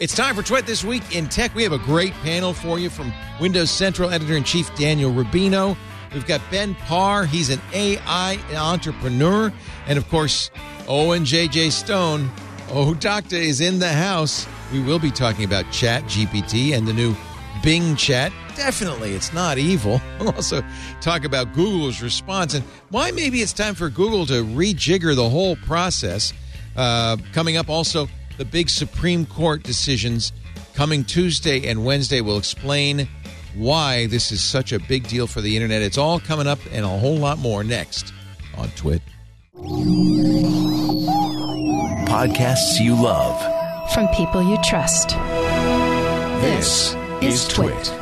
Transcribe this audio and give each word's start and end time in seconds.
It's 0.00 0.14
time 0.14 0.34
for 0.34 0.42
Twit 0.42 0.64
This 0.64 0.82
Week 0.82 1.14
in 1.14 1.28
Tech. 1.28 1.54
We 1.54 1.62
have 1.62 1.74
a 1.74 1.78
great 1.78 2.14
panel 2.22 2.54
for 2.54 2.78
you 2.78 2.88
from 2.88 3.12
Windows 3.38 3.70
Central 3.70 4.08
Editor 4.08 4.34
in 4.34 4.44
Chief 4.44 4.74
Daniel 4.74 5.12
Rubino. 5.12 5.76
We've 6.14 6.26
got 6.26 6.40
Ben 6.50 6.74
Parr. 6.74 7.26
He's 7.26 7.50
an 7.50 7.60
AI 7.74 8.38
entrepreneur. 8.56 9.52
And 9.86 9.98
of 9.98 10.08
course, 10.08 10.50
Owen 10.88 11.24
JJ 11.24 11.70
Stone. 11.72 12.30
Oh, 12.70 12.94
Doctor 12.94 13.36
is 13.36 13.60
in 13.60 13.78
the 13.78 13.92
house. 13.92 14.46
We 14.72 14.80
will 14.80 14.98
be 14.98 15.10
talking 15.10 15.44
about 15.44 15.70
Chat 15.70 16.02
GPT 16.04 16.74
and 16.74 16.88
the 16.88 16.94
new 16.94 17.14
Bing 17.62 17.94
Chat. 17.94 18.32
Definitely, 18.56 19.12
it's 19.12 19.34
not 19.34 19.58
evil. 19.58 20.00
We'll 20.18 20.32
also 20.32 20.62
talk 21.02 21.24
about 21.24 21.52
Google's 21.52 22.00
response 22.00 22.54
and 22.54 22.64
why 22.88 23.10
maybe 23.10 23.42
it's 23.42 23.52
time 23.52 23.74
for 23.74 23.90
Google 23.90 24.24
to 24.26 24.44
rejigger 24.44 25.14
the 25.14 25.28
whole 25.28 25.56
process. 25.56 26.32
Uh, 26.74 27.18
coming 27.34 27.58
up, 27.58 27.68
also, 27.68 28.08
the 28.40 28.44
big 28.46 28.70
Supreme 28.70 29.26
Court 29.26 29.62
decisions 29.62 30.32
coming 30.72 31.04
Tuesday 31.04 31.68
and 31.68 31.84
Wednesday 31.84 32.22
will 32.22 32.38
explain 32.38 33.06
why 33.54 34.06
this 34.06 34.32
is 34.32 34.42
such 34.42 34.72
a 34.72 34.78
big 34.78 35.06
deal 35.06 35.26
for 35.26 35.42
the 35.42 35.54
internet. 35.54 35.82
It's 35.82 35.98
all 35.98 36.18
coming 36.18 36.46
up 36.46 36.58
and 36.72 36.82
a 36.82 36.88
whole 36.88 37.18
lot 37.18 37.36
more 37.36 37.62
next 37.62 38.14
on 38.56 38.70
Twit. 38.70 39.02
Podcasts 42.08 42.80
you 42.80 42.94
love. 42.94 43.92
From 43.92 44.08
people 44.08 44.42
you 44.42 44.56
trust. 44.64 45.10
This 46.40 46.94
is 47.20 47.46
Twit. 47.46 47.92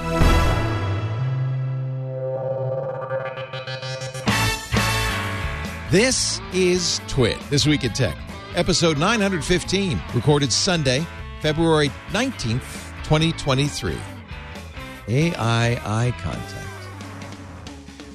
This 5.91 6.41
is 6.53 7.01
Twit, 7.09 7.41
This 7.51 7.67
Week 7.67 7.83
in 7.83 7.93
Tech, 7.93 8.17
episode 8.59 8.99
915, 8.99 10.03
recorded 10.15 10.53
Sunday, 10.53 11.07
February 11.41 11.91
19th, 12.11 12.61
2023. 13.05 13.97
AI 15.07 15.81
eye 15.85 16.13
contact. 16.19 16.67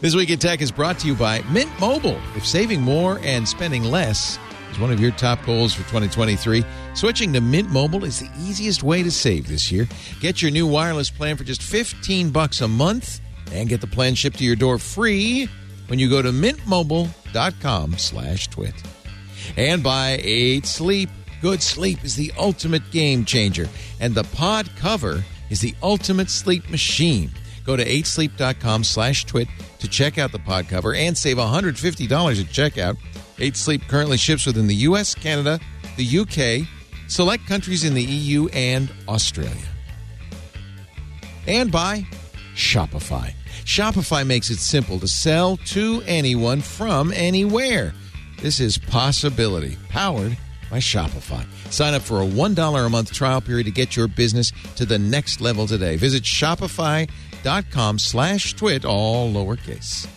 This 0.01 0.15
Week 0.15 0.29
in 0.29 0.39
Tech 0.39 0.61
is 0.61 0.69
brought 0.69 0.99
to 0.99 1.07
you 1.07 1.15
by 1.15 1.41
Mint 1.43 1.71
Mobile. 1.79 2.19
If 2.35 2.45
saving 2.45 2.81
more 2.81 3.19
and 3.23 3.47
spending 3.47 3.85
less 3.85 4.37
is 4.69 4.77
one 4.79 4.91
of 4.91 4.99
your 4.99 5.11
top 5.11 5.43
goals 5.45 5.73
for 5.73 5.83
2023, 5.83 6.65
switching 6.93 7.31
to 7.31 7.39
Mint 7.39 7.71
Mobile 7.71 8.03
is 8.03 8.19
the 8.19 8.29
easiest 8.37 8.83
way 8.83 9.01
to 9.01 9.11
save 9.11 9.47
this 9.47 9.71
year. 9.71 9.87
Get 10.19 10.41
your 10.41 10.51
new 10.51 10.67
wireless 10.67 11.09
plan 11.09 11.37
for 11.37 11.45
just 11.45 11.63
15 11.63 12.31
bucks 12.31 12.59
a 12.59 12.67
month 12.67 13.21
and 13.53 13.69
get 13.69 13.79
the 13.79 13.87
plan 13.87 14.13
shipped 14.13 14.39
to 14.39 14.43
your 14.43 14.57
door 14.57 14.77
free 14.77 15.47
when 15.87 15.99
you 15.99 16.09
go 16.09 16.21
to 16.21 16.31
mintmobile.com 16.31 17.97
slash 17.97 18.49
twit. 18.49 18.75
And 19.57 19.83
by 19.83 20.19
8 20.21 20.65
Sleep. 20.65 21.09
Good 21.41 21.61
sleep 21.61 22.05
is 22.05 22.15
the 22.15 22.31
ultimate 22.37 22.89
game 22.91 23.25
changer, 23.25 23.67
and 23.99 24.15
the 24.15 24.23
pod 24.23 24.69
cover 24.77 25.25
is 25.49 25.59
the 25.59 25.75
ultimate 25.83 26.29
sleep 26.29 26.69
machine. 26.69 27.31
Go 27.65 27.75
to 27.75 27.83
8sleep.com 27.83 28.85
slash 28.85 29.25
twit 29.25 29.49
to 29.79 29.89
check 29.89 30.17
out 30.17 30.31
the 30.31 30.39
pod 30.39 30.69
cover 30.69 30.95
and 30.95 31.17
save 31.17 31.35
$150 31.35 31.69
at 31.69 32.47
checkout. 32.47 32.97
8 33.39 33.57
Sleep 33.57 33.81
currently 33.89 34.15
ships 34.15 34.45
within 34.45 34.67
the 34.67 34.75
U.S., 34.75 35.13
Canada, 35.13 35.59
the 35.97 36.05
U.K., 36.05 36.65
select 37.09 37.45
countries 37.45 37.83
in 37.83 37.93
the 37.93 38.03
EU, 38.03 38.47
and 38.53 38.89
Australia. 39.09 39.67
And 41.45 41.73
by 41.73 42.05
Shopify. 42.55 43.33
Shopify 43.65 44.25
makes 44.25 44.49
it 44.49 44.59
simple 44.59 44.99
to 44.99 45.07
sell 45.07 45.57
to 45.57 46.01
anyone 46.05 46.61
from 46.61 47.11
anywhere. 47.11 47.93
This 48.43 48.59
is 48.59 48.77
possibility 48.77 49.77
powered 49.87 50.37
by 50.69 50.79
Shopify. 50.79 51.45
Sign 51.71 51.93
up 51.93 52.01
for 52.01 52.21
a 52.21 52.25
$1 52.25 52.85
a 52.85 52.89
month 52.89 53.13
trial 53.13 53.39
period 53.39 53.63
to 53.67 53.71
get 53.71 53.95
your 53.95 54.09
business 54.09 54.51
to 54.75 54.85
the 54.85 54.99
next 54.99 55.39
level 55.39 55.65
today. 55.65 55.95
Visit 55.95 56.23
shopify.com 56.23 57.99
slash 57.99 58.53
twit, 58.55 58.83
all 58.83 59.31
lowercase. 59.31 60.09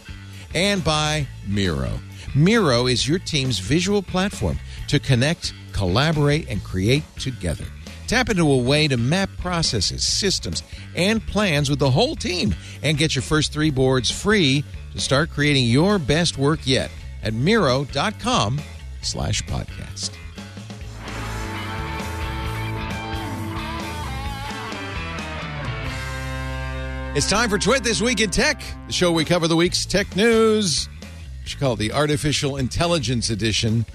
And 0.56 0.82
by 0.82 1.28
Miro. 1.46 2.00
Miro 2.34 2.88
is 2.88 3.06
your 3.06 3.20
team's 3.20 3.60
visual 3.60 4.02
platform 4.02 4.58
to 4.88 4.98
connect, 4.98 5.54
collaborate, 5.72 6.48
and 6.48 6.64
create 6.64 7.04
together. 7.20 7.66
Tap 8.08 8.28
into 8.28 8.50
a 8.50 8.56
way 8.56 8.88
to 8.88 8.96
map 8.96 9.30
processes, 9.38 10.04
systems, 10.04 10.64
and 10.96 11.24
plans 11.24 11.70
with 11.70 11.78
the 11.78 11.92
whole 11.92 12.16
team 12.16 12.56
and 12.82 12.98
get 12.98 13.14
your 13.14 13.22
first 13.22 13.52
three 13.52 13.70
boards 13.70 14.10
free 14.10 14.64
to 14.94 15.00
start 15.00 15.30
creating 15.30 15.66
your 15.66 16.00
best 16.00 16.36
work 16.36 16.58
yet 16.64 16.90
at 17.26 17.34
Miro.com 17.34 18.60
slash 19.02 19.42
podcast. 19.42 20.12
It's 27.16 27.28
time 27.28 27.50
for 27.50 27.58
Twit 27.58 27.82
This 27.82 28.00
Week 28.00 28.20
in 28.20 28.30
Tech, 28.30 28.62
the 28.86 28.92
show 28.92 29.10
we 29.10 29.24
cover 29.24 29.48
the 29.48 29.56
week's 29.56 29.86
tech 29.86 30.14
news. 30.14 30.88
We 31.42 31.48
should 31.48 31.58
call 31.58 31.72
it 31.72 31.78
the 31.78 31.92
Artificial 31.92 32.58
Intelligence 32.58 33.28
Edition. 33.30 33.86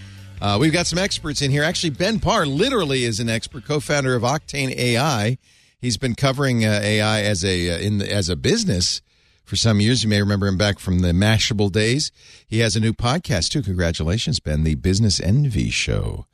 Uh, 0.41 0.57
we've 0.59 0.73
got 0.73 0.87
some 0.87 0.99
experts 0.99 1.41
in 1.41 1.51
here. 1.51 1.63
Actually, 1.63 1.91
Ben 1.91 2.19
Parr 2.19 2.45
literally 2.45 3.03
is 3.03 3.19
an 3.19 3.29
expert, 3.29 3.63
co-founder 3.63 4.13
of 4.15 4.23
Octane 4.23 4.75
AI. 4.75 5.37
He's 5.79 5.97
been 5.97 6.15
covering 6.15 6.65
uh, 6.65 6.79
AI 6.83 7.21
as 7.21 7.45
a 7.45 7.69
uh, 7.69 7.77
in 7.77 7.99
the, 7.99 8.11
as 8.11 8.27
a 8.27 8.35
business 8.35 9.01
for 9.51 9.57
some 9.57 9.81
years. 9.81 10.01
You 10.01 10.07
may 10.07 10.21
remember 10.21 10.47
him 10.47 10.57
back 10.57 10.79
from 10.79 10.99
the 10.99 11.11
Mashable 11.11 11.69
days. 11.69 12.09
He 12.47 12.59
has 12.59 12.77
a 12.77 12.79
new 12.79 12.93
podcast 12.93 13.49
too. 13.49 13.61
Congratulations, 13.61 14.39
Ben! 14.39 14.63
The 14.63 14.75
Business 14.75 15.19
Envy 15.19 15.69
Show 15.69 16.25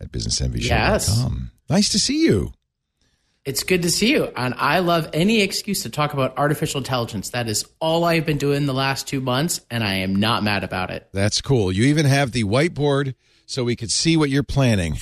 at 0.00 0.10
businessenvyshow.com. 0.10 0.62
Yes. 0.64 1.28
Nice 1.68 1.90
to 1.90 1.98
see 1.98 2.24
you. 2.24 2.54
It's 3.44 3.62
good 3.62 3.82
to 3.82 3.90
see 3.90 4.10
you. 4.10 4.32
And 4.34 4.54
I 4.56 4.78
love 4.78 5.10
any 5.12 5.42
excuse 5.42 5.82
to 5.82 5.90
talk 5.90 6.14
about 6.14 6.38
artificial 6.38 6.78
intelligence. 6.78 7.28
That 7.30 7.46
is 7.46 7.66
all 7.78 8.04
I've 8.04 8.24
been 8.24 8.38
doing 8.38 8.64
the 8.64 8.72
last 8.72 9.06
two 9.06 9.20
months, 9.20 9.60
and 9.70 9.84
I 9.84 9.96
am 9.96 10.16
not 10.16 10.42
mad 10.42 10.64
about 10.64 10.90
it. 10.90 11.06
That's 11.12 11.42
cool. 11.42 11.72
You 11.72 11.84
even 11.84 12.06
have 12.06 12.32
the 12.32 12.44
whiteboard 12.44 13.14
so 13.44 13.64
we 13.64 13.76
could 13.76 13.90
see 13.90 14.16
what 14.16 14.30
you're 14.30 14.42
planning. 14.42 14.96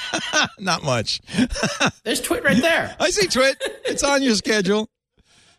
not 0.58 0.82
much. 0.82 1.20
There's 2.04 2.22
Twit 2.22 2.42
right 2.42 2.62
there. 2.62 2.96
I 2.98 3.10
see 3.10 3.26
Twit. 3.26 3.62
It's 3.84 4.02
on 4.02 4.22
your 4.22 4.34
schedule. 4.34 4.88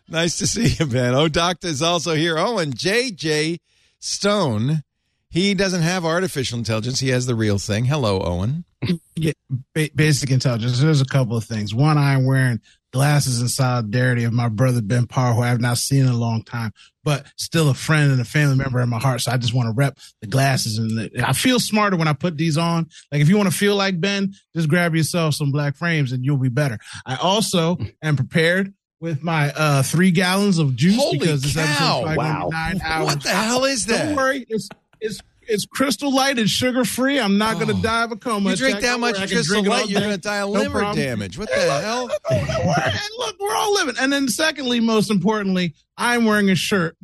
Nice 0.08 0.38
to 0.38 0.46
see 0.46 0.66
you, 0.66 0.86
Ben. 0.86 1.14
Oh, 1.14 1.28
Doctor 1.28 1.68
is 1.68 1.82
also 1.82 2.14
here. 2.14 2.36
Oh, 2.38 2.58
and 2.58 2.76
JJ 2.76 3.58
Stone. 4.00 4.82
He 5.30 5.54
doesn't 5.54 5.82
have 5.82 6.04
artificial 6.04 6.58
intelligence. 6.58 7.00
He 7.00 7.08
has 7.08 7.26
the 7.26 7.34
real 7.34 7.58
thing. 7.58 7.86
Hello, 7.86 8.20
Owen. 8.20 8.64
Yeah, 9.16 9.32
ba- 9.74 9.90
basic 9.94 10.30
intelligence. 10.30 10.80
There's 10.80 11.00
a 11.00 11.06
couple 11.06 11.36
of 11.36 11.44
things. 11.44 11.72
One, 11.72 11.96
I'm 11.96 12.26
wearing 12.26 12.60
glasses 12.92 13.40
in 13.40 13.46
solidarity 13.48 14.24
of 14.24 14.32
my 14.32 14.48
brother 14.48 14.82
Ben 14.82 15.06
Parr, 15.06 15.34
who 15.34 15.42
I 15.42 15.48
have 15.48 15.60
not 15.60 15.78
seen 15.78 16.02
in 16.02 16.08
a 16.08 16.16
long 16.16 16.42
time, 16.42 16.72
but 17.04 17.24
still 17.36 17.70
a 17.70 17.74
friend 17.74 18.10
and 18.10 18.20
a 18.20 18.24
family 18.24 18.56
member 18.56 18.80
in 18.80 18.88
my 18.88 18.98
heart. 18.98 19.20
So 19.20 19.30
I 19.30 19.36
just 19.36 19.54
want 19.54 19.68
to 19.68 19.72
rep 19.72 19.98
the 20.20 20.26
glasses, 20.26 20.78
and 20.78 20.90
the, 20.98 21.24
I 21.26 21.32
feel 21.32 21.60
smarter 21.60 21.96
when 21.96 22.08
I 22.08 22.12
put 22.12 22.36
these 22.36 22.58
on. 22.58 22.88
Like 23.12 23.20
if 23.20 23.28
you 23.28 23.36
want 23.36 23.50
to 23.50 23.56
feel 23.56 23.76
like 23.76 24.00
Ben, 24.00 24.34
just 24.54 24.68
grab 24.68 24.94
yourself 24.96 25.34
some 25.34 25.52
black 25.52 25.76
frames, 25.76 26.10
and 26.10 26.24
you'll 26.24 26.36
be 26.36 26.48
better. 26.48 26.78
I 27.06 27.14
also 27.16 27.78
am 28.02 28.16
prepared 28.16 28.74
with 29.04 29.22
my 29.22 29.50
uh 29.54 29.82
three 29.82 30.10
gallons 30.10 30.58
of 30.58 30.74
juice 30.74 30.96
Holy 30.96 31.18
because 31.18 31.42
this 31.42 31.54
cow. 31.54 32.00
episode 32.00 32.16
Wow. 32.16 32.48
nine 32.50 32.80
hours. 32.82 33.04
What 33.06 33.22
the 33.22 33.28
hell 33.28 33.64
is 33.66 33.84
that? 33.86 34.06
Don't 34.06 34.16
worry, 34.16 34.46
it's 34.48 34.68
it's 35.00 35.20
it's 35.46 35.66
crystal 35.66 36.12
light 36.12 36.38
and 36.38 36.48
sugar 36.48 36.86
free. 36.86 37.20
I'm 37.20 37.36
not 37.36 37.56
going 37.56 37.66
to 37.68 37.82
die 37.82 38.04
of 38.04 38.12
a 38.12 38.16
coma. 38.16 38.50
You 38.50 38.56
drink 38.56 38.78
attack. 38.78 38.92
that 38.92 39.00
much 39.00 39.14
worry, 39.16 39.24
I 39.24 39.26
can 39.26 39.36
crystal 39.36 39.52
drink 39.62 39.66
it 39.66 39.70
all 39.72 39.78
light, 39.80 39.90
you're 39.90 40.00
going 40.00 40.14
to 40.14 40.18
die 40.20 40.38
of 40.38 40.48
No 40.54 40.60
liver 40.60 40.78
problem. 40.78 41.04
damage. 41.04 41.38
What 41.38 41.50
the 41.50 41.60
hell? 41.82 42.08
and 42.30 43.08
look, 43.18 43.36
we're 43.38 43.54
all 43.54 43.74
living. 43.74 43.94
And 44.00 44.10
then, 44.10 44.26
secondly, 44.28 44.80
most 44.80 45.10
importantly, 45.10 45.74
I'm 45.98 46.24
wearing 46.24 46.48
a 46.48 46.54
shirt 46.54 46.96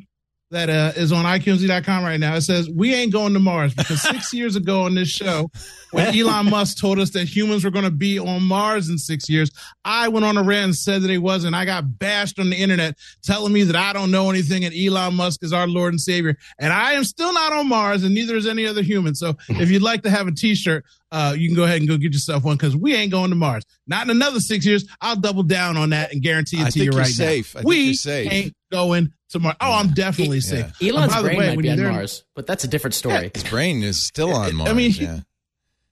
that 0.51 0.69
uh, 0.69 0.91
is 0.95 1.11
on 1.11 1.25
iqmz.com 1.25 2.03
right 2.03 2.19
now. 2.19 2.35
It 2.35 2.41
says, 2.41 2.69
We 2.69 2.93
ain't 2.93 3.11
going 3.11 3.33
to 3.33 3.39
Mars 3.39 3.73
because 3.73 4.01
six 4.01 4.33
years 4.33 4.55
ago 4.55 4.83
on 4.83 4.95
this 4.95 5.09
show, 5.09 5.49
when 5.91 6.17
Elon 6.17 6.49
Musk 6.49 6.77
told 6.77 6.99
us 6.99 7.09
that 7.11 7.25
humans 7.27 7.63
were 7.63 7.71
going 7.71 7.85
to 7.85 7.91
be 7.91 8.19
on 8.19 8.43
Mars 8.43 8.89
in 8.89 8.97
six 8.97 9.29
years, 9.29 9.49
I 9.83 10.09
went 10.09 10.25
on 10.25 10.37
a 10.37 10.43
rant 10.43 10.63
and 10.65 10.75
said 10.75 11.01
that 11.01 11.09
he 11.09 11.17
wasn't. 11.17 11.55
I 11.55 11.65
got 11.65 11.97
bashed 11.97 12.37
on 12.39 12.49
the 12.49 12.55
internet 12.57 12.97
telling 13.23 13.51
me 13.53 13.63
that 13.63 13.75
I 13.75 13.93
don't 13.93 14.11
know 14.11 14.29
anything 14.29 14.63
and 14.65 14.73
Elon 14.75 15.15
Musk 15.15 15.43
is 15.43 15.53
our 15.53 15.67
Lord 15.67 15.93
and 15.93 15.99
Savior. 16.01 16.37
And 16.59 16.71
I 16.71 16.93
am 16.93 17.03
still 17.03 17.33
not 17.33 17.53
on 17.53 17.67
Mars 17.67 18.03
and 18.03 18.13
neither 18.13 18.35
is 18.35 18.45
any 18.47 18.65
other 18.65 18.81
human. 18.81 19.15
So 19.15 19.35
if 19.49 19.71
you'd 19.71 19.81
like 19.81 20.03
to 20.03 20.09
have 20.09 20.27
a 20.27 20.31
t 20.31 20.53
shirt, 20.55 20.85
uh, 21.11 21.35
you 21.37 21.49
can 21.49 21.55
go 21.57 21.63
ahead 21.63 21.79
and 21.79 21.89
go 21.89 21.97
get 21.97 22.13
yourself 22.13 22.43
one 22.43 22.55
because 22.55 22.75
we 22.75 22.93
ain't 22.95 23.11
going 23.11 23.29
to 23.31 23.35
Mars. 23.35 23.63
Not 23.87 24.03
in 24.05 24.11
another 24.11 24.39
six 24.39 24.65
years. 24.65 24.85
I'll 25.01 25.17
double 25.17 25.43
down 25.43 25.75
on 25.75 25.89
that 25.89 26.13
and 26.13 26.21
guarantee 26.21 26.57
it 26.57 26.61
I 26.61 26.65
to 26.65 26.71
think 26.71 26.85
you 26.85 26.91
you're 26.91 26.99
right 26.99 27.07
safe. 27.07 27.55
I 27.55 27.59
now. 27.59 27.61
think 27.63 27.69
we 27.69 27.81
you're 27.83 27.93
safe. 27.95 28.31
ain't 28.31 28.53
going 28.71 29.13
to 29.29 29.39
Mars. 29.39 29.55
Oh, 29.61 29.73
I'm 29.73 29.89
definitely 29.93 30.37
Yeah. 30.37 30.71
safe. 30.71 30.81
Elon's 30.81 31.13
And 31.13 31.21
by 31.21 31.21
brain 31.21 31.37
way, 31.37 31.55
might 31.55 31.61
be 31.61 31.69
on 31.69 31.77
there- 31.77 31.91
Mars, 31.91 32.23
but 32.35 32.47
that's 32.47 32.63
a 32.63 32.67
different 32.67 32.95
story. 32.95 33.29
His 33.33 33.43
brain 33.43 33.83
is 33.83 34.03
still 34.03 34.33
on 34.33 34.55
Mars. 34.55 34.69
I 34.69 34.73
mean, 34.73 34.91
yeah. 34.99 35.19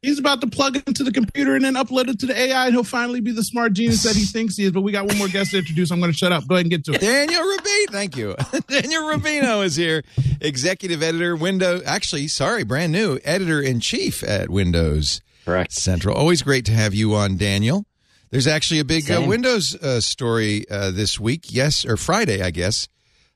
He's 0.02 0.18
about 0.18 0.40
to 0.40 0.48
plug 0.48 0.78
it 0.78 0.84
into 0.88 1.04
the 1.04 1.12
computer 1.12 1.56
and 1.56 1.66
then 1.66 1.74
upload 1.74 2.08
it 2.08 2.20
to 2.20 2.26
the 2.26 2.40
AI, 2.40 2.68
and 2.68 2.74
he'll 2.74 2.86
finally 2.86 3.20
be 3.20 3.32
the 3.34 3.44
smart 3.44 3.74
genius 3.74 4.04
that 4.04 4.16
he 4.16 4.24
thinks 4.26 4.56
he 4.56 4.64
is. 4.64 4.72
But 4.72 4.80
we 4.82 4.94
got 4.94 5.06
one 5.06 5.18
more 5.18 5.28
guest 5.28 5.52
to 5.52 5.58
introduce. 5.58 5.92
I'm 5.92 6.00
going 6.00 6.10
to 6.10 6.18
shut 6.18 6.32
up. 6.32 6.48
Go 6.48 6.56
ahead 6.56 6.68
and 6.68 6.72
get 6.72 6.86
to 6.86 6.94
it. 6.94 7.02
Daniel 7.02 7.42
Rubino, 7.42 7.92
thank 7.92 8.16
you. 8.16 8.34
Daniel 8.70 9.04
Rubino 9.04 9.62
is 9.66 9.76
here, 9.76 10.04
executive 10.40 11.04
editor, 11.04 11.36
Windows. 11.36 11.82
Actually, 11.86 12.30
sorry, 12.30 12.64
brand 12.64 12.94
new 12.94 13.20
editor 13.26 13.60
in 13.62 13.82
chief 13.82 14.24
at 14.24 14.50
Windows 14.50 15.20
Correct. 15.44 15.74
Central. 15.74 16.16
Always 16.16 16.44
great 16.44 16.64
to 16.68 16.72
have 16.72 16.94
you 16.94 17.14
on, 17.16 17.36
Daniel. 17.36 17.86
There's 18.32 18.48
actually 18.48 18.80
a 18.80 18.86
big 18.86 19.10
uh, 19.10 19.22
Windows 19.26 19.76
uh, 19.76 20.02
story 20.02 20.66
uh, 20.70 20.92
this 20.92 21.20
week. 21.20 21.46
Yes, 21.52 21.84
or 21.86 21.98
Friday, 21.98 22.42
I 22.44 22.52
guess. 22.52 22.88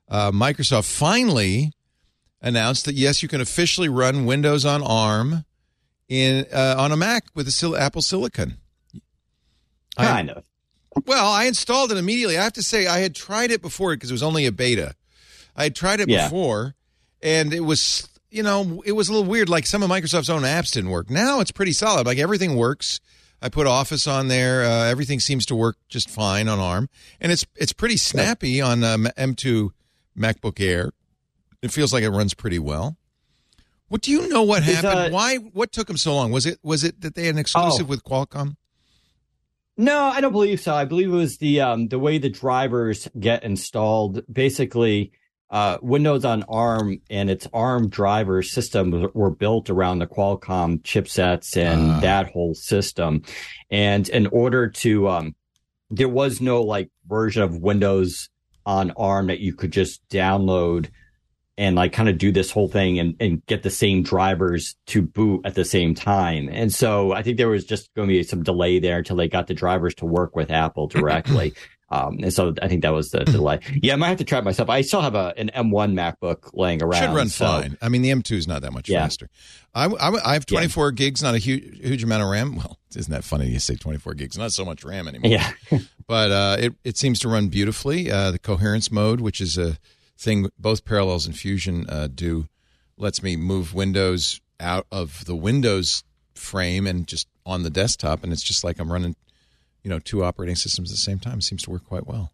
Uh, 0.07 0.31
Microsoft 0.31 0.85
finally 0.85 1.71
announced 2.41 2.85
that 2.85 2.93
yes, 2.95 3.23
you 3.23 3.29
can 3.29 3.41
officially 3.41 3.89
run 3.89 4.25
Windows 4.25 4.65
on 4.65 4.83
ARM 4.83 5.45
in 6.09 6.45
uh, 6.53 6.75
on 6.77 6.91
a 6.91 6.97
Mac 6.97 7.25
with 7.33 7.47
a 7.47 7.51
sil- 7.51 7.75
Apple 7.77 8.01
Silicon. 8.03 8.57
I- 9.97 10.05
Kind 10.05 10.29
of. 10.29 10.43
Well, 11.07 11.27
I 11.27 11.45
installed 11.45 11.91
it 11.91 11.97
immediately. 11.97 12.37
I 12.37 12.43
have 12.43 12.53
to 12.53 12.61
say, 12.61 12.85
I 12.85 12.99
had 12.99 13.15
tried 13.15 13.49
it 13.49 13.63
before 13.63 13.95
because 13.95 14.11
it 14.11 14.13
was 14.13 14.21
only 14.21 14.45
a 14.45 14.51
beta. 14.51 14.93
I 15.55 15.63
had 15.63 15.75
tried 15.75 16.01
it 16.01 16.07
Yeah. 16.09 16.27
before, 16.27 16.75
and 17.19 17.51
it 17.51 17.61
was, 17.61 18.07
you 18.29 18.43
know, 18.43 18.83
it 18.85 18.91
was 18.91 19.09
a 19.09 19.11
little 19.13 19.27
weird. 19.27 19.49
Like 19.49 19.65
some 19.65 19.81
of 19.81 19.89
Microsoft's 19.89 20.29
own 20.29 20.43
apps 20.43 20.71
didn't 20.71 20.91
work. 20.91 21.09
Now 21.09 21.39
it's 21.39 21.51
pretty 21.51 21.71
solid. 21.73 22.05
Like 22.05 22.19
everything 22.19 22.55
works. 22.55 22.99
I 23.43 23.49
put 23.49 23.67
Office 23.67 24.07
on 24.07 24.29
there. 24.29 24.63
Uh, 24.63 24.85
everything 24.85 25.19
seems 25.19 25.45
to 25.47 25.55
work 25.55 25.75
just 25.89 26.09
fine 26.09 26.47
on 26.47 26.59
ARM, 26.59 26.89
and 27.19 27.31
it's 27.31 27.45
it's 27.55 27.73
pretty 27.73 27.97
snappy 27.97 28.61
on 28.61 28.83
um, 28.83 29.07
M2 29.17 29.71
MacBook 30.17 30.59
Air. 30.61 30.91
It 31.61 31.71
feels 31.71 31.91
like 31.93 32.03
it 32.03 32.09
runs 32.09 32.33
pretty 32.33 32.59
well. 32.59 32.95
What 33.89 34.01
do 34.01 34.11
you 34.11 34.27
know? 34.29 34.43
What 34.43 34.63
happened? 34.63 34.85
uh, 34.97 35.09
Why? 35.09 35.35
What 35.35 35.71
took 35.73 35.87
them 35.87 35.97
so 35.97 36.15
long? 36.15 36.31
Was 36.31 36.45
it 36.45 36.57
was 36.63 36.83
it 36.85 37.01
that 37.01 37.15
they 37.15 37.25
had 37.25 37.35
an 37.35 37.39
exclusive 37.39 37.87
Oh. 37.87 37.89
with 37.89 38.03
Qualcomm? 38.03 38.55
No, 39.75 39.99
I 40.03 40.21
don't 40.21 40.31
believe 40.31 40.59
so. 40.59 40.73
I 40.73 40.85
believe 40.85 41.09
it 41.09 41.15
was 41.15 41.37
the 41.37 41.59
um 41.61 41.87
the 41.89 41.99
way 41.99 42.17
the 42.19 42.29
drivers 42.29 43.07
get 43.19 43.43
installed. 43.43 44.23
Basically, 44.31 45.11
uh, 45.53 45.77
Windows 45.83 46.25
on 46.25 46.43
ARM 46.49 46.99
and 47.11 47.29
its 47.29 47.47
ARM 47.53 47.87
driver 47.87 48.41
system 48.41 49.07
were- 49.13 49.29
built 49.29 49.69
around 49.69 49.99
the 49.99 50.07
Qualcomm 50.07 50.81
chipsets 50.81 51.55
and 51.55 51.91
Ah. 51.91 51.99
that 52.01 52.31
whole 52.31 52.55
system. 52.55 53.21
And 53.69 54.09
in 54.09 54.27
order 54.27 54.67
to 54.69 55.07
um, 55.07 55.35
there 55.91 56.09
was 56.09 56.41
no 56.41 56.63
like 56.63 56.89
version 57.07 57.43
of 57.43 57.55
Windows 57.59 58.29
on 58.65 58.91
ARM 58.97 59.27
that 59.27 59.41
you 59.41 59.53
could 59.53 59.71
just 59.71 60.01
download 60.09 60.89
and 61.55 61.75
like 61.75 61.93
kind 61.93 62.09
of 62.09 62.17
do 62.17 62.31
this 62.31 62.49
whole 62.49 62.67
thing 62.67 62.97
and, 62.97 63.15
and 63.19 63.45
get 63.45 63.61
the 63.61 63.69
same 63.69 64.01
drivers 64.01 64.75
to 64.87 65.03
boot 65.03 65.41
at 65.45 65.53
the 65.53 65.63
same 65.65 65.93
time. 65.93 66.49
And 66.51 66.73
so 66.73 67.11
I 67.11 67.21
think 67.21 67.37
there 67.37 67.49
was 67.49 67.63
just 67.63 67.93
going 67.93 68.07
to 68.07 68.11
be 68.13 68.23
some 68.23 68.41
delay 68.41 68.79
there 68.79 68.97
until 68.97 69.17
they 69.17 69.27
got 69.27 69.45
the 69.45 69.53
drivers 69.53 69.93
to 69.95 70.05
work 70.07 70.35
with 70.35 70.49
Apple 70.49 70.87
directly. 70.87 71.53
um, 71.93 72.17
and 72.21 72.33
so 72.33 72.53
I 72.61 72.67
think 72.67 72.81
that 72.81 72.93
was 72.93 73.11
the, 73.11 73.19
the 73.19 73.31
delay. 73.33 73.59
Yeah, 73.81 73.93
I 73.93 73.95
might 73.97 74.07
have 74.09 74.17
to 74.17 74.23
try 74.23 74.39
it 74.39 74.43
myself. 74.43 74.69
I 74.69 74.81
still 74.81 75.01
have 75.01 75.15
a, 75.15 75.33
an 75.37 75.51
M1 75.55 75.93
MacBook 75.93 76.49
laying 76.53 76.81
around. 76.81 77.01
Should 77.01 77.15
run 77.15 77.29
so- 77.29 77.45
fine. 77.45 77.77
I 77.81 77.89
mean, 77.89 78.01
the 78.01 78.09
M2 78.09 78.31
is 78.37 78.47
not 78.47 78.61
that 78.63 78.73
much 78.73 78.89
Yeah. 78.89 79.03
faster. 79.03 79.29
I, 79.75 79.85
I, 79.85 80.31
I 80.31 80.33
have 80.33 80.45
24 80.45 80.91
gigs, 80.91 81.21
not 81.21 81.35
a 81.35 81.37
huge, 81.37 81.79
huge 81.79 82.03
amount 82.03 82.23
of 82.23 82.29
RAM. 82.29 82.55
Well, 82.57 82.77
isn't 82.95 83.11
that 83.11 83.23
funny? 83.23 83.47
You 83.49 83.59
say 83.59 83.75
24 83.75 84.13
gigs, 84.15 84.37
not 84.37 84.51
so 84.51 84.63
much 84.65 84.83
RAM 84.83 85.07
anymore. 85.07 85.31
Yeah. 85.31 85.51
But 86.05 86.31
uh, 86.31 86.57
it, 86.59 86.73
it 86.83 86.97
seems 86.97 87.19
to 87.21 87.29
run 87.29 87.47
beautifully. 87.47 88.11
Uh, 88.11 88.31
the 88.31 88.37
coherence 88.39 88.91
mode, 88.91 89.21
which 89.21 89.39
is 89.39 89.57
a 89.57 89.77
thing 90.17 90.49
both 90.59 90.83
Parallels 90.83 91.25
and 91.25 91.35
Fusion 91.37 91.85
uh, 91.89 92.07
do, 92.13 92.47
lets 92.97 93.23
me 93.23 93.37
move 93.37 93.73
Windows 93.73 94.41
out 94.59 94.85
of 94.91 95.23
the 95.25 95.35
Windows 95.35 96.03
frame 96.35 96.85
and 96.87 97.07
just 97.07 97.27
on 97.45 97.63
the 97.63 97.69
desktop, 97.69 98.23
and 98.23 98.33
it's 98.33 98.43
just 98.43 98.63
like 98.65 98.79
I'm 98.79 98.91
running, 98.91 99.15
you 99.83 99.89
know, 99.89 99.99
two 99.99 100.23
operating 100.23 100.55
systems 100.55 100.91
at 100.91 100.95
the 100.95 101.01
same 101.01 101.19
time. 101.19 101.41
Seems 101.41 101.63
to 101.63 101.71
work 101.71 101.85
quite 101.85 102.07
well. 102.07 102.31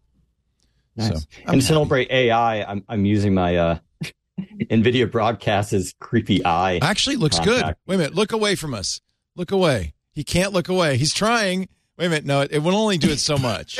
Nice. 0.96 1.08
So, 1.08 1.14
I'm 1.46 1.52
and 1.54 1.60
to 1.60 1.66
celebrate 1.66 2.10
AI, 2.10 2.62
I'm, 2.62 2.84
I'm 2.88 3.04
using 3.04 3.34
my 3.34 3.56
uh, 3.56 3.78
NVIDIA 4.40 5.10
Broadcast's 5.10 5.94
creepy 6.00 6.44
eye. 6.44 6.78
Actually, 6.82 7.16
looks 7.16 7.38
good. 7.38 7.62
Wait 7.86 7.94
a 7.94 7.98
minute. 7.98 8.14
Look 8.14 8.32
away 8.32 8.54
from 8.54 8.74
us. 8.74 9.00
Look 9.36 9.52
away. 9.52 9.94
He 10.12 10.24
can't 10.24 10.52
look 10.52 10.68
away. 10.68 10.96
He's 10.96 11.14
trying. 11.14 11.68
Wait 11.96 12.06
a 12.06 12.08
minute. 12.08 12.24
No, 12.24 12.40
it, 12.42 12.52
it 12.52 12.58
will 12.62 12.76
only 12.76 12.98
do 12.98 13.10
it 13.10 13.18
so 13.18 13.36
much. 13.36 13.78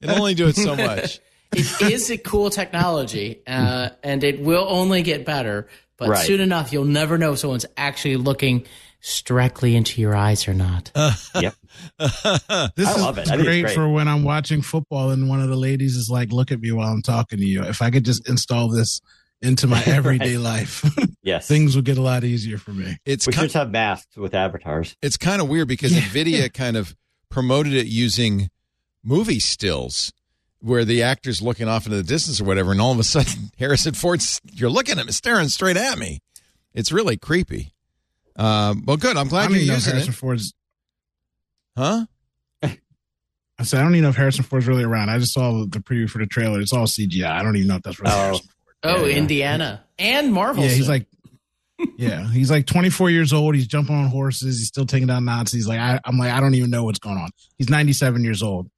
It'll 0.00 0.18
only 0.18 0.34
do 0.34 0.46
it 0.48 0.56
so 0.56 0.76
much. 0.76 1.20
It 1.52 1.92
is 1.92 2.10
a 2.10 2.16
cool 2.16 2.48
technology, 2.50 3.42
uh, 3.46 3.90
and 4.02 4.24
it 4.24 4.40
will 4.40 4.64
only 4.68 5.02
get 5.02 5.24
better. 5.26 5.68
But 5.98 6.08
Right. 6.08 6.26
soon 6.26 6.40
enough, 6.40 6.72
you'll 6.72 6.84
never 6.84 7.18
know 7.18 7.32
if 7.34 7.38
someone's 7.40 7.66
actually 7.76 8.16
looking 8.16 8.64
directly 9.24 9.76
into 9.76 10.00
your 10.00 10.16
eyes 10.16 10.48
or 10.48 10.54
not. 10.54 10.90
Yep. 11.34 11.54
This 11.98 12.12
I 12.12 12.68
is 12.68 12.76
it. 12.76 12.86
I 12.86 13.12
think 13.12 13.18
it's 13.18 13.30
great, 13.42 13.62
great. 13.62 13.74
for 13.74 13.88
when 13.88 14.08
I'm 14.08 14.24
watching 14.24 14.62
football 14.62 15.10
and 15.10 15.28
one 15.28 15.40
of 15.42 15.48
the 15.48 15.56
ladies 15.56 15.96
is 15.96 16.08
like, 16.10 16.32
"Look 16.32 16.52
at 16.52 16.60
me 16.60 16.72
while 16.72 16.88
I'm 16.92 17.02
talking 17.02 17.38
to 17.38 17.44
you." 17.44 17.62
If 17.62 17.82
I 17.82 17.90
could 17.90 18.04
just 18.04 18.28
install 18.28 18.68
this 18.68 19.00
into 19.40 19.66
my 19.66 19.82
everyday 19.86 20.38
life, 20.38 20.84
Yes. 21.22 21.46
things 21.48 21.74
would 21.76 21.84
get 21.84 21.98
a 21.98 22.02
lot 22.02 22.24
easier 22.24 22.58
for 22.58 22.72
me. 22.72 22.96
It's 23.04 23.26
we 23.26 23.32
ki- 23.32 23.36
should 23.38 23.44
just 23.46 23.54
have 23.54 23.70
masks 23.70 24.16
with 24.16 24.34
avatars. 24.34 24.96
it's 25.02 25.16
kind 25.16 25.40
of 25.42 25.48
weird 25.48 25.68
because 25.68 25.92
Nvidia 25.92 26.52
kind 26.52 26.76
of 26.76 26.94
promoted 27.28 27.72
it 27.72 27.86
using 27.86 28.50
movie 29.02 29.40
stills 29.40 30.12
where 30.60 30.84
the 30.84 31.02
actor's 31.02 31.42
looking 31.42 31.66
off 31.66 31.86
into 31.86 31.96
the 31.96 32.02
distance 32.04 32.40
or 32.40 32.44
whatever, 32.44 32.70
and 32.70 32.80
all 32.80 32.92
of 32.92 32.98
a 33.00 33.04
sudden 33.04 33.50
Harrison 33.58 33.94
Ford's 33.94 34.40
you're 34.52 34.70
looking 34.70 34.98
at 34.98 35.04
him 35.04 35.10
staring 35.12 35.48
straight 35.48 35.76
at 35.76 35.98
me. 35.98 36.20
It's 36.74 36.92
really 36.92 37.16
creepy. 37.16 37.72
Um, 38.36 38.84
well, 38.86 38.96
good. 38.96 39.16
I'm 39.16 39.28
glad 39.28 39.44
don't 39.48 39.52
you're 39.52 39.58
even 39.62 39.68
know 39.68 39.74
using 39.74 39.92
Harrison 39.94 40.12
it, 40.12 40.16
Ford's. 40.16 40.54
Huh? 41.76 42.06
I 42.62 43.64
said 43.64 43.80
I 43.80 43.82
don't 43.84 43.92
even 43.94 44.04
know 44.04 44.08
if 44.08 44.16
Harrison 44.16 44.44
Ford's 44.44 44.66
really 44.66 44.82
around. 44.82 45.08
I 45.10 45.18
just 45.18 45.32
saw 45.34 45.64
the 45.68 45.78
preview 45.78 46.08
for 46.10 46.18
the 46.18 46.26
trailer. 46.26 46.60
It's 46.60 46.72
all 46.72 46.86
CGI. 46.86 47.30
I 47.30 47.42
don't 47.42 47.54
even 47.56 47.68
know 47.68 47.76
if 47.76 47.82
that's 47.82 48.00
really 48.00 48.12
Oh. 48.12 48.16
Harrison 48.18 48.46
Ford. 48.46 48.74
Oh, 48.84 49.00
Yeah, 49.04 49.06
yeah. 49.12 49.16
Indiana 49.18 49.84
and 49.98 50.32
Marvel. 50.32 50.64
Yeah, 50.64 50.70
he's 50.70 50.88
like, 50.88 51.06
yeah, 51.96 52.28
he's 52.30 52.50
like 52.50 52.66
24 52.66 53.10
years 53.10 53.32
old. 53.32 53.54
He's 53.54 53.66
jumping 53.68 53.94
on 53.94 54.06
horses. 54.08 54.58
He's 54.58 54.68
still 54.68 54.86
taking 54.86 55.06
down 55.06 55.24
Nazis. 55.24 55.68
Like 55.68 55.78
I, 55.78 56.00
I'm 56.04 56.18
like, 56.18 56.32
I 56.32 56.40
don't 56.40 56.54
even 56.54 56.70
know 56.70 56.82
what's 56.84 56.98
going 56.98 57.18
on. 57.18 57.30
He's 57.58 57.68
97 57.68 58.24
years 58.24 58.42
old, 58.42 58.68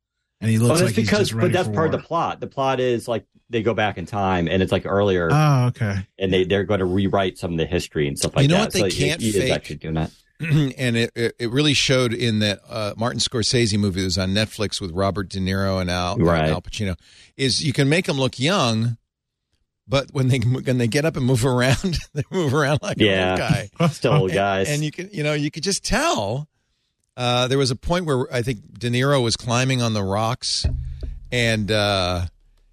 and 0.42 0.50
he 0.50 0.58
Well, 0.58 0.68
looks 0.68 0.80
that's 0.80 0.90
like 0.90 0.96
he's 0.96 1.06
because, 1.06 1.28
just 1.28 1.32
ready 1.34 1.48
but 1.48 1.52
that's 1.54 1.68
part 1.68 1.76
war. 1.76 1.86
of 1.86 1.92
the 1.92 1.98
plot. 2.06 2.40
The 2.40 2.46
plot 2.46 2.80
is 2.80 3.08
like 3.08 3.24
they 3.48 3.62
go 3.62 3.72
back 3.74 3.96
in 3.96 4.04
time, 4.06 4.48
and 4.48 4.62
it's 4.62 4.72
like 4.72 4.84
earlier, 4.86 5.28
Oh, 5.32 5.66
okay. 5.68 6.06
and 6.18 6.30
they 6.32 6.44
they're 6.44 6.64
going 6.64 6.80
to 6.80 6.86
rewrite 6.86 7.38
some 7.38 7.52
of 7.52 7.58
the 7.58 7.66
history 7.66 8.06
and 8.08 8.18
stuff 8.18 8.34
like 8.36 8.42
that. 8.42 8.42
You 8.42 8.48
know 8.48 8.56
that. 8.64 8.64
what 8.66 8.72
they 8.74 8.90
So 8.90 8.96
can't 9.06 9.20
he, 9.22 9.30
he 9.30 9.38
is 9.38 9.44
fake? 9.44 9.52
actually 9.52 9.76
doing 9.76 9.94
that. 9.94 10.10
and 10.78 10.96
it, 10.96 11.10
it 11.14 11.34
it 11.38 11.50
really 11.50 11.74
showed 11.74 12.12
in 12.12 12.38
that 12.40 12.60
uh, 12.68 12.94
Martin 12.96 13.20
Scorsese 13.20 13.78
movie 13.78 14.00
that 14.00 14.06
was 14.06 14.18
on 14.18 14.30
Netflix 14.30 14.80
with 14.80 14.90
Robert 14.92 15.28
De 15.28 15.38
Niro 15.38 15.80
and 15.80 15.90
Al, 15.90 16.16
Right. 16.16 16.48
Al 16.50 16.62
Pacino 16.62 16.96
is 17.36 17.64
you 17.64 17.72
can 17.72 17.88
make 17.88 18.06
them 18.06 18.18
look 18.18 18.38
young, 18.38 18.96
but 19.88 20.08
when 20.12 20.28
they 20.28 20.38
when 20.38 20.78
they 20.78 20.86
get 20.88 21.04
up 21.04 21.16
and 21.16 21.24
move 21.26 21.44
around, 21.44 21.98
they 22.14 22.22
move 22.30 22.54
around 22.54 22.80
like 22.82 22.98
Yeah. 22.98 23.30
old 23.32 23.38
guy. 23.38 23.88
Still 23.88 24.12
old 24.14 24.30
And- 24.30 24.34
guys. 24.36 24.68
And, 24.70 24.84
you 24.84 24.90
can 24.90 25.08
you 25.12 25.22
know 25.22 25.32
you 25.34 25.50
could 25.50 25.62
just 25.62 25.84
tell. 25.84 26.48
Uh, 27.16 27.46
there 27.46 27.58
was 27.58 27.70
a 27.70 27.76
point 27.76 28.06
where 28.06 28.26
I 28.34 28.42
think 28.42 28.76
De 28.78 28.90
Niro 28.90 29.22
was 29.22 29.36
climbing 29.36 29.80
on 29.82 29.92
the 29.94 30.02
rocks, 30.02 30.66
and 31.30 31.70
uh, 31.70 32.26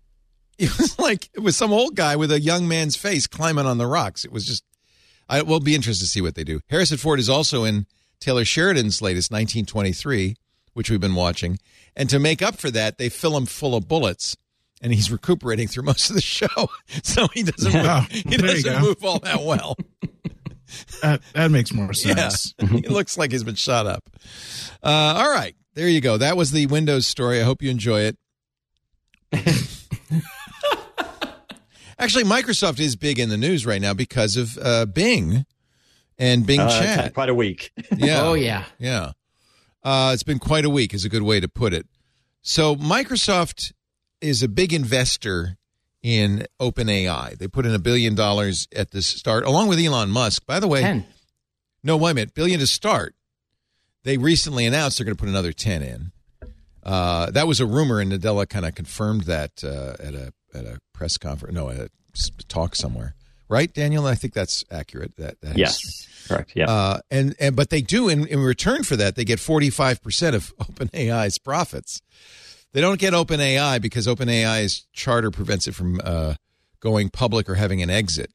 it 0.57 0.75
was 0.79 0.97
like 0.97 1.29
it 1.33 1.41
was 1.41 1.55
some 1.55 1.71
old 1.71 1.95
guy 1.95 2.15
with 2.15 2.31
a 2.31 2.39
young 2.39 2.67
man's 2.67 2.95
face 2.95 3.27
climbing 3.27 3.67
on 3.67 3.77
the 3.77 3.85
rocks. 3.85 4.25
It 4.25 4.31
was 4.31 4.45
just. 4.45 4.63
I 5.31 5.41
will 5.41 5.59
be 5.61 5.73
interested 5.73 6.03
to 6.05 6.09
see 6.09 6.21
what 6.21 6.35
they 6.35 6.43
do. 6.43 6.59
Harrison 6.69 6.97
Ford 6.97 7.19
is 7.19 7.29
also 7.29 7.63
in 7.63 7.87
Taylor 8.19 8.45
Sheridan's 8.45 9.01
latest 9.01 9.31
1923, 9.31 10.35
which 10.73 10.91
we've 10.91 10.99
been 11.01 11.15
watching, 11.15 11.57
and 11.95 12.07
to 12.11 12.19
make 12.19 12.41
up 12.43 12.57
for 12.57 12.69
that, 12.69 12.97
they 12.99 13.09
fill 13.09 13.35
him 13.35 13.45
full 13.47 13.73
of 13.75 13.87
bullets. 13.87 14.37
And 14.83 14.93
he's 14.93 15.11
recuperating 15.11 15.67
through 15.67 15.83
most 15.83 16.09
of 16.09 16.15
the 16.15 16.21
show, 16.21 16.47
so 17.03 17.27
he 17.33 17.43
doesn't 17.43 17.75
Oh, 17.75 17.99
move, 18.01 18.07
he 18.11 18.21
there 18.37 18.47
doesn't 18.55 18.81
move 18.81 19.03
all 19.05 19.19
that 19.19 19.41
well. 19.43 19.75
That 21.01 21.21
that 21.33 21.51
makes 21.51 21.73
more 21.73 21.87
Yeah, 22.05 22.29
sense. 22.29 22.53
he 22.57 22.87
looks 22.87 23.17
like 23.17 23.33
he's 23.33 23.43
been 23.43 23.55
shot 23.55 23.87
up. 23.87 24.09
Uh, 24.81 25.15
all 25.17 25.29
right, 25.29 25.53
there 25.73 25.89
you 25.89 25.99
go. 25.99 26.15
That 26.17 26.37
was 26.37 26.51
the 26.51 26.65
Windows 26.67 27.05
story. 27.05 27.41
I 27.41 27.43
hope 27.43 27.61
you 27.61 27.69
enjoy 27.69 28.01
it. 28.01 28.17
Actually, 32.01 32.23
Microsoft 32.23 32.79
is 32.79 32.95
big 32.95 33.19
in 33.19 33.29
the 33.29 33.37
news 33.37 33.65
right 33.65 33.81
now 33.81 33.93
because 33.93 34.35
of 34.35 34.57
uh, 34.61 34.85
Bing 34.87 35.45
and 36.17 36.45
Bing 36.47 36.59
Uh, 36.59 36.67
Chat. 36.69 36.99
had 36.99 37.13
quite 37.13 37.29
a 37.29 37.35
week. 37.35 37.71
Yeah. 37.95 38.23
oh 38.23 38.33
yeah. 38.33 38.65
Yeah. 38.79 39.11
Uh, 39.83 40.11
it's 40.13 40.23
been 40.23 40.39
quite 40.39 40.65
a 40.65 40.69
week, 40.69 40.93
is 40.93 41.05
a 41.05 41.09
good 41.09 41.21
way 41.23 41.39
to 41.39 41.47
put 41.47 41.73
it. 41.73 41.85
So, 42.41 42.75
Microsoft 42.75 43.71
is 44.19 44.41
a 44.43 44.47
big 44.47 44.73
investor 44.73 45.57
in 46.01 46.47
OpenAI. 46.59 47.37
They 47.37 47.47
put 47.47 47.65
in 47.67 47.73
a 47.75 47.79
billion 47.79 48.15
dollars 48.15 48.67
at 48.75 48.91
the 48.91 49.01
start, 49.03 49.45
along 49.45 49.67
with 49.67 49.79
Elon 49.79 50.09
Musk. 50.09 50.45
By 50.47 50.59
the 50.59 50.67
way, 50.67 50.81
Ten. 50.81 51.05
no, 51.83 51.97
wait 51.97 52.11
a 52.11 52.13
minute, 52.15 52.33
billion 52.33 52.59
to 52.59 52.67
start. 52.67 53.13
They 54.03 54.17
recently 54.17 54.65
announced 54.65 54.97
they're 54.97 55.05
going 55.05 55.15
to 55.17 55.19
put 55.21 55.29
another 55.29 55.53
10 55.53 55.83
in. 55.83 56.11
Uh, 56.83 57.29
that 57.29 57.45
was 57.47 57.59
a 57.59 57.65
rumor, 57.67 57.99
and 57.99 58.11
Nadella 58.11 58.49
kind 58.49 58.65
of 58.65 58.73
confirmed 58.73 59.25
that 59.25 59.63
uh, 59.63 59.95
at 59.99 60.15
a 60.15 60.33
at 60.53 60.65
a 60.65 60.79
press 60.93 61.17
conference, 61.17 61.55
no, 61.55 61.69
a 61.69 61.87
talk 62.47 62.75
somewhere. 62.75 63.15
Right, 63.49 63.73
Daniel? 63.73 64.05
I 64.05 64.15
think 64.15 64.33
that's 64.33 64.63
accurate. 64.71 65.17
That, 65.17 65.41
that 65.41 65.51
is 65.51 65.57
Yes, 65.57 66.07
correct. 66.27 66.53
Yeah. 66.55 66.69
uh, 66.69 66.99
and 67.11 67.35
and 67.39 67.53
but 67.55 67.69
they 67.69 67.81
do 67.81 68.07
in, 68.07 68.25
in 68.27 68.39
return 68.39 68.83
for 68.83 68.95
that 68.95 69.15
they 69.15 69.25
get 69.25 69.39
forty 69.41 69.69
five 69.69 70.01
percent 70.01 70.35
of 70.35 70.55
OpenAI's 70.59 71.37
profits. 71.37 72.01
They 72.73 72.79
don't 72.79 72.99
get 72.99 73.13
OpenAI 73.13 73.81
because 73.81 74.07
OpenAI's 74.07 74.85
charter 74.93 75.31
prevents 75.31 75.67
it 75.67 75.75
from 75.75 75.99
uh, 76.01 76.35
going 76.79 77.09
public 77.09 77.49
or 77.49 77.55
having 77.55 77.81
an 77.81 77.89
exit. 77.89 78.31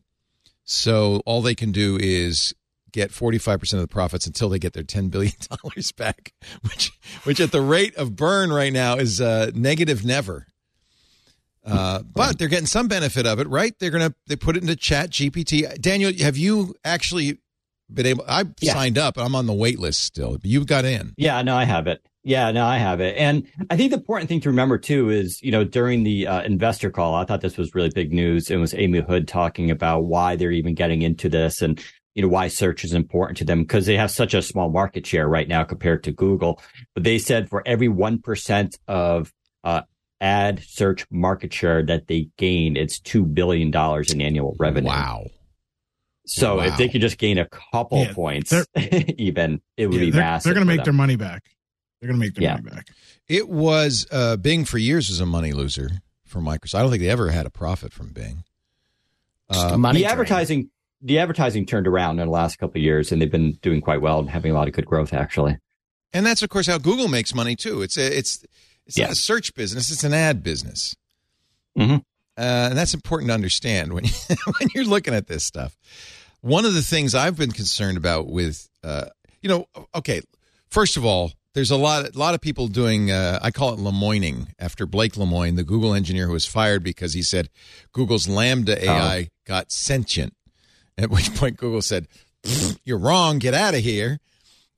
So 0.64 1.22
all 1.24 1.40
they 1.40 1.54
can 1.54 1.72
do 1.72 1.96
is 1.98 2.54
get 2.92 3.10
45% 3.12 3.74
of 3.74 3.80
the 3.80 3.88
profits 3.88 4.26
until 4.26 4.48
they 4.48 4.58
get 4.58 4.72
their 4.72 4.82
$10 4.82 5.10
billion 5.10 5.32
back, 5.96 6.32
which, 6.62 6.92
which 7.24 7.40
at 7.40 7.52
the 7.52 7.60
rate 7.60 7.94
of 7.96 8.16
burn 8.16 8.52
right 8.52 8.72
now 8.72 8.96
is 8.96 9.20
uh, 9.20 9.50
negative 9.54 10.04
never. 10.04 10.46
Uh, 11.66 12.02
but 12.02 12.38
they're 12.38 12.48
getting 12.48 12.66
some 12.66 12.86
benefit 12.88 13.26
of 13.26 13.40
it, 13.40 13.48
right? 13.48 13.74
They're 13.78 13.90
gonna 13.90 14.14
they 14.28 14.36
put 14.36 14.56
it 14.56 14.62
into 14.62 14.76
Chat 14.76 15.10
GPT. 15.10 15.80
Daniel, 15.80 16.12
have 16.20 16.36
you 16.36 16.74
actually 16.84 17.38
been 17.92 18.06
able? 18.06 18.24
I 18.28 18.44
Yeah. 18.60 18.72
signed 18.72 18.98
up. 18.98 19.18
I'm 19.18 19.34
on 19.34 19.46
the 19.46 19.52
wait 19.52 19.78
list 19.78 20.02
still. 20.02 20.32
But 20.38 20.44
you 20.46 20.64
got 20.64 20.84
in. 20.84 21.12
Yeah, 21.16 21.42
no, 21.42 21.56
I 21.56 21.64
have 21.64 21.86
it. 21.86 22.00
Yeah, 22.24 22.50
no, 22.50 22.64
I 22.66 22.78
have 22.78 23.00
it. 23.00 23.16
And 23.16 23.46
I 23.70 23.76
think 23.76 23.92
the 23.92 23.98
important 23.98 24.28
thing 24.28 24.40
to 24.40 24.48
remember 24.48 24.78
too 24.78 25.10
is, 25.10 25.40
you 25.42 25.52
know, 25.52 25.62
during 25.62 26.02
the 26.02 26.26
uh, 26.26 26.42
investor 26.42 26.90
call, 26.90 27.14
I 27.14 27.24
thought 27.24 27.40
this 27.40 27.56
was 27.56 27.72
really 27.74 27.90
big 27.90 28.12
news. 28.12 28.50
It 28.50 28.56
was 28.56 28.74
Amy 28.74 29.00
Hood 29.00 29.28
talking 29.28 29.70
about 29.70 30.06
why 30.06 30.34
they're 30.34 30.50
even 30.50 30.74
getting 30.74 31.02
into 31.02 31.28
this 31.28 31.62
and, 31.62 31.80
you 32.16 32.22
know, 32.22 32.28
why 32.28 32.48
search 32.48 32.82
is 32.82 32.92
important 32.94 33.38
to 33.38 33.44
them 33.44 33.60
because 33.62 33.86
they 33.86 33.96
have 33.96 34.10
such 34.10 34.34
a 34.34 34.42
small 34.42 34.70
market 34.70 35.06
share 35.06 35.28
right 35.28 35.46
now 35.46 35.62
compared 35.62 36.02
to 36.02 36.10
Google. 36.12 36.60
But 36.94 37.04
they 37.04 37.18
said 37.18 37.48
for 37.48 37.62
every 37.64 37.88
1% 37.88 38.74
of 38.88 39.32
uh, 39.62 39.82
ad 40.20 40.62
search 40.66 41.06
market 41.10 41.52
share 41.52 41.82
that 41.84 42.06
they 42.06 42.28
gain, 42.38 42.76
it's 42.76 42.98
$2 43.00 43.34
billion 43.34 43.68
in 44.10 44.20
annual 44.20 44.56
revenue. 44.58 44.88
Wow. 44.88 45.26
So 46.26 46.56
Wow. 46.56 46.64
if 46.64 46.76
they 46.76 46.88
could 46.88 47.00
just 47.00 47.18
gain 47.18 47.38
a 47.38 47.46
couple 47.72 47.98
Yeah, 47.98 48.12
points, 48.12 48.50
they're- 48.50 48.64
even, 49.18 49.60
it 49.76 49.86
would 49.86 49.94
Yeah, 49.96 50.00
be 50.00 50.10
they're, 50.10 50.20
massive. 50.20 50.44
they're 50.44 50.54
going 50.54 50.66
to 50.66 50.72
for 50.72 50.76
make 50.76 50.84
their 50.84 50.92
money 50.92 51.16
back. 51.16 51.42
They're 52.00 52.08
going 52.08 52.20
to 52.20 52.26
make 52.26 52.34
their 52.34 52.42
Yeah. 52.44 52.54
money 52.56 52.70
back. 52.70 52.88
It 53.28 53.48
was 53.48 54.06
uh, 54.10 54.36
Bing 54.36 54.64
for 54.64 54.78
years 54.78 55.08
was 55.08 55.20
a 55.20 55.26
money 55.26 55.52
loser 55.52 55.90
for 56.24 56.40
Microsoft. 56.40 56.76
I 56.76 56.82
don't 56.82 56.90
think 56.90 57.02
they 57.02 57.10
ever 57.10 57.30
had 57.30 57.46
a 57.46 57.50
profit 57.50 57.92
from 57.92 58.12
Bing. 58.12 58.44
Uh, 59.48 59.76
money 59.78 59.98
the 59.98 60.02
drain. 60.04 60.10
advertising 60.12 60.70
the 61.02 61.18
advertising 61.18 61.66
turned 61.66 61.86
around 61.86 62.18
in 62.18 62.26
the 62.26 62.32
last 62.32 62.56
couple 62.58 62.78
of 62.78 62.82
years 62.82 63.12
and 63.12 63.20
they've 63.22 63.30
been 63.30 63.52
doing 63.62 63.80
quite 63.80 64.00
well 64.00 64.18
and 64.18 64.28
having 64.30 64.50
a 64.50 64.54
lot 64.54 64.66
of 64.66 64.72
good 64.74 64.86
growth 64.86 65.12
actually 65.14 65.56
and 66.12 66.24
that's 66.26 66.42
of 66.42 66.48
course 66.48 66.66
how 66.66 66.78
Google 66.78 67.06
makes 67.06 67.32
money 67.34 67.54
too. 67.54 67.80
It's 67.82 67.96
a, 67.96 68.18
it's 68.86 68.98
not 68.98 69.10
a 69.10 69.14
search 69.16 69.54
business; 69.54 69.90
it's 69.90 70.04
an 70.04 70.14
ad 70.14 70.42
business. 70.42 70.94
Mhm. 71.78 71.98
Uh, 72.38 72.68
and 72.70 72.76
that's 72.78 72.94
important 72.94 73.28
to 73.30 73.34
understand 73.34 73.92
when 73.92 74.04
when 74.58 74.68
you're 74.74 74.84
looking 74.84 75.14
at 75.14 75.26
this 75.26 75.44
stuff. 75.44 75.76
One 76.40 76.64
of 76.64 76.74
the 76.74 76.82
things 76.82 77.14
I've 77.14 77.36
been 77.36 77.50
concerned 77.52 77.96
about 77.96 78.28
with, 78.28 78.68
uh, 78.84 79.06
you 79.42 79.48
know, 79.48 79.66
okay, 79.94 80.20
first 80.68 80.96
of 80.96 81.04
all, 81.04 81.32
there's 81.54 81.70
a 81.70 81.76
lot, 81.76 82.14
a 82.14 82.18
lot 82.18 82.34
of 82.34 82.40
people 82.40 82.68
doing. 82.68 83.10
Uh, 83.10 83.38
I 83.42 83.50
call 83.50 83.72
it 83.72 83.80
Lemoining 83.80 84.48
after 84.58 84.84
Blake 84.86 85.14
Lemoine, 85.14 85.56
the 85.56 85.64
Google 85.64 85.94
engineer 85.94 86.26
who 86.26 86.32
was 86.34 86.44
fired 86.46 86.82
because 86.82 87.14
he 87.14 87.22
said 87.22 87.48
Google's 87.92 88.26
LaMDA 88.26 88.82
AI 88.82 89.30
got 89.46 89.72
sentient. 89.72 90.34
At 90.98 91.10
which 91.10 91.34
point 91.34 91.56
Google 91.56 91.82
said, 91.82 92.06
"You're 92.84 92.98
wrong. 92.98 93.38
Get 93.38 93.54
out 93.54 93.74
of 93.74 93.80
here." 93.80 94.18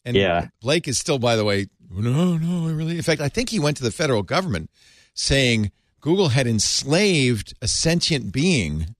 And 0.04 0.16
Yeah. 0.16 0.48
Blake 0.62 0.88
is 0.88 0.98
still, 0.98 1.18
by 1.18 1.36
the 1.36 1.44
way, 1.44 1.66
no, 1.90 2.37
no, 2.37 2.68
I 2.68 2.73
really. 2.73 2.97
In 2.97 3.02
fact, 3.02 3.21
I 3.21 3.28
think 3.28 3.50
he 3.50 3.59
went 3.59 3.76
to 3.78 3.83
the 3.83 3.90
federal 3.90 4.23
government 4.23 4.71
saying 5.14 5.71
Google 6.00 6.28
had 6.28 6.47
enslaved 6.47 7.54
a 7.62 7.68
sentient 7.68 8.33
being, 8.33 8.95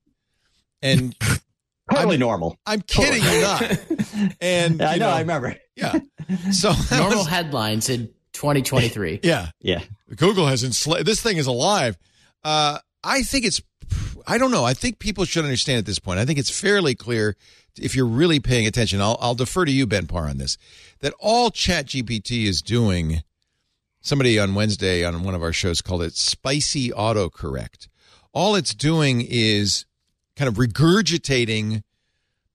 and 0.83 1.15
totally 1.91 2.15
I'm- 2.15 2.21
normal 2.21 2.59
I'm 2.67 2.81
kidding 2.83 3.23
you 3.23 3.41
not. 3.43 3.79
And 4.41 4.83
i 4.83 4.95
you 4.95 5.01
know, 5.01 5.11
i 5.11 5.21
remember 5.21 5.55
yeah. 5.77 5.99
So 6.51 6.73
Normal 6.91 7.19
was- 7.19 7.29
headlines 7.29 7.89
in 7.89 8.09
2023. 8.33 9.21
yeah. 9.23 9.51
yeah 9.61 9.83
Google 10.17 10.47
has 10.47 10.65
enslaved. 10.65 11.07
This 11.07 11.21
thing 11.21 11.37
is 11.37 11.47
alive. 11.47 11.97
Uh, 12.43 12.79
I 13.05 13.23
think 13.23 13.45
it's. 13.45 13.61
I 14.27 14.37
don't 14.39 14.51
know. 14.51 14.65
I 14.65 14.75
think 14.75 14.99
people 14.99 15.25
should 15.25 15.45
understand 15.45 15.79
at 15.79 15.87
this 15.87 15.99
point. 15.99 16.19
I 16.19 16.25
think 16.27 16.39
it's 16.39 16.51
fairly 16.51 16.95
clear 16.95 17.37
if 17.81 17.95
you're 17.97 18.07
really 18.07 18.41
paying 18.41 18.67
attention. 18.67 19.01
I'll, 19.01 19.17
I'll 19.21 19.35
defer 19.35 19.65
to 19.65 19.71
you, 19.73 19.87
Ben 19.87 20.07
Parr, 20.07 20.29
on 20.29 20.39
this. 20.39 20.59
That 21.01 21.15
all 21.19 21.51
ChatGPT 21.51 22.45
is 22.45 22.63
doing. 22.63 23.23
Somebody 24.01 24.39
on 24.39 24.55
Wednesday 24.55 25.05
on 25.05 25.23
one 25.23 25.35
of 25.35 25.43
our 25.43 25.53
shows 25.53 25.83
called 25.83 26.03
it 26.03 26.15
spicy 26.15 26.91
autocorrect. 26.91 27.89
All 28.33 28.55
it's 28.55 28.75
doing 28.75 29.27
is 29.29 29.87
kind 30.37 30.49
of 30.49 30.55
regurgitating 30.55 31.83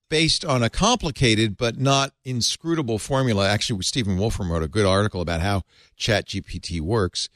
based 0.08 0.44
on 0.44 0.62
a 0.62 0.70
complicated 0.70 1.56
but 1.56 1.78
not 1.78 2.12
inscrutable 2.24 2.98
formula. 2.98 3.48
Actually, 3.48 3.82
Stephen 3.82 4.16
Wolfram 4.16 4.50
wrote 4.50 4.62
a 4.62 4.68
good 4.68 4.86
article 4.86 5.20
about 5.20 5.40
how 5.40 5.62
ChatGPT 5.98 6.80
works, 6.80 7.28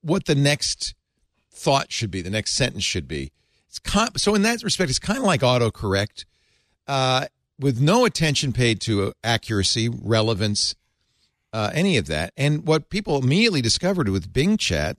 what 0.00 0.26
the 0.26 0.34
next 0.34 0.94
thought 1.50 1.92
should 1.92 2.10
be, 2.10 2.22
the 2.22 2.30
next 2.30 2.52
sentence 2.52 2.84
should 2.84 3.08
be. 3.08 3.32
It's 3.68 3.78
con- 3.78 4.16
so 4.16 4.34
in 4.34 4.42
that 4.42 4.62
respect, 4.62 4.90
it's 4.90 4.98
kind 4.98 5.18
of 5.18 5.24
like 5.24 5.42
autocorrect, 5.42 6.24
uh, 6.86 7.26
with 7.60 7.80
no 7.80 8.04
attention 8.04 8.52
paid 8.52 8.80
to 8.82 9.12
accuracy, 9.22 9.88
relevance, 9.88 10.74
uh, 11.52 11.70
any 11.74 11.96
of 11.96 12.06
that. 12.06 12.32
And 12.36 12.66
what 12.66 12.90
people 12.90 13.18
immediately 13.18 13.60
discovered 13.60 14.08
with 14.08 14.32
Bing 14.32 14.56
Chat 14.56 14.96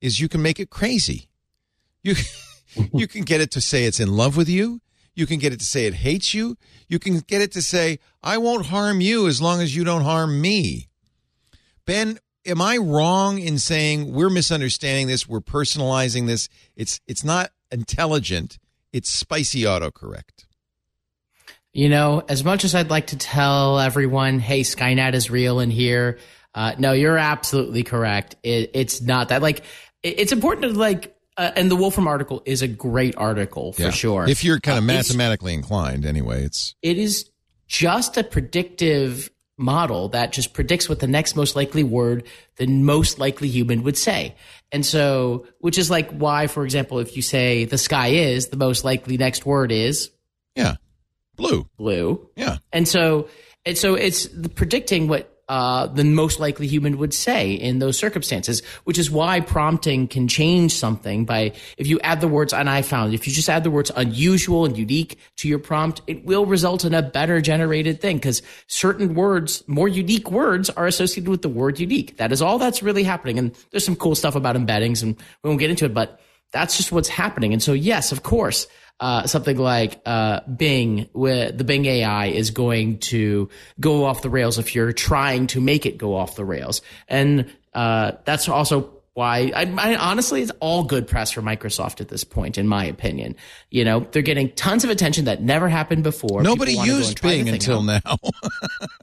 is 0.00 0.20
you 0.20 0.28
can 0.28 0.42
make 0.42 0.58
it 0.58 0.70
crazy. 0.70 1.28
You 2.02 2.16
you 2.92 3.06
can 3.06 3.22
get 3.22 3.40
it 3.40 3.50
to 3.52 3.60
say 3.60 3.84
it's 3.84 4.00
in 4.00 4.16
love 4.16 4.36
with 4.36 4.48
you. 4.48 4.80
You 5.14 5.26
can 5.26 5.38
get 5.38 5.52
it 5.52 5.60
to 5.60 5.66
say 5.66 5.86
it 5.86 5.94
hates 5.94 6.32
you. 6.32 6.56
You 6.88 6.98
can 6.98 7.18
get 7.20 7.42
it 7.42 7.52
to 7.52 7.62
say 7.62 7.98
I 8.22 8.38
won't 8.38 8.66
harm 8.66 9.00
you 9.00 9.28
as 9.28 9.42
long 9.42 9.60
as 9.60 9.76
you 9.76 9.84
don't 9.84 10.02
harm 10.02 10.40
me. 10.40 10.88
Ben, 11.84 12.18
am 12.46 12.62
I 12.62 12.78
wrong 12.78 13.38
in 13.38 13.58
saying 13.58 14.12
we're 14.12 14.30
misunderstanding 14.30 15.06
this? 15.06 15.28
We're 15.28 15.40
personalizing 15.40 16.26
this. 16.26 16.48
It's 16.76 17.00
it's 17.06 17.24
not 17.24 17.50
intelligent. 17.70 18.58
It's 18.92 19.08
spicy 19.08 19.62
autocorrect. 19.62 20.46
You 21.72 21.88
know, 21.88 22.22
as 22.28 22.44
much 22.44 22.64
as 22.64 22.74
I'd 22.74 22.90
like 22.90 23.08
to 23.08 23.16
tell 23.16 23.78
everyone, 23.78 24.38
hey, 24.38 24.60
Skynet 24.60 25.14
is 25.14 25.30
real 25.30 25.58
in 25.60 25.70
here, 25.70 26.18
uh, 26.54 26.74
no, 26.78 26.92
you're 26.92 27.16
absolutely 27.16 27.82
correct. 27.82 28.36
It, 28.42 28.72
it's 28.74 29.00
not 29.00 29.30
that. 29.30 29.40
Like, 29.40 29.60
it, 30.02 30.20
it's 30.20 30.32
important 30.32 30.72
to, 30.72 30.78
like, 30.78 31.16
uh, 31.38 31.50
and 31.56 31.70
the 31.70 31.76
Wolfram 31.76 32.06
article 32.06 32.42
is 32.44 32.60
a 32.60 32.68
great 32.68 33.16
article 33.16 33.72
for 33.72 33.82
Yeah. 33.82 33.90
sure. 33.90 34.28
If 34.28 34.44
you're 34.44 34.60
kind 34.60 34.76
of 34.76 34.84
Uh, 34.84 34.88
mathematically 34.88 35.54
inclined, 35.54 36.04
anyway, 36.04 36.44
it's 36.44 36.74
it 36.82 36.98
is 36.98 37.30
just 37.66 38.18
a 38.18 38.22
predictive 38.24 39.30
model 39.56 40.10
that 40.10 40.32
just 40.32 40.52
predicts 40.52 40.90
what 40.90 40.98
the 41.00 41.06
next 41.06 41.36
most 41.36 41.56
likely 41.56 41.84
word 41.84 42.24
the 42.56 42.66
most 42.66 43.18
likely 43.18 43.48
human 43.48 43.82
would 43.82 43.96
say. 43.96 44.34
And 44.72 44.84
so, 44.84 45.46
which 45.60 45.78
is 45.78 45.88
like 45.90 46.10
why, 46.10 46.48
for 46.48 46.64
example, 46.64 46.98
if 46.98 47.16
you 47.16 47.22
say 47.22 47.64
the 47.64 47.78
sky 47.78 48.08
is, 48.08 48.48
the 48.48 48.56
most 48.58 48.84
likely 48.84 49.16
next 49.16 49.46
word 49.46 49.72
is 49.72 50.10
yeah, 50.54 50.74
blue. 51.36 51.68
blue. 51.76 52.28
Yeah, 52.36 52.58
And 52.72 52.86
so, 52.86 53.28
and 53.64 53.76
so 53.76 53.94
it's 53.94 54.26
the 54.26 54.48
predicting 54.48 55.08
what 55.08 55.32
uh, 55.52 55.86
the 55.86 56.04
most 56.04 56.40
likely 56.40 56.66
human 56.66 56.96
would 56.96 57.12
say 57.12 57.52
in 57.52 57.78
those 57.78 57.98
circumstances, 57.98 58.62
which 58.84 58.98
is 58.98 59.10
why 59.10 59.40
prompting 59.40 60.08
can 60.08 60.26
change 60.26 60.72
something 60.72 61.26
by 61.26 61.52
if 61.76 61.86
you 61.86 62.00
add 62.00 62.22
the 62.22 62.28
words, 62.28 62.54
and 62.54 62.70
I 62.70 62.80
found 62.80 63.12
if 63.12 63.26
you 63.26 63.34
just 63.34 63.50
add 63.50 63.62
the 63.62 63.70
words 63.70 63.90
unusual 63.94 64.64
and 64.64 64.78
unique 64.78 65.18
to 65.38 65.48
your 65.48 65.58
prompt, 65.58 66.00
it 66.06 66.24
will 66.24 66.46
result 66.46 66.86
in 66.86 66.94
a 66.94 67.02
better 67.02 67.40
generated 67.42 68.00
thing 68.00 68.16
because 68.16 68.40
certain 68.66 69.14
words, 69.14 69.62
more 69.66 69.88
unique 69.88 70.30
words, 70.30 70.70
are 70.70 70.86
associated 70.86 71.28
with 71.28 71.42
the 71.42 71.50
word 71.50 71.78
unique. 71.78 72.16
That 72.16 72.32
is 72.32 72.40
all 72.40 72.58
that's 72.58 72.82
really 72.82 73.04
happening. 73.04 73.38
And 73.38 73.54
there's 73.72 73.84
some 73.84 73.96
cool 73.96 74.14
stuff 74.14 74.34
about 74.34 74.56
embeddings, 74.56 75.02
and 75.02 75.16
we 75.42 75.48
won't 75.48 75.60
get 75.60 75.70
into 75.70 75.84
it, 75.84 75.92
but 75.92 76.18
that's 76.52 76.76
just 76.76 76.92
what's 76.92 77.08
happening. 77.08 77.52
And 77.52 77.62
so, 77.62 77.72
yes, 77.72 78.12
of 78.12 78.22
course, 78.22 78.66
uh, 79.02 79.26
something 79.26 79.58
like 79.58 80.00
uh, 80.06 80.40
Bing, 80.42 81.08
where 81.12 81.50
the 81.50 81.64
Bing 81.64 81.84
AI 81.86 82.26
is 82.26 82.52
going 82.52 82.98
to 83.00 83.48
go 83.80 84.04
off 84.04 84.22
the 84.22 84.30
rails 84.30 84.60
if 84.60 84.76
you're 84.76 84.92
trying 84.92 85.48
to 85.48 85.60
make 85.60 85.86
it 85.86 85.98
go 85.98 86.14
off 86.14 86.36
the 86.36 86.44
rails. 86.44 86.82
And 87.08 87.52
uh, 87.74 88.12
that's 88.24 88.48
also 88.48 88.92
why 89.14 89.50
I, 89.56 89.64
I 89.76 89.96
honestly, 89.96 90.40
it's 90.40 90.52
all 90.60 90.84
good 90.84 91.08
press 91.08 91.32
for 91.32 91.42
Microsoft 91.42 92.00
at 92.00 92.08
this 92.08 92.22
point, 92.22 92.58
in 92.58 92.68
my 92.68 92.84
opinion. 92.84 93.34
You 93.70 93.84
know, 93.84 94.06
they're 94.12 94.22
getting 94.22 94.52
tons 94.52 94.84
of 94.84 94.90
attention 94.90 95.24
that 95.24 95.42
never 95.42 95.68
happened 95.68 96.04
before. 96.04 96.40
nobody 96.44 96.72
People 96.72 96.78
wanna 96.78 96.90
go 96.92 96.96
and 96.96 97.04
used 97.08 97.22
Bing 97.22 97.48
until 97.48 97.90
out. 97.90 98.04
now. 98.04 98.16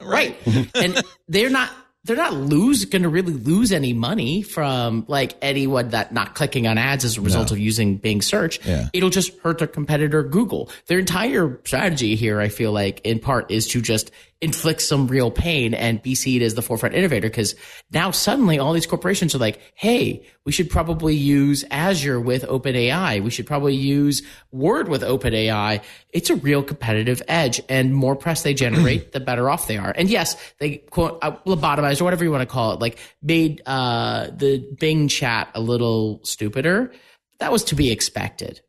right 0.00 0.34
and 0.74 0.98
they're 1.28 1.50
not 1.50 1.70
they're 2.04 2.16
not 2.16 2.32
lose 2.32 2.86
going 2.86 3.02
to 3.02 3.08
really 3.08 3.32
lose 3.32 3.72
any 3.72 3.92
money 3.92 4.42
from 4.42 5.04
like 5.06 5.34
anyone 5.42 5.90
that 5.90 6.12
not 6.12 6.34
clicking 6.34 6.66
on 6.66 6.78
ads 6.78 7.04
as 7.04 7.18
a 7.18 7.20
result 7.20 7.50
of 7.50 7.58
using 7.58 7.96
Bing 7.98 8.22
search. 8.22 8.64
Yeah. 8.64 8.88
It'll 8.92 9.10
just 9.10 9.36
hurt 9.40 9.58
their 9.58 9.68
competitor 9.68 10.22
Google. 10.22 10.70
Their 10.86 10.98
entire 10.98 11.60
strategy 11.64 12.16
here, 12.16 12.40
I 12.40 12.48
feel 12.48 12.72
like, 12.72 13.02
in 13.04 13.18
part, 13.18 13.50
is 13.50 13.66
to 13.68 13.82
just 13.82 14.10
inflict 14.40 14.80
some 14.80 15.06
real 15.06 15.30
pain 15.30 15.74
and 15.74 16.02
be 16.02 16.14
seen 16.14 16.40
as 16.40 16.54
the 16.54 16.62
forefront 16.62 16.94
innovator. 16.94 17.28
Because 17.28 17.54
now 17.92 18.10
suddenly 18.10 18.58
all 18.58 18.72
these 18.72 18.86
corporations 18.86 19.34
are 19.34 19.38
like, 19.38 19.60
hey, 19.74 20.24
we 20.46 20.52
should 20.52 20.70
probably 20.70 21.14
use 21.14 21.64
Azure 21.70 22.18
with 22.18 22.44
OpenAI. 22.44 23.22
We 23.22 23.30
should 23.30 23.46
probably 23.46 23.74
use 23.74 24.22
Word 24.50 24.88
with 24.88 25.02
OpenAI. 25.02 25.82
It's 26.08 26.30
a 26.30 26.36
real 26.36 26.62
competitive 26.62 27.22
edge, 27.28 27.60
and 27.68 27.94
more 27.94 28.16
press 28.16 28.42
they 28.42 28.54
generate, 28.54 29.12
the 29.12 29.20
better 29.20 29.50
off 29.50 29.66
they 29.66 29.76
are. 29.76 29.92
And 29.94 30.08
yes, 30.08 30.36
they 30.58 30.78
quote 30.78 31.18
uh, 31.22 31.32
lobotomized 31.46 32.00
or 32.00 32.04
whatever 32.04 32.24
you 32.24 32.30
want 32.30 32.42
to 32.42 32.52
call 32.52 32.72
it, 32.72 32.80
like 32.80 32.98
made 33.22 33.62
uh, 33.66 34.28
the 34.32 34.66
Bing 34.78 35.08
chat 35.08 35.50
a 35.54 35.60
little 35.60 36.20
stupider. 36.24 36.92
That 37.38 37.52
was 37.52 37.64
to 37.64 37.74
be 37.74 37.90
expected. 37.90 38.60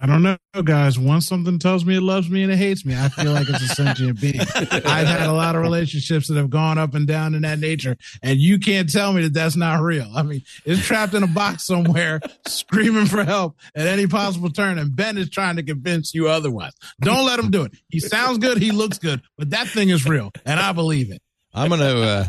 I 0.00 0.06
don't 0.06 0.22
know, 0.22 0.36
guys. 0.62 0.96
Once 0.96 1.26
something 1.26 1.58
tells 1.58 1.84
me 1.84 1.96
it 1.96 2.02
loves 2.02 2.30
me 2.30 2.44
and 2.44 2.52
it 2.52 2.56
hates 2.56 2.84
me, 2.84 2.94
I 2.96 3.08
feel 3.08 3.32
like 3.32 3.48
it's 3.48 3.62
a 3.62 3.74
sentient 3.74 4.20
being. 4.20 4.38
I've 4.54 5.08
had 5.08 5.28
a 5.28 5.32
lot 5.32 5.56
of 5.56 5.62
relationships 5.62 6.28
that 6.28 6.36
have 6.36 6.50
gone 6.50 6.78
up 6.78 6.94
and 6.94 7.04
down 7.04 7.34
in 7.34 7.42
that 7.42 7.58
nature, 7.58 7.96
and 8.22 8.38
you 8.38 8.60
can't 8.60 8.90
tell 8.90 9.12
me 9.12 9.22
that 9.22 9.34
that's 9.34 9.56
not 9.56 9.80
real. 9.80 10.08
I 10.14 10.22
mean, 10.22 10.42
it's 10.64 10.84
trapped 10.86 11.14
in 11.14 11.24
a 11.24 11.26
box 11.26 11.66
somewhere, 11.66 12.20
screaming 12.46 13.06
for 13.06 13.24
help 13.24 13.56
at 13.74 13.88
any 13.88 14.06
possible 14.06 14.50
turn, 14.50 14.78
and 14.78 14.94
Ben 14.94 15.18
is 15.18 15.30
trying 15.30 15.56
to 15.56 15.64
convince 15.64 16.14
you 16.14 16.28
otherwise. 16.28 16.74
Don't 17.00 17.26
let 17.26 17.40
him 17.40 17.50
do 17.50 17.64
it. 17.64 17.72
He 17.88 17.98
sounds 17.98 18.38
good, 18.38 18.58
he 18.58 18.70
looks 18.70 18.98
good, 18.98 19.20
but 19.36 19.50
that 19.50 19.66
thing 19.66 19.88
is 19.88 20.06
real, 20.06 20.30
and 20.46 20.60
I 20.60 20.70
believe 20.70 21.10
it. 21.10 21.20
I'm 21.52 21.70
gonna. 21.70 21.84
Uh, 21.84 22.24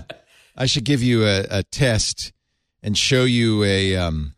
I 0.57 0.65
should 0.65 0.85
give 0.85 1.03
you 1.03 1.23
a, 1.25 1.45
a 1.51 1.63
test 1.63 2.33
and 2.81 2.97
show 2.97 3.25
you 3.25 3.63
a 3.63 3.95
um, 3.95 4.33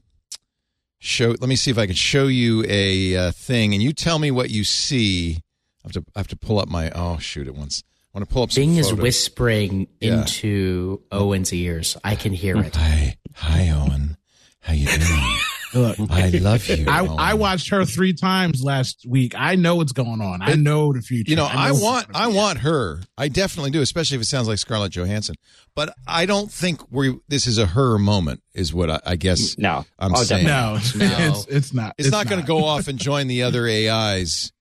show. 1.01 1.29
Let 1.31 1.49
me 1.49 1.57
see 1.57 1.69
if 1.71 1.77
I 1.77 1.85
can 1.85 1.95
show 1.95 2.27
you 2.27 2.63
a 2.69 3.17
uh, 3.17 3.31
thing, 3.31 3.73
and 3.73 3.83
you 3.83 3.91
tell 3.91 4.17
me 4.19 4.31
what 4.31 4.49
you 4.49 4.63
see. 4.63 5.41
I 5.83 5.87
have 5.87 5.91
to. 5.93 6.05
I 6.15 6.19
have 6.19 6.27
to 6.29 6.37
pull 6.37 6.59
up 6.59 6.69
my. 6.69 6.89
Oh 6.95 7.17
shoot! 7.17 7.47
It 7.47 7.55
once. 7.55 7.83
I 8.13 8.17
want 8.17 8.29
to 8.29 8.33
pull 8.33 8.43
up. 8.43 8.51
Some 8.51 8.61
Bing 8.61 8.75
is 8.77 8.93
whispering 8.93 9.87
Yeah. 9.99 10.21
into 10.21 11.01
Owen's 11.11 11.51
ears. 11.53 11.97
I 12.03 12.15
can 12.15 12.31
hear 12.33 12.57
it. 12.57 12.75
Hi, 12.75 13.17
hi, 13.33 13.69
Owen. 13.69 14.15
How 14.61 14.73
you 14.73 14.85
doing? 14.87 15.37
Look, 15.73 15.97
I 16.09 16.29
love 16.29 16.67
you. 16.67 16.85
I, 16.87 17.05
I 17.05 17.33
watched 17.35 17.69
her 17.69 17.85
three 17.85 18.13
times 18.13 18.63
last 18.63 19.05
week. 19.07 19.33
I 19.37 19.55
know 19.55 19.75
what's 19.77 19.91
going 19.93 20.21
on. 20.21 20.41
I 20.41 20.55
know 20.55 20.91
the 20.93 21.01
future. 21.01 21.29
You 21.29 21.35
know, 21.37 21.45
I, 21.45 21.69
know 21.71 21.75
want 21.81 22.07
I 22.13 22.27
be. 22.27 22.35
want 22.35 22.59
her. 22.59 23.01
I 23.17 23.27
definitely 23.27 23.71
do, 23.71 23.81
especially 23.81 24.15
if 24.15 24.21
it 24.21 24.25
sounds 24.25 24.47
like 24.47 24.57
Scarlett 24.57 24.91
Johansson. 24.93 25.35
But 25.75 25.93
I 26.07 26.25
don't 26.25 26.51
think 26.51 26.81
we 26.91 27.17
this 27.27 27.47
is 27.47 27.57
a 27.57 27.65
her 27.67 27.97
moment. 27.97 28.41
Is 28.53 28.73
what 28.73 28.89
I, 28.89 28.99
I 29.05 29.15
guess 29.15 29.57
No, 29.57 29.85
I'm 29.97 30.13
Oh, 30.13 30.23
saying. 30.23 30.45
No, 30.45 30.75
it's, 30.77 30.95
No. 30.95 31.05
it's 31.19 31.45
it's 31.47 31.73
not. 31.73 31.95
It's, 31.97 32.11
not, 32.11 32.27
going 32.27 32.41
to 32.41 32.47
go 32.47 32.65
off 32.65 32.87
and 32.87 32.99
join 32.99 33.27
the 33.27 33.43
other 33.43 33.65
AIs 33.67 34.51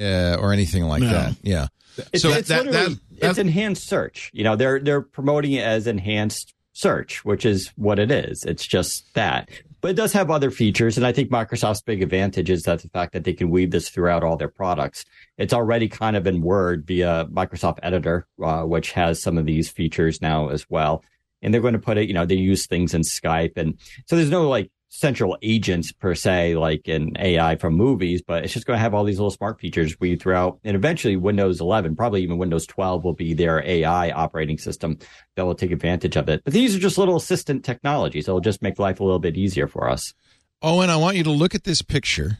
uh, 0.00 0.36
or 0.38 0.52
anything 0.52 0.84
like 0.84 1.02
No. 1.02 1.10
that. 1.10 1.36
Yeah. 1.42 1.66
It's, 2.12 2.22
So 2.22 2.30
it's 2.30 2.48
that- 2.48 2.66
literally 2.66 2.94
that- 2.94 3.00
it's 3.30 3.38
enhanced 3.38 3.88
search. 3.88 4.30
You 4.34 4.42
know, 4.44 4.56
they're 4.56 4.80
they're 4.80 5.00
promoting 5.00 5.52
it 5.52 5.64
as 5.64 5.86
enhanced 5.86 6.52
search, 6.72 7.24
which 7.24 7.44
is 7.46 7.72
what 7.76 7.98
it 8.00 8.10
is. 8.10 8.44
It's 8.44 8.66
just 8.66 9.12
that. 9.14 9.48
But 9.84 9.90
it 9.90 9.96
does 9.96 10.14
have 10.14 10.30
other 10.30 10.50
features, 10.50 10.96
and 10.96 11.04
I 11.04 11.12
think 11.12 11.30
Microsoft's 11.30 11.82
big 11.82 12.02
advantage 12.02 12.48
is 12.48 12.62
that 12.62 12.80
the 12.80 12.88
fact 12.88 13.12
that 13.12 13.24
they 13.24 13.34
can 13.34 13.50
weave 13.50 13.70
this 13.70 13.90
throughout 13.90 14.24
all 14.24 14.38
their 14.38 14.48
products. 14.48 15.04
It's 15.36 15.52
already 15.52 15.88
kind 15.88 16.16
of 16.16 16.26
in 16.26 16.40
Word 16.40 16.86
via 16.86 17.26
Microsoft 17.30 17.80
Editor, 17.82 18.26
uh, 18.42 18.62
which 18.62 18.92
has 18.92 19.20
some 19.20 19.36
of 19.36 19.44
these 19.44 19.68
features 19.68 20.22
now 20.22 20.48
as 20.48 20.70
well. 20.70 21.04
And 21.42 21.52
they're 21.52 21.60
going 21.60 21.74
to 21.74 21.78
put 21.78 21.98
it, 21.98 22.08
you 22.08 22.14
know, 22.14 22.24
they 22.24 22.34
use 22.34 22.66
things 22.66 22.94
in 22.94 23.02
Skype, 23.02 23.58
and 23.58 23.78
so 24.06 24.16
there's 24.16 24.30
no 24.30 24.48
like 24.48 24.70
central 24.96 25.36
agents 25.42 25.90
per 25.90 26.14
se, 26.14 26.54
like 26.54 26.86
in 26.86 27.10
AI 27.18 27.56
from 27.56 27.74
movies, 27.74 28.22
but 28.24 28.44
it's 28.44 28.52
just 28.52 28.64
going 28.64 28.76
to 28.76 28.80
have 28.80 28.94
all 28.94 29.02
these 29.02 29.18
little 29.18 29.30
smart 29.30 29.58
features 29.58 29.98
we 29.98 30.14
throughout. 30.14 30.60
And 30.62 30.76
eventually 30.76 31.16
Windows 31.16 31.60
11, 31.60 31.96
probably 31.96 32.22
even 32.22 32.38
Windows 32.38 32.64
12 32.66 33.02
will 33.02 33.12
be 33.12 33.34
their 33.34 33.60
AI 33.66 34.10
operating 34.12 34.56
system 34.56 34.96
that 35.34 35.44
will 35.44 35.56
take 35.56 35.72
advantage 35.72 36.16
of 36.16 36.28
it. 36.28 36.42
But 36.44 36.52
these 36.54 36.76
are 36.76 36.78
just 36.78 36.96
little 36.96 37.16
assistant 37.16 37.64
technologies. 37.64 38.28
It'll 38.28 38.40
just 38.40 38.62
make 38.62 38.78
life 38.78 39.00
a 39.00 39.04
little 39.04 39.18
bit 39.18 39.36
easier 39.36 39.66
for 39.66 39.90
us. 39.90 40.14
Owen, 40.62 40.90
I 40.90 40.96
want 40.96 41.16
you 41.16 41.24
to 41.24 41.30
look 41.30 41.56
at 41.56 41.64
this 41.64 41.82
picture. 41.82 42.38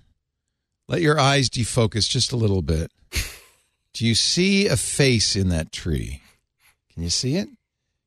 Let 0.86 1.02
your 1.02 1.18
eyes 1.18 1.48
defocus 1.50 2.08
just 2.08 2.30
a 2.30 2.36
little 2.36 2.62
bit. 2.62 2.92
Do 3.94 4.06
you 4.06 4.14
see 4.14 4.68
a 4.68 4.76
face 4.76 5.34
in 5.34 5.48
that 5.48 5.72
tree? 5.72 6.20
Can 6.92 7.02
you 7.02 7.10
see 7.10 7.34
it? 7.36 7.48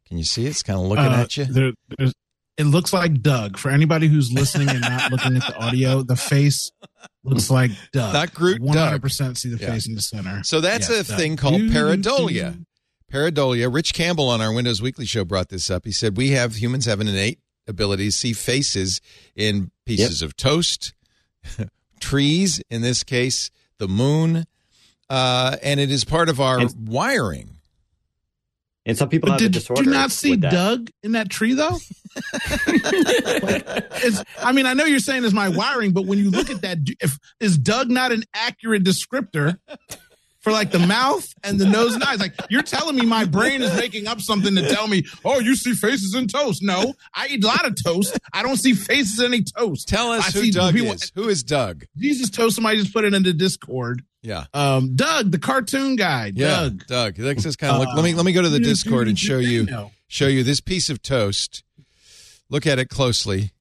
Can 0.08 0.18
you 0.18 0.24
see 0.24 0.46
it? 0.46 0.50
It's 0.51 0.63
kind 0.63 0.80
of 0.80 0.86
looking 0.86 1.04
Uh, 1.06 1.18
at 1.24 1.36
you. 1.36 1.46
there- 1.46 1.74
there's- 1.98 2.13
it 2.57 2.65
looks 2.65 2.91
like 2.93 3.21
Doug. 3.21 3.57
For 3.57 3.69
anybody 3.69 4.07
who's 4.07 4.31
listening 4.31 4.69
and 4.69 4.81
not 4.81 5.11
looking 5.11 5.37
at 5.37 5.45
the 5.47 5.55
audio, 5.57 6.01
the 6.03 6.15
face 6.15 6.71
looks 7.23 7.49
like 7.51 7.71
Doug. 7.91 8.13
Not 8.13 8.33
Groot, 8.33 8.61
One 8.61 8.77
hundred 8.77 9.01
percent 9.01 9.37
see 9.37 9.49
the 9.49 9.57
Yeah. 9.57 9.71
face 9.71 9.87
in 9.87 9.95
the 9.95 10.01
center. 10.01 10.43
So 10.43 10.61
that's 10.61 10.89
Yes, 10.89 11.07
a 11.07 11.09
Doug. 11.11 11.19
thing 11.19 11.35
called 11.37 11.57
Doo, 11.61 11.69
pareidolia. 11.69 12.65
Pareidolia. 13.11 13.73
Rich 13.73 13.93
Campbell 13.93 14.27
on 14.29 14.41
our 14.41 14.51
Windows 14.51 14.81
Weekly 14.81 15.05
show 15.05 15.23
brought 15.23 15.49
this 15.49 15.69
up. 15.69 15.85
He 15.85 15.91
said 15.91 16.17
we 16.17 16.31
have 16.31 16.55
humans 16.55 16.85
have 16.85 16.99
an 16.99 17.07
innate 17.07 17.39
ability 17.67 18.05
to 18.07 18.11
see 18.11 18.33
faces 18.33 19.01
in 19.35 19.71
pieces 19.85 20.21
of 20.21 20.35
toast, 20.35 20.93
trees, 22.00 22.61
in 22.70 22.81
this 22.81 23.03
case, 23.03 23.50
the 23.77 23.87
moon, 23.87 24.46
uh, 25.09 25.57
and 25.61 25.79
it 25.79 25.91
is 25.91 26.03
part 26.03 26.29
of 26.29 26.39
our 26.41 26.59
And- 26.59 26.87
wiring. 26.89 27.56
And 28.87 28.97
some 28.97 29.09
people 29.09 29.27
But 29.27 29.41
have 29.41 29.50
a 29.50 29.53
did 29.53 29.69
you 29.85 29.91
not 29.91 30.11
see. 30.11 30.37
Doug 30.37 30.89
in 31.03 31.11
that 31.11 31.29
tree 31.29 31.53
though? 31.53 31.77
Like, 32.67 33.63
it's, 34.03 34.23
I 34.41 34.51
mean, 34.51 34.65
I 34.65 34.73
know 34.73 34.85
you're 34.85 35.00
saying 35.00 35.23
it's 35.23 35.33
my 35.33 35.50
wiring, 35.50 35.91
but 35.91 36.05
when 36.05 36.17
you 36.17 36.31
look 36.31 36.50
at 36.50 36.61
that, 36.61 36.79
if 37.00 37.17
is 37.39 37.57
Doug 37.57 37.89
not 37.89 38.11
an 38.11 38.23
accurate 38.33 38.83
descriptor 38.83 39.59
for 40.39 40.51
like 40.51 40.71
the 40.71 40.79
mouth 40.79 41.27
and 41.43 41.59
the 41.59 41.65
nose 41.65 41.93
and 41.93 42.03
eyes? 42.03 42.19
Like 42.19 42.33
you're 42.50 42.63
telling 42.63 42.95
me 42.95 43.05
my 43.05 43.25
brain 43.25 43.61
is 43.61 43.75
making 43.77 44.07
up 44.07 44.19
something 44.21 44.55
to 44.55 44.67
tell 44.69 44.87
me, 44.87 45.05
oh, 45.25 45.39
you 45.39 45.55
see 45.55 45.73
faces 45.73 46.15
in 46.15 46.27
toast. 46.27 46.63
No, 46.63 46.93
I 47.13 47.27
eat 47.27 47.43
a 47.43 47.47
lot 47.47 47.65
of 47.65 47.75
toast. 47.83 48.17
I 48.33 48.41
don't 48.41 48.57
see 48.57 48.73
faces 48.73 49.19
in 49.19 49.25
any 49.33 49.43
toast. 49.43 49.87
Tell 49.87 50.11
us 50.11 50.27
I 50.27 50.31
who 50.31 50.45
see 50.45 50.51
Doug 50.51 50.73
people- 50.73 50.93
is. 50.93 51.11
Who 51.13 51.29
is 51.29 51.43
Doug? 51.43 51.85
Jesus 51.97 52.29
toast. 52.29 52.55
Somebody 52.55 52.79
just 52.79 52.93
put 52.93 53.03
it 53.05 53.13
into 53.13 53.33
Discord. 53.33 54.03
Yeah. 54.27 54.44
Um, 54.53 54.96
Doug, 54.98 55.31
the 55.31 55.40
cartoon 55.40 55.96
guy. 55.96 56.31
Yeah, 56.35 56.48
Doug. 56.63 56.85
Doug. 56.87 57.20
Let's 57.20 57.44
just 57.44 57.57
kind 57.59 57.74
of 57.74 57.79
look. 57.79 57.96
Let 57.96 58.03
me 58.03 58.13
let 58.13 58.25
me 58.25 58.33
go 58.33 58.42
to 58.42 58.50
the 58.50 58.59
Discord 58.72 59.07
and 59.07 59.18
show 59.18 59.37
you 59.37 59.68
show 60.07 60.27
you 60.27 60.44
this 60.44 60.59
piece 60.59 60.90
of 60.90 61.01
toast. 61.01 61.63
Look 62.50 62.68
at 62.68 62.77
it 62.77 62.90
closely. 62.90 63.51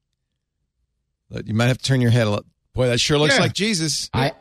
You 1.44 1.54
might 1.54 1.66
have 1.66 1.78
to 1.78 1.84
turn 1.84 2.00
your 2.00 2.10
head 2.10 2.26
a 2.26 2.30
little. 2.30 2.46
Boy, 2.74 2.88
that 2.88 2.98
sure 3.00 3.16
looks 3.18 3.34
Yeah. 3.36 3.42
like 3.42 3.52
Jesus. 3.52 4.10
I 4.12 4.32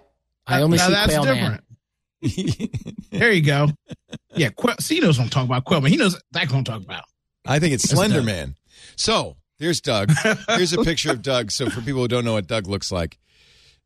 I 0.48 0.62
only 0.62 0.78
now 0.78 0.88
see 0.88 0.94
that's 0.94 1.14
Quail 1.18 1.24
different. 1.24 1.62
Man. 2.22 2.70
There 3.12 3.32
you 3.32 3.42
go. 3.42 3.68
Yeah, 4.36 4.50
Quell, 4.50 4.76
see, 4.80 4.96
he 4.96 5.02
knows 5.02 5.18
what 5.20 5.26
I'm 5.26 5.30
talking 5.30 5.50
about. 5.50 5.66
Quellman. 5.66 5.92
He 5.92 5.98
knows 5.98 6.20
that's 6.32 6.52
what 6.52 6.58
I'm 6.58 6.64
talking 6.64 6.86
about. 6.86 7.04
I 7.46 7.60
think 7.60 7.74
it's 7.76 7.84
That's 7.84 7.94
Slender 7.94 8.18
Doug. 8.18 8.26
Man. 8.26 8.56
So 8.96 9.38
there's 9.60 9.80
Doug. 9.80 10.12
Here's 10.50 10.74
a 10.74 10.84
picture 10.84 11.12
of 11.12 11.22
Doug. 11.22 11.52
So 11.52 11.70
for 11.70 11.82
people 11.82 12.02
who 12.02 12.08
don't 12.08 12.26
know 12.26 12.34
what 12.34 12.48
Doug 12.48 12.66
looks 12.68 12.92
like, 12.92 13.18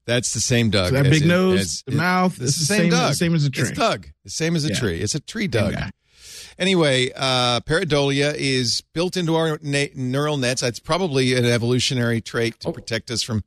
that's 0.06 0.34
the 0.34 0.40
same 0.40 0.70
Doug. 0.70 0.90
So 0.90 1.02
that 1.02 1.10
big 1.10 1.22
in- 1.24 1.28
nose, 1.28 1.60
as- 1.62 1.84
the 1.86 1.92
mouth, 1.94 2.34
It's 2.42 2.52
it's 2.52 2.58
the 2.58 2.62
the 2.62 2.66
same 2.66 2.82
same, 2.82 2.90
Doug. 2.92 3.14
same 3.16 3.36
as 3.36 3.46
a 3.46 3.50
tree. 3.50 3.68
It's 3.70 3.78
Doug. 3.78 4.08
The 4.24 4.30
same 4.30 4.56
as 4.56 4.66
a 4.66 4.70
Yeah. 4.70 4.80
tree. 4.80 5.00
It's 5.02 5.16
a 5.16 5.20
tree 5.20 5.48
Doug. 5.48 5.74
guy. 5.74 5.92
Anyway, 6.58 7.10
uh, 7.16 7.62
pareidolia 7.62 8.34
is 8.36 8.82
built 8.94 9.16
into 9.16 9.36
our 9.36 9.60
na- 9.62 9.86
neural 9.96 10.36
nets. 10.38 10.62
It's 10.62 10.80
probably 10.80 11.34
an 11.36 11.46
evolutionary 11.46 12.20
trait 12.22 12.60
to 12.62 12.72
protect 12.74 13.10
us 13.12 13.24
from 13.24 13.44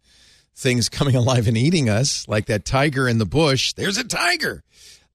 things 0.57 0.89
coming 0.89 1.15
alive 1.17 1.47
and 1.47 1.57
eating 1.57 1.89
us, 1.91 2.27
like 2.29 2.47
that 2.47 2.65
tiger 2.65 3.09
in 3.09 3.19
the 3.19 3.27
bush. 3.27 3.73
There's 3.75 3.99
a 3.99 4.05
tiger. 4.05 4.63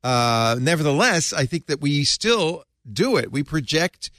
Uh, 0.03 0.57
nevertheless, 0.61 1.33
I 1.33 1.45
think 1.45 1.65
that 1.67 1.81
we 1.81 2.03
still 2.03 2.63
do 2.91 3.17
it. 3.17 3.31
We 3.31 3.41
project. 3.43 4.11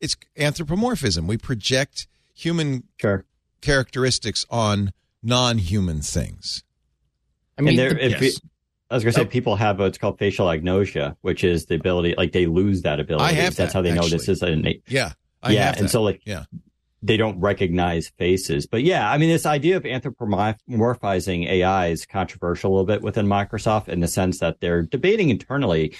It's 0.00 0.16
anthropomorphism. 0.36 1.26
We 1.26 1.36
project 1.38 2.06
human 2.34 2.84
Sure. 3.00 3.24
characteristics 3.62 4.44
on 4.50 4.92
non-human 5.22 6.00
things. 6.00 6.64
I 7.58 7.62
mean, 7.62 7.70
and 7.70 7.78
there, 7.78 7.98
if 7.98 8.12
yes. 8.12 8.20
we- 8.20 8.48
I 8.90 8.94
was 8.94 9.04
going 9.04 9.14
to 9.14 9.20
say, 9.20 9.24
Oh. 9.24 9.28
people 9.28 9.56
have 9.56 9.78
what's 9.78 9.96
called 9.96 10.18
facial 10.18 10.46
agnosia, 10.48 11.16
which 11.22 11.44
is 11.44 11.64
the 11.64 11.76
ability, 11.76 12.14
like 12.18 12.32
they 12.32 12.44
lose 12.44 12.82
that 12.82 13.00
ability. 13.00 13.24
I 13.24 13.32
have 13.32 13.56
That's 13.56 13.72
that, 13.72 13.78
how 13.78 13.80
they 13.80 13.94
know 13.94 14.06
this 14.06 14.28
is 14.28 14.42
an 14.42 14.50
innate. 14.50 14.82
Yeah, 14.86 15.12
I 15.42 15.52
yeah, 15.52 15.72
and 15.74 15.86
that. 15.86 15.88
so 15.88 16.02
like 16.02 16.20
yeah. 16.26 16.44
they 17.02 17.16
don't 17.16 17.40
recognize 17.40 18.12
faces. 18.18 18.66
But 18.66 18.82
yeah, 18.82 19.10
I 19.10 19.16
mean, 19.16 19.30
this 19.30 19.46
idea 19.46 19.78
of 19.78 19.84
anthropomorphizing 19.84 21.48
AI 21.48 21.86
is 21.86 22.04
controversial 22.04 22.70
a 22.70 22.72
little 22.72 22.84
bit 22.86 23.00
within 23.00 23.26
Microsoft 23.26 23.88
in 23.88 24.00
the 24.00 24.08
sense 24.08 24.40
that 24.40 24.60
they're 24.60 24.82
debating 24.82 25.30
internally 25.30 25.94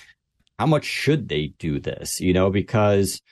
how 0.58 0.66
much 0.66 0.84
should 0.84 1.28
they 1.30 1.54
do 1.58 1.80
this, 1.80 2.20
you 2.20 2.34
know, 2.34 2.50
because 2.50 3.22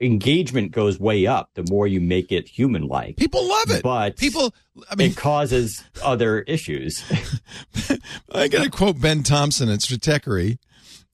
engagement 0.00 0.72
goes 0.72 0.98
way 0.98 1.26
up 1.26 1.50
the 1.54 1.64
more 1.68 1.86
you 1.86 2.00
make 2.00 2.32
it 2.32 2.48
human 2.48 2.86
like. 2.86 3.16
People 3.16 3.48
love 3.48 3.70
it. 3.70 3.82
But 3.82 4.16
people. 4.16 4.54
I 4.90 4.94
mean, 4.94 5.10
it 5.10 5.16
causes 5.16 5.82
other 6.02 6.40
issues. 6.42 7.04
I 8.32 8.48
got 8.48 8.62
to 8.62 8.70
quote 8.70 9.00
Ben 9.00 9.22
Thompson 9.22 9.68
at 9.68 9.80
Stratechery 9.80 10.58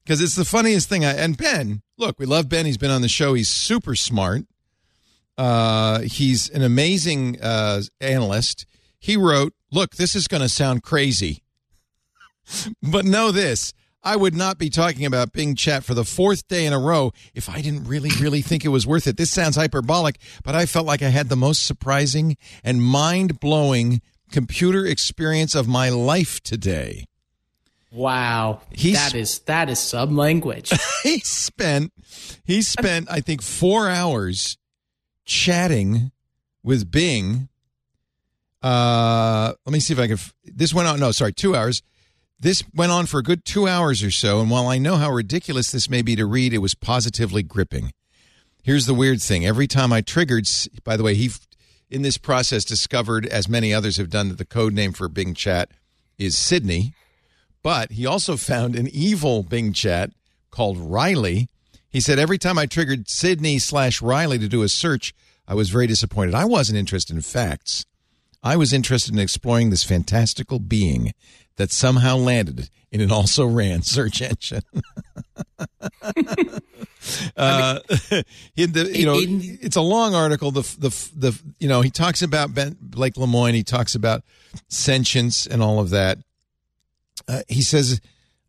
because 0.04 0.20
it's 0.20 0.34
the 0.34 0.44
funniest 0.44 0.88
thing. 0.88 1.04
I, 1.04 1.12
and 1.12 1.36
Ben, 1.36 1.82
look, 1.96 2.18
we 2.18 2.26
love 2.26 2.48
Ben. 2.48 2.66
He's 2.66 2.78
been 2.78 2.90
on 2.90 3.02
the 3.02 3.08
show. 3.08 3.34
He's 3.34 3.48
super 3.48 3.94
smart. 3.94 4.44
Uh, 5.36 6.00
he's 6.00 6.48
an 6.50 6.62
amazing 6.62 7.40
uh, 7.40 7.82
analyst. 8.00 8.66
He 8.98 9.16
wrote, 9.16 9.52
"Look, 9.72 9.96
this 9.96 10.14
is 10.14 10.28
going 10.28 10.42
to 10.42 10.48
sound 10.48 10.82
crazy, 10.82 11.42
but 12.82 13.04
know 13.04 13.30
this." 13.30 13.72
I 14.04 14.16
would 14.16 14.34
not 14.34 14.58
be 14.58 14.68
talking 14.68 15.06
about 15.06 15.32
Bing 15.32 15.54
Chat 15.54 15.82
for 15.82 15.94
the 15.94 16.04
fourth 16.04 16.46
day 16.46 16.66
in 16.66 16.72
a 16.74 16.78
row 16.78 17.12
if 17.34 17.48
I 17.48 17.62
didn't 17.62 17.84
really, 17.88 18.10
really 18.20 18.42
think 18.42 18.64
it 18.64 18.68
was 18.68 18.86
worth 18.86 19.06
it. 19.06 19.16
This 19.16 19.30
sounds 19.30 19.56
hyperbolic, 19.56 20.18
but 20.44 20.54
I 20.54 20.66
felt 20.66 20.86
like 20.86 21.02
I 21.02 21.08
had 21.08 21.28
the 21.30 21.36
most 21.36 21.64
surprising 21.64 22.36
and 22.62 22.82
mind 22.82 23.40
blowing 23.40 24.02
computer 24.30 24.84
experience 24.84 25.54
of 25.54 25.66
my 25.66 25.88
life 25.88 26.42
today. 26.42 27.06
wow, 27.92 28.60
He's- 28.72 28.96
that 29.12 29.14
is 29.18 29.38
that 29.40 29.70
is 29.70 29.78
some 29.78 30.16
language. 30.16 30.70
He 31.02 31.20
spent, 31.20 31.92
he 32.44 32.62
spent, 32.62 33.08
I 33.10 33.20
think, 33.20 33.40
four 33.42 33.88
hours 33.88 34.56
chatting 35.26 36.10
with 36.62 36.90
Bing 36.90 37.48
Uh, 38.62 39.52
let 39.66 39.72
me 39.72 39.80
see 39.80 39.92
if 39.92 39.98
I 40.00 40.06
can. 40.06 40.14
f- 40.14 40.34
This 40.44 40.72
went 40.72 40.88
on. 40.88 40.98
No, 40.98 41.12
sorry, 41.12 41.32
two 41.34 41.54
hours. 41.54 41.82
This 42.38 42.62
went 42.74 42.92
on 42.92 43.06
for 43.06 43.18
a 43.18 43.22
good 43.22 43.44
two 43.44 43.66
hours 43.66 44.02
or 44.02 44.10
so. 44.10 44.40
And 44.40 44.50
while 44.50 44.66
I 44.66 44.78
know 44.78 44.96
how 44.96 45.10
ridiculous 45.10 45.70
this 45.70 45.88
may 45.88 46.02
be 46.02 46.16
to 46.16 46.26
read, 46.26 46.52
it 46.52 46.58
was 46.58 46.74
positively 46.74 47.42
gripping. 47.42 47.92
Here's 48.62 48.86
the 48.86 48.94
weird 48.94 49.22
thing: 49.22 49.46
every 49.46 49.66
time 49.66 49.92
I 49.92 50.00
triggered, 50.00 50.46
by 50.84 50.96
the 50.96 51.02
way, 51.02 51.14
he 51.14 51.30
in 51.90 52.02
this 52.02 52.18
process 52.18 52.64
discovered, 52.64 53.26
as 53.26 53.48
many 53.48 53.72
others 53.72 53.98
have 53.98 54.10
done, 54.10 54.28
that 54.28 54.38
the 54.38 54.44
code 54.44 54.72
name 54.72 54.92
for 54.92 55.08
Bing 55.08 55.34
Chat 55.34 55.70
is 56.18 56.36
Sydney. 56.36 56.92
But 57.62 57.92
he 57.92 58.04
also 58.04 58.36
found 58.36 58.74
an 58.74 58.88
evil 58.88 59.42
Bing 59.42 59.72
Chat 59.72 60.10
called 60.50 60.78
Riley. 60.78 61.48
He 61.88 62.00
said 62.00 62.18
every 62.18 62.38
time 62.38 62.58
I 62.58 62.66
triggered 62.66 63.08
Sydney 63.08 63.58
slash 63.58 64.02
Riley 64.02 64.38
to 64.38 64.48
do 64.48 64.62
a 64.62 64.68
search, 64.68 65.14
I 65.46 65.54
was 65.54 65.70
very 65.70 65.86
disappointed. 65.86 66.34
I 66.34 66.44
wasn't 66.44 66.78
interested 66.78 67.14
in 67.14 67.22
facts. 67.22 67.84
I 68.42 68.56
was 68.56 68.72
interested 68.72 69.14
in 69.14 69.20
exploring 69.20 69.70
this 69.70 69.84
fantastical 69.84 70.58
being 70.58 71.12
that 71.56 71.70
somehow 71.70 72.16
landed 72.16 72.68
in 72.90 73.00
an 73.00 73.10
also 73.10 73.46
ran 73.46 73.82
search 73.82 74.22
engine. 74.22 74.62
uh, 77.36 77.80
in 78.56 78.72
the, 78.72 78.90
you 78.92 79.06
know, 79.06 79.16
it's 79.18 79.76
a 79.76 79.82
long 79.82 80.14
article. 80.14 80.50
The 80.50 80.62
the 80.78 81.08
the 81.16 81.42
you 81.58 81.68
know 81.68 81.80
he 81.80 81.90
talks 81.90 82.22
about 82.22 82.54
ben, 82.54 82.76
Blake 82.80 83.14
Lemoine. 83.14 83.54
He 83.54 83.62
talks 83.64 83.94
about 83.94 84.22
sentience 84.68 85.46
and 85.46 85.62
all 85.62 85.80
of 85.80 85.90
that. 85.90 86.18
Uh, 87.26 87.42
he 87.48 87.62
says 87.62 88.00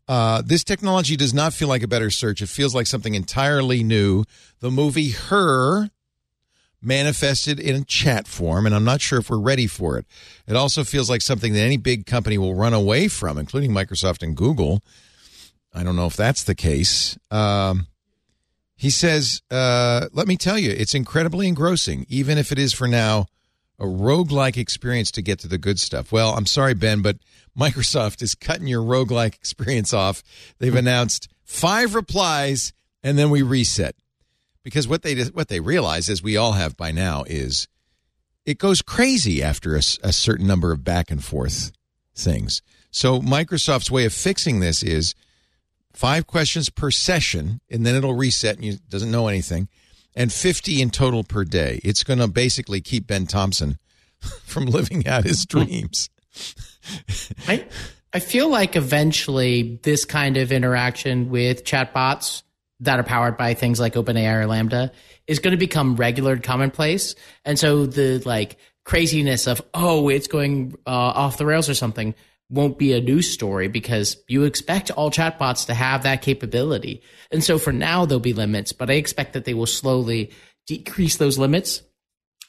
uh, 0.08 0.42
this 0.44 0.62
technology 0.62 1.16
does 1.16 1.34
not 1.34 1.52
feel 1.52 1.68
like 1.68 1.82
a 1.82 1.88
better 1.88 2.10
search. 2.10 2.40
It 2.40 2.48
feels 2.48 2.74
like 2.74 2.86
something 2.86 3.14
entirely 3.14 3.82
new. 3.82 4.24
The 4.60 4.70
movie 4.70 5.10
Her 5.10 5.90
manifested 6.86 7.58
in 7.58 7.84
chat 7.84 8.28
form, 8.28 8.64
and 8.64 8.74
I'm 8.74 8.84
not 8.84 9.00
sure 9.00 9.18
if 9.18 9.28
we're 9.28 9.38
ready 9.38 9.66
for 9.66 9.98
it. 9.98 10.06
It 10.46 10.56
also 10.56 10.84
feels 10.84 11.10
like 11.10 11.20
something 11.20 11.52
that 11.52 11.60
any 11.60 11.76
big 11.76 12.06
company 12.06 12.38
will 12.38 12.54
run 12.54 12.72
away 12.72 13.08
from, 13.08 13.36
including 13.36 13.72
Microsoft 13.72 14.22
and 14.22 14.36
Google. 14.36 14.82
I 15.74 15.82
don't 15.82 15.96
know 15.96 16.06
if 16.06 16.16
that's 16.16 16.44
the 16.44 16.54
case. 16.54 17.18
Um, 17.30 17.88
he 18.76 18.90
says, 18.90 19.42
uh, 19.50 20.08
let 20.12 20.28
me 20.28 20.36
tell 20.36 20.58
you, 20.58 20.70
it's 20.70 20.94
incredibly 20.94 21.48
engrossing, 21.48 22.06
even 22.08 22.38
if 22.38 22.52
it 22.52 22.58
is 22.58 22.72
for 22.72 22.86
now 22.86 23.26
a 23.78 23.84
roguelike 23.84 24.56
experience 24.56 25.10
to 25.12 25.22
get 25.22 25.38
to 25.40 25.48
the 25.48 25.58
good 25.58 25.78
stuff. 25.78 26.12
Well, 26.12 26.34
I'm 26.34 26.46
sorry, 26.46 26.74
Ben, 26.74 27.02
but 27.02 27.18
Microsoft 27.58 28.22
is 28.22 28.34
cutting 28.34 28.66
your 28.66 28.82
roguelike 28.82 29.34
experience 29.34 29.92
off. 29.92 30.22
They've 30.58 30.74
announced 30.74 31.28
five 31.44 31.94
replies 31.94 32.72
and 33.02 33.18
then 33.18 33.30
we 33.30 33.42
reset. 33.42 33.96
Because 34.66 34.88
what 34.88 35.02
they 35.02 35.14
what 35.26 35.46
they 35.46 35.60
realize, 35.60 36.08
as 36.08 36.24
we 36.24 36.36
all 36.36 36.54
have 36.54 36.76
by 36.76 36.90
now, 36.90 37.22
is 37.28 37.68
it 38.44 38.58
goes 38.58 38.82
crazy 38.82 39.40
after 39.40 39.76
a 39.76 39.80
certain 39.80 40.48
number 40.48 40.72
of 40.72 40.82
back 40.82 41.08
and 41.08 41.22
forth 41.22 41.70
things. 42.16 42.62
So 42.90 43.20
Microsoft's 43.20 43.92
way 43.92 44.06
of 44.06 44.12
fixing 44.12 44.58
this 44.58 44.82
is 44.82 45.14
five 45.92 46.26
questions 46.26 46.68
per 46.68 46.90
session, 46.90 47.60
and 47.70 47.86
then 47.86 47.94
it'll 47.94 48.14
reset 48.14 48.56
and 48.56 48.64
you 48.64 48.78
doesn't 48.88 49.12
know 49.12 49.28
anything, 49.28 49.68
and 50.16 50.32
50 50.32 50.82
in 50.82 50.90
total 50.90 51.22
per 51.22 51.44
day. 51.44 51.78
It's 51.84 52.02
going 52.02 52.18
to 52.18 52.26
basically 52.26 52.80
keep 52.80 53.06
Ben 53.06 53.26
Thompson 53.26 53.78
from 54.42 54.66
living 54.66 55.06
out 55.06 55.22
his 55.22 55.46
dreams. 55.46 56.10
I 57.46 57.66
I 58.12 58.18
feel 58.18 58.50
like 58.50 58.74
eventually 58.74 59.78
this 59.84 60.04
kind 60.04 60.36
of 60.36 60.50
interaction 60.50 61.30
with 61.30 61.62
chatbots 61.62 62.42
that 62.80 62.98
are 62.98 63.04
powered 63.04 63.36
by 63.36 63.54
things 63.54 63.80
like 63.80 63.94
OpenAI 63.94 64.44
or 64.44 64.46
LaMDA 64.46 64.90
is 65.26 65.38
going 65.38 65.52
to 65.52 65.58
become 65.58 65.96
regular 65.96 66.32
and 66.34 66.42
commonplace. 66.42 67.14
And 67.44 67.58
so 67.58 67.86
the 67.86 68.22
like 68.24 68.56
craziness 68.84 69.46
of 69.46 69.60
oh 69.74 70.08
it's 70.08 70.28
going 70.28 70.76
uh, 70.86 70.90
off 70.90 71.38
the 71.38 71.46
rails 71.46 71.68
or 71.68 71.74
something 71.74 72.14
won't 72.48 72.78
be 72.78 72.92
a 72.92 73.00
news 73.00 73.32
story 73.32 73.66
because 73.66 74.16
you 74.28 74.44
expect 74.44 74.90
all 74.92 75.10
chatbots 75.10 75.66
to 75.66 75.74
have 75.74 76.04
that 76.04 76.22
capability. 76.22 77.02
And 77.32 77.42
so 77.42 77.58
for 77.58 77.72
now 77.72 78.06
there'll 78.06 78.20
be 78.20 78.34
limits, 78.34 78.72
but 78.72 78.88
I 78.88 78.94
expect 78.94 79.32
that 79.32 79.44
they 79.44 79.54
will 79.54 79.66
slowly 79.66 80.30
decrease 80.66 81.16
those 81.16 81.38
limits 81.38 81.82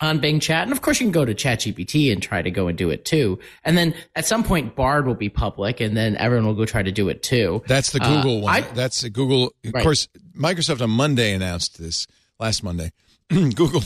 on 0.02 0.20
Bing 0.20 0.40
Chat. 0.40 0.64
And 0.64 0.72
of 0.72 0.82
course, 0.82 1.00
you 1.00 1.06
can 1.06 1.12
go 1.12 1.26
to 1.26 1.34
ChatGPT 1.34 2.12
and 2.12 2.22
try 2.22 2.42
to 2.42 2.52
go 2.52 2.68
and 2.68 2.78
do 2.78 2.90
it 2.90 3.06
too. 3.06 3.40
And 3.64 3.78
then 3.78 3.94
at 4.16 4.26
some 4.26 4.44
point, 4.44 4.76
Bard 4.76 5.08
will 5.08 5.16
be 5.16 5.30
public, 5.30 5.80
and 5.82 5.96
then 5.98 6.16
everyone 6.18 6.46
will 6.48 6.54
go 6.56 6.66
try 6.66 6.84
to 6.84 6.92
do 6.92 7.10
it 7.10 7.24
too. 7.24 7.64
That's 7.68 7.92
the 7.92 8.02
Uh, 8.04 8.16
Google 8.18 8.42
one. 8.42 8.54
I- 8.56 8.62
That's 8.74 9.02
the 9.02 9.10
Google. 9.10 9.54
Of 9.66 9.74
Right. 9.74 9.84
course, 9.84 10.08
Microsoft 10.38 10.82
on 10.82 10.90
Monday 10.92 11.34
announced 11.34 11.80
this 11.80 12.06
last 12.40 12.64
Monday. 12.64 12.92
Google 13.30 13.84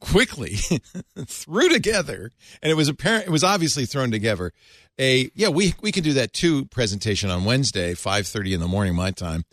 quickly 0.00 0.56
threw 1.26 1.68
together, 1.68 2.30
and 2.62 2.70
it 2.70 2.74
was 2.74 2.88
apparent. 2.88 3.26
It 3.26 3.30
was 3.30 3.44
obviously 3.44 3.86
thrown 3.86 4.10
together. 4.10 4.52
A 4.98 5.30
yeah, 5.34 5.48
we 5.48 5.74
we 5.80 5.92
can 5.92 6.02
do 6.02 6.12
that 6.14 6.32
too. 6.32 6.64
Presentation 6.66 7.30
on 7.30 7.44
Wednesday, 7.44 7.94
five 7.94 8.26
thirty 8.26 8.52
in 8.52 8.60
the 8.60 8.66
morning, 8.68 8.94
my 8.94 9.10
time, 9.10 9.44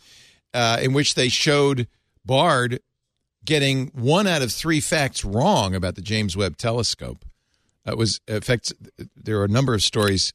uh, 0.53 0.79
in 0.81 0.93
which 0.93 1.13
they 1.15 1.29
showed 1.29 1.87
Bard 2.25 2.79
getting 3.45 3.87
one 3.87 4.27
out 4.27 4.41
of 4.41 4.51
three 4.51 4.79
facts 4.79 5.23
wrong 5.25 5.75
about 5.75 5.95
the 5.95 6.01
James 6.01 6.35
Webb 6.35 6.57
Telescope. 6.57 7.25
Was 7.85 8.21
in 8.27 8.41
fact 8.41 8.71
there 9.15 9.39
are 9.39 9.45
a 9.45 9.49
number 9.49 9.73
of 9.73 9.81
stories 9.81 10.31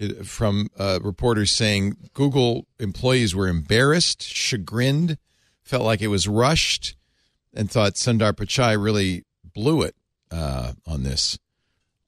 uh, 0.00 0.22
from 0.22 0.68
uh, 0.78 1.00
reporters 1.02 1.50
saying 1.50 1.96
Google 2.14 2.66
employees 2.78 3.34
were 3.34 3.48
embarrassed, 3.48 4.22
chagrined, 4.22 5.18
felt 5.62 5.84
like 5.84 6.00
it 6.00 6.08
was 6.08 6.28
rushed, 6.28 6.94
and 7.52 7.70
thought 7.70 7.94
Sundar 7.94 8.32
Pichai 8.32 8.80
really 8.82 9.24
blew 9.52 9.82
it 9.82 9.96
uh, 10.30 10.72
on 10.86 11.02
this. 11.02 11.38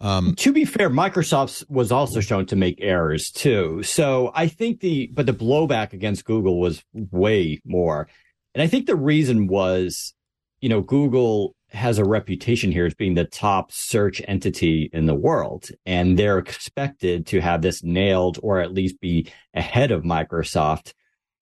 Um, 0.00 0.34
to 0.36 0.52
be 0.52 0.64
fair, 0.64 0.90
Microsoft 0.90 1.68
was 1.70 1.90
also 1.90 2.20
shown 2.20 2.46
to 2.46 2.56
make 2.56 2.78
errors 2.80 3.30
too. 3.30 3.82
So 3.82 4.32
I 4.34 4.48
think 4.48 4.80
the 4.80 5.08
but 5.14 5.26
the 5.26 5.32
blowback 5.32 5.92
against 5.92 6.24
Google 6.24 6.60
was 6.60 6.84
way 6.92 7.60
more. 7.64 8.08
And 8.54 8.62
I 8.62 8.66
think 8.66 8.86
the 8.86 8.96
reason 8.96 9.46
was, 9.46 10.14
you 10.60 10.68
know, 10.68 10.80
Google 10.80 11.54
has 11.74 11.98
a 11.98 12.04
reputation 12.04 12.70
here 12.70 12.86
as 12.86 12.94
being 12.94 13.14
the 13.14 13.24
top 13.24 13.72
search 13.72 14.22
entity 14.28 14.88
in 14.92 15.06
the 15.06 15.14
world. 15.14 15.68
And 15.84 16.18
they're 16.18 16.38
expected 16.38 17.26
to 17.28 17.40
have 17.40 17.62
this 17.62 17.82
nailed 17.82 18.38
or 18.42 18.60
at 18.60 18.72
least 18.72 19.00
be 19.00 19.30
ahead 19.54 19.90
of 19.90 20.04
Microsoft. 20.04 20.92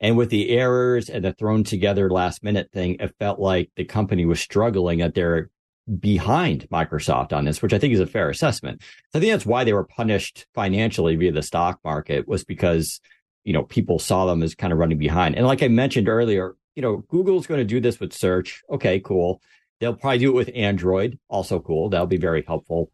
And 0.01 0.17
with 0.17 0.31
the 0.31 0.51
errors 0.51 1.09
and 1.09 1.25
the 1.25 1.33
thrown 1.33 1.65
together 1.65 2.11
last 2.11 2.43
minute 2.43 2.71
thing, 2.73 2.97
it 2.99 3.15
felt 3.19 3.39
like 3.39 3.71
the 3.77 3.85
company 3.85 4.25
was 4.25 4.41
struggling 4.41 4.99
that 4.99 5.15
they're 5.15 5.51
behind 5.99 6.67
Microsoft 6.73 7.33
on 7.33 7.45
this, 7.45 7.61
which 7.61 7.73
I 7.73 7.79
think 7.79 7.93
is 7.93 8.01
a 8.01 8.07
fair 8.07 8.31
assessment. 8.31 8.83
So 9.13 9.19
I 9.19 9.21
think 9.21 9.33
that's 9.33 9.47
why 9.47 9.65
they 9.65 9.73
were 9.73 9.85
punished 9.85 10.47
financially 10.55 11.17
via 11.17 11.33
the 11.33 11.43
stock 11.43 11.81
market 11.85 12.27
was 12.27 12.45
because, 12.45 13.01
you 13.45 13.53
know, 13.53 13.65
people 13.65 13.99
saw 13.99 14.27
them 14.27 14.43
as 14.43 14.55
kind 14.55 14.73
of 14.73 14.79
running 14.79 14.99
behind. 14.99 15.37
And 15.37 15.47
like 15.47 15.63
I 15.63 15.69
mentioned 15.69 16.09
earlier, 16.09 16.55
you 16.75 16.83
know, 16.83 16.99
Google's 17.09 17.47
going 17.47 17.61
to 17.61 17.65
do 17.65 17.81
this 17.81 18.01
with 18.01 18.13
search. 18.13 18.63
Okay, 18.71 19.01
cool. 19.01 19.41
They'll 19.81 19.95
probably 19.95 20.19
do 20.19 20.31
it 20.31 20.35
with 20.35 20.51
Android. 20.55 21.19
Also 21.29 21.61
cool. 21.61 21.89
That'll 21.89 22.07
be 22.07 22.17
very 22.17 22.45
helpful. 22.47 22.91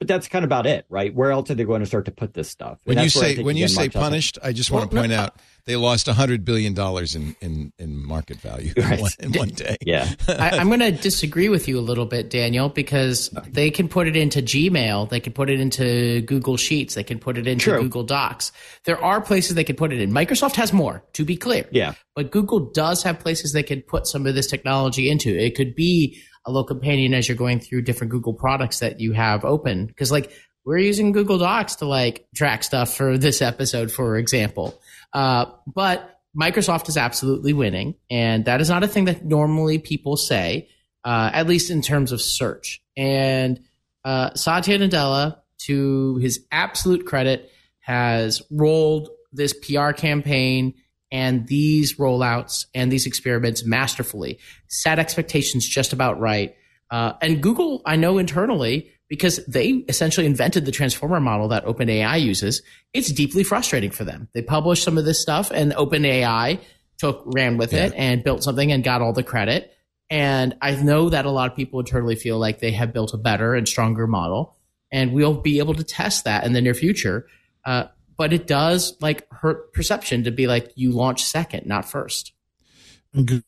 But 0.00 0.08
that's 0.08 0.26
kind 0.28 0.44
of 0.44 0.48
about 0.48 0.66
it, 0.66 0.86
right? 0.88 1.14
Where 1.14 1.30
else 1.30 1.50
are 1.50 1.54
they 1.54 1.64
going 1.64 1.80
to 1.80 1.86
start 1.86 2.06
to 2.06 2.10
put 2.10 2.34
this 2.34 2.50
stuff? 2.50 2.78
And 2.84 2.96
when 2.96 2.98
you 2.98 3.04
that's 3.04 3.16
where 3.16 3.24
I 3.26 3.34
say 3.36 3.42
when 3.42 3.56
you 3.56 3.68
say 3.68 3.88
Microsoft- 3.88 4.00
punished, 4.00 4.38
I 4.42 4.52
just 4.52 4.70
want 4.70 4.90
to 4.90 4.96
point 4.96 5.12
out 5.12 5.36
they 5.66 5.76
lost 5.76 6.08
hundred 6.08 6.44
billion 6.44 6.74
dollars 6.74 7.14
in, 7.14 7.36
in 7.40 7.72
in 7.78 8.04
market 8.04 8.38
value 8.38 8.72
in, 8.76 9.00
one, 9.00 9.10
in 9.20 9.32
one 9.32 9.48
day. 9.50 9.76
Yeah. 9.80 10.10
I, 10.28 10.58
I'm 10.58 10.66
going 10.66 10.80
to 10.80 10.90
disagree 10.90 11.48
with 11.48 11.68
you 11.68 11.78
a 11.78 11.80
little 11.80 12.06
bit, 12.06 12.28
Daniel, 12.28 12.68
because 12.68 13.30
they 13.46 13.70
can 13.70 13.88
put 13.88 14.08
it 14.08 14.16
into 14.16 14.42
Gmail, 14.42 15.08
they 15.08 15.20
can 15.20 15.32
put 15.32 15.48
it 15.48 15.60
into 15.60 16.22
Google 16.22 16.56
Sheets, 16.56 16.94
they 16.94 17.04
can 17.04 17.18
put 17.18 17.38
it 17.38 17.46
into 17.46 17.70
True. 17.70 17.82
Google 17.82 18.02
Docs. 18.02 18.52
There 18.84 19.02
are 19.02 19.20
places 19.20 19.54
they 19.54 19.64
can 19.64 19.76
put 19.76 19.92
it 19.92 20.00
in. 20.00 20.10
Microsoft 20.10 20.56
has 20.56 20.72
more, 20.72 21.04
to 21.12 21.24
be 21.24 21.36
clear. 21.36 21.66
Yeah. 21.70 21.94
But 22.16 22.30
Google 22.30 22.70
does 22.72 23.02
have 23.04 23.20
places 23.20 23.52
they 23.52 23.62
can 23.62 23.80
put 23.80 24.06
some 24.06 24.26
of 24.26 24.34
this 24.34 24.48
technology 24.48 25.08
into. 25.08 25.30
It 25.30 25.54
could 25.54 25.74
be 25.74 26.20
a 26.46 26.50
little 26.50 26.64
companion 26.64 27.14
as 27.14 27.28
you're 27.28 27.36
going 27.36 27.60
through 27.60 27.82
different 27.82 28.10
Google 28.10 28.34
products 28.34 28.80
that 28.80 29.00
you 29.00 29.12
have 29.12 29.44
open. 29.44 29.86
Because 29.86 30.12
like 30.12 30.30
we're 30.64 30.78
using 30.78 31.12
Google 31.12 31.38
Docs 31.38 31.76
to 31.76 31.86
like 31.86 32.26
track 32.34 32.62
stuff 32.64 32.94
for 32.94 33.18
this 33.18 33.42
episode, 33.42 33.90
for 33.90 34.16
example. 34.16 34.80
Uh, 35.12 35.46
but 35.66 36.20
Microsoft 36.38 36.88
is 36.88 36.96
absolutely 36.96 37.52
winning, 37.52 37.94
and 38.10 38.44
that 38.46 38.60
is 38.60 38.68
not 38.68 38.82
a 38.82 38.88
thing 38.88 39.04
that 39.04 39.24
normally 39.24 39.78
people 39.78 40.16
say, 40.16 40.68
uh, 41.04 41.30
at 41.32 41.46
least 41.46 41.70
in 41.70 41.80
terms 41.80 42.10
of 42.10 42.20
search. 42.20 42.82
And 42.96 43.60
uh, 44.04 44.34
Satya 44.34 44.78
Nadella, 44.78 45.38
to 45.66 46.16
his 46.16 46.44
absolute 46.50 47.06
credit, 47.06 47.50
has 47.78 48.42
rolled 48.50 49.10
this 49.32 49.52
PR 49.52 49.92
campaign 49.92 50.74
and 51.10 51.46
these 51.46 51.96
rollouts 51.96 52.66
and 52.74 52.90
these 52.90 53.06
experiments 53.06 53.64
masterfully, 53.64 54.38
set 54.68 54.98
expectations 54.98 55.66
just 55.66 55.92
about 55.92 56.18
right. 56.18 56.54
Uh, 56.90 57.12
and 57.22 57.42
Google, 57.42 57.82
I 57.86 57.96
know 57.96 58.18
internally, 58.18 58.90
because 59.08 59.44
they 59.46 59.68
essentially 59.88 60.26
invented 60.26 60.64
the 60.64 60.72
transformer 60.72 61.20
model 61.20 61.48
that 61.48 61.64
OpenAI 61.66 62.20
uses, 62.20 62.62
it's 62.92 63.12
deeply 63.12 63.44
frustrating 63.44 63.90
for 63.90 64.04
them. 64.04 64.28
They 64.32 64.42
published 64.42 64.82
some 64.82 64.98
of 64.98 65.04
this 65.04 65.20
stuff 65.20 65.50
and 65.50 65.72
OpenAI 65.72 66.58
took, 66.98 67.22
ran 67.26 67.58
with 67.58 67.72
it 67.74 67.92
and 67.96 68.24
built 68.24 68.42
something 68.42 68.72
and 68.72 68.82
got 68.82 69.02
all 69.02 69.12
the 69.12 69.22
credit. 69.22 69.72
And 70.10 70.56
I 70.62 70.74
know 70.76 71.10
that 71.10 71.26
a 71.26 71.30
lot 71.30 71.50
of 71.50 71.56
people 71.56 71.80
internally 71.80 72.16
feel 72.16 72.38
like 72.38 72.60
they 72.60 72.72
have 72.72 72.92
built 72.92 73.14
a 73.14 73.18
better 73.18 73.54
and 73.54 73.68
stronger 73.68 74.06
model. 74.06 74.56
and 74.94 75.12
we'll 75.12 75.34
be 75.34 75.58
able 75.58 75.74
to 75.74 75.82
test 75.82 76.24
that 76.24 76.44
in 76.44 76.52
the 76.52 76.60
near 76.60 76.72
future. 76.72 77.26
Uh, 77.64 77.86
but 78.16 78.32
it 78.32 78.46
does 78.46 78.96
like 79.00 79.26
hurt 79.30 79.72
perception 79.72 80.24
to 80.24 80.30
be 80.30 80.46
like 80.46 80.72
you 80.74 80.92
launch 80.92 81.24
second, 81.24 81.66
not 81.66 81.84
first. 81.84 82.32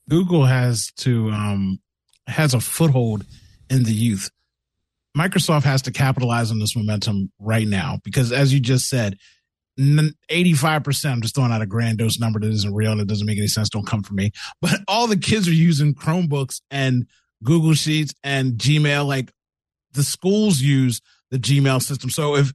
Google 0.09 0.45
has 0.45 0.93
to 0.99 1.31
um, 1.31 1.81
has 2.27 2.55
a 2.55 2.61
foothold 2.61 3.25
in 3.69 3.83
the 3.85 3.93
youth. 3.93 4.31
Microsoft 5.17 5.65
has 5.65 5.83
to 5.83 5.91
capitalize 5.91 6.51
on 6.51 6.59
this 6.59 6.77
momentum 6.77 7.33
right 7.39 7.67
now 7.67 7.99
because, 8.05 8.33
as 8.33 8.53
you 8.53 8.61
just 8.61 8.89
said, 8.89 9.17
85%, 9.79 11.11
I'm 11.11 11.21
just 11.21 11.35
throwing 11.35 11.53
out 11.53 11.63
a 11.63 11.67
grandiose 11.67 12.19
number 12.19 12.41
that 12.41 12.51
isn't 12.51 12.75
real 12.75 12.93
and 12.93 13.01
it 13.01 13.09
doesn't 13.09 13.27
make 13.27 13.39
any 13.39 13.47
sense. 13.47 13.69
Don't 13.69 13.87
come 13.87 14.03
for 14.03 14.15
me. 14.15 14.31
But 14.61 14.81
all 14.89 15.07
the 15.07 15.17
kids 15.17 15.49
are 15.49 15.53
using 15.53 15.95
Chromebooks 15.95 16.61
and 16.71 17.07
Google 17.43 17.75
Sheets 17.75 18.15
and 18.23 18.55
Gmail. 18.55 19.07
Like 19.07 19.33
the 19.93 20.03
schools 20.03 20.61
use 20.61 21.01
the 21.31 21.39
Gmail 21.39 21.83
system. 21.83 22.11
So 22.11 22.37
if 22.37 22.53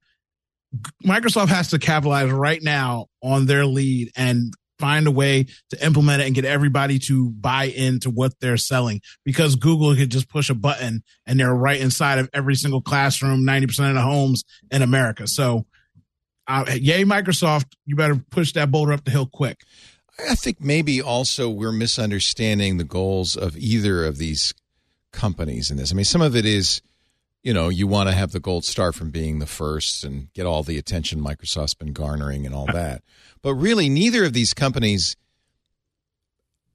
Microsoft 1.05 1.49
has 1.49 1.69
to 1.69 1.79
capitalize 1.79 2.31
right 2.31 2.62
now 2.62 3.07
on 3.21 3.45
their 3.45 3.65
lead 3.65 4.12
and 4.15 4.53
find 4.79 5.05
a 5.05 5.12
way 5.12 5.45
to 5.69 5.86
implement 5.86 6.21
it 6.21 6.25
and 6.25 6.36
get 6.36 6.43
everybody 6.43 6.97
to 6.97 7.29
buy 7.29 7.65
into 7.65 8.10
what 8.10 8.34
they're 8.41 8.57
selling 8.57 8.99
because 9.23 9.55
Google 9.55 9.95
could 9.95 10.10
just 10.10 10.27
push 10.27 10.49
a 10.49 10.55
button 10.55 11.03
and 11.25 11.39
they're 11.39 11.53
right 11.53 11.79
inside 11.79 12.17
of 12.17 12.29
every 12.34 12.55
single 12.55 12.81
classroom, 12.81 13.45
90% 13.45 13.89
of 13.89 13.95
the 13.95 14.01
homes 14.01 14.43
in 14.71 14.81
America. 14.81 15.27
So, 15.27 15.67
uh, 16.47 16.65
yay, 16.73 17.03
Microsoft, 17.03 17.67
you 17.86 17.95
better 17.95 18.15
push 18.31 18.53
that 18.53 18.71
boulder 18.71 18.93
up 18.93 19.05
the 19.05 19.12
hill 19.12 19.27
quick. 19.31 19.62
I 20.29 20.36
think 20.36 20.60
maybe 20.60 21.01
also 21.01 21.49
we're 21.49 21.71
misunderstanding 21.71 22.77
the 22.77 22.84
goals 22.84 23.38
of 23.38 23.55
either 23.57 24.03
of 24.05 24.17
these 24.17 24.53
companies 25.13 25.71
in 25.71 25.77
this. 25.77 25.91
I 25.91 25.95
mean, 25.95 26.05
some 26.05 26.21
of 26.21 26.36
it 26.36 26.45
is, 26.45 26.81
you 27.43 27.54
know, 27.54 27.69
you 27.69 27.88
want 27.88 28.08
to 28.10 28.15
have 28.15 28.32
the 28.32 28.39
gold 28.39 28.65
star 28.65 28.91
from 28.91 29.10
being 29.10 29.39
the 29.39 29.47
first 29.47 30.04
and 30.04 30.32
get 30.34 30.45
all 30.45 30.63
the 30.63 30.77
attention 30.77 31.19
Microsoft's 31.19 31.73
been 31.73 31.93
garnering 31.93 32.45
and 32.45 32.54
all 32.54 32.67
that. 32.67 33.04
But 33.41 33.56
really, 33.56 33.89
neither 33.89 34.23
of 34.23 34.34
these 34.34 34.54
companies 34.54 35.15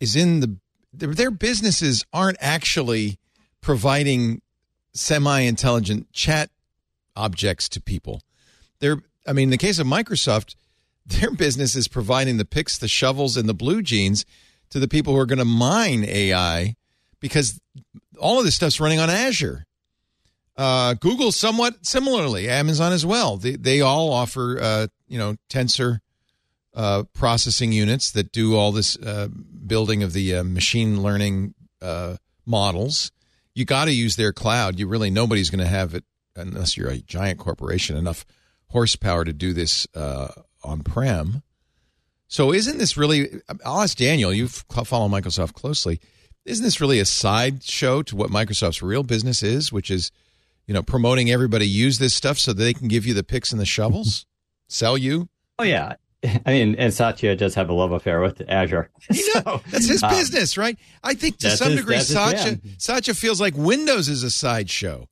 is 0.00 0.16
in 0.16 0.40
the 0.40 0.56
their 0.92 1.30
businesses 1.30 2.04
aren't 2.12 2.38
actually 2.40 3.18
providing 3.60 4.40
semi-intelligent 4.94 6.10
chat 6.12 6.50
objects 7.14 7.68
to 7.68 7.80
people. 7.80 8.22
They're 8.80 9.02
I 9.26 9.32
mean, 9.32 9.44
in 9.44 9.50
the 9.50 9.58
case 9.58 9.78
of 9.78 9.86
Microsoft, 9.86 10.54
their 11.06 11.30
business 11.30 11.76
is 11.76 11.86
providing 11.86 12.38
the 12.38 12.44
picks, 12.44 12.76
the 12.78 12.88
shovels, 12.88 13.36
and 13.36 13.48
the 13.48 13.54
blue 13.54 13.82
jeans 13.82 14.24
to 14.70 14.80
the 14.80 14.88
people 14.88 15.12
who 15.12 15.20
are 15.20 15.26
going 15.26 15.38
to 15.38 15.44
mine 15.44 16.04
AI 16.04 16.74
because 17.20 17.60
all 18.18 18.38
of 18.38 18.44
this 18.44 18.56
stuff's 18.56 18.80
running 18.80 18.98
on 18.98 19.08
Azure. 19.08 19.64
Uh, 20.56 20.94
Google 20.94 21.32
somewhat 21.32 21.84
similarly, 21.84 22.48
Amazon 22.48 22.92
as 22.92 23.04
well. 23.04 23.36
They 23.36 23.56
they 23.56 23.80
all 23.80 24.10
offer 24.12 24.58
uh, 24.60 24.86
you 25.06 25.18
know 25.18 25.36
tensor 25.50 26.00
uh, 26.74 27.04
processing 27.12 27.72
units 27.72 28.10
that 28.12 28.32
do 28.32 28.56
all 28.56 28.72
this 28.72 28.96
uh, 28.96 29.28
building 29.66 30.02
of 30.02 30.12
the 30.12 30.36
uh, 30.36 30.44
machine 30.44 31.02
learning 31.02 31.54
uh, 31.82 32.16
models. 32.46 33.12
You 33.54 33.64
got 33.64 33.86
to 33.86 33.92
use 33.92 34.16
their 34.16 34.32
cloud. 34.32 34.78
You 34.78 34.86
really 34.86 35.10
nobody's 35.10 35.50
going 35.50 35.64
to 35.64 35.70
have 35.70 35.94
it 35.94 36.04
unless 36.34 36.76
you're 36.76 36.90
a 36.90 36.98
giant 36.98 37.38
corporation 37.38 37.96
enough 37.96 38.24
horsepower 38.68 39.24
to 39.24 39.32
do 39.32 39.52
this 39.52 39.86
on 39.94 40.82
prem. 40.82 41.42
So 42.28 42.52
isn't 42.52 42.78
this 42.78 42.96
really? 42.96 43.40
I'll 43.64 43.82
ask 43.82 43.96
Daniel. 43.96 44.32
You 44.32 44.48
follow 44.48 45.08
Microsoft 45.08 45.52
closely. 45.52 46.00
Isn't 46.44 46.64
this 46.64 46.80
really 46.80 47.00
a 47.00 47.04
sideshow 47.04 48.02
to 48.02 48.16
what 48.16 48.30
Microsoft's 48.30 48.82
real 48.82 49.02
business 49.02 49.42
is, 49.42 49.72
which 49.72 49.90
is, 49.90 50.10
you 50.66 50.74
know, 50.74 50.82
promoting 50.82 51.30
everybody 51.30 51.66
use 51.66 51.98
this 51.98 52.14
stuff 52.14 52.38
so 52.38 52.52
they 52.52 52.74
can 52.74 52.88
give 52.88 53.06
you 53.06 53.14
the 53.14 53.24
picks 53.24 53.52
and 53.52 53.60
the 53.60 53.66
shovels, 53.66 54.26
sell 54.68 54.98
you? 54.98 55.28
Oh 55.58 55.64
yeah, 55.64 55.94
I 56.24 56.52
mean, 56.52 56.74
and 56.76 56.92
Satya 56.92 57.36
does 57.36 57.54
have 57.54 57.68
a 57.68 57.72
love 57.72 57.92
affair 57.92 58.20
with 58.20 58.42
Azure. 58.48 58.90
so, 59.12 59.62
that's 59.70 59.88
his 59.88 60.02
um, 60.02 60.10
business, 60.10 60.56
right? 60.56 60.78
I 61.02 61.14
think 61.14 61.38
to 61.38 61.50
some 61.50 61.70
his, 61.70 61.80
degree, 61.80 62.00
Satya, 62.00 62.58
Satya 62.78 63.14
feels 63.14 63.40
like 63.40 63.56
Windows 63.56 64.08
is 64.08 64.22
a 64.22 64.30
sideshow. 64.30 65.08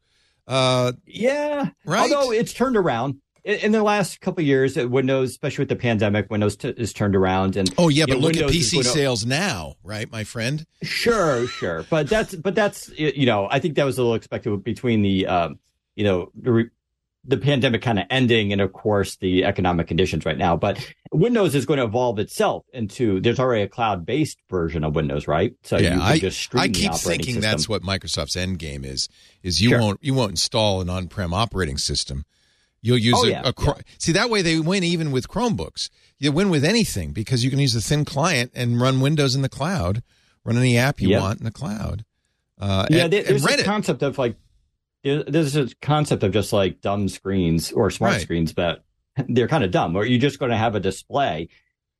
Uh, 0.46 0.92
yeah, 1.06 1.70
right. 1.84 2.12
Although 2.12 2.32
it's 2.32 2.52
turned 2.52 2.76
around 2.76 3.20
in, 3.44 3.58
in 3.60 3.72
the 3.72 3.82
last 3.82 4.20
couple 4.20 4.42
years, 4.42 4.76
uh, 4.76 4.88
Windows, 4.88 5.30
especially 5.30 5.62
with 5.62 5.68
the 5.68 5.76
pandemic, 5.76 6.30
Windows 6.30 6.56
t- 6.56 6.74
is 6.76 6.92
turned 6.92 7.14
around. 7.14 7.56
And 7.56 7.72
oh 7.78 7.88
yeah, 7.88 8.06
but 8.06 8.14
know, 8.14 8.20
look 8.20 8.34
Windows 8.34 8.50
at 8.50 8.56
PC 8.56 8.84
sales 8.84 9.24
now, 9.24 9.74
right, 9.82 10.10
my 10.10 10.24
friend? 10.24 10.66
Sure, 10.82 11.46
sure, 11.46 11.84
but 11.90 12.08
that's 12.08 12.34
but 12.34 12.54
that's 12.54 12.90
you 12.96 13.26
know, 13.26 13.48
I 13.50 13.60
think 13.60 13.76
that 13.76 13.84
was 13.84 13.98
a 13.98 14.02
little 14.02 14.14
expected 14.14 14.64
between 14.64 15.02
the 15.02 15.26
um, 15.26 15.58
you 15.94 16.04
know 16.04 16.30
the 16.34 16.52
re- 16.52 16.70
the 17.26 17.36
pandemic 17.38 17.82
kind 17.82 17.98
of 17.98 18.04
ending 18.10 18.52
and 18.52 18.60
of 18.60 18.72
course 18.72 19.16
the 19.16 19.44
economic 19.44 19.86
conditions 19.86 20.26
right 20.26 20.36
now 20.36 20.56
but 20.56 20.78
windows 21.12 21.54
is 21.54 21.64
going 21.64 21.78
to 21.78 21.84
evolve 21.84 22.18
itself 22.18 22.64
into 22.72 23.20
there's 23.20 23.38
already 23.38 23.62
a 23.62 23.68
cloud-based 23.68 24.38
version 24.50 24.84
of 24.84 24.94
windows 24.94 25.26
right 25.26 25.54
so 25.62 25.78
yeah, 25.78 25.98
I, 26.00 26.20
I 26.54 26.68
keep 26.68 26.92
thinking 26.92 27.34
system. 27.34 27.40
that's 27.40 27.68
what 27.68 27.82
microsoft's 27.82 28.36
end 28.36 28.58
game 28.58 28.84
is 28.84 29.08
is 29.42 29.62
you 29.62 29.70
sure. 29.70 29.80
won't 29.80 30.00
you 30.02 30.14
won't 30.14 30.32
install 30.32 30.80
an 30.80 30.90
on-prem 30.90 31.32
operating 31.32 31.78
system 31.78 32.24
you'll 32.84 32.98
use 32.98 33.18
oh, 33.18 33.26
a, 33.26 33.30
yeah, 33.30 33.42
a 33.44 33.52
yeah. 33.58 33.72
see 33.98 34.12
that 34.12 34.30
way 34.30 34.42
they 34.42 34.58
win 34.60 34.84
even 34.84 35.10
with 35.10 35.28
chromebooks 35.28 35.90
you 36.18 36.30
win 36.30 36.50
with 36.50 36.64
anything 36.64 37.12
because 37.12 37.44
you 37.44 37.50
can 37.50 37.58
use 37.58 37.74
a 37.74 37.80
thin 37.80 38.04
client 38.04 38.52
and 38.54 38.80
run 38.80 39.00
windows 39.00 39.34
in 39.34 39.42
the 39.42 39.48
cloud 39.48 40.02
run 40.44 40.56
any 40.56 40.78
app 40.78 41.00
you 41.00 41.08
yep. 41.08 41.20
want 41.20 41.38
in 41.38 41.44
the 41.44 41.50
cloud 41.50 42.04
uh, 42.60 42.86
yeah 42.90 43.04
and, 43.04 43.12
there's 43.12 43.44
and 43.44 43.60
a 43.60 43.64
concept 43.64 44.02
of 44.02 44.16
like 44.18 44.36
there's 45.04 45.54
a 45.54 45.68
concept 45.82 46.22
of 46.22 46.32
just 46.32 46.52
like 46.52 46.80
dumb 46.80 47.08
screens 47.08 47.70
or 47.72 47.90
smart 47.90 48.14
right. 48.14 48.22
screens, 48.22 48.52
but 48.52 48.84
they're 49.28 49.48
kind 49.48 49.64
of 49.64 49.70
dumb. 49.70 49.94
Or 49.96 50.04
you're 50.04 50.20
just 50.20 50.38
going 50.38 50.50
to 50.50 50.56
have 50.56 50.74
a 50.74 50.80
display, 50.80 51.48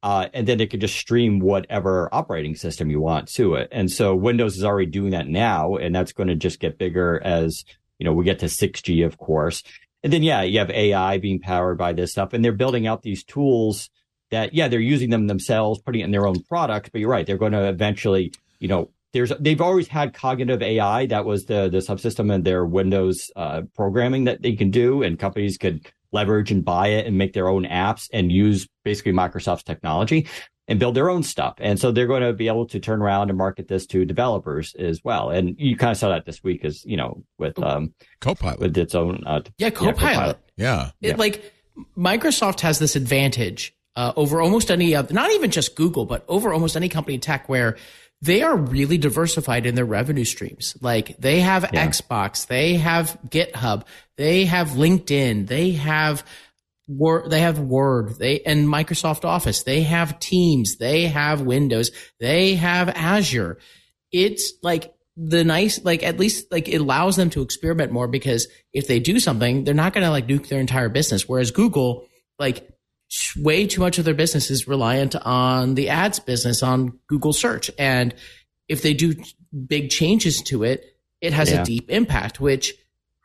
uh, 0.03 0.29
and 0.33 0.47
then 0.47 0.61
it 0.61 0.71
could 0.71 0.81
just 0.81 0.97
stream 0.97 1.39
whatever 1.39 2.09
operating 2.13 2.57
system 2.57 2.91
you 2.91 3.01
want 3.01 3.29
to 3.29 3.55
it. 3.55 3.69
And 3.73 3.91
so 3.91 4.15
Windows 4.15 4.57
is 4.57 4.65
already 4.65 4.91
doing 4.91 5.11
that 5.11 5.29
now, 5.29 5.77
and 5.77 5.95
that's 5.95 6.13
going 6.13 6.29
to 6.29 6.35
just 6.35 6.61
get 6.61 6.79
bigger 6.79 7.21
as 7.23 7.65
you 7.99 8.05
know 8.05 8.13
we 8.13 8.25
get 8.25 8.39
to 8.41 8.47
6G, 8.47 9.05
of 9.05 9.19
course. 9.19 9.63
And 10.05 10.13
then 10.13 10.23
yeah, 10.23 10.43
you 10.43 10.59
have 10.59 10.71
AI 10.71 11.17
being 11.17 11.41
powered 11.41 11.79
by 11.79 11.95
this 11.95 12.13
stuff, 12.13 12.35
and 12.35 12.45
they're 12.45 12.53
building 12.53 12.87
out 12.87 13.03
these 13.03 13.25
tools 13.25 13.89
that 14.31 14.55
yeah 14.55 14.69
they're 14.69 14.79
using 14.79 15.09
them 15.09 15.27
themselves, 15.27 15.81
putting 15.81 16.03
it 16.03 16.05
in 16.05 16.11
their 16.11 16.27
own 16.27 16.43
product. 16.43 16.93
But 16.93 17.01
you're 17.01 17.11
right, 17.11 17.27
they're 17.27 17.39
going 17.39 17.53
to 17.53 17.69
eventually 17.69 18.33
you 18.61 18.69
know 18.69 18.91
there's 19.15 19.33
they've 19.41 19.63
always 19.63 19.89
had 19.89 20.13
cognitive 20.13 20.61
AI. 20.63 21.07
That 21.07 21.25
was 21.25 21.47
the 21.47 21.71
the 21.71 21.79
subsystem 21.79 22.33
in 22.33 22.43
their 22.43 22.67
Windows 22.67 23.31
uh, 23.35 23.63
programming 23.75 24.25
that 24.25 24.43
they 24.43 24.53
can 24.53 24.71
do, 24.71 25.03
and 25.03 25.19
companies 25.19 25.57
could 25.57 25.91
leverage 26.13 26.53
and 26.53 26.65
buy 26.65 26.89
it 26.89 27.07
and 27.07 27.17
make 27.17 27.33
their 27.33 27.49
own 27.49 27.65
apps 27.65 28.09
and 28.13 28.31
use 28.31 28.69
basically 28.85 29.13
Microsoft's 29.13 29.65
technology 29.65 30.29
and 30.67 30.79
build 30.79 30.95
their 30.95 31.11
own 31.11 31.23
stuff. 31.23 31.55
And 31.59 31.79
so 31.79 31.93
they're 31.93 32.07
going 32.07 32.23
to 32.23 32.33
be 32.33 32.49
able 32.49 32.67
to 32.67 32.81
turn 32.81 33.03
around 33.03 33.29
and 33.29 33.39
market 33.39 33.69
this 33.69 33.87
to 33.89 34.05
developers 34.05 34.75
as 34.77 35.03
well. 35.05 35.31
And 35.31 35.57
you 35.59 35.77
kind 35.77 35.93
of 35.93 35.99
saw 35.99 36.09
that 36.09 36.25
this 36.25 36.43
week, 36.43 36.65
as 36.65 36.85
you 36.85 36.97
know, 36.97 37.23
with 37.39 37.59
um, 37.63 37.93
Copilot 38.21 38.61
with 38.61 38.77
its 38.77 38.95
own 38.95 39.23
uh, 39.27 39.43
yeah, 39.59 39.71
Copilot. 39.71 39.97
Yeah, 39.97 40.15
Copilot. 40.15 40.39
yeah. 40.57 40.91
It, 41.01 41.09
yeah. 41.09 41.17
like 41.17 41.53
Microsoft 41.97 42.61
has 42.61 42.79
this 42.79 42.97
advantage 42.97 43.75
uh, 43.97 44.13
over 44.17 44.41
almost 44.41 44.71
any 44.71 44.95
other, 44.95 45.13
not 45.13 45.31
even 45.33 45.51
just 45.51 45.77
Google, 45.77 46.07
but 46.07 46.25
over 46.29 46.53
almost 46.53 46.77
any 46.77 46.89
company 46.89 47.15
in 47.15 47.21
tech 47.21 47.49
where 47.49 47.77
they 48.23 48.43
are 48.43 48.57
really 48.57 48.97
diversified 48.97 49.67
in 49.67 49.75
their 49.75 49.85
revenue 49.85 50.25
streams. 50.25 50.77
Like 50.81 51.17
they 51.19 51.41
have 51.41 51.69
yeah. 51.73 51.87
Xbox, 51.87 52.47
they 52.47 52.75
have 52.75 53.19
GitHub, 53.29 53.85
they 54.17 54.47
have 54.47 54.69
LinkedIn, 54.69 55.47
they 55.47 55.73
have 55.73 56.25
Word, 56.87 57.31
they 57.31 57.41
have 57.41 57.59
Word, 57.59 58.19
they 58.19 58.41
and 58.41 58.69
Microsoft 58.69 59.25
Office, 59.25 59.63
they 59.63 59.83
have 59.83 60.19
Teams, 60.19 60.77
they 60.77 61.07
have 61.07 61.41
Windows, 61.41 61.91
they 62.21 62.55
have 62.55 62.89
Azure. 62.91 63.59
It's 64.13 64.53
like 64.63 64.93
the 65.17 65.45
nice, 65.45 65.83
like 65.85 66.03
at 66.03 66.19
least 66.19 66.51
like 66.51 66.69
it 66.69 66.81
allows 66.81 67.17
them 67.17 67.31
to 67.31 67.43
experiment 67.43 67.93
more 67.93 68.09
because 68.09 68.49
if 68.73 68.87
they 68.87 69.01
do 69.01 69.19
something, 69.19 69.65
they're 69.65 69.75
not 69.75 69.93
going 69.93 70.05
to 70.05 70.11
like 70.11 70.27
nuke 70.27 70.49
their 70.49 70.61
entire 70.61 70.89
business. 70.89 71.29
Whereas 71.29 71.51
Google, 71.51 72.07
like 72.39 72.69
way 73.37 73.67
too 73.67 73.81
much 73.81 73.99
of 73.99 74.05
their 74.05 74.15
business 74.15 74.51
is 74.51 74.67
reliant 74.67 75.15
on 75.17 75.75
the 75.75 75.89
ads 75.89 76.19
business 76.19 76.63
on 76.63 76.99
Google 77.09 77.33
search. 77.33 77.71
And 77.79 78.15
if 78.69 78.83
they 78.83 78.95
do 78.95 79.15
big 79.67 79.91
changes 79.91 80.43
to 80.43 80.65
it, 80.65 80.85
it 81.21 81.33
has 81.33 81.51
yeah. 81.51 81.63
a 81.63 81.65
deep 81.65 81.91
impact, 81.91 82.41
which 82.41 82.75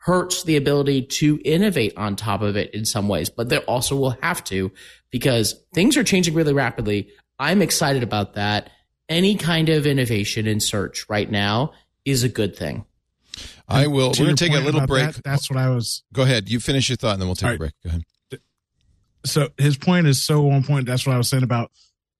hurts 0.00 0.44
the 0.44 0.56
ability 0.56 1.02
to 1.02 1.40
innovate 1.44 1.96
on 1.96 2.16
top 2.16 2.42
of 2.42 2.56
it 2.56 2.74
in 2.74 2.84
some 2.84 3.08
ways, 3.08 3.30
but 3.30 3.48
they 3.48 3.58
also 3.58 3.96
will 3.96 4.16
have 4.22 4.42
to 4.44 4.72
because 5.10 5.54
things 5.74 5.96
are 5.96 6.04
changing 6.04 6.34
really 6.34 6.52
rapidly. 6.52 7.08
I'm 7.38 7.62
excited 7.62 8.02
about 8.02 8.34
that. 8.34 8.70
Any 9.08 9.36
kind 9.36 9.68
of 9.68 9.86
innovation 9.86 10.46
in 10.46 10.60
search 10.60 11.06
right 11.08 11.30
now 11.30 11.72
is 12.04 12.22
a 12.22 12.28
good 12.28 12.56
thing. 12.56 12.84
I 13.68 13.86
will. 13.86 14.08
we're 14.08 14.24
going 14.24 14.36
to 14.36 14.44
take 14.44 14.54
a 14.54 14.60
little 14.60 14.86
break. 14.86 15.14
That, 15.14 15.24
that's 15.24 15.50
what 15.50 15.58
I 15.58 15.70
was. 15.70 16.02
Go 16.12 16.22
ahead. 16.22 16.48
You 16.48 16.60
finish 16.60 16.88
your 16.88 16.96
thought, 16.96 17.12
and 17.12 17.22
then 17.22 17.28
we'll 17.28 17.36
take 17.36 17.48
right. 17.48 17.54
a 17.54 17.58
break. 17.58 17.72
Go 17.84 17.88
ahead 17.90 18.04
so 19.24 19.48
his 19.58 19.76
point 19.76 20.06
is 20.06 20.24
so 20.24 20.50
on 20.50 20.64
point. 20.64 20.86
That's 20.86 21.06
what 21.06 21.14
I 21.14 21.18
was 21.18 21.28
saying 21.28 21.42
about 21.42 21.70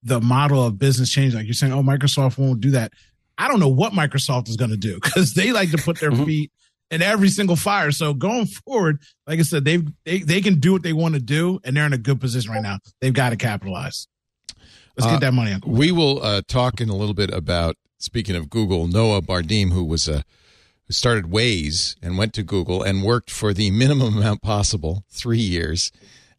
the 0.03 0.21
model 0.21 0.65
of 0.65 0.79
business 0.79 1.11
change. 1.11 1.35
Like 1.35 1.47
you're 1.47 1.55
saying, 1.55 1.73
oh, 1.73 1.83
Microsoft 1.83 2.39
won't 2.39 2.61
do 2.61 2.73
that. 2.73 2.93
I 3.39 3.49
don't 3.49 3.61
know 3.61 3.69
what 3.69 3.93
Microsoft 3.93 4.49
is 4.49 4.57
going 4.57 4.71
to 4.71 4.77
do 4.77 4.95
because 5.03 5.35
they 5.35 5.53
like 5.53 5.71
to 5.71 5.79
put 5.79 5.99
their 5.99 6.11
mm-hmm. 6.11 6.25
feet 6.25 6.53
in 6.91 7.03
every 7.03 7.29
single 7.29 7.57
fire. 7.57 7.91
So 7.91 8.15
going 8.15 8.47
forward, 8.47 9.01
like 9.27 9.39
I 9.39 9.43
said, 9.43 9.65
they 9.65 9.79
they 10.05 10.19
they 10.21 10.41
can 10.41 10.61
do 10.61 10.73
what 10.73 10.83
they 10.83 10.93
want 10.93 11.15
to 11.15 11.21
do, 11.21 11.61
and 11.65 11.77
they're 11.77 11.87
in 11.87 11.93
a 11.93 11.99
good 11.99 12.21
position 12.21 12.53
right 12.53 12.63
now. 12.63 12.79
They've 13.01 13.13
got 13.13 13.31
to 13.31 13.37
capitalize. 13.37 14.09
Let's 14.97 15.07
Uh, 15.07 15.13
get 15.13 15.21
that 15.21 15.35
money. 15.35 15.53
Uncle. 15.53 15.73
We 15.73 15.93
will 15.93 16.23
uh, 16.23 16.43
talk 16.47 16.81
in 16.81 16.89
a 16.89 16.97
little 16.97 17.15
bit 17.15 17.33
about 17.33 17.77
speaking 17.99 18.37
of 18.37 18.51
Google, 18.51 18.89
Noam 18.89 19.25
Bardin, 19.25 19.71
who 19.71 19.85
was 19.85 20.09
a 20.09 20.25
who 20.87 20.93
started 20.93 21.27
Waze 21.27 21.95
and 22.03 22.19
went 22.19 22.35
to 22.35 22.43
Google 22.43 22.83
and 22.83 23.03
worked 23.05 23.31
for 23.31 23.53
the 23.55 23.71
minimum 23.83 24.17
amount 24.17 24.43
possible, 24.43 25.05
three 25.11 25.39
years, 25.39 25.93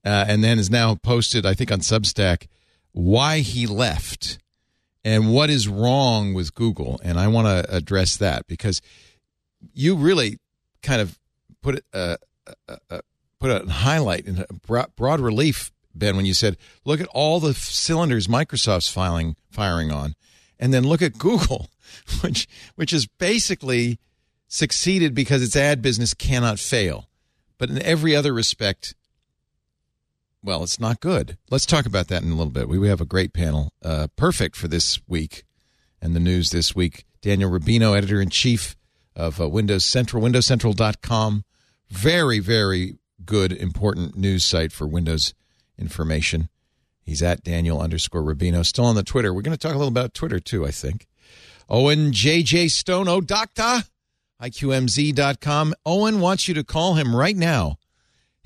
uh, 0.06 0.26
and 0.28 0.44
then 0.44 0.60
is 0.60 0.70
now 0.70 0.96
posted, 0.96 1.46
I 1.46 1.54
think, 1.54 1.72
on 1.72 1.80
Substack 1.80 2.48
why 2.94 3.40
he 3.40 3.66
left 3.66 4.38
and 5.06 5.32
what 5.34 5.50
is 5.50 5.68
wrong 5.68 6.34
with 6.34 6.54
Google, 6.54 7.00
and 7.04 7.18
I 7.18 7.28
want 7.30 7.48
to 7.48 7.74
address 7.74 8.18
that 8.18 8.46
because 8.48 8.82
you 9.74 9.96
really 9.96 10.38
kind 10.82 11.02
of 11.02 11.20
put 11.62 11.76
it 11.76 11.86
uh, 11.94 12.18
uh, 12.68 12.76
uh, 12.90 13.02
put 13.40 13.52
a 13.52 13.70
highlight 13.70 14.26
in 14.26 14.46
a 14.50 14.54
broad, 14.54 14.96
broad 14.96 15.20
relief, 15.20 15.72
Ben, 15.94 16.16
when 16.16 16.26
you 16.26 16.34
said, 16.34 16.58
"Look 16.86 17.02
at 17.02 17.08
all 17.08 17.40
the 17.40 17.54
cylinders 17.54 18.28
Microsoft's 18.28 18.90
filing 18.90 19.36
firing 19.52 19.92
on," 19.92 20.16
and 20.60 20.74
then 20.74 20.84
look 20.84 21.02
at 21.02 21.18
Google, 21.18 21.70
which 22.22 22.48
which 22.76 22.94
is 22.94 23.08
basically 23.08 24.00
succeeded 24.48 25.14
because 25.14 25.42
its 25.42 25.56
ad 25.56 25.82
business 25.82 26.14
cannot 26.14 26.60
fail, 26.60 27.10
but 27.58 27.70
in 27.70 27.82
every 27.82 28.16
other 28.16 28.34
respect, 28.34 28.96
well, 30.44 30.64
it's 30.64 30.80
not 30.80 31.00
good. 31.00 31.38
Let's 31.50 31.66
talk 31.66 31.86
about 31.86 32.08
that 32.10 32.22
in 32.22 32.32
a 32.32 32.36
little 32.36 32.52
bit. 32.52 32.68
We, 32.68 32.78
we 32.78 32.90
have 32.90 33.00
a 33.00 33.06
great 33.06 33.34
panel, 33.34 33.72
uh, 33.84 34.08
perfect 34.16 34.56
for 34.56 34.68
this 34.68 35.00
week 35.08 35.44
and 36.02 36.16
the 36.16 36.20
news 36.20 36.50
this 36.50 36.76
week. 36.76 37.06
Daniel 37.22 37.52
Rubino, 37.52 37.96
editor 37.96 38.20
in 38.20 38.30
chief 38.30 38.76
of 39.16 39.40
uh, 39.42 39.48
Windows 39.50 39.86
Central, 39.86 40.24
WindowsCentral.com. 40.24 41.44
Very, 41.90 42.40
very 42.40 42.96
good, 43.26 43.52
important 43.52 44.18
news 44.18 44.44
site 44.46 44.72
for 44.72 44.88
Windows 44.88 45.34
information. 45.78 46.50
He's 47.04 47.22
at 47.22 47.44
Daniel 47.44 47.82
underscore 47.82 48.22
Rubino. 48.22 48.66
Still 48.66 48.86
on 48.86 48.96
the 48.96 49.04
Twitter. 49.04 49.34
We're 49.34 49.42
going 49.42 49.58
to 49.58 49.60
talk 49.60 49.74
a 49.76 49.78
little 49.78 49.88
about 49.90 50.14
Twitter 50.14 50.40
too, 50.40 50.66
I 50.66 50.72
think. 50.72 51.08
Owen 51.70 52.12
JJ 52.12 52.70
Stone, 52.72 53.08
oh, 53.08 53.22
doctor, 53.22 53.84
IQMZ.com. 54.42 55.74
Owen 55.86 56.20
wants 56.20 56.48
you 56.48 56.54
to 56.54 56.64
call 56.64 56.96
him 56.96 57.16
right 57.16 57.36
now 57.36 57.78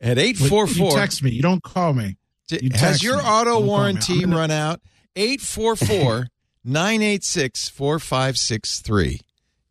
at 0.00 0.16
You 0.16 0.22
844. 0.24 0.90
text 0.92 1.22
me. 1.22 1.30
You 1.30 1.42
don't 1.42 1.62
call 1.62 1.92
me. 1.92 2.16
You 2.50 2.70
Has 2.74 3.02
your 3.02 3.16
me. 3.16 3.22
auto 3.24 3.58
Don't 3.58 3.66
warranty 3.66 4.24
run 4.26 4.50
out? 4.50 4.80
844 5.16 6.28
986 6.64 7.68
4563. 7.68 9.20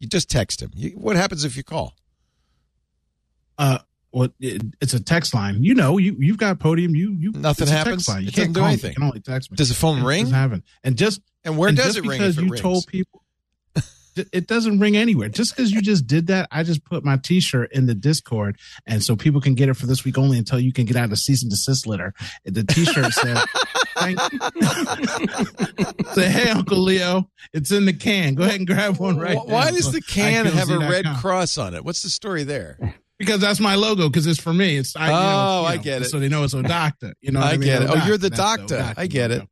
You 0.02 0.08
just 0.08 0.32
text 0.32 0.62
him. 0.64 0.72
You, 0.74 0.90
what 0.98 1.16
happens 1.16 1.46
if 1.46 1.56
you 1.56 1.64
call? 1.64 1.94
Uh, 3.58 3.78
well, 4.12 4.30
it, 4.40 4.64
it's 4.82 4.96
a 4.96 5.00
text 5.00 5.34
line. 5.36 5.64
You 5.64 5.76
know, 5.76 6.00
you 6.00 6.16
you've 6.18 6.38
got 6.40 6.60
podium. 6.60 6.96
You 6.96 7.12
you 7.12 7.32
Nothing 7.34 7.68
happens? 7.68 8.08
You 8.08 8.28
It 8.30 8.34
can't 8.34 8.52
do 8.52 8.62
me. 8.62 8.68
anything. 8.68 8.90
You 8.90 8.96
can 8.96 9.04
only 9.04 9.20
text 9.20 9.52
me. 9.52 9.58
Does 9.58 9.70
the 9.70 9.76
phone 9.76 10.00
It 10.00 10.06
ring? 10.06 10.24
doesn't 10.24 10.36
happen. 10.36 10.64
And 10.84 10.98
just 10.98 11.22
And 11.46 11.56
where 11.56 11.70
and 11.70 11.78
does 11.78 11.98
it 11.98 12.02
ring 12.06 12.20
because 12.20 12.36
you 12.36 12.50
told 12.58 12.88
people 12.88 13.21
it- 14.16 14.48
doesn't 14.48 14.80
ring 14.80 14.98
anywhere 14.98 15.30
just 15.30 15.56
because 15.56 15.72
you 15.72 15.82
just 15.82 16.06
did 16.08 16.28
that 16.28 16.48
i 16.52 16.64
just 16.64 16.84
put 16.86 17.04
my 17.06 17.18
t-shirt 17.18 17.72
in 17.72 17.86
the 17.86 17.94
discord 17.96 18.58
and 18.86 19.04
so 19.04 19.16
people 19.16 19.40
can 19.40 19.54
get 19.56 19.70
it 19.70 19.76
for 19.76 19.86
this 19.86 20.04
week 20.04 20.18
only 20.18 20.38
until 20.38 20.60
you 20.60 20.74
can 20.74 20.86
get 20.86 20.96
out 20.98 21.12
of 21.12 21.18
cease 21.18 21.42
and 21.44 21.52
desist 21.52 21.88
litter 21.88 22.14
the 22.46 22.64
t-shirt 22.64 23.12
said 23.14 23.38
thank 23.96 24.20
say 26.14 26.30
hey 26.30 26.50
uncle 26.50 26.78
leo 26.80 27.30
it's 27.54 27.72
in 27.72 27.86
the 27.86 27.94
can 27.94 28.36
go 28.36 28.44
ahead 28.44 28.58
and 28.58 28.68
grab 28.68 28.98
one 28.98 29.18
right 29.18 29.38
Why 29.46 29.66
now. 29.66 29.72
does 29.72 29.92
the 29.92 30.02
can 30.02 30.46
have 30.46 30.70
a 30.70 30.80
red 30.80 31.06
cross 31.20 31.58
on 31.58 31.74
it? 31.74 31.84
What's 31.84 32.02
the 32.04 32.10
story 32.10 32.44
there? 32.44 32.78
because 33.18 33.40
that's 33.40 33.60
my 33.60 33.76
logo 33.76 34.10
because 34.10 34.26
it's 34.28 34.40
for 34.42 34.54
me 34.54 34.78
it's 34.78 34.96
I, 34.96 35.06
you 35.06 35.12
know, 35.12 35.62
Oh, 35.62 35.66
I 35.66 35.78
get 35.78 36.02
it. 36.02 36.06
so 36.06 36.20
they 36.20 36.28
know 36.30 36.44
it's 36.44 36.54
a 36.54 36.64
doctor 36.64 37.14
you 37.22 37.32
know 37.32 37.40
I 37.40 37.52
I, 37.52 37.58
mean? 37.58 37.62
get 37.62 37.84
it. 37.84 37.90
Oh, 37.90 38.06
you're 38.08 38.18
the 38.18 38.30
That's 38.30 38.40
doctor. 38.40 38.94
I 38.98 39.08
get 39.08 39.32
it. 39.32 39.48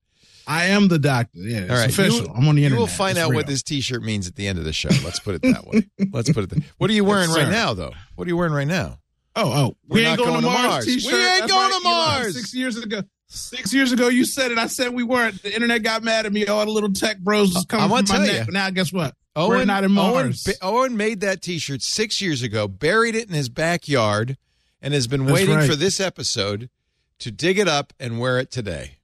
I 0.49 0.65
am 0.67 0.87
the 0.87 0.97
doctor. 0.99 1.39
Yeah, 1.39 1.59
it's 1.59 1.71
All 1.71 1.77
right. 1.77 1.89
official. 1.89 2.21
You- 2.25 2.33
I'm 2.35 2.47
on 2.47 2.55
the 2.55 2.61
You 2.61 2.65
internet. 2.67 2.79
will 2.79 2.87
find 2.87 3.17
It's 3.17 3.25
out 3.27 3.33
what 3.33 3.45
this 3.47 3.61
T-shirt 3.63 4.01
means 4.03 4.27
at 4.27 4.35
the 4.35 4.47
end 4.47 4.57
of 4.59 4.65
the 4.65 4.73
show. 4.73 4.89
Let's 5.05 5.19
put 5.19 5.35
it 5.35 5.41
that 5.43 5.65
way. 5.67 5.87
Let's 6.11 6.31
put 6.31 6.43
it. 6.45 6.49
That. 6.49 6.63
What 6.77 6.89
are 6.89 6.93
you 6.93 7.03
wearing 7.05 7.29
Yes, 7.29 7.37
right 7.37 7.45
sir. 7.45 7.51
now, 7.51 7.73
though? 7.75 7.93
What 8.15 8.25
are 8.25 8.29
you 8.29 8.35
wearing 8.37 8.53
right 8.53 8.67
now? 8.67 8.97
Oh, 9.35 9.43
oh, 9.45 9.77
We're 9.87 9.95
we 9.97 10.03
not 10.03 10.09
ain't 10.09 10.17
going, 10.17 10.29
going 10.31 10.41
to 10.43 10.49
Mars. 10.49 10.63
Mars. 10.63 10.85
T-shirt. 10.85 11.13
We 11.13 11.19
ain't 11.19 11.39
That's 11.41 11.51
going 11.51 11.69
right, 11.71 11.77
to. 11.77 11.83
Mars. 12.23 12.35
Six 12.35 12.53
years 12.55 12.77
ago. 12.77 13.03
Six 13.27 13.71
years 13.73 13.91
ago, 13.91 14.07
you 14.07 14.25
said 14.25 14.51
it. 14.51 14.57
I 14.57 14.65
said 14.65 14.91
we 14.91 15.03
weren't. 15.03 15.43
The 15.43 15.53
internet 15.53 15.83
got 15.83 16.01
mad 16.03 16.25
at 16.25 16.33
me. 16.33 16.47
All 16.47 16.65
the 16.65 16.71
little 16.71 16.91
tech 16.91 17.19
bros 17.19 17.53
was 17.53 17.63
coming 17.65 17.83
from 17.83 17.91
my 17.91 18.01
tell 18.01 18.21
neck. 18.25 18.47
you. 18.47 18.51
Now, 18.51 18.71
guess 18.71 18.91
what? 18.91 19.13
Owen, 19.35 19.49
We're 19.59 19.65
not 19.65 19.83
in 19.83 19.91
Mars. 19.91 20.43
ba- 20.43 20.53
Owen 20.63 20.97
made 20.97 21.19
that 21.21 21.43
T-shirt 21.43 21.83
six 21.83 22.21
years 22.23 22.41
ago, 22.41 22.67
buried 22.67 23.13
it 23.13 23.27
in 23.29 23.35
his 23.35 23.47
backyard, 23.49 24.35
and 24.81 24.95
has 24.95 25.05
been 25.05 25.25
That's 25.27 25.33
waiting 25.39 25.55
right. 25.57 25.69
for 25.69 25.75
this 25.75 25.99
episode 25.99 26.71
to 27.19 27.31
dig 27.31 27.59
it 27.59 27.67
up 27.67 27.93
and 27.99 28.19
wear 28.19 28.39
it 28.39 28.49
today. 28.49 28.97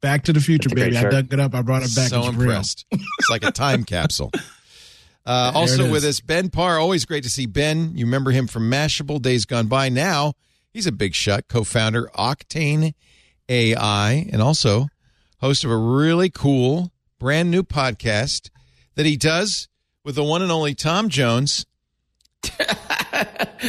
Back 0.00 0.24
to 0.24 0.32
the 0.32 0.40
future, 0.40 0.68
That's 0.68 0.80
a 0.80 0.84
baby. 0.84 0.96
I 0.96 1.10
dug 1.10 1.32
it 1.32 1.40
up. 1.40 1.54
I 1.54 1.62
brought 1.62 1.82
it 1.82 1.94
back. 1.94 2.08
so 2.08 2.20
it's 2.20 2.28
real. 2.28 2.42
impressed. 2.50 2.86
it's 2.90 3.30
like 3.30 3.42
a 3.44 3.50
time 3.50 3.84
capsule. 3.84 4.30
Uh, 5.26 5.52
also 5.54 5.90
with 5.90 6.04
is. 6.04 6.18
us, 6.18 6.20
Ben 6.20 6.50
Parr. 6.50 6.78
Always 6.78 7.04
great 7.04 7.24
to 7.24 7.30
see 7.30 7.46
Ben. 7.46 7.96
You 7.96 8.06
remember 8.06 8.30
him 8.30 8.46
from 8.46 8.70
Mashable 8.70 9.20
Days 9.20 9.44
Gone 9.44 9.66
By. 9.66 9.88
Now 9.88 10.34
he's 10.72 10.86
a 10.86 10.92
big 10.92 11.14
shot, 11.14 11.48
co-founder 11.48 12.10
Octane 12.16 12.94
AI, 13.48 14.28
and 14.32 14.40
also 14.40 14.86
host 15.40 15.64
of 15.64 15.70
a 15.70 15.76
really 15.76 16.30
cool 16.30 16.92
brand 17.18 17.50
new 17.50 17.62
podcast 17.62 18.50
that 18.94 19.04
he 19.04 19.16
does 19.16 19.68
with 20.04 20.14
the 20.14 20.24
one 20.24 20.42
and 20.42 20.50
only 20.52 20.74
Tom 20.74 21.08
Jones. 21.08 21.66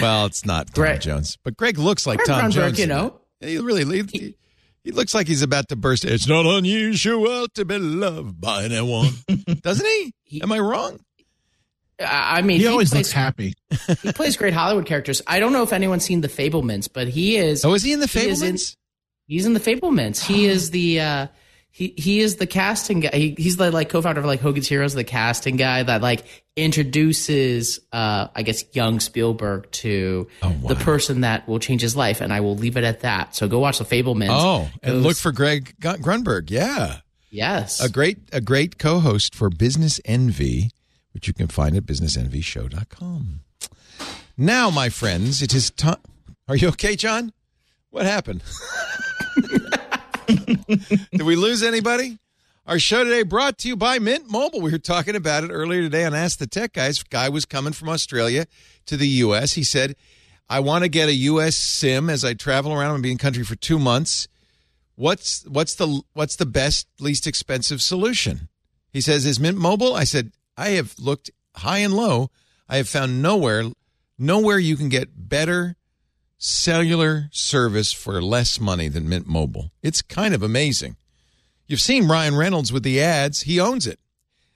well, 0.02 0.26
it's 0.28 0.46
not 0.46 0.68
Tom 0.68 0.74
Greg. 0.84 1.02
Jones, 1.02 1.38
but 1.44 1.58
Greg 1.58 1.78
looks 1.78 2.06
like 2.06 2.20
Greg 2.20 2.28
Tom 2.28 2.52
Grunberg, 2.52 2.54
Jones. 2.54 2.80
you 2.80 2.88
know. 2.88 3.20
he 3.42 3.58
really 3.58 4.04
he, 4.04 4.36
he 4.84 4.92
looks 4.92 5.14
like 5.14 5.28
he's 5.28 5.42
about 5.42 5.68
to 5.70 5.76
burst. 5.76 6.06
It's 6.06 6.28
not 6.28 6.46
unusual 6.46 7.48
to 7.56 7.66
be 7.66 7.78
loved 7.78 8.40
by 8.40 8.64
anyone, 8.66 9.10
doesn't 9.62 9.86
he? 9.86 10.14
He- 10.24 10.42
Am 10.42 10.52
I 10.52 10.60
wrong? 10.60 11.00
I 12.00 12.38
I 12.38 12.42
mean, 12.42 12.60
He 12.60 12.68
always 12.68 12.90
plays, 12.92 13.00
looks 13.08 13.12
happy. 13.12 13.54
he 14.04 14.14
plays 14.14 14.38
great 14.38 14.54
Hollywood 14.54 14.86
characters. 14.86 15.22
I 15.28 15.40
don't 15.40 15.52
know 15.54 15.64
if 15.64 15.74
anyone's 15.74 16.06
seen 16.06 16.22
The 16.22 16.30
Fabelmans, 16.30 16.88
but 16.92 17.08
he 17.10 17.36
is. 17.38 17.66
Oh, 17.66 17.74
is 17.74 17.84
he 17.84 17.92
in 17.92 18.00
the 18.00 18.08
He 18.08 18.28
is 18.30 18.42
in- 18.42 18.58
He's 19.28 19.46
in 19.46 19.54
the 19.54 19.60
Fabelmans. 19.60 20.26
He 20.26 20.46
is 20.54 20.72
the 20.72 21.02
uh 21.02 21.28
he 21.72 21.94
he 21.96 22.20
is 22.20 22.38
the 22.38 22.48
casting 22.48 23.02
guy. 23.02 23.10
He, 23.14 23.36
he's 23.38 23.58
the 23.58 23.72
like 23.72 23.90
co-founder 23.90 24.20
of 24.20 24.26
like 24.26 24.42
Hogan's 24.42 24.68
Heroes, 24.68 24.94
the 24.94 25.04
casting 25.04 25.56
guy 25.56 25.84
that 25.84 26.02
like 26.02 26.26
introduces 26.56 27.80
uh 27.94 28.28
I 28.36 28.44
guess 28.44 28.64
young 28.74 29.00
Spielberg 29.00 29.72
to 29.72 30.28
Oh, 30.42 30.56
the 30.68 30.76
person 30.76 31.22
that 31.22 31.48
will 31.48 31.60
change 31.60 31.82
his 31.82 31.96
life. 31.96 32.22
And 32.22 32.34
I 32.34 32.42
will 32.42 32.56
leave 32.56 32.76
it 32.76 32.84
at 32.84 33.02
that. 33.02 33.36
So 33.36 33.48
go 33.48 33.60
watch 33.60 33.78
the 33.80 33.86
Fabelmans. 33.86 34.30
Oh, 34.32 34.70
and 34.84 35.04
look 35.04 35.18
for 35.18 35.32
Greg 35.32 35.76
Grunberg. 35.80 36.50
Yeah, 36.50 36.98
yes. 37.30 37.80
a 37.80 37.90
great 37.90 38.18
a 38.34 38.42
great 38.42 38.78
co-host 38.78 39.36
for 39.36 39.50
Business 39.50 40.02
Envy, 40.06 40.72
which 41.14 41.28
you 41.28 41.34
can 41.34 41.48
find 41.48 41.76
at 41.78 41.84
businessenvyshow.com. 41.84 43.42
Now, 44.38 44.70
my 44.70 44.90
friends, 44.90 45.42
it 45.42 45.54
is 45.54 45.70
time. 45.72 45.98
Are 46.48 46.56
you 46.56 46.70
okay, 46.70 46.96
John? 46.96 47.34
What 47.90 48.06
happened? 48.06 48.42
Did 50.68 51.24
we 51.24 51.36
lose 51.36 51.64
anybody? 51.64 52.20
Our 52.68 52.78
show 52.78 53.04
today 53.04 53.24
brought 53.24 53.58
to 53.60 53.68
you 53.68 53.76
by 53.76 53.98
Mint 53.98 54.30
Mobile. 54.30 54.62
We 54.62 54.72
were 54.72 54.78
talking 54.78 55.16
about 55.16 55.44
it 55.44 55.50
earlier 55.50 55.82
today 55.82 56.06
on 56.06 56.14
Ask 56.14 56.38
the 56.38 56.46
Tech 56.46 56.74
Guys. 56.74 57.02
Guy 57.02 57.30
was 57.30 57.46
coming 57.46 57.74
from 57.74 57.90
Australia 57.90 58.46
to 58.86 58.96
the 58.96 59.08
U.S. 59.08 59.54
He 59.54 59.64
said, 59.64 59.96
I 60.48 60.60
want 60.60 60.84
to 60.84 60.90
get 60.90 61.10
a 61.10 61.14
U.S. 61.14 61.56
SIM 61.56 62.12
as 62.12 62.24
I 62.24 62.36
travel 62.36 62.72
around 62.72 62.94
and 62.94 63.02
be 63.02 63.12
in 63.12 63.18
country 63.18 63.44
for 63.44 63.56
two 63.56 63.80
months. 63.80 64.28
What's 64.94 65.46
what's 65.48 65.74
the 65.74 66.02
what's 66.14 66.36
the 66.36 66.46
best, 66.46 66.88
least 67.00 67.26
expensive 67.26 67.82
solution? 67.82 68.50
He 68.92 69.02
says, 69.02 69.26
Is 69.26 69.40
Mint 69.40 69.58
Mobile? 69.58 69.96
I 69.96 70.04
said, 70.04 70.32
I 70.56 70.70
have 70.70 70.94
looked 71.00 71.32
high 71.56 71.80
and 71.80 71.94
low. 71.94 72.30
I 72.68 72.78
have 72.78 72.88
found 72.88 73.24
nowhere, 73.24 73.64
nowhere 74.20 74.60
you 74.60 74.78
can 74.78 74.90
get 74.90 75.10
better 75.16 75.76
cellular 76.40 77.30
service 77.32 77.92
for 77.92 78.22
less 78.22 78.60
money 78.60 78.88
than 78.88 79.08
Mint 79.08 79.28
Mobile. 79.28 79.72
It's 79.84 80.02
kind 80.02 80.34
of 80.34 80.42
amazing. 80.42 80.96
You've 81.68 81.82
seen 81.82 82.08
Ryan 82.08 82.36
Reynolds 82.36 82.74
with 82.74 82.84
the 82.84 83.02
ads. 83.02 83.42
He 83.42 83.60
owns 83.60 83.86
it. 83.86 84.00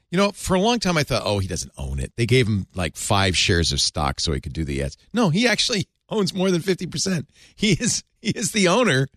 You 0.09 0.17
know, 0.17 0.31
for 0.31 0.55
a 0.55 0.59
long 0.59 0.79
time 0.79 0.97
I 0.97 1.03
thought, 1.03 1.23
oh, 1.25 1.39
he 1.39 1.47
doesn't 1.47 1.73
own 1.77 1.99
it. 1.99 2.13
They 2.15 2.25
gave 2.25 2.47
him 2.47 2.67
like 2.73 2.95
five 2.95 3.37
shares 3.37 3.71
of 3.71 3.81
stock 3.81 4.19
so 4.19 4.31
he 4.31 4.39
could 4.39 4.53
do 4.53 4.63
the 4.63 4.81
ads. 4.81 4.97
No, 5.13 5.29
he 5.29 5.47
actually 5.47 5.87
owns 6.09 6.33
more 6.33 6.49
than 6.49 6.61
50%. 6.61 7.27
He 7.55 7.73
is 7.73 8.03
he 8.21 8.29
is 8.29 8.51
the 8.51 8.69
owner 8.69 9.09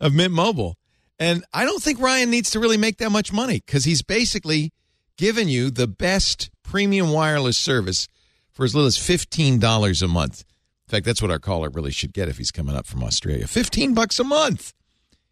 of 0.00 0.14
Mint 0.14 0.32
Mobile. 0.32 0.76
And 1.18 1.44
I 1.52 1.64
don't 1.64 1.82
think 1.82 2.00
Ryan 2.00 2.30
needs 2.30 2.50
to 2.50 2.60
really 2.60 2.76
make 2.76 2.98
that 2.98 3.10
much 3.10 3.32
money 3.32 3.62
because 3.64 3.84
he's 3.84 4.02
basically 4.02 4.72
given 5.16 5.48
you 5.48 5.70
the 5.70 5.88
best 5.88 6.50
premium 6.62 7.10
wireless 7.10 7.58
service 7.58 8.06
for 8.52 8.64
as 8.64 8.74
little 8.74 8.86
as 8.86 8.96
$15 8.96 10.02
a 10.02 10.08
month. 10.08 10.44
In 10.92 10.96
fact, 10.96 11.06
that's 11.06 11.22
what 11.22 11.30
our 11.30 11.38
caller 11.38 11.70
really 11.70 11.90
should 11.90 12.12
get 12.12 12.28
if 12.28 12.36
he's 12.36 12.50
coming 12.50 12.76
up 12.76 12.84
from 12.84 13.02
Australia. 13.02 13.46
15 13.46 13.94
bucks 13.94 14.18
a 14.18 14.24
month. 14.24 14.74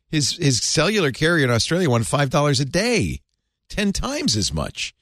His 0.09 0.39
his 0.39 0.63
cellular 0.63 1.13
carrier 1.13 1.45
in 1.45 1.51
Australia 1.51 1.91
wanted 1.91 2.07
$5 2.07 2.61
a 2.61 2.65
day. 2.65 3.21
10 3.69 3.93
times 3.93 4.37
as 4.37 4.55
much. 4.55 4.95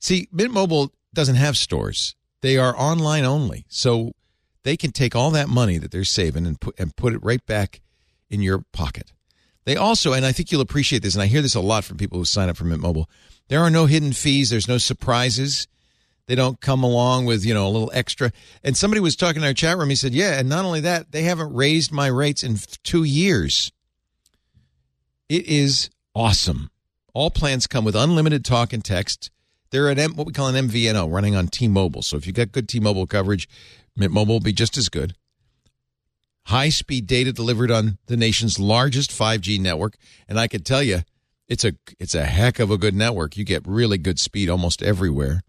See, 0.00 0.26
Mint 0.32 0.52
Mobile 0.52 0.90
doesn't 1.14 1.36
have 1.36 1.56
stores. 1.56 2.16
They 2.40 2.58
are 2.58 2.76
online 2.76 3.24
only. 3.24 3.64
So 3.68 4.14
they 4.64 4.76
can 4.76 4.90
take 4.90 5.14
all 5.14 5.30
that 5.30 5.48
money 5.48 5.78
that 5.78 5.92
they're 5.92 6.02
saving 6.02 6.44
and 6.44 6.60
put 6.60 6.76
and 6.76 6.96
put 6.96 7.12
it 7.12 7.22
right 7.22 7.46
back 7.46 7.80
in 8.28 8.42
your 8.42 8.64
pocket. 8.72 9.12
They 9.64 9.76
also, 9.76 10.12
and 10.12 10.26
I 10.26 10.32
think 10.32 10.50
you'll 10.50 10.60
appreciate 10.60 11.04
this, 11.04 11.14
and 11.14 11.22
I 11.22 11.26
hear 11.26 11.40
this 11.40 11.54
a 11.54 11.60
lot 11.60 11.84
from 11.84 11.98
people 11.98 12.18
who 12.18 12.24
sign 12.24 12.48
up 12.48 12.56
for 12.56 12.64
Mint 12.64 12.82
Mobile. 12.82 13.08
There 13.46 13.60
are 13.60 13.70
no 13.70 13.86
hidden 13.86 14.12
fees. 14.12 14.50
There's 14.50 14.66
no 14.66 14.78
surprises. 14.78 15.68
They 16.32 16.36
don't 16.36 16.62
come 16.62 16.82
along 16.82 17.26
with 17.26 17.44
you 17.44 17.52
know 17.52 17.66
a 17.66 17.68
little 17.68 17.90
extra. 17.92 18.32
And 18.64 18.74
somebody 18.74 19.02
was 19.02 19.16
talking 19.16 19.42
in 19.42 19.46
our 19.46 19.52
chat 19.52 19.76
room. 19.76 19.90
He 19.90 19.94
said, 19.94 20.14
"Yeah, 20.14 20.38
and 20.38 20.48
not 20.48 20.64
only 20.64 20.80
that, 20.80 21.12
they 21.12 21.24
haven't 21.24 21.52
raised 21.52 21.92
my 21.92 22.06
rates 22.06 22.42
in 22.42 22.56
two 22.82 23.04
years. 23.04 23.70
It 25.28 25.44
is 25.44 25.90
awesome. 26.14 26.70
All 27.12 27.28
plans 27.30 27.66
come 27.66 27.84
with 27.84 27.94
unlimited 27.94 28.46
talk 28.46 28.72
and 28.72 28.82
text. 28.82 29.30
They're 29.72 29.90
at 29.90 29.98
what 30.12 30.26
we 30.26 30.32
call 30.32 30.48
an 30.48 30.70
MVNO, 30.70 31.12
running 31.12 31.36
on 31.36 31.48
T-Mobile. 31.48 32.00
So 32.00 32.16
if 32.16 32.26
you've 32.26 32.34
got 32.34 32.50
good 32.50 32.66
T-Mobile 32.66 33.06
coverage, 33.06 33.46
Mint 33.94 34.10
Mobile 34.10 34.36
will 34.36 34.40
be 34.40 34.54
just 34.54 34.78
as 34.78 34.88
good. 34.88 35.14
High 36.46 36.70
speed 36.70 37.06
data 37.06 37.34
delivered 37.34 37.70
on 37.70 37.98
the 38.06 38.16
nation's 38.16 38.58
largest 38.58 39.10
5G 39.10 39.60
network, 39.60 39.98
and 40.26 40.40
I 40.40 40.48
can 40.48 40.62
tell 40.62 40.82
you, 40.82 41.00
it's 41.46 41.66
a 41.66 41.74
it's 42.00 42.14
a 42.14 42.24
heck 42.24 42.58
of 42.58 42.70
a 42.70 42.78
good 42.78 42.94
network. 42.94 43.36
You 43.36 43.44
get 43.44 43.68
really 43.68 43.98
good 43.98 44.18
speed 44.18 44.48
almost 44.48 44.82
everywhere. 44.82 45.42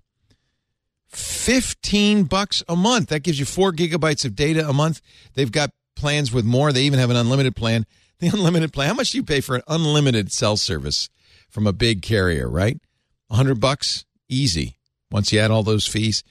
15 1.16 2.24
bucks 2.26 2.64
a 2.68 2.76
month. 2.76 3.10
That 3.10 3.24
gives 3.24 3.40
you 3.40 3.46
4 3.46 3.72
gigabytes 3.74 4.26
of 4.26 4.36
data 4.36 4.68
a 4.68 4.74
month. 4.74 5.02
They've 5.34 5.52
got 5.52 5.72
plans 5.96 6.32
with 6.32 6.46
more. 6.46 6.72
They 6.72 6.84
even 6.84 7.00
have 7.00 7.10
an 7.10 7.18
unlimited 7.18 7.56
plan. 7.56 7.86
The 8.20 8.30
unlimited 8.30 8.72
plan. 8.72 8.88
How 8.88 8.94
much 8.94 9.12
do 9.12 9.18
you 9.18 9.24
pay 9.24 9.42
for 9.42 9.58
an 9.58 9.64
unlimited 9.68 10.32
cell 10.32 10.56
service 10.56 11.10
from 11.50 11.68
a 11.68 11.74
big 11.74 12.02
carrier, 12.02 12.48
right? 12.50 12.80
100 13.28 13.60
bucks 13.60 14.06
easy. 14.30 14.78
Once 15.12 15.34
you 15.34 15.40
add 15.40 15.52
all 15.52 15.64
those 15.64 15.88
fees. 15.88 16.24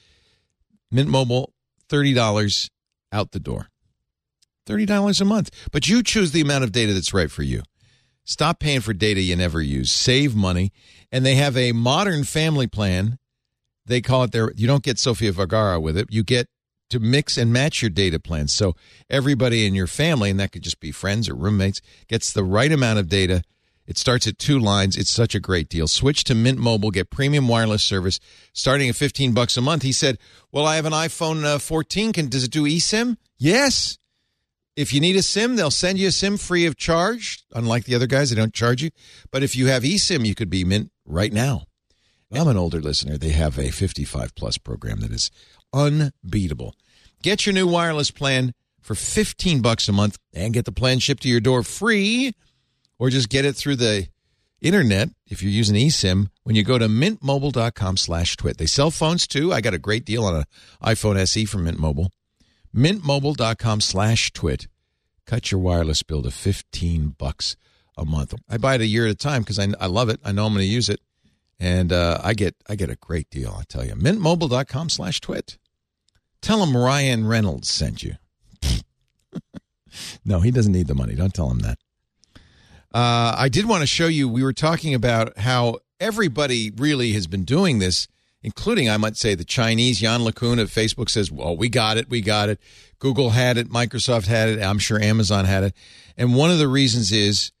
Mint 0.89 1.07
Mobile 1.07 1.53
$30 1.89 2.69
out 3.11 3.31
the 3.31 3.39
door. 3.39 3.67
$30 4.67 5.21
a 5.21 5.25
month. 5.25 5.51
But 5.71 5.87
you 5.87 6.01
choose 6.01 6.31
the 6.31 6.41
amount 6.41 6.63
of 6.63 6.71
data 6.71 6.93
that's 6.93 7.13
right 7.13 7.29
for 7.29 7.43
you. 7.43 7.61
Stop 8.25 8.59
paying 8.59 8.81
for 8.81 8.93
data 8.93 9.21
you 9.21 9.35
never 9.35 9.61
use. 9.61 9.91
Save 9.91 10.35
money. 10.35 10.71
And 11.11 11.25
they 11.25 11.35
have 11.35 11.55
a 11.57 11.73
modern 11.73 12.23
family 12.23 12.67
plan. 12.67 13.19
They 13.85 14.01
call 14.01 14.23
it 14.23 14.31
their, 14.31 14.51
you 14.55 14.67
don't 14.67 14.83
get 14.83 14.99
Sofia 14.99 15.31
Vergara 15.31 15.79
with 15.79 15.97
it. 15.97 16.07
You 16.09 16.23
get 16.23 16.47
to 16.89 16.99
mix 16.99 17.37
and 17.37 17.51
match 17.51 17.81
your 17.81 17.89
data 17.89 18.19
plans. 18.19 18.53
So 18.53 18.75
everybody 19.09 19.65
in 19.65 19.73
your 19.73 19.87
family, 19.87 20.29
and 20.29 20.39
that 20.39 20.51
could 20.51 20.61
just 20.61 20.79
be 20.79 20.91
friends 20.91 21.27
or 21.27 21.35
roommates, 21.35 21.81
gets 22.07 22.31
the 22.31 22.43
right 22.43 22.71
amount 22.71 22.99
of 22.99 23.09
data. 23.09 23.43
It 23.85 23.97
starts 23.97 24.27
at 24.27 24.37
two 24.37 24.59
lines. 24.59 24.95
It's 24.95 25.09
such 25.09 25.35
a 25.35 25.39
great 25.39 25.67
deal. 25.67 25.87
Switch 25.87 26.23
to 26.25 26.35
Mint 26.35 26.57
Mobile, 26.57 26.91
get 26.91 27.09
premium 27.09 27.47
wireless 27.47 27.83
service 27.83 28.19
starting 28.53 28.87
at 28.89 28.95
15 28.95 29.33
bucks 29.33 29.57
a 29.57 29.61
month. 29.61 29.83
He 29.83 29.91
said, 29.91 30.17
"Well, 30.51 30.65
I 30.65 30.77
have 30.77 30.85
an 30.85 30.93
iPhone 30.93 31.43
uh, 31.43 31.59
14. 31.59 32.13
Can 32.13 32.29
does 32.29 32.45
it 32.45 32.51
do 32.51 32.63
eSIM?" 32.63 33.17
Yes. 33.37 33.97
If 34.75 34.93
you 34.93 35.01
need 35.01 35.15
a 35.15 35.21
SIM, 35.21 35.55
they'll 35.55 35.69
send 35.69 35.99
you 35.99 36.07
a 36.07 36.11
SIM 36.11 36.37
free 36.37 36.65
of 36.65 36.77
charge. 36.77 37.43
Unlike 37.53 37.83
the 37.85 37.95
other 37.95 38.07
guys, 38.07 38.29
they 38.29 38.35
don't 38.35 38.53
charge 38.53 38.81
you. 38.81 38.89
But 39.31 39.43
if 39.43 39.55
you 39.55 39.67
have 39.67 39.83
eSIM, 39.83 40.25
you 40.25 40.33
could 40.33 40.49
be 40.49 40.63
Mint 40.63 40.91
right 41.05 41.33
now. 41.33 41.65
I'm 42.33 42.47
an 42.47 42.57
older 42.57 42.81
listener. 42.81 43.17
They 43.17 43.29
have 43.29 43.59
a 43.59 43.69
55 43.69 44.33
plus 44.35 44.57
program 44.57 45.01
that 45.01 45.11
is 45.11 45.29
unbeatable. 45.71 46.75
Get 47.21 47.45
your 47.45 47.53
new 47.53 47.67
wireless 47.67 48.11
plan 48.11 48.53
for 48.81 48.95
15 48.95 49.61
bucks 49.61 49.87
a 49.87 49.93
month 49.93 50.17
and 50.33 50.53
get 50.53 50.65
the 50.65 50.71
plan 50.71 50.99
shipped 50.99 51.23
to 51.23 51.29
your 51.29 51.39
door 51.39 51.63
free 51.63 52.33
or 52.97 53.09
just 53.09 53.29
get 53.29 53.45
it 53.45 53.55
through 53.55 53.75
the 53.77 54.07
internet 54.61 55.09
if 55.27 55.43
you're 55.43 55.51
using 55.51 55.75
eSIM 55.75 56.29
when 56.43 56.55
you 56.55 56.63
go 56.63 56.77
to 56.77 56.87
mintmobile.com 56.87 57.97
slash 57.97 58.35
twit. 58.35 58.57
They 58.57 58.65
sell 58.65 58.91
phones 58.91 59.27
too. 59.27 59.53
I 59.53 59.61
got 59.61 59.73
a 59.73 59.79
great 59.79 60.05
deal 60.05 60.25
on 60.25 60.35
an 60.35 60.43
iPhone 60.81 61.17
SE 61.17 61.45
from 61.45 61.65
Mint 61.65 61.79
Mobile. 61.79 62.11
Mintmobile.com 62.75 63.81
slash 63.81 64.33
twit. 64.33 64.67
Cut 65.25 65.51
your 65.51 65.61
wireless 65.61 66.03
bill 66.03 66.23
to 66.23 66.31
15 66.31 67.09
bucks 67.17 67.55
a 67.95 68.05
month. 68.05 68.33
I 68.49 68.57
buy 68.57 68.75
it 68.75 68.81
a 68.81 68.87
year 68.87 69.05
at 69.05 69.11
a 69.11 69.15
time 69.15 69.43
because 69.43 69.59
I, 69.59 69.67
I 69.79 69.85
love 69.85 70.09
it. 70.09 70.19
I 70.23 70.31
know 70.31 70.45
I'm 70.45 70.53
going 70.53 70.65
to 70.65 70.71
use 70.71 70.89
it. 70.89 70.99
And 71.59 71.93
uh, 71.93 72.19
I 72.23 72.33
get 72.33 72.55
I 72.67 72.75
get 72.75 72.89
a 72.89 72.95
great 72.95 73.29
deal, 73.29 73.55
I 73.57 73.63
tell 73.67 73.85
you. 73.85 73.93
Mintmobile.com 73.93 74.89
slash 74.89 75.21
twit. 75.21 75.57
Tell 76.41 76.61
him 76.63 76.75
Ryan 76.75 77.25
Reynolds 77.25 77.69
sent 77.69 78.03
you. 78.03 78.15
no, 80.25 80.41
he 80.41 80.51
doesn't 80.51 80.73
need 80.73 80.87
the 80.87 80.95
money. 80.95 81.15
Don't 81.15 81.33
tell 81.33 81.49
him 81.49 81.59
that. 81.59 81.77
Uh, 82.93 83.33
I 83.37 83.49
did 83.49 83.65
want 83.65 83.81
to 83.81 83.87
show 83.87 84.07
you, 84.07 84.29
we 84.29 84.43
were 84.43 84.53
talking 84.53 84.93
about 84.93 85.37
how 85.39 85.79
everybody 85.99 86.69
really 86.69 87.13
has 87.13 87.25
been 87.25 87.43
doing 87.43 87.79
this, 87.79 88.07
including, 88.43 88.89
I 88.89 88.97
might 88.97 89.17
say, 89.17 89.33
the 89.33 89.43
Chinese. 89.43 90.01
Yann 90.01 90.21
LeCun 90.21 90.61
at 90.61 90.67
Facebook 90.67 91.09
says, 91.09 91.31
well, 91.31 91.57
we 91.57 91.69
got 91.69 91.97
it, 91.97 92.09
we 92.09 92.21
got 92.21 92.49
it. 92.49 92.59
Google 92.99 93.31
had 93.31 93.57
it, 93.57 93.69
Microsoft 93.69 94.27
had 94.27 94.49
it, 94.49 94.61
I'm 94.61 94.77
sure 94.79 95.01
Amazon 95.01 95.45
had 95.45 95.63
it. 95.63 95.75
And 96.17 96.35
one 96.35 96.51
of 96.51 96.59
the 96.59 96.67
reasons 96.67 97.11
is 97.11 97.51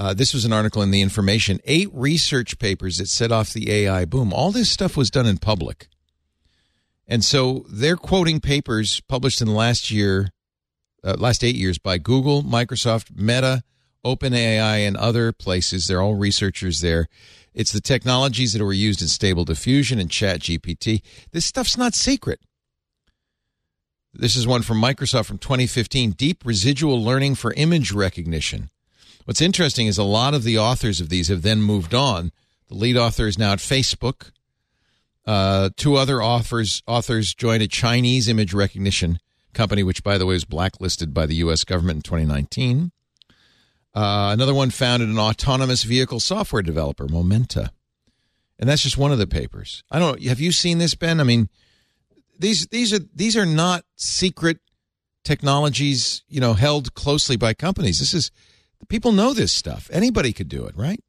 uh, 0.00 0.14
this 0.14 0.32
was 0.32 0.46
an 0.46 0.52
article 0.52 0.80
in 0.80 0.90
The 0.90 1.02
Information 1.02 1.60
eight 1.64 1.90
research 1.92 2.58
papers 2.58 2.96
that 2.96 3.08
set 3.08 3.30
off 3.30 3.52
the 3.52 3.70
AI 3.70 4.06
boom. 4.06 4.32
All 4.32 4.50
this 4.50 4.70
stuff 4.70 4.96
was 4.96 5.10
done 5.10 5.26
in 5.26 5.36
public. 5.36 5.88
And 7.06 7.22
so 7.22 7.66
they're 7.68 7.98
quoting 7.98 8.40
papers 8.40 9.00
published 9.00 9.42
in 9.42 9.46
the 9.46 9.52
last 9.52 9.90
year, 9.90 10.30
uh, 11.04 11.16
last 11.18 11.44
eight 11.44 11.54
years 11.54 11.76
by 11.76 11.98
Google, 11.98 12.42
Microsoft, 12.42 13.14
Meta, 13.14 13.62
OpenAI, 14.02 14.88
and 14.88 14.96
other 14.96 15.32
places. 15.32 15.84
They're 15.84 16.00
all 16.00 16.14
researchers 16.14 16.80
there. 16.80 17.06
It's 17.52 17.72
the 17.72 17.82
technologies 17.82 18.54
that 18.54 18.64
were 18.64 18.72
used 18.72 19.02
in 19.02 19.08
Stable 19.08 19.44
Diffusion 19.44 19.98
and 19.98 20.10
Chat 20.10 20.40
GPT. 20.40 21.02
This 21.32 21.44
stuff's 21.44 21.76
not 21.76 21.92
secret. 21.92 22.40
This 24.14 24.34
is 24.34 24.46
one 24.46 24.62
from 24.62 24.80
Microsoft 24.80 25.26
from 25.26 25.36
2015 25.36 26.12
Deep 26.12 26.42
Residual 26.46 27.04
Learning 27.04 27.34
for 27.34 27.52
Image 27.52 27.92
Recognition. 27.92 28.70
What's 29.24 29.40
interesting 29.40 29.86
is 29.86 29.98
a 29.98 30.04
lot 30.04 30.34
of 30.34 30.44
the 30.44 30.58
authors 30.58 31.00
of 31.00 31.08
these 31.08 31.28
have 31.28 31.42
then 31.42 31.62
moved 31.62 31.94
on. 31.94 32.32
The 32.68 32.74
lead 32.74 32.96
author 32.96 33.26
is 33.26 33.38
now 33.38 33.52
at 33.52 33.58
Facebook. 33.58 34.32
Uh, 35.26 35.70
two 35.76 35.96
other 35.96 36.22
authors 36.22 36.82
authors 36.86 37.34
joined 37.34 37.62
a 37.62 37.68
Chinese 37.68 38.28
image 38.28 38.54
recognition 38.54 39.18
company, 39.52 39.82
which, 39.82 40.02
by 40.02 40.18
the 40.18 40.26
way, 40.26 40.34
was 40.34 40.44
blacklisted 40.44 41.12
by 41.12 41.26
the 41.26 41.36
U.S. 41.36 41.64
government 41.64 41.98
in 41.98 42.02
2019. 42.02 42.92
Uh, 43.94 44.30
another 44.32 44.54
one 44.54 44.70
founded 44.70 45.08
an 45.08 45.18
autonomous 45.18 45.82
vehicle 45.82 46.20
software 46.20 46.62
developer, 46.62 47.08
Momenta, 47.08 47.72
and 48.58 48.68
that's 48.68 48.82
just 48.82 48.96
one 48.96 49.10
of 49.12 49.18
the 49.18 49.26
papers. 49.26 49.82
I 49.90 49.98
don't. 49.98 50.22
Have 50.22 50.40
you 50.40 50.52
seen 50.52 50.78
this, 50.78 50.94
Ben? 50.94 51.20
I 51.20 51.24
mean, 51.24 51.48
these 52.38 52.66
these 52.68 52.92
are 52.92 53.00
these 53.14 53.36
are 53.36 53.46
not 53.46 53.84
secret 53.96 54.58
technologies, 55.24 56.22
you 56.28 56.40
know, 56.40 56.54
held 56.54 56.94
closely 56.94 57.36
by 57.36 57.52
companies. 57.52 57.98
This 57.98 58.14
is 58.14 58.30
people 58.90 59.12
know 59.12 59.32
this 59.32 59.52
stuff. 59.52 59.88
Anybody 59.90 60.34
could 60.34 60.48
do 60.48 60.66
it, 60.66 60.76
right? 60.76 61.00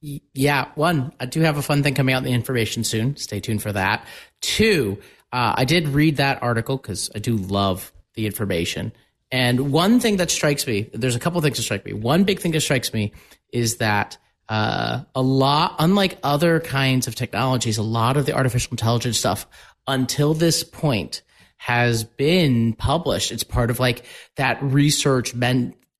Yeah, 0.00 0.70
one, 0.74 1.12
I 1.20 1.26
do 1.26 1.40
have 1.40 1.56
a 1.56 1.62
fun 1.62 1.82
thing 1.82 1.94
coming 1.94 2.14
out 2.14 2.18
in 2.18 2.24
the 2.24 2.32
information 2.32 2.84
soon. 2.84 3.16
Stay 3.16 3.40
tuned 3.40 3.62
for 3.62 3.72
that. 3.72 4.04
Two, 4.40 4.98
uh, 5.32 5.54
I 5.56 5.64
did 5.64 5.88
read 5.88 6.16
that 6.16 6.42
article 6.42 6.76
because 6.76 7.10
I 7.14 7.20
do 7.20 7.36
love 7.36 7.92
the 8.14 8.26
information. 8.26 8.92
And 9.30 9.72
one 9.72 10.00
thing 10.00 10.16
that 10.16 10.30
strikes 10.30 10.66
me, 10.66 10.90
there's 10.92 11.14
a 11.14 11.20
couple 11.20 11.40
things 11.40 11.58
that 11.58 11.62
strike 11.62 11.84
me. 11.84 11.92
One 11.92 12.24
big 12.24 12.40
thing 12.40 12.52
that 12.52 12.60
strikes 12.60 12.92
me 12.92 13.12
is 13.52 13.76
that 13.76 14.18
uh, 14.48 15.02
a 15.14 15.22
lot, 15.22 15.76
unlike 15.78 16.18
other 16.22 16.58
kinds 16.58 17.06
of 17.06 17.14
technologies, 17.14 17.78
a 17.78 17.82
lot 17.82 18.16
of 18.16 18.26
the 18.26 18.32
artificial 18.32 18.72
intelligence 18.72 19.18
stuff 19.18 19.46
until 19.86 20.34
this 20.34 20.64
point 20.64 21.22
has 21.58 22.04
been 22.04 22.72
published. 22.72 23.30
It's 23.30 23.44
part 23.44 23.70
of 23.70 23.78
like 23.78 24.04
that 24.36 24.62
research 24.62 25.34
uh, 25.34 25.44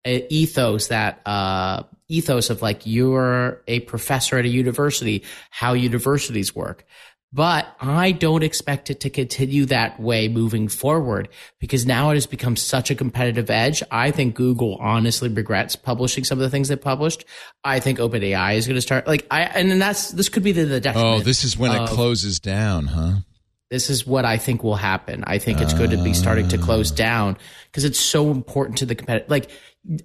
ethos 0.08 0.88
that 0.88 1.20
uh, 1.26 1.82
ethos 2.08 2.50
of 2.50 2.62
like 2.62 2.86
you're 2.86 3.62
a 3.66 3.80
professor 3.80 4.38
at 4.38 4.44
a 4.44 4.48
university, 4.48 5.24
how 5.50 5.74
universities 5.74 6.54
work. 6.54 6.84
But 7.30 7.66
I 7.78 8.12
don't 8.12 8.42
expect 8.42 8.88
it 8.88 9.00
to 9.00 9.10
continue 9.10 9.66
that 9.66 10.00
way 10.00 10.28
moving 10.28 10.66
forward 10.66 11.28
because 11.58 11.84
now 11.84 12.08
it 12.08 12.14
has 12.14 12.26
become 12.26 12.56
such 12.56 12.90
a 12.90 12.94
competitive 12.94 13.50
edge. 13.50 13.82
I 13.90 14.12
think 14.12 14.34
Google 14.34 14.76
honestly 14.80 15.28
regrets 15.28 15.76
publishing 15.76 16.24
some 16.24 16.38
of 16.38 16.42
the 16.42 16.48
things 16.48 16.68
they 16.68 16.76
published. 16.76 17.26
I 17.62 17.80
think 17.80 17.98
OpenAI 17.98 18.56
is 18.56 18.66
going 18.66 18.76
to 18.76 18.80
start 18.80 19.06
like 19.06 19.26
I, 19.30 19.42
and 19.42 19.70
then 19.70 19.78
that's, 19.78 20.10
this 20.12 20.30
could 20.30 20.42
be 20.42 20.52
the, 20.52 20.80
the 20.80 20.92
Oh, 20.96 21.20
this 21.20 21.44
is 21.44 21.58
when 21.58 21.72
it 21.72 21.86
closes 21.90 22.40
down, 22.40 22.86
huh? 22.86 23.16
This 23.70 23.90
is 23.90 24.06
what 24.06 24.24
I 24.24 24.38
think 24.38 24.64
will 24.64 24.76
happen. 24.76 25.24
I 25.26 25.36
think 25.36 25.60
it's 25.60 25.74
going 25.74 25.90
to 25.90 26.02
be 26.02 26.14
starting 26.14 26.48
to 26.48 26.56
close 26.56 26.90
down 26.90 27.36
because 27.66 27.84
it's 27.84 28.00
so 28.00 28.30
important 28.30 28.78
to 28.78 28.86
the 28.86 28.94
competitive, 28.94 29.28
like, 29.28 29.50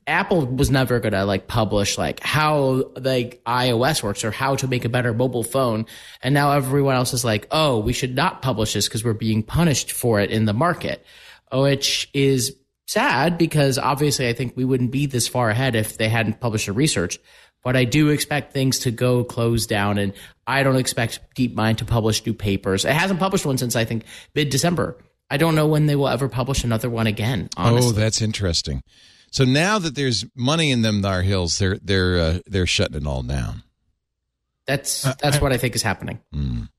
Apple 0.07 0.45
was 0.45 0.69
never 0.71 0.99
going 0.99 1.13
to 1.13 1.25
like 1.25 1.47
publish 1.47 1.97
like 1.97 2.19
how 2.21 2.91
like 2.95 3.41
iOS 3.45 4.01
works 4.01 4.23
or 4.23 4.31
how 4.31 4.55
to 4.55 4.67
make 4.67 4.85
a 4.85 4.89
better 4.89 5.13
mobile 5.13 5.43
phone. 5.43 5.85
And 6.21 6.33
now 6.33 6.51
everyone 6.53 6.95
else 6.95 7.13
is 7.13 7.25
like, 7.25 7.47
oh, 7.51 7.79
we 7.79 7.91
should 7.91 8.15
not 8.15 8.41
publish 8.41 8.73
this 8.73 8.87
because 8.87 9.03
we're 9.03 9.13
being 9.13 9.43
punished 9.43 9.91
for 9.91 10.19
it 10.19 10.31
in 10.31 10.45
the 10.45 10.53
market, 10.53 11.05
which 11.51 12.09
is 12.13 12.55
sad 12.87 13.37
because 13.37 13.77
obviously 13.77 14.27
I 14.29 14.33
think 14.33 14.55
we 14.55 14.63
wouldn't 14.63 14.91
be 14.91 15.05
this 15.05 15.27
far 15.27 15.49
ahead 15.49 15.75
if 15.75 15.97
they 15.97 16.07
hadn't 16.07 16.39
published 16.39 16.67
the 16.67 16.73
research. 16.73 17.19
but 17.63 17.75
I 17.75 17.85
do 17.85 18.09
expect 18.09 18.53
things 18.53 18.79
to 18.79 18.91
go 18.91 19.23
close 19.23 19.65
down, 19.65 19.97
and 19.97 20.13
I 20.45 20.63
don't 20.63 20.75
expect 20.75 21.21
DeepMind 21.35 21.77
to 21.77 21.85
publish 21.85 22.25
new 22.25 22.33
papers. 22.33 22.83
It 22.85 22.91
hasn't 22.91 23.19
published 23.19 23.45
one 23.45 23.57
since 23.57 23.75
I 23.75 23.85
think 23.85 24.03
mid 24.35 24.49
December. 24.49 24.97
I 25.29 25.37
don't 25.37 25.55
know 25.55 25.65
when 25.65 25.85
they 25.87 25.95
will 25.95 26.09
ever 26.09 26.27
publish 26.29 26.63
another 26.63 26.89
one 26.89 27.07
again. 27.07 27.49
Oh, 27.57 27.63
honestly. 27.63 27.89
Oh, 27.89 27.93
that's 27.93 28.21
interesting. 28.21 28.81
So 29.33 29.45
now 29.45 29.79
that 29.79 29.95
there's 29.95 30.25
money 30.35 30.69
in 30.69 30.83
them 30.83 31.01
Thar 31.01 31.23
Hills, 31.23 31.57
they're 31.57 31.79
they're 31.81 32.19
uh, 32.19 32.39
they're 32.45 32.67
shutting 32.67 32.97
it 32.97 33.07
all 33.07 33.23
down. 33.23 33.63
That's 34.67 35.05
Uh, 35.05 35.15
that's 35.19 35.37
I- 35.37 35.39
what 35.41 35.51
I 35.51 35.57
think 35.57 35.75
is 35.75 35.81
happening. 35.81 36.19
Mm. 36.33 36.69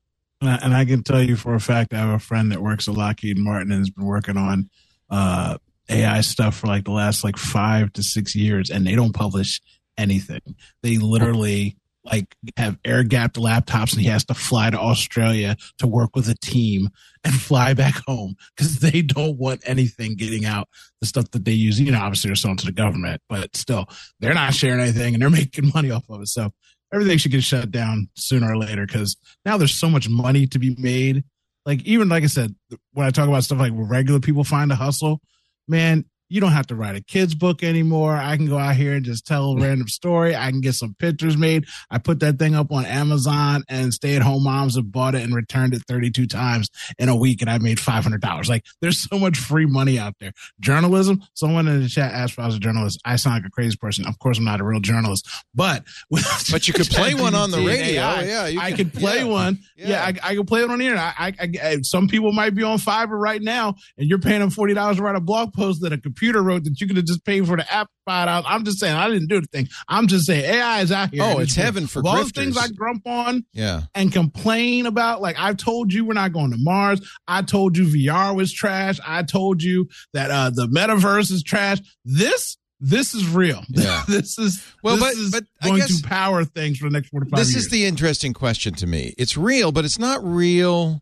And 0.41 0.49
I, 0.49 0.55
and 0.63 0.73
I 0.73 0.85
can 0.85 1.03
tell 1.03 1.21
you 1.21 1.35
for 1.35 1.53
a 1.53 1.59
fact, 1.59 1.93
I 1.93 1.97
have 1.97 2.09
a 2.09 2.19
friend 2.19 2.51
that 2.51 2.61
works 2.61 2.87
at 2.87 2.93
Lockheed 2.95 3.37
Martin 3.37 3.71
and 3.71 3.79
has 3.81 3.89
been 3.89 4.05
working 4.05 4.37
on 4.37 4.69
uh, 5.09 5.57
AI 5.89 6.21
stuff 6.21 6.55
for 6.55 6.67
like 6.67 6.85
the 6.85 6.91
last 6.91 7.23
like 7.25 7.37
five 7.37 7.91
to 7.93 8.03
six 8.03 8.35
years, 8.35 8.69
and 8.69 8.87
they 8.87 8.95
don't 8.95 9.13
publish 9.13 9.61
anything. 9.97 10.41
They 10.81 10.97
literally 10.97 11.77
like 12.05 12.35
have 12.57 12.77
air 12.85 13.03
gapped 13.03 13.35
laptops, 13.35 13.93
and 13.93 14.01
he 14.01 14.07
has 14.07 14.25
to 14.25 14.33
fly 14.33 14.69
to 14.69 14.79
Australia 14.79 15.55
to 15.79 15.87
work 15.87 16.15
with 16.15 16.29
a 16.29 16.35
team 16.35 16.89
and 17.23 17.33
fly 17.41 17.73
back 17.73 17.95
home 18.05 18.35
because 18.55 18.79
they 18.79 19.01
don't 19.01 19.37
want 19.37 19.61
anything 19.65 20.15
getting 20.15 20.45
out 20.45 20.69
the 21.01 21.07
stuff 21.07 21.31
that 21.31 21.45
they 21.45 21.51
use. 21.51 21.79
You 21.79 21.91
know, 21.91 21.99
obviously 21.99 22.29
they're 22.29 22.35
selling 22.35 22.57
to 22.57 22.65
the 22.65 22.71
government, 22.71 23.21
but 23.27 23.55
still, 23.55 23.87
they're 24.19 24.33
not 24.33 24.53
sharing 24.53 24.79
anything, 24.79 25.13
and 25.13 25.21
they're 25.21 25.29
making 25.31 25.71
money 25.73 25.91
off 25.91 26.05
of 26.09 26.21
it. 26.21 26.27
So 26.27 26.51
everything 26.93 27.17
should 27.17 27.31
get 27.31 27.43
shut 27.43 27.71
down 27.71 28.09
sooner 28.15 28.51
or 28.51 28.57
later 28.57 28.85
because 28.85 29.17
now 29.43 29.57
there's 29.57 29.73
so 29.73 29.89
much 29.89 30.07
money 30.07 30.47
to 30.47 30.59
be 30.59 30.75
made. 30.79 31.23
Like 31.65 31.83
even 31.83 32.09
like 32.09 32.23
I 32.23 32.27
said, 32.27 32.55
when 32.93 33.07
I 33.07 33.09
talk 33.09 33.27
about 33.27 33.43
stuff 33.43 33.59
like 33.59 33.73
regular 33.75 34.19
people 34.19 34.43
find 34.43 34.71
a 34.71 34.75
hustle, 34.75 35.21
man, 35.67 36.05
you 36.29 36.41
don't 36.41 36.51
have 36.51 36.67
to 36.67 36.75
write 36.75 36.95
a 36.95 37.01
kid's 37.01 37.35
book 37.35 37.63
anymore. 37.63 38.15
I 38.15 38.35
can 38.37 38.47
go 38.47 38.57
out 38.57 38.75
here 38.75 38.93
and 38.93 39.05
just 39.05 39.25
tell 39.27 39.51
a 39.51 39.61
random 39.61 39.87
story. 39.87 40.35
I 40.35 40.49
can 40.49 40.61
get 40.61 40.73
some 40.73 40.95
pictures 40.97 41.37
made. 41.37 41.65
I 41.89 41.97
put 41.97 42.19
that 42.21 42.39
thing 42.39 42.55
up 42.55 42.71
on 42.71 42.85
Amazon 42.85 43.63
and 43.69 43.93
stay 43.93 44.15
at 44.15 44.21
home 44.21 44.43
moms 44.43 44.75
have 44.75 44.91
bought 44.91 45.15
it 45.15 45.23
and 45.23 45.35
returned 45.35 45.73
it 45.73 45.83
32 45.87 46.27
times 46.27 46.69
in 46.97 47.09
a 47.09 47.15
week 47.15 47.41
and 47.41 47.49
I 47.49 47.57
made 47.57 47.77
$500. 47.77 48.49
Like 48.49 48.65
there's 48.81 48.97
so 49.09 49.19
much 49.19 49.37
free 49.37 49.65
money 49.65 49.99
out 49.99 50.15
there. 50.19 50.33
Journalism, 50.59 51.23
someone 51.33 51.67
in 51.67 51.81
the 51.81 51.89
chat 51.89 52.11
asked 52.11 52.33
if 52.33 52.39
I 52.39 52.45
was 52.45 52.55
a 52.55 52.59
journalist. 52.59 52.99
I 53.05 53.15
sound 53.15 53.43
like 53.43 53.47
a 53.47 53.51
crazy 53.51 53.77
person. 53.77 54.05
Of 54.05 54.19
course 54.19 54.37
I'm 54.37 54.45
not 54.45 54.61
a 54.61 54.63
real 54.63 54.79
journalist, 54.79 55.27
but 55.53 55.83
But 56.51 56.67
you 56.67 56.73
could 56.73 56.87
play 56.87 57.13
one 57.13 57.35
on 57.35 57.51
the 57.51 57.57
radio. 57.57 58.01
AI, 58.01 58.21
oh, 58.21 58.25
Yeah, 58.25 58.47
you 58.47 58.59
I 58.59 58.71
could 58.71 58.93
play 58.93 59.19
yeah. 59.19 59.23
one. 59.25 59.59
Yeah. 59.75 59.89
Yeah, 59.89 60.03
I, 60.03 60.31
I 60.31 60.35
can 60.35 60.45
play 60.45 60.61
it 60.61 60.69
on 60.69 60.79
the 60.79 60.85
internet. 60.85 61.13
I, 61.17 61.33
I, 61.39 61.49
I, 61.63 61.77
some 61.81 62.07
people 62.07 62.31
might 62.31 62.55
be 62.55 62.63
on 62.63 62.77
Fiverr 62.77 63.19
right 63.19 63.41
now, 63.41 63.75
and 63.97 64.09
you're 64.09 64.19
paying 64.19 64.39
them 64.39 64.49
forty 64.49 64.73
dollars 64.73 64.97
to 64.97 65.03
write 65.03 65.15
a 65.15 65.21
blog 65.21 65.53
post 65.53 65.81
that 65.81 65.93
a 65.93 65.97
computer 66.15 66.41
wrote 66.41 66.63
that 66.63 66.79
you 66.79 66.87
could 66.87 66.95
have 66.95 67.05
just 67.05 67.25
paid 67.25 67.45
for 67.45 67.57
the 67.57 67.73
app 67.73 67.89
five 68.05 68.27
dollars. 68.27 68.45
I'm 68.47 68.63
just 68.63 68.79
saying, 68.79 68.95
I 68.95 69.09
didn't 69.09 69.27
do 69.27 69.41
the 69.41 69.47
thing. 69.47 69.67
I'm 69.87 70.07
just 70.07 70.25
saying, 70.25 70.45
AI 70.45 70.81
is 70.81 70.91
out 70.91 71.09
here. 71.13 71.23
Oh, 71.23 71.39
it's 71.39 71.55
heaven 71.55 71.87
for 71.87 72.01
all 72.05 72.23
the 72.23 72.29
things 72.29 72.57
I 72.57 72.67
grump 72.69 73.05
on 73.05 73.45
Yeah. 73.53 73.81
and 73.93 74.11
complain 74.11 74.85
about. 74.85 75.21
Like 75.21 75.35
I've 75.37 75.57
told 75.57 75.91
you, 75.93 76.05
we're 76.05 76.13
not 76.13 76.31
going 76.33 76.51
to 76.51 76.57
Mars. 76.59 77.01
I 77.27 77.41
told 77.41 77.77
you 77.77 77.85
VR 77.85 78.35
was 78.35 78.53
trash. 78.53 78.99
I 79.05 79.23
told 79.23 79.61
you 79.61 79.89
that 80.13 80.31
uh, 80.31 80.51
the 80.51 80.67
metaverse 80.67 81.31
is 81.31 81.43
trash. 81.43 81.79
This. 82.05 82.57
This 82.81 83.13
is 83.15 83.27
real. 83.29 83.63
Yeah. 83.69 84.03
this 84.07 84.37
is 84.37 84.61
Well, 84.83 84.97
this 84.97 85.03
but- 85.05 85.13
is 85.13 85.31
but 85.31 85.43
I 85.61 85.67
going 85.69 85.79
guess- 85.79 86.01
to 86.01 86.07
power 86.07 86.43
things 86.43 86.77
for 86.77 86.85
the 86.89 86.91
next 86.91 87.07
forty 87.09 87.29
five 87.29 87.39
This 87.39 87.53
years. 87.53 87.65
is 87.65 87.71
the 87.71 87.85
interesting 87.85 88.33
question 88.33 88.73
to 88.75 88.85
me. 88.87 89.13
It's 89.17 89.37
real, 89.37 89.71
but 89.71 89.85
it's 89.85 89.97
not 89.97 90.23
real 90.23 91.01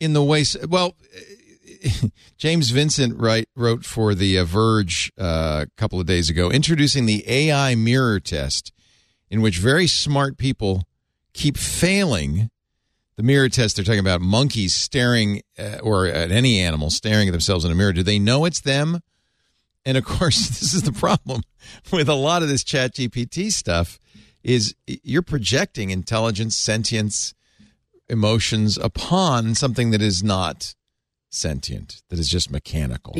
in 0.00 0.12
the 0.12 0.22
way. 0.22 0.44
Well, 0.68 0.94
James 2.36 2.70
Vincent 2.70 3.18
write, 3.18 3.48
wrote 3.54 3.84
for 3.84 4.14
the 4.14 4.38
uh, 4.38 4.44
Verge 4.44 5.12
uh, 5.18 5.66
a 5.66 5.70
couple 5.76 6.00
of 6.00 6.06
days 6.06 6.30
ago, 6.30 6.50
introducing 6.50 7.06
the 7.06 7.24
AI 7.26 7.74
mirror 7.74 8.20
test, 8.20 8.72
in 9.30 9.40
which 9.40 9.58
very 9.58 9.86
smart 9.86 10.36
people 10.36 10.84
keep 11.32 11.56
failing. 11.56 12.50
The 13.16 13.22
mirror 13.22 13.48
test, 13.48 13.76
they're 13.76 13.84
talking 13.84 14.00
about 14.00 14.20
monkeys 14.20 14.74
staring, 14.74 15.42
uh, 15.58 15.78
or 15.82 16.06
at 16.06 16.30
any 16.30 16.60
animal 16.60 16.90
staring 16.90 17.28
at 17.28 17.32
themselves 17.32 17.64
in 17.64 17.72
a 17.72 17.74
mirror. 17.74 17.92
Do 17.92 18.02
they 18.02 18.18
know 18.18 18.44
it's 18.44 18.60
them? 18.60 19.00
And 19.84 19.96
of 19.96 20.04
course, 20.04 20.48
this 20.60 20.74
is 20.74 20.82
the 20.82 20.92
problem 20.92 21.42
with 21.92 22.08
a 22.08 22.14
lot 22.14 22.42
of 22.42 22.48
this 22.48 22.64
chat 22.64 22.94
GPT 22.94 23.52
stuff 23.52 23.98
is 24.42 24.74
you're 24.86 25.22
projecting 25.22 25.90
intelligence, 25.90 26.56
sentience, 26.56 27.34
emotions 28.08 28.78
upon 28.78 29.54
something 29.54 29.90
that 29.90 30.02
is 30.02 30.22
not 30.22 30.74
sentient, 31.30 32.02
that 32.08 32.18
is 32.18 32.28
just 32.28 32.50
mechanical. 32.50 33.16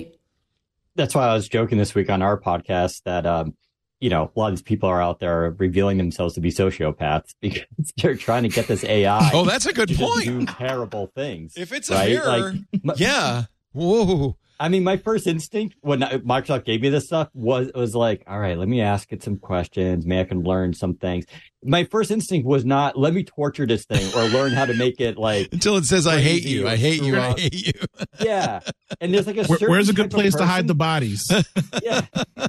That's 0.96 1.14
why 1.14 1.28
I 1.28 1.34
was 1.34 1.48
joking 1.48 1.78
this 1.78 1.94
week 1.94 2.11
on 2.11 2.20
our 2.20 2.38
podcast 2.38 3.04
that 3.04 3.24
um, 3.24 3.54
you 4.00 4.08
know, 4.08 4.32
a 4.34 4.38
lot 4.38 4.48
of 4.48 4.52
these 4.52 4.62
people 4.62 4.88
are 4.88 5.00
out 5.00 5.20
there 5.20 5.54
revealing 5.58 5.98
themselves 5.98 6.34
to 6.34 6.40
be 6.40 6.50
sociopaths 6.50 7.34
because 7.40 7.64
they're 7.98 8.16
trying 8.16 8.42
to 8.42 8.48
get 8.48 8.66
this 8.66 8.82
AI. 8.84 9.30
Oh, 9.32 9.44
that's 9.44 9.66
a 9.66 9.72
good 9.72 9.88
to 9.90 9.94
point. 9.94 10.24
do 10.24 10.46
terrible 10.46 11.12
things. 11.14 11.56
If 11.56 11.72
it's 11.72 11.90
a 11.90 11.94
right? 11.94 12.08
mirror, 12.08 12.54
Like, 12.82 12.98
yeah. 12.98 13.44
Whoa. 13.72 14.36
I 14.61 14.68
mean, 14.68 14.84
my 14.84 14.98
first 14.98 15.26
instinct 15.26 15.74
when 15.80 16.00
Microsoft 16.00 16.66
gave 16.66 16.82
me 16.82 16.90
this 16.90 17.06
stuff 17.06 17.28
was 17.32 17.70
was 17.74 17.94
like, 17.94 18.22
all 18.26 18.38
right, 18.38 18.58
let 18.58 18.68
me 18.68 18.82
ask 18.82 19.11
it 19.11 19.22
some 19.22 19.38
questions. 19.38 20.04
Maybe 20.04 20.20
I 20.20 20.24
can 20.24 20.42
learn 20.42 20.74
some 20.74 20.94
things. 20.94 21.24
My 21.64 21.84
first 21.84 22.11
instinct 22.11 22.46
was 22.46 22.64
not 22.64 22.98
let 22.98 23.14
me 23.14 23.24
torture 23.24 23.66
this 23.66 23.86
thing 23.86 24.06
or 24.14 24.28
learn 24.28 24.52
how 24.52 24.66
to 24.66 24.74
make 24.74 25.00
it 25.00 25.16
like, 25.16 25.48
Until 25.52 25.78
it 25.78 25.84
says, 25.86 26.06
I 26.06 26.20
hate 26.20 26.44
you, 26.44 26.68
I 26.68 26.76
hate 26.76 27.02
you, 27.02 27.18
I 27.18 27.32
hate 27.32 27.66
you. 27.66 27.72
yeah. 28.20 28.61
And 29.00 29.14
there's 29.14 29.26
like 29.26 29.36
a 29.38 29.44
Where- 29.44 29.58
certain 29.58 29.70
where's 29.70 29.88
a 29.88 29.94
good 29.94 30.11
place 30.11 30.34
to 30.36 30.44
hide 30.44 30.66
the 30.68 30.74
bodies? 30.74 31.26
yeah. 31.82 32.02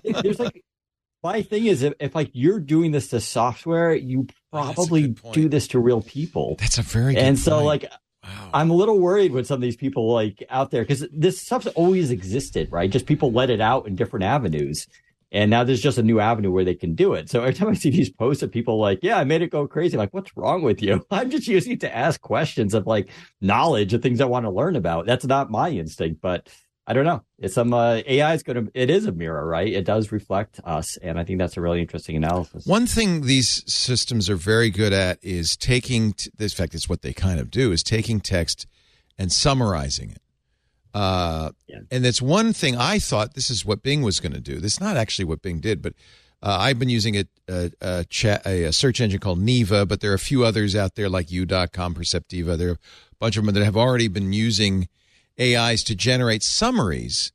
There's 0.04 0.40
like 0.40 0.62
my 1.24 1.44
thing 1.44 1.66
is 1.68 1.82
if, 1.82 1.94
if 2.00 2.14
like 2.14 2.32
you're 2.34 2.60
doing 2.60 2.92
this 2.92 3.08
to 3.10 3.22
software, 3.22 3.94
you 3.96 4.28
Oh, 4.54 4.74
probably 4.76 5.16
do 5.32 5.48
this 5.48 5.68
to 5.70 5.80
real 5.80 6.02
people. 6.02 6.58
That's 6.60 6.78
a 6.78 6.82
very 6.82 7.14
good 7.14 7.24
And 7.24 7.40
so 7.40 7.52
point. 7.56 7.66
like 7.66 7.86
wow. 8.24 8.50
I'm 8.54 8.70
a 8.70 8.74
little 8.74 9.00
worried 9.00 9.32
with 9.32 9.48
some 9.48 9.56
of 9.56 9.62
these 9.62 9.76
people 9.76 10.12
like 10.12 10.44
out 10.50 10.72
there 10.72 10.84
because 10.84 11.06
this 11.12 11.42
stuff's 11.42 11.68
always 11.68 12.12
existed, 12.12 12.72
right? 12.72 12.90
Just 12.90 13.06
people 13.06 13.32
let 13.32 13.50
it 13.50 13.62
out 13.62 13.88
in 13.88 13.96
different 13.96 14.24
avenues. 14.24 14.88
And 15.34 15.50
now 15.50 15.64
there's 15.64 15.82
just 15.82 15.98
a 15.98 16.04
new 16.04 16.20
avenue 16.20 16.52
where 16.52 16.66
they 16.66 16.76
can 16.76 16.94
do 16.94 17.14
it. 17.14 17.30
So 17.30 17.40
every 17.40 17.54
time 17.54 17.70
I 17.70 17.74
see 17.74 17.90
these 17.90 18.10
posts 18.10 18.44
of 18.44 18.52
people 18.52 18.80
like, 18.80 19.00
yeah, 19.02 19.18
I 19.18 19.24
made 19.24 19.42
it 19.42 19.50
go 19.50 19.66
crazy. 19.66 19.96
I'm 19.96 20.00
like, 20.00 20.14
what's 20.14 20.36
wrong 20.36 20.62
with 20.62 20.82
you? 20.82 21.06
I'm 21.12 21.30
just 21.30 21.48
using 21.48 21.74
it 21.74 21.80
to 21.82 21.96
ask 21.96 22.20
questions 22.20 22.74
of 22.74 22.86
like 22.86 23.10
knowledge 23.40 23.94
of 23.94 24.02
things 24.02 24.20
I 24.20 24.26
want 24.26 24.46
to 24.46 24.52
learn 24.52 24.76
about. 24.76 25.06
That's 25.06 25.26
not 25.26 25.50
my 25.50 25.70
instinct, 25.70 26.22
but 26.22 26.50
I 26.88 26.94
don't 26.94 27.06
know. 27.06 27.24
It's 27.38 27.54
some 27.54 27.74
uh, 27.74 28.02
AI 28.06 28.34
is 28.34 28.44
going 28.44 28.66
to, 28.66 28.72
it 28.74 28.90
is 28.90 29.06
a 29.06 29.12
mirror, 29.12 29.46
right? 29.46 29.72
It 29.72 29.86
does 29.86 30.12
reflect 30.12 30.60
us. 30.64 30.98
And 30.98 31.20
I 31.20 31.24
think 31.24 31.40
that's 31.40 31.56
a 31.56 31.62
really 31.62 31.80
interesting 31.80 32.16
analysis. 32.16 32.66
One 32.66 32.88
thing 32.88 33.22
these 33.22 33.64
systems 33.72 34.30
are 34.30 34.36
very 34.36 34.70
good 34.70 34.92
at 34.92 35.20
is 35.22 35.56
taking, 35.56 36.14
t- 36.14 36.32
in 36.38 36.50
fact, 36.50 36.74
it's 36.74 36.90
what 36.90 37.02
they 37.04 37.14
kind 37.14 37.40
of 37.40 37.52
do, 37.52 37.72
is 37.72 37.84
taking 37.84 38.20
text 38.20 38.66
and 39.18 39.32
summarizing 39.32 40.12
it. 40.12 40.22
Uh, 40.94 41.52
Yeah. 41.68 41.80
And 41.92 42.04
that's 42.04 42.22
one 42.22 42.52
thing 42.52 42.76
I 42.76 43.00
thought 43.00 43.36
this 43.36 43.50
is 43.50 43.64
what 43.64 43.84
Bing 43.84 44.02
was 44.02 44.20
going 44.20 44.34
to 44.34 44.42
do. 44.42 44.60
This 44.60 44.74
is 44.74 44.82
not 44.82 44.98
actually 44.98 45.26
what 45.26 45.42
Bing 45.42 45.60
did, 45.60 45.82
but 45.82 45.94
uh, 46.44 46.58
I've 46.60 46.80
been 46.80 46.90
using 46.90 47.16
a, 47.16 47.26
a, 47.48 47.72
a, 47.80 48.06
chat, 48.06 48.46
a, 48.46 48.64
a 48.64 48.74
search 48.74 49.00
engine 49.00 49.20
called 49.20 49.40
Neeva, 49.40 49.88
but 49.88 50.02
there 50.02 50.12
are 50.12 50.16
a 50.16 50.20
few 50.20 50.44
others 50.44 50.76
out 50.76 50.96
there 50.96 51.08
like 51.08 51.32
You.com, 51.32 51.94
Perceptiva. 51.94 52.58
There 52.58 52.70
are 52.70 52.74
a 52.74 53.16
bunch 53.20 53.38
of 53.38 53.46
them 53.46 53.54
that 53.54 53.64
have 53.64 53.78
already 53.78 54.08
been 54.08 54.34
using 54.34 54.90
AIs 55.42 55.84
to 55.84 55.96
generate 55.96 56.44
summaries. 56.44 57.32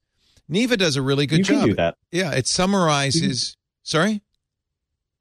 Neeva 0.51 0.79
does 0.79 0.97
a 0.97 1.03
really 1.03 1.27
good 1.27 1.39
you 1.39 1.45
job. 1.45 1.59
can 1.61 1.69
do 1.71 1.75
that. 1.75 1.97
Yeah, 2.13 2.33
it 2.33 2.47
summarizes. 2.47 3.57
Sorry? 3.83 4.23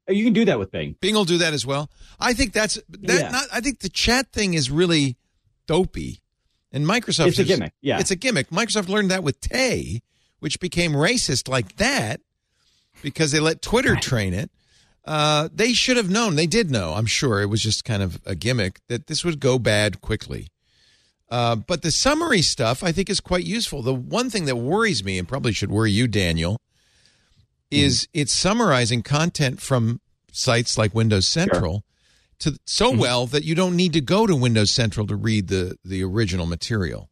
Oh, 0.08 0.12
You 0.12 0.22
can 0.24 0.32
do 0.32 0.44
that 0.44 0.58
with 0.58 0.70
Bing. 0.70 0.94
Bing 1.00 1.14
will 1.14 1.24
do 1.24 1.38
that 1.38 1.52
as 1.52 1.66
well. 1.66 1.90
I 2.20 2.32
think 2.32 2.52
that's 2.52 2.78
that. 2.88 3.20
Yeah. 3.20 3.30
Not. 3.30 3.44
I 3.52 3.60
think 3.60 3.80
the 3.80 3.88
chat 3.88 4.32
thing 4.32 4.54
is 4.54 4.70
really 4.70 5.16
dopey, 5.66 6.20
and 6.72 6.86
Microsoft. 6.86 7.28
It's 7.28 7.38
a 7.40 7.44
gimmick. 7.44 7.72
Yeah. 7.82 7.98
it's 7.98 8.12
a 8.12 8.16
gimmick. 8.16 8.50
Microsoft 8.50 8.88
learned 8.88 9.10
that 9.10 9.24
with 9.24 9.40
Tay, 9.40 10.02
which 10.38 10.60
became 10.60 10.92
racist 10.92 11.48
like 11.48 11.76
that 11.76 12.20
because 13.02 13.32
they 13.32 13.40
let 13.40 13.62
Twitter 13.62 13.96
train 14.00 14.32
it. 14.32 14.50
Uh, 15.04 15.48
they 15.52 15.72
should 15.72 15.96
have 15.96 16.10
known. 16.10 16.34
They 16.36 16.46
did 16.48 16.70
know. 16.70 16.94
I'm 16.94 17.06
sure 17.06 17.40
it 17.40 17.46
was 17.46 17.62
just 17.62 17.84
kind 17.84 18.02
of 18.02 18.20
a 18.26 18.34
gimmick 18.34 18.80
that 18.88 19.06
this 19.08 19.24
would 19.24 19.38
go 19.40 19.58
bad 19.58 20.00
quickly. 20.00 20.48
Uh, 21.28 21.56
but 21.56 21.82
the 21.82 21.90
summary 21.90 22.42
stuff 22.42 22.84
I 22.84 22.92
think 22.92 23.10
is 23.10 23.20
quite 23.20 23.44
useful. 23.44 23.82
The 23.82 23.94
one 23.94 24.30
thing 24.30 24.44
that 24.44 24.56
worries 24.56 25.04
me, 25.04 25.18
and 25.18 25.26
probably 25.26 25.52
should 25.52 25.70
worry 25.70 25.90
you, 25.90 26.06
Daniel, 26.06 26.60
is 27.70 28.08
it's 28.14 28.32
summarizing 28.32 29.02
content 29.02 29.60
from 29.60 30.00
sites 30.30 30.78
like 30.78 30.94
Windows 30.94 31.26
Central 31.26 31.84
to 32.38 32.58
so 32.66 32.90
well 32.90 33.26
that 33.26 33.44
you 33.44 33.54
don't 33.54 33.76
need 33.76 33.92
to 33.94 34.00
go 34.00 34.26
to 34.26 34.36
Windows 34.36 34.70
Central 34.70 35.06
to 35.06 35.16
read 35.16 35.48
the 35.48 35.76
the 35.84 36.02
original 36.04 36.46
material. 36.46 37.10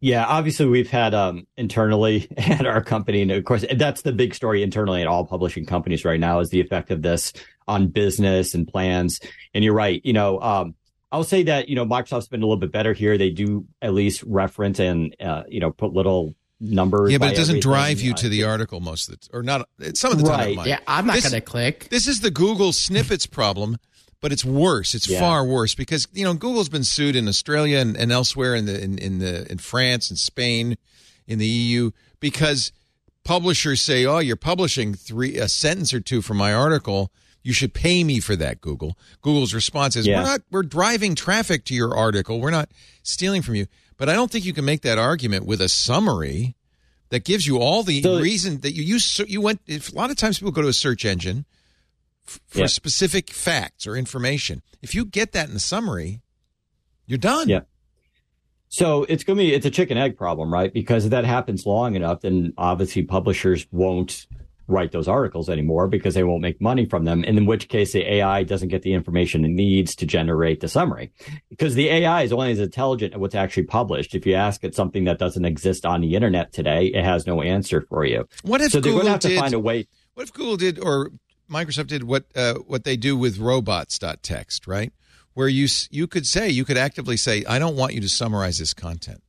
Yeah, 0.00 0.26
obviously 0.26 0.66
we've 0.66 0.90
had 0.90 1.14
um, 1.14 1.46
internally 1.56 2.28
at 2.36 2.66
our 2.66 2.82
company, 2.82 3.22
and 3.22 3.30
of 3.30 3.44
course 3.44 3.64
that's 3.76 4.02
the 4.02 4.12
big 4.12 4.34
story 4.34 4.62
internally 4.62 5.00
at 5.00 5.06
all 5.06 5.24
publishing 5.24 5.66
companies 5.66 6.04
right 6.04 6.18
now 6.20 6.40
is 6.40 6.50
the 6.50 6.60
effect 6.60 6.90
of 6.90 7.02
this 7.02 7.32
on 7.68 7.88
business 7.88 8.54
and 8.54 8.66
plans. 8.66 9.20
And 9.54 9.62
you're 9.62 9.74
right, 9.74 10.00
you 10.04 10.12
know, 10.12 10.40
um, 10.40 10.74
I'll 11.12 11.24
say 11.24 11.42
that 11.44 11.68
you 11.68 11.76
know 11.76 11.84
Microsoft's 11.86 12.26
been 12.28 12.42
a 12.42 12.46
little 12.46 12.56
bit 12.56 12.72
better 12.72 12.92
here. 12.94 13.16
They 13.18 13.30
do 13.30 13.66
at 13.80 13.92
least 13.94 14.22
reference 14.24 14.80
and 14.80 15.14
uh, 15.20 15.42
you 15.48 15.60
know 15.60 15.70
put 15.70 15.92
little 15.92 16.34
numbers. 16.58 17.12
Yeah, 17.12 17.18
but 17.18 17.32
it 17.32 17.36
doesn't 17.36 17.56
everything. 17.56 17.70
drive 17.70 18.00
you 18.00 18.12
Uh, 18.12 18.16
to 18.16 18.28
the 18.28 18.44
article 18.44 18.80
most 18.80 19.08
of 19.08 19.20
the 19.20 19.28
or 19.36 19.42
not 19.42 19.68
some 19.94 20.12
of 20.12 20.18
the 20.18 20.24
time. 20.24 20.38
Right. 20.40 20.56
might. 20.56 20.66
Yeah, 20.68 20.78
I'm 20.86 21.06
not 21.06 21.20
going 21.20 21.32
to 21.32 21.40
click. 21.40 21.88
This 21.90 22.08
is 22.08 22.20
the 22.20 22.30
Google 22.30 22.72
snippets 22.72 23.26
problem, 23.26 23.76
but 24.22 24.32
it's 24.32 24.44
worse. 24.44 24.94
It's 24.94 25.08
Yeah. 25.08 25.20
far 25.20 25.44
worse 25.44 25.74
because 25.74 26.08
you 26.14 26.24
know 26.24 26.32
Google's 26.34 26.70
been 26.70 26.84
sued 26.84 27.14
in 27.14 27.28
Australia 27.28 27.78
and, 27.78 27.96
and 27.96 28.10
elsewhere 28.10 28.54
in 28.54 28.64
the 28.64 28.82
in, 28.82 28.96
in 28.98 29.18
the 29.18 29.50
in 29.52 29.58
France 29.58 30.08
and 30.08 30.18
Spain, 30.18 30.76
in 31.26 31.38
the 31.38 31.46
EU 31.46 31.90
because 32.20 32.72
publishers 33.24 33.82
say, 33.82 34.06
"Oh, 34.06 34.18
you're 34.18 34.36
publishing 34.36 34.94
three 34.94 35.36
a 35.36 35.48
sentence 35.48 35.92
or 35.92 36.00
two 36.00 36.22
from 36.22 36.38
my 36.38 36.54
article." 36.54 37.12
You 37.42 37.52
should 37.52 37.74
pay 37.74 38.04
me 38.04 38.20
for 38.20 38.36
that, 38.36 38.60
Google. 38.60 38.96
Google's 39.20 39.52
response 39.52 39.96
is, 39.96 40.06
Yeah. 40.06 40.18
"We're 40.22 40.28
not. 40.28 40.40
We're 40.50 40.62
driving 40.62 41.14
traffic 41.14 41.64
to 41.66 41.74
your 41.74 41.94
article. 41.96 42.40
We're 42.40 42.50
not 42.50 42.70
stealing 43.02 43.42
from 43.42 43.56
you." 43.56 43.66
But 43.96 44.08
I 44.08 44.14
don't 44.14 44.30
think 44.30 44.44
you 44.44 44.52
can 44.52 44.64
make 44.64 44.82
that 44.82 44.98
argument 44.98 45.44
with 45.46 45.60
a 45.60 45.68
summary 45.68 46.54
that 47.10 47.24
gives 47.24 47.46
you 47.46 47.58
all 47.58 47.82
the 47.82 48.00
So- 48.02 48.20
reason 48.20 48.60
that 48.60 48.74
you 48.74 48.82
use. 48.82 49.20
You 49.26 49.40
went. 49.40 49.60
If 49.66 49.92
a 49.92 49.94
lot 49.94 50.10
of 50.10 50.16
times 50.16 50.38
people 50.38 50.52
go 50.52 50.62
to 50.62 50.68
a 50.68 50.72
search 50.72 51.04
engine 51.04 51.44
f- 52.26 52.40
for 52.46 52.60
Yeah. 52.60 52.66
specific 52.66 53.30
facts 53.32 53.86
or 53.86 53.96
information. 53.96 54.62
If 54.80 54.94
you 54.94 55.04
get 55.04 55.32
that 55.32 55.48
in 55.48 55.54
the 55.54 55.60
summary, 55.60 56.22
you're 57.06 57.18
done. 57.18 57.48
Yeah. 57.48 57.60
So 58.68 59.04
it's 59.04 59.22
going 59.24 59.36
to 59.38 59.44
be 59.44 59.52
it's 59.52 59.66
a 59.66 59.70
chicken 59.70 59.98
egg 59.98 60.16
problem, 60.16 60.52
right? 60.52 60.72
Because 60.72 61.04
if 61.04 61.10
that 61.10 61.24
happens 61.24 61.66
long 61.66 61.94
enough, 61.94 62.22
then 62.22 62.54
obviously 62.56 63.02
publishers 63.02 63.66
won't 63.70 64.26
write 64.72 64.92
those 64.92 65.06
articles 65.08 65.48
anymore 65.48 65.86
because 65.86 66.14
they 66.14 66.24
won't 66.24 66.42
make 66.42 66.60
money 66.60 66.86
from 66.86 67.04
them. 67.04 67.22
And 67.24 67.38
in 67.38 67.46
which 67.46 67.68
case, 67.68 67.92
the 67.92 68.14
AI 68.14 68.42
doesn't 68.42 68.68
get 68.68 68.82
the 68.82 68.94
information 68.94 69.44
it 69.44 69.48
needs 69.48 69.94
to 69.96 70.06
generate 70.06 70.60
the 70.60 70.68
summary, 70.68 71.12
because 71.50 71.74
the 71.74 71.88
AI 71.88 72.22
is 72.22 72.32
only 72.32 72.52
as 72.52 72.58
intelligent 72.58 73.14
as 73.14 73.20
what's 73.20 73.34
actually 73.34 73.64
published. 73.64 74.14
If 74.14 74.26
you 74.26 74.34
ask 74.34 74.64
it 74.64 74.74
something 74.74 75.04
that 75.04 75.18
doesn't 75.18 75.44
exist 75.44 75.86
on 75.86 76.00
the 76.00 76.14
internet 76.14 76.52
today, 76.52 76.86
it 76.86 77.04
has 77.04 77.26
no 77.26 77.42
answer 77.42 77.82
for 77.88 78.04
you. 78.04 78.26
What 78.42 78.60
if 78.60 78.72
so 78.72 78.80
they're 78.80 78.92
Google 78.92 79.02
going 79.02 79.06
to 79.06 79.10
have 79.12 79.20
to 79.20 79.28
did? 79.28 79.38
find 79.38 79.54
a 79.54 79.60
way. 79.60 79.86
what 80.14 80.24
if 80.24 80.32
Google 80.32 80.56
did 80.56 80.78
or 80.78 81.10
Microsoft 81.50 81.88
did 81.88 82.04
what 82.04 82.24
uh, 82.34 82.54
what 82.66 82.84
they 82.84 82.96
do 82.96 83.16
with 83.16 83.38
robots.txt, 83.38 84.66
right? 84.66 84.92
Where 85.34 85.48
you 85.48 85.68
you 85.90 86.06
could 86.06 86.26
say 86.26 86.48
you 86.48 86.64
could 86.64 86.78
actively 86.78 87.16
say, 87.16 87.44
I 87.44 87.58
don't 87.58 87.76
want 87.76 87.94
you 87.94 88.00
to 88.00 88.08
summarize 88.08 88.58
this 88.58 88.74
content. 88.74 89.22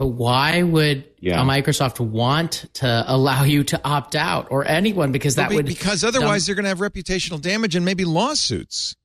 But 0.00 0.06
why 0.06 0.62
would 0.62 1.04
Yeah. 1.20 1.42
Microsoft 1.42 2.00
want 2.00 2.64
to 2.76 3.04
allow 3.06 3.42
you 3.44 3.64
to 3.64 3.78
opt 3.84 4.16
out 4.16 4.46
or 4.50 4.66
anyone? 4.66 5.12
Because 5.12 5.34
that 5.34 5.50
Be- 5.50 5.56
would 5.56 5.66
because 5.66 6.02
otherwise 6.04 6.46
they're 6.46 6.54
going 6.54 6.64
to 6.64 6.70
have 6.70 6.78
reputational 6.78 7.38
damage 7.38 7.76
and 7.76 7.84
maybe 7.84 8.06
lawsuits. 8.06 8.96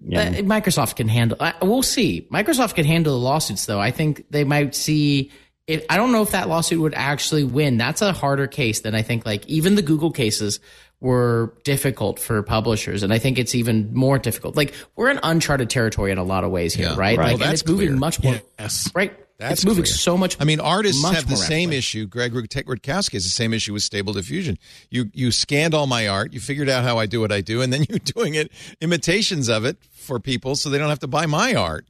Yeah. 0.00 0.22
Uh, 0.22 0.32
Microsoft 0.44 0.96
can 0.96 1.08
handle. 1.08 1.36
Uh, 1.38 1.52
we'll 1.60 1.82
see. 1.82 2.26
Microsoft 2.32 2.74
can 2.74 2.86
handle 2.86 3.12
the 3.12 3.22
lawsuits, 3.22 3.66
though. 3.66 3.78
I 3.78 3.90
think 3.90 4.24
they 4.30 4.44
might 4.44 4.74
see. 4.74 5.30
If, 5.66 5.84
I 5.90 5.98
don't 5.98 6.10
know 6.10 6.22
if 6.22 6.30
that 6.30 6.48
lawsuit 6.48 6.80
would 6.80 6.94
actually 6.94 7.44
win. 7.44 7.76
That's 7.76 8.00
a 8.00 8.14
harder 8.14 8.46
case 8.46 8.80
than 8.80 8.94
I 8.94 9.02
think. 9.02 9.26
Like 9.26 9.46
even 9.46 9.74
the 9.74 9.82
Google 9.82 10.10
cases 10.10 10.58
were 11.00 11.52
difficult 11.64 12.18
for 12.18 12.42
publishers, 12.42 13.02
and 13.02 13.12
I 13.12 13.18
think 13.18 13.38
it's 13.38 13.54
even 13.54 13.92
more 13.92 14.18
difficult. 14.18 14.56
Like 14.56 14.72
we're 14.96 15.10
in 15.10 15.20
uncharted 15.22 15.68
territory 15.68 16.12
in 16.12 16.16
a 16.18 16.24
lot 16.24 16.44
of 16.44 16.50
ways 16.50 16.72
here, 16.72 16.86
Yeah. 16.86 16.96
right? 16.96 16.98
Right. 16.98 17.18
Like, 17.18 17.18
Well, 17.18 17.32
and 17.34 17.40
that's 17.42 17.60
it's 17.60 17.70
moving 17.70 17.98
much 17.98 18.22
more. 18.22 18.40
Yes. 18.58 18.90
Right. 18.94 19.12
That's 19.42 19.60
it's 19.60 19.64
moving 19.66 19.84
clear. 19.84 19.94
so 19.94 20.16
much. 20.16 20.36
I 20.40 20.44
mean, 20.44 20.60
artists 20.60 21.02
have 21.04 21.28
the 21.28 21.36
same 21.36 21.68
rapidly. 21.68 21.76
issue. 21.78 22.06
Greg 22.06 22.32
Rutkowski 22.32 23.12
has 23.12 23.24
the 23.24 23.30
same 23.30 23.52
issue 23.52 23.72
with 23.72 23.82
Stable 23.82 24.12
Diffusion. 24.12 24.58
You 24.90 25.10
you 25.12 25.30
scanned 25.30 25.74
all 25.74 25.86
my 25.86 26.08
art, 26.08 26.32
you 26.32 26.40
figured 26.40 26.68
out 26.68 26.84
how 26.84 26.98
I 26.98 27.06
do 27.06 27.20
what 27.20 27.32
I 27.32 27.40
do, 27.40 27.60
and 27.62 27.72
then 27.72 27.84
you're 27.88 27.98
doing 27.98 28.34
it 28.34 28.50
imitations 28.80 29.48
of 29.48 29.64
it 29.64 29.76
for 29.92 30.18
people, 30.20 30.56
so 30.56 30.70
they 30.70 30.78
don't 30.78 30.88
have 30.88 31.00
to 31.00 31.06
buy 31.08 31.26
my 31.26 31.54
art. 31.54 31.86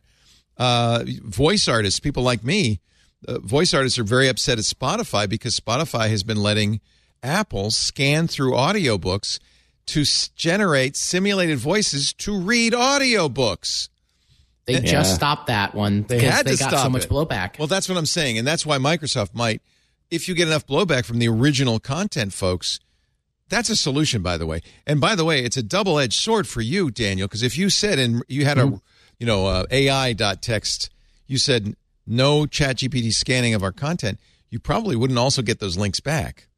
Uh, 0.57 1.05
voice 1.25 1.67
artists, 1.69 1.99
people 2.01 2.23
like 2.23 2.45
me, 2.45 2.81
uh, 3.27 3.39
voice 3.39 3.73
artists 3.73 3.99
are 3.99 4.05
very 4.05 4.29
upset 4.29 4.59
at 4.59 4.65
Spotify 4.65 5.29
because 5.29 5.59
Spotify 5.59 6.09
has 6.11 6.23
been 6.23 6.43
letting 6.43 6.81
Apple 7.23 7.71
scan 7.71 8.27
through 8.29 8.53
audiobooks 8.53 9.39
to 9.87 10.03
s- 10.03 10.29
generate 10.37 10.97
simulated 10.97 11.59
voices 11.59 12.13
to 12.15 12.39
read 12.39 12.73
audiobooks. 12.75 13.89
They 14.67 14.75
Yeah. 14.75 14.81
just 14.81 15.15
stopped 15.15 15.49
that 15.49 15.75
one 15.75 16.03
They 16.09 16.17
because 16.19 16.35
had 16.35 16.47
they 16.47 16.53
to 16.53 16.59
got 16.59 16.69
stop 16.71 16.83
so 16.85 16.91
much 16.91 17.05
it. 17.05 17.11
blowback. 17.11 17.59
Well, 17.59 17.67
that's 17.69 17.89
what 17.89 17.99
I'm 17.99 18.07
saying, 18.07 18.39
and 18.39 18.47
that's 18.47 18.65
why 18.65 18.79
Microsoft 18.79 19.35
might, 19.35 19.61
if 20.11 20.29
you 20.29 20.35
get 20.35 20.47
enough 20.49 20.67
blowback 20.67 21.05
from 21.05 21.19
the 21.19 21.29
original 21.29 21.81
content 21.81 22.33
folks, 22.33 22.79
that's 23.49 23.69
a 23.71 23.77
solution. 23.77 24.23
By 24.23 24.37
the 24.39 24.47
way, 24.47 24.63
and 24.87 25.01
by 25.01 25.15
the 25.15 25.25
way, 25.25 25.45
it's 25.45 25.57
a 25.57 25.63
double 25.63 25.99
edged 25.99 26.15
sword 26.15 26.47
for 26.47 26.61
you, 26.61 26.91
Daniel, 26.91 27.27
because 27.29 27.43
if 27.43 27.59
you 27.59 27.71
said 27.71 27.99
and 27.99 28.23
you 28.29 28.45
had 28.45 28.57
a, 28.59 28.81
you 29.19 29.27
know, 29.27 29.47
uh, 29.47 29.67
AI 29.71 30.13
dot 30.13 30.43
text, 30.43 30.91
you 31.27 31.39
said 31.39 31.75
no 32.07 32.47
Chat 32.47 32.77
GPT 32.79 33.13
scanning 33.13 33.55
of 33.55 33.63
our 33.63 33.73
content, 33.73 34.19
you 34.49 34.59
probably 34.61 34.95
wouldn't 34.97 35.19
also 35.19 35.43
get 35.43 35.59
those 35.61 35.77
links 35.77 36.01
back. 36.01 36.49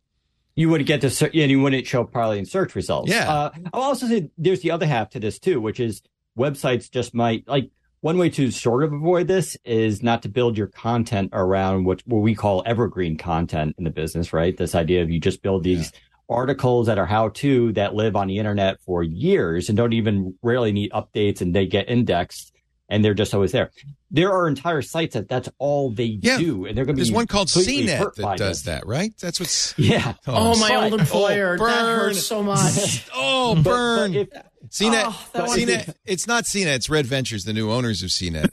you 0.57 0.69
wouldn't 0.69 0.87
get 0.87 1.01
to 1.01 1.11
ser- 1.11 1.31
yeah, 1.33 1.47
you 1.47 1.61
wouldn't 1.61 1.85
show 1.85 2.05
probably 2.05 2.39
in 2.39 2.47
search 2.47 2.77
results. 2.77 3.11
Yeah. 3.11 3.29
Uh, 3.33 3.51
I'll 3.73 3.83
also 3.83 4.07
say 4.07 4.31
there's 4.39 4.61
the 4.61 4.71
other 4.71 4.87
half 4.87 5.11
to 5.11 5.19
this 5.21 5.41
too, 5.41 5.61
which 5.61 5.81
is 5.81 6.01
websites 6.39 6.89
just 6.89 7.13
might 7.13 7.43
like 7.49 7.71
one 8.05 8.19
way 8.19 8.29
to 8.29 8.51
sort 8.51 8.85
of 8.85 8.93
avoid 8.93 9.29
this 9.29 9.57
is 9.65 10.03
not 10.03 10.21
to 10.21 10.29
build 10.29 10.59
your 10.59 10.67
content 10.67 11.31
around 11.33 11.85
what 11.85 12.03
what 12.05 12.19
we 12.19 12.35
call 12.35 12.63
evergreen 12.67 13.17
content 13.17 13.75
in 13.79 13.85
the 13.85 13.91
business, 13.91 14.31
right? 14.31 14.59
This 14.59 14.75
idea 14.75 15.01
of 15.01 15.09
you 15.09 15.19
just 15.19 15.41
build 15.41 15.65
these 15.65 15.91
articles 16.29 16.87
that 16.87 16.99
are 16.99 17.07
how 17.07 17.31
to 17.31 17.73
that 17.73 17.95
live 17.95 18.15
on 18.15 18.29
the 18.29 18.37
internet 18.37 18.79
for 18.83 19.03
years 19.03 19.71
and 19.71 19.79
don't 19.79 19.95
even 19.95 20.35
rarely 20.43 20.71
need 20.71 20.93
updates 20.93 21.41
and 21.41 21.55
they 21.55 21.65
get 21.65 21.89
indexed 21.89 22.53
and 22.89 23.05
they're 23.05 23.15
just 23.15 23.35
always 23.35 23.53
there. 23.53 23.71
There 24.11 24.33
are 24.33 24.47
entire 24.49 24.83
sites 24.83 25.15
that 25.15 25.29
that's 25.29 25.49
all 25.59 25.91
they 25.91 26.19
Yeah. 26.23 26.39
do, 26.39 26.67
and 26.67 26.77
they're 26.77 26.85
going 26.85 26.97
to 26.97 27.01
be 27.01 27.05
There's 27.09 27.13
one 27.13 27.27
called 27.27 27.51
completely 27.51 27.87
CNET 27.93 27.99
hurt 27.99 28.17
by 28.17 28.23
that 28.33 28.39
does 28.39 28.63
this. 28.63 28.75
that, 28.81 28.87
right? 28.87 29.13
That's 29.21 29.41
what's 29.41 29.75
Yeah. 29.79 30.15
Oh, 30.27 30.55
oh 30.55 30.59
my 30.61 30.69
But- 30.69 30.93
old 30.93 31.01
employer. 31.01 31.57
Oh, 31.61 31.67
that 31.67 31.83
burn. 31.83 31.99
hurts 31.99 32.23
so 32.27 32.43
much. 32.43 33.09
oh 33.15 33.55
But- 33.55 33.63
but 33.65 33.71
burn. 33.71 34.15
if- 34.15 34.29
CNET, 34.71 35.03
Oh, 35.05 35.09
ah, 35.11 35.29
that 35.35 35.47
one- 35.47 35.59
CNET, 35.59 35.95
it's 36.05 36.27
not 36.27 36.45
CNET, 36.45 36.75
it's 36.77 36.91
Red 36.91 37.07
Ventures, 37.07 37.45
the 37.45 37.53
new 37.53 37.71
owners 37.71 38.03
of 38.03 38.11
CNET. 38.11 38.51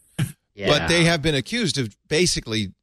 Yeah. 0.56 0.68
But 0.68 0.88
they 0.90 1.06
have 1.06 1.22
been 1.22 1.34
accused 1.36 1.78
of 1.78 1.96
basically 2.10 2.74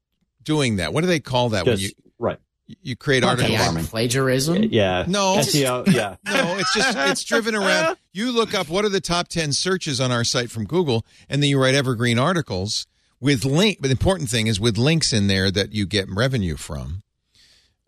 doing 0.42 0.76
that. 0.76 0.92
What 0.92 1.02
do 1.02 1.06
they 1.06 1.20
call 1.20 1.50
that 1.50 1.66
when 1.66 1.78
you 1.78 1.90
right. 2.18 2.38
You 2.82 2.96
create 2.96 3.22
Content 3.22 3.40
articles? 3.50 3.60
AI 3.60 3.64
farming. 3.64 3.84
plagiarism. 3.86 4.62
Yeah. 4.64 5.04
No. 5.08 5.36
SEO. 5.38 5.86
Yeah. 5.92 6.16
No, 6.26 6.56
it's 6.58 6.74
just 6.74 6.96
it's 6.98 7.24
driven 7.24 7.54
around. 7.54 7.96
You 8.12 8.32
look 8.32 8.52
up 8.52 8.68
what 8.68 8.84
are 8.84 8.88
the 8.88 9.00
top 9.00 9.28
ten 9.28 9.52
searches 9.52 10.00
on 10.00 10.10
our 10.10 10.24
site 10.24 10.50
from 10.50 10.64
Google, 10.64 11.06
and 11.28 11.40
then 11.42 11.48
you 11.50 11.60
write 11.62 11.74
evergreen 11.76 12.18
articles 12.18 12.86
with 13.20 13.44
link. 13.44 13.78
But 13.80 13.88
the 13.88 13.92
important 13.92 14.28
thing 14.28 14.48
is 14.48 14.58
with 14.58 14.76
links 14.76 15.12
in 15.12 15.28
there 15.28 15.50
that 15.52 15.72
you 15.72 15.86
get 15.86 16.08
revenue 16.10 16.56
from. 16.56 17.02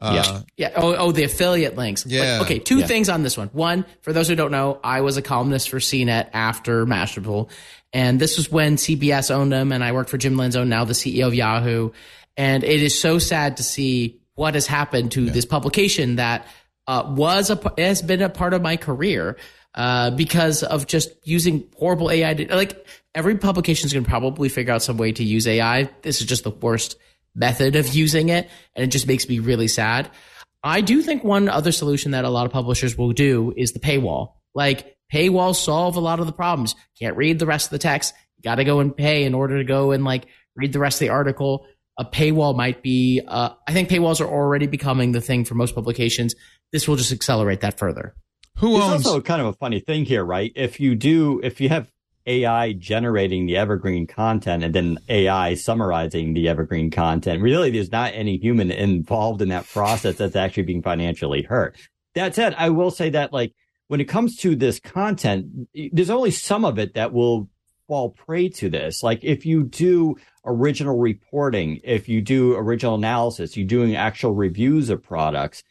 Uh, 0.00 0.42
Yeah. 0.56 0.70
Oh, 0.76 0.94
oh, 0.94 1.12
the 1.12 1.24
affiliate 1.24 1.76
links. 1.76 2.04
But, 2.04 2.12
Yeah. 2.12 2.38
okay. 2.42 2.58
Two 2.60 2.78
Yeah. 2.78 2.86
things 2.86 3.08
on 3.08 3.22
this 3.24 3.36
one. 3.36 3.48
One, 3.52 3.84
for 4.02 4.12
those 4.12 4.28
who 4.28 4.36
don't 4.36 4.52
know, 4.52 4.78
I 4.84 5.00
was 5.00 5.16
a 5.16 5.22
columnist 5.22 5.68
for 5.68 5.78
CNET 5.80 6.28
after 6.32 6.86
Mashable, 6.86 7.50
and 7.92 8.20
this 8.20 8.36
was 8.36 8.50
when 8.50 8.76
CBS 8.76 9.30
owned 9.32 9.52
them, 9.52 9.72
and 9.72 9.82
I 9.82 9.90
worked 9.92 10.10
for 10.10 10.16
Jim 10.18 10.36
Lanzone, 10.36 10.68
now 10.68 10.84
the 10.84 10.94
CEO 10.94 11.26
of 11.26 11.34
Yahoo. 11.34 11.90
And 12.36 12.62
it 12.62 12.82
is 12.82 12.98
so 12.98 13.18
sad 13.18 13.56
to 13.58 13.62
see 13.64 14.19
what 14.40 14.54
has 14.54 14.66
happened 14.66 15.12
to 15.12 15.28
this 15.28 15.44
publication 15.44 16.16
that 16.16 16.46
uh, 16.86 17.04
was 17.14 17.50
a 17.50 17.74
has 17.76 18.00
been 18.00 18.22
a 18.22 18.30
part 18.30 18.54
of 18.54 18.62
my 18.62 18.78
career 18.78 19.36
uh, 19.74 20.10
because 20.12 20.62
of 20.62 20.86
just 20.86 21.10
using 21.24 21.68
horrible 21.76 22.10
AI. 22.10 22.32
To, 22.32 22.56
like 22.56 22.86
every 23.14 23.36
publication 23.36 23.86
is 23.86 23.92
going 23.92 24.02
to 24.02 24.08
probably 24.08 24.48
figure 24.48 24.72
out 24.72 24.82
some 24.82 24.96
way 24.96 25.12
to 25.12 25.22
use 25.22 25.46
AI. 25.46 25.90
This 26.00 26.22
is 26.22 26.26
just 26.26 26.44
the 26.44 26.50
worst 26.50 26.96
method 27.34 27.76
of 27.76 27.94
using 27.94 28.30
it, 28.30 28.48
and 28.74 28.82
it 28.82 28.86
just 28.86 29.06
makes 29.06 29.28
me 29.28 29.40
really 29.40 29.68
sad. 29.68 30.10
I 30.64 30.80
do 30.80 31.02
think 31.02 31.22
one 31.22 31.50
other 31.50 31.70
solution 31.70 32.12
that 32.12 32.24
a 32.24 32.30
lot 32.30 32.46
of 32.46 32.52
publishers 32.52 32.96
will 32.96 33.12
do 33.12 33.52
is 33.58 33.72
the 33.72 33.78
paywall. 33.78 34.36
Like 34.54 34.96
paywalls 35.12 35.56
solve 35.56 35.96
a 35.96 36.00
lot 36.00 36.18
of 36.18 36.24
the 36.24 36.32
problems. 36.32 36.74
Can't 36.98 37.16
read 37.16 37.38
the 37.38 37.46
rest 37.46 37.66
of 37.66 37.72
the 37.72 37.78
text. 37.78 38.14
You 38.38 38.44
got 38.44 38.54
to 38.54 38.64
go 38.64 38.80
and 38.80 38.96
pay 38.96 39.24
in 39.24 39.34
order 39.34 39.58
to 39.58 39.64
go 39.64 39.90
and 39.92 40.02
like 40.02 40.28
read 40.56 40.72
the 40.72 40.78
rest 40.78 40.96
of 40.96 41.00
the 41.00 41.10
article. 41.10 41.66
A 42.00 42.04
paywall 42.04 42.56
might 42.56 42.82
be. 42.82 43.20
Uh, 43.28 43.50
I 43.68 43.74
think 43.74 43.90
paywalls 43.90 44.22
are 44.22 44.26
already 44.26 44.66
becoming 44.66 45.12
the 45.12 45.20
thing 45.20 45.44
for 45.44 45.54
most 45.54 45.74
publications. 45.74 46.34
This 46.72 46.88
will 46.88 46.96
just 46.96 47.12
accelerate 47.12 47.60
that 47.60 47.78
further. 47.78 48.14
who 48.56 48.72
There's 48.72 48.84
owns? 48.84 49.06
also 49.06 49.20
kind 49.20 49.42
of 49.42 49.48
a 49.48 49.52
funny 49.52 49.80
thing 49.80 50.06
here, 50.06 50.24
right? 50.24 50.50
If 50.56 50.80
you 50.80 50.94
do, 50.94 51.40
if 51.44 51.60
you 51.60 51.68
have 51.68 51.90
AI 52.24 52.72
generating 52.72 53.44
the 53.44 53.58
evergreen 53.58 54.06
content 54.06 54.64
and 54.64 54.74
then 54.74 54.98
AI 55.10 55.54
summarizing 55.54 56.32
the 56.32 56.48
evergreen 56.48 56.90
content, 56.90 57.42
really 57.42 57.70
there's 57.70 57.92
not 57.92 58.12
any 58.14 58.38
human 58.38 58.70
involved 58.70 59.42
in 59.42 59.50
that 59.50 59.68
process 59.68 60.16
that's 60.16 60.36
actually 60.36 60.62
being 60.62 60.82
financially 60.82 61.42
hurt. 61.42 61.76
That 62.14 62.34
said, 62.34 62.54
I 62.56 62.70
will 62.70 62.90
say 62.90 63.10
that 63.10 63.30
like 63.30 63.52
when 63.88 64.00
it 64.00 64.06
comes 64.06 64.36
to 64.36 64.56
this 64.56 64.80
content, 64.80 65.68
there's 65.92 66.08
only 66.10 66.30
some 66.30 66.64
of 66.64 66.78
it 66.78 66.94
that 66.94 67.12
will 67.12 67.50
fall 67.88 68.10
prey 68.10 68.48
to 68.48 68.70
this. 68.70 69.02
Like 69.02 69.22
if 69.22 69.44
you 69.44 69.64
do 69.64 70.16
original 70.44 70.98
reporting, 70.98 71.80
if 71.84 72.08
you 72.08 72.20
do 72.20 72.56
original 72.56 72.94
analysis, 72.94 73.56
you're 73.56 73.66
doing 73.66 73.96
actual 73.96 74.34
reviews 74.34 74.90
of 74.90 75.02
products, 75.02 75.62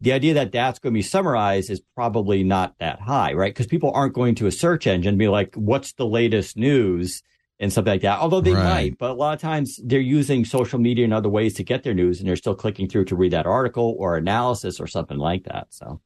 the 0.00 0.12
idea 0.12 0.34
that 0.34 0.52
that's 0.52 0.78
going 0.78 0.92
to 0.92 0.98
be 0.98 1.02
summarized 1.02 1.70
is 1.70 1.80
probably 1.94 2.42
not 2.42 2.74
that 2.78 3.00
high, 3.00 3.32
right? 3.32 3.54
Because 3.54 3.66
people 3.66 3.90
aren't 3.94 4.14
going 4.14 4.34
to 4.36 4.46
a 4.46 4.52
search 4.52 4.86
engine 4.86 5.10
and 5.10 5.18
be 5.18 5.28
like, 5.28 5.54
what's 5.54 5.92
the 5.92 6.06
latest 6.06 6.56
news 6.56 7.22
and 7.58 7.72
something 7.72 7.92
like 7.92 8.02
that. 8.02 8.18
Although 8.18 8.40
they 8.40 8.54
Right. 8.54 8.64
might, 8.64 8.98
but 8.98 9.10
a 9.10 9.14
lot 9.14 9.34
of 9.34 9.40
times 9.40 9.80
they're 9.82 9.98
using 9.98 10.44
social 10.44 10.78
media 10.78 11.04
and 11.04 11.14
other 11.14 11.28
ways 11.28 11.54
to 11.54 11.64
get 11.64 11.82
their 11.82 11.94
news, 11.94 12.18
and 12.18 12.28
they're 12.28 12.36
still 12.36 12.54
clicking 12.54 12.88
through 12.88 13.06
to 13.06 13.16
read 13.16 13.32
that 13.32 13.46
article 13.46 13.96
or 13.98 14.16
analysis 14.16 14.78
or 14.78 14.86
something 14.86 15.18
like 15.18 15.44
that. 15.44 15.68
So 15.70 16.00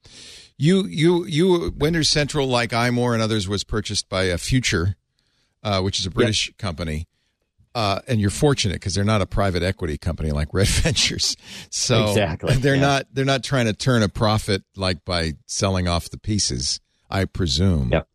You, 0.56 0.86
you, 0.86 1.26
you, 1.26 1.74
Windows 1.76 2.08
Central, 2.08 2.46
like 2.46 2.70
iMore 2.70 3.14
and 3.14 3.22
others, 3.22 3.48
was 3.48 3.64
purchased 3.64 4.08
by 4.08 4.24
a 4.24 4.38
Future, 4.38 4.96
uh, 5.62 5.80
which 5.80 5.98
is 5.98 6.06
a 6.06 6.10
British 6.10 6.52
company. 6.56 7.08
Uh, 7.80 7.98
and 8.08 8.20
you're 8.20 8.28
fortunate 8.28 8.74
because 8.74 8.94
they're 8.94 9.04
not 9.04 9.22
a 9.22 9.26
private 9.26 9.62
equity 9.62 9.96
company 9.96 10.32
like 10.32 10.48
Red 10.52 10.68
Ventures. 10.84 11.34
So 11.70 12.08
Exactly, 12.08 12.54
they're 12.56 12.74
yeah. 12.74 12.80
not 12.82 13.06
they're 13.10 13.24
not 13.24 13.42
trying 13.42 13.64
to 13.66 13.72
turn 13.72 14.02
a 14.02 14.08
profit 14.10 14.62
like 14.76 15.02
by 15.06 15.32
selling 15.46 15.88
off 15.88 16.10
the 16.10 16.18
pieces. 16.18 16.78
I 17.08 17.24
presume. 17.24 17.88
Yep. 17.90 18.06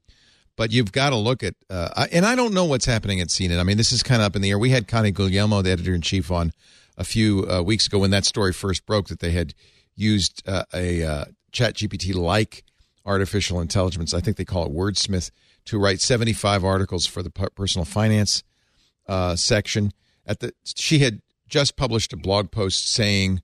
But 0.56 0.72
you've 0.72 0.92
got 0.92 1.10
to 1.10 1.16
look 1.16 1.42
at, 1.44 1.56
uh, 1.70 1.90
I- 1.96 2.10
and 2.12 2.26
I 2.28 2.36
don't 2.36 2.54
know 2.54 2.66
what's 2.66 2.86
happening 2.86 3.20
at 3.22 3.30
CNET. 3.30 3.60
I 3.60 3.64
mean, 3.64 3.78
this 3.78 3.92
is 3.92 4.04
kind 4.04 4.22
of 4.22 4.28
up 4.28 4.36
in 4.36 4.44
the 4.44 4.52
air. 4.52 4.60
We 4.60 4.70
had 4.70 4.88
Connie 4.88 5.12
Guglielmo, 5.12 5.64
the 5.64 5.72
editor 5.72 5.96
in 5.96 6.02
chief, 6.02 6.30
on 6.32 6.52
a 6.96 7.04
few 7.04 7.46
uh, 7.50 7.62
weeks 7.64 7.88
ago 7.88 7.98
when 8.00 8.12
that 8.12 8.24
story 8.24 8.54
first 8.54 8.86
broke 8.86 9.08
that 9.08 9.20
they 9.20 9.32
had 9.32 9.54
used 9.96 10.44
uh, 10.48 10.64
a 10.74 11.04
uh, 11.04 11.26
Chat 11.52 11.74
GPT 11.74 12.14
like 12.14 12.64
artificial 13.04 13.60
intelligence. 13.60 14.14
I 14.14 14.20
think 14.22 14.38
they 14.38 14.46
call 14.46 14.66
it 14.68 14.72
Wordsmith 14.72 15.32
to 15.66 15.80
write 15.80 16.02
75 16.02 16.64
articles 16.64 17.06
for 17.08 17.24
the 17.24 17.32
personal 17.32 17.84
finance 17.86 18.44
uh, 19.08 19.36
section. 19.36 19.92
At 20.26 20.40
the 20.40 20.54
she 20.64 21.00
had 21.00 21.22
just 21.48 21.76
published 21.76 22.14
a 22.14 22.18
blog 22.18 22.52
post 22.52 22.92
saying, 22.92 23.42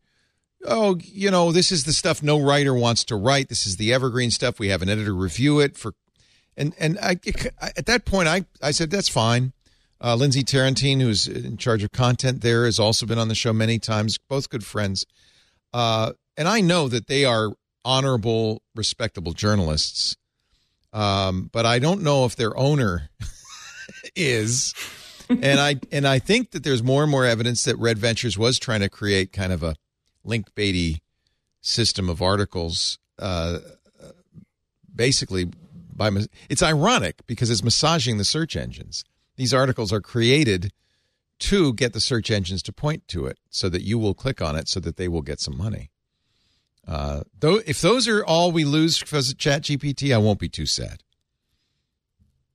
"Oh, 0.66 0.98
you 1.04 1.32
know, 1.32 1.52
this 1.52 1.72
is 1.72 1.84
the 1.84 1.94
stuff 1.94 2.24
no 2.24 2.40
writer 2.40 2.74
wants 2.74 3.04
to 3.06 3.16
write. 3.16 3.50
This 3.50 3.66
is 3.66 3.78
the 3.78 3.94
evergreen 3.94 4.32
stuff. 4.32 4.60
We 4.60 4.70
have 4.70 4.82
an 4.82 4.90
editor 4.90 5.14
review 5.14 5.60
it 5.60 5.78
for." 5.78 5.94
And 6.58 6.74
and 6.80 6.98
I, 7.00 7.18
at 7.62 7.86
that 7.86 8.06
point, 8.06 8.28
I 8.28 8.46
I 8.62 8.72
said 8.72 8.90
that's 8.90 9.10
fine. 9.10 9.54
Uh, 10.04 10.16
Lindsey 10.16 10.44
Turrentine, 10.44 11.00
who's 11.00 11.28
in 11.28 11.58
charge 11.58 11.84
of 11.84 11.92
content 11.92 12.42
there, 12.42 12.66
has 12.66 12.80
also 12.80 13.06
been 13.06 13.20
on 13.20 13.28
the 13.28 13.36
show 13.36 13.54
many 13.54 13.78
times. 13.78 14.18
Both 14.18 14.50
good 14.50 14.66
friends, 14.66 15.06
uh, 15.74 16.14
and 16.36 16.48
I 16.48 16.62
know 16.62 16.88
that 16.88 17.08
they 17.08 17.24
are 17.24 17.52
honorable, 17.86 18.62
respectable 18.76 19.34
journalists. 19.34 20.16
Um, 20.94 21.50
but 21.52 21.66
I 21.66 21.80
don't 21.80 22.02
know 22.02 22.26
if 22.26 22.36
their 22.36 22.58
owner 22.58 23.10
is 24.16 24.74
and 25.42 25.60
I 25.60 25.76
and 25.92 26.08
I 26.08 26.20
think 26.20 26.52
that 26.52 26.64
there's 26.64 26.84
more 26.84 27.04
and 27.04 27.12
more 27.12 27.26
evidence 27.26 27.64
that 27.64 27.78
Red 27.78 27.98
Ventures 27.98 28.38
was 28.38 28.60
trying 28.60 28.82
to 28.82 28.90
create 28.90 29.32
kind 29.32 29.54
of 29.54 29.64
a 29.64 29.76
link 30.24 30.54
baity 30.56 31.00
system 31.62 32.10
of 32.10 32.22
articles, 32.22 33.00
uh, 33.20 33.60
basically 34.94 35.52
by 35.94 36.10
it's 36.50 36.64
ironic 36.64 37.26
because 37.28 37.50
it's 37.50 37.64
massaging 37.64 38.18
the 38.18 38.24
search 38.24 38.56
engines. 38.56 39.04
These 39.36 39.54
articles 39.54 39.94
are 39.94 40.02
created 40.02 40.72
to 41.40 41.74
get 41.74 41.94
the 41.94 42.00
search 42.00 42.30
engines 42.30 42.62
to 42.64 42.74
point 42.74 43.08
to 43.08 43.26
it, 43.26 43.40
so 43.50 43.70
that 43.70 43.82
you 43.82 43.98
will 43.98 44.14
click 44.14 44.42
on 44.42 44.56
it, 44.56 44.68
so 44.68 44.80
that 44.80 44.98
they 44.98 45.08
will 45.08 45.24
get 45.24 45.40
some 45.40 45.58
money. 45.58 45.90
Uh, 46.88 47.22
though, 47.40 47.62
if 47.66 47.82
those 47.82 48.08
are 48.08 48.24
all 48.24 48.52
we 48.52 48.64
lose 48.64 49.00
because 49.00 49.32
of 49.32 49.38
Chat 49.38 49.64
GPT, 49.64 50.14
I 50.14 50.18
won't 50.18 50.40
be 50.40 50.50
too 50.50 50.66
sad. 50.66 51.04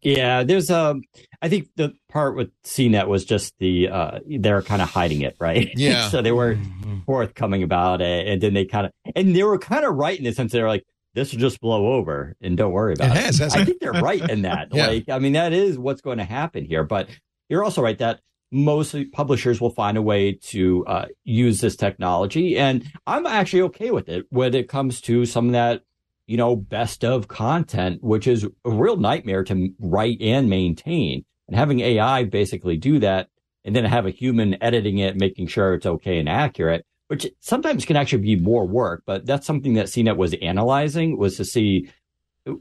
Yeah, 0.07 0.45
there's 0.45 0.71
a. 0.71 0.95
I 1.43 1.49
think 1.49 1.69
the 1.77 1.93
part 2.09 2.37
with 2.37 2.51
CNET 2.63 3.09
was 3.09 3.25
just 3.25 3.53
the 3.59 3.89
uh 3.89 4.19
they're 4.39 4.63
kind 4.63 4.81
of 4.81 4.89
hiding 4.89 5.23
it, 5.23 5.37
right? 5.41 5.69
Yeah. 5.77 6.09
so 6.09 6.23
they 6.23 6.33
were 6.33 6.57
forthcoming 7.07 7.63
about 7.63 8.01
it, 8.01 8.27
and 8.29 8.41
then 8.41 8.55
they 8.55 8.65
kind 8.65 8.87
of 8.87 8.93
and 9.17 9.35
they 9.35 9.43
were 9.43 9.59
kind 9.59 9.85
of 9.85 9.95
right 9.97 10.17
in 10.17 10.25
the 10.25 10.33
sense 10.33 10.53
they're 10.53 10.69
like, 10.69 10.85
this 11.15 11.33
will 11.33 11.41
just 11.41 11.61
blow 11.61 11.95
over, 11.95 12.37
and 12.41 12.57
don't 12.57 12.73
worry 12.73 12.93
about 12.95 13.17
It 13.17 13.19
it. 13.21 13.25
has, 13.25 13.39
hasn't 13.39 13.59
I 13.59 13.63
it? 13.63 13.67
think 13.67 13.81
they're 13.81 13.93
right 14.01 14.31
in 14.31 14.43
that. 14.43 14.69
Yeah. 14.73 14.87
Like, 14.89 15.09
I 15.09 15.19
mean, 15.19 15.33
that 15.33 15.53
is 15.53 15.79
what's 15.79 16.01
going 16.03 16.19
to 16.19 16.25
happen 16.25 16.65
here. 16.65 16.85
But 16.85 17.09
you're 17.49 17.65
also 17.65 17.83
right 17.83 17.99
that 17.99 18.21
most 18.53 18.95
publishers 19.13 19.61
will 19.61 19.71
find 19.71 19.97
a 19.99 20.03
way 20.03 20.33
to 20.35 20.87
uh, 20.87 21.07
use 21.25 21.61
this 21.61 21.75
technology, 21.75 22.57
and 22.57 22.85
I'm 23.09 23.27
actually 23.27 23.63
okay 23.63 23.91
with 23.91 24.09
it 24.09 24.27
when 24.31 24.55
it 24.55 24.69
comes 24.69 25.01
to 25.03 25.27
some 25.27 25.47
of 25.47 25.53
that 25.53 25.83
you 26.27 26.37
know, 26.37 26.57
best 26.57 27.05
of 27.05 27.29
content, 27.29 28.03
which 28.03 28.27
is 28.27 28.45
a 28.45 28.71
real 28.71 28.97
nightmare 28.97 29.45
to 29.45 29.71
write 29.79 30.21
and 30.21 30.51
maintain. 30.51 31.25
And 31.49 31.57
having 31.57 31.81
AI 31.81 32.25
basically 32.25 32.77
do 32.77 32.99
that 32.99 33.29
and 33.65 33.75
then 33.75 33.85
have 33.85 34.07
a 34.07 34.11
human 34.11 34.61
editing 34.63 34.99
it, 34.99 35.17
making 35.17 35.47
sure 35.47 35.75
it's 35.75 35.87
okay 35.87 36.19
and 36.19 36.29
accurate, 36.29 36.85
which 37.09 37.27
sometimes 37.41 37.85
can 37.85 37.97
actually 37.97 38.23
be 38.23 38.37
more 38.37 38.67
work. 38.67 39.03
But 39.07 39.27
that's 39.27 39.47
something 39.47 39.75
that 39.75 39.87
CNET 39.87 40.17
was 40.17 40.35
analyzing 40.43 41.19
was 41.19 41.37
to 41.37 41.45
see 41.45 41.91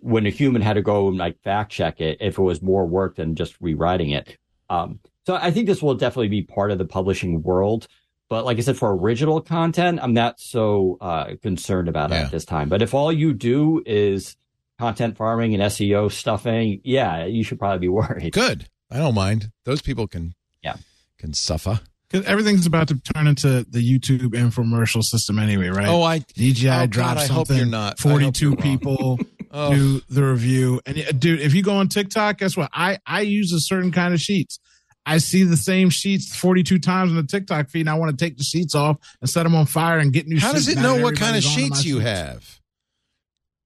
when 0.01 0.25
a 0.25 0.31
human 0.31 0.61
had 0.61 0.73
to 0.73 0.81
go 0.81 1.07
and 1.07 1.17
like 1.17 1.41
fact 1.43 1.71
check 1.71 2.01
it, 2.01 2.17
if 2.19 2.37
it 2.37 2.41
was 2.41 2.61
more 2.61 2.85
work 2.85 3.15
than 3.15 3.35
just 3.35 3.55
rewriting 3.59 4.11
it. 4.11 4.37
Um, 4.69 4.99
so 5.25 5.35
I 5.35 5.51
think 5.51 5.67
this 5.67 5.81
will 5.81 5.95
definitely 5.95 6.27
be 6.27 6.43
part 6.43 6.71
of 6.71 6.77
the 6.77 6.85
publishing 6.85 7.41
world. 7.41 7.87
But 8.29 8.43
like 8.45 8.57
I 8.57 8.61
said, 8.61 8.77
for 8.77 8.95
original 8.95 9.39
content, 9.41 9.99
I'm 10.01 10.13
not 10.13 10.39
so 10.39 10.97
uh, 10.99 11.35
concerned 11.41 11.87
about 11.87 12.11
it 12.11 12.15
at 12.15 12.31
this 12.31 12.43
time. 12.45 12.69
But 12.69 12.81
if 12.81 12.93
all 12.93 13.11
you 13.11 13.33
do 13.33 13.83
is 13.85 14.35
content 14.79 15.15
farming 15.15 15.53
and 15.53 15.61
SEO 15.63 16.11
stuffing, 16.11 16.81
yeah, 16.83 17.25
you 17.25 17.43
should 17.43 17.59
probably 17.59 17.79
be 17.79 17.87
worried. 17.89 18.33
Good. 18.33 18.67
I 18.91 18.97
don't 18.97 19.13
mind. 19.15 19.51
Those 19.65 19.81
people 19.81 20.07
can 20.07 20.33
Yeah. 20.63 20.75
can 21.19 21.33
suffer. 21.33 21.79
Because 22.09 22.25
everything's 22.27 22.65
about 22.67 22.87
to 22.89 22.99
turn 23.13 23.25
into 23.27 23.63
the 23.69 23.79
YouTube 23.79 24.29
infomercial 24.33 25.03
system 25.03 25.39
anyway, 25.39 25.69
right? 25.69 25.87
Oh, 25.87 26.03
I 26.03 26.19
DJI 26.19 26.67
Oh, 26.69 26.71
God, 26.71 26.89
dropped 26.91 27.19
I 27.19 27.25
hope 27.25 27.47
something. 27.47 27.57
you're 27.57 27.65
not. 27.65 27.99
42 27.99 28.55
people 28.57 29.19
Oh. 29.51 29.73
do 29.73 30.01
the 30.09 30.23
review. 30.23 30.81
And 30.85 30.97
uh, 30.99 31.11
dude, 31.13 31.39
if 31.39 31.53
you 31.53 31.63
go 31.63 31.75
on 31.75 31.87
TikTok, 31.87 32.39
guess 32.39 32.57
what? 32.57 32.69
I, 32.73 32.97
I 33.07 33.21
use 33.21 33.53
a 33.53 33.59
certain 33.61 33.91
kind 33.91 34.13
of 34.13 34.19
sheets. 34.19 34.59
I 35.05 35.19
see 35.19 35.43
the 35.43 35.57
same 35.57 35.89
sheets 35.91 36.35
42 36.35 36.79
times 36.79 37.11
on 37.11 37.17
the 37.17 37.23
TikTok 37.23 37.69
feed, 37.69 37.81
and 37.81 37.89
I 37.89 37.93
want 37.95 38.17
to 38.17 38.25
take 38.25 38.37
the 38.37 38.43
sheets 38.43 38.73
off 38.73 38.97
and 39.21 39.29
set 39.29 39.43
them 39.43 39.53
on 39.55 39.65
fire 39.67 39.99
and 39.99 40.11
get 40.11 40.27
new 40.27 40.35
sheets. 40.37 40.45
How 40.45 40.53
does 40.53 40.67
it 40.67 40.77
know 40.79 40.95
what 41.01 41.15
kind 41.15 41.35
of 41.37 41.43
everybody's 41.45 41.45
on 41.45 41.69
my 41.69 41.75
sheets 41.75 41.85
you 41.85 41.95
sheets. 41.97 42.05
have? 42.09 42.59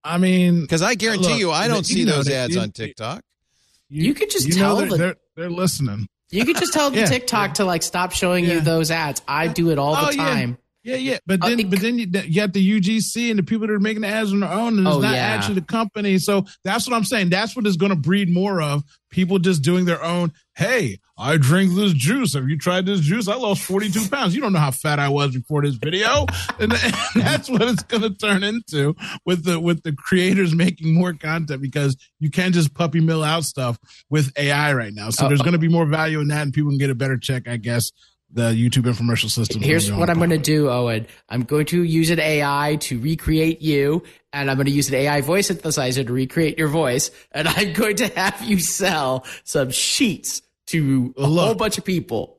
I 0.03 0.17
mean, 0.17 0.61
Because 0.61 0.81
I 0.81 0.95
guarantee 0.95 1.29
Look, 1.29 1.39
you, 1.39 1.51
I 1.51 1.67
don't 1.67 1.87
you 1.89 1.95
see 1.95 2.03
those 2.05 2.29
ads 2.29 2.55
you- 2.55 2.61
on 2.61 2.71
TikTok. 2.71 3.21
You 3.89 4.13
could 4.13 4.29
just 4.29 4.47
know 4.49 4.55
tell 4.55 4.75
they're, 4.77 4.89
the- 4.89 4.97
they're, 4.97 5.15
they're 5.35 5.49
listening. 5.49 6.07
You 6.31 6.45
could 6.45 6.57
just 6.57 6.73
tell 6.73 6.91
the 6.91 6.97
Yeah. 6.99 7.05
TikTok 7.05 7.55
to 7.55 7.65
like 7.65 7.81
stop 7.83 8.11
showing 8.11 8.45
Yeah. 8.45 8.55
you 8.55 8.59
those 8.61 8.91
ads. 8.91 9.21
I 9.27 9.47
do 9.47 9.71
it 9.71 9.79
all 9.79 9.95
the 9.95 10.07
Oh, 10.07 10.09
yeah. 10.11 10.15
time. 10.29 10.57
Yeah, 10.81 10.95
yeah, 10.95 11.17
but 11.27 11.43
Uh, 11.43 11.49
then, 11.49 11.59
it- 11.59 11.69
but 11.69 11.81
then 11.81 11.99
you, 11.99 12.07
you 12.25 12.35
got 12.35 12.53
the 12.53 12.79
UGC 12.79 13.29
and 13.29 13.37
the 13.37 13.43
people 13.43 13.67
that 13.67 13.73
are 13.73 13.79
making 13.81 14.01
the 14.01 14.07
ads 14.07 14.31
on 14.31 14.39
their 14.39 14.49
own, 14.51 14.77
and 14.77 14.87
it's 14.87 14.95
Oh, 14.95 15.01
not 15.01 15.13
yeah. 15.13 15.19
actually 15.27 15.55
the 15.55 15.61
company. 15.65 16.17
So 16.19 16.45
that's 16.63 16.87
what 16.87 16.95
I'm 16.95 17.03
saying. 17.03 17.29
That's 17.29 17.53
what 17.55 17.67
is 17.67 17.75
going 17.75 17.89
to 17.89 17.97
breed 17.97 18.29
more 18.29 18.61
of 18.61 18.83
people 19.11 19.39
just 19.39 19.61
doing 19.61 19.83
their 19.85 20.01
own. 20.03 20.31
Hey, 20.55 20.99
I 21.17 21.35
drink 21.35 21.73
this 21.75 21.91
juice. 21.93 22.33
Have 22.33 22.47
you 22.47 22.57
tried 22.57 22.85
this 22.85 23.01
juice? 23.01 23.27
I 23.27 23.35
lost 23.35 23.61
42 23.63 24.07
pounds. 24.09 24.33
You 24.33 24.39
don't 24.41 24.53
know 24.53 24.59
how 24.59 24.71
fat 24.71 24.99
I 24.99 25.09
was 25.09 25.33
before 25.35 25.61
this 25.63 25.75
video, 25.75 26.25
and, 26.59 26.71
and 26.71 26.93
that's 27.15 27.49
what 27.49 27.61
it's 27.63 27.83
going 27.83 28.03
to 28.03 28.13
turn 28.15 28.41
into 28.43 28.95
with 29.25 29.43
the 29.43 29.59
with 29.59 29.83
the 29.83 29.91
creators 29.91 30.55
making 30.55 30.93
more 30.93 31.11
content 31.13 31.61
because 31.61 31.97
you 32.21 32.29
can't 32.31 32.53
just 32.53 32.73
puppy 32.73 33.01
mill 33.01 33.23
out 33.23 33.43
stuff 33.43 33.77
with 34.09 34.31
AI 34.37 34.73
right 34.73 34.93
now. 34.93 35.09
So 35.09 35.25
Uh, 35.25 35.27
there's 35.27 35.41
going 35.41 35.51
to 35.53 35.59
be 35.59 35.67
more 35.67 35.85
value 35.85 36.21
in 36.21 36.29
that, 36.29 36.43
and 36.43 36.53
people 36.53 36.71
can 36.71 36.77
get 36.79 36.89
a 36.89 36.95
better 36.95 37.17
check, 37.17 37.49
I 37.49 37.57
guess. 37.57 37.91
The 38.31 38.51
YouTube 38.51 38.83
infomercial 38.83 39.29
system. 39.29 39.61
Here's 39.61 39.91
what 39.91 40.07
I'm 40.07 40.17
going 40.17 40.29
to 40.29 40.37
do, 40.37 40.69
Owen. 40.69 41.07
I'm 41.29 41.43
going 41.43 41.65
to 41.67 41.81
use 41.81 42.11
an 42.11 42.19
AI 42.19 42.77
to 42.81 42.99
recreate 42.99 43.59
you, 43.61 44.03
and 44.31 44.51
I'm 44.51 44.57
going 44.57 44.67
to 44.67 44.71
use 44.71 44.87
an 44.89 44.95
AI 44.95 45.21
voice 45.21 45.49
synthesizer 45.49 46.05
to 46.05 46.13
recreate 46.13 46.59
your 46.59 46.67
voice, 46.67 47.09
and 47.31 47.47
I'm 47.47 47.73
going 47.73 47.95
to 47.97 48.07
have 48.09 48.39
you 48.43 48.59
sell 48.59 49.25
some 49.43 49.71
sheets 49.71 50.43
to 50.67 51.13
a 51.17 51.27
Look. 51.27 51.45
whole 51.45 51.55
bunch 51.55 51.79
of 51.79 51.85
people 51.85 52.37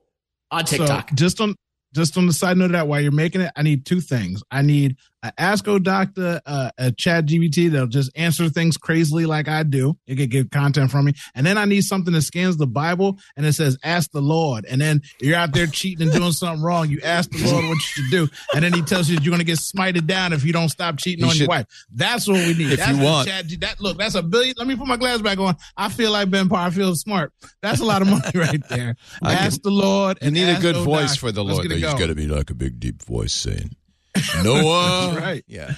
on 0.51 0.65
TikTok. 0.65 1.11
So 1.11 1.17
just 1.17 1.41
on 1.41 1.57
just 1.93 2.17
on 2.17 2.27
the 2.27 2.33
side 2.33 2.57
note 2.57 2.67
of 2.67 2.73
that, 2.73 2.87
while 2.87 3.01
you're 3.01 3.11
making 3.11 3.41
it, 3.41 3.53
I 3.57 3.63
need 3.63 3.85
two 3.85 4.01
things. 4.01 4.43
I 4.51 4.63
need 4.63 4.97
an 5.23 5.33
Ask 5.37 5.67
O 5.69 5.79
Doctor, 5.79 6.41
uh, 6.47 6.71
a 6.79 6.93
Chat 6.93 7.27
GPT 7.27 7.71
that'll 7.71 7.87
just 7.87 8.11
answer 8.17 8.49
things 8.49 8.77
crazily 8.77 9.27
like 9.27 9.49
I 9.49 9.63
do. 9.63 9.97
It 10.07 10.17
can 10.17 10.29
get 10.29 10.51
content 10.51 10.91
from 10.91 11.05
me, 11.07 11.13
and 11.35 11.45
then 11.47 11.59
I 11.59 11.65
need 11.67 11.83
something 11.83 12.13
that 12.15 12.23
scans 12.23 12.57
the 12.57 12.67
Bible 12.67 13.19
and 13.37 13.45
it 13.45 13.53
says 13.53 13.77
"Ask 13.85 14.11
the 14.13 14.23
Lord." 14.23 14.65
And 14.65 14.81
then 14.81 15.03
you're 15.21 15.37
out 15.37 15.53
there 15.53 15.67
cheating 15.67 16.09
and 16.09 16.17
doing 16.17 16.33
something 16.33 16.63
wrong. 16.63 16.89
You 16.89 17.01
ask 17.05 17.31
the 17.31 17.45
Lord 17.51 17.65
what 17.65 17.75
you 17.75 17.81
should 17.81 18.11
do, 18.11 18.29
and 18.55 18.65
then 18.65 18.73
He 18.73 18.83
tells 18.83 19.09
you 19.09 19.17
that 19.17 19.25
you're 19.25 19.31
going 19.33 19.41
to 19.41 19.45
get 19.45 19.59
smited 19.59 20.07
down 20.07 20.33
if 20.33 20.45
you 20.45 20.53
don't 20.53 20.69
stop 20.71 20.99
cheating 20.99 21.21
You 21.25 21.27
on 21.27 21.33
should- 21.33 21.41
your 21.41 21.49
wife. 21.49 21.67
That's 21.93 22.27
what 22.27 22.37
we 22.37 22.55
need. 22.55 22.73
If 22.73 22.79
that's 22.79 22.97
you 22.99 23.05
want. 23.05 23.29
Chat 23.29 23.45
that 23.61 23.81
look, 23.81 23.99
that's 23.99 24.15
a 24.15 24.23
billion. 24.23 24.55
Let 24.59 24.67
me 24.67 24.77
put 24.77 24.87
my 24.87 24.97
glass 24.97 25.21
back 25.21 25.39
on. 25.39 25.57
I 25.77 25.89
feel 25.89 26.13
like 26.13 26.31
Ben 26.31 26.49
Parr. 26.49 26.67
I 26.67 26.71
feel 26.71 26.95
smart. 26.95 27.33
That's 27.63 27.81
a 27.81 27.85
lot 27.85 28.01
of 28.03 28.09
money 28.09 28.23
right 28.35 28.63
there. 28.69 28.97
I 29.23 29.35
can- 29.35 29.45
Ask 29.47 29.63
the 29.63 29.71
Lord. 29.71 30.19
You 30.21 30.27
and 30.29 30.35
need 30.35 30.49
a 30.49 30.61
good 30.61 30.77
O 30.77 30.85
voice 30.85 31.17
for 31.17 31.33
the 31.33 31.45
Lord. 31.45 31.71
He's 31.71 31.83
going. 31.83 31.99
got 31.99 32.07
to 32.07 32.15
be 32.15 32.27
like 32.27 32.51
a 32.51 32.55
big, 32.55 32.81
deep 32.81 33.03
voice 33.05 33.33
saying, 33.33 33.77
Noah. 34.45 35.15
Right. 35.19 35.45
Yeah. 35.47 35.75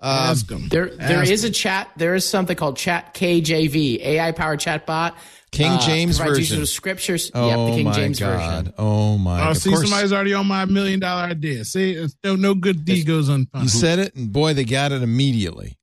Um, 0.00 0.12
Ask 0.30 0.48
him. 0.50 0.68
There, 0.68 0.86
there 0.94 1.22
Ask 1.22 1.30
is 1.30 1.44
a 1.44 1.50
chat. 1.50 1.90
There 1.96 2.14
is 2.14 2.28
something 2.28 2.56
called 2.56 2.76
Chat 2.76 3.14
KJV, 3.14 4.00
AI 4.00 4.30
powered 4.32 4.60
chatbot. 4.60 5.14
King 5.50 5.72
uh, 5.72 5.80
James 5.80 6.18
provides 6.18 6.38
version. 6.38 6.56
Users 6.58 6.68
of 6.70 6.74
scriptures. 6.74 7.30
oh 7.34 7.48
yep, 7.48 7.56
the 7.70 7.76
King 7.76 7.84
my 7.86 7.92
James 7.94 8.20
God. 8.20 8.64
version. 8.66 8.74
Oh 8.78 9.18
my. 9.18 9.46
Oh, 9.46 9.50
of 9.50 9.56
see, 9.56 9.70
course. 9.70 9.82
somebody's 9.82 10.12
already 10.12 10.34
on 10.34 10.46
my 10.46 10.66
million 10.66 11.00
dollar 11.00 11.22
idea. 11.24 11.64
See, 11.64 11.92
it's 11.92 12.14
no 12.22 12.36
no 12.36 12.54
good 12.54 12.84
deed 12.84 13.06
goes 13.06 13.28
on. 13.28 13.48
You 13.58 13.66
said 13.68 13.98
it, 13.98 14.14
and 14.14 14.32
boy, 14.32 14.54
they 14.54 14.64
got 14.64 14.92
it 14.92 15.02
immediately. 15.02 15.76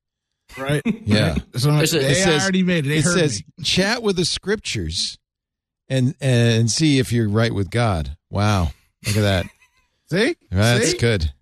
right? 0.57 0.81
Yeah. 1.05 1.35
So 1.57 1.71
There's 1.71 1.93
a- 1.93 1.99
the 1.99 2.11
It 2.11 2.15
says- 2.15 2.41
already 2.43 2.63
made 2.63 2.85
it. 2.85 2.89
They 2.89 2.97
it 2.99 3.03
heard 3.03 3.17
says 3.19 3.43
me. 3.57 3.63
chat 3.65 4.01
with 4.03 4.15
the 4.15 4.23
scriptures 4.25 5.17
and 5.89 6.15
and 6.21 6.69
see 6.71 6.99
if 6.99 7.11
you're 7.11 7.27
right 7.27 7.53
with 7.53 7.69
God. 7.69 8.15
Wow, 8.29 8.69
look 9.05 9.17
at 9.17 9.21
that. 9.21 9.45
See? 10.11 10.35
That's 10.51 10.91
See? 10.91 10.97
good. 10.99 11.33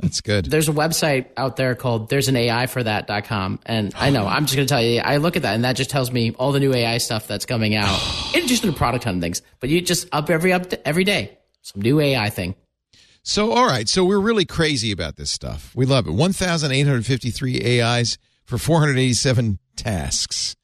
That's 0.00 0.20
good. 0.20 0.44
There's 0.46 0.68
a 0.68 0.72
website 0.72 1.26
out 1.38 1.56
there 1.56 1.74
called 1.74 2.10
there's 2.10 2.28
an 2.28 2.36
AI 2.36 2.66
for 2.66 2.82
that.com. 2.82 3.60
And 3.64 3.94
I 3.96 4.10
know, 4.10 4.26
I'm 4.26 4.44
just 4.44 4.54
going 4.54 4.66
to 4.66 4.72
tell 4.72 4.82
you, 4.82 5.00
I 5.00 5.16
look 5.16 5.36
at 5.36 5.42
that 5.42 5.54
and 5.54 5.64
that 5.64 5.74
just 5.74 5.88
tells 5.88 6.12
me 6.12 6.32
all 6.32 6.52
the 6.52 6.60
new 6.60 6.74
AI 6.74 6.98
stuff 6.98 7.26
that's 7.26 7.46
coming 7.46 7.74
out. 7.74 7.98
in 8.34 8.46
just 8.46 8.64
in 8.64 8.74
product 8.74 9.04
hunt 9.04 9.22
things. 9.22 9.40
But 9.58 9.70
you 9.70 9.80
just 9.80 10.08
up 10.12 10.28
every 10.28 10.52
up 10.52 10.66
every 10.84 11.04
day, 11.04 11.38
some 11.62 11.80
new 11.80 11.98
AI 11.98 12.28
thing. 12.28 12.54
So, 13.22 13.52
all 13.52 13.66
right. 13.66 13.88
So 13.88 14.04
we're 14.04 14.20
really 14.20 14.44
crazy 14.44 14.92
about 14.92 15.16
this 15.16 15.30
stuff. 15.30 15.72
We 15.74 15.86
love 15.86 16.06
it. 16.06 16.12
1,853 16.12 17.82
AIs 17.82 18.18
for 18.44 18.58
487 18.58 19.58
tasks. 19.74 20.56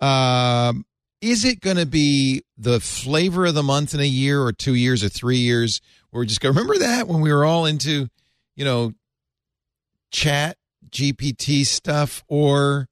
Um, 0.00 0.84
is 1.20 1.44
it 1.44 1.60
going 1.60 1.76
to 1.76 1.86
be 1.86 2.42
the 2.58 2.80
flavor 2.80 3.46
of 3.46 3.54
the 3.54 3.62
month 3.62 3.94
in 3.94 4.00
a 4.00 4.04
year 4.04 4.42
or 4.42 4.52
two 4.52 4.74
years 4.74 5.04
or 5.04 5.08
three 5.08 5.38
years? 5.38 5.80
Where 6.10 6.20
we 6.20 6.26
just 6.26 6.40
go, 6.40 6.48
remember 6.48 6.78
that 6.78 7.06
when 7.06 7.20
we 7.20 7.32
were 7.32 7.44
all 7.44 7.66
into, 7.66 8.08
you 8.56 8.64
know, 8.64 8.92
chat 10.10 10.56
GPT 10.90 11.64
stuff? 11.64 12.24
Or 12.28 12.88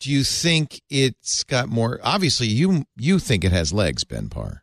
do 0.00 0.10
you 0.10 0.24
think 0.24 0.80
it's 0.90 1.44
got 1.44 1.68
more? 1.68 2.00
Obviously, 2.02 2.48
you 2.48 2.84
you 2.96 3.18
think 3.18 3.44
it 3.44 3.52
has 3.52 3.72
legs, 3.72 4.04
Ben 4.04 4.28
Parr. 4.28 4.62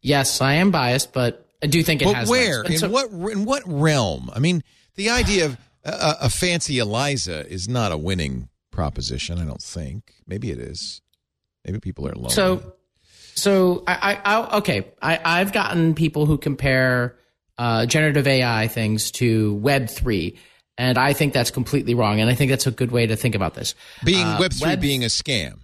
Yes, 0.00 0.40
I 0.40 0.54
am 0.54 0.70
biased, 0.70 1.12
but 1.12 1.46
I 1.62 1.66
do 1.66 1.82
think 1.82 2.02
it 2.02 2.06
but 2.06 2.14
has. 2.14 2.28
where 2.28 2.62
legs. 2.62 2.70
in 2.70 2.78
So- 2.78 2.88
what 2.90 3.10
in 3.10 3.44
what 3.44 3.62
realm? 3.66 4.30
I 4.34 4.38
mean, 4.38 4.62
the 4.94 5.10
idea 5.10 5.46
of 5.46 5.58
a, 5.84 6.16
a 6.22 6.30
fancy 6.30 6.78
Eliza 6.78 7.46
is 7.48 7.68
not 7.68 7.92
a 7.92 7.96
winning 7.98 8.48
proposition. 8.70 9.38
I 9.38 9.44
don't 9.44 9.62
think. 9.62 10.14
Maybe 10.26 10.50
it 10.50 10.58
is. 10.58 11.00
Maybe 11.64 11.80
people 11.80 12.06
are 12.08 12.14
lonely. 12.14 12.30
So, 12.30 12.74
so 13.34 13.82
I, 13.86 14.12
I 14.14 14.20
I'll, 14.24 14.58
okay, 14.58 14.86
I, 15.02 15.20
I've 15.24 15.52
gotten 15.52 15.94
people 15.94 16.26
who 16.26 16.38
compare 16.38 17.16
uh, 17.58 17.86
generative 17.86 18.26
AI 18.26 18.68
things 18.68 19.10
to 19.12 19.54
Web 19.54 19.88
three, 19.88 20.38
and 20.76 20.96
I 20.96 21.12
think 21.12 21.32
that's 21.32 21.50
completely 21.50 21.94
wrong. 21.94 22.20
And 22.20 22.30
I 22.30 22.34
think 22.34 22.50
that's 22.50 22.66
a 22.66 22.70
good 22.70 22.92
way 22.92 23.06
to 23.06 23.16
think 23.16 23.34
about 23.34 23.54
this. 23.54 23.74
being 24.04 24.26
uh, 24.26 24.38
Web 24.40 24.52
three 24.52 24.68
Web- 24.70 24.80
being 24.80 25.02
a 25.04 25.08
scam. 25.08 25.58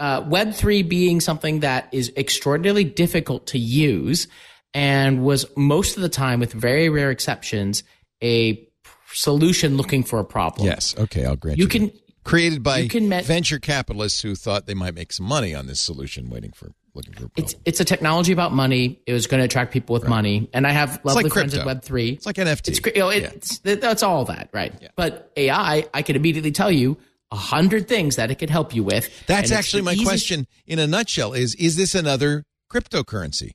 uh, 0.00 0.24
Web 0.26 0.54
three 0.54 0.82
being 0.82 1.20
something 1.20 1.60
that 1.60 1.88
is 1.92 2.12
extraordinarily 2.16 2.84
difficult 2.84 3.46
to 3.48 3.58
use, 3.58 4.28
and 4.74 5.24
was 5.24 5.46
most 5.56 5.96
of 5.96 6.02
the 6.02 6.08
time, 6.08 6.40
with 6.40 6.52
very 6.52 6.88
rare 6.88 7.10
exceptions, 7.10 7.82
a 8.22 8.68
solution 9.12 9.76
looking 9.76 10.02
for 10.02 10.18
a 10.18 10.24
problem. 10.24 10.66
Yes. 10.66 10.94
Okay. 10.98 11.24
I'll 11.24 11.36
grant 11.36 11.58
you 11.58 11.64
you. 11.64 11.68
can. 11.68 11.86
that. 11.86 12.24
created 12.24 12.62
by 12.62 12.78
you 12.78 12.88
can 12.88 13.08
met- 13.08 13.24
venture 13.24 13.58
capitalists 13.58 14.20
who 14.20 14.34
thought 14.34 14.66
they 14.66 14.74
might 14.74 14.94
make 14.94 15.12
some 15.12 15.24
money 15.26 15.54
on 15.54 15.66
this 15.66 15.80
solution, 15.80 16.28
waiting 16.28 16.52
for 16.52 16.72
looking 16.98 17.14
for. 17.14 17.24
A 17.24 17.28
It's 17.36 17.54
problem. 17.54 17.62
it's 17.64 17.80
a 17.80 17.84
technology 17.84 18.32
about 18.32 18.52
money. 18.52 19.00
It 19.06 19.12
was 19.12 19.26
going 19.26 19.40
to 19.40 19.44
attract 19.44 19.72
people 19.72 19.94
with 19.94 20.06
money, 20.06 20.50
and 20.52 20.66
I 20.66 20.72
have 20.72 21.00
lovely 21.04 21.24
like 21.24 21.32
friends 21.32 21.54
crypto. 21.54 21.68
at 21.68 21.74
Web 21.74 21.82
three. 21.82 22.10
It's 22.10 22.26
like 22.26 22.36
NFT. 22.36 22.68
It's 22.68 22.80
great. 22.80 22.96
You 22.96 23.02
know, 23.02 23.10
it's, 23.10 23.58
that's 23.60 24.02
all 24.02 24.26
that, 24.26 24.50
right? 24.52 24.74
Yeah. 24.80 24.88
But 24.96 25.32
AI, 25.36 25.86
I 25.94 26.02
can 26.02 26.16
immediately 26.16 26.52
tell 26.52 26.70
you 26.70 26.98
a 27.30 27.36
hundred 27.36 27.88
things 27.88 28.16
that 28.16 28.30
it 28.30 28.36
could 28.36 28.50
help 28.50 28.74
you 28.74 28.82
with. 28.82 29.08
That's 29.26 29.50
actually 29.50 29.82
my 29.82 29.92
easiest- 29.92 30.08
question. 30.08 30.46
In 30.66 30.78
a 30.78 30.86
nutshell, 30.86 31.32
is 31.32 31.54
is 31.54 31.76
this 31.76 31.94
another 31.94 32.44
cryptocurrency? 32.70 33.52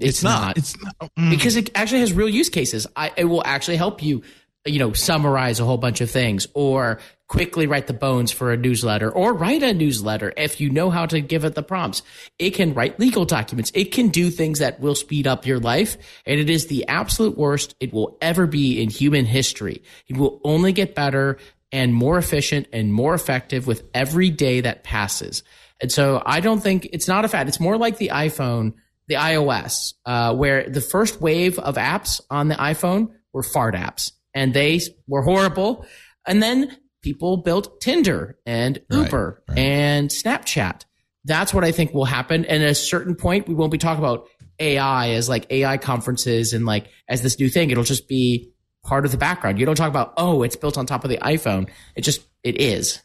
It's, 0.00 0.22
not. 0.22 0.56
It's 0.58 0.80
not, 0.82 0.96
mm. 1.16 1.30
because 1.30 1.56
it 1.56 1.70
actually 1.74 2.00
has 2.00 2.12
real 2.12 2.28
use 2.28 2.48
cases. 2.48 2.86
I, 2.96 3.12
it 3.16 3.26
will 3.26 3.42
actually 3.44 3.76
help 3.76 4.02
you, 4.02 4.22
you 4.64 4.78
know, 4.78 4.92
summarize 4.92 5.60
a 5.60 5.64
whole 5.64 5.78
bunch 5.78 6.00
of 6.00 6.10
things 6.10 6.46
or 6.54 6.98
quickly 7.26 7.66
write 7.66 7.86
the 7.86 7.94
bones 7.94 8.30
for 8.30 8.52
a 8.52 8.56
newsletter 8.56 9.10
or 9.10 9.32
write 9.32 9.62
a 9.62 9.72
newsletter 9.72 10.32
if 10.36 10.60
you 10.60 10.70
know 10.70 10.90
how 10.90 11.06
to 11.06 11.20
give 11.20 11.44
it 11.44 11.54
the 11.54 11.62
prompts. 11.62 12.02
It 12.38 12.50
can 12.50 12.74
write 12.74 13.00
legal 13.00 13.24
documents. 13.24 13.72
It 13.74 13.92
can 13.92 14.08
do 14.08 14.30
things 14.30 14.58
that 14.58 14.80
will 14.80 14.94
speed 14.94 15.26
up 15.26 15.46
your 15.46 15.58
life. 15.58 15.96
And 16.26 16.38
it 16.38 16.50
is 16.50 16.66
the 16.66 16.86
absolute 16.86 17.38
worst 17.38 17.74
it 17.80 17.92
will 17.92 18.18
ever 18.20 18.46
be 18.46 18.82
in 18.82 18.90
human 18.90 19.24
history. 19.24 19.82
It 20.06 20.16
will 20.16 20.40
only 20.44 20.72
get 20.72 20.94
better 20.94 21.38
and 21.72 21.94
more 21.94 22.18
efficient 22.18 22.68
and 22.72 22.92
more 22.92 23.14
effective 23.14 23.66
with 23.66 23.82
every 23.94 24.30
day 24.30 24.60
that 24.60 24.84
passes. 24.84 25.42
And 25.80 25.90
so 25.90 26.22
I 26.24 26.40
don't 26.40 26.62
think 26.62 26.88
it's 26.92 27.08
not 27.08 27.24
a 27.24 27.28
fad. 27.28 27.48
It's 27.48 27.58
more 27.58 27.76
like 27.76 27.96
the 27.96 28.10
iPhone, 28.10 28.74
the 29.08 29.16
iOS, 29.16 29.94
uh, 30.06 30.34
where 30.34 30.68
the 30.68 30.80
first 30.80 31.20
wave 31.20 31.58
of 31.58 31.76
apps 31.76 32.20
on 32.30 32.48
the 32.48 32.54
iPhone 32.54 33.10
were 33.32 33.42
fart 33.42 33.74
apps 33.74 34.12
and 34.34 34.54
they 34.54 34.80
were 35.06 35.22
horrible. 35.22 35.84
And 36.26 36.42
then 36.42 36.76
people 37.04 37.36
built 37.36 37.82
Tinder 37.82 38.38
and 38.46 38.80
Uber 38.90 39.42
right. 39.46 39.58
and 39.58 40.08
Snapchat. 40.08 40.84
That's 41.26 41.52
what 41.52 41.62
I 41.62 41.70
think 41.70 41.92
will 41.92 42.06
happen. 42.06 42.46
And 42.46 42.62
at 42.62 42.70
a 42.70 42.74
certain 42.74 43.14
point, 43.14 43.46
we 43.46 43.54
won't 43.54 43.70
be 43.70 43.78
talking 43.78 44.02
about 44.02 44.26
AI 44.58 45.10
as 45.10 45.28
like 45.28 45.46
AI 45.50 45.76
conferences 45.76 46.54
and 46.54 46.64
like 46.64 46.88
as 47.06 47.22
this 47.22 47.38
new 47.38 47.50
thing. 47.50 47.70
It'll 47.70 47.84
just 47.84 48.08
be 48.08 48.52
part 48.84 49.04
of 49.04 49.12
the 49.12 49.18
background. 49.18 49.60
You 49.60 49.66
don't 49.66 49.76
talk 49.76 49.90
about, 49.90 50.14
oh, 50.16 50.42
it's 50.42 50.56
built 50.56 50.78
on 50.78 50.86
top 50.86 51.04
of 51.04 51.10
the 51.10 51.18
iPhone. 51.18 51.68
It 51.94 52.02
just, 52.02 52.22
it 52.42 52.58
is. 52.58 53.02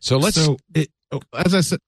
So 0.00 0.18
let's 0.18 0.36
so 0.36 0.56
it, 0.74 0.88
oh, 1.12 1.20
as 1.32 1.54
I 1.54 1.60
said, 1.60 1.78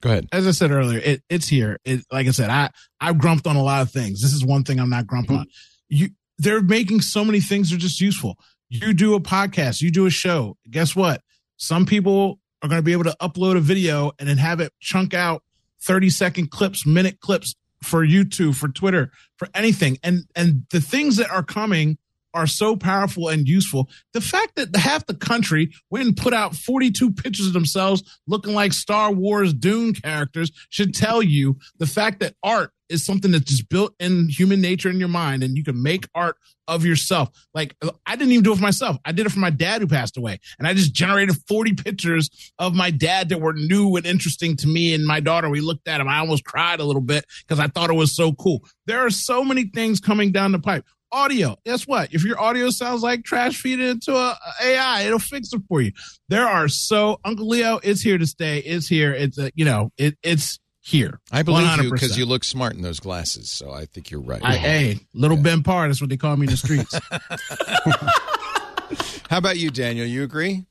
go 0.00 0.10
ahead. 0.10 0.28
as 0.32 0.46
I 0.46 0.52
said 0.52 0.70
earlier, 0.70 0.98
it, 0.98 1.22
it's 1.28 1.46
here. 1.46 1.78
It, 1.84 2.04
like 2.10 2.26
I 2.26 2.30
said, 2.30 2.48
I 2.48 2.70
I've 3.00 3.18
grumped 3.18 3.46
on 3.46 3.56
a 3.56 3.62
lot 3.62 3.82
of 3.82 3.90
things. 3.90 4.22
This 4.22 4.32
is 4.32 4.44
one 4.44 4.64
thing 4.64 4.80
I'm 4.80 4.90
not 4.90 5.06
grumping 5.06 5.36
hmm. 5.36 5.40
on. 5.40 5.46
You, 5.88 6.08
they're 6.38 6.62
making 6.62 7.00
so 7.00 7.24
many 7.24 7.40
things 7.40 7.70
that 7.70 7.76
are 7.76 7.78
just 7.78 8.00
useful. 8.00 8.38
You 8.68 8.94
do 8.94 9.14
a 9.14 9.20
podcast, 9.20 9.82
you 9.82 9.90
do 9.90 10.06
a 10.06 10.10
show. 10.10 10.56
Guess 10.70 10.96
what? 10.96 11.22
Some 11.56 11.86
people 11.86 12.40
are 12.62 12.68
going 12.68 12.78
to 12.78 12.82
be 12.82 12.92
able 12.92 13.04
to 13.04 13.16
upload 13.20 13.56
a 13.56 13.60
video 13.60 14.12
and 14.18 14.28
then 14.28 14.38
have 14.38 14.60
it 14.60 14.72
chunk 14.80 15.14
out 15.14 15.42
30 15.82 16.10
second 16.10 16.50
clips, 16.50 16.86
minute 16.86 17.20
clips 17.20 17.54
for 17.82 18.04
YouTube, 18.04 18.56
for 18.56 18.68
Twitter, 18.68 19.12
for 19.36 19.48
anything. 19.54 19.98
And 20.02 20.24
and 20.34 20.64
the 20.70 20.80
things 20.80 21.16
that 21.16 21.30
are 21.30 21.42
coming 21.42 21.98
are 22.34 22.46
so 22.46 22.76
powerful 22.76 23.28
and 23.28 23.48
useful. 23.48 23.88
The 24.12 24.20
fact 24.20 24.56
that 24.56 24.74
half 24.76 25.06
the 25.06 25.14
country 25.14 25.72
went 25.90 26.06
and 26.06 26.16
put 26.16 26.34
out 26.34 26.54
42 26.54 27.12
pictures 27.12 27.46
of 27.46 27.52
themselves 27.52 28.02
looking 28.26 28.54
like 28.54 28.72
Star 28.72 29.12
Wars 29.12 29.54
Dune 29.54 29.94
characters 29.94 30.50
should 30.68 30.94
tell 30.94 31.22
you 31.22 31.56
the 31.78 31.86
fact 31.86 32.20
that 32.20 32.34
art 32.42 32.72
is 32.88 33.04
something 33.04 33.30
that's 33.30 33.44
just 33.44 33.68
built 33.68 33.94
in 33.98 34.28
human 34.28 34.60
nature 34.60 34.90
in 34.90 34.98
your 34.98 35.08
mind 35.08 35.42
and 35.42 35.56
you 35.56 35.64
can 35.64 35.82
make 35.82 36.06
art 36.14 36.36
of 36.66 36.84
yourself. 36.84 37.30
Like 37.54 37.76
I 38.06 38.16
didn't 38.16 38.32
even 38.32 38.44
do 38.44 38.52
it 38.52 38.56
for 38.56 38.62
myself. 38.62 38.96
I 39.04 39.12
did 39.12 39.26
it 39.26 39.32
for 39.32 39.38
my 39.38 39.50
dad 39.50 39.80
who 39.80 39.86
passed 39.86 40.16
away. 40.16 40.38
And 40.58 40.66
I 40.66 40.74
just 40.74 40.94
generated 40.94 41.36
40 41.48 41.74
pictures 41.74 42.30
of 42.58 42.74
my 42.74 42.90
dad 42.90 43.28
that 43.30 43.40
were 43.40 43.52
new 43.52 43.96
and 43.96 44.06
interesting 44.06 44.56
to 44.58 44.66
me 44.66 44.94
and 44.94 45.06
my 45.06 45.20
daughter. 45.20 45.48
We 45.48 45.60
looked 45.60 45.88
at 45.88 45.98
them. 45.98 46.08
I 46.08 46.18
almost 46.18 46.44
cried 46.44 46.80
a 46.80 46.84
little 46.84 47.02
bit 47.02 47.24
because 47.46 47.58
I 47.58 47.68
thought 47.68 47.90
it 47.90 47.94
was 47.94 48.14
so 48.14 48.32
cool. 48.32 48.64
There 48.86 49.00
are 49.00 49.10
so 49.10 49.44
many 49.44 49.64
things 49.64 50.00
coming 50.00 50.32
down 50.32 50.52
the 50.52 50.58
pipe 50.58 50.84
audio. 51.14 51.56
Guess 51.64 51.86
what? 51.86 52.12
If 52.12 52.24
your 52.24 52.40
audio 52.40 52.70
sounds 52.70 53.02
like 53.02 53.24
trash, 53.24 53.60
feed 53.60 53.80
it 53.80 53.88
into 53.88 54.14
a, 54.14 54.38
a 54.60 54.66
AI. 54.66 55.02
It'll 55.02 55.18
fix 55.18 55.52
it 55.52 55.62
for 55.68 55.80
you. 55.80 55.92
There 56.28 56.46
are 56.46 56.68
so 56.68 57.20
Uncle 57.24 57.48
Leo 57.48 57.80
is 57.82 58.02
here 58.02 58.18
to 58.18 58.26
stay. 58.26 58.58
Is 58.58 58.88
here. 58.88 59.12
It's 59.12 59.38
a, 59.38 59.50
you 59.54 59.64
know 59.64 59.90
it 59.96 60.16
it's 60.22 60.58
here. 60.80 61.20
I 61.32 61.42
believe 61.42 61.66
you 61.82 61.90
100%. 61.90 61.92
because 61.92 62.18
you 62.18 62.26
look 62.26 62.44
smart 62.44 62.74
in 62.74 62.82
those 62.82 63.00
glasses. 63.00 63.48
So 63.48 63.72
I 63.72 63.86
think 63.86 64.10
you're 64.10 64.20
right. 64.20 64.44
I, 64.44 64.56
hey, 64.56 65.00
little 65.14 65.38
Ben 65.38 65.62
Parr. 65.62 65.88
That's 65.88 66.00
what 66.00 66.10
they 66.10 66.16
call 66.16 66.36
me 66.36 66.46
in 66.46 66.50
the 66.50 66.56
streets. 66.56 66.98
How 69.30 69.38
about 69.38 69.56
you, 69.56 69.70
Daniel? 69.70 70.06
You 70.06 70.22
agree? 70.22 70.64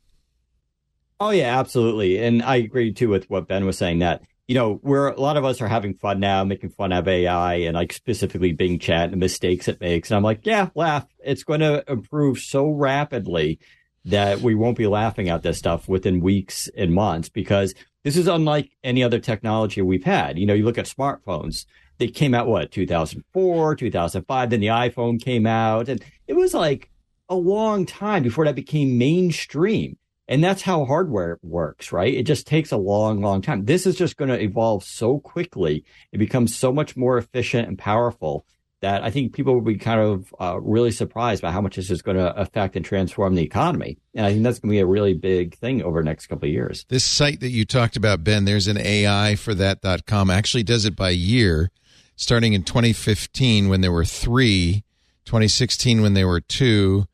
Oh 1.20 1.30
yeah, 1.30 1.60
absolutely. 1.60 2.24
And 2.24 2.44
I 2.44 2.58
agree 2.58 2.94
too 2.94 3.10
with 3.10 3.30
what 3.30 3.48
Ben 3.48 3.66
was 3.66 3.78
saying 3.78 4.00
that, 4.00 4.22
you 4.48 4.56
know, 4.56 4.80
we're 4.84 5.08
a 5.08 5.20
lot 5.20 5.38
of 5.38 5.46
us 5.46 5.62
are 5.62 5.68
having 5.68 5.94
fun 5.94 6.20
now, 6.20 6.44
making 6.44 6.72
fun 6.72 6.92
of 6.92 7.08
AI 7.08 7.56
and 7.56 7.76
like 7.76 7.94
specifically 7.94 8.52
Bing 8.52 8.78
chat 8.80 9.06
and 9.06 9.14
the 9.14 9.18
mistakes 9.18 9.68
it 9.68 9.80
makes. 9.80 10.12
And 10.12 10.18
I'm 10.18 10.24
like, 10.24 10.46
yeah, 10.46 10.70
laugh. 10.76 11.06
It's 11.24 11.44
going 11.44 11.62
to 11.62 11.84
improve 11.88 12.40
so 12.40 12.70
rapidly 12.70 13.60
that 14.06 14.42
we 14.42 14.54
won't 14.54 14.78
be 14.78 14.88
laughing 14.88 15.30
at 15.30 15.44
this 15.44 15.58
stuff 15.58 15.88
within 15.88 16.20
weeks 16.20 16.70
and 16.76 16.94
months 16.94 17.30
because 17.30 17.74
this 18.04 18.18
is 18.18 18.28
unlike 18.28 18.72
any 18.84 19.02
other 19.02 19.20
technology 19.20 19.82
we've 19.82 20.04
had. 20.04 20.38
You 20.38 20.46
know, 20.46 20.54
you 20.54 20.66
look 20.66 20.78
at 20.78 20.86
smartphones. 20.86 21.66
They 22.00 22.08
came 22.08 22.34
out 22.34 22.48
what 22.48 22.72
2004, 22.72 23.76
2005. 23.76 24.50
Then 24.50 24.60
the 24.60 24.68
iPhone 24.68 25.24
came 25.24 25.46
out, 25.46 25.88
and 25.88 26.04
it 26.28 26.34
was 26.34 26.54
like 26.54 26.90
a 27.30 27.36
long 27.36 27.86
time 27.86 28.24
before 28.24 28.46
that 28.46 28.56
became 28.56 28.98
mainstream. 28.98 29.98
And 30.28 30.44
that's 30.44 30.62
how 30.62 30.86
hardware 30.86 31.38
works, 31.42 31.92
right? 31.92 32.14
It 32.14 32.24
just 32.24 32.48
takes 32.48 32.72
a 32.72 32.78
long, 32.78 33.22
long 33.22 33.42
time. 33.42 33.66
This 33.66 33.86
is 33.86 33.96
just 33.96 34.16
going 34.16 34.30
to 34.30 34.42
evolve 34.42 34.84
so 34.84 35.20
quickly. 35.20 35.84
It 36.12 36.18
becomes 36.18 36.56
so 36.56 36.72
much 36.72 36.96
more 36.96 37.18
efficient 37.18 37.68
and 37.68 37.78
powerful 37.78 38.46
that 38.84 39.02
I 39.02 39.12
think 39.12 39.34
people 39.34 39.54
will 39.54 39.62
be 39.62 39.78
kind 39.78 40.02
of 40.02 40.36
uh, 40.42 40.60
really 40.60 40.92
surprised 40.92 41.42
by 41.42 41.52
how 41.52 41.62
much 41.62 41.78
this 41.78 41.90
is 41.90 42.02
going 42.02 42.18
to 42.18 42.36
affect 42.36 42.76
and 42.76 42.84
transform 42.84 43.34
the 43.34 43.42
economy. 43.42 43.98
And 44.14 44.26
I 44.26 44.32
think 44.32 44.44
that's 44.44 44.60
going 44.60 44.72
to 44.72 44.76
be 44.76 44.82
a 44.82 44.86
really 44.86 45.14
big 45.14 45.56
thing 45.56 45.82
over 45.82 46.02
the 46.02 46.06
next 46.06 46.28
couple 46.28 46.48
of 46.48 46.54
years. 46.54 46.86
This 46.90 47.06
site 47.06 47.40
that 47.40 47.50
you 47.50 47.64
talked 47.64 47.96
about, 47.96 48.26
Ben, 48.26 48.44
there's 48.44 48.68
an 48.68 48.78
AI 48.78 49.36
for 49.36 49.54
that.com. 49.56 50.30
Actually 50.30 50.64
does 50.64 50.84
it 50.84 50.98
by 50.98 51.12
year, 51.12 51.72
starting 52.18 52.52
in 52.52 52.64
2015 52.64 53.70
when 53.70 53.80
there 53.80 53.92
were 53.92 54.04
three, 54.04 54.84
2016 55.24 56.02
when 56.02 56.14
there 56.14 56.28
were 56.28 56.42
two. 56.42 57.06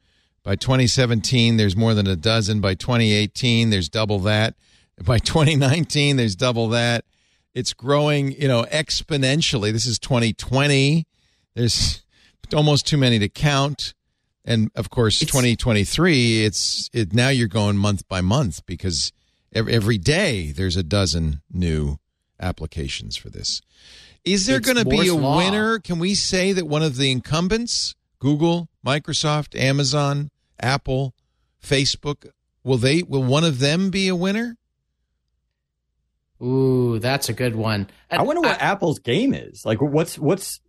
By 0.50 0.56
2017, 0.56 1.58
there's 1.58 1.76
more 1.76 1.94
than 1.94 2.08
a 2.08 2.16
dozen. 2.16 2.60
By 2.60 2.74
2018, 2.74 3.70
there's 3.70 3.88
double 3.88 4.18
that. 4.22 4.56
By 5.00 5.20
2019, 5.20 6.16
there's 6.16 6.36
double 6.36 6.70
that. 6.70 7.06
It's 7.54 7.72
growing, 7.72 8.32
you 8.32 8.48
know, 8.48 8.64
exponentially. 8.64 9.72
This 9.72 9.86
is 9.86 10.00
2020. 10.00 11.06
There's 11.54 12.04
almost 12.52 12.88
too 12.88 12.98
many 12.98 13.20
to 13.20 13.30
count. 13.30 13.94
And 14.44 14.72
of 14.74 14.90
course, 14.90 15.22
It's- 15.22 15.32
2023, 15.32 16.44
it's 16.44 16.90
it 16.94 17.14
now 17.14 17.30
you're 17.30 17.48
going 17.48 17.78
month 17.78 18.08
by 18.08 18.22
month 18.22 18.66
because 18.66 19.12
every, 19.54 19.72
every 19.72 19.98
day 20.00 20.52
there's 20.52 20.76
a 20.76 20.82
dozen 20.82 21.44
new 21.54 22.00
applications 22.40 23.16
for 23.16 23.30
this. 23.30 23.62
Is 24.26 24.48
there 24.48 24.60
going 24.60 24.78
to 24.78 24.86
be 24.86 25.10
a 25.10 25.14
Law. 25.14 25.38
winner? 25.38 25.78
Can 25.78 26.00
we 26.00 26.16
say 26.16 26.54
that 26.54 26.66
one 26.66 26.82
of 26.82 26.98
the 26.98 27.12
incumbents, 27.12 27.94
Google, 28.18 28.68
Microsoft, 28.84 29.56
Amazon, 29.56 30.32
Apple, 30.62 31.14
Facebook, 31.64 32.30
will 32.64 32.78
they 32.78 33.04
will 33.04 33.24
one 33.24 33.44
of 33.44 33.60
them 33.60 33.90
be 33.90 34.08
a 34.08 34.16
winner? 34.16 34.58
Ooh, 36.42 37.00
that's 37.00 37.28
a 37.30 37.34
good 37.34 37.56
one. 37.56 37.90
I 38.10 38.22
wonder 38.24 38.42
what 38.42 38.62
Apple's 38.62 39.00
game 39.00 39.34
is. 39.34 39.66
Like, 39.66 39.82
what's 39.82 40.18
what's? 40.18 40.62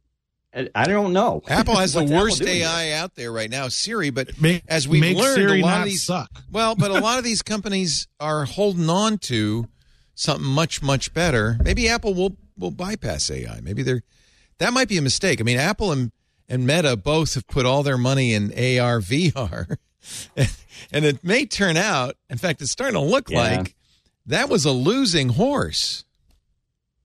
I 0.54 0.68
I 0.74 0.86
don't 0.86 1.12
know. 1.12 1.42
Apple 1.48 1.76
has 1.76 1.92
the 1.92 2.02
worst 2.04 2.42
AI 2.42 2.86
here? 2.86 2.96
out 2.96 3.14
there 3.14 3.30
right 3.30 3.50
now, 3.50 3.68
Siri. 3.68 4.10
But 4.10 4.40
Make, 4.40 4.64
as 4.66 4.88
we've 4.88 5.00
make 5.00 5.16
learned, 5.16 5.36
Siri 5.36 5.60
a 5.60 5.62
lot 5.64 5.70
not 5.70 5.78
of 5.80 5.84
these 5.86 6.02
suck. 6.02 6.30
well, 6.50 6.74
but 6.74 6.90
a 6.90 6.94
lot 7.00 7.18
of 7.18 7.24
these 7.24 7.42
companies 7.42 8.08
are 8.18 8.44
holding 8.46 8.90
on 8.90 9.18
to 9.18 9.68
something 10.14 10.46
much 10.46 10.82
much 10.82 11.14
better. 11.14 11.56
Maybe 11.62 11.88
Apple 11.88 12.14
will 12.14 12.36
will 12.58 12.72
bypass 12.72 13.30
AI. 13.30 13.60
Maybe 13.60 13.84
they're 13.84 14.02
that 14.58 14.72
might 14.72 14.88
be 14.88 14.98
a 14.98 15.02
mistake. 15.02 15.40
I 15.40 15.44
mean, 15.44 15.58
Apple 15.58 15.92
and 15.92 16.10
and 16.50 16.66
Meta 16.66 16.96
both 16.96 17.34
have 17.34 17.46
put 17.46 17.64
all 17.64 17.82
their 17.82 17.96
money 17.96 18.34
in 18.34 18.50
AR 18.52 19.00
VR, 19.00 19.76
and 20.92 21.04
it 21.04 21.24
may 21.24 21.46
turn 21.46 21.76
out. 21.78 22.16
In 22.28 22.36
fact, 22.36 22.60
it's 22.60 22.70
starting 22.70 22.94
to 23.00 23.06
look 23.06 23.30
Yeah. 23.30 23.38
like 23.38 23.74
that 24.26 24.48
was 24.50 24.64
a 24.66 24.72
losing 24.72 25.30
horse. 25.30 26.04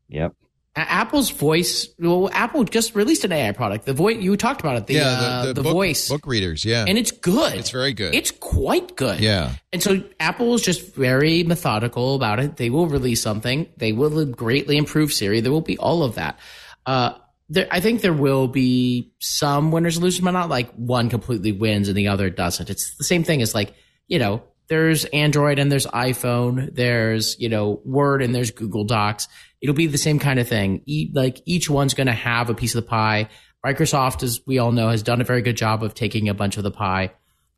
Yep. 0.10 0.34
Apple's 0.78 1.30
voice. 1.30 1.88
Well, 1.98 2.30
Apple 2.34 2.66
just 2.66 2.96
released 2.96 3.24
an 3.24 3.32
AI 3.32 3.54
product. 3.54 3.86
The 3.86 3.94
voice 3.94 4.18
you 4.18 4.36
talked 4.36 4.60
about 4.60 4.76
it. 4.76 4.88
The 4.88 5.00
uh, 5.00 5.54
the, 5.54 5.64
book, 5.64 5.72
voice, 5.72 6.10
book 6.10 6.28
readers. 6.28 6.66
Yeah, 6.66 6.84
and 6.86 6.98
it's 6.98 7.12
good. 7.12 7.54
It's 7.54 7.70
very 7.70 7.94
good. 7.94 8.14
It's 8.14 8.32
quite 8.32 8.98
good. 8.98 9.22
yeah. 9.22 9.54
And 9.72 9.82
so 9.82 10.04
Apple 10.20 10.54
is 10.54 10.62
just 10.62 10.94
very 10.94 11.44
methodical 11.44 12.16
about 12.16 12.42
it. 12.42 12.58
They 12.58 12.70
will 12.70 12.88
release 12.88 13.22
something. 13.22 13.68
They 13.78 13.94
will 13.94 14.26
greatly 14.26 14.76
improve 14.76 15.14
Siri. 15.14 15.40
There 15.40 15.52
will 15.54 15.62
be 15.62 15.78
all 15.78 16.04
of 16.04 16.16
that. 16.16 16.38
Uh, 16.86 17.14
there, 17.50 17.68
I 17.72 17.80
think 17.80 18.02
there 18.02 18.14
will 18.14 18.48
be 18.48 19.14
some 19.20 19.72
winners 19.72 19.98
and 19.98 20.04
losers, 20.04 20.22
but 20.22 20.32
not 20.32 20.50
like 20.50 20.72
one 20.74 21.10
completely 21.10 21.52
wins 21.52 21.88
and 21.88 21.98
the 21.98 22.08
other 22.08 22.30
doesn't. 22.30 22.70
It's 22.70 22.96
the 22.98 23.04
same 23.04 23.24
thing 23.24 23.42
as 23.42 23.54
like, 23.54 23.74
you 24.08 24.20
know, 24.20 24.44
there's 24.68 25.06
Android 25.06 25.60
and 25.60 25.72
there's 25.72 25.86
iPhone, 25.88 26.74
there's, 26.74 27.40
you 27.40 27.50
know, 27.50 27.82
Word 27.86 28.24
and 28.24 28.34
there's 28.34 28.52
Google 28.52 28.84
Docs. 28.84 29.28
It'll 29.62 29.76
be 29.76 29.88
the 29.88 29.98
same 29.98 30.18
kind 30.18 30.40
of 30.40 30.48
thing. 30.48 30.82
E- 30.86 31.12
like 31.14 31.42
each 31.46 31.70
one's 31.70 31.94
going 31.94 32.08
to 32.08 32.14
have 32.14 32.50
a 32.50 32.56
piece 32.56 32.74
of 32.74 32.84
the 32.84 32.90
pie. 32.90 33.30
Microsoft, 33.64 34.24
as 34.24 34.42
we 34.46 34.58
all 34.58 34.72
know, 34.72 34.90
has 34.90 35.04
done 35.04 35.22
a 35.22 35.26
very 35.26 35.42
good 35.42 35.58
job 35.58 35.84
of 35.84 35.94
taking 35.94 36.30
a 36.30 36.34
bunch 36.34 36.58
of 36.58 36.64
the 36.64 36.72
pie 36.72 37.12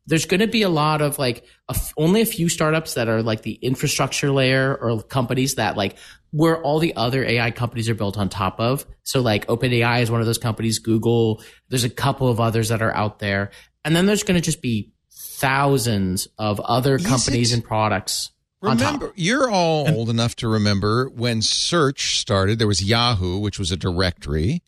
there's 0.08 0.24
going 0.24 0.40
to 0.40 0.46
be 0.46 0.62
a 0.62 0.68
lot 0.68 1.02
of 1.02 1.18
like 1.18 1.44
a 1.68 1.74
f- 1.74 1.92
only 1.96 2.22
a 2.22 2.26
few 2.26 2.48
startups 2.48 2.94
that 2.94 3.08
are 3.08 3.22
like 3.22 3.42
the 3.42 3.52
infrastructure 3.52 4.30
layer 4.30 4.74
or 4.74 5.02
companies 5.02 5.56
that 5.56 5.76
like 5.76 5.96
where 6.30 6.60
all 6.62 6.78
the 6.78 6.96
other 6.96 7.24
AI 7.24 7.50
companies 7.50 7.88
are 7.88 7.94
built 7.94 8.18
on 8.18 8.28
top 8.28 8.58
of. 8.58 8.86
So 9.02 9.20
like 9.20 9.46
OpenAI 9.46 10.02
is 10.02 10.10
one 10.10 10.20
of 10.20 10.26
those 10.26 10.38
companies, 10.38 10.78
Google, 10.78 11.42
there's 11.68 11.84
a 11.84 11.90
couple 11.90 12.28
of 12.28 12.40
others 12.40 12.68
that 12.70 12.82
are 12.82 12.94
out 12.94 13.18
there. 13.18 13.50
And 13.84 13.94
then 13.94 14.06
there's 14.06 14.22
going 14.22 14.34
to 14.40 14.44
just 14.44 14.62
be 14.62 14.92
thousands 15.38 16.26
of 16.38 16.58
other 16.60 16.96
Is 16.96 17.06
companies 17.06 17.52
it? 17.52 17.56
and 17.56 17.64
products. 17.64 18.30
Remember, 18.60 19.12
you're 19.14 19.48
all 19.48 19.88
old 19.88 20.08
enough 20.08 20.34
to 20.36 20.48
remember 20.48 21.08
when 21.10 21.42
search 21.42 22.18
started. 22.18 22.58
There 22.58 22.66
was 22.66 22.82
Yahoo, 22.82 23.38
which 23.38 23.56
was 23.58 23.70
a 23.70 23.76
directory, 23.76 24.62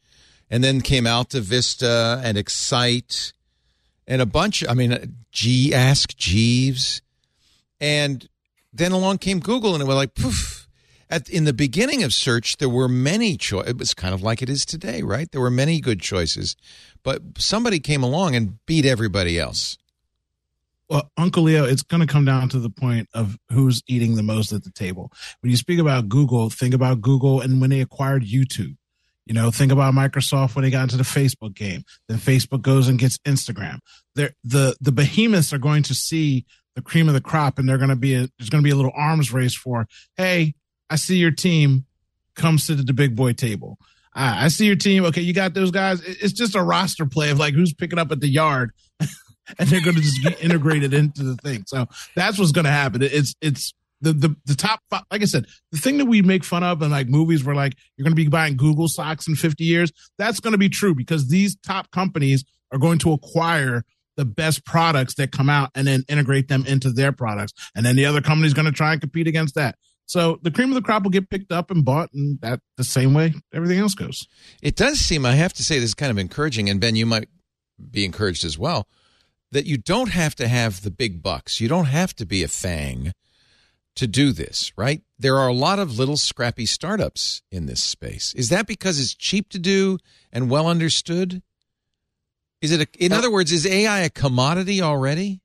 and 0.48 0.62
then 0.62 0.80
came 0.80 1.08
Alta 1.08 1.40
Vista 1.40 2.20
and 2.22 2.38
Excite, 2.38 3.32
and 4.10 4.20
a 4.20 4.26
bunch. 4.26 4.62
I 4.68 4.74
mean, 4.74 5.16
G 5.30 5.72
Ask 5.72 6.16
Jeeves, 6.16 7.00
and 7.80 8.28
then 8.72 8.92
along 8.92 9.18
came 9.18 9.40
Google, 9.40 9.72
and 9.74 9.82
it 9.82 9.86
was 9.86 9.96
like 9.96 10.14
poof. 10.14 10.66
At 11.08 11.28
in 11.28 11.44
the 11.44 11.52
beginning 11.52 12.02
of 12.02 12.12
search, 12.12 12.58
there 12.58 12.68
were 12.68 12.88
many 12.88 13.36
choices. 13.36 13.70
It 13.70 13.78
was 13.78 13.94
kind 13.94 14.12
of 14.14 14.22
like 14.22 14.42
it 14.42 14.50
is 14.50 14.64
today, 14.64 15.02
right? 15.02 15.30
There 15.30 15.40
were 15.40 15.50
many 15.50 15.80
good 15.80 16.00
choices, 16.00 16.56
but 17.02 17.22
somebody 17.38 17.80
came 17.80 18.02
along 18.02 18.36
and 18.36 18.64
beat 18.66 18.84
everybody 18.84 19.38
else. 19.38 19.78
Well, 20.88 21.10
Uncle 21.16 21.44
Leo, 21.44 21.64
it's 21.64 21.82
going 21.82 22.00
to 22.00 22.06
come 22.06 22.24
down 22.24 22.48
to 22.50 22.58
the 22.58 22.70
point 22.70 23.08
of 23.14 23.38
who's 23.50 23.82
eating 23.88 24.16
the 24.16 24.24
most 24.24 24.52
at 24.52 24.64
the 24.64 24.72
table. 24.72 25.12
When 25.40 25.50
you 25.50 25.56
speak 25.56 25.78
about 25.78 26.08
Google, 26.08 26.50
think 26.50 26.74
about 26.74 27.00
Google 27.00 27.40
and 27.40 27.60
when 27.60 27.70
they 27.70 27.80
acquired 27.80 28.24
YouTube. 28.24 28.76
You 29.26 29.34
know, 29.34 29.50
think 29.50 29.70
about 29.70 29.94
Microsoft 29.94 30.56
when 30.56 30.64
they 30.64 30.70
got 30.70 30.82
into 30.82 30.96
the 30.96 31.02
Facebook 31.02 31.54
game. 31.54 31.84
Then 32.08 32.18
Facebook 32.18 32.62
goes 32.62 32.88
and 32.88 32.98
gets 32.98 33.18
Instagram. 33.18 33.78
They're, 34.14 34.32
the 34.42 34.76
the 34.80 34.92
behemoths 34.92 35.52
are 35.52 35.58
going 35.58 35.82
to 35.84 35.94
see 35.94 36.46
the 36.74 36.82
cream 36.82 37.08
of 37.08 37.14
the 37.14 37.20
crop, 37.20 37.58
and 37.58 37.68
they're 37.68 37.78
going 37.78 37.90
to 37.90 37.96
be 37.96 38.14
a, 38.14 38.28
there's 38.38 38.50
going 38.50 38.62
to 38.62 38.66
be 38.66 38.72
a 38.72 38.76
little 38.76 38.92
arms 38.94 39.32
race 39.32 39.54
for, 39.54 39.86
hey, 40.16 40.54
I 40.88 40.96
see 40.96 41.16
your 41.16 41.30
team 41.30 41.86
comes 42.34 42.66
to 42.66 42.74
the 42.74 42.92
big 42.92 43.14
boy 43.14 43.32
table. 43.32 43.78
I, 44.14 44.46
I 44.46 44.48
see 44.48 44.66
your 44.66 44.76
team. 44.76 45.04
Okay, 45.06 45.20
you 45.20 45.32
got 45.32 45.54
those 45.54 45.70
guys. 45.70 46.02
It's 46.02 46.32
just 46.32 46.54
a 46.54 46.62
roster 46.62 47.06
play 47.06 47.30
of 47.30 47.38
like 47.38 47.54
who's 47.54 47.74
picking 47.74 47.98
up 47.98 48.10
at 48.10 48.20
the 48.20 48.28
yard 48.28 48.72
and 49.58 49.68
they're 49.68 49.82
going 49.82 49.96
to 49.96 50.02
just 50.02 50.22
be 50.22 50.34
integrated 50.44 50.94
into 50.94 51.22
the 51.22 51.36
thing. 51.36 51.64
So 51.66 51.86
that's 52.14 52.38
what's 52.38 52.52
going 52.52 52.64
to 52.64 52.70
happen. 52.70 53.02
It's 53.02 53.34
it's 53.40 53.74
the 54.00 54.12
the 54.12 54.36
the 54.46 54.54
top 54.54 54.80
five, 54.90 55.02
like 55.10 55.22
I 55.22 55.26
said, 55.26 55.46
the 55.72 55.78
thing 55.78 55.98
that 55.98 56.06
we 56.06 56.22
make 56.22 56.44
fun 56.44 56.62
of 56.62 56.82
in 56.82 56.90
like 56.90 57.08
movies 57.08 57.44
where 57.44 57.54
like 57.54 57.74
you're 57.96 58.04
going 58.04 58.12
to 58.12 58.22
be 58.22 58.28
buying 58.28 58.56
Google 58.56 58.88
stocks 58.88 59.28
in 59.28 59.36
50 59.36 59.64
years. 59.64 59.92
That's 60.18 60.40
going 60.40 60.52
to 60.52 60.58
be 60.58 60.68
true 60.68 60.94
because 60.94 61.28
these 61.28 61.56
top 61.56 61.90
companies 61.90 62.44
are 62.72 62.78
going 62.78 62.98
to 63.00 63.12
acquire 63.12 63.84
the 64.16 64.24
best 64.24 64.64
products 64.64 65.14
that 65.14 65.32
come 65.32 65.48
out 65.48 65.70
and 65.74 65.86
then 65.86 66.04
integrate 66.08 66.48
them 66.48 66.64
into 66.66 66.90
their 66.90 67.12
products, 67.12 67.52
and 67.74 67.84
then 67.86 67.96
the 67.96 68.06
other 68.06 68.20
company's 68.20 68.54
going 68.54 68.66
to 68.66 68.72
try 68.72 68.92
and 68.92 69.00
compete 69.00 69.26
against 69.26 69.54
that. 69.54 69.76
So 70.06 70.40
the 70.42 70.50
cream 70.50 70.70
of 70.70 70.74
the 70.74 70.82
crop 70.82 71.04
will 71.04 71.10
get 71.10 71.30
picked 71.30 71.52
up 71.52 71.70
and 71.70 71.84
bought, 71.84 72.12
and 72.12 72.40
that 72.40 72.60
the 72.76 72.84
same 72.84 73.14
way 73.14 73.32
everything 73.54 73.78
else 73.78 73.94
goes. 73.94 74.26
It 74.60 74.74
does 74.74 74.98
seem, 74.98 75.24
I 75.24 75.36
have 75.36 75.52
to 75.54 75.62
say, 75.62 75.78
this 75.78 75.90
is 75.90 75.94
kind 75.94 76.10
of 76.10 76.18
encouraging, 76.18 76.68
and 76.68 76.80
Ben, 76.80 76.96
you 76.96 77.06
might 77.06 77.28
be 77.90 78.04
encouraged 78.04 78.44
as 78.44 78.58
well, 78.58 78.88
that 79.52 79.66
you 79.66 79.78
don't 79.78 80.10
have 80.10 80.34
to 80.36 80.48
have 80.48 80.82
the 80.82 80.90
big 80.90 81.22
bucks. 81.22 81.60
You 81.60 81.68
don't 81.68 81.86
have 81.86 82.14
to 82.16 82.26
be 82.26 82.42
a 82.42 82.48
fang 82.48 83.12
to 84.00 84.06
do 84.06 84.32
this, 84.32 84.72
right? 84.78 85.02
There 85.18 85.36
are 85.36 85.46
a 85.46 85.52
lot 85.52 85.78
of 85.78 85.98
little 85.98 86.16
scrappy 86.16 86.64
startups 86.64 87.42
in 87.52 87.66
this 87.66 87.82
space. 87.82 88.32
Is 88.32 88.48
that 88.48 88.66
because 88.66 88.98
it's 88.98 89.14
cheap 89.14 89.50
to 89.50 89.58
do 89.58 89.98
and 90.32 90.48
well 90.48 90.66
understood? 90.66 91.42
Is 92.62 92.72
it, 92.72 92.80
a, 92.80 93.04
in 93.04 93.12
other 93.12 93.30
words, 93.30 93.52
is 93.52 93.66
AI 93.66 94.00
a 94.00 94.08
commodity 94.08 94.80
already? 94.80 95.42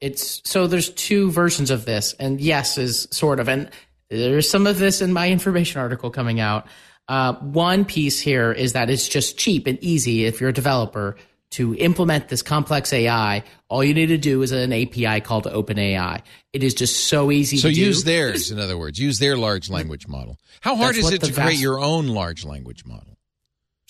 It's 0.00 0.40
so 0.48 0.68
there's 0.68 0.90
two 0.90 1.32
versions 1.32 1.72
of 1.72 1.84
this, 1.84 2.14
and 2.20 2.40
yes 2.40 2.78
is 2.78 3.08
sort 3.10 3.40
of, 3.40 3.48
and 3.48 3.68
there's 4.08 4.48
some 4.48 4.68
of 4.68 4.78
this 4.78 5.02
in 5.02 5.12
my 5.12 5.28
information 5.28 5.80
article 5.80 6.12
coming 6.12 6.38
out. 6.38 6.68
Uh, 7.08 7.32
one 7.40 7.84
piece 7.84 8.20
here 8.20 8.52
is 8.52 8.74
that 8.74 8.88
it's 8.88 9.08
just 9.08 9.36
cheap 9.36 9.66
and 9.66 9.82
easy 9.82 10.26
if 10.26 10.40
you're 10.40 10.50
a 10.50 10.52
developer 10.52 11.16
to 11.50 11.74
implement 11.76 12.28
this 12.28 12.42
complex 12.42 12.92
AI. 12.92 13.42
All 13.68 13.82
you 13.82 13.94
need 13.94 14.06
to 14.06 14.18
do 14.18 14.42
is 14.42 14.52
an 14.52 14.72
API 14.72 15.20
called 15.22 15.44
OpenAI. 15.44 16.20
It 16.52 16.62
is 16.62 16.74
just 16.74 17.06
so 17.06 17.30
easy 17.32 17.56
So 17.56 17.68
to 17.68 17.74
do. 17.74 17.80
use 17.80 18.04
theirs, 18.04 18.50
in 18.50 18.58
other 18.58 18.76
words, 18.76 18.98
use 18.98 19.18
their 19.18 19.36
large 19.36 19.70
language 19.70 20.06
model. 20.06 20.36
How 20.60 20.76
hard 20.76 20.96
That's 20.96 21.06
is 21.06 21.12
it 21.14 21.20
the 21.22 21.26
to 21.28 21.32
create 21.32 21.58
your 21.58 21.80
own 21.80 22.08
large 22.08 22.44
language 22.44 22.84
model? 22.84 23.16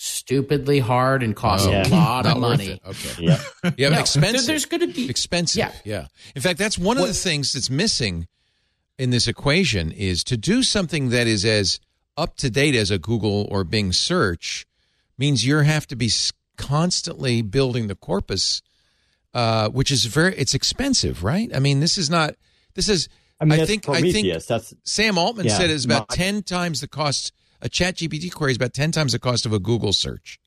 stupidly 0.01 0.79
hard 0.79 1.23
and 1.23 1.35
costs 1.35 1.67
Oh, 1.67 1.71
a 1.71 1.83
lot 1.89 2.25
of 2.25 2.37
money. 2.37 2.79
Okay. 2.87 3.25
Yep. 3.25 3.39
Yeah, 3.77 3.89
but 3.89 3.95
No, 3.95 3.99
expensive. 3.99 4.47
There's 4.47 4.65
going 4.65 4.79
to 4.81 4.87
be 4.87 5.09
expensive. 5.09 5.57
Yeah. 5.59 5.73
yeah. 5.83 6.07
In 6.35 6.41
fact, 6.41 6.57
that's 6.57 6.77
one 6.77 6.97
of 6.97 7.05
the 7.05 7.13
things 7.13 7.51
that's 7.51 7.69
missing 7.69 8.25
in 8.97 9.09
this 9.09 9.27
equation 9.27 9.91
is 9.91 10.23
to 10.25 10.37
do 10.37 10.63
something 10.63 11.09
that 11.09 11.27
is 11.27 11.43
as 11.43 11.81
up 12.15 12.37
to 12.37 12.49
date 12.49 12.75
as 12.75 12.91
a 12.91 12.97
Google 12.97 13.45
or 13.51 13.65
Bing 13.65 13.91
search 13.91 14.65
means 15.17 15.45
you 15.45 15.57
have 15.57 15.85
to 15.87 15.97
be 15.97 16.05
s- 16.07 16.31
constantly 16.59 17.41
building 17.41 17.87
the 17.87 17.95
corpus, 17.95 18.61
uh, 19.33 19.69
which 19.69 19.89
is 19.89 20.05
very 20.05 20.35
it's 20.35 20.53
expensive, 20.53 21.23
right? 21.23 21.49
I 21.55 21.59
mean, 21.59 21.79
this 21.79 21.97
is 21.97 22.09
not. 22.09 22.35
This 22.75 22.87
is. 22.89 23.09
I 23.39 23.45
mean, 23.45 23.59
I 23.61 23.65
think. 23.65 23.89
I 23.89 24.01
think 24.01 24.11
Prometheus. 24.13 24.45
That's 24.45 24.73
Sam 24.83 25.17
Altman 25.17 25.47
Yeah, 25.47 25.57
said 25.57 25.69
it's 25.71 25.85
about 25.85 26.09
my- 26.09 26.15
ten 26.15 26.43
times 26.43 26.81
the 26.81 26.87
cost. 26.87 27.31
A 27.61 27.67
Chat 27.67 27.95
GPT 27.97 28.31
query 28.31 28.51
is 28.51 28.57
about 28.57 28.73
ten 28.73 28.91
times 28.91 29.11
the 29.13 29.19
cost 29.19 29.45
of 29.45 29.51
a 29.53 29.59
Google 29.59 29.91
search, 29.93 30.39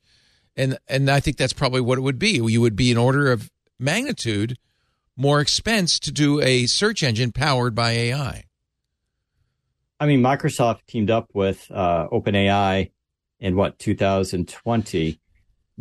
and 0.57 0.79
and 0.87 1.11
I 1.11 1.21
think 1.21 1.37
that's 1.37 1.53
probably 1.53 1.81
what 1.81 1.99
it 1.99 2.03
would 2.03 2.19
be. 2.19 2.41
You 2.47 2.61
would 2.61 2.77
be 2.77 2.91
an 2.93 2.97
order 2.99 3.33
of 3.33 3.51
magnitude 3.79 4.57
more 5.17 5.41
expense 5.41 5.99
to 6.01 6.11
do 6.11 6.41
a 6.41 6.65
search 6.67 7.03
engine 7.03 7.33
powered 7.33 7.75
by 7.75 7.91
AI. 7.91 8.45
I 10.01 10.07
mean, 10.07 10.23
Microsoft 10.23 10.81
teamed 10.87 11.11
up 11.11 11.29
with 11.35 11.71
uh, 11.71 12.09
OpenAI 12.09 12.91
in 13.41 13.57
what 13.57 13.79
2020 13.79 15.21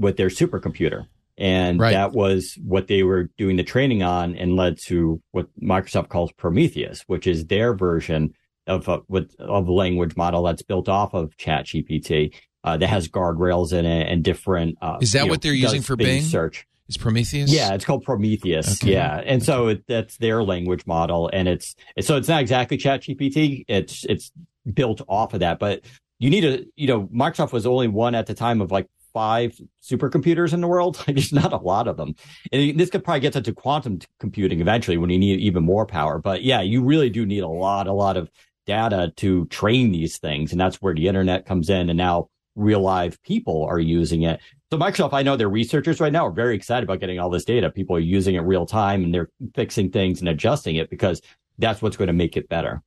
with 0.01 0.17
their 0.17 0.27
supercomputer, 0.29 1.05
And 1.37 1.79
Right. 1.79 1.93
that 1.93 2.11
was 2.11 2.57
what 2.63 2.87
they 2.87 3.03
were 3.03 3.29
doing 3.37 3.55
the 3.55 3.63
training 3.63 4.03
on 4.03 4.35
and 4.35 4.55
led 4.55 4.77
to 4.87 5.21
what 5.31 5.47
Microsoft 5.61 6.09
calls 6.09 6.31
Prometheus, 6.33 7.03
which 7.07 7.25
is 7.25 7.45
their 7.45 7.73
version 7.73 8.33
of 8.67 8.87
a, 8.87 8.99
with, 9.07 9.33
of 9.39 9.67
a 9.67 9.71
language 9.71 10.15
model 10.15 10.43
that's 10.43 10.61
built 10.61 10.87
off 10.89 11.13
of 11.13 11.35
ChatGPT. 11.37 12.33
Uh, 12.63 12.77
that 12.77 12.89
has 12.89 13.07
guardrails 13.07 13.73
in 13.73 13.87
it 13.87 14.07
and 14.07 14.23
different. 14.23 14.77
Uh, 14.83 14.99
Is 15.01 15.13
that 15.13 15.23
what 15.23 15.43
know, 15.43 15.49
they're 15.49 15.53
using 15.53 15.81
for 15.81 15.95
Bing? 15.95 16.21
search? 16.21 16.67
Is 16.87 16.95
Prometheus? 16.95 17.51
Yeah, 17.51 17.73
it's 17.73 17.85
called 17.85 18.03
Prometheus. 18.03 18.79
Okay. 18.83 18.91
Yeah, 18.93 19.15
and 19.25 19.41
so 19.41 19.69
it, 19.69 19.83
that's 19.87 20.17
their 20.17 20.43
language 20.43 20.85
model, 20.85 21.27
and 21.33 21.47
it's 21.47 21.73
so 22.01 22.17
it's 22.17 22.27
not 22.27 22.39
exactly 22.41 22.77
ChatGPT. 22.77 23.65
It's 23.67 24.05
it's 24.05 24.31
built 24.71 25.01
off 25.07 25.33
of 25.33 25.39
that, 25.39 25.57
but 25.57 25.81
you 26.19 26.29
need 26.29 26.41
to 26.41 26.65
you 26.75 26.85
know 26.85 27.07
Microsoft 27.07 27.51
was 27.51 27.65
only 27.65 27.87
one 27.87 28.13
at 28.13 28.27
the 28.27 28.35
time 28.35 28.61
of 28.61 28.69
like 28.71 28.85
five 29.13 29.59
supercomputers 29.81 30.53
in 30.53 30.61
the 30.61 30.67
world. 30.67 31.03
There's 31.07 31.33
not 31.33 31.53
a 31.53 31.57
lot 31.57 31.87
of 31.87 31.97
them, 31.97 32.15
and 32.51 32.79
this 32.79 32.89
could 32.89 33.03
probably 33.03 33.21
get 33.21 33.35
into 33.35 33.53
quantum 33.53 33.99
computing 34.19 34.61
eventually 34.61 34.97
when 34.97 35.09
you 35.09 35.19
need 35.19 35.39
even 35.39 35.63
more 35.63 35.85
power. 35.85 36.19
But 36.19 36.43
yeah, 36.43 36.61
you 36.61 36.83
really 36.83 37.09
do 37.09 37.25
need 37.25 37.43
a 37.43 37.47
lot, 37.47 37.87
a 37.87 37.93
lot 37.93 38.17
of 38.17 38.29
data 38.65 39.11
to 39.17 39.45
train 39.47 39.91
these 39.91 40.17
things, 40.17 40.51
and 40.51 40.61
that's 40.61 40.81
where 40.81 40.93
the 40.93 41.07
internet 41.07 41.45
comes 41.45 41.69
in, 41.69 41.89
and 41.89 41.97
now 41.97 42.29
real 42.55 42.81
live 42.81 43.21
people 43.23 43.65
are 43.65 43.79
using 43.79 44.23
it. 44.23 44.39
So 44.69 44.77
Microsoft, 44.77 45.13
I 45.13 45.23
know 45.23 45.35
their 45.35 45.49
researchers 45.49 45.99
right 45.99 46.13
now 46.13 46.27
are 46.27 46.31
very 46.31 46.55
excited 46.55 46.83
about 46.83 46.99
getting 46.99 47.19
all 47.19 47.29
this 47.29 47.45
data. 47.45 47.69
People 47.69 47.95
are 47.95 47.99
using 47.99 48.35
it 48.35 48.39
real 48.39 48.65
time 48.65 49.03
and 49.03 49.13
they're 49.13 49.29
fixing 49.55 49.91
things 49.91 50.19
and 50.19 50.29
adjusting 50.29 50.75
it 50.75 50.89
because 50.89 51.21
that's 51.57 51.81
what's 51.81 51.97
going 51.97 52.07
to 52.07 52.13
make 52.13 52.37
it 52.37 52.47
better. 52.47 52.81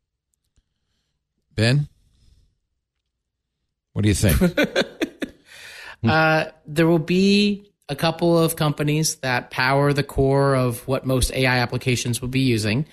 Ben? 1.54 1.88
What 3.92 4.02
do 4.02 4.08
you 4.08 4.14
think? 4.14 4.40
Uh, 6.08 6.50
there 6.66 6.86
will 6.86 6.98
be 6.98 7.70
a 7.88 7.96
couple 7.96 8.38
of 8.38 8.56
companies 8.56 9.16
that 9.16 9.50
power 9.50 9.92
the 9.92 10.02
core 10.02 10.54
of 10.54 10.86
what 10.88 11.04
most 11.04 11.32
AI 11.32 11.58
applications 11.58 12.20
will 12.20 12.28
be 12.28 12.40
using. 12.40 12.86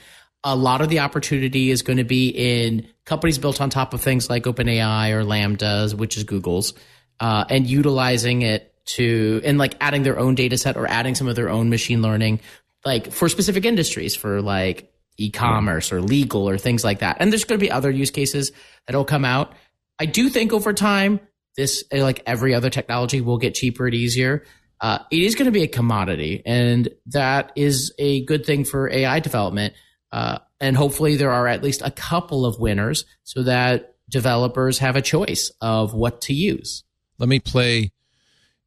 A 0.43 0.55
lot 0.55 0.81
of 0.81 0.89
the 0.89 0.99
opportunity 0.99 1.69
is 1.69 1.81
going 1.81 1.97
to 1.97 2.03
be 2.03 2.29
in 2.29 2.87
companies 3.05 3.37
built 3.37 3.61
on 3.61 3.69
top 3.69 3.93
of 3.93 4.01
things 4.01 4.29
like 4.29 4.43
OpenAI 4.43 5.11
or 5.11 5.23
LaMDAs, 5.23 5.93
which 5.93 6.17
is 6.17 6.23
Google's, 6.23 6.73
uh, 7.19 7.45
and 7.49 7.67
utilizing 7.67 8.41
it 8.41 8.73
to 8.83 9.39
and 9.45 9.57
like 9.57 9.75
adding 9.79 10.03
their 10.03 10.17
own 10.17 10.35
data 10.35 10.57
set 10.57 10.75
or 10.75 10.87
adding 10.87 11.13
some 11.15 11.27
of 11.27 11.35
their 11.35 11.49
own 11.49 11.69
machine 11.69 12.01
learning, 12.01 12.41
like 12.83 13.11
for 13.11 13.29
specific 13.29 13.65
industries, 13.65 14.15
for 14.15 14.41
like 14.41 14.91
e-commerce 15.17 15.91
or 15.91 16.01
legal 16.01 16.49
or 16.49 16.57
things 16.57 16.83
like 16.83 16.99
that. 16.99 17.17
And 17.19 17.31
there's 17.31 17.43
going 17.43 17.59
to 17.59 17.63
be 17.63 17.71
other 17.71 17.91
use 17.91 18.11
cases 18.11 18.51
that'll 18.87 19.05
come 19.05 19.23
out. 19.23 19.53
I 19.99 20.05
do 20.05 20.29
think 20.29 20.51
over 20.51 20.73
time, 20.73 21.19
this 21.55 21.83
like 21.91 22.23
every 22.25 22.53
other 22.53 22.69
technology 22.69 23.21
will 23.21 23.37
get 23.37 23.53
cheaper 23.53 23.85
and 23.85 23.95
easier. 23.95 24.43
Uh, 24.79 24.99
it 25.11 25.21
is 25.21 25.35
going 25.35 25.45
to 25.45 25.51
be 25.51 25.63
a 25.63 25.67
commodity, 25.67 26.41
and 26.45 26.89
that 27.07 27.51
is 27.55 27.93
a 27.99 28.25
good 28.25 28.45
thing 28.45 28.65
for 28.65 28.91
AI 28.91 29.19
development. 29.19 29.75
Uh, 30.11 30.39
and 30.59 30.75
hopefully, 30.75 31.15
there 31.15 31.31
are 31.31 31.47
at 31.47 31.63
least 31.63 31.81
a 31.83 31.91
couple 31.91 32.45
of 32.45 32.59
winners, 32.59 33.05
so 33.23 33.43
that 33.43 33.95
developers 34.09 34.79
have 34.79 34.95
a 34.95 35.01
choice 35.01 35.51
of 35.61 35.93
what 35.93 36.21
to 36.21 36.33
use. 36.33 36.83
Let 37.19 37.29
me 37.29 37.39
play. 37.39 37.91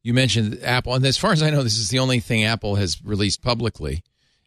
You 0.03 0.13
mentioned 0.13 0.59
Apple, 0.63 0.93
and 0.93 1.05
as 1.05 1.17
far 1.17 1.33
as 1.33 1.43
I 1.43 1.49
know, 1.49 1.63
this 1.63 1.77
is 1.77 1.89
the 1.89 1.99
only 1.99 2.19
thing 2.19 2.43
Apple 2.43 2.75
has 2.75 3.03
released 3.03 3.41
publicly. 3.41 4.03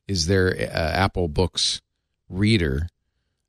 Is 0.07 0.27
their 0.27 0.49
uh, 0.49 0.93
Apple 0.93 1.29
Books 1.29 1.83
reader? 2.31 2.89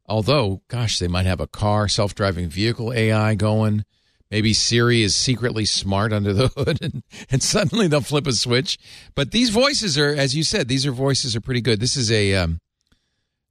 Although, 0.06 0.62
gosh, 0.68 1.00
they 1.00 1.08
might 1.08 1.28
have 1.28 1.40
a 1.40 1.48
car 1.48 1.88
self-driving 1.88 2.50
vehicle 2.50 2.92
AI 2.92 3.36
going. 3.36 3.86
Maybe 4.32 4.54
Siri 4.54 5.02
is 5.02 5.16
secretly 5.16 5.66
smart 5.66 6.14
under 6.14 6.34
the 6.34 6.48
hood, 6.56 6.82
and, 6.82 7.04
and 7.32 7.42
suddenly 7.42 7.88
they'll 7.88 8.02
flip 8.02 8.28
a 8.28 8.34
switch. 8.34 8.78
But 9.16 9.32
these 9.32 9.50
voices 9.50 9.98
are, 9.98 10.10
as 10.10 10.36
you 10.36 10.44
said, 10.44 10.68
these 10.68 10.86
are 10.86 10.92
voices 10.92 11.36
are 11.36 11.42
pretty 11.42 11.62
good. 11.62 11.80
This 11.80 11.96
is 11.98 12.12
a, 12.12 12.36
um, 12.36 12.60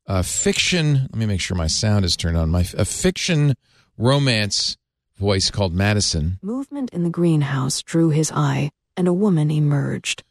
a 0.07 0.23
fiction. 0.23 1.09
Let 1.11 1.17
me 1.17 1.27
make 1.27 1.41
sure 1.41 1.57
my 1.57 1.67
sound 1.67 2.05
is 2.05 2.17
turned 2.17 2.37
on. 2.37 2.51
My 2.51 2.65
a 2.77 2.85
fiction 2.85 3.55
romance 3.97 4.77
voice 5.17 5.51
called 5.51 5.75
Madison. 5.75 6.39
Movement 6.43 6.91
in 6.91 7.03
the 7.03 7.11
greenhouse 7.11 7.83
drew 7.83 8.11
his 8.11 8.31
eye, 8.31 8.71
and 8.97 9.09
a 9.09 9.13
woman 9.13 9.51
emerged. 9.51 10.23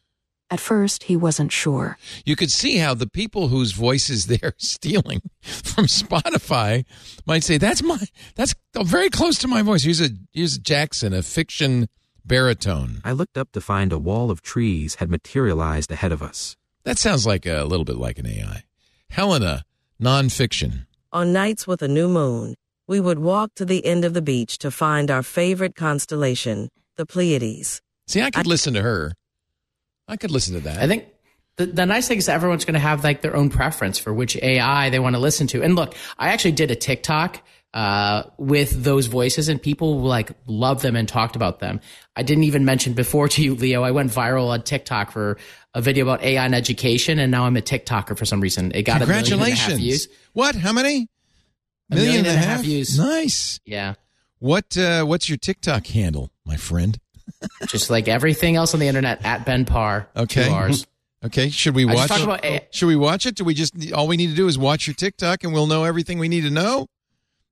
At 0.50 0.60
first, 0.60 1.04
he 1.04 1.16
wasn't 1.16 1.52
sure. 1.52 1.98
you 2.24 2.34
could 2.34 2.50
see 2.50 2.78
how 2.78 2.94
the 2.94 3.06
people 3.06 3.48
whose 3.48 3.72
voices 3.72 4.26
they're 4.26 4.54
stealing 4.58 5.20
from 5.42 5.84
Spotify 5.86 6.84
might 7.26 7.44
say, 7.44 7.58
"That's 7.58 7.82
my 7.82 7.98
that's 8.34 8.54
very 8.74 9.10
close 9.10 9.38
to 9.38 9.48
my 9.48 9.62
voice." 9.62 9.82
Here's 9.84 10.00
a 10.00 10.10
here's 10.32 10.56
Jackson, 10.58 11.12
a 11.12 11.22
fiction 11.22 11.88
baritone. 12.24 13.00
I 13.04 13.12
looked 13.12 13.36
up 13.36 13.52
to 13.52 13.60
find 13.60 13.92
a 13.92 13.98
wall 13.98 14.30
of 14.30 14.42
trees 14.42 14.96
had 14.96 15.10
materialized 15.10 15.90
ahead 15.90 16.12
of 16.12 16.22
us. 16.22 16.56
That 16.84 16.98
sounds 16.98 17.26
like 17.26 17.44
a 17.46 17.64
little 17.64 17.84
bit 17.84 17.96
like 17.96 18.18
an 18.18 18.26
AI. 18.26 18.64
Helena, 19.10 19.64
nonfiction. 20.00 20.86
On 21.12 21.32
nights 21.32 21.66
with 21.66 21.82
a 21.82 21.88
new 21.88 22.08
moon, 22.08 22.54
we 22.86 23.00
would 23.00 23.18
walk 23.18 23.54
to 23.56 23.64
the 23.64 23.84
end 23.84 24.04
of 24.04 24.14
the 24.14 24.22
beach 24.22 24.58
to 24.58 24.70
find 24.70 25.10
our 25.10 25.22
favorite 25.22 25.74
constellation, 25.74 26.68
the 26.96 27.04
Pleiades. 27.06 27.80
See, 28.06 28.22
I 28.22 28.30
could 28.30 28.46
listen 28.46 28.74
to 28.74 28.82
her. 28.82 29.12
I 30.08 30.16
could 30.16 30.30
listen 30.30 30.54
to 30.54 30.60
that. 30.60 30.78
I 30.78 30.86
think 30.86 31.04
the, 31.56 31.66
the 31.66 31.86
nice 31.86 32.08
thing 32.08 32.18
is 32.18 32.28
everyone's 32.28 32.64
going 32.64 32.74
to 32.74 32.80
have 32.80 33.04
like 33.04 33.20
their 33.20 33.36
own 33.36 33.50
preference 33.50 33.98
for 33.98 34.12
which 34.12 34.36
AI 34.36 34.90
they 34.90 34.98
want 34.98 35.14
to 35.16 35.20
listen 35.20 35.46
to. 35.48 35.62
And 35.62 35.74
look, 35.76 35.94
I 36.18 36.28
actually 36.28 36.52
did 36.52 36.70
a 36.70 36.76
TikTok 36.76 37.42
uh, 37.74 38.22
with 38.38 38.82
those 38.82 39.06
voices, 39.06 39.48
and 39.50 39.60
people 39.60 40.00
like 40.00 40.30
loved 40.46 40.80
them 40.82 40.96
and 40.96 41.06
talked 41.06 41.36
about 41.36 41.58
them. 41.60 41.80
I 42.16 42.22
didn't 42.22 42.44
even 42.44 42.64
mention 42.64 42.94
before 42.94 43.28
to 43.28 43.42
you, 43.42 43.54
Leo. 43.54 43.82
I 43.82 43.90
went 43.90 44.10
viral 44.10 44.46
on 44.48 44.62
TikTok 44.62 45.10
for 45.10 45.36
a 45.74 45.82
video 45.82 46.04
about 46.06 46.22
AI 46.22 46.42
and 46.46 46.54
education, 46.54 47.18
and 47.18 47.30
now 47.30 47.44
I'm 47.44 47.56
a 47.58 47.60
TikToker 47.60 48.16
for 48.16 48.24
some 48.24 48.40
reason. 48.40 48.72
It 48.74 48.84
got 48.84 49.02
a 49.02 49.06
million 49.06 49.18
and 49.34 49.42
a 49.42 49.44
half 49.50 49.68
Congratulations. 49.68 49.80
views. 49.80 50.08
What? 50.32 50.54
How 50.54 50.72
many? 50.72 51.08
A 51.90 51.94
million 51.94 52.24
and 52.24 52.28
a 52.28 52.38
half 52.38 52.62
views. 52.62 52.98
Nice. 52.98 53.60
Yeah, 53.66 53.94
What? 54.38 54.76
Uh, 54.76 55.04
what's 55.04 55.28
your 55.28 55.38
TikTok 55.38 55.86
handle, 55.88 56.30
my 56.46 56.56
friend? 56.56 56.98
Just 57.66 57.90
like 57.90 58.08
everything 58.08 58.56
else 58.56 58.74
on 58.74 58.80
the 58.80 58.88
internet 58.88 59.24
at 59.24 59.44
Ben 59.44 59.64
Parr. 59.64 60.08
Okay. 60.16 60.72
Okay. 61.24 61.50
Should 61.50 61.74
we 61.74 61.84
watch? 61.84 62.10
it? 62.10 62.22
about 62.22 62.44
AI. 62.44 62.66
Should 62.70 62.86
we 62.86 62.96
watch 62.96 63.26
it? 63.26 63.34
Do 63.34 63.44
we 63.44 63.54
just 63.54 63.92
all 63.92 64.06
we 64.06 64.16
need 64.16 64.28
to 64.28 64.36
do 64.36 64.46
is 64.46 64.56
watch 64.58 64.86
your 64.86 64.94
TikTok 64.94 65.44
and 65.44 65.52
we'll 65.52 65.66
know 65.66 65.84
everything 65.84 66.18
we 66.18 66.28
need 66.28 66.42
to 66.42 66.50
know? 66.50 66.86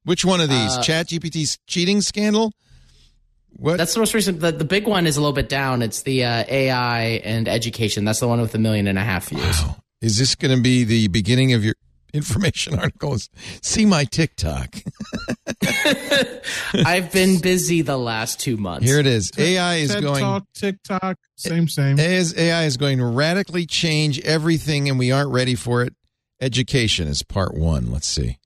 Which 0.05 0.25
one 0.25 0.41
of 0.41 0.49
these? 0.49 0.77
Uh, 0.77 0.83
Chat 0.83 1.09
GPT's 1.09 1.59
cheating 1.67 2.01
scandal? 2.01 2.53
What? 3.57 3.79
That's 3.79 3.95
the 3.95 4.01
most 4.01 4.15
recent. 4.15 4.41
The, 4.41 4.53
the 4.53 4.65
big 4.65 4.87
one 4.87 5.07
is 5.07 5.17
a 5.17 5.21
little 5.21 5.33
bit 5.33 5.49
down. 5.49 5.83
It's 5.83 6.03
the 6.03 6.25
uh, 6.25 6.45
AI 6.49 7.01
and 7.25 7.49
education. 7.49 8.05
That's 8.05 8.21
the 8.21 8.29
one 8.29 8.41
with 8.41 8.55
a 8.55 8.59
million 8.59 8.87
and 8.87 8.99
a 8.99 9.03
half 9.03 9.31
views. 9.31 9.63
Wow. 9.63 9.77
Is 10.01 10.19
this 10.19 10.35
going 10.35 10.55
to 10.55 10.63
be 10.63 10.85
the 10.85 11.09
beginning 11.09 11.55
of 11.55 11.65
your 11.65 11.75
information 12.17 12.75
articles? 12.79 13.29
See 13.63 13.87
my 13.87 14.05
TikTok. 14.05 14.77
I've 16.75 17.13
been 17.13 17.41
busy 17.41 17.83
the 17.83 17.97
last 17.97 18.41
two 18.41 18.57
months. 18.57 18.87
Here 18.87 18.99
it 18.99 19.07
is. 19.07 19.31
AI 19.39 19.77
is 19.77 19.95
TED 19.95 20.03
going. 20.03 20.21
Talk, 20.23 20.45
TikTok, 20.55 21.19
same, 21.37 21.69
same. 21.69 21.99
As 21.99 22.37
AI 22.37 22.65
is 22.65 22.77
going 22.77 22.99
to 22.99 23.07
radically 23.07 23.67
change 23.67 24.21
everything, 24.21 24.89
and 24.89 24.99
we 24.99 25.13
aren't 25.13 25.31
ready 25.31 25.55
for 25.55 25.83
it. 25.83 25.95
Education 26.41 27.09
is 27.09 27.23
part 27.23 27.55
one. 27.55 27.91
Let's 27.91 28.09
see. 28.09 28.39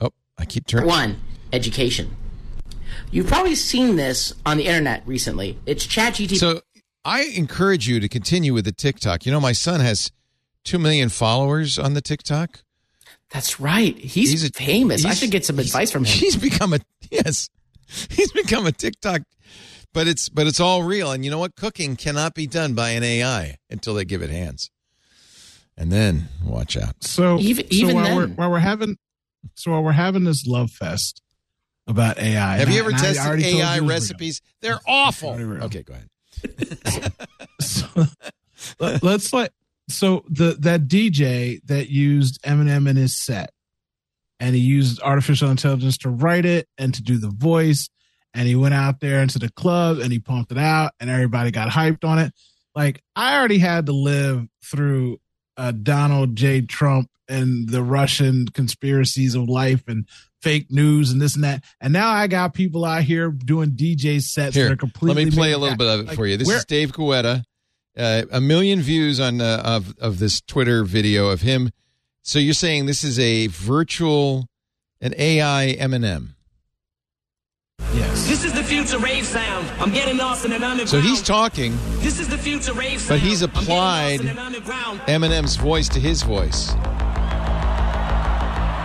Oh, 0.00 0.10
I 0.36 0.44
keep 0.44 0.66
turning. 0.66 0.86
One, 0.86 1.20
education. 1.52 2.16
You've 3.10 3.28
probably 3.28 3.54
seen 3.54 3.96
this 3.96 4.34
on 4.44 4.58
the 4.58 4.66
internet 4.66 5.02
recently. 5.06 5.58
It's 5.64 5.86
ChatGPT. 5.86 6.36
So 6.36 6.60
I 7.04 7.22
encourage 7.22 7.88
you 7.88 8.00
to 8.00 8.08
continue 8.08 8.52
with 8.52 8.64
the 8.64 8.72
TikTok. 8.72 9.26
You 9.26 9.32
know, 9.32 9.40
my 9.40 9.52
son 9.52 9.80
has 9.80 10.10
two 10.66 10.78
million 10.78 11.08
followers 11.08 11.78
on 11.78 11.94
the 11.94 12.00
TikTok. 12.02 12.60
That's 13.30 13.58
right. 13.58 13.96
He's, 13.96 14.30
He's 14.30 14.44
a- 14.44 14.52
famous. 14.52 15.04
I 15.04 15.14
should 15.14 15.30
get 15.30 15.44
some 15.44 15.58
advice 15.58 15.90
from 15.90 16.04
him. 16.04 16.12
He's 16.18 16.36
become 16.36 16.72
a 16.74 16.78
yes. 17.10 17.48
He's 18.10 18.30
become 18.32 18.66
a 18.66 18.72
TikTok, 18.72 19.22
but 19.94 20.06
it's 20.06 20.28
but 20.28 20.46
it's 20.46 20.60
all 20.60 20.82
real. 20.82 21.10
And 21.12 21.24
you 21.24 21.30
know 21.30 21.38
what? 21.38 21.56
Cooking 21.56 21.96
cannot 21.96 22.34
be 22.34 22.46
done 22.46 22.74
by 22.74 22.90
an 22.90 23.02
AI 23.02 23.56
until 23.70 23.94
they 23.94 24.04
give 24.04 24.22
it 24.22 24.30
hands. 24.30 24.70
And 25.76 25.90
then 25.92 26.28
watch 26.44 26.76
out. 26.76 27.02
So 27.04 27.38
Even- 27.38 27.64
so 27.70 27.74
even 27.76 27.94
while 27.96 28.04
then. 28.04 28.16
we're 28.16 28.26
while 28.28 28.50
we're 28.50 28.58
having 28.58 28.96
so 29.54 29.70
while 29.72 29.82
we're 29.82 29.92
having 29.92 30.24
this 30.24 30.46
love 30.46 30.70
fest 30.70 31.22
about 31.86 32.18
AI, 32.18 32.56
Have 32.56 32.68
you 32.70 32.80
ever 32.80 32.92
I 32.92 32.98
tested 32.98 33.40
AI 33.44 33.74
you 33.76 33.80
this 33.82 33.90
recipes? 33.90 34.40
They're 34.60 34.80
awful. 34.88 35.30
Okay, 35.62 35.82
go 35.82 35.94
ahead. 35.94 36.08
real. 36.84 37.26
So, 37.60 37.86
let- 38.80 39.02
let's 39.02 39.32
like 39.32 39.50
so 39.88 40.24
the 40.28 40.56
that 40.60 40.88
DJ 40.88 41.60
that 41.66 41.88
used 41.88 42.42
Eminem 42.42 42.88
in 42.88 42.96
his 42.96 43.16
set, 43.16 43.50
and 44.40 44.54
he 44.54 44.60
used 44.60 45.00
artificial 45.00 45.50
intelligence 45.50 45.98
to 45.98 46.10
write 46.10 46.44
it 46.44 46.68
and 46.78 46.92
to 46.94 47.02
do 47.02 47.18
the 47.18 47.30
voice, 47.30 47.88
and 48.34 48.48
he 48.48 48.54
went 48.54 48.74
out 48.74 49.00
there 49.00 49.22
into 49.22 49.38
the 49.38 49.50
club 49.52 49.98
and 49.98 50.12
he 50.12 50.18
pumped 50.18 50.52
it 50.52 50.58
out, 50.58 50.92
and 51.00 51.08
everybody 51.10 51.50
got 51.50 51.68
hyped 51.68 52.04
on 52.04 52.18
it. 52.18 52.32
Like 52.74 53.02
I 53.14 53.38
already 53.38 53.58
had 53.58 53.86
to 53.86 53.92
live 53.92 54.46
through 54.64 55.18
uh, 55.56 55.72
Donald 55.72 56.36
J. 56.36 56.60
Trump 56.62 57.08
and 57.28 57.68
the 57.68 57.82
Russian 57.82 58.46
conspiracies 58.48 59.34
of 59.34 59.48
life 59.48 59.82
and 59.88 60.06
fake 60.42 60.70
news 60.70 61.10
and 61.10 61.20
this 61.20 61.34
and 61.34 61.42
that. 61.44 61.64
And 61.80 61.92
now 61.92 62.10
I 62.10 62.26
got 62.28 62.54
people 62.54 62.84
out 62.84 63.02
here 63.02 63.30
doing 63.30 63.70
DJ 63.70 64.20
sets 64.20 64.54
that 64.54 64.70
are 64.70 64.76
completely. 64.76 65.24
let 65.24 65.30
me 65.32 65.36
play 65.36 65.52
a 65.52 65.58
little 65.58 65.76
bit 65.76 65.88
of 65.88 66.00
it 66.00 66.06
Like, 66.06 66.16
for 66.16 66.26
you. 66.26 66.36
This 66.36 66.48
is 66.48 66.64
Dave 66.66 66.92
Guetta, 66.92 67.42
Uh, 67.96 68.22
a 68.30 68.40
million 68.40 68.80
views 68.82 69.18
on 69.18 69.40
uh, 69.40 69.62
of 69.64 69.94
of 69.98 70.18
this 70.18 70.40
Twitter 70.42 70.84
video 70.84 71.28
of 71.28 71.40
him. 71.40 71.70
So 72.22 72.38
you're 72.38 72.54
saying 72.54 72.86
this 72.86 73.04
is 73.04 73.18
a 73.18 73.46
virtual, 73.46 74.48
an 75.00 75.14
AI 75.16 75.76
Eminem? 75.78 76.34
Yes. 77.94 78.26
This 78.26 78.44
is 78.44 78.52
the 78.52 78.64
future 78.64 78.98
rave 78.98 79.24
sound. 79.24 79.66
I'm 79.80 79.92
getting 79.92 80.16
lost 80.16 80.44
in 80.44 80.52
an 80.52 80.62
underground. 80.62 80.88
So 80.88 81.00
he's 81.00 81.22
talking, 81.22 81.76
This 82.00 82.18
is 82.18 82.28
the 82.28 82.36
future 82.36 82.72
rave 82.72 83.00
sound. 83.00 83.08
but 83.08 83.20
he's 83.20 83.42
I'm 83.42 83.50
getting 83.50 83.68
lost 83.68 83.68
applied 83.68 84.20
in 84.20 84.28
an 84.28 84.38
underground. 84.38 85.00
Eminem's 85.02 85.56
voice 85.56 85.88
to 85.90 86.00
his 86.00 86.22
voice. 86.22 86.72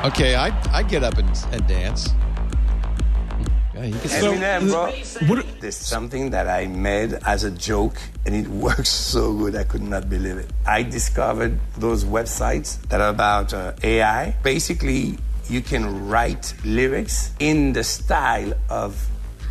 Okay, 0.03 0.35
I 0.35 0.51
I 0.71 0.83
get 0.83 1.03
up 1.03 1.17
and, 1.17 1.29
and 1.51 1.65
dance. 1.67 2.09
Yeah, 3.81 3.87
you 3.87 3.99
can 3.99 4.09
So- 4.09 4.33
Eminem, 4.33 4.69
bro. 4.69 5.27
What- 5.27 5.45
There's 5.61 5.75
something 5.75 6.29
that 6.31 6.47
I 6.47 6.67
made 6.67 7.13
as 7.25 7.43
a 7.43 7.51
joke, 7.51 7.97
and 8.25 8.35
it 8.35 8.47
works 8.67 8.89
so 8.89 9.33
good. 9.33 9.55
I 9.55 9.63
could 9.63 9.81
not 9.81 10.09
believe 10.09 10.37
it. 10.37 10.49
I 10.65 10.83
discovered 10.83 11.59
those 11.77 12.03
websites 12.05 12.79
that 12.89 13.01
are 13.01 13.09
about 13.09 13.53
uh, 13.53 13.73
AI. 13.83 14.35
Basically, 14.43 15.17
you 15.49 15.61
can 15.61 16.07
write 16.07 16.53
lyrics 16.63 17.31
in 17.39 17.73
the 17.73 17.83
style 17.83 18.53
of 18.69 18.95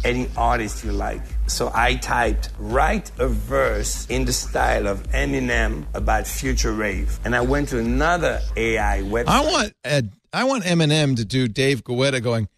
any 0.05 0.29
artist 0.37 0.85
you 0.85 0.93
like. 0.93 1.21
So 1.47 1.71
I 1.75 1.97
typed, 1.97 2.51
write 2.59 3.11
a 3.19 3.27
verse 3.29 4.07
in 4.09 4.25
the 4.25 4.33
style 4.33 4.87
of 4.87 5.03
Eminem 5.11 5.85
about 5.95 6.27
future 6.27 6.73
rave. 6.73 7.19
And 7.25 7.35
I 7.37 7.41
went 7.43 7.69
to 7.71 7.79
another 7.79 8.41
AI 8.57 9.03
website. 9.03 9.27
I 9.29 9.41
want 9.43 9.73
Ed, 9.85 10.13
I 10.33 10.45
want 10.45 10.65
Eminem 10.65 11.17
to 11.17 11.25
do 11.25 11.49
Dave 11.49 11.83
Guetta 11.85 12.23
going. 12.23 12.49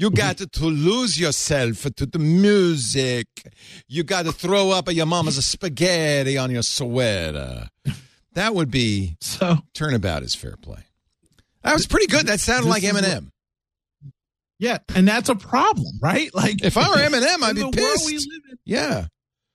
You 0.00 0.10
got 0.10 0.38
to, 0.38 0.46
to 0.46 0.64
lose 0.64 1.18
yourself 1.20 1.82
to 1.96 2.06
the 2.06 2.18
music. 2.18 3.26
You 3.88 4.02
got 4.02 4.24
to 4.24 4.32
throw 4.32 4.70
up 4.70 4.88
at 4.88 4.94
your 4.94 5.06
mama's 5.06 5.44
spaghetti 5.44 6.38
on 6.38 6.50
your 6.50 6.62
sweater. 6.62 7.68
That 8.34 8.54
would 8.54 8.70
be 8.70 9.16
So 9.20 9.58
turnabout 9.74 10.22
is 10.22 10.34
fair 10.34 10.56
play. 10.60 10.82
That 11.62 11.74
was 11.74 11.86
pretty 11.86 12.06
good. 12.06 12.26
That 12.28 12.40
sounded 12.40 12.68
like 12.68 12.82
is 12.82 12.92
what- 12.92 13.04
Eminem. 13.04 13.28
yeah, 14.58 14.78
and 14.94 15.06
that's 15.06 15.28
a 15.28 15.34
problem, 15.34 15.98
right? 16.00 16.34
Like 16.34 16.62
If 16.64 16.76
I 16.76 16.88
were 16.88 16.96
Eminem, 17.08 17.42
I'd 17.42 17.56
be 17.56 17.70
pissed. 17.70 18.06
we 18.06 18.14
live 18.14 18.26
in, 18.50 18.58
Yeah, 18.64 19.06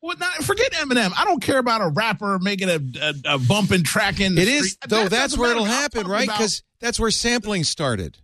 well, 0.02 0.16
not, 0.20 0.34
forget 0.44 0.72
Eminem. 0.74 1.12
I 1.18 1.26
don't 1.26 1.42
care 1.42 1.58
about 1.58 1.82
a 1.82 1.88
rapper 1.88 2.38
making 2.38 2.70
a, 2.70 2.80
a, 3.02 3.36
a 3.36 3.40
bumping 3.40 3.82
track 3.84 4.20
in 4.20 4.36
the 4.36 4.42
it 4.44 4.48
is 4.48 4.74
street. 4.74 4.90
though. 4.90 5.04
That 5.04 5.10
That's 5.10 5.38
where 5.38 5.50
it'll 5.52 5.66
happen, 5.66 6.06
right? 6.08 6.28
Because 6.28 6.62
that's 6.80 7.00
where 7.00 7.10
sampling 7.10 7.64
started. 7.64 8.20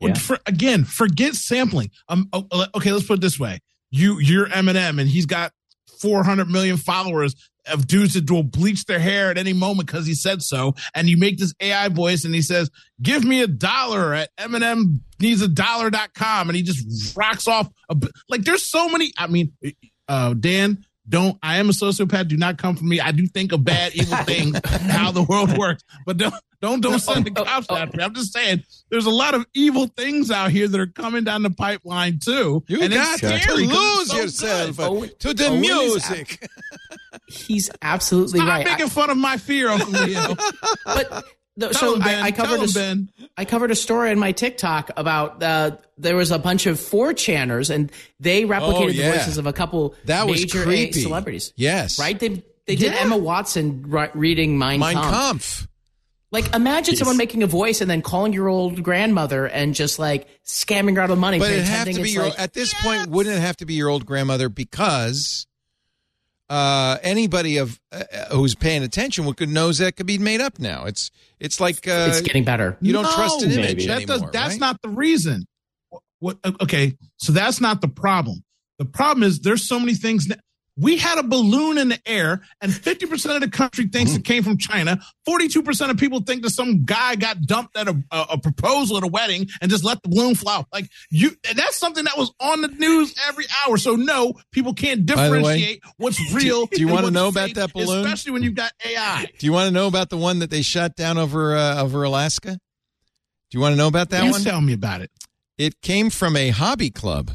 Yeah. 0.00 0.14
for, 0.14 0.38
again, 0.46 0.84
forget 0.84 1.34
sampling. 1.34 1.90
Um, 2.08 2.28
oh, 2.32 2.46
uh, 2.50 2.66
okay, 2.76 2.92
let's 2.92 3.06
put 3.06 3.18
it 3.18 3.20
this 3.20 3.38
way: 3.38 3.60
you, 3.90 4.18
you're 4.18 4.46
Eminem, 4.48 5.00
and 5.00 5.08
he's 5.08 5.26
got 5.26 5.52
400 6.00 6.48
million 6.48 6.76
followers 6.76 7.34
of 7.68 7.86
dudes 7.86 8.14
that 8.14 8.30
will 8.30 8.42
bleach 8.42 8.84
their 8.84 8.98
hair 8.98 9.30
at 9.30 9.38
any 9.38 9.52
moment 9.52 9.88
because 9.88 10.06
he 10.06 10.14
said 10.14 10.42
so. 10.42 10.74
And 10.94 11.08
you 11.08 11.16
make 11.16 11.38
this 11.38 11.54
AI 11.60 11.88
voice, 11.88 12.24
and 12.24 12.34
he 12.34 12.42
says, 12.42 12.70
"Give 13.02 13.24
me 13.24 13.42
a 13.42 13.46
dollar 13.46 14.14
at 14.14 14.34
Eminem 14.36 15.00
needs 15.20 15.42
a 15.42 15.48
dollar.com," 15.48 16.48
and 16.48 16.56
he 16.56 16.62
just 16.62 17.16
rocks 17.16 17.48
off. 17.48 17.68
A, 17.88 17.96
like, 18.28 18.42
there's 18.42 18.64
so 18.64 18.88
many. 18.88 19.12
I 19.18 19.26
mean, 19.26 19.52
uh, 20.08 20.34
Dan. 20.34 20.85
Don't 21.08 21.38
I 21.42 21.58
am 21.58 21.68
a 21.68 21.72
sociopath. 21.72 22.28
Do 22.28 22.36
not 22.36 22.58
come 22.58 22.76
for 22.76 22.84
me. 22.84 23.00
I 23.00 23.12
do 23.12 23.26
think 23.26 23.52
of 23.52 23.64
bad, 23.64 23.92
evil 23.94 24.16
things, 24.18 24.58
how 24.64 25.12
the 25.12 25.22
world 25.22 25.56
works. 25.56 25.84
But 26.04 26.16
don't 26.16 26.34
don't 26.60 26.80
don't 26.80 26.98
send 26.98 27.26
the 27.26 27.30
cops 27.30 27.66
after 27.70 27.96
me. 27.96 28.02
I'm 28.02 28.14
just 28.14 28.32
saying 28.32 28.64
there's 28.90 29.06
a 29.06 29.10
lot 29.10 29.34
of 29.34 29.46
evil 29.54 29.86
things 29.86 30.30
out 30.30 30.50
here 30.50 30.66
that 30.66 30.80
are 30.80 30.86
coming 30.86 31.24
down 31.24 31.42
the 31.42 31.50
pipeline 31.50 32.18
too. 32.18 32.64
You 32.66 32.80
and 32.82 32.92
got 32.92 33.22
it's 33.22 33.46
to 33.46 33.54
lose 33.54 34.10
so 34.10 34.16
yourself 34.16 34.76
good. 34.76 34.84
Oh, 34.88 35.06
to 35.06 35.34
the 35.34 35.46
oh, 35.46 35.52
Owen 35.52 35.64
is 35.64 36.10
music. 36.10 36.48
He's 37.28 37.70
absolutely 37.82 38.38
Stop 38.38 38.48
right. 38.48 38.66
I- 38.66 38.70
making 38.70 38.88
fun 38.88 39.10
of 39.10 39.16
my 39.16 39.36
fear, 39.36 39.68
Uncle 39.68 39.90
Leo. 39.92 40.34
but 40.84 41.24
the, 41.56 41.72
so 41.72 41.94
him. 41.96 42.02
I, 42.02 42.22
I 42.22 42.30
covered 42.32 42.60
him, 42.60 43.08
a. 43.18 43.30
I 43.36 43.44
covered 43.44 43.70
a 43.70 43.74
story 43.74 44.10
on 44.10 44.18
my 44.18 44.32
TikTok 44.32 44.90
about 44.96 45.42
uh, 45.42 45.76
there 45.98 46.16
was 46.16 46.30
a 46.30 46.38
bunch 46.38 46.66
of 46.66 46.78
4chaners 46.78 47.70
and 47.74 47.90
they 48.20 48.44
replicated 48.44 48.74
Oh, 48.84 48.88
yeah. 48.88 49.10
the 49.12 49.16
voices 49.18 49.38
of 49.38 49.46
a 49.46 49.52
couple 49.52 49.94
That 50.04 50.26
was 50.26 50.40
major 50.40 50.62
creepy. 50.64 51.00
celebrities. 51.00 51.52
Yes. 51.56 51.98
Right? 51.98 52.18
They 52.18 52.42
they 52.66 52.76
did 52.76 52.92
Yeah. 52.92 53.00
Emma 53.00 53.16
Watson 53.16 53.84
reading 54.14 54.58
Mein, 54.58 54.80
Mein 54.80 54.94
Kampf. 54.94 55.10
Kampf. 55.10 55.68
Like 56.32 56.54
imagine 56.54 56.96
someone 56.96 57.16
making 57.16 57.42
a 57.44 57.46
voice 57.46 57.80
and 57.80 57.88
then 57.90 58.02
calling 58.02 58.32
your 58.32 58.48
old 58.48 58.82
grandmother 58.82 59.46
and 59.46 59.74
just 59.74 59.98
like 59.98 60.26
scamming 60.44 60.96
her 60.96 61.02
out 61.02 61.10
of 61.10 61.18
money. 61.18 61.38
But 61.38 61.52
it 61.52 61.64
have 61.64 61.88
to 61.88 62.02
be 62.02 62.10
your 62.10 62.24
like, 62.24 62.38
at 62.38 62.52
this 62.52 62.74
point. 62.82 63.08
Wouldn't 63.08 63.36
it 63.36 63.40
have 63.40 63.56
to 63.58 63.66
be 63.66 63.74
your 63.74 63.88
old 63.88 64.04
grandmother 64.04 64.48
because 64.48 65.46
uh, 66.48 66.98
anybody 67.02 67.58
of 67.58 67.80
uh, 67.92 68.04
who's 68.30 68.54
paying 68.54 68.82
attention 68.82 69.24
would 69.26 69.36
could 69.36 69.48
knows 69.48 69.78
that 69.78 69.96
could 69.96 70.06
be 70.06 70.18
made 70.18 70.40
up 70.40 70.58
now. 70.58 70.84
It's 70.84 71.10
it's 71.40 71.60
like 71.60 71.86
uh, 71.88 72.06
it's 72.08 72.20
getting 72.20 72.44
better. 72.44 72.76
you 72.80 72.92
don't 72.92 73.10
trust 73.12 73.42
an 73.42 73.50
No, 73.50 73.56
image 73.56 73.86
that 73.86 73.96
anymore. 74.02 74.18
does, 74.18 74.30
that's 74.32 74.54
right? 74.54 74.60
not 74.60 74.80
the 74.82 74.88
reason. 74.88 75.44
What? 76.20 76.38
Okay, 76.62 76.96
so 77.18 77.32
that's 77.32 77.60
not 77.60 77.80
the 77.80 77.88
problem. 77.88 78.42
The 78.78 78.84
problem 78.84 79.22
is 79.22 79.40
there's 79.40 79.66
so 79.66 79.78
many 79.80 79.94
things. 79.94 80.26
That, 80.28 80.40
we 80.76 80.98
had 80.98 81.18
a 81.18 81.22
balloon 81.22 81.78
in 81.78 81.88
the 81.88 81.98
air, 82.06 82.42
and 82.60 82.70
50% 82.70 83.34
of 83.34 83.40
the 83.40 83.48
country 83.48 83.86
thinks 83.86 84.14
it 84.14 84.24
came 84.24 84.42
from 84.42 84.58
China. 84.58 85.00
42% 85.26 85.90
of 85.90 85.96
people 85.96 86.20
think 86.20 86.42
that 86.42 86.50
some 86.50 86.84
guy 86.84 87.16
got 87.16 87.40
dumped 87.42 87.76
at 87.76 87.88
a, 87.88 88.02
a, 88.10 88.26
a 88.32 88.38
proposal 88.38 88.98
at 88.98 89.02
a 89.02 89.06
wedding 89.06 89.48
and 89.60 89.70
just 89.70 89.84
let 89.84 90.02
the 90.02 90.08
balloon 90.08 90.34
fly. 90.34 90.64
Like 90.72 90.88
you, 91.10 91.30
that's 91.54 91.76
something 91.76 92.04
that 92.04 92.16
was 92.18 92.32
on 92.40 92.60
the 92.60 92.68
news 92.68 93.14
every 93.26 93.46
hour. 93.66 93.78
So 93.78 93.96
no, 93.96 94.34
people 94.52 94.74
can't 94.74 95.06
the 95.06 95.16
way, 95.16 95.22
differentiate 95.22 95.80
what's 95.96 96.34
real. 96.34 96.66
do 96.66 96.80
you 96.80 96.88
wanna 96.88 97.04
what's 97.04 97.14
know 97.14 97.28
about 97.28 97.54
that 97.54 97.72
balloon? 97.72 98.04
Especially 98.04 98.32
when 98.32 98.42
you've 98.42 98.54
got 98.54 98.72
AI. 98.84 99.26
Do 99.38 99.46
you 99.46 99.52
want 99.52 99.68
to 99.68 99.72
know 99.72 99.86
about 99.86 100.10
the 100.10 100.16
one 100.16 100.40
that 100.40 100.50
they 100.50 100.62
shot 100.62 100.94
down 100.96 101.18
over 101.18 101.56
uh, 101.56 101.82
over 101.82 102.02
Alaska? 102.02 102.52
Do 102.52 103.58
you 103.58 103.60
want 103.60 103.72
to 103.72 103.76
know 103.76 103.88
about 103.88 104.10
that 104.10 104.22
Please 104.22 104.32
one? 104.32 104.42
tell 104.42 104.60
me 104.60 104.72
about 104.72 105.00
it. 105.00 105.10
It 105.56 105.80
came 105.80 106.10
from 106.10 106.36
a 106.36 106.50
hobby 106.50 106.90
club. 106.90 107.32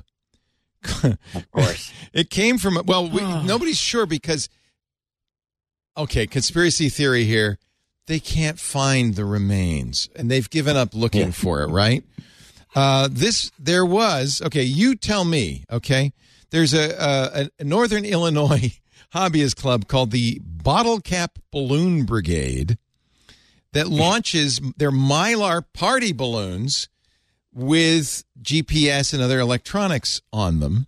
Of 0.84 1.18
course. 1.52 1.91
It 2.14 2.30
came 2.30 2.58
from 2.58 2.80
well, 2.86 3.10
we, 3.10 3.22
nobody's 3.45 3.80
sure 3.80 4.06
because 4.06 4.49
okay, 5.98 6.28
conspiracy 6.28 6.90
theory 6.90 7.24
here. 7.26 7.58
They 8.08 8.20
can't 8.20 8.60
find 8.60 9.16
the 9.16 9.26
remains, 9.26 10.10
and 10.16 10.30
they've 10.30 10.49
given 10.49 10.76
up 10.76 10.94
looking 10.94 11.28
Yeah. 11.28 11.32
for 11.32 11.62
it. 11.62 11.68
Right? 11.68 12.03
Uh, 12.76 13.08
this 13.12 13.52
there 13.60 13.86
was 13.86 14.41
okay. 14.45 14.64
You 14.64 14.95
tell 14.95 15.24
me. 15.26 15.64
Okay, 15.72 16.14
there's 16.49 16.74
a, 16.74 16.91
a, 16.99 17.49
a 17.60 17.64
Northern 17.64 18.03
Illinois 18.06 18.80
hobbyist 19.14 19.56
club 19.56 19.88
called 19.88 20.12
the 20.12 20.40
Bottle 20.44 20.99
Cap 20.99 21.38
Balloon 21.52 22.06
Brigade 22.06 22.78
that 23.74 23.88
launches 23.88 24.60
their 24.78 24.91
Mylar 24.91 25.64
party 25.74 26.12
balloons 26.12 26.90
with 27.53 28.23
GPS 28.41 29.14
and 29.14 29.22
other 29.22 29.40
electronics 29.40 30.22
on 30.32 30.60
them. 30.60 30.88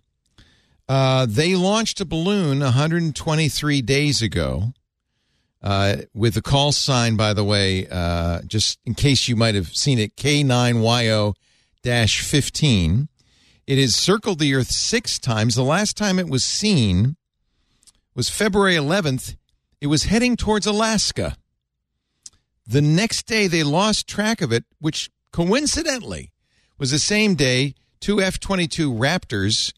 Uh, 0.88 1.26
they 1.28 1.54
launched 1.54 2.00
a 2.00 2.04
balloon 2.04 2.60
123 2.60 3.82
days 3.82 4.20
ago 4.20 4.72
uh, 5.62 5.96
with 6.12 6.34
the 6.34 6.42
call 6.42 6.72
sign, 6.72 7.16
by 7.16 7.32
the 7.32 7.44
way, 7.44 7.86
uh, 7.90 8.42
just 8.42 8.78
in 8.84 8.94
case 8.94 9.28
you 9.28 9.34
might 9.34 9.54
have 9.54 9.74
seen 9.74 9.98
it, 9.98 10.14
K9YO 10.16 11.34
15. 11.82 13.08
It 13.66 13.78
has 13.78 13.94
circled 13.94 14.38
the 14.38 14.54
Earth 14.54 14.70
six 14.70 15.18
times. 15.18 15.54
The 15.54 15.62
last 15.62 15.96
time 15.96 16.18
it 16.18 16.28
was 16.28 16.44
seen 16.44 17.16
was 18.14 18.28
February 18.28 18.74
11th. 18.74 19.36
It 19.80 19.86
was 19.86 20.04
heading 20.04 20.36
towards 20.36 20.66
Alaska. 20.66 21.36
The 22.66 22.82
next 22.82 23.26
day, 23.26 23.46
they 23.46 23.62
lost 23.62 24.06
track 24.06 24.42
of 24.42 24.52
it, 24.52 24.64
which 24.80 25.10
coincidentally 25.32 26.33
was 26.78 26.90
the 26.90 26.98
same 26.98 27.34
day 27.34 27.74
two 28.00 28.20
F 28.20 28.38
22 28.40 28.92
Raptors 28.92 29.72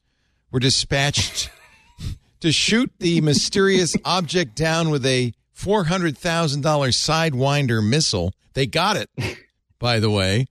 were 0.51 0.61
dispatched 0.61 1.51
to 2.41 2.53
shoot 2.53 2.91
the 2.99 3.21
mysterious 3.21 3.95
object 4.05 4.55
down 4.57 4.91
with 4.91 5.05
a 5.07 5.33
$400,000 5.57 6.61
Sidewinder 6.63 7.87
missile. 7.87 8.33
They 8.55 8.67
got 8.67 8.97
it, 8.97 9.11
by 9.79 10.01
the 10.01 10.11
way. 10.11 10.47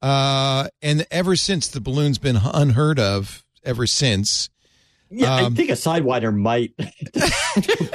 Uh, 0.00 0.68
and 0.82 1.06
ever 1.10 1.34
since, 1.36 1.68
the 1.68 1.80
balloon's 1.80 2.18
been 2.18 2.36
unheard 2.36 2.98
of 2.98 3.44
ever 3.64 3.86
since. 3.86 4.50
Yeah, 5.10 5.34
Um, 5.36 5.52
I 5.52 5.56
think 5.56 5.70
a 5.70 5.74
sidewinder 5.74 6.34
might 6.34 6.72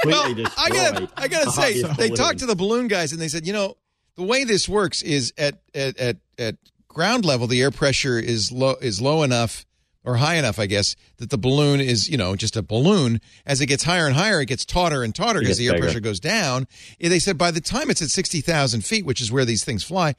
Well. 0.04 0.34
I 0.56 0.68
gotta, 0.70 1.08
I 1.16 1.28
gotta 1.28 1.50
say, 1.50 1.82
they 1.82 2.08
balloon. 2.08 2.14
talked 2.14 2.38
to 2.38 2.46
the 2.46 2.56
balloon 2.56 2.88
guys 2.88 3.12
and 3.12 3.20
they 3.20 3.28
said, 3.28 3.46
you 3.46 3.52
know, 3.52 3.76
the 4.16 4.22
way 4.22 4.44
this 4.44 4.68
works 4.68 5.02
is 5.02 5.32
at 5.36 5.60
at 5.74 5.98
at, 5.98 6.16
at 6.38 6.56
ground 6.92 7.24
level, 7.24 7.46
the 7.46 7.62
air 7.62 7.70
pressure 7.70 8.18
is 8.18 8.52
low 8.52 8.74
is 8.80 9.00
low 9.00 9.22
enough 9.22 9.64
or 10.04 10.16
high 10.16 10.36
enough, 10.36 10.58
I 10.58 10.66
guess, 10.66 10.96
that 11.18 11.30
the 11.30 11.36
balloon 11.36 11.78
is, 11.80 12.08
you 12.08 12.16
know, 12.16 12.34
just 12.34 12.56
a 12.56 12.62
balloon. 12.62 13.20
As 13.44 13.60
it 13.60 13.66
gets 13.66 13.84
higher 13.84 14.06
and 14.06 14.14
higher, 14.14 14.40
it 14.40 14.46
gets 14.46 14.64
tauter 14.64 15.02
and 15.02 15.14
tauter 15.14 15.40
because 15.40 15.58
the 15.58 15.66
air 15.66 15.74
bigger. 15.74 15.86
pressure 15.86 16.00
goes 16.00 16.20
down. 16.20 16.66
They 16.98 17.18
said 17.18 17.36
by 17.36 17.50
the 17.50 17.60
time 17.60 17.90
it's 17.90 18.02
at 18.02 18.10
sixty 18.10 18.40
thousand 18.40 18.84
feet, 18.84 19.04
which 19.04 19.20
is 19.20 19.32
where 19.32 19.44
these 19.44 19.64
things 19.64 19.84
fly, 19.84 20.14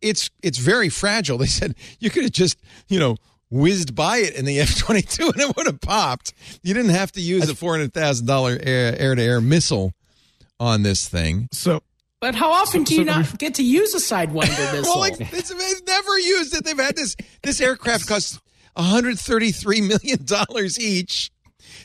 it's 0.00 0.30
it's 0.42 0.58
very 0.58 0.88
fragile. 0.88 1.38
They 1.38 1.46
said 1.46 1.74
you 1.98 2.10
could 2.10 2.24
have 2.24 2.32
just, 2.32 2.58
you 2.88 2.98
know, 2.98 3.16
whizzed 3.50 3.94
by 3.94 4.18
it 4.18 4.34
in 4.34 4.44
the 4.44 4.60
F 4.60 4.78
22 4.78 5.26
and 5.26 5.40
it 5.40 5.56
would 5.56 5.66
have 5.66 5.80
popped. 5.80 6.32
You 6.62 6.74
didn't 6.74 6.92
have 6.92 7.12
to 7.12 7.20
use 7.20 7.50
a 7.50 7.54
$400,000 7.54 8.60
air 8.64 9.14
to 9.14 9.22
air 9.22 9.40
missile 9.40 9.92
on 10.58 10.82
this 10.82 11.08
thing. 11.08 11.48
So, 11.52 11.82
But 12.20 12.34
how 12.34 12.50
often 12.52 12.84
So- 12.84 12.90
do 12.90 12.94
you 12.96 13.00
so- 13.06 13.12
not 13.12 13.38
get 13.38 13.54
to 13.54 13.62
use 13.62 13.94
a 13.94 13.98
Sidewinder 13.98 14.72
missile? 14.72 14.82
well, 14.82 14.98
like, 14.98 15.14
it's, 15.18 15.48
they've 15.48 15.86
never 15.86 16.18
used 16.18 16.54
it. 16.54 16.64
They've 16.64 16.78
had 16.78 16.96
this. 16.96 17.16
This 17.42 17.60
aircraft 17.60 18.06
costs 18.06 18.38
133 18.74 19.80
million 19.80 20.24
dollars 20.24 20.78
each, 20.78 21.30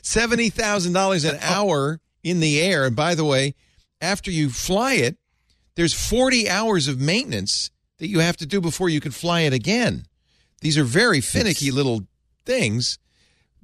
seventy 0.01 0.49
thousand 0.49 0.93
dollars 0.93 1.23
an 1.23 1.37
oh. 1.41 1.45
hour 1.53 1.99
in 2.23 2.39
the 2.41 2.61
air. 2.61 2.85
And 2.85 2.95
by 2.95 3.15
the 3.15 3.25
way, 3.25 3.55
after 4.01 4.29
you 4.29 4.49
fly 4.49 4.93
it, 4.95 5.17
there's 5.75 5.93
40 5.93 6.49
hours 6.49 6.87
of 6.87 6.99
maintenance 6.99 7.71
that 7.99 8.07
you 8.07 8.19
have 8.19 8.37
to 8.37 8.45
do 8.45 8.59
before 8.61 8.89
you 8.89 8.99
can 8.99 9.11
fly 9.11 9.41
it 9.41 9.53
again. 9.53 10.05
These 10.61 10.77
are 10.77 10.83
very 10.83 11.21
finicky 11.21 11.71
little 11.71 12.01
things. 12.45 12.97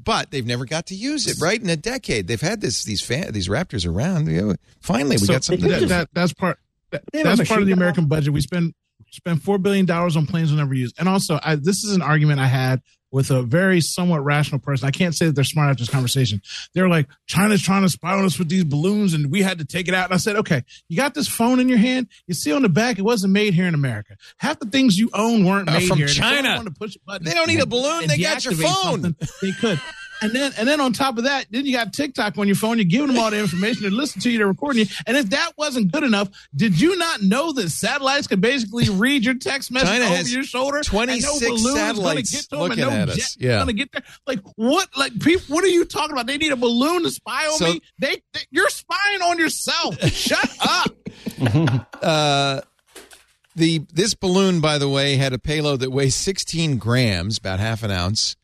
But 0.03 0.31
they've 0.31 0.45
never 0.45 0.65
got 0.65 0.87
to 0.87 0.95
use 0.95 1.27
it, 1.27 1.41
right? 1.43 1.61
In 1.61 1.69
a 1.69 1.75
decade, 1.75 2.27
they've 2.27 2.41
had 2.41 2.61
this 2.61 2.83
these 2.83 3.03
fan, 3.03 3.31
these 3.33 3.47
Raptors 3.47 3.87
around. 3.87 4.27
You 4.27 4.41
know, 4.41 4.55
finally, 4.81 5.15
we 5.17 5.25
so 5.25 5.33
got 5.33 5.43
something. 5.43 5.69
that, 5.69 5.79
to 5.79 5.85
that- 5.87 6.09
that's 6.13 6.33
part. 6.33 6.57
that- 6.91 7.03
They 7.11 7.19
have 7.19 7.33
a 7.33 7.37
that's 7.37 7.49
part 7.49 7.61
of 7.61 7.67
the 7.67 7.73
American 7.73 8.07
budget. 8.07 8.33
We 8.33 8.41
spend 8.41 8.73
spend 9.11 9.43
four 9.43 9.57
billion 9.57 9.85
dollars 9.85 10.15
on 10.15 10.25
planes 10.25 10.51
we 10.51 10.57
never 10.57 10.73
use. 10.73 10.93
And 10.97 11.09
also, 11.09 11.39
I, 11.43 11.55
this 11.55 11.83
is 11.83 11.93
an 11.95 12.01
argument 12.01 12.39
I 12.39 12.47
had 12.47 12.81
with 13.11 13.29
a 13.29 13.43
very 13.43 13.81
somewhat 13.81 14.23
rational 14.23 14.59
person. 14.59 14.87
I 14.87 14.91
can't 14.91 15.13
say 15.13 15.25
that 15.25 15.35
they're 15.35 15.43
smart 15.43 15.69
after 15.69 15.81
this 15.83 15.89
conversation. 15.89 16.41
They're 16.73 16.87
like, 16.89 17.07
China's 17.27 17.61
trying 17.61 17.81
to 17.83 17.89
spy 17.89 18.13
on 18.13 18.23
us 18.25 18.39
with 18.39 18.49
these 18.49 18.63
balloons, 18.63 19.13
and 19.13 19.29
we 19.31 19.41
had 19.41 19.59
to 19.59 19.65
take 19.65 19.87
it 19.87 19.93
out. 19.93 20.05
And 20.05 20.13
I 20.13 20.17
said, 20.17 20.37
okay, 20.37 20.63
you 20.87 20.97
got 20.97 21.13
this 21.13 21.27
phone 21.27 21.59
in 21.59 21.67
your 21.69 21.77
hand. 21.77 22.07
You 22.27 22.33
see 22.33 22.51
on 22.53 22.61
the 22.61 22.69
back, 22.69 22.99
it 22.99 23.03
wasn't 23.03 23.33
made 23.33 23.53
here 23.53 23.67
in 23.67 23.73
America. 23.73 24.15
Half 24.37 24.59
the 24.59 24.65
things 24.67 24.97
you 24.97 25.09
own 25.13 25.43
weren't 25.45 25.67
Uh, 25.69 25.73
made 25.73 25.87
from 25.87 25.97
here. 25.97 26.07
China. 26.07 26.63
to 26.63 26.71
push 26.71 26.95
a 26.95 26.99
button 27.05 27.25
They 27.25 27.33
don't 27.33 27.47
need 27.47 27.59
a 27.61 27.65
balloon. 27.65 28.07
They 28.07 28.17
got 28.17 28.43
your 28.45 28.53
phone. 28.53 29.15
They 29.41 29.51
could. 29.51 29.79
And 30.21 30.31
then, 30.33 30.51
and 30.57 30.67
then 30.67 30.79
on 30.79 30.93
top 30.93 31.17
of 31.17 31.23
that, 31.23 31.47
then 31.49 31.65
you 31.65 31.73
got 31.73 31.93
TikTok 31.93 32.37
on 32.37 32.47
your 32.47 32.55
phone. 32.55 32.77
You're 32.77 32.85
giving 32.85 33.07
them 33.07 33.17
all 33.17 33.31
the 33.31 33.39
information. 33.39 33.83
They 33.83 33.89
listen 33.89 34.21
to 34.21 34.29
you. 34.29 34.37
They're 34.37 34.47
recording 34.47 34.81
you. 34.85 34.95
And 35.07 35.17
if 35.17 35.31
that 35.31 35.53
wasn't 35.57 35.91
good 35.91 36.03
enough, 36.03 36.29
did 36.55 36.79
you 36.79 36.95
not 36.97 37.21
know 37.23 37.51
that 37.53 37.69
satellites 37.69 38.27
can 38.27 38.39
basically 38.39 38.87
read 38.89 39.25
your 39.25 39.33
text 39.35 39.71
message 39.71 39.89
China 39.89 40.05
over 40.13 40.27
your 40.29 40.43
shoulder? 40.43 40.77
and 40.77 40.85
26 40.85 41.23
no 41.25 41.39
balloon's 41.39 41.63
gonna 41.63 41.75
satellites 41.75 42.31
get 42.31 42.49
to 42.49 42.59
looking 42.59 42.83
and 42.83 42.91
no 42.91 42.97
at 42.97 43.09
us. 43.09 43.35
Yeah. 43.39 43.57
gonna 43.59 43.73
get 43.73 43.91
there. 43.91 44.03
Like 44.27 44.39
what? 44.57 44.89
Like 44.95 45.19
people? 45.19 45.55
What 45.55 45.63
are 45.63 45.69
you 45.69 45.85
talking 45.85 46.11
about? 46.11 46.27
They 46.27 46.37
need 46.37 46.51
a 46.51 46.55
balloon 46.55 47.01
to 47.03 47.09
spy 47.09 47.47
on 47.47 47.57
So- 47.57 47.65
me. 47.73 47.81
They, 47.99 48.21
they, 48.33 48.41
you're 48.51 48.69
spying 48.69 49.21
on 49.23 49.39
yourself. 49.39 49.99
Shut 50.11 50.49
up. 50.61 50.95
Uh, 52.01 52.61
the 53.55 53.79
this 53.93 54.13
balloon, 54.13 54.61
by 54.61 54.77
the 54.77 54.87
way, 54.87 55.15
had 55.17 55.33
a 55.33 55.39
payload 55.39 55.79
that 55.81 55.91
weighs 55.91 56.15
16 56.15 56.77
grams, 56.77 57.37
about 57.37 57.59
half 57.59 57.83
an 57.83 57.91
ounce. 57.91 58.35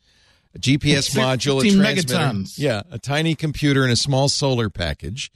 A 0.58 0.60
GPS 0.60 1.16
module, 1.16 1.58
a 1.60 1.70
transmitter, 1.70 2.14
megatons. 2.14 2.58
yeah, 2.58 2.82
a 2.90 2.98
tiny 2.98 3.34
computer, 3.34 3.84
and 3.84 3.92
a 3.92 3.96
small 3.96 4.28
solar 4.28 4.68
package. 4.68 5.30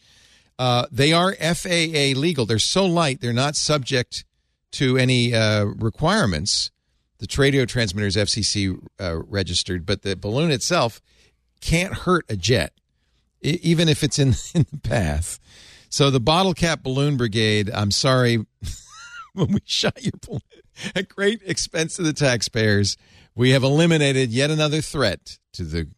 Uh, 0.59 0.87
they 0.91 1.13
are 1.13 1.35
FAA 1.35 2.19
legal. 2.19 2.45
They're 2.45 2.59
so 2.59 2.85
light, 2.85 3.21
they're 3.21 3.33
not 3.33 3.57
subject 3.57 4.25
to 4.73 4.97
any 4.97 5.35
uh, 5.35 5.65
requirements. 5.65 6.71
The 7.19 7.29
radio 7.39 7.65
transmitter 7.65 8.09
is 8.09 8.17
FCC 8.17 8.77
uh, 9.01 9.23
registered, 9.27 9.87
but 9.87 10.03
the 10.03 10.17
balloon 10.17 10.51
itself 10.51 11.01
can't 11.61 11.95
hurt 11.95 12.25
a 12.29 12.37
jet, 12.37 12.73
even 13.41 13.89
if 13.89 14.03
it's 14.03 14.19
in, 14.19 14.35
in 14.55 14.67
the 14.73 14.79
path. 14.79 15.39
So 15.89 16.11
the 16.11 16.21
bottle 16.21 16.55
cap 16.55 16.83
balloon 16.83 17.17
brigade, 17.17 17.71
I'm 17.73 17.91
sorry, 17.93 18.45
when 19.35 19.53
we 19.53 19.61
shot 19.65 20.03
your 20.03 20.15
balloon 20.27 20.41
at 20.95 21.09
great 21.09 21.43
expense 21.45 21.97
to 21.97 22.03
the 22.03 22.13
taxpayers, 22.13 22.97
we 23.35 23.51
have 23.51 23.63
eliminated 23.63 24.31
yet 24.31 24.51
another 24.51 24.81
threat 24.81 25.39
to 25.55 25.65
the 25.65 25.89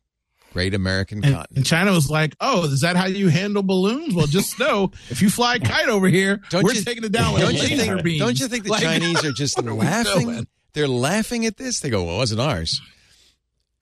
great 0.52 0.72
American 0.74 1.18
And, 1.18 1.34
continent. 1.34 1.56
and 1.56 1.66
China 1.66 1.92
was 1.92 2.08
like, 2.10 2.36
"Oh, 2.40 2.64
is 2.64 2.80
that 2.82 2.94
how 2.96 3.06
you 3.06 3.28
handle 3.28 3.62
balloons? 3.62 4.14
Well, 4.14 4.26
just 4.28 4.58
know 4.60 4.92
if 5.10 5.20
you 5.20 5.28
fly 5.30 5.56
a 5.56 5.58
kite 5.60 5.88
over 5.88 6.06
here, 6.08 6.40
Don't 6.50 6.62
we're 6.62 6.74
you- 6.74 6.82
taking 6.84 7.02
it 7.04 7.12
down 7.12 7.32
with 7.34 7.42
Don't 7.42 7.54
you 7.54 7.60
laser 7.60 7.76
think? 7.94 8.02
beams." 8.04 8.20
Don't 8.20 8.38
you 8.40 8.48
think 8.48 8.64
the 8.64 8.70
Like, 8.70 8.82
Chinese 8.82 9.24
are 9.24 9.32
just 9.32 9.58
are 9.64 9.72
laughing? 9.72 10.46
They're 10.72 10.88
laughing 10.88 11.44
at 11.46 11.56
this. 11.56 11.80
They 11.80 11.90
go, 11.90 12.04
"Well, 12.04 12.14
it 12.16 12.18
wasn't 12.18 12.40
ours." 12.40 12.80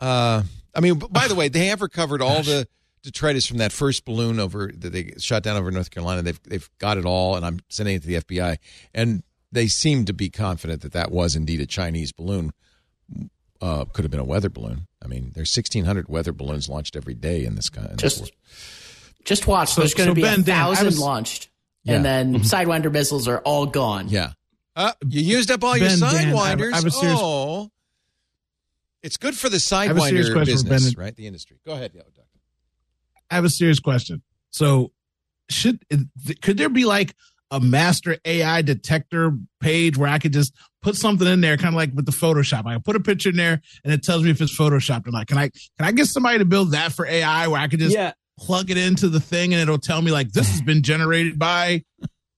Uh, 0.00 0.42
I 0.74 0.80
mean, 0.80 0.94
by 0.98 1.28
the 1.28 1.34
way, 1.34 1.48
they 1.48 1.66
have 1.66 1.80
recovered 1.82 2.22
all 2.22 2.42
the 2.42 2.66
detritus 3.02 3.46
from 3.46 3.58
that 3.58 3.72
first 3.72 4.04
balloon 4.04 4.40
over 4.40 4.70
that 4.74 4.90
they 4.92 5.12
shot 5.18 5.42
down 5.42 5.56
over 5.56 5.70
North 5.70 5.90
Carolina. 5.90 6.22
They've 6.22 6.40
they've 6.44 6.70
got 6.78 6.98
it 6.98 7.04
all, 7.04 7.36
and 7.36 7.44
I'm 7.44 7.60
sending 7.68 7.96
it 7.96 8.02
to 8.02 8.08
the 8.08 8.14
FBI, 8.16 8.56
and 8.94 9.22
they 9.50 9.66
seem 9.68 10.06
to 10.06 10.12
be 10.12 10.30
confident 10.30 10.80
that 10.82 10.92
that 10.92 11.10
was 11.10 11.36
indeed 11.36 11.60
a 11.60 11.66
Chinese 11.66 12.12
balloon. 12.12 12.52
Uh, 13.62 13.84
could 13.84 14.04
have 14.04 14.10
been 14.10 14.18
a 14.20 14.24
weather 14.24 14.48
balloon. 14.50 14.88
I 15.02 15.06
mean, 15.06 15.30
there's 15.36 15.56
1,600 15.56 16.08
weather 16.08 16.32
balloons 16.32 16.68
launched 16.68 16.96
every 16.96 17.14
day 17.14 17.44
in 17.44 17.54
this 17.54 17.70
kind. 17.70 17.96
Just- 17.96 18.32
Just 19.24 19.46
watch. 19.46 19.70
So- 19.72 19.82
There's 19.82 19.94
going 19.94 20.08
to 20.08 20.10
so 20.10 20.14
be 20.16 20.22
Ben, 20.22 20.40
a 20.40 20.42
thousand 20.42 20.86
was- 20.86 20.98
launched, 20.98 21.48
Yeah. 21.84 21.94
and 21.94 22.04
then 22.04 22.34
Sidewinder 22.40 22.90
missiles 22.92 23.28
are 23.28 23.38
all 23.42 23.66
gone. 23.66 24.08
Yeah. 24.08 24.32
Uh, 24.74 24.92
you 25.08 25.22
used 25.22 25.50
up 25.52 25.62
all 25.62 25.76
your 25.76 25.86
Ben, 25.88 26.00
Dan, 26.00 26.08
I 26.08 26.24
sidewinders. 26.24 26.72
I 26.72 26.76
have 26.76 26.92
serious- 26.92 27.18
oh. 27.22 27.70
It's 29.04 29.16
good 29.16 29.36
for 29.36 29.48
the 29.48 29.56
have 29.56 29.96
a 29.96 30.00
sidewinder 30.00 30.44
business, 30.44 30.94
Ben. 30.94 31.04
right? 31.04 31.14
The 31.14 31.26
industry. 31.28 31.58
Go 31.64 31.72
ahead, 31.72 31.92
yeah, 31.94 32.02
Doctor. 32.02 32.22
I 33.30 33.34
have 33.36 33.44
a 33.44 33.50
serious 33.50 33.78
question. 33.78 34.22
So, 34.50 34.92
should 35.48 35.84
could 36.40 36.56
there 36.58 36.68
be 36.68 36.84
like 36.84 37.14
a 37.50 37.60
master 37.60 38.16
AI 38.24 38.62
detector 38.62 39.36
page 39.60 39.96
where 39.96 40.08
I 40.08 40.18
could 40.18 40.32
just 40.32 40.52
put 40.82 40.96
something 40.96 41.26
in 41.26 41.40
there, 41.40 41.56
kind 41.56 41.68
of 41.68 41.74
like 41.74 41.92
with 41.94 42.06
the 42.06 42.12
Photoshop? 42.12 42.66
I 42.66 42.74
can 42.74 42.82
put 42.82 42.96
a 42.96 43.00
picture 43.00 43.30
in 43.30 43.36
there, 43.36 43.60
and 43.84 43.92
it 43.92 44.02
tells 44.02 44.22
me 44.22 44.30
if 44.30 44.40
it's 44.40 44.56
photoshopped 44.56 45.06
or 45.06 45.10
not. 45.12 45.26
Can 45.26 45.38
I 45.38 45.48
can 45.48 45.86
I 45.86 45.92
get 45.92 46.06
somebody 46.06 46.38
to 46.38 46.44
build 46.44 46.72
that 46.72 46.92
for 46.92 47.06
AI 47.06 47.46
where 47.48 47.60
I 47.60 47.68
could 47.68 47.78
just 47.80 47.94
Yeah. 47.94 48.12
plug 48.38 48.70
it 48.70 48.76
into 48.76 49.08
the 49.08 49.20
thing 49.20 49.52
and 49.54 49.60
it'll 49.62 49.78
tell 49.78 50.02
me 50.02 50.10
like 50.10 50.32
this 50.32 50.48
has 50.50 50.60
been 50.62 50.82
generated 50.82 51.38
by 51.38 51.84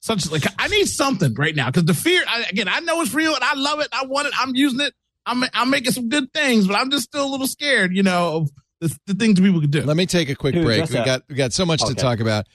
such 0.01 0.31
like 0.31 0.45
I 0.59 0.69
need 0.69 0.87
something 0.87 1.33
right 1.35 1.55
now 1.57 1.67
because 1.71 1.85
the 1.85 1.95
fear 1.95 2.23
I, 2.29 2.45
again 2.51 2.69
I 2.69 2.81
know 2.81 3.01
it's 3.01 3.15
real 3.15 3.35
and 3.35 3.43
I 3.43 3.55
love 3.55 3.81
it 3.81 3.89
I 3.93 4.05
want 4.05 4.27
it 4.29 4.35
I'm 4.39 4.55
using 4.55 4.81
it 4.81 4.93
I'm 5.25 5.43
I'm 5.55 5.71
making 5.71 5.93
some 5.93 6.11
good 6.11 6.31
things 6.35 6.67
but 6.67 6.75
I'm 6.77 6.91
just 6.91 7.05
still 7.05 7.25
a 7.27 7.31
little 7.31 7.47
scared 7.47 7.97
you 7.97 8.03
know 8.03 8.37
of 8.37 8.51
the, 8.81 8.95
the 9.07 9.15
things 9.15 9.41
people 9.41 9.63
could 9.63 9.71
do. 9.71 9.81
Let 9.83 9.97
me 9.97 10.05
take 10.05 10.29
a 10.29 10.35
quick 10.35 10.53
Dude, 10.55 10.65
break. 10.65 10.91
We 10.91 10.97
a- 10.99 11.05
got 11.07 11.23
we 11.29 11.37
got 11.37 11.55
so 11.55 11.65
much 11.65 11.83
to 11.85 11.95
talk 11.95 12.21
about. 12.21 12.47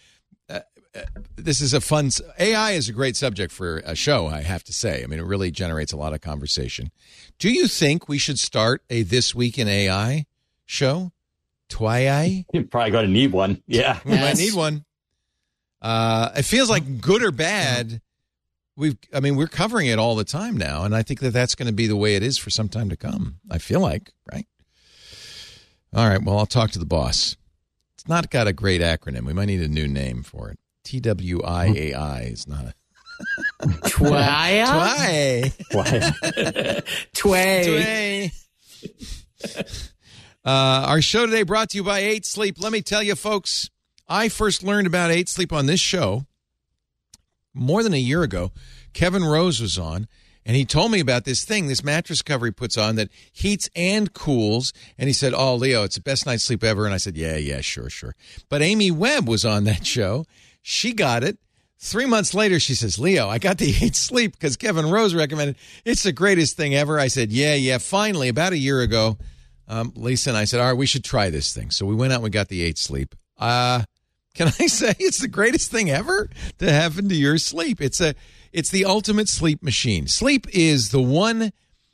This 1.35 1.61
is 1.61 1.73
a 1.73 1.81
fun. 1.81 2.09
AI 2.39 2.71
is 2.71 2.89
a 2.89 2.93
great 2.93 3.15
subject 3.15 3.51
for 3.51 3.77
a 3.79 3.95
show. 3.95 4.27
I 4.27 4.41
have 4.41 4.63
to 4.65 4.73
say. 4.73 5.03
I 5.03 5.07
mean, 5.07 5.19
it 5.19 5.25
really 5.25 5.51
generates 5.51 5.93
a 5.93 5.97
lot 5.97 6.13
of 6.13 6.21
conversation. 6.21 6.91
Do 7.37 7.49
you 7.49 7.67
think 7.67 8.09
we 8.09 8.17
should 8.17 8.39
start 8.39 8.83
a 8.89 9.03
this 9.03 9.35
week 9.35 9.57
in 9.57 9.67
AI 9.67 10.25
show? 10.65 11.11
Twi 11.69 12.45
You're 12.53 12.63
probably 12.63 12.91
going 12.91 13.05
to 13.05 13.11
need 13.11 13.31
one. 13.31 13.61
Yeah. 13.67 13.99
We 14.03 14.11
might 14.11 14.37
need 14.37 14.55
one. 14.55 14.85
Uh, 15.81 16.31
it 16.35 16.43
feels 16.43 16.69
like 16.69 16.99
good 16.99 17.23
or 17.23 17.31
bad. 17.31 18.01
We've, 18.75 18.97
I 19.13 19.19
mean, 19.19 19.35
we're 19.35 19.47
covering 19.47 19.87
it 19.87 19.99
all 19.99 20.15
the 20.15 20.23
time 20.23 20.57
now, 20.57 20.83
and 20.83 20.95
I 20.95 21.03
think 21.03 21.19
that 21.19 21.31
that's 21.31 21.53
going 21.53 21.67
to 21.67 21.73
be 21.73 21.85
the 21.87 21.97
way 21.97 22.15
it 22.15 22.23
is 22.23 22.37
for 22.37 22.49
some 22.49 22.69
time 22.69 22.89
to 22.89 22.97
come. 22.97 23.39
I 23.51 23.57
feel 23.57 23.81
like, 23.81 24.11
right? 24.31 24.47
All 25.93 26.07
right. 26.07 26.23
Well, 26.23 26.37
I'll 26.37 26.45
talk 26.45 26.71
to 26.71 26.79
the 26.79 26.85
boss. 26.85 27.35
It's 27.95 28.07
not 28.07 28.29
got 28.29 28.47
a 28.47 28.53
great 28.53 28.81
acronym. 28.81 29.25
We 29.25 29.33
might 29.33 29.45
need 29.45 29.61
a 29.61 29.67
new 29.67 29.87
name 29.87 30.23
for 30.23 30.49
it. 30.49 30.59
T 30.89 30.99
W 31.01 31.43
I 31.43 31.67
A 31.67 31.93
I 31.93 32.21
is 32.21 32.47
not 32.47 32.65
a 32.65 32.73
Twaya? 33.63 34.65
Twi. 34.65 35.53
Why? 35.71 36.81
Tway. 37.13 38.31
Uh, 40.43 40.85
our 40.87 40.99
show 40.99 41.27
today 41.27 41.43
brought 41.43 41.69
to 41.69 41.77
you 41.77 41.83
by 41.83 41.99
Eight 41.99 42.25
Sleep. 42.25 42.55
Let 42.59 42.71
me 42.71 42.81
tell 42.81 43.03
you, 43.03 43.13
folks, 43.13 43.69
I 44.07 44.29
first 44.29 44.63
learned 44.63 44.87
about 44.87 45.11
Eight 45.11 45.29
Sleep 45.29 45.53
on 45.53 45.67
this 45.67 45.79
show 45.79 46.25
more 47.53 47.83
than 47.83 47.93
a 47.93 47.97
year 47.97 48.23
ago. 48.23 48.51
Kevin 48.93 49.23
Rose 49.23 49.61
was 49.61 49.77
on, 49.77 50.07
and 50.43 50.55
he 50.55 50.65
told 50.65 50.91
me 50.91 50.99
about 50.99 51.23
this 51.23 51.45
thing, 51.45 51.67
this 51.67 51.83
mattress 51.83 52.23
cover 52.23 52.47
he 52.47 52.51
puts 52.51 52.79
on 52.79 52.95
that 52.95 53.09
heats 53.31 53.69
and 53.75 54.11
cools. 54.11 54.73
And 54.97 55.07
he 55.07 55.13
said, 55.13 55.35
Oh, 55.35 55.53
Leo, 55.53 55.83
it's 55.83 55.97
the 55.97 56.01
best 56.01 56.25
night's 56.25 56.45
sleep 56.45 56.63
ever. 56.63 56.85
And 56.85 56.95
I 56.95 56.97
said, 56.97 57.15
Yeah, 57.15 57.37
yeah, 57.37 57.61
sure, 57.61 57.91
sure. 57.91 58.15
But 58.49 58.63
Amy 58.63 58.89
Webb 58.89 59.27
was 59.29 59.45
on 59.45 59.65
that 59.65 59.85
show. 59.85 60.25
She 60.61 60.93
got 60.93 61.23
it. 61.23 61.37
Three 61.81 62.05
months 62.05 62.33
later, 62.33 62.59
she 62.59 62.75
says, 62.75 62.99
Leo, 62.99 63.29
I 63.29 63.37
got 63.37 63.57
the 63.57 63.73
eight 63.81 63.95
sleep 63.95 64.33
because 64.33 64.57
Kevin 64.57 64.89
Rose 64.89 65.15
recommended 65.15 65.55
it's 65.85 66.03
the 66.03 66.11
greatest 66.11 66.57
thing 66.57 66.75
ever. 66.75 66.99
I 66.99 67.07
said, 67.07 67.31
Yeah, 67.31 67.55
yeah. 67.55 67.77
Finally, 67.77 68.27
about 68.29 68.53
a 68.53 68.57
year 68.57 68.81
ago, 68.81 69.17
um, 69.67 69.93
Lisa 69.95 70.31
and 70.31 70.37
I 70.37 70.43
said, 70.45 70.59
All 70.59 70.67
right, 70.67 70.77
we 70.77 70.85
should 70.85 71.03
try 71.03 71.29
this 71.29 71.53
thing. 71.53 71.71
So 71.71 71.85
we 71.85 71.95
went 71.95 72.11
out 72.11 72.17
and 72.17 72.23
we 72.23 72.29
got 72.31 72.49
the 72.49 72.63
eight 72.63 72.77
sleep. 72.77 73.15
Uh, 73.37 73.83
can 74.33 74.47
I 74.59 74.67
say 74.67 74.93
it's 74.99 75.19
the 75.21 75.27
greatest 75.29 75.71
thing 75.71 75.89
ever 75.89 76.29
to 76.57 76.71
happen 76.71 77.07
to 77.09 77.15
your 77.15 77.37
sleep? 77.37 77.79
It's 77.81 78.01
a 78.01 78.13
it's 78.51 78.71
the 78.71 78.83
ultimate 78.85 79.29
sleep 79.29 79.63
machine. 79.63 80.07
Sleep 80.07 80.47
is 80.51 80.89
the 80.89 81.01
one, 81.01 81.51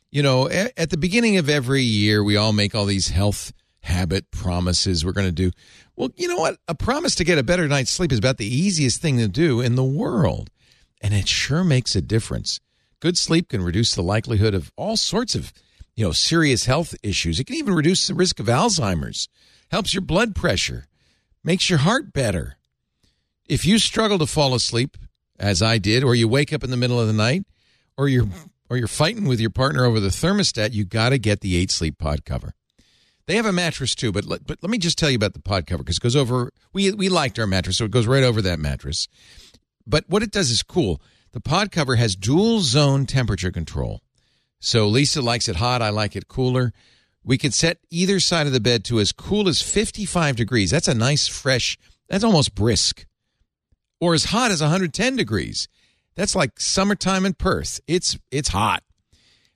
you 0.10 0.24
know, 0.24 0.48
a- 0.50 0.78
at 0.80 0.90
the 0.90 0.98
beginning 0.98 1.38
of 1.38 1.48
every 1.50 1.82
year 1.84 2.24
we 2.24 2.38
all 2.38 2.54
make 2.54 2.74
all 2.74 2.86
these 2.86 3.10
health 3.10 3.52
habit 3.86 4.30
promises 4.32 5.06
we're 5.06 5.12
going 5.12 5.28
to 5.28 5.32
do. 5.32 5.52
Well, 5.96 6.10
you 6.16 6.28
know 6.28 6.38
what? 6.38 6.58
A 6.68 6.76
promise 6.76 7.16
to 7.16 7.24
get 7.24 7.38
a 7.38 7.44
better 7.44 7.68
night's 7.68 7.92
sleep 7.92 8.12
is 8.12 8.20
about 8.20 8.38
the 8.38 8.46
easiest 8.46 9.02
thing 9.02 9.18
to 9.18 9.28
do 9.28 9.62
in 9.62 9.76
the 9.76 9.84
world. 9.84 10.50
And 11.02 11.14
it 11.14 11.28
sure 11.28 11.64
makes 11.64 11.96
a 11.96 12.02
difference. 12.02 12.60
Good 13.00 13.18
sleep 13.18 13.50
can 13.50 13.62
reduce 13.62 13.96
the 13.96 14.02
likelihood 14.02 14.54
of 14.54 14.72
all 14.76 14.98
sorts 14.98 15.36
of 15.36 15.54
you 15.96 16.06
know, 16.06 16.12
serious 16.12 16.66
health 16.66 16.94
issues. 17.04 17.40
It 17.40 17.46
can 17.46 17.56
even 17.56 17.74
reduce 17.74 18.08
the 18.08 18.14
risk 18.14 18.40
of 18.40 18.48
Alzheimer's, 18.48 19.30
helps 19.72 19.94
your 19.94 20.02
blood 20.02 20.36
pressure, 20.36 20.88
makes 21.44 21.70
your 21.70 21.80
heart 21.80 22.12
better. 22.12 22.58
If 23.48 23.66
you 23.66 23.80
struggle 23.80 24.20
to 24.20 24.26
fall 24.26 24.54
asleep, 24.54 24.98
as 25.40 25.62
I 25.62 25.78
did, 25.78 26.04
or 26.04 26.16
you 26.16 26.28
wake 26.28 26.52
up 26.52 26.64
in 26.64 26.72
the 26.72 26.78
middle 26.78 27.00
of 27.00 27.08
the 27.08 27.14
night, 27.14 27.46
or 27.98 28.08
you're 28.08 28.28
or 28.70 28.78
you're 28.78 28.88
fighting 28.88 29.26
with 29.26 29.40
your 29.40 29.52
partner 29.52 29.86
over 29.86 30.00
the 30.00 30.10
thermostat, 30.10 30.74
you 30.74 30.86
got 30.86 31.10
to 31.10 31.20
get 31.20 31.42
the 31.42 31.56
8 31.56 31.70
Sleep 31.70 31.98
pod 32.00 32.26
cover. 32.26 32.56
They 33.28 33.36
have 33.36 33.46
a 33.46 33.52
mattress 33.52 33.96
too, 33.96 34.12
but 34.12 34.26
let, 34.26 34.46
but 34.46 34.60
let 34.62 34.70
me 34.70 34.78
just 34.78 34.98
tell 34.98 35.10
you 35.10 35.16
about 35.16 35.34
the 35.34 35.42
pod 35.42 35.66
cover 35.66 35.84
because 35.84 35.98
it 35.98 36.04
goes 36.04 36.16
over. 36.16 36.52
We 36.74 36.92
we 36.92 37.10
liked 37.10 37.40
our 37.40 37.48
mattress, 37.48 37.78
so 37.78 37.86
it 37.86 37.92
goes 37.92 38.08
right 38.08 38.24
over 38.24 38.42
that 38.42 38.60
mattress. 38.60 39.08
But 39.88 40.06
what 40.08 40.24
it 40.24 40.32
does 40.32 40.52
is 40.52 40.64
cool. 40.64 41.02
The 41.32 41.42
pod 41.42 41.72
cover 41.72 41.96
has 41.96 42.16
dual 42.16 42.62
zone 42.62 43.06
temperature 43.06 43.52
control. 43.52 44.02
So 44.60 44.88
Lisa 44.88 45.22
likes 45.22 45.50
it 45.50 45.58
hot. 45.58 45.82
I 45.82 45.90
like 45.90 46.16
it 46.16 46.28
cooler. 46.28 46.72
We 47.24 47.38
can 47.38 47.52
set 47.52 47.80
either 47.90 48.20
side 48.20 48.46
of 48.46 48.54
the 48.54 48.60
bed 48.60 48.86
to 48.86 49.00
as 49.00 49.12
cool 49.12 49.50
as 49.50 49.62
55 49.62 50.36
degrees. 50.36 50.70
That's 50.70 50.88
a 50.88 50.94
nice, 50.94 51.28
fresh, 51.28 51.78
that's 52.08 52.24
almost 52.24 52.54
brisk. 52.54 53.06
Or 54.00 54.14
as 54.14 54.26
hot 54.26 54.52
as 54.52 54.62
110 54.62 55.16
degrees. 55.16 55.68
That's 56.16 56.36
like 56.36 56.60
summertime 56.60 57.26
in 57.26 57.34
Perth. 57.34 57.82
It's 57.88 58.18
it's 58.32 58.50
hot. 58.50 58.84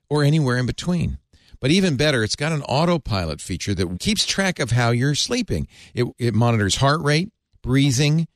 Or 0.08 0.24
anywhere 0.24 0.58
in 0.58 0.66
between. 0.66 1.18
But 1.60 1.70
even 1.70 1.96
better, 1.96 2.22
it's 2.24 2.36
got 2.36 2.52
an 2.52 2.62
autopilot 2.62 3.40
feature 3.40 3.74
that 3.74 4.00
keeps 4.00 4.24
track 4.24 4.58
of 4.58 4.70
how 4.70 4.90
you're 4.90 5.14
sleeping. 5.14 5.68
It, 5.94 6.06
it 6.18 6.34
monitors 6.34 6.76
heart 6.76 7.02
rate, 7.02 7.30
breathing, 7.62 8.26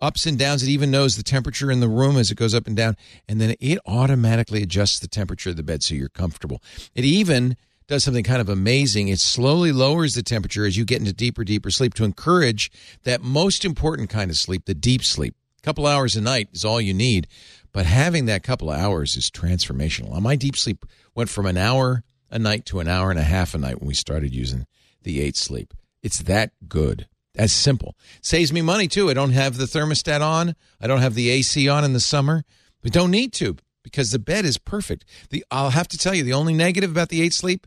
ups 0.00 0.26
and 0.26 0.38
downs. 0.38 0.62
It 0.62 0.68
even 0.68 0.90
knows 0.90 1.16
the 1.16 1.22
temperature 1.22 1.70
in 1.70 1.80
the 1.80 1.88
room 1.88 2.16
as 2.16 2.30
it 2.30 2.36
goes 2.36 2.54
up 2.54 2.66
and 2.66 2.76
down. 2.76 2.96
And 3.26 3.40
then 3.40 3.54
it 3.58 3.78
automatically 3.86 4.62
adjusts 4.62 4.98
the 4.98 5.08
temperature 5.08 5.50
of 5.50 5.56
the 5.56 5.62
bed 5.62 5.82
so 5.82 5.94
you're 5.94 6.10
comfortable. 6.10 6.62
It 6.94 7.04
even 7.04 7.56
does 7.86 8.04
something 8.04 8.24
kind 8.24 8.40
of 8.40 8.48
amazing. 8.48 9.08
It 9.08 9.20
slowly 9.20 9.72
lowers 9.72 10.14
the 10.14 10.22
temperature 10.22 10.66
as 10.66 10.76
you 10.76 10.84
get 10.84 11.00
into 11.00 11.12
deeper, 11.12 11.44
deeper 11.44 11.70
sleep 11.70 11.94
to 11.94 12.04
encourage 12.04 12.70
that 13.04 13.22
most 13.22 13.64
important 13.64 14.10
kind 14.10 14.30
of 14.30 14.36
sleep, 14.36 14.66
the 14.66 14.74
deep 14.74 15.02
sleep. 15.04 15.34
A 15.58 15.62
couple 15.62 15.86
hours 15.86 16.16
a 16.16 16.20
night 16.20 16.48
is 16.52 16.64
all 16.64 16.80
you 16.80 16.92
need. 16.92 17.28
But 17.72 17.86
having 17.86 18.26
that 18.26 18.42
couple 18.42 18.70
of 18.70 18.78
hours 18.78 19.16
is 19.16 19.30
transformational. 19.30 20.20
My 20.20 20.36
deep 20.36 20.56
sleep 20.56 20.84
went 21.14 21.30
from 21.30 21.46
an 21.46 21.56
hour 21.56 22.04
a 22.30 22.38
night 22.38 22.64
to 22.66 22.80
an 22.80 22.88
hour 22.88 23.10
and 23.10 23.18
a 23.18 23.24
half 23.24 23.54
a 23.54 23.58
night 23.58 23.80
when 23.80 23.88
we 23.88 23.94
started 23.94 24.34
using 24.34 24.66
the 25.02 25.20
eight 25.20 25.36
sleep. 25.36 25.74
It's 26.02 26.22
that 26.22 26.52
good. 26.68 27.06
As 27.36 27.52
simple. 27.52 27.96
Saves 28.20 28.52
me 28.52 28.62
money 28.62 28.86
too. 28.86 29.10
I 29.10 29.14
don't 29.14 29.32
have 29.32 29.56
the 29.56 29.64
thermostat 29.64 30.20
on. 30.20 30.54
I 30.80 30.86
don't 30.86 31.00
have 31.00 31.14
the 31.14 31.30
AC 31.30 31.68
on 31.68 31.84
in 31.84 31.92
the 31.92 32.00
summer. 32.00 32.44
We 32.82 32.90
don't 32.90 33.10
need 33.10 33.32
to 33.34 33.56
because 33.82 34.12
the 34.12 34.18
bed 34.18 34.44
is 34.44 34.58
perfect. 34.58 35.04
The 35.30 35.44
I'll 35.50 35.70
have 35.70 35.88
to 35.88 35.98
tell 35.98 36.14
you 36.14 36.22
the 36.22 36.32
only 36.32 36.54
negative 36.54 36.90
about 36.90 37.08
the 37.08 37.22
eight 37.22 37.32
sleep, 37.32 37.66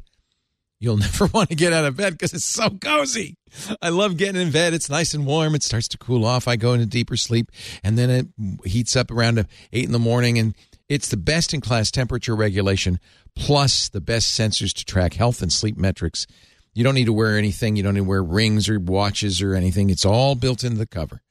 you'll 0.79 0.97
never 1.07 1.27
want 1.27 1.49
to 1.49 1.55
get 1.55 1.73
out 1.73 1.85
of 1.85 1.97
bed 1.97 2.13
because 2.13 2.33
it's 2.33 2.45
so 2.45 2.69
cozy. 2.69 3.37
I 3.81 3.89
love 3.89 4.17
getting 4.17 4.41
in 4.41 4.51
bed. 4.51 4.73
It's 4.73 4.89
nice 4.89 5.13
and 5.13 5.25
warm. 5.25 5.55
It 5.55 5.63
starts 5.63 5.87
to 5.89 5.97
cool 5.97 6.25
off. 6.25 6.47
I 6.47 6.55
go 6.55 6.73
into 6.73 6.85
deeper 6.85 7.17
sleep, 7.17 7.51
and 7.83 7.97
then 7.97 8.09
it 8.09 8.27
heats 8.69 8.95
up 8.95 9.11
around 9.11 9.45
eight 9.71 9.85
in 9.85 9.91
the 9.91 9.99
morning, 9.99 10.37
and 10.39 10.55
it's 10.89 11.09
the 11.09 11.17
best 11.17 11.53
in 11.53 11.61
class 11.61 11.91
temperature 11.91 12.35
regulation, 12.35 12.99
plus 13.35 13.89
the 13.89 14.01
best 14.01 14.37
sensors 14.37 14.73
to 14.73 14.85
track 14.85 15.13
health 15.13 15.41
and 15.41 15.51
sleep 15.51 15.77
metrics. 15.77 16.27
You 16.73 16.83
don't 16.83 16.95
need 16.95 17.05
to 17.05 17.13
wear 17.13 17.37
anything. 17.37 17.75
You 17.75 17.83
don't 17.83 17.95
need 17.95 18.01
to 18.01 18.05
wear 18.05 18.23
rings 18.23 18.69
or 18.69 18.79
watches 18.79 19.41
or 19.41 19.55
anything. 19.55 19.89
It's 19.89 20.05
all 20.05 20.35
built 20.35 20.63
into 20.63 20.77
the 20.77 20.85
cover. 20.85 21.21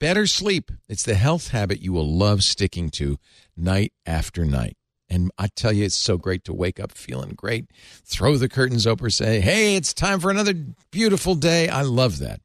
Better 0.00 0.26
sleep. 0.26 0.72
It's 0.88 1.04
the 1.04 1.14
health 1.14 1.48
habit 1.48 1.80
you 1.80 1.92
will 1.92 2.12
love 2.12 2.42
sticking 2.42 2.90
to 2.90 3.18
night 3.56 3.92
after 4.04 4.44
night. 4.44 4.76
And 5.08 5.30
I 5.38 5.48
tell 5.54 5.72
you, 5.72 5.84
it's 5.84 5.94
so 5.94 6.18
great 6.18 6.42
to 6.44 6.52
wake 6.54 6.80
up 6.80 6.90
feeling 6.92 7.34
great, 7.36 7.66
throw 8.04 8.36
the 8.36 8.48
curtains 8.48 8.86
open, 8.86 9.10
say, 9.10 9.40
hey, 9.40 9.76
it's 9.76 9.92
time 9.92 10.20
for 10.20 10.30
another 10.30 10.54
beautiful 10.90 11.34
day. 11.34 11.68
I 11.68 11.82
love 11.82 12.18
that. 12.18 12.40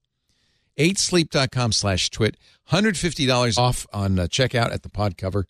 8sleep.com 0.78 1.72
slash 1.72 2.10
twit, 2.10 2.38
$150 2.72 3.58
off 3.58 3.88
on 3.92 4.20
uh, 4.20 4.24
checkout 4.24 4.72
at 4.72 4.84
the 4.84 4.90
pod 4.90 5.18
cover. 5.18 5.48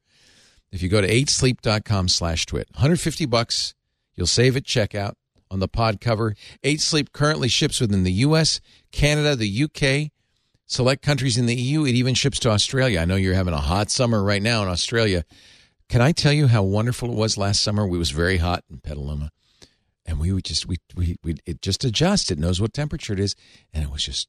If 0.71 0.81
you 0.81 0.89
go 0.89 1.01
to 1.01 1.07
8sleep.com 1.07 2.09
slash 2.09 2.45
twit, 2.45 2.67
150 2.73 3.25
bucks, 3.25 3.73
you'll 4.15 4.27
save 4.27 4.57
at 4.57 4.63
checkout 4.63 5.13
on 5.49 5.59
the 5.59 5.67
pod 5.67 6.01
cover. 6.01 6.35
8 6.63 6.81
Sleep 6.81 7.13
currently 7.13 7.47
ships 7.47 7.79
within 7.79 8.03
the 8.03 8.11
U.S., 8.11 8.59
Canada, 8.91 9.35
the 9.35 9.63
UK, 9.63 10.11
select 10.65 11.01
countries 11.01 11.37
in 11.37 11.45
the 11.45 11.55
EU. 11.55 11.85
It 11.85 11.95
even 11.95 12.13
ships 12.13 12.39
to 12.39 12.49
Australia. 12.49 12.99
I 12.99 13.05
know 13.05 13.15
you're 13.15 13.33
having 13.33 13.53
a 13.53 13.61
hot 13.61 13.89
summer 13.89 14.23
right 14.23 14.41
now 14.41 14.61
in 14.63 14.69
Australia. 14.69 15.23
Can 15.89 16.01
I 16.01 16.11
tell 16.11 16.33
you 16.33 16.47
how 16.47 16.63
wonderful 16.63 17.11
it 17.11 17.15
was 17.15 17.37
last 17.37 17.63
summer? 17.63 17.87
We 17.87 17.97
was 17.97 18.11
very 18.11 18.37
hot 18.37 18.65
in 18.69 18.79
Petaluma, 18.79 19.31
and 20.05 20.19
we 20.19 20.33
would 20.33 20.43
just 20.43 20.65
we 20.67 20.77
we 20.95 21.15
we 21.23 21.37
it 21.45 21.61
just 21.61 21.85
adjusts. 21.85 22.29
It 22.29 22.37
knows 22.37 22.59
what 22.59 22.73
temperature 22.73 23.13
it 23.13 23.21
is, 23.21 23.35
and 23.73 23.85
it 23.85 23.89
was 23.89 24.03
just 24.03 24.27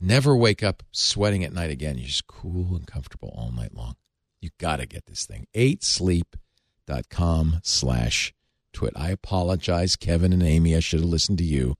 never 0.00 0.34
wake 0.34 0.62
up 0.62 0.82
sweating 0.92 1.44
at 1.44 1.52
night 1.52 1.70
again. 1.70 1.98
You're 1.98 2.06
just 2.06 2.26
cool 2.26 2.74
and 2.74 2.86
comfortable 2.86 3.34
all 3.36 3.52
night 3.52 3.74
long. 3.74 3.96
You 4.44 4.50
got 4.58 4.76
to 4.76 4.84
get 4.84 5.06
this 5.06 5.24
thing. 5.24 5.46
8sleep.com 5.54 7.60
slash 7.62 8.34
twit. 8.74 8.92
I 8.94 9.08
apologize, 9.08 9.96
Kevin 9.96 10.34
and 10.34 10.42
Amy. 10.42 10.76
I 10.76 10.80
should 10.80 11.00
have 11.00 11.08
listened 11.08 11.38
to 11.38 11.44
you. 11.44 11.76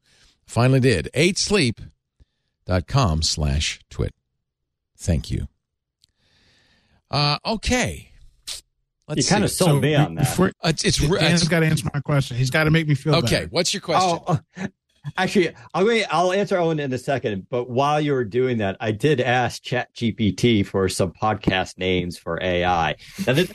Finally 0.47 0.81
did. 0.81 1.11
8sleep.com 1.15 3.21
slash 3.21 3.81
twit. 3.91 4.15
Thank 4.97 5.31
you. 5.31 5.49
Uh, 7.11 7.37
okay. 7.45 8.13
Let's 9.07 9.19
you 9.19 9.25
kind 9.31 9.45
of 9.45 9.51
sold 9.51 9.73
so 9.73 9.81
me 9.81 9.95
on 9.95 10.15
that. 10.15 10.23
Before, 10.23 10.51
uh, 10.63 10.69
it's, 10.69 10.85
it's, 10.85 11.07
Dan's 11.07 11.47
got 11.47 11.61
to 11.61 11.67
answer 11.67 11.91
my 11.93 12.01
question. 12.01 12.39
He's 12.39 12.49
got 12.49 12.65
to 12.65 12.71
make 12.71 12.89
me 12.89 12.95
feel 12.95 13.17
okay. 13.17 13.41
Better. 13.41 13.49
What's 13.49 13.75
your 13.75 13.83
question? 13.83 14.21
Oh, 14.27 14.39
actually, 15.17 15.51
I'll 15.73 15.89
I'll 16.11 16.33
answer 16.33 16.59
Owen 16.59 16.81
in 16.81 16.93
a 16.93 16.99
second. 16.99 17.47
But 17.49 17.71
while 17.71 18.01
you 18.01 18.13
were 18.13 18.25
doing 18.25 18.59
that, 18.59 18.77
I 18.81 18.93
did 18.93 19.21
ask 19.21 19.63
ChatGPT 19.63 20.67
for 20.67 20.89
some 20.89 21.13
podcast 21.13 21.79
names 21.79 22.19
for 22.19 22.43
AI. 22.43 22.97
Now, 23.27 23.33
this, 23.35 23.53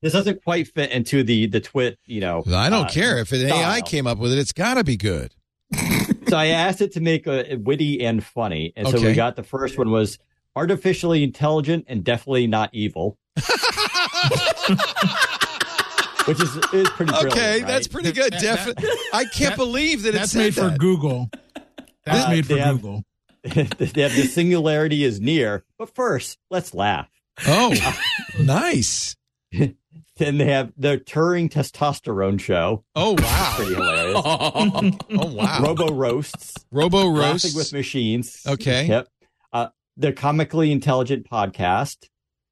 this 0.00 0.12
doesn't 0.12 0.42
quite 0.44 0.68
fit 0.68 0.90
into 0.90 1.22
the 1.22 1.46
the 1.46 1.60
twit. 1.60 1.98
You 2.06 2.20
know, 2.20 2.42
I 2.52 2.68
don't 2.70 2.86
uh, 2.86 2.90
care 2.90 3.18
if 3.18 3.32
an 3.32 3.46
AI 3.46 3.80
came 3.82 4.06
up 4.06 4.18
with 4.18 4.32
it. 4.32 4.38
It's 4.38 4.52
got 4.52 4.74
to 4.74 4.84
be 4.84 4.96
good. 4.96 5.34
so 6.28 6.36
I 6.36 6.46
asked 6.46 6.80
it 6.80 6.92
to 6.92 7.00
make 7.00 7.26
a, 7.26 7.54
a 7.54 7.56
witty 7.56 8.04
and 8.04 8.22
funny, 8.24 8.72
and 8.76 8.88
so 8.88 8.96
okay. 8.96 9.08
we 9.08 9.14
got 9.14 9.36
the 9.36 9.42
first 9.42 9.78
one 9.78 9.90
was 9.90 10.18
artificially 10.54 11.22
intelligent 11.22 11.86
and 11.88 12.04
definitely 12.04 12.46
not 12.46 12.70
evil. 12.72 13.18
Which 16.26 16.40
is, 16.40 16.56
is 16.72 16.88
pretty 16.90 17.12
okay. 17.12 17.58
Right? 17.58 17.66
That's 17.66 17.88
pretty 17.88 18.12
good. 18.12 18.32
Definitely, 18.32 18.88
I 19.12 19.24
can't 19.24 19.50
that, 19.50 19.56
believe 19.56 20.02
that 20.02 20.14
that's 20.14 20.34
made 20.34 20.54
that. 20.54 20.72
for 20.72 20.78
Google. 20.78 21.30
That's 22.04 22.26
uh, 22.26 22.30
made 22.30 22.46
for 22.46 22.58
have, 22.58 22.76
Google. 22.76 23.04
they 23.42 24.02
have 24.02 24.14
the 24.14 24.28
singularity 24.30 25.04
is 25.04 25.20
near, 25.20 25.64
but 25.78 25.94
first, 25.94 26.38
let's 26.50 26.74
laugh. 26.74 27.08
Oh, 27.46 27.74
nice. 28.40 29.16
then 29.52 30.38
they 30.38 30.44
have 30.44 30.72
the 30.76 30.98
Turing 30.98 31.50
testosterone 31.50 32.40
show. 32.40 32.84
Oh 32.94 33.16
wow, 33.18 33.52
pretty 33.56 33.74
hilarious. 33.74 34.22
oh 34.24 35.34
wow, 35.34 35.60
Robo 35.62 35.92
roasts. 35.92 36.54
Robo 36.70 37.08
roasts 37.08 37.54
with 37.54 37.72
machines. 37.72 38.42
Okay. 38.46 38.86
Yep. 38.86 39.08
Uh, 39.52 39.68
the 39.96 40.12
comically 40.12 40.70
intelligent 40.70 41.28
podcast. 41.28 42.08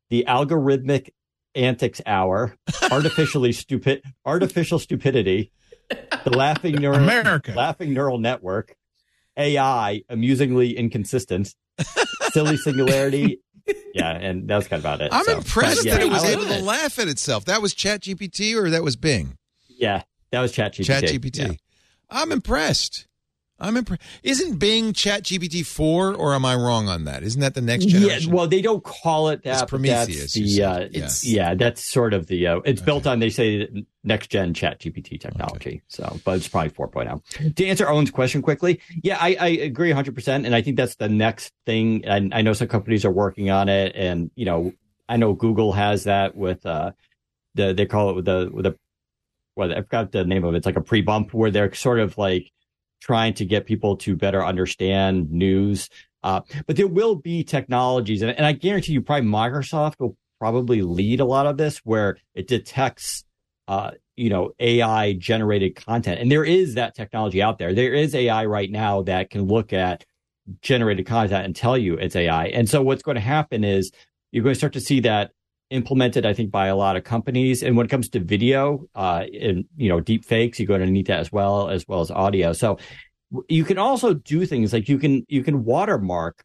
The 0.09 0.24
algorithmic 0.26 1.10
antics 1.55 2.01
hour. 2.06 2.56
Artificially 2.90 3.52
stupid. 3.52 4.02
Artificial 4.24 4.78
stupidity. 4.78 5.52
The 5.89 6.31
laughing 6.31 6.77
neural. 6.77 6.98
America. 6.98 7.52
Laughing 7.52 7.93
neural 7.93 8.18
network. 8.18 8.77
AI 9.36 10.02
amusingly 10.09 10.77
inconsistent. 10.77 11.55
Silly 12.32 12.56
singularity 12.56 13.40
yeah, 13.94 14.10
and 14.12 14.48
that 14.48 14.56
was 14.56 14.68
kind 14.68 14.78
of 14.78 14.85
about 14.85 15.01
it. 15.01 15.12
I'm 15.12 15.24
so. 15.24 15.36
impressed 15.39 15.85
yeah, 15.85 15.97
that 15.97 16.06
it 16.06 16.10
was 16.10 16.24
able 16.24 16.44
to 16.47 16.60
laugh 16.62 16.98
at 16.98 17.09
itself. 17.09 17.44
That 17.47 17.62
was 17.62 17.74
Chat 17.74 18.02
GPT 18.02 18.55
or 18.55 18.70
that 18.70 18.82
was 18.82 18.97
Bing? 18.97 19.36
Yeah, 19.68 20.02
that 20.32 20.40
was 20.40 20.52
Chat 20.52 20.74
GPT. 20.74 20.85
Chat 20.85 21.02
GPT. 21.05 21.39
Yeah. 21.48 21.52
I'm 22.10 22.32
impressed. 22.32 23.06
I'm 23.61 23.77
impressed. 23.77 24.03
Isn't 24.23 24.59
Bing 24.59 24.93
Chat 24.93 25.24
GPT 25.24 25.65
four, 25.65 26.15
or 26.15 26.35
am 26.35 26.45
I 26.45 26.55
wrong 26.55 26.89
on 26.89 27.05
that? 27.05 27.23
Isn't 27.23 27.41
that 27.41 27.55
the 27.55 27.61
next 27.61 27.87
generation? 27.87 28.31
Yeah, 28.31 28.35
well, 28.35 28.49
they 28.49 28.62
don't 28.62 28.82
call 28.82 29.28
it 29.28 29.43
that. 29.45 29.62
It's 29.62 29.70
Prometheus. 29.70 30.32
The, 30.32 30.65
uh, 30.65 30.89
it's 30.93 31.24
yeah. 31.24 31.51
yeah. 31.51 31.55
that's 31.55 31.85
sort 31.85 32.15
of 32.15 32.27
the. 32.27 32.47
Uh, 32.47 32.57
it's 32.65 32.81
okay. 32.81 32.87
built 32.87 33.07
on 33.07 33.19
they 33.19 33.31
say 33.31 33.69
next 34.03 34.28
gen 34.28 34.55
Chat 34.55 34.81
GPT 34.81 35.20
technology. 35.20 35.57
Okay. 35.57 35.82
So, 35.89 36.19
but 36.24 36.37
it's 36.37 36.49
probably 36.49 36.70
4.0. 36.70 37.55
To 37.55 37.66
answer 37.66 37.89
Owen's 37.89 38.11
question 38.11 38.41
quickly, 38.43 38.81
yeah, 39.03 39.19
I, 39.20 39.37
I 39.39 39.49
agree 39.49 39.91
100, 39.91 40.15
percent 40.15 40.47
and 40.47 40.55
I 40.55 40.62
think 40.62 40.77
that's 40.77 40.97
the 40.97 41.09
next 41.09 41.53
thing. 41.66 42.05
And 42.05 42.32
I 42.32 42.43
know 42.43 42.53
some 42.53 42.69
companies 42.69 43.05
are 43.05 43.11
working 43.11 43.51
on 43.51 43.69
it, 43.69 43.93
and 43.95 44.31
you 44.35 44.47
know, 44.47 44.73
I 45.09 45.16
know 45.16 45.35
Google 45.35 45.73
has 45.73 46.05
that 46.05 46.37
with 46.37 46.65
uh, 46.65 46.93
the 47.55 47.74
they 47.74 47.87
call 47.87 48.11
it 48.11 48.16
with 48.16 48.24
the 48.24 48.51
with 48.53 48.65
the 48.65 48.77
well, 49.57 49.73
I 49.73 49.82
forgot 49.82 50.12
the 50.12 50.24
name 50.24 50.45
of 50.45 50.55
it. 50.55 50.59
It's 50.59 50.66
like 50.66 50.77
a 50.77 50.82
pre 50.82 51.03
bump 51.03 51.35
where 51.35 51.51
they're 51.51 51.73
sort 51.74 52.01
of 52.01 52.16
like 52.16 52.51
trying 53.01 53.35
to 53.35 53.44
get 53.44 53.66
people 53.66 53.97
to 53.97 54.16
better 54.16 54.44
understand 54.44 55.31
news. 55.31 55.89
Uh, 56.22 56.43
but 56.66 56.77
there 56.77 56.86
will 56.86 57.16
be 57.16 57.43
technologies, 57.43 58.20
and, 58.22 58.31
and, 58.31 58.44
I 58.44 58.52
guarantee 58.52 58.93
you, 58.93 59.01
probably 59.01 59.28
Microsoft 59.28 59.94
will 59.98 60.16
probably 60.39 60.82
lead 60.82 61.20
a 61.20 61.24
lot 61.24 61.47
of 61.47 61.56
this, 61.56 61.78
where 61.78 62.18
it 62.35 62.47
detects, 62.47 63.24
uh, 63.68 63.93
you 64.16 64.28
know 64.28 64.51
AI 64.60 65.14
generated 65.14 65.77
content, 65.77 66.20
and 66.20 66.31
there 66.31 66.44
is 66.44 66.74
that 66.74 66.94
technology 66.94 67.40
out 67.40 67.59
there. 67.59 67.72
There 67.72 67.94
is 67.94 68.14
AI 68.14 68.44
right 68.44 68.70
now 68.70 69.02
that 69.02 69.31
can 69.31 69.47
look 69.47 69.72
at 69.72 70.05
generated 70.60 71.06
content 71.06 71.44
and 71.44 71.56
tell 71.56 71.78
you 71.78 71.94
it's 71.94 72.16
AI. 72.16 72.47
And 72.47 72.68
so 72.68 72.82
what's 72.82 73.02
going 73.02 73.14
to 73.14 73.20
happen 73.20 73.64
is 73.64 73.90
you're 74.32 74.43
going 74.43 74.55
to 74.55 74.59
start 74.59 74.72
to 74.74 74.81
see 74.81 75.01
that 75.01 75.32
implemented, 75.70 76.26
I 76.26 76.34
think, 76.34 76.51
by 76.51 76.66
a 76.66 76.76
lot 76.76 76.97
of 76.97 77.05
companies. 77.05 77.62
And 77.62 77.76
when 77.76 77.86
it 77.86 77.90
comes 77.90 78.09
to 78.10 78.20
video, 78.20 78.86
uh, 78.94 79.24
and 79.40 79.64
you 79.76 79.88
know, 79.88 80.01
deep 80.01 80.24
fakes, 80.24 80.59
you're 80.59 80.66
going 80.66 80.80
to 80.80 80.86
need 80.86 81.06
that 81.06 81.20
as 81.20 81.32
well, 81.32 81.70
as 81.70 81.86
well 81.86 82.01
as 82.01 82.10
audio. 82.10 82.52
So 82.52 82.78
you 83.48 83.64
can 83.64 83.78
also 83.78 84.14
do 84.14 84.44
things 84.44 84.72
like 84.72 84.88
you 84.88 84.98
can 84.98 85.24
you 85.28 85.42
can 85.42 85.64
watermark 85.64 86.44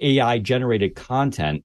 AI 0.00 0.38
generated 0.38 0.94
content 0.94 1.64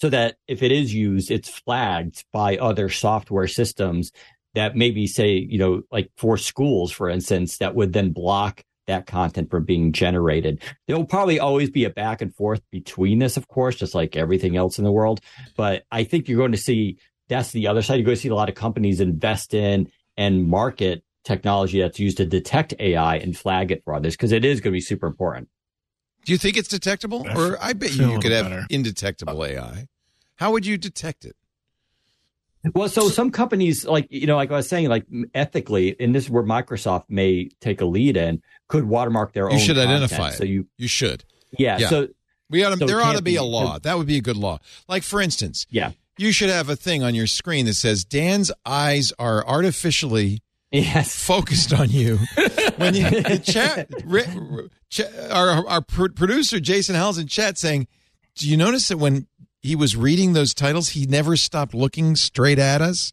so 0.00 0.08
that 0.08 0.36
if 0.48 0.62
it 0.62 0.72
is 0.72 0.94
used, 0.94 1.30
it's 1.30 1.48
flagged 1.48 2.24
by 2.32 2.56
other 2.56 2.88
software 2.88 3.46
systems 3.46 4.12
that 4.54 4.74
maybe 4.74 5.06
say, 5.06 5.34
you 5.34 5.58
know, 5.58 5.82
like 5.92 6.10
for 6.16 6.36
schools, 6.36 6.90
for 6.90 7.08
instance, 7.08 7.58
that 7.58 7.74
would 7.74 7.92
then 7.92 8.10
block 8.12 8.64
that 8.90 9.06
content 9.06 9.50
from 9.50 9.64
being 9.64 9.92
generated. 9.92 10.62
There 10.86 10.96
will 10.96 11.06
probably 11.06 11.40
always 11.40 11.70
be 11.70 11.84
a 11.84 11.90
back 11.90 12.20
and 12.20 12.34
forth 12.34 12.60
between 12.70 13.18
this, 13.18 13.36
of 13.36 13.48
course, 13.48 13.76
just 13.76 13.94
like 13.94 14.16
everything 14.16 14.56
else 14.56 14.78
in 14.78 14.84
the 14.84 14.92
world. 14.92 15.20
But 15.56 15.84
I 15.90 16.04
think 16.04 16.28
you're 16.28 16.38
going 16.38 16.52
to 16.52 16.58
see 16.58 16.98
that's 17.28 17.52
the 17.52 17.66
other 17.68 17.82
side. 17.82 17.94
You're 17.96 18.04
going 18.04 18.16
to 18.16 18.20
see 18.20 18.28
a 18.28 18.34
lot 18.34 18.48
of 18.48 18.54
companies 18.54 19.00
invest 19.00 19.54
in 19.54 19.90
and 20.16 20.46
market 20.46 21.02
technology 21.24 21.80
that's 21.80 21.98
used 21.98 22.16
to 22.18 22.26
detect 22.26 22.74
AI 22.78 23.16
and 23.16 23.36
flag 23.36 23.70
it 23.70 23.82
for 23.84 23.94
others 23.94 24.14
because 24.14 24.32
it 24.32 24.44
is 24.44 24.60
going 24.60 24.72
to 24.72 24.76
be 24.76 24.80
super 24.80 25.06
important. 25.06 25.48
Do 26.24 26.32
you 26.32 26.38
think 26.38 26.56
it's 26.56 26.68
detectable? 26.68 27.26
Or 27.34 27.56
I 27.62 27.72
bet 27.72 27.94
you, 27.94 28.12
you 28.12 28.18
could 28.18 28.32
have 28.32 28.46
better. 28.46 28.66
indetectable 28.68 29.44
AI. 29.44 29.86
How 30.36 30.52
would 30.52 30.66
you 30.66 30.76
detect 30.76 31.24
it? 31.24 31.36
Well, 32.74 32.88
so 32.88 33.08
some 33.08 33.30
companies, 33.30 33.86
like 33.86 34.06
you 34.10 34.26
know, 34.26 34.36
like 34.36 34.50
I 34.50 34.56
was 34.56 34.68
saying, 34.68 34.88
like 34.88 35.06
ethically, 35.34 35.96
and 35.98 36.14
this 36.14 36.24
is 36.24 36.30
where 36.30 36.42
Microsoft 36.42 37.04
may 37.08 37.48
take 37.60 37.80
a 37.80 37.86
lead 37.86 38.18
in, 38.18 38.42
could 38.68 38.84
watermark 38.84 39.32
their 39.32 39.44
you 39.44 39.52
own. 39.52 39.58
You 39.58 39.64
should 39.64 39.76
content. 39.76 40.02
identify 40.02 40.28
it. 40.28 40.34
So 40.34 40.44
you 40.44 40.66
you 40.76 40.88
should. 40.88 41.24
Yeah. 41.52 41.78
yeah. 41.78 41.88
So 41.88 42.08
we 42.50 42.62
ought 42.64 42.70
to, 42.70 42.76
so 42.76 42.86
there 42.86 43.00
ought 43.00 43.16
to 43.16 43.22
be, 43.22 43.32
be 43.32 43.36
a 43.36 43.42
law. 43.42 43.78
That 43.78 43.96
would 43.96 44.06
be 44.06 44.18
a 44.18 44.20
good 44.20 44.36
law. 44.36 44.58
Like 44.88 45.04
for 45.04 45.22
instance, 45.22 45.66
yeah, 45.70 45.92
you 46.18 46.32
should 46.32 46.50
have 46.50 46.68
a 46.68 46.76
thing 46.76 47.02
on 47.02 47.14
your 47.14 47.26
screen 47.26 47.64
that 47.64 47.74
says 47.74 48.04
Dan's 48.04 48.52
eyes 48.66 49.10
are 49.18 49.46
artificially 49.46 50.42
yes. 50.70 51.14
focused 51.26 51.72
on 51.72 51.88
you. 51.88 52.18
when 52.76 52.94
you 52.94 53.38
chat, 53.38 53.90
our 55.30 55.66
our 55.66 55.80
producer 55.80 56.60
Jason 56.60 56.94
Howell's 56.94 57.16
in 57.16 57.26
chat 57.26 57.56
saying, 57.56 57.88
"Do 58.34 58.50
you 58.50 58.58
notice 58.58 58.88
that 58.88 58.98
when 58.98 59.26
he 59.60 59.76
was 59.76 59.96
reading 59.96 60.32
those 60.32 60.54
titles, 60.54 60.90
he 60.90 61.06
never 61.06 61.36
stopped 61.36 61.74
looking 61.74 62.16
straight 62.16 62.58
at 62.58 62.80
us?" 62.80 63.12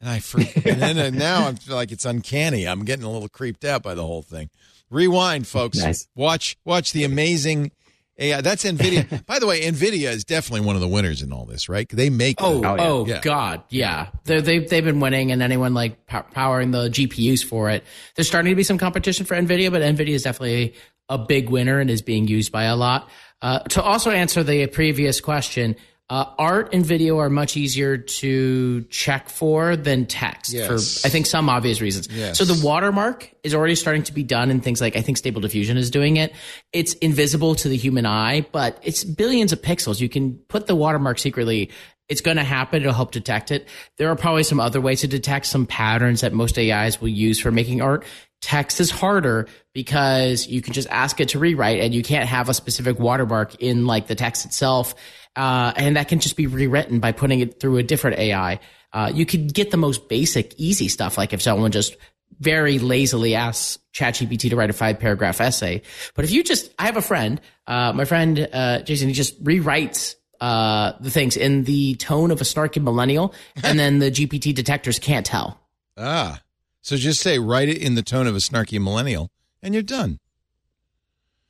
And 0.00 0.10
I 0.10 0.16
and 0.64 0.82
then 0.82 0.98
and 0.98 1.18
now 1.18 1.48
I 1.48 1.54
feel 1.54 1.76
like 1.76 1.92
it's 1.92 2.04
uncanny. 2.04 2.66
I'm 2.66 2.84
getting 2.84 3.04
a 3.04 3.10
little 3.10 3.28
creeped 3.28 3.64
out 3.64 3.82
by 3.82 3.94
the 3.94 4.04
whole 4.04 4.22
thing. 4.22 4.50
Rewind, 4.90 5.46
folks. 5.46 5.78
Nice. 5.78 6.08
Watch 6.14 6.56
watch 6.64 6.92
the 6.92 7.04
amazing 7.04 7.70
AI. 8.18 8.40
That's 8.40 8.64
Nvidia. 8.64 9.24
By 9.26 9.38
the 9.38 9.46
way, 9.46 9.62
Nvidia 9.62 10.10
is 10.10 10.24
definitely 10.24 10.66
one 10.66 10.74
of 10.74 10.82
the 10.82 10.88
winners 10.88 11.22
in 11.22 11.32
all 11.32 11.46
this, 11.46 11.68
right? 11.68 11.88
They 11.88 12.10
make. 12.10 12.36
Oh, 12.40 12.60
the, 12.60 12.76
oh, 12.78 13.06
yeah. 13.06 13.20
God, 13.20 13.62
yeah. 13.70 14.08
they 14.24 14.40
they've, 14.40 14.68
they've 14.68 14.84
been 14.84 15.00
winning, 15.00 15.32
and 15.32 15.42
anyone 15.42 15.72
like 15.74 16.06
powering 16.06 16.70
the 16.70 16.88
GPUs 16.88 17.44
for 17.44 17.70
it. 17.70 17.84
There's 18.14 18.28
starting 18.28 18.50
to 18.50 18.56
be 18.56 18.64
some 18.64 18.78
competition 18.78 19.24
for 19.24 19.34
Nvidia, 19.34 19.70
but 19.70 19.82
Nvidia 19.82 20.14
is 20.14 20.22
definitely 20.22 20.74
a 21.08 21.18
big 21.18 21.48
winner 21.48 21.78
and 21.78 21.90
is 21.90 22.02
being 22.02 22.28
used 22.28 22.52
by 22.52 22.64
a 22.64 22.76
lot. 22.76 23.08
Uh, 23.42 23.58
to 23.60 23.82
also 23.82 24.10
answer 24.10 24.42
the 24.42 24.66
previous 24.68 25.20
question, 25.20 25.76
uh, 26.12 26.26
art 26.38 26.74
and 26.74 26.84
video 26.84 27.18
are 27.18 27.30
much 27.30 27.56
easier 27.56 27.96
to 27.96 28.82
check 28.90 29.30
for 29.30 29.76
than 29.76 30.04
text 30.04 30.52
yes. 30.52 30.66
for 30.66 31.06
I 31.06 31.10
think 31.10 31.24
some 31.24 31.48
obvious 31.48 31.80
reasons. 31.80 32.06
Yes. 32.10 32.36
So 32.36 32.44
the 32.44 32.62
watermark 32.64 33.32
is 33.42 33.54
already 33.54 33.74
starting 33.76 34.02
to 34.02 34.12
be 34.12 34.22
done 34.22 34.50
in 34.50 34.60
things 34.60 34.80
like 34.80 34.94
I 34.94 35.00
think 35.00 35.16
Stable 35.16 35.40
Diffusion 35.40 35.78
is 35.78 35.90
doing 35.90 36.18
it. 36.18 36.34
It's 36.72 36.92
invisible 36.94 37.54
to 37.54 37.68
the 37.68 37.78
human 37.78 38.04
eye, 38.04 38.46
but 38.52 38.78
it's 38.82 39.04
billions 39.04 39.52
of 39.52 39.62
pixels. 39.62 40.00
You 40.00 40.10
can 40.10 40.34
put 40.48 40.66
the 40.66 40.76
watermark 40.76 41.18
secretly. 41.18 41.70
It's 42.08 42.20
going 42.20 42.36
to 42.36 42.44
happen. 42.44 42.82
It'll 42.82 42.92
help 42.92 43.12
detect 43.12 43.50
it. 43.50 43.68
There 43.96 44.08
are 44.10 44.16
probably 44.16 44.42
some 44.42 44.60
other 44.60 44.80
ways 44.80 45.00
to 45.00 45.08
detect 45.08 45.46
some 45.46 45.66
patterns 45.66 46.20
that 46.20 46.32
most 46.32 46.58
AIs 46.58 47.00
will 47.00 47.08
use 47.08 47.40
for 47.40 47.50
making 47.50 47.80
art. 47.80 48.04
Text 48.40 48.80
is 48.80 48.90
harder 48.90 49.46
because 49.72 50.46
you 50.48 50.60
can 50.60 50.72
just 50.72 50.88
ask 50.90 51.20
it 51.20 51.28
to 51.30 51.38
rewrite 51.38 51.80
and 51.80 51.94
you 51.94 52.02
can't 52.02 52.28
have 52.28 52.48
a 52.48 52.54
specific 52.54 52.98
watermark 52.98 53.54
in 53.62 53.86
like 53.86 54.08
the 54.08 54.16
text 54.16 54.44
itself 54.44 54.94
uh, 55.36 55.72
and 55.76 55.96
that 55.96 56.08
can 56.08 56.18
just 56.18 56.36
be 56.36 56.46
rewritten 56.46 57.00
by 57.00 57.12
putting 57.12 57.40
it 57.40 57.60
through 57.60 57.78
a 57.78 57.82
different 57.82 58.18
AI. 58.18 58.60
Uh, 58.92 59.10
you 59.12 59.24
could 59.24 59.54
get 59.54 59.70
the 59.70 59.76
most 59.76 60.08
basic, 60.08 60.54
easy 60.58 60.88
stuff, 60.88 61.16
like 61.16 61.32
if 61.32 61.40
someone 61.40 61.70
just 61.70 61.96
very 62.40 62.78
lazily 62.78 63.34
asks 63.34 63.78
ChatGPT 63.94 64.50
to 64.50 64.56
write 64.56 64.70
a 64.70 64.74
five 64.74 64.98
paragraph 64.98 65.40
essay. 65.40 65.82
But 66.14 66.24
if 66.24 66.30
you 66.30 66.42
just, 66.42 66.72
I 66.78 66.86
have 66.86 66.96
a 66.96 67.02
friend, 67.02 67.40
uh, 67.66 67.92
my 67.92 68.04
friend 68.04 68.48
uh, 68.52 68.82
Jason, 68.82 69.08
he 69.08 69.14
just 69.14 69.42
rewrites 69.42 70.16
uh, 70.42 70.92
the 70.98 71.10
things 71.10 71.36
in 71.36 71.62
the 71.64 71.94
tone 71.94 72.32
of 72.32 72.40
a 72.40 72.44
snarky 72.44 72.82
millennial, 72.82 73.32
and 73.62 73.78
then 73.78 74.00
the 74.00 74.10
GPT 74.10 74.52
detectors 74.52 74.98
can't 74.98 75.24
tell. 75.24 75.60
Ah, 75.96 76.40
so 76.80 76.96
just 76.96 77.20
say 77.20 77.38
write 77.38 77.68
it 77.68 77.78
in 77.78 77.94
the 77.94 78.02
tone 78.02 78.26
of 78.26 78.34
a 78.34 78.38
snarky 78.40 78.82
millennial, 78.82 79.30
and 79.62 79.72
you're 79.72 79.84
done. 79.84 80.18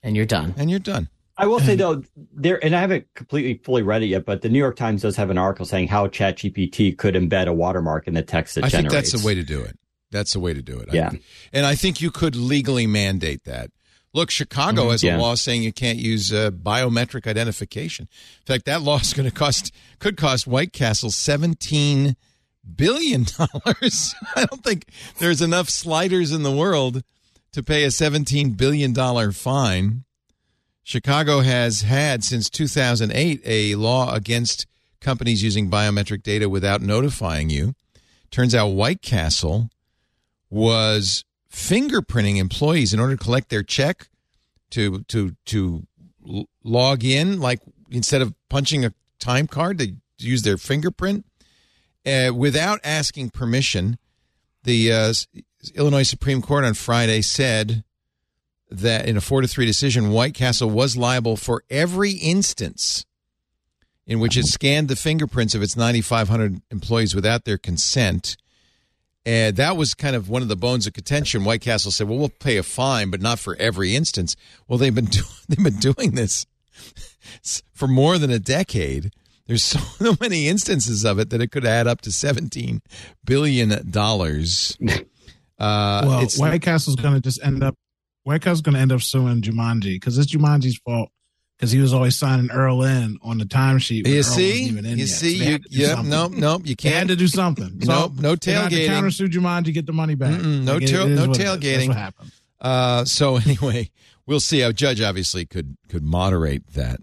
And 0.02 0.14
you're 0.14 0.26
done. 0.26 0.54
And 0.58 0.70
you're 0.70 0.78
done. 0.78 1.08
I 1.38 1.46
will 1.46 1.60
say 1.60 1.74
though, 1.74 2.02
there 2.34 2.62
and 2.62 2.76
I 2.76 2.80
haven't 2.80 3.06
completely 3.14 3.54
fully 3.64 3.82
read 3.82 4.02
it 4.02 4.06
yet, 4.06 4.26
but 4.26 4.42
the 4.42 4.50
New 4.50 4.58
York 4.58 4.76
Times 4.76 5.00
does 5.00 5.16
have 5.16 5.30
an 5.30 5.38
article 5.38 5.64
saying 5.64 5.88
how 5.88 6.06
ChatGPT 6.06 6.98
could 6.98 7.14
embed 7.14 7.46
a 7.46 7.52
watermark 7.54 8.06
in 8.06 8.12
the 8.12 8.22
text 8.22 8.58
it 8.58 8.64
I 8.64 8.68
generates. 8.68 8.92
think 8.92 8.92
that's 8.92 9.22
the 9.22 9.26
way 9.26 9.34
to 9.34 9.42
do 9.42 9.62
it. 9.62 9.78
That's 10.10 10.34
the 10.34 10.40
way 10.40 10.52
to 10.52 10.60
do 10.60 10.78
it. 10.78 10.90
Yeah, 10.92 11.10
I, 11.12 11.20
and 11.54 11.64
I 11.64 11.76
think 11.76 12.02
you 12.02 12.10
could 12.10 12.36
legally 12.36 12.86
mandate 12.86 13.44
that. 13.44 13.70
Look, 14.14 14.30
Chicago 14.30 14.82
mm-hmm. 14.82 14.90
has 14.90 15.04
a 15.04 15.16
law 15.16 15.34
saying 15.34 15.62
you 15.62 15.72
can't 15.72 15.98
use 15.98 16.32
uh, 16.32 16.50
biometric 16.50 17.26
identification. 17.26 18.08
In 18.40 18.46
fact, 18.46 18.66
that 18.66 18.82
law 18.82 18.98
is 18.98 19.12
going 19.14 19.28
to 19.28 19.34
cost 19.34 19.72
could 19.98 20.16
cost 20.16 20.46
White 20.46 20.72
Castle 20.72 21.10
seventeen 21.10 22.16
billion 22.76 23.24
dollars. 23.38 24.14
I 24.36 24.44
don't 24.44 24.62
think 24.62 24.86
there's 25.18 25.40
enough 25.40 25.68
sliders 25.68 26.32
in 26.32 26.42
the 26.42 26.52
world 26.52 27.02
to 27.52 27.62
pay 27.62 27.84
a 27.84 27.90
seventeen 27.90 28.50
billion 28.50 28.92
dollar 28.92 29.32
fine. 29.32 30.04
Chicago 30.84 31.40
has 31.40 31.82
had 31.82 32.24
since 32.24 32.50
2008 32.50 33.40
a 33.44 33.76
law 33.76 34.12
against 34.12 34.66
companies 35.00 35.42
using 35.42 35.70
biometric 35.70 36.24
data 36.24 36.48
without 36.48 36.82
notifying 36.82 37.50
you. 37.50 37.74
Turns 38.32 38.52
out 38.52 38.68
White 38.68 39.00
Castle 39.00 39.70
was 40.50 41.24
fingerprinting 41.52 42.38
employees 42.38 42.94
in 42.94 43.00
order 43.00 43.16
to 43.16 43.22
collect 43.22 43.50
their 43.50 43.62
check 43.62 44.08
to 44.70 45.02
to 45.02 45.36
to 45.44 45.86
log 46.64 47.04
in 47.04 47.40
like 47.40 47.60
instead 47.90 48.22
of 48.22 48.34
punching 48.48 48.84
a 48.84 48.92
time 49.18 49.46
card 49.46 49.78
they 49.78 49.94
use 50.18 50.42
their 50.42 50.56
fingerprint 50.56 51.26
uh, 52.06 52.30
without 52.34 52.80
asking 52.82 53.28
permission 53.28 53.98
the 54.64 54.92
uh, 54.92 55.12
Illinois 55.74 56.08
Supreme 56.08 56.40
Court 56.40 56.64
on 56.64 56.74
Friday 56.74 57.20
said 57.20 57.84
that 58.70 59.06
in 59.06 59.16
a 59.16 59.20
4 59.20 59.42
to 59.42 59.48
3 59.48 59.66
decision 59.66 60.10
White 60.10 60.34
Castle 60.34 60.70
was 60.70 60.96
liable 60.96 61.36
for 61.36 61.64
every 61.68 62.12
instance 62.12 63.04
in 64.06 64.20
which 64.20 64.36
it 64.36 64.46
scanned 64.46 64.88
the 64.88 64.96
fingerprints 64.96 65.54
of 65.54 65.62
its 65.62 65.76
9500 65.76 66.62
employees 66.70 67.14
without 67.14 67.44
their 67.44 67.58
consent 67.58 68.36
and 69.24 69.56
that 69.56 69.76
was 69.76 69.94
kind 69.94 70.16
of 70.16 70.28
one 70.28 70.42
of 70.42 70.48
the 70.48 70.56
bones 70.56 70.86
of 70.86 70.92
contention. 70.92 71.44
White 71.44 71.60
Castle 71.60 71.90
said, 71.90 72.08
"Well, 72.08 72.18
we'll 72.18 72.28
pay 72.28 72.56
a 72.56 72.62
fine, 72.62 73.10
but 73.10 73.20
not 73.20 73.38
for 73.38 73.56
every 73.56 73.94
instance." 73.94 74.36
Well, 74.66 74.78
they've 74.78 74.94
been 74.94 75.04
do- 75.10 75.22
they've 75.48 75.62
been 75.62 75.78
doing 75.78 76.12
this 76.12 76.46
for 77.72 77.88
more 77.88 78.18
than 78.18 78.30
a 78.30 78.38
decade. 78.38 79.12
There's 79.46 79.64
so 79.64 80.16
many 80.20 80.48
instances 80.48 81.04
of 81.04 81.18
it 81.18 81.30
that 81.30 81.40
it 81.40 81.50
could 81.50 81.64
add 81.64 81.86
up 81.86 82.00
to 82.02 82.12
17 82.12 82.80
billion 83.24 83.90
dollars. 83.90 84.76
Uh, 85.58 86.02
well, 86.04 86.28
White 86.38 86.60
Castle's 86.60 86.96
going 86.96 87.14
to 87.14 87.20
just 87.20 87.40
end 87.44 87.62
up. 87.62 87.76
White 88.24 88.42
Castle's 88.42 88.62
going 88.62 88.74
to 88.74 88.80
end 88.80 88.90
up 88.90 89.00
suing 89.00 89.42
Jumanji 89.42 89.94
because 89.94 90.18
it's 90.18 90.34
Jumanji's 90.34 90.80
fault 90.84 91.10
because 91.62 91.70
he 91.70 91.78
was 91.78 91.94
always 91.94 92.16
signing 92.16 92.50
Earl 92.50 92.82
in 92.82 93.18
on 93.22 93.38
the 93.38 93.44
timesheet. 93.44 94.04
You 94.04 94.16
Earl 94.16 94.22
see, 94.24 94.64
you 94.64 94.80
yet. 94.80 95.08
see, 95.08 95.38
so 95.38 95.44
you, 95.44 95.58
yep, 95.70 95.98
nope, 96.04 96.32
nope, 96.32 96.62
you 96.64 96.74
can't. 96.74 96.92
They 96.92 96.98
had 96.98 97.08
to 97.08 97.14
do 97.16 97.28
something. 97.28 97.80
So 97.82 97.92
nope, 97.92 98.12
no 98.18 98.34
tailgating. 98.34 98.88
Countersue 98.88 99.28
Jumanji, 99.28 99.66
to 99.66 99.72
get 99.72 99.86
the 99.86 99.92
money 99.92 100.16
back. 100.16 100.40
Mm-mm, 100.40 100.64
no, 100.64 100.74
like 100.78 100.86
tail, 100.86 101.06
no 101.06 101.28
tailgating. 101.28 101.76
That's 101.76 101.88
what 101.88 101.96
happened. 101.96 102.32
Uh, 102.60 103.04
so 103.04 103.36
anyway, 103.46 103.90
we'll 104.26 104.40
see. 104.40 104.60
A 104.62 104.72
judge 104.72 105.00
obviously 105.00 105.46
could 105.46 105.76
could 105.88 106.02
moderate 106.02 106.66
that. 106.72 106.98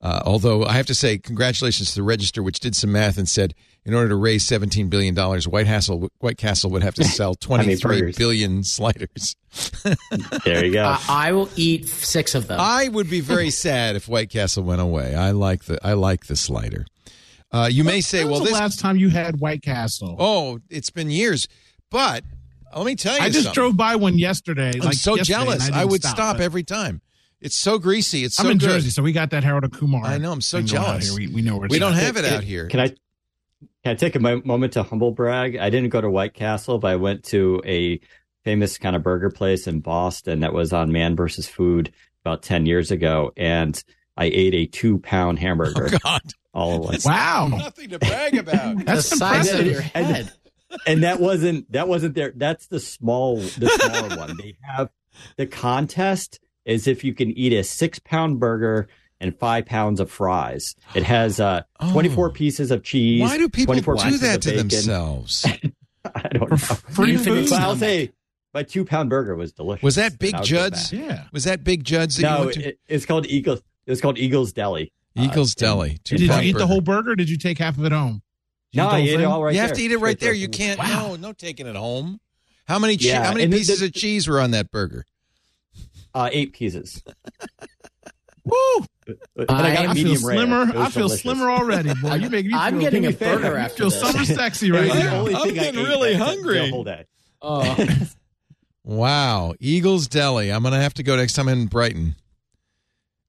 Uh, 0.00 0.22
although 0.24 0.64
I 0.64 0.74
have 0.74 0.86
to 0.86 0.94
say, 0.94 1.18
congratulations 1.18 1.90
to 1.90 1.96
the 1.96 2.04
Register, 2.04 2.40
which 2.40 2.60
did 2.60 2.76
some 2.76 2.92
math 2.92 3.18
and 3.18 3.28
said 3.28 3.52
in 3.84 3.94
order 3.94 4.10
to 4.10 4.16
raise 4.16 4.44
seventeen 4.44 4.88
billion 4.88 5.14
dollars, 5.14 5.48
White 5.48 5.66
Castle 5.66 6.08
White 6.18 6.38
Castle 6.38 6.70
would 6.70 6.82
have 6.82 6.94
to 6.94 7.04
sell 7.04 7.34
twenty 7.40 7.76
three 7.76 8.12
billion 8.12 8.62
sliders. 8.64 9.36
there 10.44 10.64
you 10.64 10.72
go. 10.72 10.84
Uh, 10.84 10.98
I 11.08 11.32
will 11.32 11.48
eat 11.56 11.88
six 11.88 12.34
of 12.34 12.46
them. 12.46 12.58
I 12.60 12.88
would 12.88 13.08
be 13.08 13.20
very 13.20 13.50
sad 13.64 13.96
if 13.96 14.08
White 14.08 14.30
Castle 14.30 14.62
went 14.64 14.80
away. 14.80 15.14
I 15.14 15.30
like 15.30 15.64
the 15.64 15.78
I 15.86 15.94
like 15.94 16.26
the 16.26 16.36
slider. 16.36 16.86
Uh, 17.50 17.68
you 17.70 17.82
may 17.82 18.00
say, 18.02 18.24
"Well, 18.24 18.40
was 18.40 18.40
this 18.40 18.50
the 18.50 18.54
last 18.54 18.78
time 18.78 18.96
you 18.96 19.08
had 19.08 19.40
White 19.40 19.62
Castle." 19.62 20.16
Oh, 20.18 20.60
it's 20.68 20.90
been 20.90 21.10
years. 21.10 21.48
But 21.90 22.24
let 22.76 22.84
me 22.84 22.94
tell 22.94 23.16
you, 23.16 23.22
I 23.22 23.28
just 23.28 23.44
something. 23.44 23.54
drove 23.54 23.76
by 23.76 23.96
one 23.96 24.18
yesterday. 24.18 24.72
I'm 24.74 24.80
like 24.80 24.94
so 24.94 25.16
yesterday, 25.16 25.38
jealous. 25.38 25.62
I, 25.70 25.78
didn't 25.78 25.90
would 25.90 26.04
stop, 26.04 26.36
but 26.36 26.42
every 26.42 26.62
time. 26.62 27.00
It's 27.40 27.56
so 27.56 27.78
greasy. 27.78 28.24
It's 28.24 28.34
so 28.34 28.44
I'm 28.44 28.50
in 28.50 28.58
good. 28.58 28.68
Jersey, 28.68 28.90
so 28.90 29.00
we 29.00 29.12
got 29.12 29.30
that 29.30 29.44
Harold 29.44 29.62
and 29.62 29.72
Kumar. 29.72 30.04
I 30.04 30.18
know. 30.18 30.32
I'm 30.32 30.40
so 30.40 30.58
thing 30.58 30.66
going 30.66 30.78
on 30.78 31.00
jealous. 31.00 31.16
We, 31.16 31.28
we 31.28 31.40
know 31.40 31.56
where 31.56 31.66
it's 31.66 31.72
We 31.72 31.78
don't 31.78 31.92
at. 31.94 32.02
have 32.02 32.16
it 32.16 32.24
out 32.24 32.42
here. 32.42 32.66
Can 32.66 32.80
I 32.80 32.94
can 33.84 33.92
I 33.92 33.94
take 33.94 34.16
a 34.16 34.20
moment 34.20 34.72
to 34.74 34.82
humble 34.82 35.12
brag? 35.12 35.56
I 35.56 35.70
didn't 35.70 35.90
go 35.90 36.00
to 36.00 36.10
White 36.10 36.34
Castle, 36.34 36.78
but 36.78 36.88
I 36.88 36.96
went 36.96 37.24
to 37.26 37.62
a 37.64 38.00
famous 38.44 38.78
kind 38.78 38.96
of 38.96 39.02
burger 39.02 39.30
place 39.30 39.66
in 39.66 39.80
Boston 39.80 40.40
that 40.40 40.52
was 40.52 40.72
on 40.72 40.92
Man 40.92 41.16
versus 41.16 41.48
Food 41.48 41.92
about 42.24 42.42
ten 42.42 42.66
years 42.66 42.90
ago, 42.90 43.32
and 43.36 43.82
I 44.16 44.26
ate 44.26 44.54
a 44.54 44.66
two 44.66 44.98
pound 44.98 45.38
oh, 45.38 45.40
hamburger. 45.40 45.88
Oh 45.94 45.98
God! 46.02 46.20
All 46.52 46.74
at 46.74 46.80
once. 46.80 47.04
Wow, 47.04 47.48
Nothing 47.48 47.90
to 47.90 47.98
brag 47.98 48.34
about. 48.38 48.84
that's 48.84 49.10
the 49.10 49.16
size 49.16 49.52
of 49.52 49.60
impressive. 49.60 49.72
your 49.72 49.80
head. 49.82 50.32
and 50.86 51.02
that 51.04 51.20
wasn't 51.20 51.70
that 51.72 51.88
wasn't 51.88 52.14
there. 52.14 52.32
That's 52.34 52.66
the 52.66 52.80
small 52.80 53.36
the 53.36 53.68
smaller 53.68 54.16
one. 54.16 54.36
They 54.36 54.56
have 54.62 54.90
the 55.36 55.46
contest 55.46 56.40
is 56.64 56.86
if 56.86 57.04
you 57.04 57.14
can 57.14 57.30
eat 57.30 57.52
a 57.52 57.64
six 57.64 57.98
pound 57.98 58.40
burger 58.40 58.88
and 59.20 59.36
five 59.38 59.66
pounds 59.66 60.00
of 60.00 60.10
fries. 60.10 60.74
It 60.94 61.02
has 61.04 61.40
uh, 61.40 61.62
Oh. 61.80 61.92
24 61.92 62.30
pieces 62.32 62.70
of 62.70 62.82
cheese. 62.82 63.20
Why 63.20 63.36
do 63.38 63.48
people 63.48 63.74
24 63.74 63.94
do 63.96 64.02
pieces 64.04 64.20
that 64.22 64.42
to 64.42 64.48
bacon. 64.50 64.68
themselves? 64.68 65.46
I 66.14 66.28
don't 66.28 66.50
know. 66.50 66.56
Free 66.56 67.12
Infinite 67.12 67.48
food. 67.48 67.52
I'll 67.54 67.76
say 67.76 68.12
my 68.54 68.62
two 68.62 68.84
pound 68.84 69.10
burger 69.10 69.34
was 69.36 69.52
delicious. 69.52 69.82
Was 69.82 69.96
that 69.96 70.18
Big 70.18 70.28
And 70.34 70.36
I 70.36 70.40
would 70.40 70.48
go 70.48 70.56
Judd's? 70.56 70.90
back. 70.90 71.00
Yeah. 71.00 71.24
Was 71.32 71.44
that 71.44 71.64
Big 71.64 71.84
Judd's 71.84 72.16
that 72.16 72.22
you 72.22 72.28
No, 72.28 72.40
went 72.44 72.52
to? 72.54 72.68
it, 72.68 72.78
it's 72.88 73.04
called 73.06 73.26
Eagles. 73.26 73.60
It's 73.86 74.00
called 74.00 74.18
Eagles 74.18 74.52
Deli. 74.52 74.92
Uh, 75.16 75.22
Eagles 75.22 75.54
and- 75.54 75.60
Deli. 75.60 75.98
Did 76.04 76.20
you 76.20 76.26
two-pound 76.28 76.44
eat 76.46 76.56
the 76.56 76.66
whole 76.66 76.80
burger? 76.80 77.12
or 77.12 77.16
Did 77.16 77.28
you 77.28 77.36
take 77.38 77.58
half 77.58 77.76
of 77.78 77.84
it 77.84 77.92
home? 77.92 78.22
You 78.72 78.82
No, 78.82 78.88
I 78.88 78.90
whole 78.90 78.98
ate 79.00 79.08
it 79.08 79.16
thing? 79.16 79.26
all 79.26 79.42
right 79.42 79.54
you 79.54 79.60
have 79.60 79.70
there. 79.70 79.76
to 79.76 79.82
eat 79.82 79.92
it 79.92 79.96
right 79.96 80.10
Straight 80.16 80.20
there. 80.20 80.28
there. 80.32 80.40
You 80.40 80.48
can't. 80.48 80.78
Wow. 80.78 81.08
No, 81.08 81.16
no 81.16 81.32
taking 81.32 81.66
it 81.66 81.76
home. 81.76 82.20
How 82.66 82.78
many? 82.78 82.96
che- 82.98 83.08
Yeah, 83.08 83.24
how 83.24 83.30
many 83.32 83.44
and 83.44 83.52
the- 83.52 83.56
pieces 83.58 83.80
the- 83.80 83.86
of 83.86 83.92
cheese 83.94 84.28
were 84.28 84.40
on 84.40 84.50
that 84.52 84.70
burger? 84.70 85.04
Uh, 86.14 86.28
eight 86.32 86.52
pieces. 86.52 87.02
Woo! 88.48 88.86
But 89.36 89.50
I 89.50 89.74
got 89.74 89.78
I 89.78 89.84
a 89.84 89.88
I 89.90 89.94
feel 89.94 90.04
medium 90.04 90.24
rare. 90.26 90.36
slimmer. 90.36 90.62
I 90.78 90.90
feel 90.90 91.06
delicious. 91.08 91.20
slimmer 91.22 91.50
already, 91.50 91.94
boy. 91.94 92.14
You 92.14 92.30
making 92.30 92.50
me 92.50 92.50
feel. 92.50 92.58
I'm 92.58 92.78
getting 92.78 93.06
a 93.06 93.12
burger 93.12 93.48
you 93.52 93.56
after 93.56 93.76
feel 93.84 93.90
summer 93.90 94.24
sexy 94.24 94.70
right 94.70 94.88
was 94.88 94.98
now. 94.98 95.26
I'm 95.26 95.54
getting 95.54 95.82
really 95.82 96.14
hungry. 96.14 96.58
The 96.58 96.70
whole 96.70 96.84
day. 96.84 97.04
Oh, 97.40 97.86
Wow, 98.84 99.54
Eagles 99.60 100.08
Deli. 100.08 100.50
I'm 100.50 100.62
gonna 100.62 100.80
have 100.80 100.94
to 100.94 101.02
go 101.02 101.16
next 101.16 101.34
time 101.34 101.48
in 101.48 101.66
Brighton, 101.66 102.14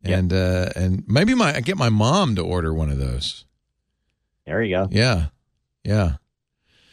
Yep. 0.03 0.19
and 0.19 0.33
uh 0.33 0.69
and 0.75 1.03
maybe 1.07 1.33
my 1.35 1.53
I 1.55 1.59
get 1.59 1.77
my 1.77 1.89
mom 1.89 2.35
to 2.35 2.41
order 2.41 2.73
one 2.73 2.89
of 2.89 2.97
those. 2.97 3.45
There 4.45 4.63
you 4.63 4.75
go. 4.75 4.87
Yeah, 4.89 5.27
yeah. 5.83 6.13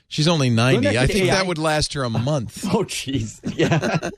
She's 0.08 0.28
only 0.28 0.50
ninety. 0.50 0.88
I 0.96 1.06
think 1.06 1.26
AI. 1.26 1.34
that 1.34 1.46
would 1.46 1.58
last 1.58 1.92
her 1.94 2.04
a 2.04 2.10
month. 2.30 2.64
Oh, 2.72 2.84
jeez. 2.84 3.40
Yeah. 3.56 4.10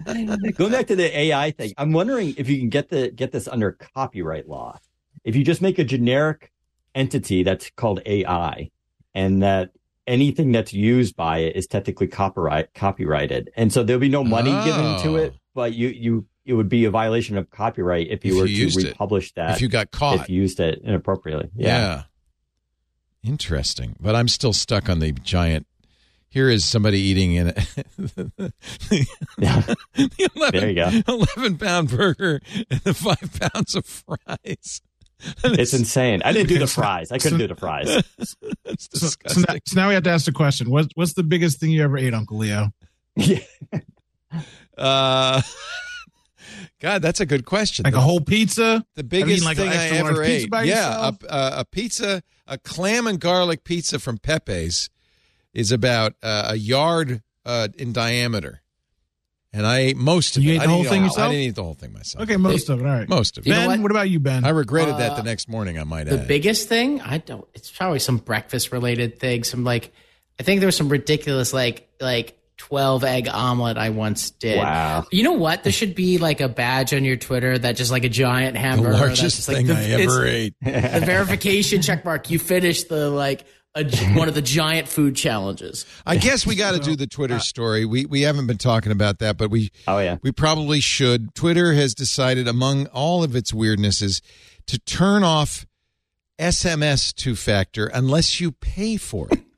Going 0.53 0.73
back 0.73 0.87
to 0.89 0.97
the 0.97 1.17
AI 1.19 1.51
thing, 1.53 1.73
I'm 1.79 1.93
wondering 1.93 2.35
if 2.37 2.49
you 2.49 2.59
can 2.59 2.69
get 2.69 2.91
the 2.91 3.11
get 3.11 3.33
this 3.33 3.49
under 3.49 3.73
copyright 3.73 4.49
law. 4.49 4.79
If 5.25 5.35
you 5.35 5.45
just 5.45 5.63
make 5.63 5.79
a 5.79 5.85
generic 5.85 6.53
entity 6.95 7.43
that's 7.43 7.71
called 7.71 8.01
AI, 8.07 8.71
and 9.15 9.43
that 9.43 9.71
anything 10.07 10.53
that's 10.53 10.73
used 10.73 11.17
by 11.17 11.39
it 11.39 11.57
is 11.57 11.67
technically 11.67 12.07
copyright 12.07 12.75
copyrighted, 12.75 13.51
and 13.57 13.73
so 13.73 13.83
there'll 13.83 14.01
be 14.01 14.09
no 14.09 14.25
money 14.25 14.51
given 14.65 15.01
to 15.03 15.09
Oh. 15.11 15.17
it, 15.17 15.35
but 15.55 15.73
you 15.75 15.89
you 15.89 16.27
it 16.45 16.53
would 16.55 16.69
be 16.69 16.85
a 16.85 16.91
violation 16.91 17.37
of 17.39 17.51
copyright 17.51 18.09
if 18.11 18.25
you 18.25 18.35
If 18.37 18.41
were 18.41 18.47
you 18.47 18.57
to 18.57 18.63
used 18.63 18.79
it. 18.81 18.89
republish 18.91 19.33
that. 19.35 19.55
if 19.57 19.63
you 19.63 19.69
got 19.69 19.91
caught, 19.91 20.17
if 20.21 20.29
you 20.31 20.41
used 20.41 20.61
it 20.61 20.81
inappropriately. 20.85 21.49
yeah. 21.55 22.05
Interesting, 23.25 23.97
but 24.01 24.15
I'm 24.15 24.29
still 24.29 24.53
stuck 24.53 24.89
on 24.89 25.01
the 25.01 25.13
giant. 25.13 25.67
Here 26.31 26.51
is 26.51 26.65
somebody 26.65 27.01
eating 27.01 27.35
in 27.35 27.47
the, 27.47 28.53
Yeah. 29.39 29.63
the 29.95 30.31
11, 30.37 30.61
There 30.61 30.69
you 30.69 30.75
go. 30.75 31.25
11 31.37 31.59
pound 31.59 31.91
burger 31.91 32.41
and 32.71 32.81
the 32.81 32.95
five 32.95 33.41
pounds 33.41 33.75
of 33.75 33.87
fries. 33.87 34.83
It's 35.43 35.75
insane. 35.75 36.23
I 36.25 36.33
didn't 36.33 36.49
do 36.49 36.61
the 36.61 36.69
fries. 36.69 37.11
I 37.11 37.19
couldn't 37.19 37.39
do 37.41 37.49
the 37.49 37.57
fries. 37.57 37.89
It's 38.65 38.89
So, 38.93 39.09
so, 39.27 39.41
now, 39.49 39.57
so 39.67 39.81
now 39.81 39.89
we 39.89 39.95
have 39.95 40.05
to 40.05 40.11
ask 40.11 40.27
the 40.27 40.33
question: 40.33 40.71
What's 40.71 40.89
what's 40.95 41.15
the 41.15 41.25
biggest 41.25 41.59
thing 41.59 41.73
you 41.73 41.83
ever 41.83 41.99
ate, 41.99 42.15
Uncle 42.15 42.39
Leo? 42.39 42.71
yeah. 43.17 43.41
Uh, 44.77 45.43
God, 46.81 47.03
that's 47.03 47.19
a 47.19 47.27
good 47.27 47.45
question. 47.45 47.83
Like 47.83 47.95
the, 47.95 47.99
a 47.99 48.03
whole 48.03 48.21
pizza? 48.21 48.85
the 48.95 49.03
biggest 49.03 49.45
like, 49.45 49.57
thing 49.57 49.71
I 49.71 49.89
ever 49.89 50.23
ate. 50.23 50.49
Yeah, 50.65 51.11
a, 51.11 51.27
a, 51.27 51.53
a 51.61 51.65
pizza, 51.65 52.23
a 52.47 52.59
clam 52.59 53.09
and 53.09 53.19
garlic 53.19 53.65
pizza 53.65 53.99
from 53.99 54.19
Pepe's 54.19 54.89
is 55.59 55.73
about 55.73 56.15
uh, 56.23 56.51
a 56.51 56.57
yard 56.57 57.21
uh, 57.45 57.67
in 57.77 57.93
diameter, 57.93 58.63
and 59.53 59.67
I 59.67 59.79
ate 59.79 59.97
most 59.97 60.37
of 60.37 60.43
You 60.45 60.51
it. 60.51 60.55
You 60.55 60.61
ate 60.61 60.63
the 60.65 60.69
whole 60.71 60.85
thing 60.85 61.03
yourself? 61.05 61.29
I 61.29 61.33
didn't 61.33 61.43
eat 61.49 61.55
the 61.57 61.65
whole 61.65 61.75
thing 61.75 61.93
myself. 61.93 62.23
Okay, 62.23 62.37
most 62.37 62.69
of 62.69 62.81
it. 62.81 62.87
All 62.87 62.93
right. 62.93 63.09
most 63.09 63.39
of 63.39 63.47
it. 63.47 63.51
Ben, 63.51 63.67
what? 63.67 63.81
what? 63.81 63.91
about 63.91 64.09
you, 64.09 64.21
Ben? 64.21 64.45
I 64.45 64.51
regretted 64.51 64.97
that 64.99 65.13
Uh, 65.13 65.17
the 65.17 65.23
next 65.25 65.49
morning. 65.49 65.79
I 65.79 65.85
might 65.85 66.05
the 66.05 66.21
add. 66.21 66.29
biggest 66.29 66.69
thing 66.69 67.01
I 67.01 67.19
don't. 67.19 67.47
It's 67.55 67.71
probably 67.71 67.99
some 67.99 68.19
breakfast 68.19 68.71
related 68.73 69.19
thing. 69.19 69.43
Some 69.45 69.65
like 69.65 69.93
I 70.39 70.45
think 70.45 70.61
there 70.61 70.69
was 70.69 70.77
some 70.77 70.89
ridiculous 70.89 71.53
like 71.53 71.89
like 72.01 72.35
twelve 72.57 73.03
egg 73.05 73.29
omelet 73.29 73.79
I 73.79 73.91
once 73.91 74.31
did. 74.31 74.59
Wow. 74.59 75.07
You 75.11 75.23
know 75.25 75.33
what? 75.33 75.63
There 75.65 75.73
should 75.73 75.95
be 75.95 76.19
like 76.19 76.41
a 76.41 76.49
badge 76.49 76.93
on 76.93 77.05
your 77.05 77.17
Twitter 77.17 77.57
that 77.59 77.77
just 77.77 77.91
like 77.91 78.05
a 78.05 78.09
giant 78.09 78.55
the 78.55 78.61
hamburger. 78.61 78.91
that's 78.91 79.01
largest 79.01 79.37
just, 79.37 79.49
like, 79.49 79.57
thing 79.59 79.67
the- 79.69 79.75
I 79.77 80.03
ever 80.03 80.27
ate. 80.27 80.55
The 80.61 81.03
verification 81.07 81.83
check 81.83 82.05
mark. 82.05 82.31
You 82.31 82.39
finished 82.39 82.89
the 82.89 83.11
like 83.11 83.45
a, 83.79 83.85
one 84.15 84.29
of 84.29 84.35
the 84.35 84.43
giant 84.43 84.89
food 84.89 85.17
challenges. 85.17 85.87
I 86.07 86.17
guess 86.17 86.47
we 86.47 86.57
got 86.57 86.73
to 86.73 86.81
do 86.81 86.97
the 86.97 87.07
Twitter 87.07 87.39
story. 87.39 87.85
We 87.85 88.07
we 88.07 88.23
haven't 88.23 88.47
been 88.47 88.59
talking 88.59 88.93
about 88.93 89.19
that, 89.21 89.37
but 89.37 89.51
we 89.51 89.71
Oh 89.87 89.99
yeah. 89.99 90.19
we 90.23 90.33
probably 90.33 90.81
should. 90.81 91.35
Twitter 91.35 91.73
has 91.73 91.95
decided, 91.95 92.49
among 92.49 92.87
all 92.89 93.23
of 93.23 93.37
its 93.37 93.53
weirdnesses, 93.53 94.21
to 94.67 94.79
turn 94.79 95.23
off 95.23 95.67
SMS 96.39 97.15
two 97.15 97.35
factor 97.37 97.87
unless 97.87 98.41
you 98.41 98.53
pay 98.53 98.97
for 98.97 99.29
it. 99.31 99.41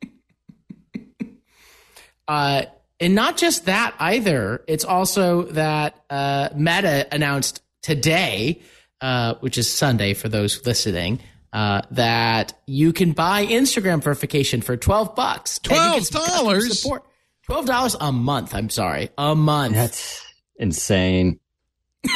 Uh, 2.29 2.65
and 3.01 3.17
not 3.17 3.37
just 3.37 3.65
that 3.65 3.93
either. 3.99 4.63
It's 4.69 4.85
also 4.85 5.43
that 5.45 5.97
uh, 6.09 6.51
Meta 6.55 7.13
announced 7.13 7.61
today, 7.83 8.61
uh, 9.01 9.35
which 9.41 9.59
is 9.59 9.69
Sunday 9.69 10.15
for 10.15 10.29
those 10.29 10.65
listening, 10.65 11.19
uh, 11.53 11.83
that 11.93 12.53
you 12.67 12.93
can 12.93 13.13
buy 13.13 13.47
Instagram 13.47 14.03
verification 14.03 14.61
for 14.63 14.77
twelve 14.77 15.15
bucks. 15.17 15.59
And 15.71 15.73
you 15.95 16.01
get 16.01 16.05
some 16.05 16.23
customer 16.25 16.57
$12? 16.61 16.71
support. 16.73 17.05
Twelve 17.45 17.67
dollars 17.67 17.97
a 18.01 18.13
month. 18.13 18.55
I'm 18.55 18.71
sorry, 18.71 19.11
a 19.19 19.35
month. 19.35 19.75
That's 19.75 20.25
insane. 20.57 21.41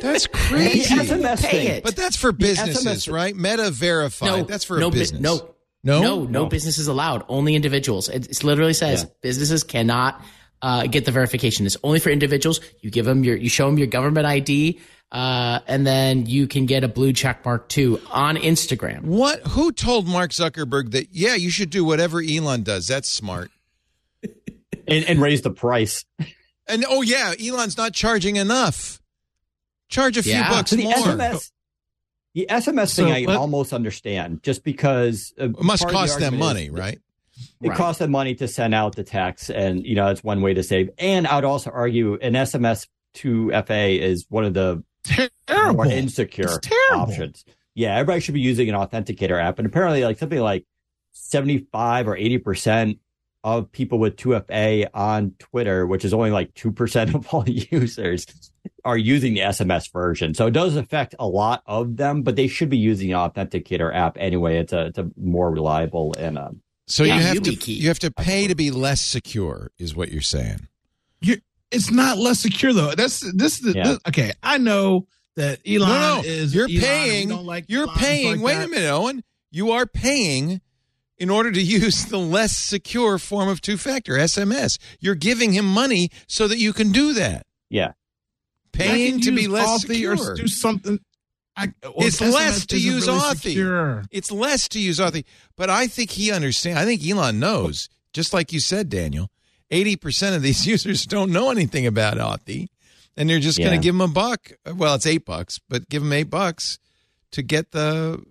That's 0.00 0.24
The 0.24 0.28
crazy. 0.32 0.94
SMS 0.94 1.42
Pay 1.42 1.50
thing. 1.50 1.66
it. 1.68 1.84
But 1.84 1.96
that's 1.96 2.16
for 2.16 2.32
businesses, 2.32 3.08
right? 3.08 3.34
Meta 3.34 3.70
verified. 3.70 4.26
no, 4.28 4.42
that's 4.44 4.64
for 4.64 4.78
no 4.78 4.88
a 4.88 4.90
bu- 4.90 4.98
business. 4.98 5.20
no, 5.20 5.54
no, 5.82 6.00
no, 6.00 6.24
no 6.24 6.46
businesses 6.46 6.86
allowed. 6.86 7.24
Only 7.28 7.54
individuals. 7.54 8.08
It, 8.08 8.28
it 8.28 8.44
literally 8.44 8.72
says 8.74 9.02
Yeah. 9.02 9.08
businesses 9.22 9.64
cannot 9.64 10.20
uh, 10.62 10.86
get 10.86 11.04
the 11.06 11.12
verification. 11.12 11.66
It's 11.66 11.76
only 11.82 11.98
for 11.98 12.10
individuals. 12.10 12.60
You 12.80 12.90
give 12.90 13.04
them 13.04 13.24
your, 13.24 13.36
you 13.36 13.48
show 13.48 13.66
them 13.66 13.78
your 13.78 13.86
government 13.88 14.26
ID, 14.26 14.80
uh, 15.12 15.60
and 15.66 15.86
then 15.86 16.26
you 16.26 16.46
can 16.46 16.66
get 16.66 16.84
a 16.84 16.88
blue 16.88 17.12
check 17.12 17.44
mark 17.44 17.68
too 17.68 18.00
on 18.10 18.36
Instagram. 18.36 19.02
What? 19.02 19.40
Who 19.48 19.72
told 19.72 20.06
Mark 20.06 20.30
Zuckerberg 20.32 20.90
that? 20.92 21.08
Yeah, 21.12 21.34
you 21.34 21.50
should 21.50 21.70
do 21.70 21.84
whatever 21.84 22.20
Elon 22.20 22.62
does. 22.62 22.88
That's 22.88 23.08
smart. 23.08 23.50
and, 24.88 25.04
and 25.04 25.20
raise 25.20 25.42
the 25.42 25.50
price. 25.50 26.04
And 26.68 26.84
oh 26.88 27.02
yeah, 27.02 27.34
Elon's 27.40 27.76
not 27.76 27.92
charging 27.92 28.36
enough. 28.36 29.00
Charge 29.88 30.16
a 30.16 30.22
few 30.22 30.32
Yeah. 30.32 30.48
bucks 30.48 30.70
So 30.70 30.76
the 30.76 30.82
more. 30.84 30.94
SMS, 30.94 31.50
the 32.34 32.46
SMS 32.50 32.88
So 32.90 33.04
thing, 33.04 33.12
I 33.12 33.20
let- 33.28 33.36
almost 33.38 33.72
understand, 33.72 34.42
just 34.42 34.64
because 34.64 35.32
uh, 35.40 35.44
It 35.44 35.62
must 35.62 35.82
part 35.84 35.94
of 35.94 36.00
the 36.00 36.06
cost 36.08 36.18
them 36.20 36.38
money, 36.38 36.64
is- 36.66 36.70
right? 36.70 36.98
It 37.62 37.68
Right. 37.68 37.76
costs 37.76 37.98
them 37.98 38.10
money 38.10 38.34
to 38.36 38.48
send 38.48 38.74
out 38.74 38.96
the 38.96 39.04
text, 39.04 39.50
and 39.50 39.84
you 39.84 39.94
know 39.94 40.08
it's 40.08 40.24
one 40.24 40.40
way 40.40 40.54
to 40.54 40.62
save. 40.62 40.88
And 40.98 41.26
I 41.26 41.34
would 41.36 41.44
also 41.44 41.70
argue 41.70 42.14
an 42.14 42.32
SMS 42.34 42.86
2FA 43.14 44.00
is 44.00 44.24
one 44.30 44.44
of 44.44 44.54
the 44.54 44.82
Terrible. 45.46 45.74
more 45.84 45.86
insecure 45.86 46.44
It's 46.46 46.58
terrible. 46.62 47.12
options. 47.12 47.44
Yeah, 47.74 47.94
everybody 47.96 48.20
should 48.20 48.34
be 48.34 48.40
using 48.40 48.68
an 48.68 48.74
authenticator 48.74 49.40
app, 49.42 49.58
and 49.58 49.66
apparently, 49.66 50.02
like 50.04 50.18
something 50.18 50.38
like 50.40 50.64
seventy-five 51.12 52.08
or 52.08 52.16
eighty 52.16 52.38
percent 52.38 52.98
of 53.44 53.70
people 53.70 53.98
with 54.00 54.16
2FA 54.16 54.88
on 54.92 55.32
Twitter, 55.38 55.86
which 55.86 56.04
is 56.04 56.12
only 56.12 56.30
like 56.32 56.52
two 56.54 56.72
percent 56.72 57.14
of 57.14 57.32
all 57.32 57.44
users, 57.48 58.26
are 58.84 58.96
using 58.96 59.34
the 59.34 59.40
SMS 59.40 59.92
version. 59.92 60.34
So 60.34 60.46
it 60.46 60.50
does 60.50 60.74
affect 60.74 61.14
a 61.20 61.28
lot 61.28 61.62
of 61.66 61.96
them, 61.96 62.22
but 62.22 62.34
they 62.34 62.48
should 62.48 62.70
be 62.70 62.78
using 62.78 63.12
an 63.12 63.18
authenticator 63.18 63.94
app 63.94 64.16
anyway. 64.18 64.58
It's 64.58 64.72
a 64.72 64.86
it's 64.86 64.98
a 64.98 65.08
more 65.16 65.50
reliable 65.52 66.14
and 66.18 66.38
um, 66.38 66.60
So 66.88 67.04
Yeah, 67.04 67.16
you 67.18 67.22
have 67.22 67.42
to 67.42 67.50
YubiKey. 67.52 67.76
you 67.76 67.88
have 67.88 67.98
to 68.00 68.10
pay 68.10 68.46
to 68.48 68.54
be 68.56 68.70
less 68.72 69.00
secure, 69.00 69.70
is 69.78 69.94
what 69.94 70.10
you're 70.10 70.22
saying. 70.22 70.66
It's 71.70 71.90
not 71.90 72.18
less 72.18 72.40
secure 72.40 72.72
though. 72.72 72.94
That's 72.94 73.20
this. 73.34 73.60
is 73.62 73.74
Yeah. 73.74 73.84
this 73.88 73.98
okay, 74.08 74.32
I 74.42 74.58
know 74.58 75.06
that 75.36 75.60
Elon 75.66 75.88
no, 75.88 76.16
no, 76.16 76.22
is. 76.24 76.54
you're 76.54 76.68
Elon, 76.68 76.80
paying. 76.80 77.28
don't 77.28 77.44
like 77.44 77.64
you're 77.68 77.84
Elon, 77.88 77.96
paying. 77.98 78.36
like 78.36 78.40
wait 78.40 78.54
that. 78.56 78.64
a 78.66 78.68
minute, 78.68 78.88
Owen. 78.90 79.24
You 79.50 79.72
are 79.72 79.86
paying 79.86 80.60
in 81.18 81.30
order 81.30 81.50
to 81.50 81.62
use 81.80 82.04
the 82.06 82.18
less 82.18 82.56
secure 82.56 83.18
form 83.18 83.48
of 83.48 83.60
two 83.60 83.76
factor 83.76 84.14
SMS. 84.14 84.78
You're 85.00 85.14
giving 85.14 85.52
him 85.52 85.64
money 85.66 86.10
so 86.26 86.46
that 86.48 86.58
you 86.58 86.72
can 86.72 86.92
do 86.92 87.12
that. 87.14 87.46
Yeah. 87.68 87.92
Paying 88.72 89.20
to 89.22 89.32
be 89.32 89.48
less 89.48 89.66
Authy 89.84 89.88
secure. 89.88 90.32
or 90.32 90.34
do 90.36 90.46
something. 90.46 91.00
I, 91.56 91.72
well, 91.82 91.94
it's 91.98 92.20
SMS 92.20 92.32
less 92.34 92.66
to 92.66 92.78
use 92.78 93.06
really 93.06 93.18
Authy. 93.18 93.36
secure. 93.36 94.04
It's 94.10 94.30
less 94.30 94.68
to 94.68 94.78
use 94.78 94.98
Authy. 94.98 95.24
But 95.56 95.70
I 95.70 95.86
think 95.86 96.10
he 96.10 96.30
understands. 96.30 96.78
I 96.78 96.84
think 96.84 97.02
Elon 97.06 97.40
knows, 97.40 97.88
just 98.12 98.34
like 98.34 98.52
you 98.52 98.60
said, 98.60 98.90
Daniel. 98.90 99.30
80% 99.70 100.36
of 100.36 100.42
these 100.42 100.66
users 100.66 101.04
don't 101.04 101.30
know 101.30 101.50
anything 101.50 101.86
about 101.86 102.16
Authy. 102.18 102.68
And 103.18 103.30
they're 103.30 103.40
just 103.40 103.58
going 103.58 103.70
to 103.70 103.78
give 103.78 103.94
them 103.94 104.02
a 104.02 104.08
buck. 104.12 104.52
Well, 104.74 104.94
it's 104.94 105.06
eight 105.06 105.24
bucks, 105.24 105.58
but 105.70 105.88
give 105.88 106.02
them 106.02 106.12
eight 106.12 106.28
bucks 106.28 106.78
to 107.32 107.42
get 107.42 107.70
the 107.70 108.22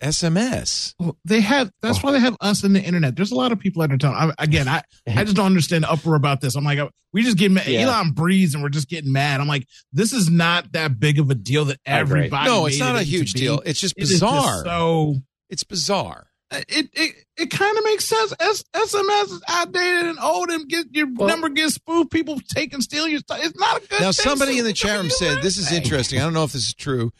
SMS. 0.00 0.94
Well, 0.98 1.18
they 1.24 1.40
have. 1.40 1.70
That's 1.82 2.02
why 2.02 2.12
they 2.12 2.20
have 2.20 2.36
us 2.40 2.64
in 2.64 2.72
the 2.72 2.80
internet. 2.82 3.14
There's 3.14 3.32
a 3.32 3.34
lot 3.34 3.52
of 3.52 3.58
people 3.58 3.82
that 3.82 3.92
are 3.92 3.98
telling. 3.98 4.16
I, 4.16 4.32
again, 4.38 4.68
I 4.68 4.82
I 5.06 5.24
just 5.24 5.36
don't 5.36 5.46
understand 5.46 5.84
the 5.84 5.90
uproar 5.90 6.14
about 6.14 6.40
this. 6.40 6.54
I'm 6.56 6.64
like, 6.64 6.78
we 7.12 7.22
just 7.22 7.36
get 7.36 7.50
mad. 7.50 7.66
Yeah. 7.66 7.80
Elon 7.80 8.12
breathes, 8.12 8.54
and 8.54 8.62
we're 8.62 8.70
just 8.70 8.88
getting 8.88 9.12
mad. 9.12 9.40
I'm 9.40 9.48
like, 9.48 9.66
this 9.92 10.14
is 10.14 10.30
not 10.30 10.72
that 10.72 10.98
big 10.98 11.18
of 11.18 11.28
a 11.30 11.34
deal 11.34 11.66
that 11.66 11.78
everybody. 11.84 12.48
No, 12.48 12.66
it's 12.66 12.78
not 12.78 12.96
it 12.96 13.02
a 13.02 13.04
huge 13.04 13.34
deal. 13.34 13.60
It's 13.66 13.80
just 13.80 13.94
It 13.98 14.04
is 14.04 14.10
just 14.10 14.22
bizarre. 14.22 14.64
so 14.64 15.16
It's 15.50 15.64
bizarre. 15.64 16.29
It 16.52 16.90
it 16.92 17.14
it 17.36 17.50
kind 17.50 17.76
of 17.78 17.84
makes 17.84 18.04
sense. 18.06 18.32
S- 18.40 18.64
SMS 18.74 19.24
is 19.32 19.42
outdated 19.48 20.06
and 20.06 20.18
old, 20.20 20.50
and 20.50 20.68
get 20.68 20.86
your 20.92 21.06
Well- 21.14 21.28
number 21.28 21.48
gets 21.48 21.74
spoofed. 21.74 22.10
People 22.10 22.40
take 22.54 22.72
and 22.74 22.82
steal 22.82 23.06
your 23.06 23.20
stuff. 23.20 23.38
It's 23.42 23.58
not 23.58 23.76
a 23.76 23.80
good. 23.80 24.00
Now, 24.00 24.12
thing, 24.12 24.24
somebody 24.24 24.54
so 24.54 24.58
in 24.60 24.64
the 24.64 24.72
chat 24.72 24.98
room 24.98 25.10
said 25.10 25.42
this 25.42 25.56
is 25.56 25.70
interesting. 25.72 26.18
I 26.18 26.22
don't 26.24 26.34
know 26.34 26.44
if 26.44 26.52
this 26.52 26.66
is 26.68 26.74
true. 26.74 27.12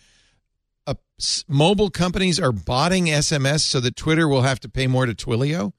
Uh, 0.86 0.94
mobile 1.48 1.90
companies 1.90 2.40
are 2.40 2.52
botting 2.52 3.07
SMS 3.07 3.61
so 3.61 3.78
that 3.81 3.94
Twitter 3.97 4.27
will 4.27 4.43
have 4.43 4.59
to 4.61 4.69
pay 4.69 4.86
more 4.86 5.07
to 5.07 5.15
Twilio. 5.15 5.73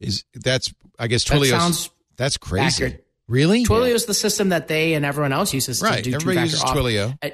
Is 0.00 0.24
that's 0.34 0.72
I 0.98 1.06
guess 1.08 1.24
That 1.24 1.38
Twilio 1.38 1.50
sounds 1.50 1.90
that's 2.16 2.36
crazy. 2.36 2.84
accurate. 2.84 3.06
Really? 3.26 3.64
Twilio 3.64 3.94
is 3.94 4.04
the 4.04 4.14
system 4.14 4.50
that 4.50 4.68
they 4.68 4.92
and 4.94 5.04
everyone 5.04 5.32
else 5.32 5.54
uses 5.54 5.80
Right. 5.80 6.04
to 6.04 6.10
do 6.10 6.14
Everybody 6.16 6.46
two-factor 6.48 6.56
uses 6.56 6.62
auth. 6.62 7.08
Twilio. 7.10 7.18
And- 7.22 7.32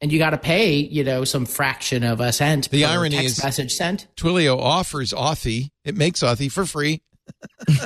And 0.00 0.12
you 0.12 0.18
got 0.18 0.30
to 0.30 0.38
pay, 0.38 0.76
you 0.76 1.02
know, 1.02 1.24
some 1.24 1.44
fraction 1.44 2.04
of 2.04 2.20
a 2.20 2.32
cent 2.32 2.70
The 2.70 2.82
per 2.84 2.88
irony 2.88 3.16
text 3.16 3.38
is- 3.38 3.44
message 3.44 3.74
sent. 3.74 4.06
Twilio 4.16 4.56
offers 4.58 5.12
Authy. 5.12 5.70
It 5.84 5.96
makes 5.96 6.20
Authy 6.20 6.50
for 6.52 6.64
free. 6.66 7.02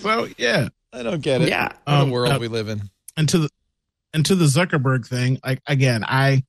So 0.00 0.26
yeah, 0.38 0.68
I 0.92 1.02
don't 1.02 1.20
get 1.20 1.42
it. 1.42 1.48
Yeah. 1.48 1.64
What 1.64 1.78
a 1.86 1.92
Um, 2.02 2.10
world 2.10 2.32
uh, 2.32 2.38
we 2.40 2.48
live 2.48 2.68
in. 2.68 2.82
and 3.16 3.28
to 3.28 3.38
the 3.38 3.48
and 4.12 4.24
to 4.26 4.34
the 4.34 4.46
Zuckerberg 4.46 5.06
thing, 5.06 5.38
like 5.44 5.60
again, 5.66 6.04
I 6.06 6.42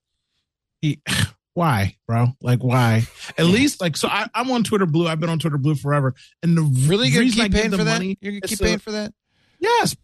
he 0.82 1.02
why, 1.54 1.98
bro? 2.08 2.28
Like 2.42 2.64
why? 2.64 3.04
At 3.38 3.46
least 3.46 3.80
like 3.82 3.96
so 3.98 4.08
I, 4.08 4.28
I'm 4.34 4.50
on 4.52 4.64
Twitter 4.64 4.86
Blue. 4.86 5.08
I've 5.08 5.20
been 5.20 5.30
on 5.30 5.40
Twitter 5.40 5.58
Blue 5.58 5.76
forever. 5.76 6.16
And 6.42 6.58
the 6.58 6.62
Really 6.64 7.10
gonna 7.10 7.22
reason 7.22 7.42
I 7.42 7.44
keep 7.46 7.54
paying 7.54 7.70
them 7.72 7.80
for 7.80 7.84
that? 7.84 7.94
money 7.94 8.18
You're 8.22 8.32
gonna 8.34 8.42
keep 8.42 8.58
so- 8.58 8.66
paying 8.66 8.80
for 8.80 8.92
that? 8.92 9.14
Yes. 9.64 9.96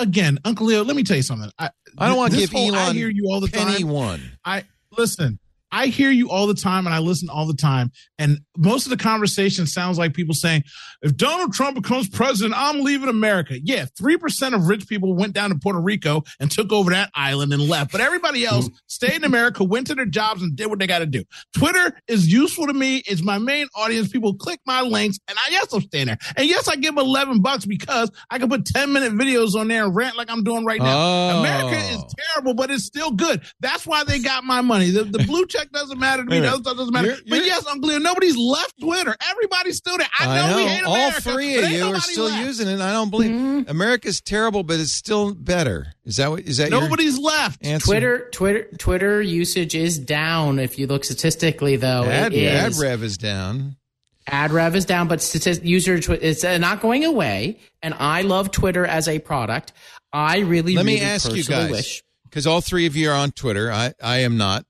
Again, 0.00 0.38
Uncle 0.44 0.66
Leo, 0.66 0.82
let 0.84 0.96
me 0.96 1.04
tell 1.04 1.16
you 1.16 1.22
something. 1.22 1.50
I, 1.58 1.70
I 1.96 2.08
don't 2.08 2.16
want 2.16 2.32
to 2.32 2.38
give 2.38 2.50
whole- 2.50 2.74
I 2.74 2.92
hear 2.92 3.08
you 3.08 3.28
all 3.30 3.40
the 3.40 3.46
penny 3.48 3.78
time. 3.78 3.88
one. 3.88 4.20
I 4.44 4.64
listen. 4.98 5.38
I 5.72 5.86
hear 5.86 6.10
you 6.10 6.30
all 6.30 6.46
the 6.46 6.54
time 6.54 6.86
and 6.86 6.94
I 6.94 6.98
listen 6.98 7.28
all 7.30 7.46
the 7.46 7.54
time. 7.54 7.90
And 8.18 8.40
most 8.56 8.86
of 8.86 8.90
the 8.90 8.96
conversation 8.96 9.66
sounds 9.66 9.98
like 9.98 10.12
people 10.12 10.34
saying, 10.34 10.64
if 11.00 11.16
Donald 11.16 11.54
Trump 11.54 11.74
becomes 11.74 12.08
president, 12.08 12.54
I'm 12.56 12.82
leaving 12.82 13.08
America. 13.08 13.58
Yeah, 13.58 13.86
3% 14.00 14.54
of 14.54 14.68
rich 14.68 14.86
people 14.86 15.16
went 15.16 15.32
down 15.32 15.50
to 15.50 15.56
Puerto 15.56 15.80
Rico 15.80 16.22
and 16.38 16.50
took 16.50 16.72
over 16.72 16.90
that 16.90 17.10
island 17.14 17.52
and 17.52 17.62
left. 17.68 17.90
But 17.90 18.02
everybody 18.02 18.44
else 18.44 18.66
mm-hmm. 18.66 18.76
stayed 18.86 19.16
in 19.16 19.24
America, 19.24 19.64
went 19.64 19.86
to 19.88 19.94
their 19.94 20.06
jobs 20.06 20.42
and 20.42 20.54
did 20.54 20.66
what 20.66 20.78
they 20.78 20.86
got 20.86 21.00
to 21.00 21.06
do. 21.06 21.24
Twitter 21.54 21.98
is 22.06 22.30
useful 22.30 22.66
to 22.66 22.74
me. 22.74 23.02
It's 23.06 23.22
my 23.22 23.38
main 23.38 23.66
audience. 23.74 24.08
People 24.08 24.34
click 24.34 24.60
my 24.66 24.82
links 24.82 25.18
and 25.26 25.38
I, 25.38 25.50
yes, 25.50 25.72
I'm 25.72 25.80
staying 25.80 26.06
there. 26.06 26.18
And 26.36 26.46
yes, 26.46 26.68
I 26.68 26.76
give 26.76 26.98
11 26.98 27.40
bucks 27.40 27.64
because 27.64 28.10
I 28.30 28.38
can 28.38 28.50
put 28.50 28.66
10 28.66 28.92
minute 28.92 29.14
videos 29.14 29.54
on 29.54 29.68
there 29.68 29.84
and 29.84 29.96
rant 29.96 30.16
like 30.16 30.30
I'm 30.30 30.44
doing 30.44 30.66
right 30.66 30.80
now. 30.80 30.96
Oh. 30.96 31.40
America 31.40 31.78
is 31.78 31.96
oh. 31.96 32.08
terrible, 32.18 32.54
but 32.54 32.70
it's 32.70 32.84
still 32.84 33.10
good. 33.10 33.42
That's 33.60 33.86
why 33.86 34.04
they 34.04 34.18
got 34.18 34.44
my 34.44 34.60
money. 34.60 34.90
The, 34.90 35.04
the 35.04 35.24
blue 35.24 35.46
check 35.46 35.61
doesn't 35.70 35.98
matter 35.98 36.24
to 36.24 36.30
me. 36.30 36.36
Wait 36.36 36.38
a 36.38 36.40
The 36.40 36.46
minute. 36.48 36.54
other 36.54 36.62
stuff 36.62 36.76
doesn't 36.78 36.92
matter. 36.92 37.06
You're- 37.08 37.22
but 37.28 37.36
you're- 37.36 37.46
yes, 37.46 37.66
Uncle 37.66 37.88
Leo, 37.90 37.98
nobody's 37.98 38.36
left 38.36 38.74
Twitter. 38.80 39.14
Everybody's 39.30 39.76
still 39.76 39.98
there. 39.98 40.06
I 40.18 40.48
know, 40.48 40.56
we 40.56 40.62
hate 40.66 40.84
All 40.84 41.10
three 41.12 41.56
of 41.56 41.70
you 41.70 41.84
are 41.84 42.00
still 42.00 42.24
left. 42.24 42.44
using 42.44 42.68
it. 42.68 42.80
I 42.80 42.92
don't 42.92 43.10
believe 43.10 43.68
America's 43.68 44.20
terrible, 44.20 44.62
but 44.62 44.80
it's 44.80 44.92
still 44.92 45.34
better. 45.34 45.88
Is 46.04 46.16
that 46.16 46.30
what? 46.30 46.40
Is 46.40 46.56
that 46.56 46.70
Nobody's 46.70 47.18
left. 47.18 47.64
answer? 47.64 47.84
Twitter, 47.84 48.28
Twitter, 48.32 48.68
Twitter 48.78 49.22
usage 49.22 49.74
is 49.74 49.98
down. 49.98 50.58
If 50.58 50.78
you 50.78 50.86
look 50.86 51.04
statistically, 51.04 51.76
though, 51.76 52.04
ad, 52.04 52.32
it 52.32 52.46
ad 52.48 52.74
rev 52.76 53.02
is 53.04 53.18
down. 53.18 53.76
ad 54.26 54.50
rev 54.52 54.74
is 54.74 54.84
down, 54.84 55.08
but 55.08 55.20
statist- 55.22 55.62
user 55.64 55.98
twi- 56.00 56.18
it's 56.22 56.42
uh, 56.44 56.58
not 56.58 56.80
going 56.80 57.04
away. 57.04 57.58
And 57.82 57.94
I 57.98 58.22
love 58.22 58.50
Twitter 58.50 58.84
as 58.86 59.08
a 59.08 59.18
product. 59.18 59.72
I 60.12 60.38
really, 60.40 60.74
Let 60.76 60.84
me 60.86 60.94
really 60.94 61.04
ask 61.06 61.32
you 61.34 61.42
guys, 61.44 62.02
because 62.24 62.46
all 62.46 62.60
three 62.60 62.86
of 62.86 62.94
you 62.96 63.10
are 63.10 63.14
on 63.16 63.30
Twitter. 63.32 63.72
I 63.72 63.94
I 64.02 64.18
am 64.18 64.36
not. 64.36 64.64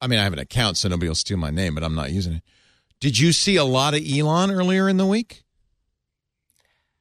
I 0.00 0.06
mean, 0.06 0.18
I 0.18 0.24
have 0.24 0.32
an 0.32 0.38
account, 0.38 0.76
so 0.76 0.88
nobody 0.88 1.08
will 1.08 1.14
steal 1.14 1.38
my 1.38 1.50
name, 1.50 1.74
but 1.74 1.82
I'm 1.82 1.94
not 1.94 2.10
using 2.10 2.34
it. 2.34 2.42
Did 3.00 3.18
you 3.18 3.32
see 3.32 3.56
a 3.56 3.64
lot 3.64 3.94
of 3.94 4.02
Elon 4.08 4.50
earlier 4.50 4.88
in 4.88 4.96
the 4.96 5.06
week? 5.06 5.44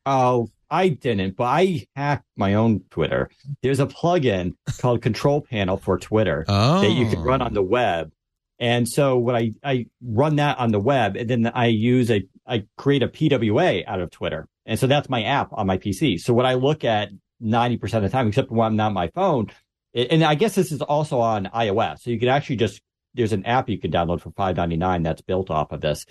Oh, 0.06 0.50
I 0.70 0.90
didn't, 0.90 1.36
but 1.36 1.46
I 1.46 1.88
hacked 1.96 2.26
my 2.36 2.54
own 2.54 2.82
Twitter. 2.90 3.30
There's 3.62 3.80
a 3.80 3.88
plugin 3.88 4.56
called 4.80 5.02
Control 5.02 5.42
Panel 5.42 5.78
for 5.78 5.98
Twitter 5.98 6.46
Oh, 6.48 6.82
that 6.82 6.92
you 6.92 7.10
can 7.10 7.22
run 7.22 7.42
on 7.42 7.54
the 7.54 7.62
oh. 7.62 7.66
web. 7.66 8.12
And 8.60 8.88
so 8.88 9.18
what 9.18 9.36
I, 9.36 9.52
I 9.64 9.86
run 10.02 10.38
that 10.38 10.58
on 10.58 10.72
the 10.72 10.80
web 10.80 11.16
and 11.16 11.30
then 11.30 11.48
I 11.48 11.68
use 11.68 12.10
a, 12.10 12.24
I 12.46 12.66
create 12.76 13.04
a 13.04 13.08
PWA 13.08 13.84
out 13.86 14.02
of 14.02 14.12
Twitter. 14.12 14.48
And 14.66 14.80
so 14.80 14.88
that's 14.88 15.10
my 15.10 15.24
app 15.24 15.50
on 15.54 15.68
my 15.68 15.78
PC. 15.78 16.20
So 16.20 16.34
what 16.34 16.46
I 16.46 16.56
look 16.56 16.84
at 16.84 17.10
90% 17.42 17.82
of 17.94 18.04
the 18.04 18.10
time, 18.10 18.28
except 18.28 18.52
when 18.52 18.66
I'm 18.66 18.76
not 18.76 18.88
on 18.88 18.94
my 18.94 19.10
phone, 19.10 19.52
and 19.94 20.24
I 20.24 20.36
guess 20.36 20.56
this 20.56 20.72
is 20.72 20.82
also 20.82 21.20
on 21.20 21.46
iOS. 21.54 22.02
So 22.02 22.10
you 22.10 22.20
can 22.20 22.30
actually 22.30 22.58
just, 22.58 22.82
there's 23.18 23.34
an 23.34 23.46
app 23.46 23.68
you 23.70 23.78
can 23.78 23.92
download 23.92 24.22
for 24.22 24.32
5.99 24.32 25.04
that's 25.04 25.22
built 25.22 25.50
off 25.50 25.72
of 25.74 25.82
this. 25.82 26.06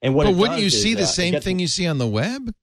And 0.00 0.14
what 0.14 0.24
But 0.24 0.36
wouldn't 0.36 0.60
you 0.60 0.66
does 0.66 0.74
is, 0.74 0.82
see 0.82 0.94
the 0.94 1.02
uh, 1.02 1.06
same 1.06 1.32
gets- 1.32 1.44
thing 1.44 1.58
you 1.58 1.66
see 1.68 1.86
on 1.86 1.98
the 1.98 2.06
web? 2.08 2.54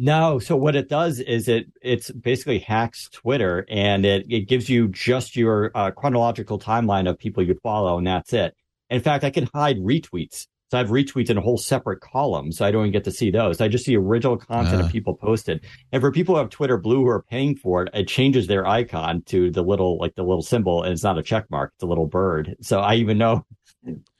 no, 0.00 0.38
so 0.38 0.56
what 0.56 0.76
it 0.76 0.88
does 0.88 1.18
is 1.18 1.48
it 1.48 1.66
it's 1.82 2.10
basically 2.12 2.60
hacks 2.60 3.08
Twitter 3.10 3.66
and 3.68 4.04
it, 4.06 4.24
it 4.30 4.42
gives 4.48 4.68
you 4.68 4.86
just 4.88 5.34
your 5.36 5.72
uh, 5.74 5.90
chronological 5.90 6.58
timeline 6.58 7.08
of 7.10 7.18
people 7.18 7.42
you 7.42 7.58
follow 7.62 7.98
and 7.98 8.06
that's 8.06 8.32
it. 8.32 8.54
In 8.90 9.00
fact, 9.00 9.24
I 9.24 9.30
can 9.30 9.48
hide 9.52 9.78
retweets. 9.78 10.46
So 10.70 10.76
I 10.76 10.80
have 10.82 10.90
retweets 10.90 11.30
in 11.30 11.38
a 11.38 11.40
whole 11.40 11.56
separate 11.56 12.00
column, 12.00 12.52
so 12.52 12.64
I 12.66 12.70
don't 12.70 12.82
even 12.82 12.92
get 12.92 13.04
to 13.04 13.10
see 13.10 13.30
those. 13.30 13.60
I 13.60 13.68
just 13.68 13.86
see 13.86 13.96
original 13.96 14.36
content 14.36 14.82
Ah. 14.82 14.84
of 14.84 14.92
people 14.92 15.14
posted. 15.14 15.64
And 15.92 16.02
for 16.02 16.12
people 16.12 16.34
who 16.34 16.40
have 16.40 16.50
Twitter 16.50 16.76
Blue 16.76 16.98
who 16.98 17.08
are 17.08 17.22
paying 17.22 17.56
for 17.56 17.84
it, 17.84 17.88
it 17.94 18.06
changes 18.06 18.48
their 18.48 18.66
icon 18.66 19.22
to 19.28 19.50
the 19.50 19.62
little 19.62 19.96
like 19.98 20.14
the 20.14 20.22
little 20.24 20.42
symbol, 20.42 20.82
and 20.82 20.92
it's 20.92 21.02
not 21.02 21.16
a 21.18 21.22
check 21.22 21.50
mark; 21.50 21.72
it's 21.76 21.82
a 21.84 21.86
little 21.86 22.06
bird. 22.06 22.54
So 22.60 22.80
I 22.80 22.96
even 22.96 23.16
know. 23.16 23.46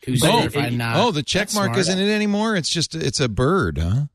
Who's 0.07 0.21
But 0.23 0.39
verified 0.51 0.73
it- 0.73 0.77
not? 0.77 0.97
oh, 0.97 1.11
the 1.11 1.23
check 1.23 1.53
mark 1.53 1.67
smart. 1.75 1.79
isn't 1.79 1.99
it 1.99 2.09
anymore? 2.11 2.57
It's 2.57 2.71
just 2.71 2.95
it's 2.95 3.21
a 3.21 3.29
bird, 3.29 3.77
huh? 3.77 4.07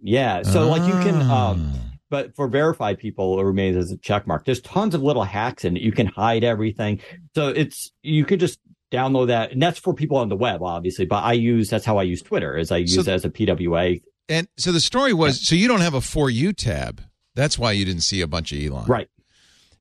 Yeah, 0.00 0.42
so 0.42 0.68
like 0.68 0.82
you 0.82 0.92
can. 1.00 1.16
Ah. 1.22 1.50
um 1.52 1.72
but 2.10 2.34
for 2.36 2.48
verified 2.48 2.98
people, 2.98 3.38
it 3.38 3.44
remains 3.44 3.76
as 3.76 3.90
a 3.92 3.98
check 3.98 4.26
mark. 4.26 4.46
There's 4.46 4.62
tons 4.62 4.94
of 4.94 5.02
little 5.02 5.24
hacks 5.24 5.64
in 5.66 5.76
it. 5.76 5.82
You 5.82 5.92
can 5.92 6.06
hide 6.06 6.42
everything. 6.42 7.00
So 7.34 7.48
it's, 7.48 7.92
you 8.02 8.24
could 8.24 8.40
just 8.40 8.58
download 8.90 9.28
that. 9.28 9.52
And 9.52 9.62
that's 9.62 9.78
for 9.78 9.94
people 9.94 10.16
on 10.16 10.28
the 10.28 10.36
web, 10.36 10.62
obviously. 10.62 11.04
But 11.06 11.24
I 11.24 11.32
use, 11.34 11.68
that's 11.70 11.84
how 11.84 11.98
I 11.98 12.02
use 12.04 12.22
Twitter 12.22 12.56
is 12.56 12.70
I 12.72 12.78
use 12.78 12.94
So- 12.94 13.00
it 13.02 13.08
as 13.08 13.24
a 13.24 13.30
PWA. 13.30 14.00
And 14.30 14.46
so 14.58 14.72
the 14.72 14.80
story 14.80 15.14
was 15.14 15.46
so 15.46 15.54
you 15.54 15.68
don't 15.68 15.80
have 15.80 15.94
a 15.94 16.00
for 16.02 16.28
you 16.28 16.52
tab. 16.52 17.02
That's 17.34 17.58
why 17.58 17.72
you 17.72 17.84
didn't 17.86 18.02
see 18.02 18.20
a 18.20 18.26
bunch 18.26 18.52
of 18.52 18.62
Elon. 18.62 18.84
Right. 18.86 19.08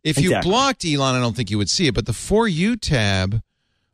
If 0.03 0.17
you 0.19 0.29
Exactly. 0.29 0.49
blocked 0.51 0.85
Elon, 0.85 1.15
I 1.15 1.19
don't 1.19 1.35
think 1.35 1.51
you 1.51 1.57
would 1.57 1.69
see 1.69 1.87
it. 1.87 1.93
But 1.93 2.05
the 2.05 2.13
for 2.13 2.47
you 2.47 2.77
tab 2.77 3.41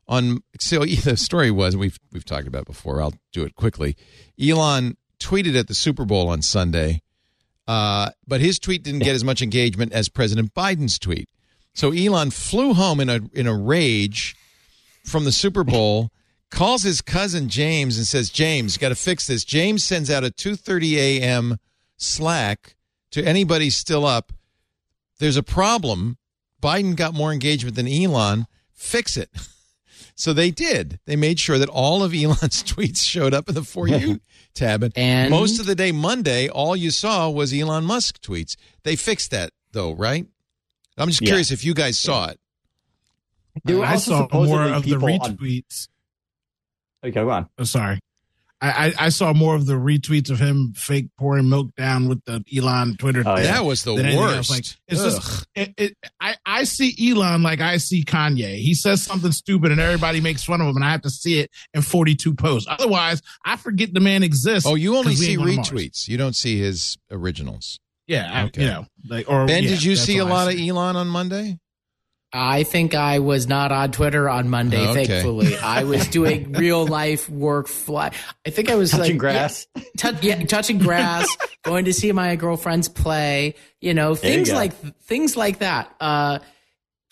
on 0.07 0.43
so 0.59 0.85
the 1.03 1.17
story 1.17 1.49
was 1.49 1.75
we've 1.75 1.97
we've 2.11 2.25
talked 2.25 2.45
about 2.47 2.65
before. 2.65 3.01
I'll 3.01 3.15
do 3.31 3.43
it 3.43 3.55
quickly. 3.55 3.95
Elon 4.39 4.95
tweeted 5.19 5.57
at 5.57 5.67
the 5.67 5.73
Super 5.73 6.05
Bowl 6.05 6.27
on 6.27 6.41
Sunday, 6.43 7.01
uh, 7.67 8.11
but 8.27 8.41
his 8.41 8.59
tweet 8.59 8.83
didn't 8.83 8.99
get 9.03 9.15
as 9.15 9.23
much 9.23 9.41
engagement 9.41 9.91
as 9.93 10.07
President 10.09 10.53
Biden's 10.53 10.99
tweet. 10.99 11.29
So 11.73 11.91
Elon 11.91 12.29
flew 12.29 12.73
home 12.75 12.99
in 12.99 13.09
a 13.09 13.21
in 13.33 13.47
a 13.47 13.55
rage 13.57 14.35
from 15.03 15.25
the 15.25 15.31
Super 15.31 15.63
Bowl, 15.63 16.11
calls 16.49 16.83
his 16.83 17.01
cousin 17.01 17.49
James 17.49 17.97
and 17.97 18.05
says, 18.07 18.29
"James, 18.29 18.77
got 18.77 18.89
to 18.89 18.95
fix 18.95 19.27
this." 19.27 19.43
James 19.43 19.83
sends 19.83 20.09
out 20.09 20.23
a 20.23 20.29
2:30 20.31 20.95
a.m. 20.97 21.57
Slack 21.97 22.75
to 23.11 23.23
anybody 23.23 23.69
still 23.69 24.05
up. 24.05 24.31
There's 25.19 25.37
a 25.37 25.43
problem. 25.43 26.17
Biden 26.61 26.95
got 26.95 27.13
more 27.13 27.31
engagement 27.33 27.75
than 27.75 27.87
Elon. 27.87 28.47
Fix 28.73 29.17
it. 29.17 29.29
So 30.15 30.31
they 30.31 30.51
did. 30.51 30.99
They 31.05 31.15
made 31.15 31.39
sure 31.39 31.57
that 31.57 31.69
all 31.69 32.03
of 32.03 32.13
Elon's 32.13 32.61
tweets 32.63 33.01
showed 33.01 33.33
up 33.33 33.49
in 33.49 33.55
the 33.55 33.63
For 33.63 33.87
You 33.87 34.19
tab. 34.53 34.83
And, 34.83 34.93
And- 34.95 35.31
most 35.31 35.59
of 35.59 35.65
the 35.65 35.73
day, 35.73 35.91
Monday, 35.91 36.47
all 36.47 36.75
you 36.75 36.91
saw 36.91 37.31
was 37.31 37.51
Elon 37.51 37.83
Musk 37.85 38.21
tweets. 38.21 38.55
They 38.83 38.95
fixed 38.95 39.31
that, 39.31 39.53
though, 39.71 39.91
right? 39.93 40.27
I'm 40.99 41.07
just 41.09 41.19
Yeah. 41.23 41.29
curious 41.29 41.51
if 41.51 41.65
you 41.65 41.73
guys 41.73 41.97
saw 41.97 42.27
it. 42.27 42.39
There 43.63 43.77
were 43.77 43.85
I 43.85 43.93
also 43.93 44.27
saw 44.29 44.43
more 44.45 44.63
of 44.63 44.83
the 44.83 44.93
people 44.97 45.09
on- 45.21 45.37
retweets. 45.37 45.87
Okay, 47.03 47.11
go 47.11 47.29
on. 47.29 47.49
Oh, 47.57 47.63
sorry. 47.65 47.99
I, 48.61 48.69
I, 48.87 48.93
I 49.07 49.09
saw 49.09 49.33
more 49.33 49.55
of 49.55 49.65
the 49.65 49.73
retweets 49.73 50.29
of 50.29 50.39
him 50.39 50.71
fake 50.73 51.07
pouring 51.19 51.49
milk 51.49 51.75
down 51.75 52.07
with 52.07 52.23
the 52.23 52.41
Elon 52.55 52.95
Twitter. 52.95 53.21
Oh, 53.25 53.35
thing. 53.35 53.43
That 53.43 53.65
was 53.65 53.83
the 53.83 53.93
worst. 53.95 54.49
Like 54.49 54.59
it's 54.87 55.01
Ugh. 55.01 55.11
just 55.11 55.45
it, 55.53 55.73
it, 55.77 55.97
I 56.21 56.35
I 56.45 56.63
see 56.63 56.95
Elon 57.11 57.43
like 57.43 57.59
I 57.59 57.75
see 57.75 58.05
Kanye. 58.05 58.55
He 58.59 58.73
says 58.73 59.03
something 59.03 59.33
stupid 59.33 59.73
and 59.73 59.81
everybody 59.81 60.21
makes 60.21 60.45
fun 60.45 60.61
of 60.61 60.67
him, 60.67 60.77
and 60.77 60.85
I 60.85 60.91
have 60.91 61.01
to 61.01 61.09
see 61.09 61.39
it 61.41 61.51
in 61.73 61.81
forty 61.81 62.15
two 62.15 62.33
posts. 62.33 62.69
Otherwise, 62.71 63.21
I 63.43 63.57
forget 63.57 63.93
the 63.93 63.99
man 63.99 64.23
exists. 64.23 64.65
oh, 64.65 64.75
you 64.75 64.95
only 64.95 65.15
see 65.15 65.31
ain't 65.31 65.39
going 65.39 65.49
to 65.51 65.55
Mars. 65.57 65.69
retweets. 65.69 66.07
You 66.07 66.15
don't 66.17 66.35
see 66.35 66.57
his 66.57 66.97
originals. 67.11 67.81
Yeah, 68.07 68.29
I- 68.31 68.43
Okay. 68.45 68.61
you 68.61 68.67
know, 68.69 68.85
like 69.09 69.29
or 69.29 69.45
Ben, 69.45 69.63
yeah, 69.63 69.69
did 69.71 69.83
you 69.83 69.97
see 69.97 70.19
a 70.19 70.23
all 70.23 70.31
I 70.31 70.45
lot 70.45 70.53
of. 70.53 70.57
Elon 70.59 70.95
on 70.95 71.07
Monday? 71.09 71.59
I 72.35 72.63
think 72.63 72.95
I 72.95 73.19
was 73.19 73.47
not 73.47 73.71
on 73.71 73.91
Twitter 73.91 74.27
on 74.27 74.49
Monday. 74.49 74.87
Okay. 74.87 75.05
Thankfully, 75.05 75.55
I 75.55 75.83
was 75.83 76.07
doing 76.07 76.51
real 76.53 76.85
life 76.87 77.29
work. 77.29 77.67
Fly. 77.67 78.11
I 78.45 78.49
think 78.49 78.71
I 78.71 78.75
was 78.75 78.89
Touching 78.91 79.13
like, 79.13 79.19
grass. 79.19 79.67
Yeah, 79.75 79.83
tou- 79.97 80.17
yeah, 80.27 80.43
touching 80.45 80.79
grass, 80.79 81.27
going 81.63 81.85
to 81.85 81.93
see 81.93 82.11
my 82.11 82.35
girlfriends 82.35 82.89
play. 82.89 83.53
You 83.81 83.93
know, 83.93 84.15
There 84.15 84.31
you 84.31 84.37
things 84.37 84.51
like 84.51 84.73
things 85.03 85.37
like 85.37 85.59
that. 85.59 85.93
Uh, 85.99 86.39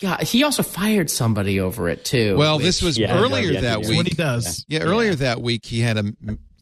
God, 0.00 0.22
he 0.22 0.42
also 0.42 0.64
fired 0.64 1.08
somebody 1.08 1.60
over 1.60 1.88
it 1.88 2.04
too. 2.04 2.36
Well, 2.36 2.56
which- 2.56 2.64
this 2.66 2.82
was 2.82 2.98
Yeah, 2.98 3.16
earlier 3.16 3.52
yeah, 3.52 3.60
that 3.60 3.80
week. 3.86 3.96
what 3.96 4.08
he 4.08 4.14
does. 4.14 4.64
Yeah, 4.68 4.80
earlier 4.80 5.14
that 5.14 5.40
week 5.40 5.64
he 5.66 5.80
had 5.80 5.98
a. 5.98 6.12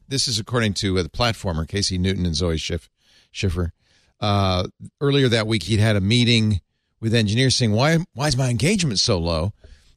This 0.08 0.28
is 0.28 0.38
according 0.38 0.74
to 0.74 0.98
uh, 0.98 1.02
the 1.02 1.08
platformer 1.08 1.66
Casey 1.66 1.96
Newton 1.96 2.26
and 2.26 2.34
Zoe 2.34 2.58
Schiff, 2.58 2.90
Schiffer. 3.32 3.72
Uh, 4.20 4.66
earlier 5.00 5.28
that 5.28 5.46
week 5.46 5.62
he'd 5.62 5.80
had 5.80 5.96
a 5.96 6.00
meeting 6.00 6.60
with 7.00 7.14
engineers 7.14 7.56
saying, 7.56 7.72
"Why 7.72 7.98
why 8.14 8.28
is 8.28 8.36
my 8.36 8.48
engagement 8.50 8.98
so 8.98 9.18
low?" 9.18 9.52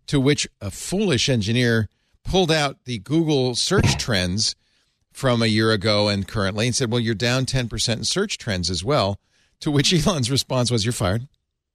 To 0.07 0.19
which 0.19 0.47
a 0.61 0.69
foolish 0.71 1.29
engineer 1.29 1.87
pulled 2.25 2.51
out 2.51 2.77
the 2.85 2.99
Google 2.99 3.55
search 3.55 3.97
trends 3.97 4.55
from 5.11 5.41
a 5.41 5.47
year 5.47 5.71
ago 5.71 6.07
and 6.09 6.27
currently 6.27 6.67
and 6.67 6.75
said, 6.75 6.91
"Well, 6.91 6.99
you're 6.99 7.15
down 7.15 7.45
ten 7.45 7.67
percent 7.67 7.99
in 7.99 8.03
search 8.05 8.37
trends 8.37 8.69
as 8.69 8.83
well." 8.83 9.19
To 9.61 9.71
which 9.71 9.93
Elon's 10.07 10.31
response 10.31 10.71
was, 10.71 10.85
"You're 10.85 10.93
fired. 10.93 11.27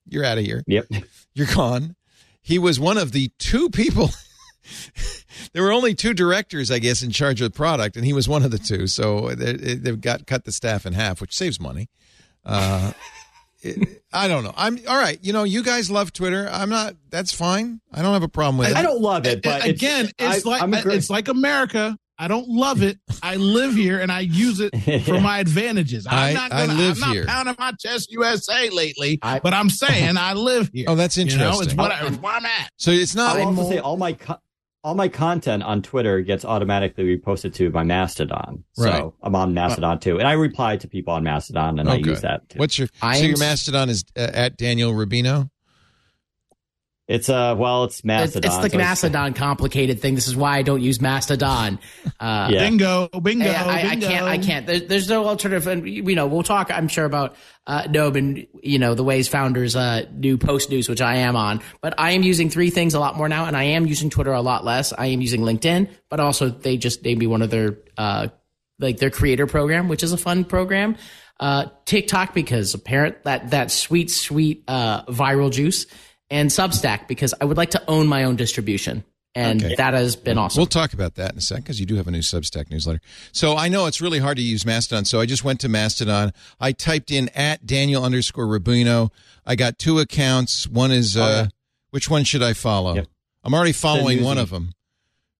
You're 0.08 0.24
out 0.24 0.38
of 0.38 0.44
here." 0.44 0.62
Yep. 0.66 0.86
you're 1.34 1.46
gone. 1.54 1.94
He 2.40 2.58
was 2.58 2.80
one 2.80 2.96
of 2.98 3.12
the 3.12 3.30
two 3.38 3.68
people. 3.70 4.10
there 5.52 5.62
were 5.62 5.72
only 5.72 5.94
two 5.94 6.14
directors, 6.14 6.70
I 6.70 6.78
guess, 6.78 7.02
in 7.02 7.10
charge 7.10 7.40
of 7.40 7.50
the 7.52 7.56
product, 7.56 7.96
and 7.96 8.04
he 8.04 8.12
was 8.12 8.28
one 8.28 8.42
of 8.42 8.50
the 8.50 8.58
two. 8.58 8.86
So 8.86 9.30
they- 9.34 9.74
they've 9.74 10.00
got 10.00 10.26
cut 10.26 10.44
the 10.44 10.52
staff 10.52 10.86
in 10.86 10.92
half, 10.94 11.20
which 11.20 11.36
saves 11.36 11.60
money. 11.60 11.88
Uh, 12.44 12.92
it- 13.62 14.02
I 14.12 14.28
don't 14.28 14.44
know. 14.44 14.54
I'm 14.56 14.78
all 14.88 14.96
right. 14.98 15.18
You 15.22 15.32
know, 15.32 15.44
you 15.44 15.62
guys 15.62 15.90
love 15.90 16.12
Twitter. 16.12 16.48
I'm 16.50 16.70
not. 16.70 16.94
That's 17.10 17.32
fine. 17.32 17.80
I 17.92 18.02
don't 18.02 18.12
have 18.14 18.22
a 18.22 18.28
problem 18.28 18.58
with 18.58 18.70
it. 18.70 18.76
I 18.76 18.82
don't 18.82 19.00
love 19.00 19.26
it, 19.26 19.42
but 19.42 19.64
A- 19.64 19.68
again, 19.70 20.10
it's, 20.18 20.46
I- 20.46 20.48
like 20.68 20.86
it's 20.86 21.10
like 21.10 21.28
America. 21.28 21.96
I 22.20 22.26
don't 22.26 22.48
love 22.48 22.82
it. 22.82 22.98
I 23.22 23.36
live 23.36 23.74
here 23.74 24.00
and 24.00 24.10
I 24.10 24.20
use 24.20 24.58
it 24.60 24.70
for 25.04 25.20
my 25.20 25.38
advantages. 25.38 26.04
I'm 26.04 26.18
I- 26.18 26.32
not 26.32 26.52
I 26.52 26.66
gonna, 26.66 26.78
live 26.78 26.94
I'm 26.96 27.00
not 27.00 27.14
here. 27.14 27.26
pounding 27.26 27.54
my 27.60 27.72
chest 27.78 28.10
USA 28.10 28.70
lately, 28.70 29.18
I- 29.22 29.38
but 29.38 29.54
I'm 29.54 29.70
saying 29.70 30.16
I 30.16 30.32
live 30.32 30.70
here. 30.72 30.86
Oh, 30.88 30.94
that's 30.96 31.16
You 31.16 31.26
know, 31.26 31.30
it's 31.60 31.72
interesting. 31.72 31.76
what 31.76 31.92
I, 31.92 32.06
it's 32.08 32.16
where 32.16 32.32
I'm 32.34 32.44
at. 32.44 32.70
So 32.76 32.90
it's 32.90 33.14
not. 33.14 33.36
I'll 33.36 33.46
also 33.56 33.70
say 33.70 33.78
all 33.78 33.96
my 33.96 34.14
co- 34.14 34.38
all 34.84 34.94
my 34.94 35.08
content 35.08 35.62
on 35.62 35.82
Twitter 35.82 36.20
gets 36.20 36.44
automatically 36.44 37.04
reposted 37.04 37.54
to 37.54 37.70
my 37.70 37.82
Mastodon. 37.82 38.64
So 38.74 38.84
Right. 38.84 39.04
I'm 39.22 39.34
on 39.34 39.54
Mastodon 39.54 39.98
too, 40.00 40.18
and 40.18 40.26
I 40.26 40.32
reply 40.32 40.76
to 40.76 40.88
people 40.88 41.12
on 41.14 41.24
Mastodon, 41.24 41.78
and 41.78 41.88
I 41.90 41.96
use 41.96 42.20
that. 42.22 42.48
Too. 42.48 42.58
What's 42.58 42.78
your? 42.78 42.88
So 43.00 43.12
your 43.12 43.38
Mastodon 43.38 43.88
is 43.88 44.04
uh, 44.16 44.30
at 44.32 44.56
Daniel 44.56 44.92
Rubino. 44.92 45.50
It's 47.08 47.30
uh, 47.30 47.54
well, 47.56 47.84
it's 47.84 47.96
It's, 48.00 48.04
Mastodon. 48.04 48.44
it's 48.44 48.56
the 48.56 48.60
so 48.60 48.66
it's- 48.66 48.76
Mastodon 48.78 49.32
complicated 49.32 50.00
thing. 50.00 50.14
This 50.14 50.28
is 50.28 50.36
why 50.36 50.58
I 50.58 50.62
don't 50.62 50.82
use 50.82 51.00
Mastodon. 51.00 51.78
Uh, 52.20 52.48
Yeah. 52.50 52.60
Bingo, 52.68 53.08
bingo, 53.22 53.48
I, 53.48 53.52
I, 53.52 53.78
I 53.90 53.96
can't. 53.96 54.24
I 54.26 54.38
can't. 54.38 54.66
There, 54.66 54.80
there's 54.80 55.08
no 55.08 55.26
alternative. 55.28 55.68
And 55.68 55.88
you 55.88 56.14
know, 56.16 56.26
we'll 56.26 56.42
talk. 56.42 56.68
I'm 56.72 56.88
sure 56.88 57.04
about 57.04 57.36
uh, 57.66 57.84
Noam 57.84 58.16
and 58.16 58.46
you 58.62 58.78
know 58.80 58.94
the 58.94 59.04
Waze 59.04 59.28
founders 59.28 59.76
uh, 59.76 60.04
do 60.18 60.36
post 60.36 60.68
news, 60.68 60.88
which 60.88 61.00
I 61.00 61.16
am 61.18 61.36
on. 61.36 61.60
But 61.80 61.94
I 61.96 62.10
am 62.12 62.22
using 62.24 62.50
three 62.50 62.70
things 62.70 62.94
a 62.94 62.98
lot 63.00 63.16
more 63.16 63.28
now, 63.28 63.44
and 63.44 63.56
I 63.56 63.62
am 63.64 63.86
using 63.86 64.10
Twitter 64.10 64.32
a 64.32 64.40
lot 64.42 64.64
less. 64.64 64.92
I 64.92 65.06
am 65.06 65.20
using 65.20 65.42
LinkedIn, 65.42 65.88
but 66.08 66.18
also 66.18 66.48
they 66.48 66.76
just 66.76 67.04
named 67.04 67.20
me 67.20 67.28
one 67.28 67.40
of 67.42 67.50
their 67.50 67.78
uh, 67.96 68.28
like 68.80 68.96
their 68.98 69.10
creator 69.10 69.46
program, 69.46 69.88
which 69.88 70.02
is 70.02 70.12
a 70.12 70.18
fun 70.18 70.44
program. 70.44 70.96
Uh, 71.38 71.66
TikTok 71.84 72.34
because 72.34 72.74
apparent 72.74 73.22
that 73.22 73.50
that 73.52 73.70
sweet 73.70 74.10
sweet 74.10 74.64
uh, 74.66 75.04
viral 75.04 75.52
juice, 75.52 75.86
and 76.30 76.50
Substack 76.50 77.08
because 77.08 77.34
I 77.40 77.44
would 77.44 77.56
like 77.56 77.70
to 77.70 77.82
own 77.88 78.06
my 78.06 78.24
own 78.24 78.36
distribution, 78.36 79.04
and 79.34 79.62
Okay. 79.64 79.74
that 79.76 79.94
has 79.94 80.16
been 80.16 80.38
awesome. 80.38 80.60
We'll 80.60 80.66
talk 80.66 80.92
about 80.92 81.14
that 81.16 81.32
in 81.32 81.38
a 81.38 81.40
second 81.40 81.64
because 81.64 81.80
you 81.80 81.86
do 81.86 81.94
have 81.96 82.06
a 82.08 82.10
new 82.10 82.18
Substack 82.20 82.70
newsletter. 82.70 83.00
So 83.32 83.56
I 83.56 83.68
know 83.68 83.86
it's 83.86 84.00
really 84.00 84.18
hard 84.18 84.36
to 84.36 84.42
use 84.42 84.64
Mastodon. 84.66 85.04
So 85.04 85.20
I 85.20 85.26
just 85.26 85.44
went 85.44 85.60
to 85.60 85.68
Mastodon. 85.68 86.32
I 86.60 86.72
typed 86.72 87.10
in 87.10 87.28
at 87.30 87.66
Daniel 87.66 88.04
underscore 88.04 88.46
Rubino. 88.46 89.10
I 89.46 89.54
got 89.56 89.78
two 89.78 89.98
accounts. 89.98 90.66
One 90.68 90.90
is 90.90 91.16
uh, 91.16 91.20
Oh, 91.22 91.28
yeah. 91.42 91.46
which 91.90 92.10
one 92.10 92.24
should 92.24 92.42
I 92.42 92.52
follow? 92.52 92.94
Yep. 92.94 93.06
I'm 93.44 93.54
already 93.54 93.72
following 93.72 94.22
one 94.22 94.36
of 94.38 94.50
them, 94.50 94.72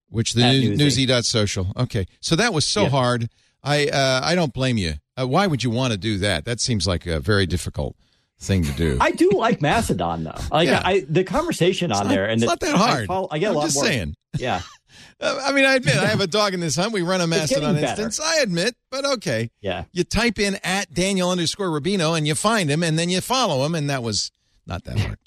which 0.08 0.32
the 0.32 0.44
At 0.44 0.52
new, 0.52 0.76
Newsy. 0.76 1.04
newsy.social. 1.06 1.72
Okay, 1.76 2.06
so 2.20 2.36
that 2.36 2.54
was 2.54 2.66
so 2.66 2.82
Yep. 2.84 2.90
hard. 2.92 3.30
I 3.62 3.88
uh, 3.88 4.20
I 4.22 4.34
don't 4.34 4.54
blame 4.54 4.78
you. 4.78 4.94
Uh, 5.20 5.26
why 5.26 5.46
would 5.48 5.64
you 5.64 5.70
want 5.70 5.92
to 5.92 5.98
do 5.98 6.16
that? 6.18 6.44
That 6.44 6.60
seems 6.60 6.86
like 6.86 7.04
a 7.06 7.18
very 7.20 7.44
difficult 7.44 7.96
thing 8.40 8.64
to 8.64 8.72
do. 8.72 8.98
I 9.00 9.10
do 9.12 9.30
like 9.34 9.60
Mastodon 9.60 10.24
though. 10.24 10.34
Like 10.50 10.68
Yeah. 10.68 10.82
I, 10.84 11.04
the 11.08 11.24
conversation 11.24 11.92
on 11.92 12.04
not- 12.04 12.08
there, 12.10 12.24
and 12.26 12.34
it's 12.34 12.42
the- 12.42 12.46
not 12.46 12.60
that 12.60 12.74
I, 12.74 12.78
hard. 12.78 13.06
follow- 13.06 13.28
I 13.30 13.38
get 13.38 13.48
I'm 13.50 13.54
a 13.56 13.58
lot 13.58 13.64
just 13.64 13.76
more. 13.76 13.84
saying. 13.86 14.14
Yeah, 14.38 14.60
Uh, 15.20 15.40
I 15.46 15.52
mean, 15.52 15.64
I 15.64 15.74
admit 15.74 15.96
I 15.96 16.06
have 16.06 16.20
a 16.20 16.26
dog 16.28 16.54
in 16.54 16.60
this 16.60 16.76
hunt. 16.76 16.92
We 16.92 17.02
run 17.02 17.20
a 17.20 17.26
Mastodon 17.26 17.76
instance. 17.76 18.20
I 18.20 18.38
admit, 18.40 18.76
but 18.90 19.04
okay. 19.04 19.50
yeah. 19.60 19.84
you 19.92 20.04
type 20.04 20.38
in 20.38 20.58
at 20.62 20.92
Daniel 20.94 21.30
underscore 21.30 21.68
Rubino 21.68 22.16
and 22.16 22.24
you 22.26 22.34
find 22.36 22.70
him 22.70 22.82
and 22.84 22.96
then 22.98 23.08
you 23.08 23.20
follow 23.20 23.64
him 23.64 23.74
and 23.74 23.90
that 23.90 24.02
was 24.04 24.30
not 24.66 24.84
that 24.84 24.98
hard. 25.00 25.18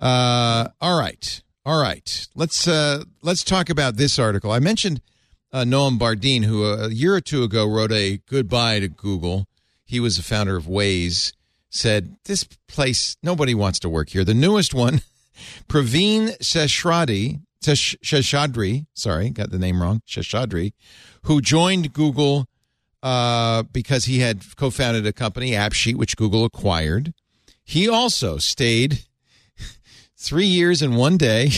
Uh, 0.00 0.68
all 0.80 0.98
right, 0.98 1.42
all 1.64 1.80
right. 1.80 2.26
Let's 2.34 2.66
uh, 2.68 3.04
let's 3.22 3.42
talk 3.44 3.70
about 3.70 3.96
this 3.96 4.18
article. 4.18 4.50
I 4.50 4.58
mentioned 4.58 5.00
uh, 5.52 5.62
Noam 5.62 5.98
Bardin, 5.98 6.42
who 6.44 6.64
uh, 6.64 6.88
a 6.88 6.90
year 6.90 7.14
or 7.14 7.20
two 7.20 7.42
ago 7.42 7.66
wrote 7.66 7.92
a 7.92 8.18
goodbye 8.28 8.80
to 8.80 8.88
Google. 8.88 9.46
He 9.84 10.00
was 10.00 10.16
the 10.16 10.22
founder 10.22 10.56
of 10.56 10.64
Waze. 10.64 11.32
Said 11.74 12.16
this 12.26 12.44
place 12.68 13.16
nobody 13.22 13.54
wants 13.54 13.78
to 13.80 13.88
work 13.88 14.10
here. 14.10 14.24
The 14.24 14.34
newest 14.34 14.74
one, 14.74 15.00
Praveen 15.68 16.36
Seshadri, 16.38 17.40
Sesh- 17.62 17.96
Sheshadri, 18.04 18.84
sorry, 18.92 19.30
got 19.30 19.50
the 19.50 19.58
name 19.58 19.80
wrong, 19.80 20.02
Sheshadri, 20.06 20.74
who 21.22 21.40
joined 21.40 21.94
Google 21.94 22.46
uh, 23.02 23.62
because 23.62 24.04
he 24.04 24.18
had 24.18 24.44
co-founded 24.56 25.06
a 25.06 25.14
company, 25.14 25.52
AppSheet, 25.52 25.96
which 25.96 26.16
Google 26.16 26.44
acquired. 26.44 27.14
He 27.64 27.88
also 27.88 28.36
stayed 28.36 29.04
three 30.16 30.46
years 30.46 30.82
and 30.82 30.98
one 30.98 31.16
day 31.16 31.52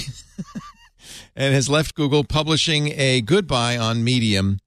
and 1.36 1.54
has 1.54 1.68
left 1.68 1.96
Google 1.96 2.22
publishing 2.22 2.92
a 2.96 3.20
goodbye 3.20 3.76
on 3.76 4.04
Medium. 4.04 4.60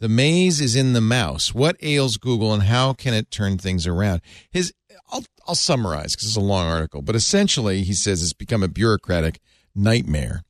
The 0.00 0.08
maze 0.08 0.60
is 0.60 0.76
in 0.76 0.92
the 0.92 1.00
mouse. 1.00 1.52
What 1.52 1.76
ails 1.82 2.18
Google 2.18 2.54
and 2.54 2.64
how 2.64 2.92
can 2.92 3.14
it 3.14 3.30
turn 3.30 3.58
things 3.58 3.86
around? 3.86 4.20
His, 4.50 4.72
I'll, 5.10 5.24
I'll 5.46 5.54
summarize 5.56 6.14
because 6.14 6.28
it's 6.28 6.36
a 6.36 6.40
long 6.40 6.66
article, 6.66 7.02
but 7.02 7.16
essentially 7.16 7.82
he 7.82 7.94
says 7.94 8.22
it's 8.22 8.32
become 8.32 8.62
a 8.62 8.68
bureaucratic 8.68 9.40
nightmare. 9.74 10.44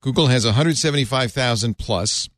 Google 0.00 0.28
has 0.28 0.46
175,000 0.46 1.76
plus 1.76 2.28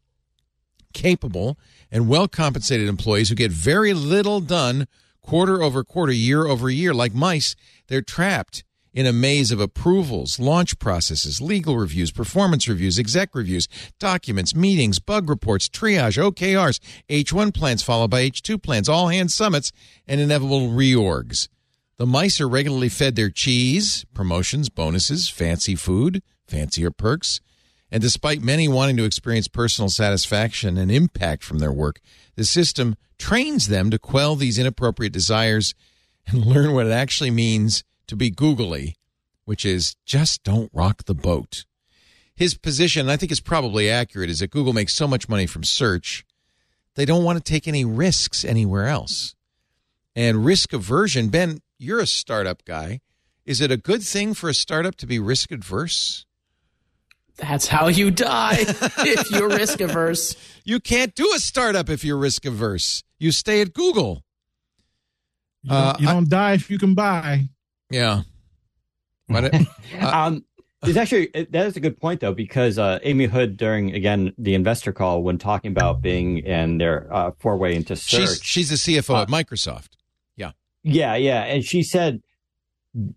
capable 0.93 1.59
and 1.93 2.09
well 2.09 2.27
compensated 2.27 2.89
employees 2.89 3.29
who 3.29 3.35
get 3.35 3.53
very 3.53 3.95
little 3.95 4.41
done 4.41 4.89
quarter 5.23 5.63
over 5.63 5.85
quarter, 5.85 6.13
year 6.13 6.47
over 6.47 6.71
year. 6.71 6.93
Like 6.93 7.15
mice, 7.15 7.55
they're 7.87 8.03
trapped 8.03 8.65
in 8.99 9.07
a 9.07 9.12
maze 9.12 9.53
of 9.53 9.61
approvals, 9.61 10.41
launch 10.41 10.77
processes, 10.81 11.41
legal 11.41 11.77
reviews, 11.77 12.11
performance 12.11 12.66
reviews, 12.66 12.99
exec 12.99 13.33
reviews, 13.33 13.69
documents, 14.01 14.57
meetings, 14.57 14.99
bug 14.99 15.31
reports, 15.31 15.69
triage, 15.69 16.20
OKRs, 16.20 16.81
H1 17.09 17.55
plans 17.55 17.81
followed 17.81 18.11
by 18.11 18.29
H2 18.29 18.61
plans, 18.61 18.89
all 18.89 19.07
hands 19.07 19.33
summits, 19.33 19.70
and 20.09 20.20
inevitable 20.20 20.70
reorgs. 20.70 21.47
The 21.99 22.07
mice 22.07 22.41
are 22.41 22.49
regularly 22.49 22.89
fed 22.89 23.15
their 23.15 23.31
cheese, 23.31 24.05
promotions, 24.15 24.69
bonuses, 24.69 25.29
fancy 25.29 25.77
food, 25.77 26.20
fancier 26.49 26.91
perks. 26.91 27.41
And 27.93 28.03
despite 28.03 28.43
many 28.43 28.66
wanting 28.66 28.97
to 28.97 29.05
experience 29.05 29.47
personal 29.47 29.91
satisfaction 29.91 30.77
and 30.77 30.91
impact 30.91 31.45
from 31.45 31.61
their 31.61 31.70
work, 31.70 32.01
the 32.35 32.45
system 32.45 32.97
trains 33.16 33.69
them 33.69 33.93
to 33.93 33.99
quell 34.01 34.35
these 34.35 34.59
inappropriate 34.59 35.12
desires 35.12 35.77
and 36.27 36.45
learn 36.47 36.73
what 36.73 36.89
it 36.89 36.93
actually 36.93 37.31
means 37.31 37.85
to 38.09 38.17
be 38.17 38.31
googly, 38.31 38.97
which 39.45 39.65
is 39.65 39.97
just 40.05 40.43
don't 40.43 40.71
rock 40.75 41.05
the 41.05 41.15
boat. 41.15 41.65
His 42.35 42.55
position, 42.55 43.03
and 43.03 43.11
I 43.11 43.17
think 43.17 43.33
is 43.33 43.41
probably 43.41 43.91
accurate, 43.91 44.31
is 44.31 44.41
that 44.41 44.51
Google 44.51 44.73
makes 44.73 44.95
so 44.95 45.09
much 45.09 45.29
money 45.29 45.47
from 45.47 45.65
search, 45.65 46.25
they 46.95 47.05
don't 47.05 47.25
want 47.25 47.37
to 47.39 47.53
take 47.53 47.67
any 47.69 47.85
risks 47.85 48.45
anywhere 48.45 48.87
else. 48.87 49.35
And 50.15 50.45
risk 50.45 50.73
aversion, 50.73 51.29
Ben, 51.29 51.61
you're 51.79 52.01
a 52.01 52.07
startup 52.07 52.65
guy. 52.65 53.01
Is 53.45 53.61
it 53.61 53.71
a 53.71 53.77
good 53.77 54.03
thing 54.03 54.35
for 54.35 54.49
a 54.49 54.55
startup 54.55 54.97
to 54.97 55.07
be 55.07 55.19
risk 55.19 55.51
adverse? 55.53 56.27
That's 57.37 57.69
how 57.69 57.87
you 57.89 58.11
die 58.11 58.57
if 58.99 59.31
you're 59.31 59.49
risk 59.49 59.81
averse. 59.81 60.35
You 60.65 60.81
can't 60.81 61.15
do 61.15 61.33
a 61.35 61.39
startup 61.39 61.89
if 61.89 62.05
you're 62.05 62.19
risk 62.19 62.45
averse. 62.45 63.05
You 63.19 63.31
stay 63.31 63.61
at 63.61 63.73
Google. 63.73 64.25
You 65.63 65.71
don't, 65.71 65.79
Uh, 65.79 65.97
you 66.01 66.07
don't 66.07 66.29
die 66.29 66.53
if 66.55 66.69
you 66.71 66.79
can 66.79 66.95
buy. 66.95 67.49
Yeah. 67.90 68.23
But 69.28 69.44
it, 69.44 69.66
um, 70.02 70.44
it's 70.82 70.97
actually 70.97 71.31
that 71.35 71.66
is 71.66 71.77
a 71.77 71.81
good 71.81 72.01
point 72.01 72.20
though 72.20 72.35
because 72.35 72.78
uh, 72.78 72.98
Amy 73.02 73.27
Hood 73.27 73.56
during 73.56 73.94
again 73.94 74.32
the 74.39 74.55
investor 74.55 74.93
call 74.93 75.23
when 75.23 75.39
talking 75.39 75.73
about 75.73 76.01
Bing 76.01 76.47
and 76.47 76.81
their 76.81 77.12
uh, 77.12 77.32
foray 77.39 77.74
into 77.74 77.97
search. 77.97 78.20
she's 78.20 78.43
she's 78.43 78.85
the 78.85 78.98
CFO 78.98 79.23
at 79.23 79.28
Microsoft. 79.28 79.90
Yeah. 80.36 80.52
Yeah, 80.85 81.16
yeah, 81.16 81.43
and 81.43 81.65
she 81.65 81.82
said 81.82 82.23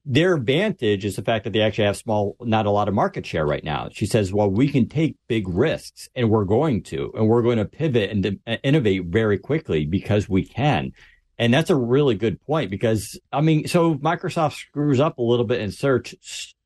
their 0.05 0.35
advantage 0.35 1.05
is 1.05 1.15
the 1.15 1.21
fact 1.21 1.43
that 1.43 1.53
they 1.53 1.61
actually 1.61 1.85
have 1.85 1.97
small, 1.97 2.35
not 2.41 2.65
a 2.65 2.71
lot 2.71 2.87
of 2.87 2.93
market 2.93 3.25
share 3.25 3.45
right 3.45 3.63
now. 3.63 3.89
She 3.91 4.05
says, 4.05 4.33
"Well, 4.33 4.49
we 4.49 4.69
can 4.69 4.87
take 4.87 5.15
big 5.27 5.47
risks, 5.47 6.09
and 6.15 6.29
we're 6.29 6.45
going 6.45 6.83
to, 6.83 7.11
and 7.15 7.27
we're 7.27 7.41
going 7.41 7.57
to 7.57 7.65
pivot 7.65 8.09
and 8.09 8.23
to- 8.23 8.63
innovate 8.63 9.05
very 9.05 9.37
quickly 9.37 9.85
because 9.85 10.27
we 10.27 10.43
can." 10.43 10.91
And 11.41 11.53
that's 11.53 11.69
a 11.69 11.75
really 11.75 12.15
good 12.15 12.39
point 12.41 12.69
because 12.71 13.19
I 13.33 13.41
mean, 13.41 13.67
so 13.67 13.95
Microsoft 13.95 14.53
screws 14.53 14.99
up 15.01 15.17
a 15.17 15.21
little 15.23 15.43
bit 15.45 15.59
in 15.59 15.71
search, 15.71 16.15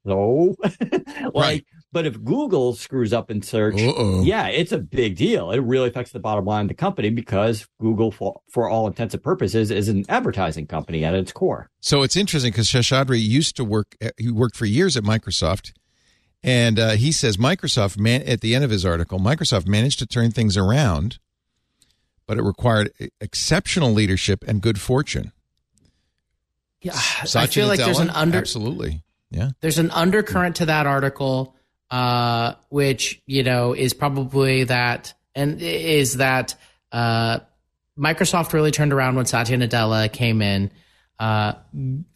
so 0.05 0.55
like, 0.61 1.33
Right. 1.33 1.65
but 1.93 2.05
if 2.05 2.21
Google 2.23 2.73
screws 2.75 3.13
up 3.13 3.31
in 3.31 3.41
search, 3.41 3.81
Uh-oh. 3.81 4.21
yeah, 4.23 4.47
it's 4.47 4.71
a 4.73 4.77
big 4.77 5.15
deal. 5.15 5.49
It 5.51 5.59
really 5.61 5.87
affects 5.87 6.11
the 6.11 6.19
bottom 6.19 6.45
line 6.45 6.63
of 6.65 6.67
the 6.67 6.73
company 6.75 7.09
because 7.09 7.65
Google, 7.79 8.11
for, 8.11 8.41
for 8.51 8.69
all 8.69 8.85
intents 8.85 9.13
and 9.15 9.23
purposes, 9.23 9.71
is 9.71 9.87
an 9.89 10.03
advertising 10.09 10.67
company 10.67 11.03
at 11.05 11.15
its 11.15 11.31
core. 11.31 11.69
So 11.79 12.03
it's 12.03 12.15
interesting 12.17 12.51
because 12.51 12.67
Shashadri 12.67 13.19
used 13.25 13.55
to 13.55 13.63
work. 13.63 13.95
He 14.17 14.29
worked 14.29 14.57
for 14.57 14.65
years 14.65 14.95
at 14.97 15.03
Microsoft, 15.03 15.71
and 16.43 16.77
uh, 16.77 16.89
he 16.91 17.11
says 17.13 17.37
Microsoft 17.37 17.97
man 17.97 18.21
at 18.23 18.41
the 18.41 18.53
end 18.53 18.63
of 18.65 18.69
his 18.71 18.85
article, 18.85 19.19
Microsoft 19.19 19.67
managed 19.67 19.99
to 19.99 20.05
turn 20.05 20.31
things 20.31 20.57
around, 20.57 21.17
but 22.27 22.37
it 22.37 22.43
required 22.43 22.91
exceptional 23.21 23.93
leadership 23.93 24.43
and 24.47 24.61
good 24.61 24.79
fortune. 24.79 25.31
Yeah, 26.81 26.93
I 26.93 27.25
Satya 27.25 27.63
feel 27.63 27.67
like 27.67 27.79
there's 27.79 27.99
an 27.99 28.11
under 28.11 28.37
absolutely, 28.37 29.03
yeah. 29.31 29.51
there's 29.61 29.79
an 29.79 29.91
undercurrent 29.91 30.57
to 30.57 30.67
that 30.67 30.85
article, 30.85 31.55
uh, 31.89 32.53
which 32.69 33.21
you 33.25 33.43
know 33.43 33.73
is 33.73 33.93
probably 33.93 34.65
that, 34.65 35.13
and 35.33 35.59
is 35.61 36.17
that 36.17 36.55
uh, 36.91 37.39
Microsoft 37.97 38.53
really 38.53 38.71
turned 38.71 38.93
around 38.93 39.15
when 39.15 39.25
Satya 39.25 39.57
Nadella 39.57 40.11
came 40.11 40.41
in. 40.41 40.71
Uh, 41.17 41.53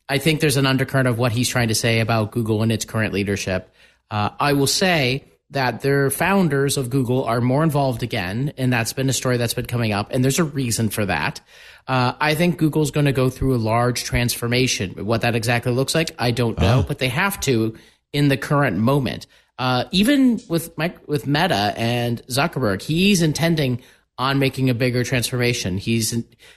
I 0.07 0.17
think 0.17 0.39
there's 0.39 0.57
an 0.57 0.65
undercurrent 0.65 1.07
of 1.07 1.17
what 1.17 1.31
he's 1.31 1.49
trying 1.49 1.69
to 1.69 1.75
say 1.75 1.99
about 1.99 2.31
Google 2.31 2.61
and 2.61 2.71
its 2.71 2.85
current 2.85 3.13
leadership. 3.13 3.73
Uh, 4.11 4.31
I 4.39 4.53
will 4.53 4.67
say 4.67 5.23
that 5.51 5.81
their 5.81 6.09
founders 6.09 6.77
of 6.77 6.89
Google 6.89 7.23
are 7.23 7.41
more 7.41 7.63
involved 7.63 8.03
again, 8.03 8.53
and 8.57 8.71
that's 8.71 8.93
been 8.93 9.09
a 9.09 9.13
story 9.13 9.37
that's 9.37 9.55
been 9.55 9.65
coming 9.65 9.91
up, 9.91 10.09
and 10.11 10.23
there's 10.23 10.39
a 10.39 10.43
reason 10.43 10.89
for 10.89 11.05
that. 11.05 11.41
Uh, 11.87 12.13
I 12.19 12.35
think 12.35 12.57
Google's 12.57 12.91
going 12.91 13.07
to 13.07 13.11
go 13.11 13.29
through 13.29 13.55
a 13.55 13.57
large 13.57 14.03
transformation. 14.03 15.05
What 15.05 15.21
that 15.21 15.35
exactly 15.35 15.71
looks 15.71 15.95
like, 15.95 16.11
I 16.19 16.31
don't 16.31 16.59
know, 16.59 16.85
but 16.87 16.99
they 16.99 17.09
have 17.09 17.39
to 17.41 17.75
in 18.13 18.27
the 18.27 18.37
current 18.37 18.77
moment. 18.77 19.25
Uh, 19.57 19.85
even 19.91 20.39
with 20.47 20.77
Mike, 20.77 21.07
with 21.07 21.27
Meta 21.27 21.73
and 21.75 22.21
Zuckerberg, 22.27 22.81
he's 22.81 23.21
intending 23.21 23.81
on 24.19 24.37
making 24.37 24.69
a 24.69 24.73
bigger 24.73 25.03
transformation. 25.03 25.77
He's 25.77 26.13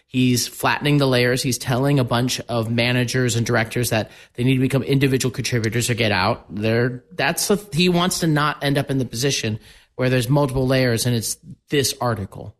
he's 0.06 0.48
flattening 0.48 0.98
the 0.98 1.06
layers. 1.06 1.42
He's 1.42 1.56
telling 1.56 2.00
a 2.00 2.04
bunch 2.04 2.40
of 2.48 2.70
managers 2.70 3.36
and 3.36 3.46
directors 3.46 3.90
that 3.90 4.10
they 4.34 4.42
need 4.42 4.54
to 4.54 4.60
become 4.60 4.82
individual 4.82 5.32
contributors 5.32 5.88
or 5.88 5.94
get 5.94 6.10
out. 6.10 6.44
There, 6.54 7.04
that's 7.12 7.48
a, 7.50 7.56
he 7.72 7.88
wants 7.88 8.18
to 8.20 8.26
not 8.26 8.62
end 8.62 8.76
up 8.76 8.90
in 8.90 8.98
the 8.98 9.04
position 9.04 9.60
where 9.94 10.10
there's 10.10 10.28
multiple 10.28 10.66
layers 10.66 11.06
and 11.06 11.14
it's 11.14 11.36
this 11.68 11.94
article. 12.00 12.56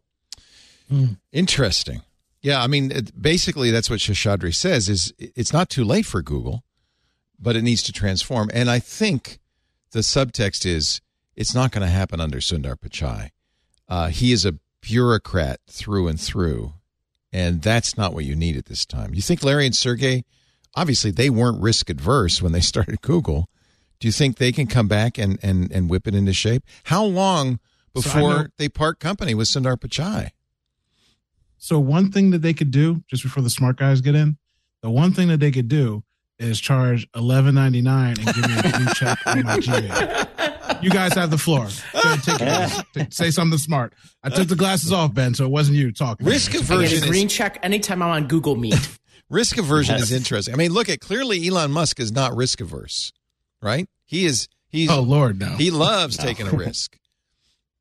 Interesting. 1.32 2.02
Yeah, 2.42 2.62
I 2.62 2.66
mean, 2.66 2.92
it, 2.92 3.20
basically, 3.20 3.70
that's 3.70 3.90
what 3.90 3.98
Shashadri 3.98 4.54
says: 4.54 4.88
is 4.88 5.12
it's 5.18 5.52
not 5.52 5.68
too 5.68 5.84
late 5.84 6.06
for 6.06 6.22
Google, 6.22 6.64
but 7.40 7.56
it 7.56 7.62
needs 7.62 7.82
to 7.84 7.92
transform. 7.92 8.50
And 8.54 8.70
I 8.70 8.78
think 8.78 9.40
the 9.90 10.00
subtext 10.00 10.64
is 10.64 11.00
it's 11.34 11.54
not 11.54 11.72
going 11.72 11.86
to 11.86 11.92
happen 11.92 12.20
under 12.20 12.38
Sundar 12.38 12.76
Pichai. 12.76 13.30
Uh, 13.88 14.08
he 14.08 14.32
is 14.32 14.44
a 14.44 14.54
bureaucrat 14.82 15.60
through 15.68 16.08
and 16.08 16.20
through, 16.20 16.74
and 17.32 17.62
that's 17.62 17.96
not 17.96 18.12
what 18.12 18.24
you 18.24 18.36
need 18.36 18.56
at 18.56 18.66
this 18.66 18.84
time. 18.84 19.14
You 19.14 19.22
think 19.22 19.42
Larry 19.42 19.64
and 19.66 19.74
Sergey, 19.74 20.24
obviously, 20.74 21.10
they 21.10 21.30
weren't 21.30 21.62
risk 21.62 21.88
adverse 21.88 22.42
when 22.42 22.52
they 22.52 22.60
started 22.72 23.00
Google. 23.00 23.48
Do 24.00 24.08
you 24.08 24.12
think 24.12 24.36
they 24.36 24.52
can 24.52 24.66
come 24.66 24.88
back 24.88 25.16
and 25.16 25.38
and 25.42 25.70
and 25.72 25.88
whip 25.88 26.06
it 26.06 26.14
into 26.14 26.32
shape? 26.34 26.64
How 26.84 27.04
long 27.04 27.60
So 27.96 28.02
before 28.02 28.20
know- 28.42 28.46
they 28.58 28.68
part 28.68 28.98
company 29.00 29.34
with 29.34 29.48
Sundar 29.48 29.76
Pichai? 29.78 30.30
So 31.56 31.78
one 31.78 32.10
thing 32.10 32.30
that 32.30 32.42
they 32.42 32.52
could 32.54 32.72
do 32.72 33.04
just 33.08 33.22
before 33.22 33.42
the 33.42 33.50
smart 33.50 33.76
guys 33.76 34.00
get 34.00 34.16
in, 34.16 34.36
the 34.82 34.90
one 34.90 35.12
thing 35.12 35.28
that 35.28 35.38
they 35.38 35.52
could 35.52 35.68
do 35.68 36.02
is 36.40 36.60
charge 36.60 37.06
eleven 37.14 37.54
ninety 37.54 37.80
nine 37.80 38.16
and 38.18 38.26
give 38.34 38.48
me 38.48 38.58
a 38.58 38.62
blue 38.78 38.86
check 38.94 39.18
on 39.26 39.44
my 39.44 39.58
Gmail. 39.58 40.28
You 40.82 40.90
guys 40.90 41.14
have 41.14 41.30
the 41.30 41.38
floor. 41.38 41.68
Go 42.02 42.16
take 42.16 42.40
it. 42.40 43.12
Say 43.14 43.30
something 43.30 43.58
smart. 43.58 43.92
I 44.22 44.28
took 44.30 44.48
the 44.48 44.56
glasses 44.56 44.92
off, 44.92 45.14
Ben, 45.14 45.34
so 45.34 45.44
it 45.44 45.50
wasn't 45.50 45.78
you 45.78 45.92
talking. 45.92 46.26
Risk 46.26 46.50
I 46.50 46.54
get 46.54 46.62
aversion 46.62 46.98
a 46.98 47.04
is 47.04 47.06
green 47.10 47.28
check 47.28 47.58
anytime 47.62 48.02
I'm 48.02 48.10
on 48.10 48.28
Google 48.28 48.56
Meet. 48.56 48.98
Risk 49.30 49.56
aversion 49.58 49.94
Yes. 49.94 50.04
is 50.04 50.12
interesting. 50.12 50.52
I 50.52 50.56
mean, 50.58 50.72
look 50.72 50.88
at 50.88 51.00
clearly 51.00 51.46
Elon 51.48 51.70
Musk 51.70 51.98
is 52.00 52.12
not 52.12 52.36
risk 52.36 52.60
averse, 52.60 53.12
right? 53.62 53.88
He 54.04 54.26
is. 54.26 54.48
He's. 54.68 54.90
Oh 54.90 55.00
Lord, 55.00 55.38
no. 55.40 55.56
He 55.56 55.70
loves 55.70 56.16
taking 56.18 56.46
a 56.46 56.50
risk. 56.56 56.98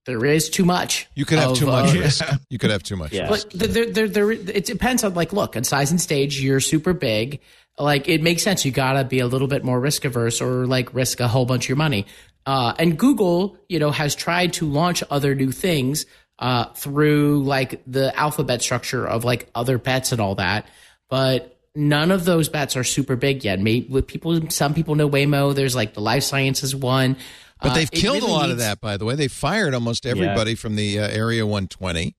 there 0.06 0.23
is 0.26 0.49
too 0.49 0.64
much. 0.65 1.07
You 1.14 1.26
could 1.26 1.40
have 1.40 1.52
of, 1.52 1.57
too 1.57 1.65
much 1.68 1.95
uh, 1.95 1.99
risk. 1.99 2.23
You 2.49 2.57
could 2.57 2.69
have 2.72 2.84
too 2.84 2.95
much 2.95 3.11
Yeah. 3.11 3.30
risk. 3.30 3.49
But 3.53 3.73
there, 3.73 3.91
there, 3.91 4.07
there, 4.07 4.32
it 4.32 4.65
depends 4.65 5.03
on 5.03 5.14
like, 5.14 5.34
look, 5.34 5.56
on 5.57 5.64
size 5.64 5.91
and 5.91 5.99
stage, 5.99 6.41
you're 6.41 6.60
super 6.61 6.94
big. 6.94 7.40
Like, 7.78 8.07
it 8.10 8.22
makes 8.22 8.44
sense. 8.44 8.64
You 8.65 8.72
gotta 8.72 9.03
be 9.03 9.19
a 9.19 9.28
little 9.28 9.48
bit 9.48 9.64
more 9.64 9.80
risk 9.80 10.06
averse 10.06 10.41
or 10.41 10.65
like 10.68 10.94
risk 10.94 11.19
a 11.19 11.28
whole 11.28 11.45
bunch 11.45 11.65
of 11.65 11.69
your 11.69 11.78
money. 11.78 12.06
Uh, 12.45 12.73
and 12.80 12.97
Google, 12.97 13.57
you 13.69 13.80
know, 13.80 13.91
has 13.91 14.15
tried 14.15 14.53
to 14.53 14.65
launch 14.65 15.03
other 15.09 15.35
new 15.35 15.51
things, 15.51 16.05
uh, 16.39 16.65
through 16.73 17.43
like 17.43 17.81
the 17.85 18.18
alphabet 18.19 18.61
structure 18.61 19.07
of 19.07 19.23
like 19.23 19.49
other 19.53 19.77
bets 19.77 20.11
and 20.11 20.19
all 20.19 20.35
that. 20.35 20.65
But 21.09 21.59
none 21.76 22.11
of 22.11 22.26
those 22.26 22.49
bets 22.49 22.76
are 22.76 22.84
super 22.84 23.15
big 23.15 23.43
yet. 23.43 23.59
Maybe 23.59 23.88
with 23.88 24.07
people, 24.07 24.49
some 24.49 24.73
people 24.73 24.95
know 24.95 25.09
Waymo. 25.09 25.53
There's 25.53 25.76
like 25.76 25.93
the 25.93 26.01
life 26.01 26.23
sciences 26.23 26.76
one. 26.76 27.15
But 27.61 27.72
Uh, 27.72 27.73
they've 27.76 27.89
it 27.93 27.99
killed 27.99 28.23
really 28.23 28.31
a 28.31 28.35
lot 28.35 28.49
of 28.49 28.57
that, 28.57 28.81
by 28.81 28.97
the 28.97 29.05
way. 29.05 29.15
They 29.15 29.27
fired 29.27 29.76
almost 29.76 30.05
everybody 30.05 30.55
from 30.55 30.76
the 30.76 30.99
uh, 30.99 31.07
Area 31.07 31.45
120. 31.45 32.15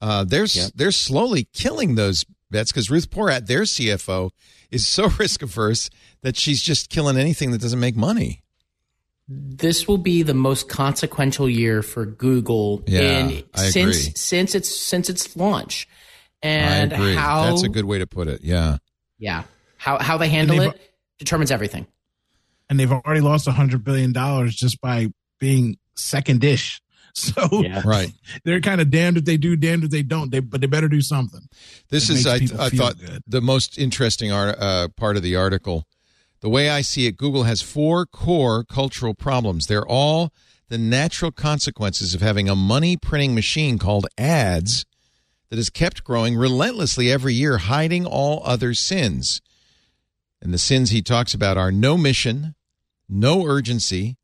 Uh, 0.00 0.24
they're 0.24 0.44
s 0.44 0.70
they're 0.74 0.92
slowly 0.92 1.48
killing 1.52 1.94
those 1.96 2.24
bets 2.50 2.72
because 2.72 2.90
Ruth 2.90 3.10
Porat, 3.10 3.46
their 3.46 3.62
CFO, 3.62 4.30
is 4.70 4.86
so 4.86 5.08
risk 5.18 5.42
averse 5.42 5.90
that 6.22 6.36
she's 6.36 6.62
just 6.62 6.88
killing 6.88 7.18
anything 7.18 7.50
that 7.50 7.60
doesn't 7.60 7.80
make 7.80 7.96
money. 7.96 8.42
This 9.28 9.86
will 9.86 9.98
be 9.98 10.22
the 10.22 10.34
most 10.34 10.68
consequential 10.68 11.48
year 11.48 11.82
for 11.82 12.06
Google 12.06 12.82
Yeah, 12.86 13.00
in 13.28 13.44
since 13.54 13.76
agree. 13.76 13.92
since 14.16 14.54
its 14.54 14.74
since 14.74 15.08
its 15.10 15.36
launch. 15.36 15.86
And 16.42 16.92
I 16.92 16.96
agree. 16.96 17.14
how 17.14 17.44
That's 17.50 17.62
a 17.64 17.68
good 17.68 17.84
way 17.84 17.98
to 17.98 18.06
put 18.06 18.28
it. 18.28 18.42
Yeah. 18.42 18.78
yeah 19.18 19.42
how 19.76 19.98
how 19.98 20.16
they 20.16 20.28
handle 20.28 20.60
it 20.60 20.80
determines 21.18 21.50
everything. 21.50 21.86
and 22.70 22.78
they've 22.80 22.90
already 22.92 23.20
lost 23.20 23.46
a 23.48 23.52
hundred 23.52 23.84
billion 23.84 24.12
dollars 24.12 24.54
just 24.54 24.80
by 24.80 25.08
being 25.38 25.76
second-ish. 25.94 26.80
So 27.14 27.48
Yeah. 27.64 27.82
Right. 27.84 28.12
they're 28.44 28.60
kind 28.60 28.80
of 28.80 28.90
damned 28.92 29.16
if 29.16 29.24
they 29.24 29.36
do, 29.36 29.56
damned 29.56 29.82
if 29.82 29.90
they 29.90 30.02
don't. 30.04 30.30
They 30.30 30.38
but 30.38 30.60
they 30.60 30.68
better 30.68 30.88
do 30.88 31.00
something. 31.00 31.40
This 31.90 32.08
It 32.10 32.18
is, 32.18 32.24
makes 32.26 32.52
I, 32.54 32.66
I 32.66 32.68
thought, 32.70 32.96
good. 32.98 33.22
the 33.26 33.40
most 33.40 33.76
interesting 33.76 34.30
art, 34.30 34.54
uh, 34.58 34.86
part 34.96 35.16
of 35.16 35.24
the 35.24 35.34
article. 35.34 35.84
The 36.40 36.48
way 36.48 36.70
I 36.70 36.82
see 36.82 37.06
it, 37.06 37.16
Google 37.16 37.44
has 37.44 37.62
four 37.62 38.06
core 38.06 38.64
cultural 38.64 39.14
problems. 39.14 39.66
They're 39.66 39.86
all 39.86 40.32
the 40.68 40.78
natural 40.78 41.32
consequences 41.32 42.14
of 42.14 42.20
having 42.20 42.48
a 42.48 42.54
money 42.54 42.96
printing 42.96 43.34
machine 43.34 43.78
called 43.78 44.06
ads 44.16 44.84
that 45.50 45.56
has 45.56 45.70
kept 45.70 46.04
growing 46.04 46.36
relentlessly 46.36 47.10
every 47.10 47.34
year, 47.34 47.58
hiding 47.58 48.06
all 48.06 48.42
other 48.44 48.74
sins. 48.74 49.40
And 50.40 50.52
the 50.52 50.58
sins 50.58 50.90
he 50.90 51.02
talks 51.02 51.34
about 51.34 51.56
are 51.56 51.72
no 51.72 51.96
mission, 51.96 52.54
no 53.08 53.46
urgency, 53.46 54.16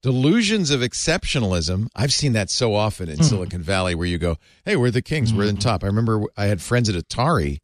delusions 0.00 0.70
of 0.70 0.80
exceptionalism. 0.80 1.88
I've 1.94 2.12
seen 2.12 2.32
that 2.32 2.48
so 2.48 2.74
often 2.74 3.08
in 3.08 3.16
hmm. 3.18 3.24
Silicon 3.24 3.62
Valley 3.62 3.94
where 3.94 4.06
you 4.06 4.18
go, 4.18 4.36
hey, 4.64 4.76
we're 4.76 4.90
the 4.90 5.02
kings, 5.02 5.34
we're 5.34 5.46
the 5.46 5.52
hmm. 5.52 5.58
top. 5.58 5.82
I 5.82 5.88
remember 5.88 6.22
I 6.36 6.46
had 6.46 6.62
friends 6.62 6.88
at 6.88 6.94
Atari 6.94 7.58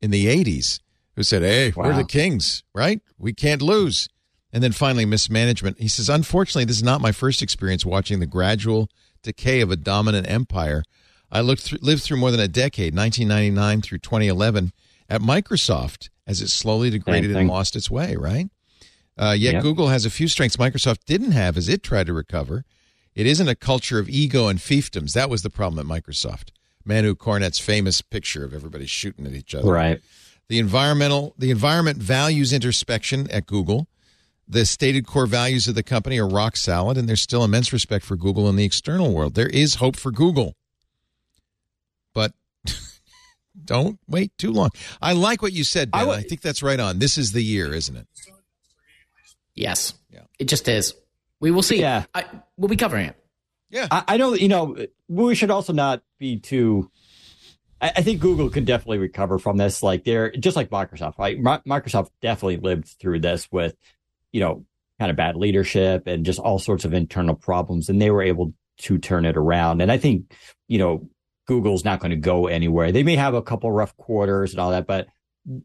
in 0.00 0.10
the 0.10 0.26
80s 0.26 0.80
who 1.16 1.22
said, 1.22 1.42
hey, 1.42 1.72
we're 1.74 1.94
the 1.94 2.04
kings, 2.04 2.62
right? 2.74 3.00
We 3.18 3.32
can't 3.32 3.62
lose. 3.62 4.08
And 4.52 4.62
then 4.62 4.72
finally, 4.72 5.04
mismanagement. 5.04 5.80
He 5.80 5.88
says, 5.88 6.08
unfortunately, 6.08 6.64
this 6.66 6.76
is 6.76 6.82
not 6.82 7.00
my 7.00 7.12
first 7.12 7.42
experience 7.42 7.84
watching 7.84 8.20
the 8.20 8.26
gradual 8.26 8.88
decay 9.22 9.60
of 9.60 9.70
a 9.70 9.76
dominant 9.76 10.30
empire. 10.30 10.82
I 11.30 11.40
looked 11.40 11.62
through, 11.62 11.78
lived 11.82 12.02
through 12.02 12.18
more 12.18 12.30
than 12.30 12.40
a 12.40 12.48
decade, 12.48 12.94
1999 12.94 13.82
through 13.82 13.98
2011, 13.98 14.72
at 15.08 15.20
Microsoft 15.20 16.10
as 16.26 16.40
it 16.40 16.48
slowly 16.48 16.90
degraded 16.90 17.34
and 17.34 17.48
lost 17.48 17.76
its 17.76 17.90
way, 17.90 18.16
right? 18.16 18.48
Uh, 19.18 19.34
yet 19.36 19.54
Yep. 19.54 19.62
Google 19.62 19.88
has 19.88 20.04
a 20.04 20.10
few 20.10 20.28
strengths 20.28 20.56
Microsoft 20.56 21.04
didn't 21.06 21.32
have 21.32 21.56
as 21.56 21.68
it 21.68 21.82
tried 21.82 22.06
to 22.06 22.12
recover. 22.12 22.64
It 23.14 23.26
isn't 23.26 23.48
a 23.48 23.54
culture 23.54 23.98
of 23.98 24.08
ego 24.08 24.48
and 24.48 24.58
fiefdoms. 24.58 25.14
That 25.14 25.30
was 25.30 25.42
the 25.42 25.50
problem 25.50 25.78
at 25.90 26.02
Microsoft. 26.02 26.50
Manu 26.84 27.14
Cornet's 27.14 27.58
famous 27.58 28.02
picture 28.02 28.44
of 28.44 28.54
everybody 28.54 28.86
shooting 28.86 29.26
at 29.26 29.32
each 29.32 29.54
other. 29.54 29.70
Right. 29.70 30.00
The 30.48 30.58
environmental 30.58 31.34
the 31.38 31.50
environment 31.50 31.98
values 31.98 32.52
introspection 32.52 33.30
at 33.30 33.46
Google. 33.46 33.88
The 34.48 34.64
stated 34.64 35.06
core 35.06 35.26
values 35.26 35.66
of 35.66 35.74
the 35.74 35.82
company 35.82 36.18
are 36.18 36.28
rock 36.28 36.56
solid, 36.56 36.96
and 36.96 37.08
there's 37.08 37.20
still 37.20 37.42
immense 37.42 37.72
respect 37.72 38.04
for 38.04 38.16
Google 38.16 38.48
in 38.48 38.54
the 38.54 38.64
external 38.64 39.12
world. 39.12 39.34
There 39.34 39.48
is 39.48 39.76
hope 39.76 39.96
for 39.96 40.12
Google. 40.12 40.54
But 42.14 42.32
don't 43.64 43.98
wait 44.06 44.30
too 44.38 44.52
long. 44.52 44.70
I 45.02 45.14
like 45.14 45.42
what 45.42 45.52
you 45.52 45.64
said, 45.64 45.90
Ben. 45.90 46.08
I, 46.08 46.22
think 46.22 46.42
that's 46.42 46.62
right 46.62 46.78
on. 46.78 47.00
This 47.00 47.18
is 47.18 47.32
the 47.32 47.42
year, 47.42 47.74
isn't 47.74 47.96
it? 47.96 48.06
Yes. 49.56 49.94
Yeah. 50.10 50.20
It 50.38 50.44
just 50.44 50.68
is. 50.68 50.94
We 51.40 51.50
will 51.50 51.62
see. 51.62 51.80
Yeah. 51.80 52.04
I, 52.14 52.24
we'll 52.56 52.68
be 52.68 52.76
covering 52.76 53.08
it. 53.08 53.16
Yeah. 53.68 53.88
I, 53.90 54.04
I 54.06 54.16
know, 54.16 54.34
you 54.34 54.48
know, 54.48 54.76
we 55.08 55.34
should 55.34 55.50
also 55.50 55.72
not 55.72 56.02
be 56.18 56.38
too. 56.38 56.90
I, 57.86 57.92
I 57.96 58.02
think 58.02 58.20
Google 58.20 58.50
can 58.50 58.64
definitely 58.64 58.98
recover 58.98 59.38
from 59.38 59.56
this. 59.56 59.82
Like 59.82 60.04
they're 60.04 60.30
just 60.32 60.56
like 60.56 60.70
Microsoft, 60.70 61.18
right? 61.18 61.38
Mi- 61.38 61.72
Microsoft 61.72 62.10
definitely 62.20 62.56
lived 62.58 62.88
through 63.00 63.20
this 63.20 63.50
with, 63.50 63.76
you 64.32 64.40
know, 64.40 64.64
kind 64.98 65.10
of 65.10 65.16
bad 65.16 65.36
leadership 65.36 66.06
and 66.06 66.24
just 66.24 66.38
all 66.38 66.58
sorts 66.58 66.84
of 66.84 66.94
internal 66.94 67.34
problems, 67.34 67.88
and 67.88 68.00
they 68.00 68.10
were 68.10 68.22
able 68.22 68.52
to 68.78 68.98
turn 68.98 69.24
it 69.24 69.36
around. 69.36 69.80
And 69.80 69.92
I 69.92 69.98
think, 69.98 70.34
you 70.68 70.78
know, 70.78 71.08
Google's 71.46 71.84
not 71.84 72.00
going 72.00 72.10
to 72.10 72.16
go 72.16 72.46
anywhere. 72.46 72.92
They 72.92 73.02
may 73.02 73.16
have 73.16 73.34
a 73.34 73.42
couple 73.42 73.70
rough 73.70 73.96
quarters 73.96 74.52
and 74.52 74.60
all 74.60 74.70
that, 74.70 74.86
but 74.86 75.06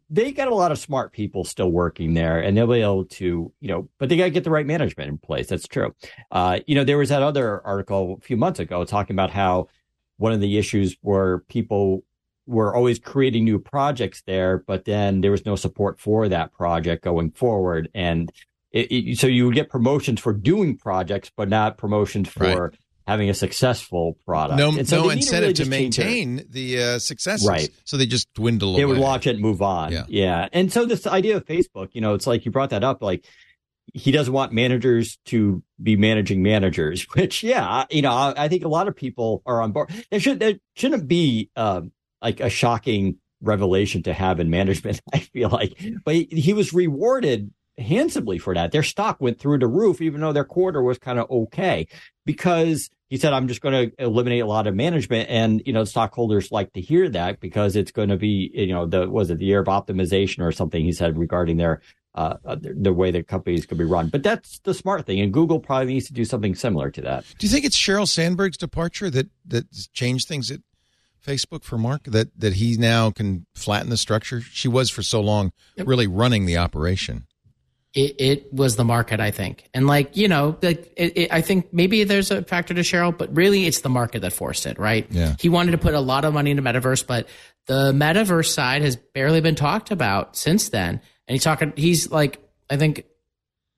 they 0.08 0.30
got 0.30 0.48
a 0.48 0.54
lot 0.54 0.70
of 0.70 0.78
smart 0.78 1.12
people 1.12 1.44
still 1.44 1.70
working 1.70 2.14
there 2.14 2.38
and 2.38 2.56
they'll 2.56 2.68
be 2.68 2.82
able 2.82 3.04
to, 3.04 3.52
you 3.60 3.68
know, 3.68 3.88
but 3.98 4.08
they 4.08 4.16
got 4.16 4.24
to 4.24 4.30
get 4.30 4.44
the 4.44 4.50
right 4.50 4.66
management 4.66 5.10
in 5.10 5.18
place. 5.18 5.48
That's 5.48 5.66
true. 5.66 5.92
Uh, 6.30 6.60
you 6.68 6.76
know, 6.76 6.84
there 6.84 6.98
was 6.98 7.08
that 7.08 7.22
other 7.22 7.60
article 7.66 8.16
a 8.20 8.24
few 8.24 8.36
months 8.36 8.60
ago 8.60 8.84
talking 8.84 9.16
about 9.16 9.30
how 9.30 9.66
one 10.18 10.32
of 10.32 10.40
the 10.40 10.56
issues 10.56 10.96
were 11.02 11.44
people 11.48 12.04
were 12.46 12.74
always 12.74 12.98
creating 12.98 13.44
new 13.44 13.58
projects 13.58 14.22
there, 14.26 14.58
but 14.66 14.84
then 14.84 15.20
there 15.20 15.30
was 15.30 15.46
no 15.46 15.56
support 15.56 16.00
for 16.00 16.28
that 16.28 16.52
project 16.52 17.04
going 17.04 17.30
forward. 17.30 17.88
And 17.94 18.30
it, 18.72 18.90
it, 18.90 19.18
so 19.18 19.26
you 19.26 19.46
would 19.46 19.54
get 19.54 19.68
promotions 19.68 20.20
for 20.20 20.32
doing 20.32 20.76
projects, 20.76 21.30
but 21.36 21.48
not 21.48 21.78
promotions 21.78 22.28
for 22.28 22.72
having 23.06 23.28
a 23.28 23.34
successful 23.34 24.16
product. 24.24 24.58
No, 24.58 24.70
And 24.76 24.88
so 24.88 25.02
no 25.02 25.10
incentive 25.10 25.40
really 25.42 25.52
to 25.54 25.58
just 25.64 25.70
change 25.70 25.96
their- 25.96 26.06
maintain 26.06 26.46
the 26.50 26.82
uh, 26.82 26.98
successes. 26.98 27.46
Right. 27.48 27.68
So 27.84 27.96
they 27.96 28.06
just 28.06 28.32
dwindle 28.34 28.74
they 28.74 28.82
away. 28.82 28.94
would 28.94 29.00
watch 29.02 29.26
it 29.26 29.30
and 29.30 29.40
move 29.40 29.60
on. 29.60 29.92
Yeah. 29.92 30.04
Yeah. 30.08 30.48
And 30.52 30.72
so 30.72 30.86
this 30.86 31.06
idea 31.06 31.36
of 31.36 31.44
Facebook, 31.44 31.88
you 31.92 32.00
know, 32.00 32.14
it's 32.14 32.26
like 32.26 32.44
you 32.44 32.50
brought 32.52 32.70
that 32.70 32.84
up, 32.84 33.02
like 33.02 33.24
he 33.92 34.12
doesn't 34.12 34.32
want 34.32 34.52
managers 34.52 35.18
to 35.26 35.62
be 35.82 35.96
managing 35.96 36.42
managers, 36.42 37.02
which, 37.14 37.42
yeah, 37.42 37.84
you 37.90 38.02
know, 38.02 38.12
I, 38.12 38.44
I 38.44 38.48
think 38.48 38.64
a 38.64 38.68
lot 38.68 38.88
of 38.88 38.96
people 38.96 39.42
are 39.46 39.60
on 39.60 39.72
board. 39.72 39.90
There 40.10 40.20
should, 40.20 40.38
there 40.38 40.54
shouldn't 40.74 41.08
be, 41.08 41.50
um, 41.56 41.90
like 42.22 42.40
a 42.40 42.48
shocking 42.48 43.18
revelation 43.42 44.02
to 44.04 44.12
have 44.12 44.40
in 44.40 44.50
management, 44.50 45.00
I 45.12 45.18
feel 45.18 45.50
like, 45.50 45.78
but 46.04 46.14
he, 46.14 46.28
he 46.30 46.52
was 46.52 46.72
rewarded 46.72 47.52
handsomely 47.78 48.38
for 48.38 48.54
that. 48.54 48.72
Their 48.72 48.82
stock 48.82 49.20
went 49.20 49.38
through 49.38 49.58
the 49.58 49.66
roof, 49.66 50.00
even 50.00 50.20
though 50.20 50.32
their 50.32 50.44
quarter 50.44 50.82
was 50.82 50.98
kind 50.98 51.18
of 51.18 51.30
okay 51.30 51.86
because 52.24 52.90
he 53.08 53.18
said, 53.18 53.32
I'm 53.32 53.48
just 53.48 53.60
going 53.60 53.90
to 53.90 54.02
eliminate 54.02 54.42
a 54.42 54.46
lot 54.46 54.66
of 54.66 54.74
management. 54.74 55.28
And, 55.28 55.62
you 55.66 55.72
know, 55.72 55.84
stockholders 55.84 56.50
like 56.50 56.72
to 56.72 56.80
hear 56.80 57.08
that 57.10 57.40
because 57.40 57.76
it's 57.76 57.92
going 57.92 58.08
to 58.08 58.16
be, 58.16 58.50
you 58.54 58.72
know, 58.72 58.86
the, 58.86 59.08
was 59.08 59.30
it 59.30 59.38
the 59.38 59.44
year 59.44 59.60
of 59.60 59.66
optimization 59.66 60.40
or 60.40 60.52
something 60.52 60.82
he 60.82 60.92
said 60.92 61.18
regarding 61.18 61.56
their, 61.58 61.82
uh, 62.14 62.36
uh, 62.44 62.54
the, 62.54 62.74
the 62.74 62.92
way 62.92 63.10
that 63.10 63.26
companies 63.26 63.66
could 63.66 63.78
be 63.78 63.84
run. 63.84 64.08
But 64.08 64.22
that's 64.22 64.60
the 64.60 64.74
smart 64.74 65.06
thing. 65.06 65.20
And 65.20 65.32
Google 65.32 65.60
probably 65.60 65.94
needs 65.94 66.06
to 66.06 66.12
do 66.12 66.24
something 66.24 66.54
similar 66.54 66.90
to 66.90 67.00
that. 67.02 67.24
Do 67.38 67.46
you 67.46 67.52
think 67.52 67.64
it's 67.64 67.76
Sheryl 67.76 68.08
Sandberg's 68.08 68.56
departure 68.56 69.10
that 69.10 69.28
that 69.46 69.66
changed 69.92 70.28
things 70.28 70.50
at 70.50 70.60
Facebook 71.22 71.64
for 71.64 71.78
Mark? 71.78 72.04
That 72.04 72.28
that 72.38 72.54
he 72.54 72.76
now 72.76 73.10
can 73.10 73.46
flatten 73.54 73.90
the 73.90 73.96
structure? 73.96 74.40
She 74.40 74.68
was 74.68 74.90
for 74.90 75.02
so 75.02 75.20
long 75.20 75.52
really 75.78 76.06
running 76.06 76.46
the 76.46 76.58
operation. 76.58 77.26
It, 77.94 78.14
it 78.18 78.54
was 78.54 78.76
the 78.76 78.84
market, 78.84 79.20
I 79.20 79.30
think, 79.30 79.68
and 79.74 79.86
like 79.86 80.16
you 80.16 80.26
know, 80.26 80.56
like 80.62 80.92
it, 80.96 81.18
it, 81.18 81.32
I 81.32 81.42
think 81.42 81.74
maybe 81.74 82.04
there's 82.04 82.30
a 82.30 82.42
factor 82.42 82.72
to 82.72 82.80
Cheryl, 82.80 83.16
but 83.16 83.36
really 83.36 83.66
it's 83.66 83.82
the 83.82 83.90
market 83.90 84.22
that 84.22 84.32
forced 84.32 84.64
it, 84.64 84.78
right? 84.78 85.06
Yeah. 85.10 85.36
He 85.38 85.50
wanted 85.50 85.72
to 85.72 85.78
put 85.78 85.92
a 85.92 86.00
lot 86.00 86.24
of 86.24 86.32
money 86.32 86.50
into 86.50 86.62
metaverse, 86.62 87.06
but 87.06 87.28
the 87.66 87.92
metaverse 87.92 88.52
side 88.52 88.82
has 88.82 88.96
barely 88.96 89.40
been 89.40 89.54
talked 89.54 89.90
about 89.90 90.36
since 90.36 90.70
then. 90.70 91.00
And 91.28 91.34
he's 91.34 91.44
talking, 91.44 91.72
he's 91.76 92.10
like, 92.10 92.40
I 92.68 92.76
think 92.76 93.04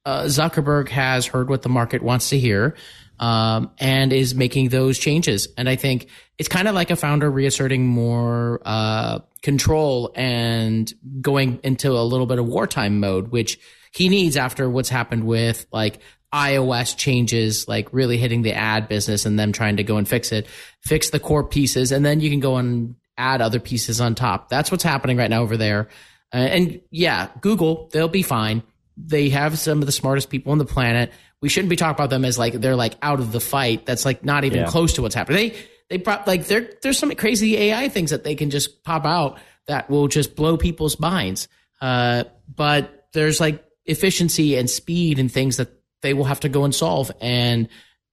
uh, 0.05 0.25
Zuckerberg 0.25 0.89
has 0.89 1.27
heard 1.27 1.49
what 1.49 1.62
the 1.62 1.69
market 1.69 2.03
wants 2.03 2.31
to 2.31 2.39
hear 2.39 2.75
um, 3.19 3.70
and 3.78 4.12
is 4.12 4.35
making 4.35 4.69
those 4.69 4.99
changes. 4.99 5.49
And 5.57 5.69
I 5.69 5.77
think 5.77 6.09
it's 6.39 6.49
kind 6.49 6.69
of 6.69 6.74
like 6.74 6.91
a 6.91 6.97
founder 6.97 7.31
reasserting 7.31 7.86
more 7.86 8.61
uh, 8.65 9.20
control 9.43 10.12
and 10.15 10.93
going 11.20 11.61
into 11.62 11.93
a 11.93 12.03
little 12.03 12.27
bit 12.27 12.39
of 12.39 12.47
wartime 12.47 13.01
mode, 13.01 13.28
which 13.28 13.59
he 13.93 14.09
needs 14.09 14.36
after 14.36 14.69
what's 14.69 14.89
happened 14.89 15.24
with 15.24 15.66
like 15.73 16.01
iOS 16.32 16.97
changes, 16.97 17.69
like 17.69 17.93
really 17.93 18.16
hitting 18.16 18.43
the 18.43 18.53
ad 18.53 18.89
business 18.89 19.24
and 19.24 19.39
them 19.39 19.53
trying 19.53 19.77
to 19.77 19.85
go 19.85 19.97
and 19.97 20.09
fix 20.09 20.32
it, 20.32 20.49
fix 20.81 21.11
the 21.11 21.20
core 21.20 21.45
pieces, 21.45 21.93
and 21.93 22.05
then 22.05 22.20
you 22.20 22.28
can 22.28 22.41
go 22.41 22.57
and 22.57 22.97
add 23.16 23.41
other 23.41 23.61
pieces 23.61 24.01
on 24.01 24.16
top. 24.16 24.49
That's 24.49 24.73
what's 24.73 24.82
happening 24.82 25.16
right 25.16 25.31
now 25.31 25.43
over 25.43 25.57
there. 25.57 25.89
Uh, 26.32 26.39
and 26.39 26.81
yeah, 26.91 27.28
Google, 27.41 27.89
they'll 27.93 28.09
be 28.09 28.23
fine. 28.23 28.65
They 28.97 29.28
have 29.28 29.59
some 29.59 29.78
of 29.78 29.86
the 29.86 29.93
smartest 29.93 30.31
people 30.31 30.51
on 30.51 30.59
the 30.59 30.65
planet. 30.65 31.12
We 31.45 31.51
shouldn't 31.51 31.69
be 31.69 31.77
talking 31.77 31.95
about 31.95 32.09
them 32.09 32.25
as 32.25 32.39
like 32.39 32.55
they're 32.55 32.75
like 32.75 32.95
out 33.03 33.21
of 33.21 33.31
the 33.31 33.39
fight. 33.39 33.85
That's 33.85 34.07
like 34.07 34.25
not 34.25 34.45
even 34.45 34.61
Yeah. 34.61 34.66
close 34.66 34.95
to 34.95 35.03
what's 35.03 35.15
happening. 35.15 35.51
They 35.51 35.57
they 35.91 35.99
pro- 35.99 36.23
like 36.27 36.47
there 36.47 36.71
there's 36.81 36.99
some 36.99 37.15
crazy 37.16 37.59
AI 37.59 37.91
things 37.91 38.12
that 38.12 38.25
they 38.25 38.35
can 38.35 38.49
just 38.49 38.83
pop 38.83 39.05
out 39.05 39.39
that 39.66 39.91
will 39.91 40.09
just 40.09 40.37
blow 40.37 40.57
people's 40.57 40.99
minds. 40.99 41.47
Uh, 41.83 42.25
but 42.49 43.09
there's 43.12 43.41
like 43.41 43.62
efficiency 43.85 44.57
and 44.57 44.71
speed 44.71 45.19
and 45.19 45.31
things 45.31 45.59
that 45.59 45.69
they 46.01 46.15
will 46.15 46.25
have 46.25 46.41
to 46.41 46.49
go 46.49 46.65
and 46.65 46.75
solve. 46.75 47.12
And 47.21 47.69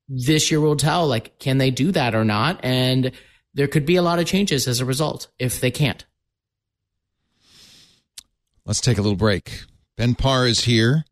this 0.09 0.51
year 0.51 0.59
will 0.59 0.75
tell 0.75 1.07
like 1.07 1.39
can 1.39 1.57
they 1.57 1.71
do 1.71 1.93
that 1.93 2.13
or 2.13 2.25
not? 2.25 2.59
And 2.65 3.13
there 3.53 3.69
could 3.69 3.85
be 3.85 3.95
a 3.95 4.01
lot 4.01 4.19
of 4.19 4.25
changes 4.25 4.67
as 4.67 4.81
a 4.81 4.85
result 4.85 5.29
if 5.39 5.61
they 5.61 5.71
can't. 5.71 6.03
Let's 8.65 8.81
take 8.81 8.97
a 8.97 9.01
little 9.01 9.15
break. 9.15 9.61
Ben 9.95 10.15
Parr 10.15 10.47
is 10.47 10.65
here. 10.65 11.05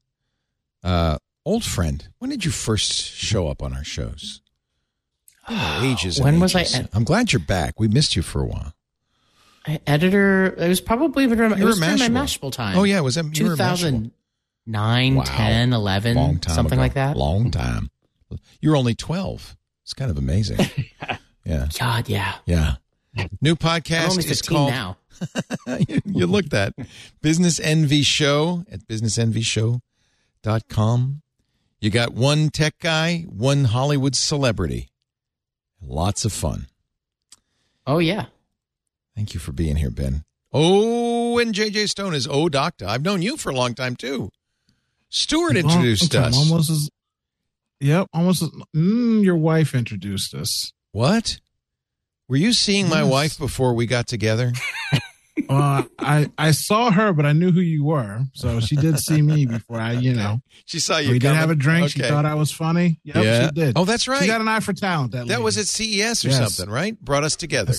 Uh, 0.84 1.18
old 1.46 1.64
friend, 1.64 2.08
when 2.20 2.30
did 2.30 2.46
you 2.46 2.52
first 2.52 2.92
show 2.94 3.48
up 3.48 3.64
on 3.64 3.74
our 3.74 3.84
shows? 3.84 4.42
Oh, 5.48 5.82
ages. 5.84 6.22
When 6.22 6.40
was 6.40 6.54
I 6.56 6.62
ed- 6.62 6.90
I'm 6.94 7.04
glad 7.04 7.34
you're 7.34 7.40
back. 7.40 7.80
We 7.80 7.88
missed 7.88 8.16
you 8.16 8.22
for 8.22 8.40
a 8.42 8.46
while. 8.46 8.74
editor. 9.88 10.54
It 10.58 10.68
was 10.68 10.80
probably 10.82 11.24
it 11.26 11.30
You 11.32 11.36
were 11.38 11.50
was 11.72 11.80
during 11.80 12.14
my 12.14 12.22
Mashable. 12.26 12.52
Time. 12.52 12.78
Oh, 12.78 12.84
yeah, 12.84 13.00
it 13.00 13.04
was 13.04 13.16
that- 13.16 13.26
at 13.26 13.34
2009, 13.34 15.16
Wow. 15.16 15.24
10, 15.26 15.74
11, 15.74 16.16
Long 16.16 16.38
time 16.40 16.56
something 16.56 16.74
ago. 16.78 16.82
like 16.82 16.94
that. 16.94 17.18
Long 17.18 17.50
time. 17.52 17.90
You 18.62 18.70
were 18.72 18.76
only 18.76 18.94
12. 18.96 19.58
It's 19.84 19.94
kind 19.96 20.12
of 20.12 20.18
amazing. 20.20 20.60
yeah. 21.46 21.68
God, 21.80 22.08
yeah. 22.10 22.36
Yeah. 22.46 22.76
New 23.42 23.56
podcast 23.56 24.24
is 24.30 24.42
called 24.44 24.70
now. 24.70 24.98
you, 25.88 26.02
you 26.06 26.28
looked 26.28 26.54
at 26.54 26.74
Business 27.22 27.60
Envy 27.60 28.04
Show 28.04 28.66
at 28.72 28.88
businessenvyshow.com. 28.88 31.22
You 31.82 31.90
got 31.90 32.14
one 32.14 32.50
tech 32.50 32.76
guy, 32.80 33.26
one 33.30 33.66
Hollywood 33.66 34.16
celebrity. 34.16 34.90
Lots 35.82 36.26
of 36.26 36.34
fun. 36.34 36.68
Oh 37.88 38.00
yeah. 38.00 38.26
Thank 39.16 39.34
you 39.34 39.40
for 39.40 39.52
being 39.52 39.78
here, 39.78 39.90
Ben. 39.90 40.24
Oh, 40.52 41.38
and 41.40 41.54
JJ 41.54 41.88
Stone 41.90 42.16
is 42.16 42.28
Oh 42.28 42.50
Doctor. 42.50 42.86
I've 42.86 43.04
known 43.04 43.22
you 43.22 43.38
for 43.38 43.50
a 43.50 43.56
long 43.56 43.76
time 43.76 43.96
too. 43.96 44.30
Stuart 45.10 45.56
Long 45.56 45.58
introduced 45.58 46.12
time, 46.12 46.26
us. 46.26 46.38
Almost 46.38 46.70
as, 46.70 46.90
yep, 47.80 48.08
almost. 48.14 48.44
As, 48.44 48.50
mm, 48.76 49.24
your 49.24 49.38
wife 49.38 49.74
introduced 49.74 50.34
us. 50.34 50.74
What? 50.92 51.40
Were 52.28 52.36
you 52.36 52.54
seeing 52.54 52.90
my 52.90 53.04
wife 53.04 53.40
before 53.40 53.74
we 53.74 53.86
got 53.86 54.06
together? 54.06 54.54
Uh, 55.48 55.84
I 56.00 56.30
I 56.38 56.52
saw 56.52 56.92
her, 56.92 57.14
but 57.14 57.26
I 57.26 57.34
knew 57.34 57.52
who 57.52 57.62
you 57.62 57.84
were, 57.84 58.22
so 58.34 58.60
she 58.60 58.76
did 58.76 59.00
see 59.00 59.22
me 59.22 59.46
before 59.46 59.80
I, 59.80 59.94
you 59.94 60.14
know. 60.14 60.42
She 60.66 60.80
saw 60.80 60.98
you. 60.98 61.12
We 61.12 61.20
did 61.20 61.28
coming. 61.28 61.40
have 61.40 61.50
a 61.50 61.56
drink. 61.56 61.90
She 61.92 62.02
thought 62.02 62.26
I 62.26 62.34
was 62.36 62.52
funny. 62.52 63.00
Yep, 63.04 63.16
Yeah. 63.24 63.46
she 63.48 63.52
did. 63.54 63.78
Oh, 63.78 63.86
that's 63.86 64.08
right. 64.08 64.22
She 64.22 64.28
got 64.28 64.42
an 64.42 64.48
eye 64.48 64.60
for 64.60 64.74
talent. 64.74 65.12
That, 65.14 65.28
That 65.28 65.36
lady. 65.36 65.44
was 65.44 65.58
at 65.58 65.68
CES 65.68 66.26
or 66.26 66.30
Yes. 66.30 66.56
something, 66.56 66.72
right? 66.74 67.00
Brought 67.00 67.24
us 67.24 67.36
together. 67.36 67.74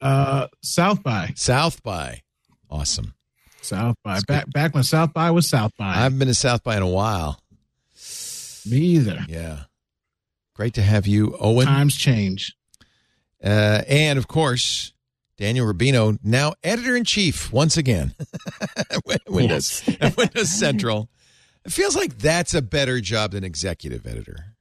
uh, 0.00 0.48
South 0.62 1.02
by 1.02 1.32
South 1.36 1.82
by. 1.82 2.22
Awesome. 2.70 3.14
South 3.62 3.96
by 4.04 4.20
back 4.26 4.50
back 4.52 4.74
when 4.74 4.82
South 4.84 5.12
by 5.12 5.30
was 5.30 5.48
South 5.48 5.72
by. 5.78 5.88
I 5.90 5.94
haven't 6.02 6.18
been 6.18 6.28
to 6.28 6.34
South 6.34 6.62
by 6.64 6.76
in 6.76 6.82
a 6.82 6.88
while. 6.88 7.40
Me 8.66 8.76
either. 8.78 9.24
Yeah. 9.28 9.60
Great 10.54 10.74
to 10.74 10.82
have 10.82 11.06
you, 11.06 11.36
Owen. 11.40 11.66
Times 11.66 11.94
change. 11.96 12.54
Uh, 13.42 13.82
and 13.88 14.18
of 14.18 14.28
course, 14.28 14.92
Daniel 15.40 15.66
Rubino, 15.72 16.18
now 16.22 16.52
editor 16.62 16.94
in 16.94 17.04
chief 17.04 17.50
once 17.50 17.78
again 17.78 18.14
at 18.76 19.00
Windows, 19.26 19.82
Windows 20.16 20.50
Central. 20.50 21.08
It 21.64 21.72
feels 21.72 21.96
like 21.96 22.18
that's 22.18 22.52
a 22.52 22.60
better 22.60 23.00
job 23.00 23.32
than 23.32 23.42
executive 23.42 24.06
editor. 24.06 24.54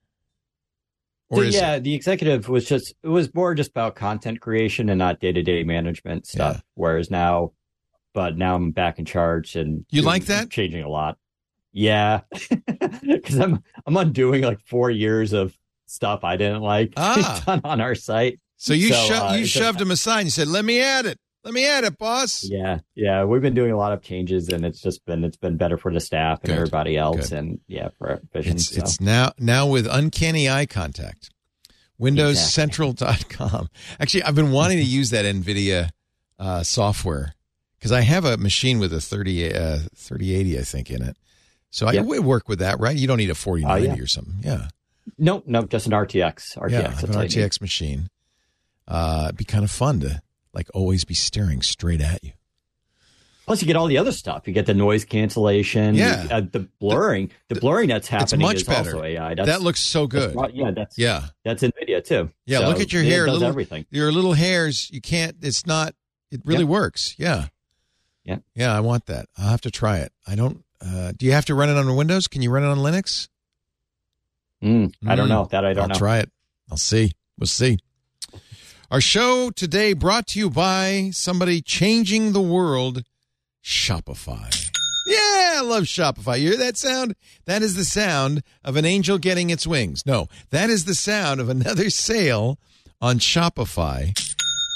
So, 1.34 1.42
yeah, 1.42 1.80
the 1.80 1.94
executive 1.94 2.48
was 2.48 2.66
just 2.66 2.94
it 3.04 3.10
was 3.10 3.32
more 3.36 3.54
just 3.56 3.72
about 3.72 3.96
content 3.96 4.40
creation 4.40 4.90
and 4.90 4.98
not 4.98 5.20
day 5.20 5.34
to 5.34 5.44
day 5.44 5.64
management 5.64 6.26
stuff. 6.26 6.56
Yeah. 6.56 6.62
Whereas 6.76 7.12
now, 7.12 7.52
but 8.14 8.38
now 8.38 8.56
I'm 8.56 8.72
back 8.72 8.98
in 9.00 9.06
charge 9.06 9.56
and 9.58 9.86
You 9.92 10.02
doing- 10.02 10.06
like 10.06 10.26
that? 10.26 10.50
changing 10.50 10.82
a 10.84 10.90
lot. 10.90 11.18
Yeah, 11.74 12.22
because 13.04 13.38
I'm 13.38 13.62
I'm 13.86 13.98
undoing 13.98 14.42
like 14.44 14.60
four 14.66 14.90
years 14.90 15.34
of 15.34 15.56
stuff 15.88 16.24
I 16.24 16.38
didn't 16.38 16.62
like 16.62 16.94
Ah. 16.98 17.44
done 17.46 17.62
on 17.66 17.82
our 17.82 17.96
site. 17.96 18.40
So 18.62 18.74
you 18.74 18.90
So, 18.94 19.06
sho- 19.08 19.26
uh, 19.30 19.34
you 19.36 19.44
a- 19.46 19.48
shoved 19.48 19.80
him 19.82 19.90
aside 19.90 20.20
and 20.20 20.28
you 20.28 20.32
said, 20.32 20.48
"Let 20.50 20.66
me 20.66 20.82
add 20.82 21.06
it. 21.06 21.18
Let 21.46 21.54
me 21.54 21.66
add 21.66 21.86
it, 21.86 21.98
boss." 21.98 22.44
Yeah, 22.44 22.80
yeah, 22.94 23.24
we've 23.24 23.42
been 23.42 23.54
doing 23.54 23.72
a 23.72 23.78
lot 23.78 23.94
of 23.94 24.02
changes, 24.02 24.50
and 24.50 24.66
it's 24.66 24.82
just 24.82 25.06
been 25.06 25.24
it's 25.24 25.38
been 25.38 25.56
better 25.56 25.78
for 25.78 25.94
the 25.94 26.02
staff 26.02 26.40
and 26.44 26.50
Good. 26.50 26.58
everybody 26.58 26.98
else, 26.98 27.30
Good. 27.30 27.38
and 27.38 27.60
yeah, 27.68 27.88
for 27.98 28.20
vision. 28.34 28.58
It's 28.58 28.76
so. 28.76 28.82
it's 28.82 29.00
now 29.00 29.32
now 29.40 29.66
with 29.66 29.88
uncanny 29.90 30.50
eye 30.50 30.66
contact. 30.66 31.30
WindowsCentral.com. 32.02 33.70
Actually, 34.00 34.24
I've 34.24 34.36
been 34.36 34.52
wanting 34.52 34.78
to 34.78 34.84
use 35.00 35.10
that 35.12 35.26
NVIDIA 35.26 35.90
uh, 36.38 36.64
software 36.64 37.36
because 37.78 37.92
I 37.92 38.02
have 38.02 38.26
a 38.26 38.38
machine 38.38 38.80
with 38.80 38.94
a 38.94 39.02
30, 39.02 39.54
uh, 39.54 39.78
3080, 39.96 40.60
I 40.60 40.62
think, 40.64 40.90
in 40.92 41.02
it. 41.02 41.18
So 41.72 41.88
I 41.88 41.94
Yeah. 41.94 42.02
would 42.02 42.22
work 42.26 42.48
with 42.50 42.60
that, 42.60 42.80
right? 42.80 42.96
You 42.96 43.08
don't 43.08 43.18
need 43.18 43.30
a 43.30 43.36
4090 43.36 43.90
Oh, 43.90 43.96
yeah. 43.96 44.02
or 44.02 44.08
something. 44.08 44.36
Yeah. 44.44 44.68
Nope, 45.18 45.44
nope, 45.48 45.70
just 45.70 45.86
an 45.88 45.92
RTX. 45.94 46.58
RTX. 46.58 46.72
yeah, 46.72 47.00
an 47.00 47.16
all 47.16 47.24
you 47.24 47.30
need. 47.30 47.32
RTX 47.32 47.62
machine. 47.62 48.10
Uh, 48.90 49.24
it'd 49.26 49.38
be 49.38 49.46
kind 49.46 49.64
of 49.64 49.72
fun 49.72 50.00
to 50.02 50.22
like 50.54 50.68
always 50.74 51.06
be 51.06 51.14
staring 51.14 51.62
straight 51.62 52.02
at 52.02 52.24
you. 52.24 52.32
Plus, 53.46 53.62
you 53.62 53.68
get 53.68 53.76
all 53.76 53.88
the 53.88 53.98
other 53.98 54.12
stuff. 54.12 54.48
You 54.48 54.54
get 54.54 54.68
the 54.68 54.76
noise 54.76 55.06
cancellation. 55.06 55.96
Yeah. 55.96 56.28
uh, 56.30 56.42
the 56.42 56.68
blurring. 56.80 57.32
The, 57.48 57.56
blurring 57.56 57.90
that's 57.90 58.04
It's 58.06 58.10
happening 58.10 58.46
much 58.46 58.58
is 58.58 58.64
better. 58.64 58.92
also 58.96 59.04
AI. 59.04 59.34
That's, 59.34 59.48
that 59.48 59.62
looks 59.62 59.80
so 59.80 60.06
good. 60.06 60.36
not- 60.36 60.56
yeah, 60.56 60.70
that's 60.72 60.98
Yeah. 61.00 61.26
that's 61.44 61.64
Nvidia 61.64 62.04
too. 62.04 62.30
Yeah, 62.46 62.60
So 62.60 62.68
look 62.68 62.80
at 62.80 62.94
your 62.94 63.02
it 63.04 63.08
hair. 63.08 63.26
does 63.26 63.34
little, 63.34 63.48
everything. 63.48 63.86
Your 63.90 64.12
little 64.12 64.34
hairs. 64.34 64.90
You 64.92 65.02
can't. 65.02 65.38
It's 65.42 65.66
not. 65.66 65.96
It 66.32 66.42
really 66.46 66.62
Yep. 66.62 66.70
works. 66.70 67.16
Yeah. 67.18 67.48
Yeah. 68.24 68.38
Yeah, 68.54 68.76
I 68.76 68.82
want 68.82 69.08
that. 69.08 69.26
I'll 69.36 69.50
have 69.50 69.62
to 69.62 69.72
try 69.72 69.98
it. 70.00 70.12
I 70.28 70.36
don't. 70.36 70.64
Uh, 70.80 71.12
do 71.18 71.26
you 71.26 71.32
have 71.32 71.46
to 71.46 71.56
run 71.56 71.70
it 71.70 71.76
on 71.78 71.96
Windows? 71.96 72.28
Can 72.28 72.44
you 72.44 72.52
run 72.52 72.64
it 72.64 72.68
on 72.68 72.78
Linux? 72.78 73.30
Mm, 74.64 74.94
I 75.08 75.16
don't 75.16 75.26
Mm. 75.26 75.30
know 75.30 75.48
that. 75.50 75.66
I 75.66 75.74
don't 75.74 75.76
know. 75.76 75.82
I'll 75.84 75.88
know. 75.90 75.96
try 75.96 76.20
it. 76.20 76.30
I'll 76.70 76.78
see. 76.78 77.14
We'll 77.40 77.48
see. 77.48 77.80
Our 78.92 79.02
show 79.02 79.52
today 79.52 79.94
brought 79.94 80.26
to 80.30 80.40
you 80.40 80.50
by 80.50 81.12
somebody 81.14 81.62
changing 81.62 82.32
the 82.32 82.42
world, 82.42 83.04
Shopify. 83.64 84.68
Yeah, 85.06 85.58
I 85.58 85.62
love 85.62 85.84
Shopify. 85.84 86.40
You 86.40 86.50
hear 86.50 86.58
that 86.58 86.76
sound? 86.76 87.14
That 87.46 87.62
is 87.62 87.76
the 87.76 87.86
sound 87.86 88.42
of 88.64 88.78
an 88.78 88.86
angel 88.86 89.20
getting 89.20 89.52
its 89.52 89.68
wings. 89.68 90.02
No, 90.08 90.26
that 90.50 90.72
is 90.72 90.86
the 90.86 90.96
sound 90.96 91.40
of 91.40 91.50
another 91.50 91.90
sale 91.92 92.58
on 93.00 93.20
Shopify. 93.20 94.20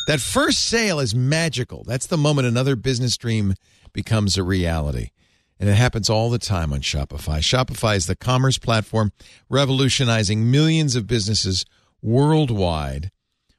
That 0.05 0.19
first 0.19 0.59
sale 0.59 0.99
is 0.99 1.15
magical. 1.15 1.83
That's 1.83 2.05
the 2.05 2.15
moment 2.15 2.47
another 2.47 2.75
business 2.75 3.17
dream 3.17 3.55
becomes 3.93 4.37
a 4.37 4.43
reality. 4.43 5.09
And 5.59 5.67
it 5.67 5.75
happens 5.75 6.07
all 6.07 6.29
the 6.29 6.37
time 6.37 6.71
on 6.71 6.81
Shopify. 6.81 7.39
Shopify 7.39 7.95
is 7.95 8.05
the 8.05 8.15
commerce 8.15 8.59
platform 8.59 9.11
revolutionizing 9.49 10.51
millions 10.51 10.95
of 10.95 11.07
businesses 11.07 11.65
worldwide. 12.03 13.09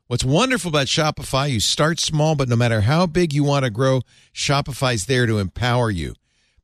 What's 0.06 0.22
wonderful 0.22 0.68
about 0.68 0.88
Shopify, 0.88 1.50
you 1.50 1.60
start 1.60 1.98
small, 1.98 2.34
but 2.34 2.46
no 2.46 2.56
matter 2.56 2.82
how 2.82 3.06
big 3.06 3.32
you 3.32 3.42
want 3.42 3.64
to 3.64 3.70
grow, 3.70 4.02
Shopify's 4.34 5.06
there 5.06 5.24
to 5.24 5.38
empower 5.38 5.90
you. 5.90 6.12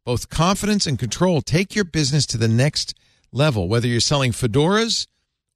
Both 0.04 0.28
confidence 0.28 0.86
and 0.86 0.98
control 0.98 1.40
take 1.40 1.74
your 1.74 1.86
business 1.86 2.26
to 2.26 2.36
the 2.36 2.48
next 2.48 2.92
level, 3.32 3.66
whether 3.66 3.86
you're 3.88 4.00
selling 4.00 4.32
fedoras 4.32 5.06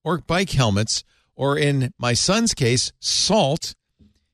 or 0.03 0.17
bike 0.17 0.53
helmets, 0.53 1.05
or 1.37 1.59
in 1.59 1.93
my 1.99 2.15
son's 2.15 2.55
case, 2.55 2.91
salt. 3.01 3.75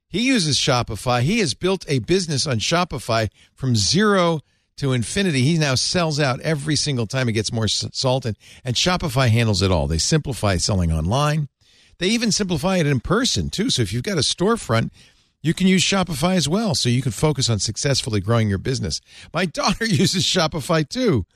He 0.08 0.20
uses 0.20 0.56
Shopify. 0.56 1.22
He 1.22 1.40
has 1.40 1.54
built 1.54 1.84
a 1.88 1.98
business 1.98 2.46
on 2.46 2.60
Shopify 2.60 3.30
from 3.56 3.74
zero 3.74 4.42
to 4.76 4.92
infinity. 4.92 5.42
He 5.42 5.58
now 5.58 5.74
sells 5.74 6.20
out 6.20 6.38
every 6.42 6.76
single 6.76 7.08
time 7.08 7.26
he 7.26 7.32
gets 7.32 7.52
more 7.52 7.66
salt, 7.66 8.26
and, 8.26 8.36
and 8.64 8.76
Shopify 8.76 9.28
handles 9.28 9.60
it 9.60 9.72
all. 9.72 9.88
They 9.88 9.98
simplify 9.98 10.56
selling 10.58 10.92
online. 10.92 11.48
They 12.00 12.08
even 12.08 12.32
simplify 12.32 12.78
it 12.78 12.86
in 12.86 13.00
person, 13.00 13.50
too. 13.50 13.68
So 13.68 13.82
if 13.82 13.92
you've 13.92 14.02
got 14.02 14.16
a 14.16 14.22
storefront, 14.22 14.90
you 15.42 15.52
can 15.52 15.66
use 15.66 15.82
Shopify 15.82 16.34
as 16.34 16.48
well. 16.48 16.74
So 16.74 16.88
you 16.88 17.02
can 17.02 17.12
focus 17.12 17.50
on 17.50 17.58
successfully 17.58 18.20
growing 18.20 18.48
your 18.48 18.58
business. 18.58 19.02
My 19.34 19.44
daughter 19.60 19.84
uses 19.84 20.24
Shopify 20.24 20.88
too. 20.88 21.26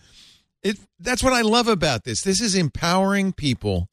It, 0.62 0.78
that's 0.98 1.22
what 1.22 1.34
I 1.34 1.42
love 1.42 1.68
about 1.68 2.04
this. 2.04 2.22
This 2.22 2.40
is 2.40 2.54
empowering 2.54 3.34
people 3.34 3.88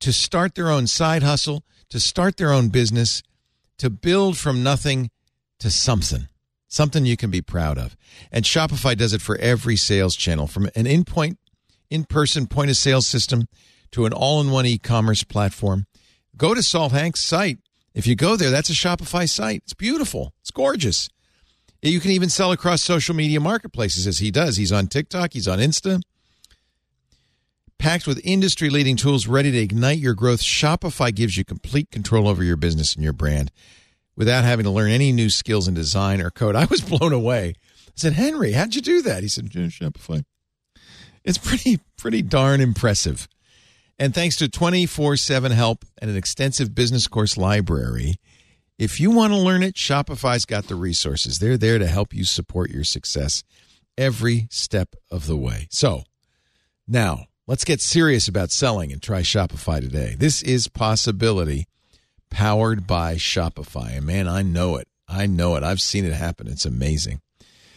to 0.00 0.12
start 0.12 0.56
their 0.56 0.70
own 0.70 0.88
side 0.88 1.22
hustle, 1.22 1.62
to 1.90 2.00
start 2.00 2.36
their 2.36 2.52
own 2.52 2.70
business, 2.70 3.22
to 3.78 3.90
build 3.90 4.36
from 4.36 4.64
nothing 4.64 5.10
to 5.60 5.70
something, 5.70 6.26
something 6.66 7.06
you 7.06 7.16
can 7.16 7.30
be 7.30 7.42
proud 7.42 7.78
of. 7.78 7.96
And 8.32 8.44
Shopify 8.44 8.96
does 8.96 9.12
it 9.12 9.22
for 9.22 9.36
every 9.36 9.76
sales 9.76 10.16
channel 10.16 10.48
from 10.48 10.68
an 10.74 10.88
in 10.88 11.04
point, 11.04 11.38
in 11.90 12.04
person 12.04 12.48
point 12.48 12.70
of 12.70 12.76
sale 12.76 13.02
system 13.02 13.46
to 13.92 14.06
an 14.06 14.12
all 14.12 14.40
in 14.40 14.50
one 14.50 14.66
e 14.66 14.78
commerce 14.78 15.24
platform. 15.24 15.86
Go 16.36 16.54
to 16.54 16.62
Salt 16.62 16.92
Hank's 16.92 17.20
site. 17.20 17.58
If 17.94 18.06
you 18.06 18.14
go 18.14 18.36
there, 18.36 18.50
that's 18.50 18.70
a 18.70 18.74
Shopify 18.74 19.28
site. 19.28 19.62
It's 19.64 19.74
beautiful, 19.74 20.32
it's 20.40 20.50
gorgeous. 20.50 21.08
You 21.82 22.00
can 22.00 22.10
even 22.10 22.28
sell 22.28 22.52
across 22.52 22.82
social 22.82 23.14
media 23.14 23.40
marketplaces 23.40 24.06
as 24.06 24.18
he 24.18 24.30
does. 24.30 24.56
He's 24.56 24.72
on 24.72 24.86
TikTok, 24.86 25.32
he's 25.32 25.48
on 25.48 25.58
Insta. 25.58 26.02
Packed 27.78 28.06
with 28.06 28.20
industry 28.22 28.68
leading 28.68 28.96
tools 28.96 29.26
ready 29.26 29.50
to 29.50 29.58
ignite 29.58 29.98
your 29.98 30.12
growth, 30.12 30.42
Shopify 30.42 31.14
gives 31.14 31.38
you 31.38 31.44
complete 31.46 31.90
control 31.90 32.28
over 32.28 32.44
your 32.44 32.56
business 32.56 32.94
and 32.94 33.02
your 33.02 33.14
brand 33.14 33.50
without 34.16 34.44
having 34.44 34.64
to 34.64 34.70
learn 34.70 34.90
any 34.90 35.12
new 35.12 35.30
skills 35.30 35.66
in 35.66 35.72
design 35.72 36.20
or 36.20 36.30
code. 36.30 36.54
I 36.54 36.66
was 36.66 36.80
blown 36.82 37.14
away. 37.14 37.54
I 37.88 37.92
said, 37.94 38.12
Henry, 38.12 38.52
how'd 38.52 38.74
you 38.74 38.82
do 38.82 39.00
that? 39.02 39.22
He 39.22 39.30
said, 39.30 39.54
"Yeah, 39.54 39.66
Shopify. 39.66 40.24
It's 41.24 41.38
pretty, 41.38 41.80
pretty 41.96 42.20
darn 42.20 42.60
impressive. 42.60 43.26
And 44.00 44.14
thanks 44.14 44.36
to 44.36 44.48
24 44.48 45.18
7 45.18 45.52
help 45.52 45.84
and 46.00 46.10
an 46.10 46.16
extensive 46.16 46.74
business 46.74 47.06
course 47.06 47.36
library, 47.36 48.14
if 48.78 48.98
you 48.98 49.10
want 49.10 49.34
to 49.34 49.38
learn 49.38 49.62
it, 49.62 49.74
Shopify's 49.74 50.46
got 50.46 50.68
the 50.68 50.74
resources. 50.74 51.38
They're 51.38 51.58
there 51.58 51.78
to 51.78 51.86
help 51.86 52.14
you 52.14 52.24
support 52.24 52.70
your 52.70 52.82
success 52.82 53.44
every 53.98 54.48
step 54.50 54.96
of 55.10 55.26
the 55.26 55.36
way. 55.36 55.66
So 55.70 56.04
now 56.88 57.26
let's 57.46 57.62
get 57.62 57.82
serious 57.82 58.26
about 58.26 58.50
selling 58.50 58.90
and 58.90 59.02
try 59.02 59.20
Shopify 59.20 59.82
today. 59.82 60.16
This 60.18 60.42
is 60.42 60.66
Possibility 60.66 61.66
powered 62.30 62.86
by 62.86 63.16
Shopify. 63.16 63.98
And 63.98 64.06
man, 64.06 64.26
I 64.26 64.40
know 64.40 64.76
it. 64.76 64.88
I 65.06 65.26
know 65.26 65.56
it. 65.56 65.62
I've 65.62 65.82
seen 65.82 66.06
it 66.06 66.14
happen. 66.14 66.48
It's 66.48 66.64
amazing. 66.64 67.20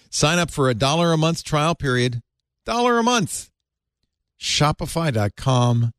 Sign 0.09 0.39
up 0.39 0.51
for 0.51 0.69
a 0.69 0.73
dollar 0.73 1.11
a 1.11 1.17
month 1.17 1.43
trial 1.43 1.75
period. 1.75 2.21
Dollar 2.65 2.97
a 2.97 3.03
month. 3.03 3.49
Shopify.com 4.39 5.91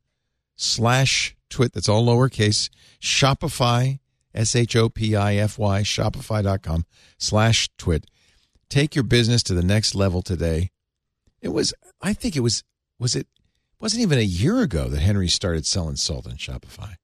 slash 0.57 1.37
twit. 1.51 1.73
That's 1.73 1.89
all 1.89 2.07
lowercase. 2.07 2.71
Shopify, 3.01 3.99
S 4.35 4.57
H 4.57 4.77
O 4.77 4.89
P 4.89 5.15
I 5.15 5.37
F 5.37 5.59
Y, 5.59 5.83
Shopify.com 5.83 6.85
slash 7.19 7.69
twit. 7.79 8.07
Take 8.69 8.95
your 8.95 9.05
business 9.05 9.43
to 9.45 9.55
the 9.55 9.63
next 9.63 9.95
level 9.95 10.23
today. 10.23 10.71
It 11.41 11.49
was, 11.49 11.75
I 12.01 12.13
think 12.13 12.37
it 12.37 12.41
was, 12.41 12.65
was 12.99 13.15
it, 13.15 13.27
wasn't 13.79 14.03
even 14.03 14.19
a 14.19 14.23
year 14.23 14.63
ago 14.63 14.89
that 14.89 15.01
Henry 15.01 15.29
started 15.29 15.67
selling 15.67 15.97
salt 15.97 16.27
on 16.27 16.37
Shopify. 16.37 16.95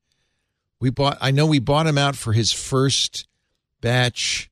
We 0.81 0.91
bought, 0.91 1.19
I 1.21 1.31
know 1.31 1.45
we 1.45 1.59
bought 1.59 1.87
him 1.87 1.99
out 1.99 2.17
for 2.17 2.33
his 2.33 2.53
first 2.53 3.27
batch 3.83 4.51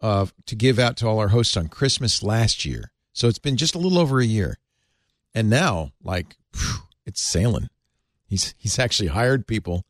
of, 0.00 0.34
to 0.46 0.56
give 0.56 0.78
out 0.78 0.96
to 0.96 1.06
all 1.06 1.20
our 1.20 1.28
hosts 1.28 1.56
on 1.56 1.68
Christmas 1.68 2.22
last 2.22 2.64
year. 2.64 2.90
So 3.12 3.28
it's 3.28 3.38
been 3.38 3.56
just 3.56 3.74
a 3.74 3.78
little 3.78 3.98
over 3.98 4.18
a 4.18 4.26
year. 4.26 4.58
And 5.32 5.48
now, 5.48 5.92
like, 6.02 6.36
it's 7.06 7.22
sailing. 7.22 7.68
He's 8.30 8.54
he's 8.56 8.78
actually 8.78 9.08
hired 9.08 9.48
people 9.48 9.84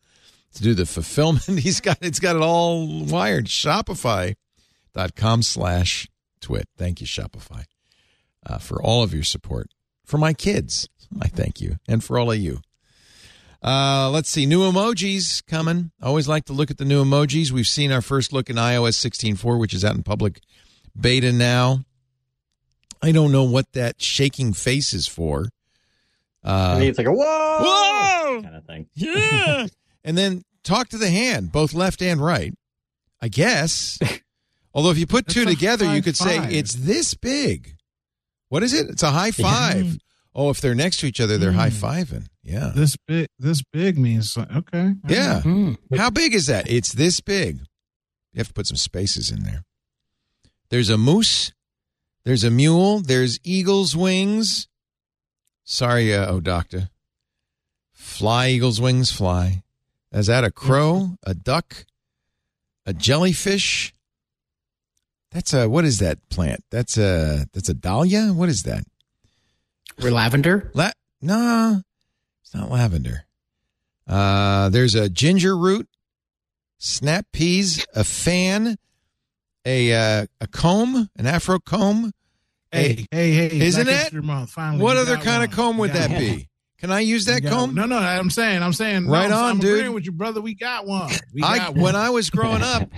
to 0.54 0.62
do 0.62 0.72
the 0.72 0.86
fulfillment. 0.86 1.44
He's 1.60 1.80
got 1.80 1.98
it's 2.00 2.18
got 2.18 2.36
it 2.36 2.42
all 2.42 3.04
wired. 3.04 3.46
Shopify.com 3.46 5.42
slash 5.42 6.08
twit. 6.40 6.66
Thank 6.76 7.02
you, 7.02 7.06
Shopify, 7.06 7.64
uh, 8.46 8.56
for 8.56 8.82
all 8.82 9.02
of 9.02 9.12
your 9.12 9.24
support. 9.24 9.68
For 10.06 10.16
my 10.16 10.32
kids, 10.32 10.88
I 11.20 11.28
thank 11.28 11.60
you. 11.60 11.76
And 11.86 12.02
for 12.02 12.18
all 12.18 12.32
of 12.32 12.38
you. 12.38 12.62
Uh, 13.62 14.08
let's 14.10 14.30
see. 14.30 14.46
New 14.46 14.60
emojis 14.60 15.44
coming. 15.46 15.90
I 16.00 16.06
always 16.06 16.26
like 16.26 16.46
to 16.46 16.54
look 16.54 16.70
at 16.70 16.78
the 16.78 16.86
new 16.86 17.04
emojis. 17.04 17.50
We've 17.50 17.66
seen 17.66 17.92
our 17.92 18.00
first 18.00 18.32
look 18.32 18.48
in 18.48 18.56
iOS 18.56 18.96
16.4, 19.06 19.60
which 19.60 19.74
is 19.74 19.84
out 19.84 19.96
in 19.96 20.02
public 20.02 20.40
beta 20.98 21.30
now. 21.30 21.84
I 23.02 23.12
don't 23.12 23.32
know 23.32 23.44
what 23.44 23.72
that 23.72 24.00
shaking 24.00 24.54
face 24.54 24.94
is 24.94 25.06
for. 25.06 25.50
Uh, 26.42 26.78
mean, 26.78 26.88
it's 26.88 26.98
like 26.98 27.06
a 27.06 27.12
whoa, 27.12 27.58
Whoa! 27.60 28.42
kind 28.42 28.56
of 28.56 28.64
thing. 28.64 28.86
Yeah. 28.94 29.66
and 30.04 30.16
then 30.16 30.42
talk 30.64 30.88
to 30.88 30.98
the 30.98 31.10
hand, 31.10 31.52
both 31.52 31.74
left 31.74 32.02
and 32.02 32.20
right. 32.22 32.54
I 33.20 33.28
guess. 33.28 33.98
Although 34.74 34.90
if 34.90 34.98
you 34.98 35.06
put 35.06 35.26
two 35.26 35.44
together, 35.44 35.94
you 35.94 36.02
could 36.02 36.16
say 36.16 36.38
it's 36.50 36.74
this 36.74 37.14
big. 37.14 37.76
What 38.48 38.62
is 38.62 38.72
it? 38.72 38.88
It's 38.88 39.02
a 39.02 39.10
high 39.10 39.32
five. 39.32 39.98
Oh, 40.34 40.50
if 40.50 40.60
they're 40.60 40.76
next 40.76 40.98
to 41.00 41.06
each 41.06 41.20
other, 41.20 41.38
they're 41.38 41.52
high 41.52 41.70
fiving. 41.70 42.26
Yeah. 42.42 42.72
This 42.74 42.96
big, 43.06 43.28
this 43.38 43.62
big 43.72 43.98
means 43.98 44.38
okay. 44.38 44.94
Yeah. 45.08 45.42
Hmm. 45.42 45.74
How 45.96 46.10
big 46.10 46.34
is 46.34 46.46
that? 46.46 46.70
It's 46.70 46.92
this 46.92 47.20
big. 47.20 47.58
You 48.32 48.38
have 48.38 48.48
to 48.48 48.54
put 48.54 48.66
some 48.66 48.76
spaces 48.76 49.30
in 49.30 49.42
there. 49.42 49.64
There's 50.68 50.88
a 50.88 50.96
moose. 50.96 51.52
There's 52.24 52.44
a 52.44 52.50
mule. 52.50 53.00
There's 53.00 53.40
eagle's 53.42 53.96
wings. 53.96 54.68
Sorry, 55.70 56.12
uh, 56.12 56.26
oh, 56.26 56.40
doctor. 56.40 56.90
Fly, 57.92 58.48
eagle's 58.48 58.80
wings, 58.80 59.12
fly. 59.12 59.62
Is 60.10 60.26
that 60.26 60.42
a 60.42 60.50
crow? 60.50 61.10
A 61.22 61.32
duck? 61.32 61.86
A 62.86 62.92
jellyfish? 62.92 63.94
That's 65.30 65.54
a, 65.54 65.68
what 65.68 65.84
is 65.84 66.00
that 66.00 66.28
plant? 66.28 66.64
That's 66.72 66.98
a, 66.98 67.46
that's 67.52 67.68
a 67.68 67.74
dahlia? 67.74 68.32
What 68.32 68.48
is 68.48 68.64
that? 68.64 68.82
Or 70.02 70.10
lavender? 70.10 70.72
La- 70.74 70.90
no, 71.22 71.82
it's 72.42 72.52
not 72.52 72.68
lavender. 72.68 73.26
Uh, 74.08 74.70
there's 74.70 74.96
a 74.96 75.08
ginger 75.08 75.56
root, 75.56 75.88
snap 76.78 77.26
peas, 77.32 77.86
a 77.94 78.02
fan, 78.02 78.76
a 79.64 79.92
uh, 79.92 80.26
a 80.40 80.48
comb, 80.48 81.10
an 81.16 81.26
afro 81.28 81.60
comb. 81.60 82.10
Hey, 82.72 83.06
hey, 83.10 83.32
hey! 83.32 83.60
Isn't 83.60 83.84
Black 83.84 83.96
it? 83.96 84.00
History 84.02 84.22
Month, 84.22 84.50
finally, 84.50 84.82
what 84.82 84.96
other 84.96 85.16
got 85.16 85.24
kind 85.24 85.44
of 85.44 85.50
comb 85.50 85.78
would 85.78 85.92
that 85.92 86.10
one. 86.10 86.18
be? 86.20 86.48
Can 86.78 86.90
I 86.92 87.00
use 87.00 87.24
that 87.26 87.42
comb? 87.44 87.70
one. 87.70 87.74
No, 87.74 87.86
no, 87.86 87.98
I'm 87.98 88.30
saying, 88.30 88.62
I'm 88.62 88.72
saying, 88.72 89.06
Right 89.08 89.30
I'm- 89.30 89.32
on, 89.32 89.50
I'm 89.52 89.58
dude. 89.58 89.90
with 89.92 90.04
your 90.04 90.14
brother. 90.14 90.40
We 90.40 90.54
got 90.54 90.86
one. 90.86 91.10
We 91.34 91.42
I 91.42 91.58
got 91.58 91.74
one. 91.74 91.82
when 91.82 91.96
I 91.96 92.10
was 92.10 92.30
growing 92.30 92.62
up, 92.62 92.88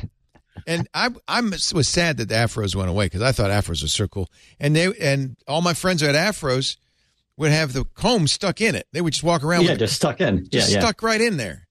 and 0.67 0.87
I 0.95 1.09
I 1.27 1.41
was 1.41 1.89
sad 1.89 2.19
that 2.19 2.29
the 2.29 2.35
afros 2.35 2.75
went 2.77 2.91
away 2.91 3.07
because 3.07 3.23
I 3.23 3.33
thought 3.33 3.51
afros 3.51 3.83
were 3.83 3.89
so 3.89 4.07
cool, 4.09 4.29
and 4.61 4.77
they 4.77 4.93
and 5.01 5.37
all 5.49 5.63
my 5.63 5.75
friends 5.75 6.01
who 6.03 6.07
had 6.07 6.17
afros 6.17 6.77
would 7.39 7.51
have 7.51 7.73
the 7.73 7.85
comb 7.95 8.29
stuck 8.29 8.61
in 8.61 8.75
it. 8.75 8.87
They 8.93 9.01
would 9.01 9.15
just 9.15 9.25
walk 9.25 9.43
around 9.43 9.63
Yeah, 9.63 9.71
with 9.71 9.77
it 9.79 9.85
just 9.87 9.97
stuck 9.97 10.21
in. 10.21 10.47
just 10.51 10.69
yeah, 10.71 10.75
yeah. 10.77 10.81
stuck 10.81 11.03
right 11.03 11.21
in 11.21 11.39
there. 11.39 11.67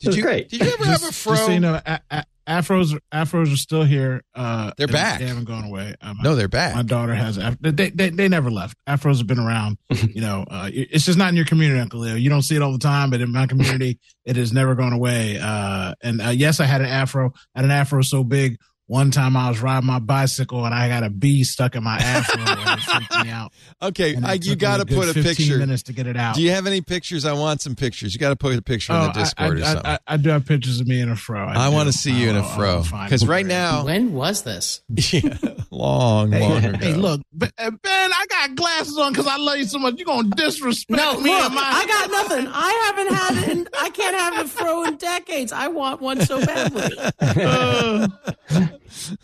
Did 0.00 0.06
was 0.08 0.16
you 0.16 0.22
great. 0.22 0.48
did 0.48 0.60
you 0.62 0.72
ever 0.72 0.84
have 0.86 1.02
a 1.02 1.06
Just- 1.06 1.22
fro? 1.22 1.34
Just 1.34 1.46
so 1.46 1.52
you 1.52 1.60
know, 1.60 1.80
a- 1.84 2.00
a- 2.10 2.24
afros, 2.48 2.98
afros 3.12 3.52
are 3.52 3.56
still 3.56 3.84
here. 3.84 4.22
Uh, 4.34 4.72
They're 4.78 4.88
back. 4.88 5.18
They 5.20 5.26
haven't 5.26 5.44
gone 5.44 5.64
away. 5.64 5.94
Um, 6.00 6.18
no, 6.22 6.34
they're 6.34 6.48
back. 6.48 6.74
My 6.74 6.82
daughter 6.82 7.14
has. 7.14 7.36
af- 7.36 7.58
They, 7.60 7.90
they 7.90 8.08
they 8.10 8.28
never 8.28 8.50
left. 8.50 8.76
Afros 8.88 9.18
have 9.18 9.26
been 9.26 9.38
around. 9.38 9.78
You 10.08 10.22
know, 10.22 10.44
uh, 10.50 10.68
it's 10.72 11.04
just 11.04 11.18
not 11.18 11.28
in 11.28 11.36
your 11.36 11.44
community, 11.44 11.78
Uncle 11.80 12.00
Leo. 12.00 12.14
You 12.14 12.30
don't 12.30 12.42
see 12.42 12.56
it 12.56 12.62
all 12.62 12.72
the 12.72 12.78
time, 12.78 13.10
but 13.10 13.20
in 13.20 13.30
my 13.30 13.46
community, 13.46 13.98
it 14.24 14.36
has 14.36 14.52
never 14.52 14.74
gone 14.74 14.92
away. 14.92 15.38
Uh, 15.40 15.94
and 16.02 16.20
uh, 16.20 16.30
yes, 16.30 16.58
I 16.60 16.64
had 16.64 16.80
an 16.80 16.88
afro. 16.88 17.32
I 17.54 17.58
had 17.60 17.64
an 17.66 17.70
afro 17.70 18.00
so 18.02 18.24
big. 18.24 18.58
One 18.88 19.10
time 19.10 19.36
I 19.36 19.50
was 19.50 19.60
riding 19.60 19.86
my 19.86 19.98
bicycle 19.98 20.64
and 20.64 20.74
I 20.74 20.88
got 20.88 21.02
a 21.04 21.10
bee 21.10 21.44
stuck 21.44 21.74
in 21.76 21.84
my 21.84 21.98
afro 21.98 22.40
and 22.40 22.80
it 22.80 22.82
freaked 22.84 23.24
me 23.24 23.30
out. 23.30 23.52
Okay, 23.82 24.12
it 24.14 24.24
I, 24.24 24.32
you 24.32 24.56
got 24.56 24.78
to 24.78 24.86
put 24.86 25.10
a 25.10 25.12
15 25.14 25.22
picture. 25.24 25.58
minutes 25.58 25.82
to 25.84 25.92
get 25.92 26.06
it 26.06 26.16
out. 26.16 26.34
Do 26.36 26.40
you 26.42 26.52
have 26.52 26.66
any 26.66 26.80
pictures? 26.80 27.26
I 27.26 27.34
want 27.34 27.60
some 27.60 27.76
pictures. 27.76 28.14
You 28.14 28.18
got 28.18 28.30
to 28.30 28.36
put 28.36 28.56
a 28.56 28.62
picture 28.62 28.94
in 28.94 28.98
Oh, 28.98 29.06
the 29.08 29.12
Discord 29.12 29.58
I, 29.58 29.60
or 29.60 29.64
something. 29.64 29.86
I, 29.86 29.98
I 30.06 30.16
do 30.16 30.30
have 30.30 30.46
pictures 30.46 30.80
of 30.80 30.86
me 30.86 31.00
in 31.02 31.10
a 31.10 31.16
fro. 31.16 31.46
I, 31.46 31.68
do. 31.68 31.74
want 31.74 31.88
to 31.88 31.92
see 31.92 32.12
you 32.12 32.30
in 32.30 32.36
a 32.36 32.40
I'll- 32.40 32.48
I'll 32.48 32.82
fro 32.82 33.04
because 33.04 33.26
right 33.26 33.44
now, 33.44 33.84
When 33.84 34.14
was 34.14 34.42
this? 34.42 34.80
yeah, 35.12 35.36
long, 35.70 36.32
Hey, 36.32 36.40
long 36.40 36.64
ago. 36.64 36.78
hey, 36.78 36.94
look, 36.94 37.20
Ben, 37.34 37.50
uh, 37.58 37.70
Ben, 37.70 38.10
I 38.10 38.24
got 38.30 38.54
glasses 38.56 38.96
on 38.96 39.12
because 39.12 39.26
I 39.26 39.36
love 39.36 39.58
you 39.58 39.64
so 39.64 39.78
much. 39.78 39.96
You're 39.98 40.06
gonna 40.06 40.30
disrespect 40.30 40.96
No, 40.96 41.20
me 41.20 41.28
look, 41.30 41.44
and 41.44 41.54
my. 41.54 41.60
I 41.62 41.86
got 41.86 42.10
nothing. 42.10 42.46
I 42.50 42.84
haven't 42.86 43.14
had 43.14 43.36
it. 43.50 43.56
In, 43.58 43.68
I 43.78 43.90
can't 43.90 44.16
have 44.16 44.46
a 44.46 44.48
fro 44.48 44.84
in 44.84 44.96
decades. 44.96 45.52
I 45.52 45.68
want 45.68 46.00
one 46.00 46.22
so 46.22 46.42
badly. 46.44 46.96
Uh, 47.20 48.08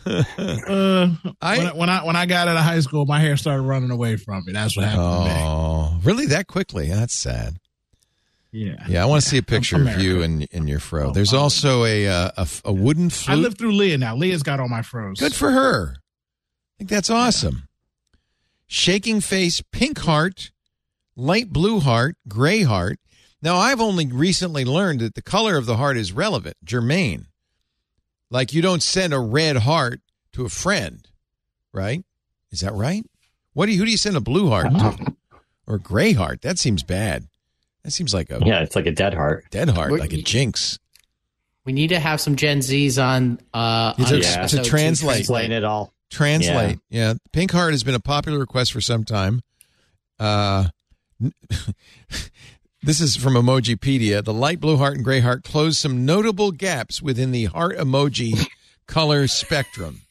uh, 0.05 1.09
I- 1.41 1.57
when, 1.57 1.67
I, 1.67 1.73
when 1.73 1.89
I 1.89 2.03
when 2.05 2.15
I 2.15 2.25
got 2.25 2.47
out 2.47 2.57
of 2.57 2.63
high 2.63 2.79
school, 2.79 3.05
my 3.05 3.19
hair 3.19 3.37
started 3.37 3.63
running 3.63 3.91
away 3.91 4.15
from 4.17 4.43
me. 4.45 4.53
That's 4.53 4.75
what 4.77 4.85
happened 4.85 5.25
to 5.27 5.33
me. 5.33 5.41
Oh, 5.41 5.99
really? 6.03 6.25
That 6.27 6.47
quickly? 6.47 6.89
That's 6.89 7.13
sad. 7.13 7.57
Yeah, 8.51 8.75
Yeah, 8.87 9.03
I 9.03 9.05
want 9.05 9.21
to 9.21 9.27
see 9.29 9.37
a 9.37 9.43
picture 9.43 9.75
of 9.75 9.81
America. 9.81 10.01
you 10.03 10.21
in 10.21 10.43
in 10.43 10.67
your 10.67 10.79
fro. 10.79 11.11
There's 11.11 11.33
also 11.33 11.83
a 11.83 12.07
uh, 12.07 12.31
a, 12.37 12.41
f- 12.41 12.61
a 12.63 12.71
wooden 12.71 13.09
flute. 13.09 13.37
I 13.37 13.41
live 13.41 13.57
through 13.57 13.73
Leah 13.73 13.97
now. 13.97 14.15
Leah's 14.15 14.43
got 14.43 14.61
all 14.61 14.69
my 14.69 14.79
fros. 14.81 15.19
Good 15.19 15.35
for 15.35 15.51
her. 15.51 15.95
I 15.97 16.77
think 16.77 16.89
that's 16.89 17.09
awesome. 17.09 17.67
Shaking 18.67 19.19
face, 19.21 19.61
pink 19.71 19.99
heart, 19.99 20.51
light 21.17 21.49
blue 21.51 21.79
heart, 21.81 22.15
gray 22.27 22.63
heart. 22.63 22.97
Now, 23.41 23.57
I've 23.57 23.79
only 23.81 24.07
recently 24.07 24.65
learned 24.65 25.01
that 25.01 25.13
the 25.15 25.21
color 25.21 25.57
of 25.57 25.65
the 25.67 25.77
heart 25.77 25.97
is 25.97 26.11
relevant, 26.13 26.55
germane. 26.63 27.27
Like 28.31 28.53
you 28.53 28.61
don't 28.61 28.81
send 28.83 29.13
a 29.13 29.19
red 29.19 29.57
heart 29.57 30.01
to 30.33 30.45
a 30.45 30.49
friend, 30.49 31.07
right? 31.73 32.03
Is 32.51 32.61
that 32.61 32.73
right? 32.73 33.03
What 33.53 33.67
do 33.67 33.71
you, 33.73 33.79
who 33.79 33.85
do 33.85 33.91
you 33.91 33.97
send 33.97 34.15
a 34.17 34.21
blue 34.21 34.49
heart 34.49 34.71
to? 34.71 35.15
Or 35.67 35.75
a 35.75 35.79
gray 35.79 36.13
heart? 36.13 36.43
That 36.43 36.59
seems 36.59 36.83
bad. 36.83 37.25
That 37.83 37.89
seems 37.91 38.13
like 38.13 38.29
a 38.29 38.39
Yeah, 38.45 38.61
it's 38.61 38.75
like 38.75 38.85
a 38.85 38.91
dead 38.91 39.15
heart. 39.15 39.45
dead 39.49 39.69
heart, 39.69 39.89
What- 39.89 39.99
like 39.99 40.13
a 40.13 40.21
jinx. 40.21 40.77
We 41.65 41.73
need 41.73 41.87
to 41.87 41.99
have 41.99 42.21
some 42.21 42.35
Gen 42.35 42.59
Zs 42.59 43.03
on. 43.03 43.39
Uh, 43.51 43.95
You 43.97 44.03
on 44.05 44.09
to- 44.11 44.17
this 44.17 44.33
to 44.33 44.39
episode 44.41 44.65
translate. 44.65 45.19
Explain 45.21 45.51
it 45.51 45.63
all. 45.63 45.91
Translate. 46.11 46.77
Yeah. 46.91 47.15
Pink 47.31 47.51
Heart 47.51 47.71
has 47.73 47.83
been 47.83 47.95
a 47.95 47.99
popular 47.99 48.37
request 48.37 48.71
for 48.73 48.79
some 48.81 49.03
time. 49.05 49.41
Uh, 50.19 50.65
this 52.85 53.01
is 53.01 53.15
from 53.15 53.33
Emojipedia. 53.33 54.23
The 54.23 54.33
light 54.33 54.59
blue 54.59 54.77
heart 54.77 54.95
and 54.95 55.03
gray 55.03 55.19
heart 55.19 55.43
close 55.43 55.77
some 55.77 56.05
notable 56.05 56.51
gaps 56.51 57.01
within 57.01 57.31
the 57.31 57.45
heart 57.45 57.77
emoji 57.77 58.47
color 58.87 59.27
spectrum. 59.27 60.01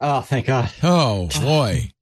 Oh, 0.00 0.20
thank 0.20 0.46
God. 0.46 0.70
Oh 0.82 1.28
boy. 1.40 1.92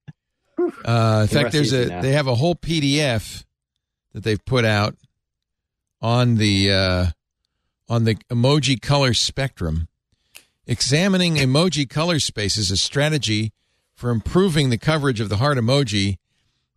Uh, 0.85 1.20
in 1.22 1.28
fact, 1.28 1.52
there's 1.52 1.72
a 1.72 1.86
now. 1.86 2.01
they 2.02 2.12
have 2.12 2.27
a 2.27 2.35
whole 2.35 2.55
PDF 2.55 3.44
that 4.12 4.24
they've 4.24 4.44
put 4.44 4.64
out 4.64 4.97
on 6.01 6.36
the 6.36 6.72
uh, 6.72 7.06
on 7.89 8.05
the 8.05 8.14
emoji 8.31 8.81
color 8.81 9.12
spectrum. 9.14 9.86
Examining 10.66 11.35
emoji 11.36 11.89
color 11.89 12.20
space 12.20 12.55
spaces, 12.55 12.70
a 12.70 12.77
strategy 12.77 13.52
for 13.94 14.10
improving 14.10 14.70
the 14.70 14.78
coverage 14.78 15.20
of 15.20 15.28
the 15.28 15.36
heart 15.36 15.59
emoji. 15.59 16.16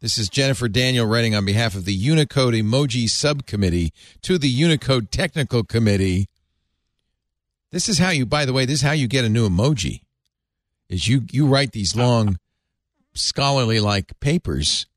This 0.04 0.18
is 0.18 0.28
Jennifer 0.28 0.68
Daniel 0.68 1.06
writing 1.06 1.34
on 1.34 1.46
behalf 1.46 1.76
of 1.76 1.86
the 1.86 1.94
Unicode 1.94 2.54
Emoji 2.54 3.10
Subcommittee 3.10 3.94
to 4.24 4.38
the 4.38 4.50
Unicode 4.50 5.12
Technical 5.14 5.64
Committee. 5.64 6.28
This 7.72 7.88
is 7.88 8.00
how 8.00 8.10
you, 8.10 8.26
by 8.26 8.44
the 8.44 8.52
way, 8.52 8.66
this 8.66 8.80
is 8.80 8.82
how 8.82 8.92
you 8.92 9.08
get 9.08 9.24
a 9.24 9.30
new 9.30 9.48
emoji. 9.48 10.02
Is 10.90 11.08
you 11.08 11.22
you 11.32 11.48
write 11.48 11.72
these 11.72 11.96
long, 11.96 12.38
scholarly 13.14 13.80
like 13.80 14.20
papers. 14.20 14.88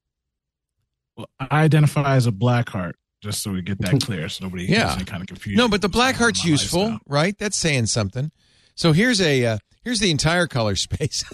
Well, 1.17 1.29
I 1.39 1.63
identify 1.63 2.17
as 2.17 2.27
a 2.27 2.33
black 2.33 2.69
heart, 2.71 2.97
just 3.23 3.45
so 3.45 3.53
we 3.53 3.63
get 3.63 3.79
that 3.83 4.03
clear, 4.03 4.29
so 4.29 4.45
nobody 4.47 4.65
Yeah. 4.65 4.89
has 4.89 4.97
any 4.97 5.05
kind 5.05 5.23
of 5.23 5.29
confusion. 5.29 5.57
No, 5.57 5.69
but 5.69 5.83
the 5.83 5.89
black 5.89 6.17
heart's 6.17 6.45
useful, 6.45 6.81
lifestyle. 6.81 7.01
right? 7.07 7.39
That's 7.39 7.57
saying 7.57 7.87
something. 7.87 8.33
So 8.75 8.91
here's 8.91 9.21
a 9.21 9.47
uh, 9.47 9.59
here's 9.87 10.01
the 10.01 10.11
entire 10.11 10.49
color 10.49 10.75
space. 10.89 11.25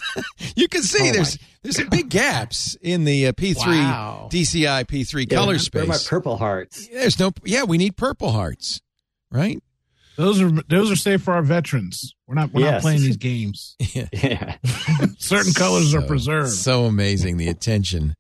you 0.55 0.69
can 0.69 0.83
see 0.83 1.09
Oh, 1.09 1.13
there's 1.15 1.39
there's 1.63 1.77
some 1.77 1.89
big 1.89 2.11
gaps 2.11 2.77
in 2.83 3.05
the 3.05 3.29
uh, 3.29 3.33
P3 3.33 3.57
Wow. 3.67 4.29
DCI 4.31 4.85
P3 4.85 5.31
Yeah, 5.31 5.37
color 5.37 5.47
where 5.49 5.57
are 5.57 5.59
space. 5.59 5.89
my 5.89 5.97
purple 6.07 6.37
hearts? 6.37 6.87
There's 6.89 7.19
no 7.19 7.33
yeah, 7.45 7.65
we 7.65 7.79
need 7.79 7.97
purple 7.97 8.31
hearts, 8.31 8.81
right? 9.31 9.59
Those 10.17 10.43
are 10.43 10.51
those 10.69 10.91
are 10.91 10.97
safe 10.97 11.23
for 11.23 11.33
our 11.33 11.43
veterans. 11.43 12.15
We're 12.27 12.35
not 12.35 12.53
we're 12.53 12.71
not 12.71 12.83
playing 12.83 13.01
these 13.01 13.17
games. 13.17 13.77
Yeah. 13.95 14.57
Certain 15.19 15.55
colors 15.55 15.95
are 15.95 16.03
preserved. 16.03 16.51
So 16.51 16.85
amazing 16.85 17.39
the 17.39 17.49
attention 17.49 18.15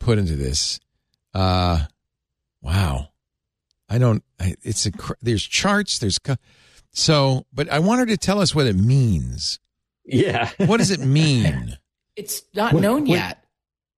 put 0.00 0.18
into 0.18 0.34
this. 0.34 0.80
Uh 1.32 1.84
wow. 2.60 3.10
I 3.88 3.98
don't 3.98 4.24
I, 4.40 4.56
it's 4.62 4.86
a 4.86 4.90
there's 5.22 5.44
charts, 5.44 5.98
there's 6.00 6.18
co- 6.18 6.36
so 6.92 7.46
but 7.52 7.68
I 7.70 7.78
want 7.78 8.00
her 8.00 8.06
to 8.06 8.16
tell 8.16 8.40
us 8.40 8.54
what 8.54 8.66
it 8.66 8.76
means. 8.76 9.58
Yeah. 10.04 10.50
What 10.58 10.78
does 10.78 10.90
it 10.90 11.00
mean? 11.00 11.76
It's 12.16 12.42
not 12.54 12.74
known 12.74 13.06
yet. 13.06 13.42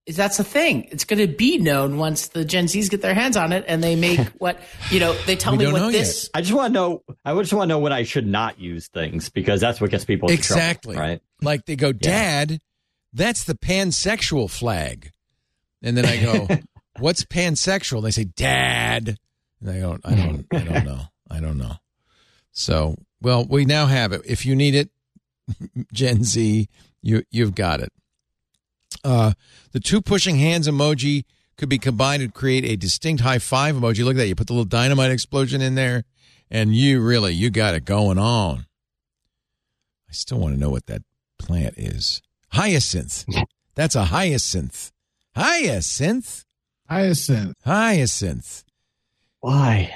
Is 0.06 0.14
that's 0.16 0.36
the 0.36 0.44
thing? 0.44 0.84
It's 0.92 1.04
going 1.04 1.18
to 1.18 1.26
be 1.26 1.58
known 1.58 1.96
once 1.96 2.28
the 2.28 2.44
Gen 2.44 2.66
Zs 2.66 2.88
get 2.88 3.02
their 3.02 3.14
hands 3.14 3.36
on 3.36 3.52
it 3.52 3.64
and 3.66 3.82
they 3.82 3.96
make 3.96 4.20
what 4.38 4.60
you 4.90 5.00
know. 5.00 5.12
They 5.26 5.34
tell 5.34 5.56
me 5.56 5.64
don't 5.64 5.74
know 5.74 5.84
what 5.86 5.92
yet. 5.92 6.00
this. 6.00 6.30
I 6.34 6.40
just 6.40 6.52
want 6.52 6.72
to 6.72 6.80
know. 6.80 7.02
I 7.24 7.34
just 7.34 7.52
want 7.52 7.64
to 7.68 7.74
know 7.74 7.78
when 7.80 7.92
I 7.92 8.04
should 8.04 8.26
not 8.26 8.60
use 8.60 8.86
things 8.88 9.28
because 9.28 9.60
that's 9.60 9.80
what 9.80 9.90
gets 9.90 10.04
people 10.04 10.28
into 10.30 10.40
trouble, 10.42 10.60
Exactly. 10.60 10.96
right? 10.96 11.20
Like 11.40 11.64
they 11.66 11.74
go, 11.74 11.92
Dad, 11.92 12.60
that's 13.12 13.42
the 13.44 13.54
pansexual 13.54 14.48
flag. 14.48 15.10
And 15.82 15.96
then 15.96 16.04
I 16.06 16.16
go, 16.22 16.48
What's 17.00 17.24
pansexual? 17.24 17.96
And 17.96 18.06
they 18.06 18.10
say, 18.12 18.24
Dad. 18.24 19.16
And 19.60 19.70
I 19.70 19.80
go, 19.80 19.98
I 20.04 20.14
don't 20.14 20.46
I 20.52 20.58
don't 20.58 20.84
know. 20.84 21.00
I 21.28 21.40
don't 21.40 21.58
know. 21.58 21.74
So 22.52 22.96
well, 23.20 23.44
we 23.44 23.64
now 23.64 23.86
have 23.86 24.12
it. 24.12 24.22
If 24.24 24.44
you 24.46 24.54
need 24.54 24.74
it, 24.74 24.90
Gen 25.92 26.24
Z, 26.24 26.68
you 27.02 27.22
you've 27.30 27.54
got 27.54 27.80
it. 27.80 27.92
Uh 29.02 29.32
the 29.72 29.80
two 29.80 30.00
pushing 30.00 30.36
hands 30.36 30.68
emoji 30.68 31.24
could 31.56 31.68
be 31.68 31.78
combined 31.78 32.22
to 32.22 32.28
create 32.28 32.64
a 32.64 32.76
distinct 32.76 33.22
high 33.22 33.38
five 33.38 33.76
emoji. 33.76 34.04
Look 34.04 34.14
at 34.14 34.18
that. 34.18 34.28
You 34.28 34.34
put 34.34 34.46
the 34.46 34.52
little 34.52 34.64
dynamite 34.64 35.10
explosion 35.10 35.60
in 35.60 35.74
there, 35.74 36.04
and 36.50 36.74
you 36.74 37.00
really 37.00 37.32
you 37.34 37.50
got 37.50 37.74
it 37.74 37.84
going 37.84 38.18
on. 38.18 38.66
I 40.08 40.12
still 40.12 40.38
want 40.38 40.54
to 40.54 40.60
know 40.60 40.70
what 40.70 40.86
that 40.86 41.02
plant 41.38 41.74
is. 41.78 42.20
Hyacinth. 42.48 43.24
That's 43.74 43.94
a 43.94 44.04
hyacinth 44.04 44.92
Hyacinth. 45.34 46.44
Hyacinth. 46.88 47.56
Hyacinth. 47.64 48.64
Why? 49.40 49.94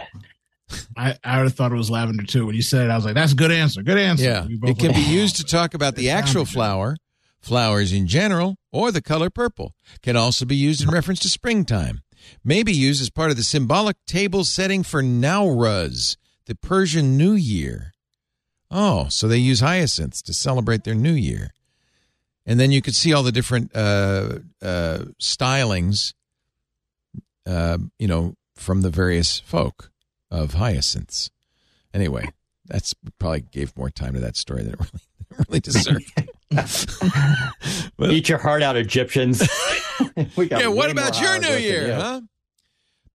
I, 0.96 1.16
I 1.22 1.38
would 1.38 1.44
have 1.44 1.54
thought 1.54 1.72
it 1.72 1.76
was 1.76 1.90
lavender 1.90 2.24
too. 2.24 2.46
When 2.46 2.54
you 2.54 2.62
said 2.62 2.86
it, 2.86 2.90
I 2.90 2.96
was 2.96 3.04
like, 3.04 3.14
that's 3.14 3.32
a 3.32 3.36
good 3.36 3.52
answer. 3.52 3.82
Good 3.82 3.98
answer. 3.98 4.24
Yeah. 4.24 4.46
It 4.48 4.78
can 4.78 4.92
be 4.92 5.00
went, 5.00 5.08
used 5.08 5.36
to 5.36 5.44
talk 5.44 5.74
about 5.74 5.94
the 5.94 6.10
actual 6.10 6.44
flower, 6.44 6.96
flowers 7.40 7.92
in 7.92 8.06
general, 8.06 8.56
or 8.72 8.90
the 8.90 9.02
color 9.02 9.30
purple. 9.30 9.74
Can 10.02 10.16
also 10.16 10.44
be 10.44 10.56
used 10.56 10.82
in 10.82 10.90
reference 10.90 11.20
to 11.20 11.28
springtime. 11.28 12.02
May 12.44 12.62
be 12.62 12.72
used 12.72 13.00
as 13.00 13.10
part 13.10 13.30
of 13.30 13.36
the 13.36 13.44
symbolic 13.44 13.96
table 14.06 14.44
setting 14.44 14.82
for 14.82 15.02
Nowruz, 15.02 16.16
the 16.46 16.54
Persian 16.54 17.16
New 17.16 17.32
Year. 17.32 17.92
Oh, 18.70 19.06
so 19.08 19.28
they 19.28 19.38
use 19.38 19.60
hyacinths 19.60 20.22
to 20.22 20.34
celebrate 20.34 20.84
their 20.84 20.94
New 20.94 21.12
Year. 21.12 21.52
And 22.44 22.58
then 22.58 22.72
you 22.72 22.82
could 22.82 22.94
see 22.94 23.12
all 23.12 23.22
the 23.22 23.32
different 23.32 23.74
uh, 23.74 24.38
uh, 24.62 25.04
stylings, 25.20 26.14
uh, 27.46 27.78
you 27.98 28.08
know, 28.08 28.34
from 28.54 28.82
the 28.82 28.90
various 28.90 29.40
folk 29.40 29.90
of 30.30 30.54
hyacinths. 30.54 31.30
Anyway, 31.94 32.28
that's 32.66 32.94
probably 33.18 33.40
gave 33.40 33.76
more 33.76 33.90
time 33.90 34.14
to 34.14 34.20
that 34.20 34.36
story 34.36 34.62
than 34.64 34.74
it 34.74 34.80
really, 35.30 35.44
really 35.48 35.60
deserved. 35.60 36.12
But- 37.96 38.10
Eat 38.12 38.28
your 38.28 38.38
heart 38.38 38.62
out, 38.62 38.76
Egyptians. 38.76 39.42
Yeah, 40.36 40.66
what 40.68 40.90
about 40.90 41.20
your 41.22 41.38
new 41.38 41.56
year, 41.56 41.94
huh? 41.94 42.20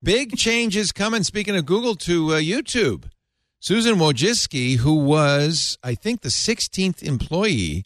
Big 0.02 0.36
changes 0.36 0.92
coming, 0.92 1.22
speaking 1.24 1.56
of 1.56 1.66
Google, 1.68 1.94
to 1.98 2.34
uh, 2.34 2.40
YouTube. 2.40 3.06
Susan 3.60 3.96
Wojcicki, 3.98 4.78
who 4.78 4.96
was, 4.96 5.78
I 5.84 5.94
think, 5.94 6.22
the 6.22 6.30
16th 6.30 7.04
employee 7.04 7.86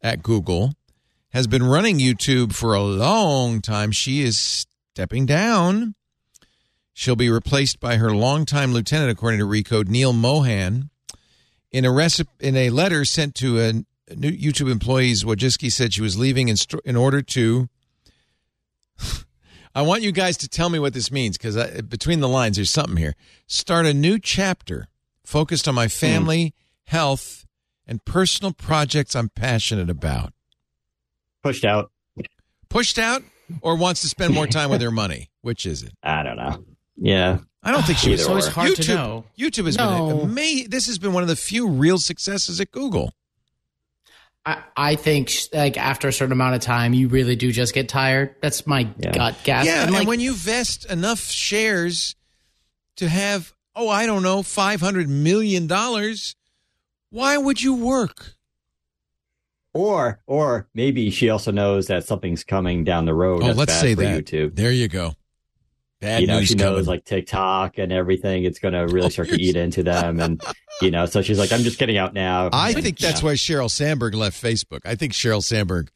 at 0.00 0.22
Google, 0.22 0.74
has 1.30 1.48
been 1.48 1.64
running 1.64 1.98
YouTube 1.98 2.52
for 2.54 2.74
a 2.74 2.82
long 2.82 3.60
time. 3.60 3.90
She 3.90 4.22
is 4.22 4.38
stepping 4.38 5.26
down. 5.26 5.96
She'll 6.98 7.14
be 7.14 7.30
replaced 7.30 7.78
by 7.78 7.98
her 7.98 8.10
longtime 8.10 8.72
lieutenant, 8.72 9.12
according 9.12 9.38
to 9.38 9.46
Recode, 9.46 9.86
Neal 9.86 10.12
Mohan. 10.12 10.90
In 11.70 11.84
a 11.84 11.92
recipe, 11.92 12.28
in 12.40 12.56
a 12.56 12.70
letter 12.70 13.04
sent 13.04 13.36
to 13.36 13.60
a 13.60 13.72
new 14.16 14.32
YouTube 14.32 14.68
employees, 14.68 15.22
Wojcicki 15.22 15.70
said 15.70 15.94
she 15.94 16.02
was 16.02 16.18
leaving 16.18 16.48
in, 16.48 16.56
st- 16.56 16.82
in 16.84 16.96
order 16.96 17.22
to 17.22 17.68
I 19.76 19.82
want 19.82 20.02
you 20.02 20.10
guys 20.10 20.36
to 20.38 20.48
tell 20.48 20.70
me 20.70 20.80
what 20.80 20.92
this 20.92 21.12
means 21.12 21.38
because 21.38 21.82
between 21.82 22.18
the 22.18 22.28
lines, 22.28 22.56
there's 22.56 22.72
something 22.72 22.96
here. 22.96 23.14
Start 23.46 23.86
a 23.86 23.94
new 23.94 24.18
chapter 24.18 24.88
focused 25.22 25.68
on 25.68 25.76
my 25.76 25.84
hmm. 25.84 25.90
family, 25.90 26.54
health, 26.86 27.46
and 27.86 28.04
personal 28.04 28.52
projects 28.52 29.14
I'm 29.14 29.28
passionate 29.28 29.88
about. 29.88 30.32
Pushed 31.44 31.64
out. 31.64 31.92
Pushed 32.68 32.98
out 32.98 33.22
or 33.60 33.76
wants 33.76 34.00
to 34.00 34.08
spend 34.08 34.34
more 34.34 34.48
time 34.48 34.68
with 34.68 34.82
her 34.82 34.90
money? 34.90 35.30
Which 35.42 35.64
is 35.64 35.84
it? 35.84 35.92
I 36.02 36.24
don't 36.24 36.36
know. 36.36 36.64
Yeah. 37.00 37.38
I 37.62 37.72
don't 37.72 37.84
think 37.84 37.98
she 37.98 38.10
was. 38.10 38.20
Either 38.20 38.28
So 38.30 38.36
it's 38.38 38.48
or. 38.48 38.50
hard 38.52 38.70
YouTube, 38.70 38.84
to 38.86 38.94
know. 38.94 39.24
YouTube 39.38 39.66
has 39.66 39.76
No. 39.76 40.08
been 40.08 40.20
amazing. 40.30 40.70
This 40.70 40.86
has 40.86 40.98
been 40.98 41.12
one 41.12 41.22
of 41.22 41.28
the 41.28 41.36
few 41.36 41.68
real 41.68 41.98
successes 41.98 42.60
at 42.60 42.70
Google. 42.70 43.12
I, 44.46 44.62
I 44.76 44.94
think 44.96 45.32
like 45.52 45.76
after 45.76 46.08
a 46.08 46.12
certain 46.12 46.32
amount 46.32 46.54
of 46.54 46.60
time, 46.62 46.94
you 46.94 47.08
really 47.08 47.36
do 47.36 47.52
just 47.52 47.74
get 47.74 47.88
tired. 47.88 48.36
That's 48.40 48.66
my 48.66 48.88
Yeah. 48.98 49.12
gut 49.12 49.36
guess. 49.44 49.66
yeah, 49.66 49.86
And, 49.86 49.94
and 49.94 50.06
when 50.08 50.20
you 50.20 50.34
vest 50.34 50.86
enough 50.90 51.20
shares 51.30 52.14
to 52.96 53.08
have, 53.08 53.52
oh, 53.74 53.88
I 53.88 54.06
don't 54.06 54.22
know, 54.22 54.42
five 54.42 54.80
hundred 54.80 55.08
million 55.08 55.66
dollars, 55.66 56.34
why 57.10 57.36
would 57.36 57.60
you 57.60 57.74
work? 57.74 58.34
Or 59.74 60.20
or 60.26 60.68
maybe 60.74 61.10
she 61.10 61.28
also 61.28 61.52
knows 61.52 61.86
that 61.88 62.04
something's 62.06 62.42
coming 62.44 62.84
down 62.84 63.04
the 63.04 63.14
road. 63.14 63.42
Oh, 63.42 63.46
that's 63.48 63.58
let's 63.58 63.72
bad 63.74 63.80
say 63.80 63.94
for 63.94 64.00
that. 64.02 64.24
YouTube. 64.24 64.54
There 64.56 64.72
you 64.72 64.88
go. 64.88 65.14
Bad 66.00 66.20
you 66.20 66.26
know, 66.28 66.38
news 66.38 66.48
she 66.48 66.54
coming. 66.54 66.74
knows 66.74 66.86
like 66.86 67.04
TikTok 67.04 67.78
and 67.78 67.92
everything. 67.92 68.44
It's 68.44 68.60
going 68.60 68.74
to 68.74 68.86
really 68.86 69.10
start 69.10 69.28
to 69.30 69.40
eat 69.42 69.56
into 69.56 69.82
them, 69.82 70.20
and 70.20 70.40
you 70.80 70.90
know, 70.92 71.06
so 71.06 71.22
she's 71.22 71.38
like, 71.38 71.52
"I'm 71.52 71.62
just 71.62 71.78
getting 71.78 71.96
out 71.98 72.14
now." 72.14 72.50
I 72.52 72.70
And, 72.70 72.82
think 72.84 72.98
that's 72.98 73.20
know, 73.22 73.28
why 73.28 73.34
Sheryl 73.34 73.68
Sandberg 73.70 74.14
left 74.14 74.40
Facebook. 74.40 74.80
I 74.84 74.94
think 74.94 75.12
Sheryl 75.12 75.42
Sandberg 75.42 75.90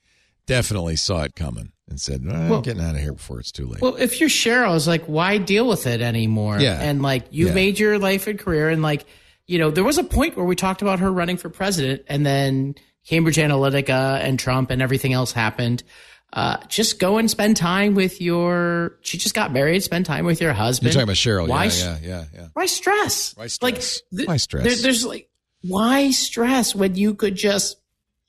definitely 0.47 0.97
saw 0.97 1.23
it 1.23 1.37
coming 1.37 1.71
and 1.89 2.01
said, 2.01 2.23
"I'm 2.29 2.49
Well- 2.49 2.61
getting 2.63 2.83
out 2.83 2.97
of 2.97 3.01
here 3.01 3.13
before 3.13 3.39
it's 3.39 3.53
too 3.53 3.67
late." 3.67 3.81
Well, 3.81 3.95
if 3.97 4.19
you're 4.21 4.29
Sheryl, 4.29 4.75
it's 4.75 4.89
like, 4.89 5.05
why 5.05 5.39
deal 5.39 5.69
with 5.69 5.87
it 5.87 6.01
anymore? 6.01 6.59
Yeah. 6.59 6.81
And 6.81 7.01
like, 7.03 7.27
you 7.31 7.47
Yeah. 7.49 7.55
made 7.55 7.79
your 7.79 7.99
life 7.99 8.27
and 8.27 8.39
career, 8.39 8.69
and 8.71 8.83
like, 8.83 9.05
you 9.47 9.59
know, 9.59 9.71
there 9.71 9.85
was 9.85 9.99
a 9.99 10.05
point 10.05 10.37
where 10.37 10.47
we 10.47 10.57
talked 10.57 10.83
about 10.83 10.99
her 10.99 11.13
running 11.13 11.37
for 11.37 11.49
president, 11.49 12.03
and 12.09 12.27
then 12.27 12.75
Cambridge 13.07 13.37
Analytica 13.37 14.19
and 14.21 14.39
Trump 14.39 14.71
and 14.71 14.83
everything 14.83 15.13
else 15.13 15.31
happened. 15.33 15.83
Uh, 16.35 16.57
just 16.69 16.99
go 16.99 17.19
and 17.19 17.31
spend 17.31 17.57
time 17.59 17.95
with 17.95 18.21
your. 18.21 18.97
She 19.03 19.19
just 19.19 19.35
got 19.35 19.53
married. 19.53 19.83
Spend 19.83 20.07
time 20.07 20.25
with 20.25 20.41
your 20.41 20.55
husband. 20.55 20.95
You're 20.95 21.05
talking 21.05 21.05
about 21.05 21.17
Sheryl. 21.17 21.49
Why? 21.49 21.65
yeah, 21.65 21.99
yeah, 22.03 22.09
yeah, 22.09 22.25
yeah. 22.35 22.49
Why 22.55 22.65
stress? 22.67 23.37
Why 23.37 23.49
stress? 23.49 23.63
Like, 23.63 24.17
th- 24.17 24.29
Why 24.29 24.37
stress? 24.39 24.65
there- 24.65 24.77
there's 24.77 25.05
like, 25.05 25.29
why 25.63 26.11
stress 26.11 26.75
when 26.75 26.95
you 26.95 27.15
could 27.15 27.35
just 27.37 27.77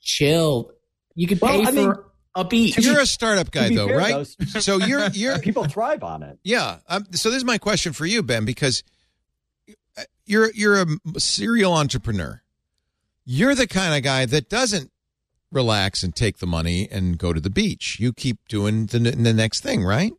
chill? 0.00 0.70
You 1.14 1.26
could 1.26 1.40
pay 1.40 1.46
Well, 1.46 1.62
I 1.62 1.70
for 1.70 1.72
mean, 1.72 1.94
a 2.34 2.44
beach. 2.44 2.76
You're 2.78 3.00
a 3.00 3.06
startup 3.06 3.50
guy, 3.50 3.74
though, 3.74 3.86
fair, 3.88 3.96
right? 3.96 4.26
though, 4.38 4.60
so 4.60 4.76
you're 4.78 5.06
you're 5.12 5.38
people 5.38 5.64
thrive 5.64 6.02
on 6.02 6.22
it. 6.22 6.38
yeah. 6.44 6.78
Um, 6.88 7.06
so 7.12 7.30
this 7.30 7.38
is 7.38 7.44
my 7.44 7.56
question 7.58 7.92
for 7.94 8.04
you, 8.04 8.22
Ben, 8.22 8.44
because 8.44 8.82
uh, 9.96 10.02
you're 10.26 10.50
you're 10.52 10.82
a 10.82 10.86
serial 11.20 11.72
entrepreneur. 11.72 12.42
You're 13.24 13.54
the 13.54 13.66
kind 13.66 13.94
of 13.96 14.02
guy 14.02 14.26
that 14.26 14.50
doesn't 14.50 14.90
relax 15.54 16.02
and 16.02 16.14
take 16.14 16.38
the 16.38 16.46
money 16.46 16.88
and 16.90 17.16
go 17.16 17.32
to 17.32 17.40
the 17.40 17.50
beach. 17.50 17.98
You 18.00 18.12
keep 18.12 18.38
doing 18.48 18.86
the 18.86 18.98
the 18.98 19.32
next 19.32 19.60
thing, 19.60 19.84
right? 19.84 20.12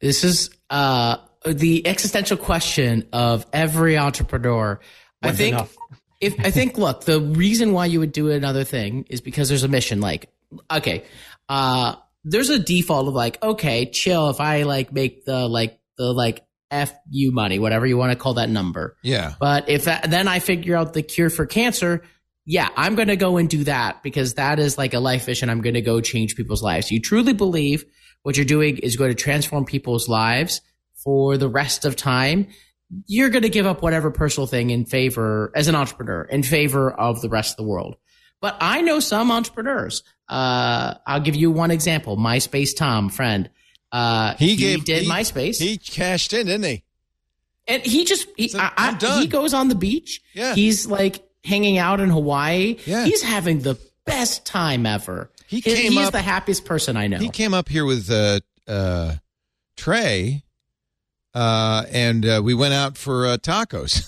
This 0.00 0.24
is 0.24 0.50
uh, 0.70 1.18
the 1.46 1.86
existential 1.86 2.36
question 2.36 3.08
of 3.12 3.46
every 3.52 3.98
entrepreneur. 3.98 4.80
I 5.22 5.32
think 5.32 5.54
enough? 5.54 5.76
if 6.20 6.34
I 6.38 6.50
think 6.50 6.78
look, 6.78 7.04
the 7.04 7.20
reason 7.20 7.72
why 7.72 7.86
you 7.86 8.00
would 8.00 8.12
do 8.12 8.30
another 8.30 8.64
thing 8.64 9.06
is 9.10 9.20
because 9.20 9.48
there's 9.48 9.64
a 9.64 9.68
mission. 9.68 10.00
Like, 10.00 10.30
okay, 10.70 11.04
uh, 11.48 11.96
there's 12.24 12.50
a 12.50 12.58
default 12.58 13.08
of 13.08 13.14
like, 13.14 13.42
okay, 13.42 13.86
chill. 13.86 14.30
If 14.30 14.40
I 14.40 14.62
like 14.62 14.92
make 14.92 15.24
the 15.24 15.48
like 15.48 15.78
the 15.96 16.12
like 16.12 16.44
f 16.70 16.94
you 17.10 17.32
money, 17.32 17.58
whatever 17.58 17.86
you 17.86 17.96
want 17.96 18.12
to 18.12 18.18
call 18.18 18.34
that 18.34 18.48
number. 18.48 18.96
Yeah. 19.02 19.34
But 19.38 19.68
if 19.68 19.84
that, 19.84 20.10
then 20.10 20.28
I 20.28 20.38
figure 20.38 20.76
out 20.76 20.92
the 20.92 21.02
cure 21.02 21.30
for 21.30 21.46
cancer, 21.46 22.02
yeah, 22.46 22.68
I'm 22.76 22.94
going 22.94 23.08
to 23.08 23.16
go 23.16 23.36
and 23.36 23.48
do 23.48 23.64
that 23.64 24.02
because 24.02 24.34
that 24.34 24.58
is 24.58 24.76
like 24.78 24.94
a 24.94 25.00
life 25.00 25.26
mission. 25.26 25.50
I'm 25.50 25.60
going 25.60 25.74
to 25.74 25.80
go 25.82 26.00
change 26.00 26.36
people's 26.36 26.62
lives. 26.62 26.90
You 26.90 27.00
truly 27.00 27.32
believe 27.32 27.84
what 28.22 28.36
you're 28.36 28.46
doing 28.46 28.78
is 28.78 28.96
going 28.96 29.10
to 29.10 29.14
transform 29.14 29.64
people's 29.64 30.08
lives 30.08 30.60
for 31.04 31.36
the 31.36 31.48
rest 31.48 31.84
of 31.84 31.96
time. 31.96 32.48
You're 33.06 33.28
going 33.30 33.42
to 33.42 33.48
give 33.48 33.66
up 33.66 33.82
whatever 33.82 34.10
personal 34.10 34.46
thing 34.46 34.70
in 34.70 34.84
favor, 34.84 35.52
as 35.54 35.68
an 35.68 35.74
entrepreneur, 35.76 36.22
in 36.24 36.42
favor 36.42 36.90
of 36.90 37.20
the 37.20 37.28
rest 37.28 37.52
of 37.52 37.56
the 37.58 37.68
world. 37.70 37.96
But 38.40 38.56
I 38.60 38.80
know 38.80 39.00
some 39.00 39.30
entrepreneurs. 39.30 40.02
Uh, 40.28 40.94
I'll 41.06 41.20
give 41.20 41.36
you 41.36 41.50
one 41.50 41.70
example. 41.70 42.16
MySpace 42.16 42.74
Tom, 42.76 43.08
friend. 43.10 43.48
Uh, 43.92 44.34
He 44.36 44.56
gave 44.56 44.84
did 44.84 45.02
he- 45.02 45.08
MySpace. 45.08 45.58
He 45.60 45.76
cashed 45.76 46.32
in, 46.32 46.46
didn't 46.46 46.64
he? 46.64 46.84
And 47.68 47.82
he 47.82 48.04
just 48.04 48.26
he, 48.36 48.48
Said, 48.48 48.60
I, 48.60 48.72
"I'm 48.76 48.94
I- 48.94 48.98
done." 48.98 49.20
he 49.20 49.28
goes 49.28 49.54
on 49.54 49.68
the 49.68 49.74
beach. 49.74 50.20
Yeah. 50.34 50.54
He's 50.54 50.86
like 50.86 51.22
hanging 51.44 51.78
out 51.78 52.00
in 52.00 52.10
Hawaii. 52.10 52.76
Yeah. 52.86 53.04
He's 53.04 53.22
having 53.22 53.60
the 53.60 53.78
best 54.04 54.44
time 54.44 54.86
ever. 54.86 55.30
He 55.46 55.60
came 55.60 55.92
he's 55.92 56.06
up- 56.06 56.12
the 56.12 56.22
happiest 56.22 56.64
person 56.64 56.96
I 56.96 57.06
know. 57.08 57.18
He 57.18 57.28
came 57.28 57.54
up 57.54 57.68
here 57.68 57.84
with 57.84 58.10
uh, 58.10 58.40
uh, 58.68 59.16
Trey, 59.76 60.44
uh, 61.34 61.84
and 61.90 62.24
uh, 62.24 62.40
we 62.44 62.54
went 62.54 62.74
out 62.74 62.96
for 62.96 63.26
uh, 63.26 63.36
tacos. 63.36 64.04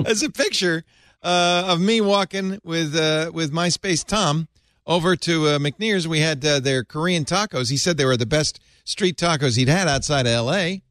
As 0.06 0.22
a 0.22 0.30
picture 0.30 0.84
uh, 1.22 1.64
of 1.66 1.80
me 1.80 2.00
walking 2.00 2.60
with 2.64 2.94
uh, 2.96 3.30
with 3.32 3.52
MySpace 3.52 4.04
Tom 4.04 4.48
over 4.86 5.16
to 5.16 5.48
uh, 5.48 5.58
McNear's. 5.58 6.08
We 6.08 6.20
had 6.20 6.44
uh, 6.44 6.60
their 6.60 6.84
Korean 6.84 7.24
tacos. 7.24 7.70
He 7.70 7.76
said 7.76 7.96
they 7.96 8.04
were 8.04 8.16
the 8.16 8.26
best 8.26 8.60
street 8.84 9.16
tacos 9.16 9.56
he'd 9.56 9.68
had 9.68 9.88
outside 9.88 10.26
of 10.26 10.32
L.A. 10.32 10.82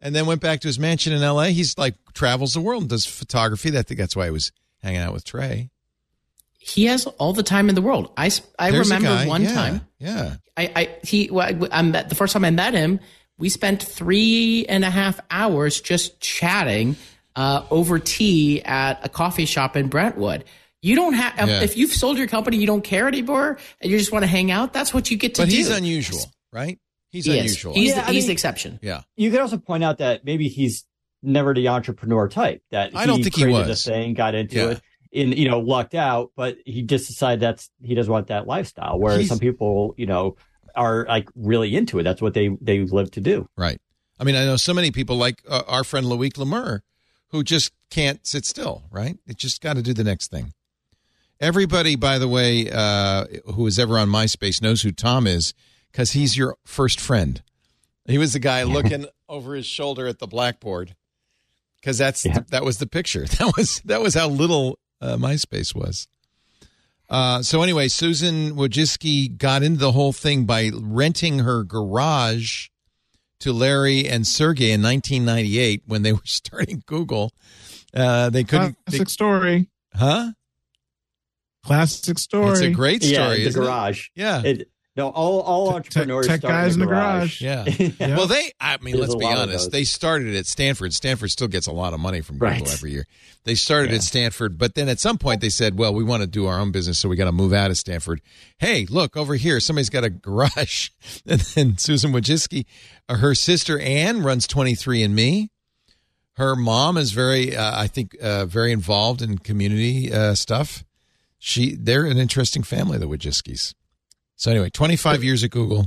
And 0.00 0.14
then 0.14 0.24
went 0.26 0.40
back 0.40 0.60
to 0.60 0.68
his 0.68 0.78
mansion 0.78 1.12
in 1.12 1.22
L.A. 1.22 1.50
He's 1.50 1.76
like 1.76 1.94
travels 2.14 2.54
the 2.54 2.60
world 2.60 2.82
and 2.82 2.90
does 2.90 3.04
photography. 3.04 3.68
I 3.76 3.82
think 3.82 3.98
that's 4.00 4.16
why 4.16 4.24
he 4.26 4.30
was 4.30 4.50
hanging 4.82 5.00
out 5.00 5.12
with 5.12 5.24
Trey. 5.24 5.70
he 6.58 6.84
has 6.86 7.06
all 7.06 7.32
the 7.32 7.42
time 7.42 7.68
in 7.68 7.74
the 7.74 7.82
world. 7.82 8.10
I 8.16 8.30
There's 8.70 8.90
remember 8.90 9.28
one 9.28 9.42
yeah, 9.42 9.54
time. 9.54 9.80
Yeah. 9.98 10.36
I, 10.56 10.72
I 10.76 10.96
he 11.02 11.30
well, 11.30 11.46
I, 11.46 11.78
I 11.78 11.82
met 11.82 12.08
the 12.08 12.14
first 12.14 12.32
time 12.32 12.44
I 12.44 12.50
met 12.50 12.74
him. 12.74 13.00
We 13.38 13.48
spent 13.48 13.82
three 13.82 14.66
and 14.68 14.84
a 14.84 14.90
half 14.90 15.18
hours 15.30 15.80
just 15.80 16.20
chatting 16.20 16.96
uh, 17.36 17.64
over 17.70 17.98
tea 17.98 18.62
at 18.62 19.04
a 19.04 19.08
coffee 19.08 19.46
shop 19.46 19.76
in 19.76 19.88
Brentwood. 19.88 20.44
You 20.82 20.96
don't 20.96 21.14
have 21.14 21.48
Yeah. 21.48 21.60
if 21.62 21.76
you've 21.76 21.92
sold 21.92 22.16
your 22.18 22.26
company, 22.26 22.56
you 22.58 22.66
don't 22.66 22.84
care 22.84 23.06
anymore, 23.08 23.58
and 23.80 23.90
you 23.90 23.98
just 23.98 24.12
want 24.12 24.22
to 24.22 24.26
hang 24.26 24.50
out. 24.50 24.72
That's 24.72 24.92
what 24.94 25.10
you 25.10 25.16
get 25.18 25.34
to 25.34 25.42
But 25.42 25.48
do. 25.48 25.52
But 25.52 25.56
he's 25.56 25.70
unusual, 25.70 26.30
right? 26.52 26.78
He's 27.10 27.24
He 27.26 27.32
is. 27.32 27.38
unusual. 27.38 27.74
He's, 27.74 27.90
Yeah, 27.90 28.06
the, 28.06 28.12
he's 28.12 28.22
mean- 28.22 28.26
the 28.28 28.32
exception. 28.32 28.78
yeah. 28.82 29.02
You 29.16 29.30
could 29.30 29.40
also 29.40 29.58
point 29.58 29.84
out 29.84 29.98
that 29.98 30.24
maybe 30.24 30.48
he's 30.48 30.84
never 31.22 31.52
the 31.54 31.68
entrepreneur 31.68 32.28
type. 32.28 32.62
That 32.70 32.96
I 32.96 33.06
don't 33.06 33.22
think 33.22 33.34
he 33.34 33.42
created 33.42 33.68
was. 33.68 33.86
a 33.86 33.90
thing, 33.90 34.14
got 34.14 34.34
into 34.34 34.56
Yeah. 34.56 34.70
it, 34.70 34.80
in 35.12 35.32
you 35.32 35.48
know, 35.48 35.58
lucked 35.60 35.94
out, 35.94 36.30
but 36.36 36.56
he 36.64 36.82
just 36.82 37.08
decided 37.08 37.40
that's 37.40 37.68
he 37.82 37.94
doesn't 37.94 38.12
want 38.12 38.28
that 38.28 38.46
lifestyle. 38.46 38.98
Whereas 38.98 39.18
He's- 39.18 39.28
some 39.28 39.38
people, 39.40 39.94
you 39.98 40.06
know, 40.06 40.36
are 40.76 41.04
like 41.08 41.28
really 41.34 41.74
into 41.74 41.98
it. 41.98 42.04
That's 42.04 42.22
what 42.22 42.32
they 42.32 42.56
they 42.60 42.80
live 42.80 43.10
to 43.12 43.20
do. 43.20 43.48
Right. 43.56 43.80
I 44.20 44.24
mean, 44.24 44.36
I 44.36 44.44
know 44.44 44.56
so 44.56 44.72
many 44.72 44.90
people 44.92 45.16
like 45.16 45.42
uh, 45.48 45.62
our 45.66 45.82
friend 45.82 46.06
Loic 46.06 46.38
Le 46.38 46.46
Meur 46.46 46.82
who 47.30 47.42
just 47.42 47.72
can't 47.90 48.24
sit 48.26 48.44
still, 48.46 48.84
right? 48.90 49.16
It 49.26 49.36
just 49.36 49.60
got 49.60 49.74
to 49.76 49.82
do 49.82 49.92
the 49.94 50.04
next 50.04 50.30
thing. 50.30 50.52
Everybody, 51.40 51.96
by 51.96 52.18
the 52.18 52.28
way, 52.28 52.70
uh, 52.70 53.24
who 53.54 53.66
is 53.66 53.78
ever 53.78 53.98
on 53.98 54.08
MySpace 54.08 54.60
knows 54.60 54.82
who 54.82 54.92
Tom 54.92 55.26
is 55.26 55.54
because 55.90 56.12
he's 56.12 56.36
your 56.36 56.56
first 56.64 57.00
friend. 57.00 57.42
He 58.06 58.18
was 58.18 58.32
the 58.32 58.38
guy 58.38 58.62
looking 58.64 59.06
over 59.28 59.54
his 59.54 59.66
shoulder 59.66 60.06
at 60.06 60.18
the 60.18 60.26
blackboard 60.26 60.94
because 61.80 61.98
that's 61.98 62.24
Yeah. 62.24 62.40
that 62.50 62.64
was 62.64 62.78
the 62.78 62.86
picture. 62.86 63.24
That 63.38 63.54
was 63.56 63.80
that 63.84 64.00
was 64.02 64.14
how 64.14 64.28
little 64.28 64.78
uh, 65.00 65.16
MySpace 65.16 65.74
was. 65.74 66.08
Uh, 67.08 67.42
so 67.42 67.62
anyway, 67.62 67.88
Susan 67.88 68.52
Wojcicki 68.56 69.36
got 69.36 69.62
into 69.62 69.78
the 69.80 69.92
whole 69.92 70.12
thing 70.12 70.44
by 70.44 70.70
renting 70.74 71.40
her 71.40 71.64
garage 71.64 72.68
to 73.40 73.52
Larry 73.52 74.06
and 74.08 74.26
Sergey 74.26 74.70
in 74.70 74.80
1998 74.82 75.82
when 75.86 76.02
they 76.02 76.12
were 76.14 76.20
starting 76.24 76.82
Google. 76.86 77.32
Uh, 77.94 78.30
they 78.30 78.44
couldn't. 78.44 78.76
they- 78.86 78.98
Classic 78.98 79.08
story. 79.08 79.68
huh? 79.94 80.32
Classic 81.64 82.18
story. 82.18 82.52
It's 82.52 82.60
a 82.60 82.70
great 82.70 83.02
story. 83.02 83.14
yeah, 83.16 83.28
the 83.28 83.40
isn't 83.42 83.62
it? 83.62 83.64
garage. 83.66 84.08
Yeah. 84.14 84.42
It, 84.42 84.68
no, 85.00 85.08
all 85.10 85.40
all 85.40 85.74
entrepreneurs 85.74 86.26
tech 86.26 86.40
start 86.40 86.52
guys 86.52 86.76
in 86.76 86.82
in 86.82 86.86
the 86.88 86.94
the 86.94 86.98
garage. 87.00 87.42
garage. 87.42 87.80
Yeah. 87.98 88.16
Well, 88.16 88.26
they, 88.26 88.52
I 88.60 88.76
mean, 88.80 88.96
There's 88.96 89.08
let's 89.08 89.14
be 89.16 89.26
honest. 89.26 89.70
They 89.70 89.84
started 89.84 90.34
at 90.36 90.46
Stanford. 90.46 90.92
Stanford 90.94 91.30
still 91.30 91.48
gets 91.48 91.66
a 91.66 91.72
lot 91.72 91.94
of 91.94 92.00
money 92.00 92.20
from 92.20 92.36
Google 92.36 92.48
Right. 92.50 92.72
every 92.72 92.92
year. 92.92 93.06
They 93.44 93.54
started 93.54 93.92
at 93.92 94.02
Stanford, 94.02 94.58
but 94.58 94.74
then 94.74 94.88
at 94.88 95.00
some 95.00 95.16
point 95.18 95.40
they 95.40 95.48
said, 95.48 95.78
well, 95.78 95.94
we 95.94 96.04
want 96.04 96.20
to 96.22 96.26
do 96.26 96.46
our 96.46 96.58
own 96.58 96.70
business, 96.72 96.98
so 96.98 97.08
we 97.08 97.16
got 97.16 97.24
to 97.24 97.32
move 97.32 97.52
out 97.52 97.70
of 97.70 97.78
Stanford. 97.78 98.20
Hey, 98.58 98.86
look 98.90 99.16
over 99.16 99.34
here. 99.34 99.60
Somebody's 99.60 99.90
got 99.90 100.04
a 100.04 100.10
garage. 100.10 100.90
And 101.26 101.40
then 101.40 101.78
Susan 101.78 102.12
Wojcicki, 102.12 102.66
uh, 103.08 103.16
her 103.16 103.34
sister 103.34 103.78
Anne 103.80 104.22
runs 104.22 104.46
23andMe. 104.46 105.48
Her 106.34 106.54
mom 106.56 106.96
is 106.96 107.12
very, 107.12 107.56
uh, 107.56 107.78
I 107.80 107.86
think, 107.86 108.16
uh, 108.22 108.46
very 108.46 108.72
involved 108.72 109.22
in 109.22 109.38
community 109.38 110.12
uh, 110.12 110.34
stuff. 110.34 110.84
She, 111.38 111.74
they're 111.74 112.04
an 112.04 112.18
interesting 112.18 112.62
family, 112.62 112.98
the 112.98 113.06
Wojcickis. 113.08 113.74
So 114.40 114.50
anyway, 114.50 114.70
25 114.70 115.22
years 115.22 115.44
at 115.44 115.50
Google. 115.50 115.86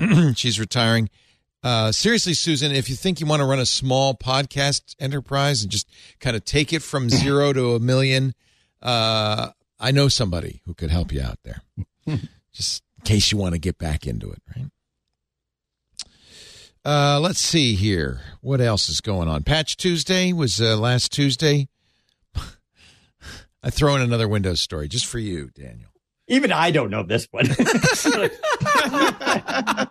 She's 0.34 0.58
retiring. 0.58 1.10
Uh, 1.62 1.92
seriously, 1.92 2.32
Susan, 2.32 2.72
if 2.72 2.88
you 2.88 2.96
think 2.96 3.20
you 3.20 3.26
want 3.26 3.40
to 3.40 3.46
run 3.46 3.58
a 3.58 3.66
small 3.66 4.14
podcast 4.14 4.94
enterprise 4.98 5.60
and 5.60 5.70
just 5.70 5.86
kind 6.18 6.36
of 6.36 6.44
take 6.46 6.72
it 6.72 6.80
from 6.80 7.10
zero 7.10 7.52
to 7.52 7.74
a 7.74 7.78
million, 7.78 8.32
uh, 8.80 9.50
I 9.78 9.90
know 9.90 10.08
somebody 10.08 10.62
who 10.64 10.72
could 10.72 10.88
help 10.88 11.12
you 11.12 11.20
out 11.20 11.38
there. 11.44 11.60
just 12.50 12.82
in 12.96 13.04
case 13.04 13.30
you 13.30 13.36
want 13.36 13.52
to 13.52 13.60
get 13.60 13.76
back 13.76 14.06
into 14.06 14.32
it, 14.32 14.40
right? 14.56 14.70
Uh, 16.82 17.20
let's 17.20 17.40
see 17.40 17.74
here. 17.74 18.22
What 18.40 18.62
else 18.62 18.88
is 18.88 19.02
going 19.02 19.28
on? 19.28 19.42
Patch 19.42 19.76
Tuesday 19.76 20.32
was 20.32 20.62
uh, 20.62 20.78
last 20.78 21.12
Tuesday. 21.12 21.68
I 23.62 23.68
throw 23.68 23.96
in 23.96 24.00
another 24.00 24.28
Windows 24.28 24.62
story 24.62 24.88
just 24.88 25.04
for 25.04 25.18
you, 25.18 25.50
Daniel. 25.54 25.90
Even 26.28 26.50
I 26.50 26.72
don't 26.72 26.90
know 26.90 27.04
this 27.04 27.28
one. 27.30 27.46
I, 27.58 28.30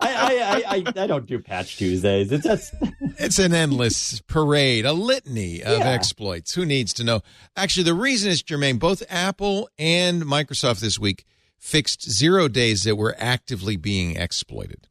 I, 0.00 0.62
I, 0.76 0.84
I 1.02 1.06
don't 1.06 1.26
do 1.26 1.38
Patch 1.38 1.76
Tuesdays. 1.78 2.30
It's 2.32 2.44
just 2.44 2.74
It's 3.18 3.38
an 3.38 3.54
endless 3.54 4.20
parade, 4.22 4.84
a 4.84 4.92
litany 4.92 5.62
of 5.62 5.78
Yeah. 5.78 5.88
exploits. 5.88 6.54
Who 6.54 6.66
needs 6.66 6.92
to 6.94 7.04
know? 7.04 7.22
Actually, 7.56 7.84
the 7.84 7.94
reason 7.94 8.30
is 8.30 8.42
Jermaine, 8.42 8.78
both 8.78 9.02
Apple 9.08 9.68
and 9.78 10.22
Microsoft 10.24 10.80
this 10.80 10.98
week 10.98 11.24
fixed 11.58 12.08
zero 12.10 12.48
days 12.48 12.84
that 12.84 12.96
were 12.96 13.14
actively 13.18 13.76
being 13.76 14.16
exploited. 14.16 14.88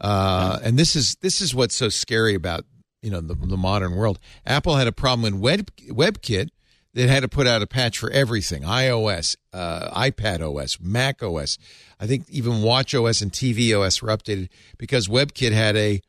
Uh, 0.00 0.58
and 0.62 0.78
this 0.78 0.94
is 0.96 1.16
this 1.22 1.40
is 1.40 1.54
what's 1.54 1.74
so 1.74 1.88
scary 1.88 2.34
about 2.34 2.64
you 3.02 3.10
know 3.10 3.20
the, 3.20 3.34
the 3.34 3.56
modern 3.56 3.94
world. 3.94 4.18
Apple 4.44 4.76
had 4.76 4.86
a 4.86 4.92
problem 4.92 5.32
in 5.32 5.40
Web 5.40 5.70
WebKit 5.88 6.48
that 6.96 7.08
had 7.08 7.20
to 7.20 7.28
put 7.28 7.46
out 7.46 7.62
a 7.62 7.66
patch 7.66 7.98
for 7.98 8.10
everything: 8.10 8.62
iOS, 8.62 9.36
uh, 9.52 9.90
iPad 9.98 10.40
OS, 10.40 10.80
Mac 10.80 11.22
OS. 11.22 11.58
I 12.00 12.06
think 12.06 12.28
even 12.28 12.62
Watch 12.62 12.94
OS 12.94 13.22
and 13.22 13.30
TV 13.30 13.78
OS 13.78 14.02
were 14.02 14.08
updated 14.08 14.48
because 14.76 15.06
WebKit 15.06 15.52
had 15.52 15.76
a 15.76 16.02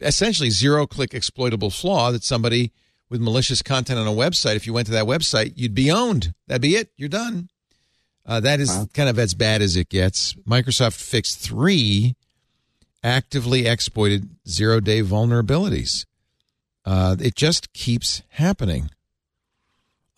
essentially 0.00 0.50
zero-click 0.50 1.14
exploitable 1.14 1.70
flaw 1.70 2.10
that 2.10 2.24
somebody 2.24 2.72
with 3.08 3.20
malicious 3.20 3.62
content 3.62 3.98
on 3.98 4.06
a 4.06 4.12
website, 4.12 4.56
if 4.56 4.66
you 4.66 4.72
went 4.72 4.86
to 4.86 4.92
that 4.92 5.06
website, 5.06 5.52
you'd 5.56 5.74
be 5.74 5.90
owned. 5.90 6.34
That'd 6.46 6.62
be 6.62 6.76
it. 6.76 6.90
You're 6.96 7.08
done. 7.08 7.48
Uh, 8.26 8.40
that 8.40 8.60
is 8.60 8.86
kind 8.92 9.08
of 9.08 9.18
as 9.18 9.34
bad 9.34 9.62
as 9.62 9.76
it 9.76 9.88
gets. 9.88 10.34
Microsoft 10.46 11.00
fixed 11.00 11.38
three 11.38 12.14
actively 13.02 13.66
exploited 13.66 14.28
zero 14.46 14.80
day 14.80 15.02
vulnerabilities. 15.02 16.04
Uh, 16.84 17.16
it 17.20 17.34
just 17.34 17.72
keeps 17.72 18.22
happening. 18.30 18.90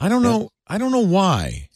I 0.01 0.09
don't 0.09 0.23
know. 0.23 0.51
I 0.67 0.79
don't 0.79 0.93
know 0.93 1.01
why. 1.07 1.69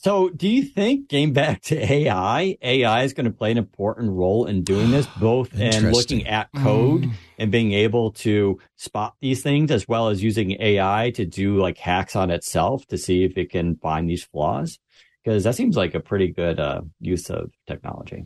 So, 0.00 0.28
do 0.28 0.48
you 0.48 0.62
think, 0.62 1.08
getting 1.08 1.32
back 1.32 1.60
to 1.62 1.92
AI, 1.92 2.56
AI 2.62 3.02
is 3.02 3.12
going 3.12 3.24
to 3.24 3.32
play 3.32 3.50
an 3.50 3.58
important 3.58 4.12
role 4.12 4.46
in 4.46 4.62
doing 4.62 4.92
this, 4.92 5.08
both 5.20 5.52
in 5.58 5.90
looking 5.90 6.26
at 6.28 6.52
code 6.52 7.02
Mm. 7.02 7.12
and 7.38 7.50
being 7.50 7.72
able 7.72 8.12
to 8.12 8.60
spot 8.76 9.16
these 9.20 9.42
things, 9.42 9.72
as 9.72 9.88
well 9.88 10.08
as 10.08 10.22
using 10.22 10.52
AI 10.60 11.10
to 11.16 11.26
do 11.26 11.60
like 11.60 11.78
hacks 11.78 12.14
on 12.14 12.30
itself 12.30 12.86
to 12.86 12.96
see 12.96 13.24
if 13.24 13.36
it 13.36 13.50
can 13.50 13.76
find 13.76 14.08
these 14.08 14.22
flaws? 14.22 14.78
Because 15.24 15.42
that 15.44 15.56
seems 15.56 15.76
like 15.76 15.94
a 15.94 16.00
pretty 16.00 16.28
good 16.28 16.60
uh, 16.60 16.82
use 17.00 17.28
of 17.28 17.50
technology. 17.66 18.24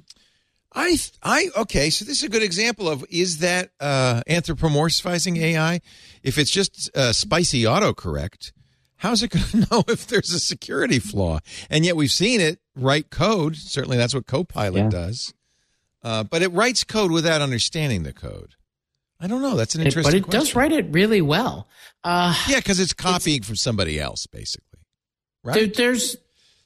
I, 0.75 0.97
I, 1.23 1.49
okay. 1.57 1.89
So 1.91 2.05
this 2.05 2.19
is 2.19 2.25
a 2.25 2.29
good 2.29 2.43
example 2.43 2.89
of 2.89 3.05
is 3.11 3.39
that 3.39 3.71
uh, 3.81 4.23
anthropomorphizing 4.29 5.39
AI? 5.39 5.81
If 6.23 6.39
it's 6.39 6.51
just 6.51 6.91
uh, 6.95 7.13
spicy 7.13 7.63
autocorrect, 7.63 8.53
how's 9.03 9.23
it 9.23 9.29
going 9.31 9.45
to 9.51 9.67
know 9.71 9.85
if 9.89 10.07
there's 10.07 10.31
a 10.33 10.39
security 10.41 10.99
flaw? 10.99 11.41
And 11.69 11.85
yet 11.85 11.97
we've 11.97 12.11
seen 12.11 12.41
it 12.41 12.59
write 12.77 13.11
code. 13.11 13.57
Certainly, 13.57 13.97
that's 13.99 14.15
what 14.15 14.27
Copilot 14.27 14.85
Yeah. 14.85 14.89
does. 14.89 15.35
Uh, 16.03 16.25
but 16.25 16.43
it 16.43 16.49
writes 16.53 16.83
code 16.85 17.11
without 17.13 17.41
understanding 17.43 18.03
the 18.05 18.13
code. 18.13 18.55
I 19.21 19.29
don't 19.29 19.43
know. 19.43 19.57
That's 19.57 19.75
an 19.77 19.83
It- 19.83 19.87
interesting. 19.87 20.21
but 20.23 20.29
it 20.29 20.31
does 20.33 20.55
write 20.57 20.73
it 20.73 20.87
really 20.91 21.21
well. 21.21 21.69
Uh, 22.03 22.35
Yeah, 22.49 22.57
because 22.57 22.81
it's 22.81 22.93
copying 22.93 23.43
from 23.43 23.55
somebody 23.57 24.01
else, 24.01 24.27
basically. 24.27 24.81
Right? 25.45 25.55
There, 25.55 25.67
there's 25.67 26.17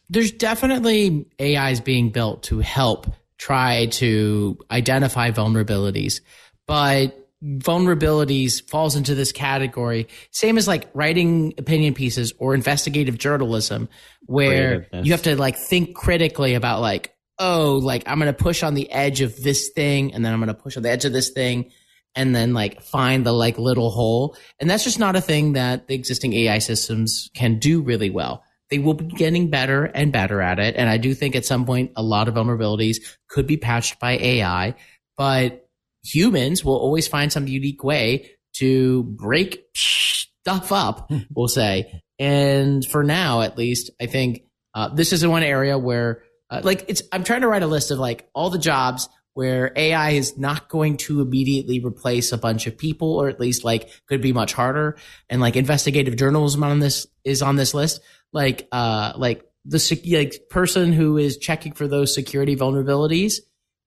there's 0.08 0.30
definitely 0.30 1.26
AIs 1.40 1.80
being 1.80 2.10
built 2.10 2.44
to 2.44 2.60
help 2.60 3.12
try 3.38 3.86
to 3.86 4.56
identify 4.70 5.30
vulnerabilities, 5.32 6.20
but 6.66 7.25
vulnerabilities 7.44 8.66
falls 8.68 8.96
into 8.96 9.14
this 9.14 9.32
category. 9.32 10.08
Same 10.30 10.58
as 10.58 10.66
like 10.66 10.88
writing 10.94 11.54
opinion 11.58 11.94
pieces 11.94 12.32
or 12.38 12.54
investigative 12.54 13.18
journalism 13.18 13.88
where 14.26 14.86
you 14.92 15.12
have 15.12 15.22
to 15.22 15.36
like 15.36 15.56
think 15.56 15.94
critically 15.94 16.54
about 16.54 16.80
like 16.80 17.14
oh 17.38 17.78
like 17.82 18.02
i'm 18.06 18.18
going 18.18 18.32
to 18.32 18.42
push 18.42 18.62
on 18.62 18.74
the 18.74 18.90
edge 18.90 19.20
of 19.20 19.40
this 19.42 19.70
thing 19.74 20.12
and 20.14 20.24
then 20.24 20.32
i'm 20.32 20.40
going 20.40 20.48
to 20.48 20.54
push 20.54 20.76
on 20.76 20.82
the 20.82 20.90
edge 20.90 21.04
of 21.04 21.12
this 21.12 21.30
thing 21.30 21.70
and 22.16 22.34
then 22.34 22.54
like 22.54 22.82
find 22.82 23.24
the 23.24 23.32
like 23.32 23.58
little 23.58 23.90
hole. 23.90 24.36
And 24.58 24.68
that's 24.68 24.82
just 24.82 24.98
not 24.98 25.14
a 25.14 25.20
thing 25.20 25.52
that 25.52 25.86
the 25.86 25.94
existing 25.94 26.32
ai 26.32 26.58
systems 26.58 27.30
can 27.34 27.58
do 27.58 27.82
really 27.82 28.10
well. 28.10 28.42
They 28.70 28.78
will 28.78 28.94
be 28.94 29.04
getting 29.04 29.50
better 29.50 29.84
and 29.84 30.10
better 30.10 30.40
at 30.42 30.58
it 30.58 30.74
and 30.76 30.90
i 30.90 30.96
do 30.96 31.14
think 31.14 31.36
at 31.36 31.44
some 31.44 31.64
point 31.66 31.92
a 31.94 32.02
lot 32.02 32.26
of 32.26 32.34
vulnerabilities 32.34 32.96
could 33.28 33.46
be 33.46 33.56
patched 33.56 34.00
by 34.00 34.18
ai 34.18 34.74
but 35.16 35.65
humans 36.06 36.64
will 36.64 36.76
always 36.76 37.08
find 37.08 37.32
some 37.32 37.46
unique 37.46 37.82
way 37.82 38.30
to 38.54 39.02
break 39.04 39.64
stuff 39.74 40.72
up 40.72 41.10
we'll 41.34 41.48
say 41.48 42.02
and 42.18 42.86
for 42.86 43.02
now 43.02 43.42
at 43.42 43.58
least 43.58 43.90
i 44.00 44.06
think 44.06 44.42
uh, 44.74 44.88
this 44.94 45.12
is 45.12 45.22
the 45.22 45.30
one 45.30 45.42
area 45.42 45.78
where 45.78 46.22
uh, 46.50 46.60
like 46.62 46.84
it's 46.88 47.02
i'm 47.12 47.24
trying 47.24 47.40
to 47.40 47.48
write 47.48 47.62
a 47.62 47.66
list 47.66 47.90
of 47.90 47.98
like 47.98 48.28
all 48.34 48.50
the 48.50 48.58
jobs 48.58 49.08
where 49.36 49.70
AI 49.76 50.12
is 50.12 50.38
not 50.38 50.66
going 50.70 50.96
to 50.96 51.20
immediately 51.20 51.78
replace 51.78 52.32
a 52.32 52.38
bunch 52.38 52.66
of 52.66 52.78
people, 52.78 53.20
or 53.20 53.28
at 53.28 53.38
least 53.38 53.64
like 53.64 53.90
could 54.08 54.22
be 54.22 54.32
much 54.32 54.54
harder. 54.54 54.96
And 55.28 55.42
like 55.42 55.56
investigative 55.56 56.16
journalism 56.16 56.64
on 56.64 56.78
this 56.78 57.06
is 57.22 57.42
on 57.42 57.56
this 57.56 57.74
list. 57.74 58.00
Like, 58.32 58.66
uh, 58.72 59.12
like 59.14 59.44
the 59.66 59.78
sec- 59.78 60.06
like 60.10 60.48
person 60.48 60.90
who 60.90 61.18
is 61.18 61.36
checking 61.36 61.72
for 61.72 61.86
those 61.86 62.14
security 62.14 62.56
vulnerabilities 62.56 63.40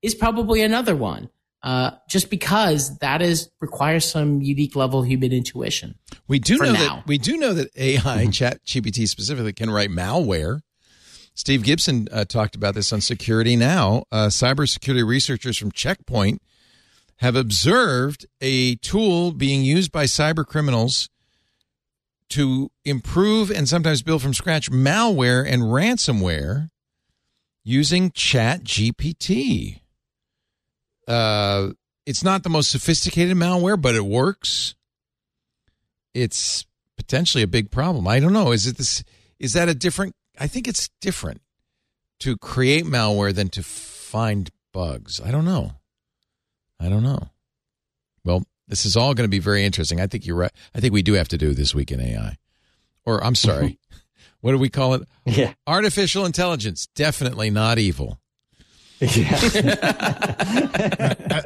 is 0.03 0.13
probably 0.13 0.61
another 0.61 0.95
one. 0.95 1.31
Uh, 1.61 1.91
just 2.07 2.29
because 2.29 2.97
that 2.99 3.21
is 3.21 3.49
requires 3.59 4.09
some 4.09 4.41
unique 4.41 4.77
level 4.77 5.01
of 5.01 5.07
human 5.07 5.33
intuition. 5.33 5.95
We 6.27 6.39
do 6.39 6.57
know 6.57 6.71
now. 6.71 6.95
that 6.95 7.07
we 7.07 7.17
do 7.17 7.37
know 7.37 7.53
that 7.53 7.69
AI 7.75 8.27
Chat 8.27 8.63
GPT 8.65 9.07
specifically 9.07 9.51
can 9.51 9.69
write 9.69 9.89
malware. 9.89 10.61
Steve 11.33 11.63
Gibson 11.63 12.07
uh, 12.11 12.25
talked 12.25 12.55
about 12.55 12.75
this 12.75 12.93
on 12.93 13.01
Security 13.01 13.55
Now. 13.55 14.03
Uh, 14.11 14.27
cybersecurity 14.27 15.05
researchers 15.07 15.57
from 15.57 15.71
Checkpoint 15.71 16.41
have 17.17 17.35
observed 17.35 18.25
a 18.39 18.75
tool 18.75 19.31
being 19.31 19.61
used 19.61 19.91
by 19.91 20.05
cyber 20.05 20.45
criminals 20.45 21.09
to 22.29 22.69
improve 22.85 23.51
and 23.51 23.67
sometimes 23.67 24.01
build 24.01 24.21
from 24.21 24.33
scratch 24.33 24.71
malware 24.71 25.45
and 25.45 25.63
ransomware 25.63 26.69
using 27.63 28.11
Chat 28.11 28.63
GPT. 28.63 29.78
Uh, 31.09 31.71
it's 32.05 32.23
not 32.23 32.43
the 32.43 32.49
most 32.49 32.71
sophisticated 32.71 33.35
malware, 33.35 33.79
but 33.81 33.95
it 33.95 34.05
works. 34.05 34.75
It's 36.13 36.65
potentially 36.95 37.43
a 37.43 37.47
big 37.47 37.71
problem. 37.71 38.07
I 38.07 38.19
don't 38.19 38.33
know. 38.33 38.51
Is 38.51 38.67
it 38.67 38.77
this? 38.77 39.03
Is 39.39 39.53
that 39.53 39.69
a 39.69 39.73
different? 39.73 40.15
I 40.39 40.47
think 40.47 40.67
it's 40.67 40.89
different 41.01 41.41
to 42.19 42.37
create 42.37 42.85
malware 42.85 43.33
than 43.33 43.49
to 43.49 43.63
find 43.63 44.49
bugs. 44.71 45.19
I 45.19 45.31
don't 45.31 45.45
know. 45.45 45.73
I 46.79 46.89
don't 46.89 47.03
know. 47.03 47.29
Well, 48.23 48.43
this 48.67 48.85
is 48.85 48.95
all 48.95 49.13
going 49.13 49.27
to 49.27 49.31
be 49.31 49.39
very 49.39 49.65
interesting. 49.65 49.99
I 49.99 50.07
think 50.07 50.25
you're 50.25 50.35
right. 50.35 50.51
I 50.75 50.79
think 50.79 50.93
we 50.93 51.01
do 51.01 51.13
have 51.13 51.27
to 51.29 51.37
do 51.37 51.53
this 51.53 51.73
week 51.73 51.91
in 51.91 51.99
AI. 51.99 52.37
Or 53.05 53.23
I'm 53.23 53.35
sorry. 53.35 53.79
what 54.41 54.51
do 54.51 54.57
we 54.57 54.69
call 54.69 54.93
it? 54.93 55.03
Yeah. 55.25 55.53
Artificial 55.65 56.25
intelligence. 56.25 56.87
Definitely 56.95 57.49
not 57.49 57.79
evil. 57.79 58.19
That, 58.99 59.07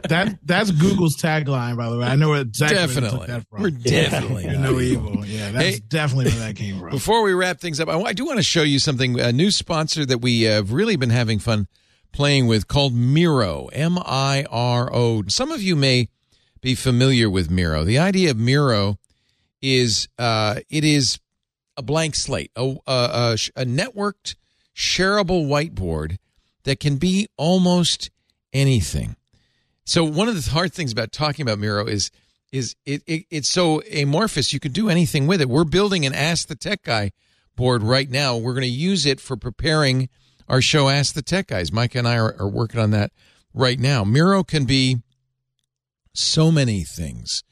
that- 0.09 0.39
that's 0.43 0.71
Google's 0.71 1.15
tagline, 1.17 1.77
by 1.77 1.89
the 1.89 1.97
way. 1.97 2.07
I 2.07 2.15
know 2.15 2.33
exactly 2.33 2.77
where 2.77 2.87
took 2.87 2.95
Definitely. 3.03 3.27
that 3.27 3.47
from. 3.49 3.61
We're 3.61 3.69
definitely 3.71 4.43
You're 4.45 4.59
no 4.59 4.79
evil. 4.79 5.09
evil. 5.11 5.25
Yeah, 5.25 5.51
that's 5.51 5.75
Hey. 5.75 5.79
definitely 5.87 6.31
where 6.31 6.39
that 6.47 6.55
came 6.55 6.79
from. 6.79 6.89
Before 6.91 7.23
we 7.23 7.33
wrap 7.33 7.59
things 7.59 7.79
up, 7.79 7.89
I, 7.89 7.99
I 7.99 8.13
do 8.13 8.25
want 8.25 8.37
to 8.37 8.43
show 8.43 8.63
you 8.63 8.79
something, 8.79 9.19
a 9.19 9.31
new 9.31 9.51
sponsor 9.51 10.05
that 10.05 10.19
we 10.19 10.43
have 10.43 10.71
really 10.73 10.95
been 10.95 11.09
having 11.09 11.39
fun 11.39 11.67
playing 12.11 12.47
with 12.47 12.67
called 12.67 12.93
Miro, 12.93 13.67
M 13.73 13.97
I 13.99 14.45
R 14.49 14.89
O. 14.93 15.23
Some 15.27 15.51
of 15.51 15.61
you 15.61 15.75
may 15.75 16.09
be 16.61 16.75
familiar 16.75 17.29
with 17.29 17.49
Miro. 17.49 17.83
The 17.83 17.99
idea 17.99 18.31
of 18.31 18.37
Miro 18.37 18.99
is 19.61 20.07
uh, 20.19 20.59
it 20.69 20.83
is 20.83 21.19
a 21.77 21.81
blank 21.81 22.15
slate, 22.15 22.51
a, 22.55 22.75
a, 22.85 22.87
a, 22.87 23.33
a 23.55 23.65
networked, 23.65 24.35
shareable 24.75 25.47
whiteboard 25.47 26.17
that 26.63 26.79
can 26.79 26.97
be 26.97 27.27
almost 27.37 28.09
anything. 28.51 29.15
So 29.85 30.03
one 30.03 30.29
of 30.29 30.35
the 30.35 30.51
hard 30.51 30.73
things 30.73 30.91
about 30.91 31.11
talking 31.11 31.43
about 31.43 31.59
Miro 31.59 31.85
is 31.85 32.11
is 32.51 32.75
it, 32.85 33.01
it 33.07 33.25
it's 33.31 33.49
so 33.49 33.81
amorphous 33.91 34.53
you 34.53 34.59
can 34.59 34.71
do 34.71 34.89
anything 34.89 35.27
with 35.27 35.41
it. 35.41 35.49
We're 35.49 35.63
building 35.63 36.05
an 36.05 36.13
Ask 36.13 36.47
the 36.47 36.55
Tech 36.55 36.83
Guy 36.83 37.11
board 37.55 37.83
right 37.83 38.09
now. 38.09 38.37
We're 38.37 38.53
going 38.53 38.61
to 38.61 38.67
use 38.67 39.05
it 39.05 39.19
for 39.19 39.35
preparing 39.35 40.07
our 40.47 40.61
show 40.61 40.87
Ask 40.87 41.15
the 41.15 41.21
Tech 41.21 41.47
Guys. 41.47 41.71
Mike 41.71 41.95
and 41.95 42.07
I 42.07 42.17
are, 42.17 42.35
are 42.39 42.47
working 42.47 42.79
on 42.79 42.91
that 42.91 43.11
right 43.53 43.79
now. 43.79 44.03
Miro 44.03 44.43
can 44.43 44.65
be 44.65 45.01
so 46.13 46.51
many 46.51 46.83
things. 46.83 47.43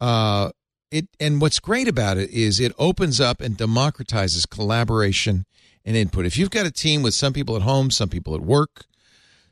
Uh, 0.00 0.50
it 0.90 1.08
and 1.20 1.40
what's 1.40 1.60
great 1.60 1.88
about 1.88 2.18
it 2.18 2.30
is 2.30 2.58
it 2.58 2.72
opens 2.78 3.20
up 3.20 3.40
and 3.40 3.56
democratizes 3.56 4.48
collaboration 4.48 5.44
and 5.84 5.96
input. 5.96 6.26
If 6.26 6.36
you've 6.36 6.50
got 6.50 6.66
a 6.66 6.70
team 6.70 7.02
with 7.02 7.14
some 7.14 7.32
people 7.32 7.56
at 7.56 7.62
home, 7.62 7.90
some 7.90 8.08
people 8.08 8.34
at 8.34 8.40
work, 8.40 8.86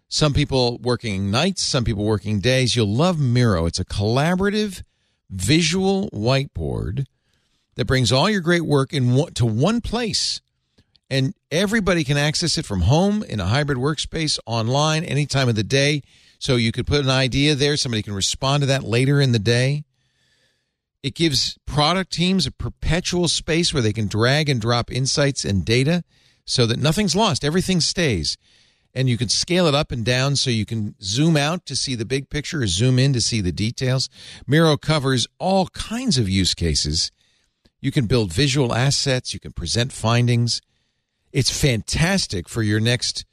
some 0.08 0.32
people 0.32 0.78
working 0.78 1.30
nights, 1.30 1.62
some 1.62 1.84
people 1.84 2.04
working 2.04 2.40
days, 2.40 2.74
you'll 2.74 2.92
love 2.92 3.18
Miro. 3.18 3.66
It's 3.66 3.78
a 3.78 3.84
collaborative 3.84 4.82
visual 5.30 6.10
whiteboard 6.10 7.06
that 7.76 7.84
brings 7.86 8.10
all 8.10 8.28
your 8.28 8.40
great 8.40 8.64
work 8.64 8.92
in 8.92 9.14
one, 9.14 9.32
to 9.34 9.46
one 9.46 9.80
place. 9.80 10.40
And 11.08 11.34
everybody 11.50 12.04
can 12.04 12.16
access 12.16 12.58
it 12.58 12.66
from 12.66 12.82
home 12.82 13.22
in 13.22 13.40
a 13.40 13.46
hybrid 13.46 13.78
workspace, 13.78 14.38
online, 14.46 15.04
any 15.04 15.26
time 15.26 15.48
of 15.48 15.56
the 15.56 15.64
day. 15.64 16.02
So 16.38 16.56
you 16.56 16.72
could 16.72 16.86
put 16.86 17.04
an 17.04 17.10
idea 17.10 17.54
there. 17.54 17.76
Somebody 17.76 18.02
can 18.02 18.14
respond 18.14 18.62
to 18.62 18.66
that 18.66 18.84
later 18.84 19.20
in 19.20 19.32
the 19.32 19.38
day. 19.38 19.84
It 21.02 21.14
gives 21.14 21.58
product 21.66 22.12
teams 22.12 22.46
a 22.46 22.52
perpetual 22.52 23.28
space 23.28 23.72
where 23.72 23.82
they 23.82 23.92
can 23.92 24.06
drag 24.06 24.48
and 24.48 24.60
drop 24.60 24.92
insights 24.92 25.44
and 25.44 25.64
data 25.64 26.04
so 26.50 26.66
that 26.66 26.78
nothing's 26.78 27.14
lost, 27.14 27.44
everything 27.44 27.80
stays. 27.80 28.36
And 28.92 29.08
you 29.08 29.16
can 29.16 29.28
scale 29.28 29.66
it 29.66 29.74
up 29.74 29.92
and 29.92 30.04
down 30.04 30.34
so 30.34 30.50
you 30.50 30.66
can 30.66 30.96
zoom 31.00 31.36
out 31.36 31.64
to 31.66 31.76
see 31.76 31.94
the 31.94 32.04
big 32.04 32.28
picture 32.28 32.62
or 32.62 32.66
zoom 32.66 32.98
in 32.98 33.12
to 33.12 33.20
see 33.20 33.40
the 33.40 33.52
details. 33.52 34.08
Miro 34.48 34.76
covers 34.76 35.28
all 35.38 35.68
kinds 35.68 36.18
of 36.18 36.28
use 36.28 36.54
cases. 36.54 37.12
You 37.80 37.92
can 37.92 38.06
build 38.06 38.32
visual 38.32 38.74
assets, 38.74 39.32
you 39.32 39.38
can 39.38 39.52
present 39.52 39.92
findings. 39.92 40.60
It's 41.32 41.50
fantastic 41.50 42.48
for 42.48 42.62
your 42.62 42.80
next 42.80 43.24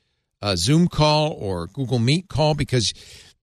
uh, 0.42 0.56
Zoom 0.56 0.88
call 0.88 1.32
or 1.32 1.66
Google 1.66 1.98
Meet 1.98 2.30
call 2.30 2.54
because 2.54 2.94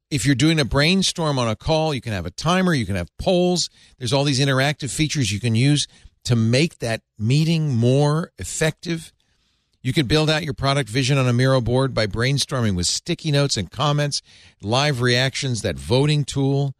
if 0.09 0.25
you're 0.25 0.37
doing 0.37 0.61
a 0.61 0.65
brainstorm 0.65 1.37
on 1.41 1.49
a 1.49 1.57
call, 1.57 1.93
you 1.93 2.01
can 2.01 2.13
have 2.13 2.27
a 2.27 2.31
timer, 2.31 2.73
you 2.73 2.87
can 2.87 2.95
have 2.95 3.11
polls. 3.19 3.69
There's 3.99 4.13
all 4.13 4.23
these 4.23 4.39
interactive 4.39 4.95
features 4.95 5.33
you 5.33 5.41
can 5.41 5.57
use 5.57 5.89
to 6.25 6.37
make 6.37 6.79
that 6.79 7.03
meeting 7.19 7.75
more 7.75 8.31
effective. 8.39 9.13
You 9.85 9.93
can 9.93 10.07
build 10.07 10.31
out 10.31 10.45
your 10.45 10.55
product 10.55 10.89
vision 10.89 11.19
on 11.19 11.29
a 11.29 11.33
Miro 11.35 11.61
board 11.61 11.93
by 11.93 12.07
brainstorming 12.07 12.75
with 12.75 12.87
sticky 12.87 13.31
notes 13.31 13.59
and 13.59 13.71
comments, 13.71 14.23
live 14.63 15.03
reactions, 15.03 15.61
that 15.61 15.77
voting 15.77 16.25
tool. 16.25 16.73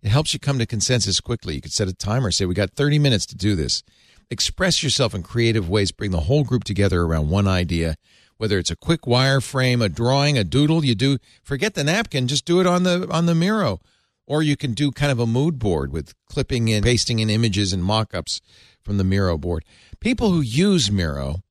It 0.00 0.10
helps 0.10 0.32
you 0.32 0.38
come 0.38 0.60
to 0.60 0.66
consensus 0.66 1.18
quickly. 1.18 1.56
You 1.56 1.60
could 1.60 1.72
set 1.72 1.88
a 1.88 1.92
timer, 1.92 2.30
say, 2.30 2.44
We 2.44 2.54
got 2.54 2.70
30 2.70 3.00
minutes 3.00 3.26
to 3.26 3.34
do 3.34 3.56
this. 3.56 3.82
Express 4.30 4.80
yourself 4.80 5.12
in 5.12 5.24
creative 5.24 5.68
ways, 5.68 5.90
bring 5.90 6.12
the 6.12 6.20
whole 6.20 6.44
group 6.44 6.62
together 6.62 7.02
around 7.02 7.30
one 7.30 7.48
idea. 7.48 7.96
Whether 8.36 8.58
it's 8.58 8.70
a 8.70 8.76
quick 8.76 9.02
wireframe, 9.02 9.84
a 9.84 9.88
drawing, 9.88 10.38
a 10.38 10.44
doodle, 10.44 10.84
you 10.84 10.94
do 10.94 11.18
forget 11.42 11.74
the 11.74 11.82
napkin, 11.82 12.28
just 12.28 12.44
do 12.44 12.60
it 12.60 12.66
on 12.68 12.84
the 12.84 13.08
on 13.10 13.26
the 13.26 13.34
Miro. 13.34 13.80
Or 14.24 14.40
you 14.40 14.56
can 14.56 14.72
do 14.72 14.92
kind 14.92 15.10
of 15.10 15.18
a 15.18 15.26
mood 15.26 15.58
board 15.58 15.90
with 15.90 16.14
clipping 16.26 16.68
in, 16.68 16.84
pasting 16.84 17.18
in 17.18 17.28
images 17.28 17.72
and 17.72 17.82
mock-ups 17.82 18.40
from 18.80 18.98
the 18.98 19.04
Miro 19.04 19.36
board. 19.36 19.64
People 19.98 20.30
who 20.30 20.40
use 20.40 20.92
Miro 20.92 21.42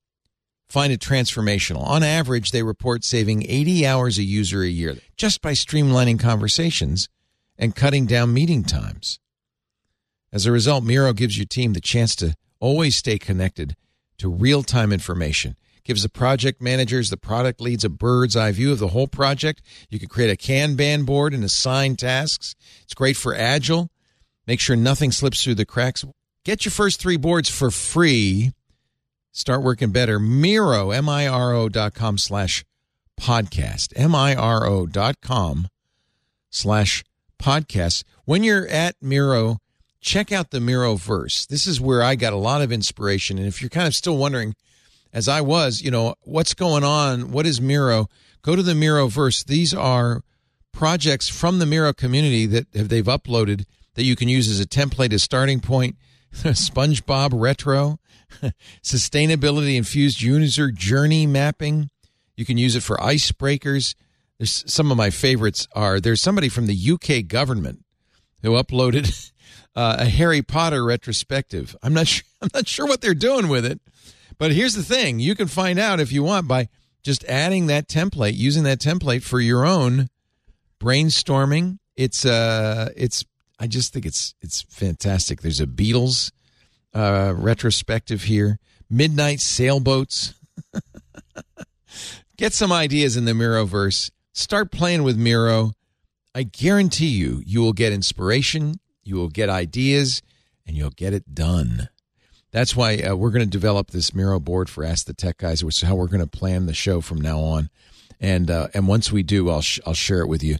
find 0.71 0.93
it 0.93 1.01
transformational. 1.01 1.85
On 1.85 2.01
average, 2.01 2.51
they 2.51 2.63
report 2.63 3.03
saving 3.03 3.45
80 3.47 3.85
hours 3.85 4.17
a 4.17 4.23
user 4.23 4.61
a 4.61 4.67
year 4.67 4.95
just 5.17 5.41
by 5.41 5.51
streamlining 5.51 6.19
conversations 6.19 7.09
and 7.57 7.75
cutting 7.75 8.05
down 8.05 8.33
meeting 8.33 8.63
times. 8.63 9.19
As 10.31 10.45
a 10.45 10.51
result, 10.51 10.85
Miro 10.85 11.11
gives 11.11 11.37
your 11.37 11.45
team 11.45 11.73
the 11.73 11.81
chance 11.81 12.15
to 12.17 12.35
always 12.61 12.95
stay 12.95 13.19
connected 13.19 13.75
to 14.17 14.29
real 14.29 14.63
time 14.63 14.93
information. 14.93 15.57
Gives 15.83 16.03
the 16.03 16.09
project 16.09 16.61
managers, 16.61 17.09
the 17.09 17.17
product 17.17 17.59
leads 17.59 17.83
a 17.83 17.89
bird's 17.89 18.37
eye 18.37 18.51
view 18.51 18.71
of 18.71 18.79
the 18.79 18.89
whole 18.89 19.07
project. 19.07 19.61
You 19.89 19.99
can 19.99 20.07
create 20.07 20.31
a 20.31 20.37
Kanban 20.37 21.05
board 21.05 21.33
and 21.33 21.43
assign 21.43 21.97
tasks. 21.97 22.55
It's 22.83 22.93
great 22.93 23.17
for 23.17 23.35
Agile. 23.35 23.89
Make 24.47 24.59
sure 24.59 24.75
nothing 24.75 25.11
slips 25.11 25.43
through 25.43 25.55
the 25.55 25.65
cracks. 25.65 26.05
Get 26.45 26.63
your 26.63 26.71
first 26.71 27.01
three 27.01 27.17
boards 27.17 27.49
for 27.49 27.71
free. 27.71 28.51
Start 29.31 29.63
working 29.63 29.91
better. 29.91 30.19
Miro, 30.19 30.91
M-I-R-O 30.91 31.69
dot 31.69 31.93
com 31.93 32.17
slash 32.17 32.65
podcast. 33.19 33.93
M-I-R-O 33.95 34.85
dot 34.87 35.21
com 35.21 35.67
slash 36.49 37.03
podcast. 37.41 38.03
When 38.25 38.43
you're 38.43 38.67
at 38.67 38.95
Miro, 39.01 39.59
check 40.01 40.31
out 40.31 40.51
the 40.51 40.59
Miroverse. 40.59 41.47
This 41.47 41.65
is 41.65 41.79
where 41.79 42.03
I 42.03 42.15
got 42.15 42.33
a 42.33 42.37
lot 42.37 42.61
of 42.61 42.71
inspiration. 42.71 43.37
And 43.37 43.47
if 43.47 43.61
you're 43.61 43.69
kind 43.69 43.87
of 43.87 43.95
still 43.95 44.17
wondering, 44.17 44.53
as 45.13 45.27
I 45.27 45.41
was, 45.41 45.81
you 45.81 45.91
know, 45.91 46.15
what's 46.23 46.53
going 46.53 46.83
on? 46.83 47.31
What 47.31 47.45
is 47.45 47.61
Miro? 47.61 48.07
Go 48.41 48.55
to 48.55 48.63
the 48.63 48.73
Miroverse. 48.73 49.45
These 49.45 49.73
are 49.73 50.23
projects 50.71 51.29
from 51.29 51.59
the 51.59 51.65
Miro 51.65 51.93
community 51.93 52.45
that 52.47 52.71
they've 52.71 53.05
uploaded 53.05 53.65
that 53.95 54.03
you 54.03 54.15
can 54.15 54.29
use 54.29 54.49
as 54.49 54.59
a 54.59 54.65
template, 54.65 55.13
as 55.13 55.23
starting 55.23 55.59
point. 55.59 55.95
SpongeBob 56.33 57.31
retro, 57.33 57.99
sustainability 58.83 59.75
infused 59.75 60.21
user 60.21 60.71
journey 60.71 61.25
mapping. 61.25 61.89
You 62.35 62.45
can 62.45 62.57
use 62.57 62.75
it 62.75 62.83
for 62.83 62.97
icebreakers. 62.97 63.95
There's 64.37 64.63
some 64.71 64.91
of 64.91 64.97
my 64.97 65.09
favorites 65.09 65.67
are 65.73 65.99
there's 65.99 66.21
somebody 66.21 66.49
from 66.49 66.65
the 66.65 66.91
UK 66.91 67.27
government 67.27 67.83
who 68.41 68.51
uploaded 68.51 69.31
uh, 69.75 69.97
a 69.99 70.05
Harry 70.05 70.41
Potter 70.41 70.83
retrospective. 70.83 71.75
I'm 71.83 71.93
not 71.93 72.07
sure, 72.07 72.23
I'm 72.41 72.49
not 72.53 72.67
sure 72.67 72.87
what 72.87 73.01
they're 73.01 73.13
doing 73.13 73.47
with 73.47 73.65
it, 73.65 73.79
but 74.37 74.51
here's 74.51 74.73
the 74.73 74.83
thing: 74.83 75.19
you 75.19 75.35
can 75.35 75.47
find 75.47 75.77
out 75.77 75.99
if 75.99 76.11
you 76.11 76.23
want 76.23 76.47
by 76.47 76.69
just 77.03 77.23
adding 77.25 77.67
that 77.67 77.87
template, 77.87 78.35
using 78.35 78.63
that 78.63 78.79
template 78.79 79.23
for 79.23 79.39
your 79.39 79.65
own 79.65 80.07
brainstorming. 80.79 81.77
It's 81.95 82.25
uh, 82.25 82.89
it's 82.95 83.23
I 83.59 83.67
just 83.67 83.93
think 83.93 84.05
it's 84.05 84.33
it's 84.41 84.63
fantastic. 84.63 85.41
There's 85.41 85.61
a 85.61 85.67
Beatles 85.67 86.31
uh, 86.93 87.33
retrospective 87.35 88.23
here. 88.23 88.59
Midnight 88.89 89.39
sailboats. 89.39 90.33
Get 92.37 92.53
some 92.53 92.71
ideas 92.71 93.17
in 93.17 93.25
the 93.25 93.33
Miroverse. 93.33 94.11
Start 94.33 94.71
playing 94.71 95.03
with 95.03 95.17
Miro. 95.17 95.73
I 96.33 96.43
guarantee 96.43 97.07
you, 97.07 97.41
you 97.45 97.61
will 97.61 97.73
get 97.73 97.91
inspiration, 97.91 98.79
you 99.03 99.17
will 99.17 99.27
get 99.27 99.49
ideas, 99.49 100.21
and 100.65 100.77
you'll 100.77 100.89
get 100.91 101.13
it 101.13 101.35
done. 101.35 101.89
That's 102.51 102.75
why 102.75 102.97
uh, 102.97 103.15
we're 103.15 103.31
going 103.31 103.45
to 103.45 103.49
develop 103.49 103.91
this 103.91 104.13
Miro 104.13 104.39
board 104.39 104.69
for 104.69 104.83
Ask 104.83 105.05
the 105.05 105.13
Tech 105.13 105.37
Guys, 105.37 105.63
which 105.63 105.81
is 105.81 105.87
how 105.87 105.95
we're 105.95 106.07
going 106.07 106.21
to 106.21 106.27
plan 106.27 106.65
the 106.65 106.73
show 106.73 107.01
from 107.01 107.19
now 107.19 107.39
on. 107.39 107.69
And 108.19 108.49
uh, 108.51 108.67
and 108.73 108.87
once 108.87 109.11
we 109.11 109.23
do, 109.23 109.49
I'll 109.49 109.61
sh- 109.61 109.79
I'll 109.85 109.93
share 109.93 110.21
it 110.21 110.27
with 110.27 110.43
you 110.43 110.57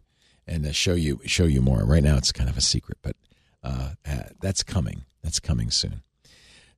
and 0.48 0.66
uh, 0.66 0.72
show 0.72 0.93
you 0.93 1.22
show 1.26 1.43
you 1.43 1.61
more. 1.61 1.84
Right 1.84 2.03
now, 2.03 2.18
it's 2.18 2.32
kind 2.32 2.50
of 2.50 2.58
a 2.58 2.61
secret, 2.61 2.98
but 3.01 3.16
uh, 3.64 3.92
uh, 4.06 4.24
that's 4.40 4.64
coming. 4.64 5.03
That's 5.22 5.40
coming 5.40 5.69
soon. 5.69 6.01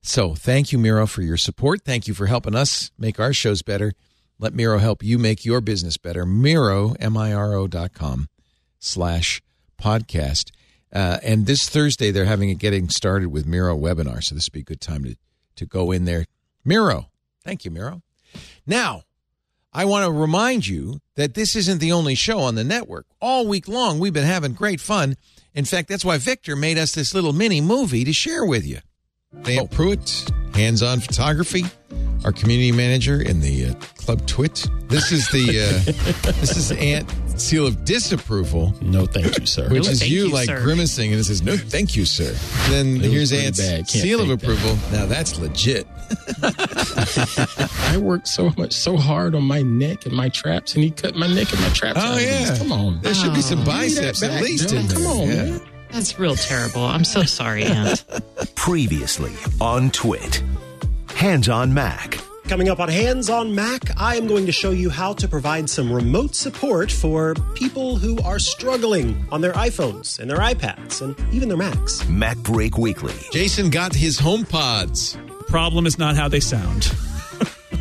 So 0.05 0.35
thank 0.35 0.73
you, 0.73 0.77
Miro, 0.77 1.07
for 1.07 1.21
your 1.21 1.37
support. 1.37 1.83
Thank 1.85 2.09
you 2.09 2.13
for 2.13 2.25
helping 2.25 2.55
us 2.55 2.91
make 2.99 3.21
our 3.21 3.31
shows 3.31 3.61
better. 3.61 3.93
Let 4.37 4.53
Miro 4.53 4.77
help 4.77 5.01
you 5.01 5.17
make 5.17 5.45
your 5.45 5.61
business 5.61 5.95
better. 5.95 6.25
Miro, 6.25 6.93
M 6.99 7.15
I 7.15 7.33
R 7.33 7.53
O 7.53 7.67
dot 7.67 7.93
com 7.93 8.27
slash 8.79 9.41
podcast. 9.81 10.51
Uh, 10.91 11.19
and 11.23 11.45
this 11.45 11.69
Thursday, 11.69 12.11
they're 12.11 12.25
having 12.25 12.49
a 12.49 12.53
getting 12.53 12.89
started 12.89 13.29
with 13.29 13.45
Miro 13.45 13.77
webinar. 13.77 14.21
So 14.21 14.35
this 14.35 14.47
would 14.47 14.53
be 14.53 14.59
a 14.59 14.63
good 14.63 14.81
time 14.81 15.05
to, 15.05 15.15
to 15.55 15.65
go 15.65 15.91
in 15.91 16.03
there. 16.03 16.25
Miro. 16.65 17.09
Thank 17.43 17.63
you, 17.63 17.71
Miro. 17.71 18.01
Now, 18.67 19.03
I 19.71 19.85
want 19.85 20.05
to 20.05 20.11
remind 20.11 20.67
you 20.67 20.99
that 21.15 21.33
this 21.33 21.55
isn't 21.55 21.79
the 21.79 21.93
only 21.93 22.15
show 22.15 22.39
on 22.39 22.55
the 22.55 22.63
network. 22.63 23.05
All 23.21 23.47
week 23.47 23.67
long, 23.67 23.99
we've 23.99 24.13
been 24.13 24.25
having 24.25 24.53
great 24.53 24.81
fun. 24.81 25.15
In 25.53 25.65
fact, 25.65 25.87
that's 25.87 26.05
why 26.05 26.17
Victor 26.17 26.55
made 26.55 26.77
us 26.77 26.93
this 26.93 27.13
little 27.15 27.33
mini 27.33 27.61
movie 27.61 28.03
to 28.03 28.13
share 28.13 28.45
with 28.45 28.67
you. 28.67 28.79
Ant 29.45 29.69
Pruitt, 29.71 30.25
hands 30.53 30.81
on 30.83 30.99
photography, 30.99 31.63
our 32.23 32.31
community 32.31 32.71
manager 32.71 33.21
in 33.21 33.41
the 33.41 33.65
uh, 33.67 33.73
Club 33.97 34.25
Twit. 34.25 34.65
This 34.87 35.11
is 35.11 35.27
the 35.29 35.59
uh, 35.59 36.31
this 36.39 36.55
is 36.55 36.71
Ant 36.71 37.09
seal 37.39 37.65
of 37.67 37.83
disapproval. 37.83 38.73
No, 38.81 39.05
thank 39.05 39.37
you, 39.39 39.45
sir. 39.45 39.67
Which 39.69 39.83
No, 39.85 39.89
is 39.89 40.09
you, 40.09 40.27
you, 40.27 40.31
like 40.33 40.45
sir. 40.45 40.61
grimacing, 40.61 41.11
and 41.11 41.19
it 41.19 41.23
says, 41.25 41.41
"No, 41.41 41.57
thank 41.57 41.95
you, 41.95 42.05
sir." 42.05 42.31
Then 42.71 42.97
It 42.97 43.11
here's 43.11 43.31
pretty 43.31 43.47
Ant's 43.47 43.59
bad. 43.59 43.77
Can't 43.79 43.89
seal 43.89 44.21
of 44.21 44.27
take 44.27 44.39
that. 44.39 44.45
approval. 44.45 44.77
Now 44.97 45.05
that's 45.07 45.37
legit. 45.39 45.87
I 46.43 47.97
worked 47.97 48.27
so 48.27 48.51
much, 48.57 48.73
so 48.73 48.95
hard 48.97 49.35
on 49.35 49.43
my 49.43 49.61
neck 49.61 50.05
and 50.05 50.15
my 50.15 50.29
traps, 50.29 50.75
and 50.75 50.83
he 50.83 50.91
cut 50.91 51.15
my 51.15 51.27
neck 51.27 51.51
and 51.51 51.61
my 51.61 51.69
traps. 51.69 51.99
Oh 52.01 52.13
out 52.13 52.21
yeah, 52.21 52.39
these. 52.49 52.57
come 52.59 52.71
on. 52.71 53.01
There 53.01 53.13
should 53.13 53.33
be 53.33 53.41
some 53.41 53.59
Give 53.63 53.67
me 53.67 53.73
that 53.73 54.19
biceps 54.19 54.23
at 54.23 54.41
least 54.41 54.69
Bill. 54.69 54.79
in 54.79 54.87
there. 54.87 54.97
Come 54.97 55.07
on, 55.07 55.27
Yeah. 55.27 55.35
man. 55.57 55.61
That's 55.93 56.17
real 56.17 56.35
terrible. 56.35 56.83
I'm 56.83 57.03
so 57.03 57.21
sorry, 57.21 57.63
Ant. 57.65 58.03
Previously 58.55 59.31
on 59.61 59.91
Twit. 59.91 60.41
Hands 61.15 61.47
on 61.47 61.71
Mac. 61.73 62.17
Coming 62.45 62.67
up 62.67 62.79
on 62.79 62.89
Hands 62.89 63.29
on 63.29 63.53
Mac, 63.53 63.81
I 63.95 64.15
am 64.15 64.25
going 64.25 64.47
to 64.47 64.51
show 64.51 64.71
you 64.71 64.89
how 64.89 65.13
to 65.13 65.27
provide 65.27 65.69
some 65.69 65.93
remote 65.93 66.33
support 66.33 66.91
for 66.91 67.35
people 67.53 67.95
who 67.95 68.19
are 68.23 68.39
struggling 68.39 69.23
on 69.31 69.41
their 69.41 69.53
iPhones 69.53 70.19
and 70.19 70.29
their 70.29 70.39
iPads 70.39 71.01
and 71.01 71.15
even 71.31 71.47
their 71.47 71.57
Macs. 71.57 72.03
Mac 72.09 72.37
Break 72.39 72.77
Weekly. 72.77 73.13
Jason 73.31 73.69
got 73.69 73.93
his 73.93 74.17
home 74.17 74.45
pods. 74.45 75.15
Problem 75.47 75.85
is 75.85 75.99
not 75.99 76.15
how 76.15 76.27
they 76.27 76.39
sound. 76.39 76.91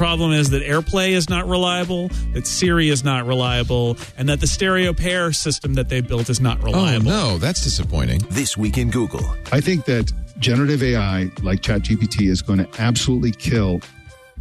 The 0.02 0.06
problem 0.06 0.32
is 0.32 0.50
that 0.50 0.64
AirPlay 0.64 1.10
is 1.10 1.31
not 1.31 1.47
reliable, 1.47 2.08
that 2.32 2.44
Siri 2.44 2.89
is 2.89 3.05
not 3.05 3.24
reliable, 3.24 3.97
and 4.18 4.28
that 4.28 4.40
the 4.40 4.48
stereo 4.48 4.92
pair 4.92 5.32
system 5.32 5.74
that 5.74 5.89
they 5.89 6.00
built 6.00 6.28
is 6.28 6.40
not 6.40 6.58
oh, 6.60 6.64
reliable. 6.64 7.08
Oh 7.08 7.31
no, 7.34 7.39
that's 7.39 7.62
disappointing. 7.62 8.20
This 8.28 8.56
week 8.56 8.78
in 8.78 8.90
Google. 8.90 9.24
I 9.52 9.60
think 9.60 9.84
that 9.84 10.12
generative 10.40 10.82
AI 10.82 11.31
like 11.44 11.60
ChatGPT 11.60 12.28
is 12.28 12.42
going 12.42 12.58
to 12.58 12.68
absolutely 12.81 13.31
kill 13.31 13.81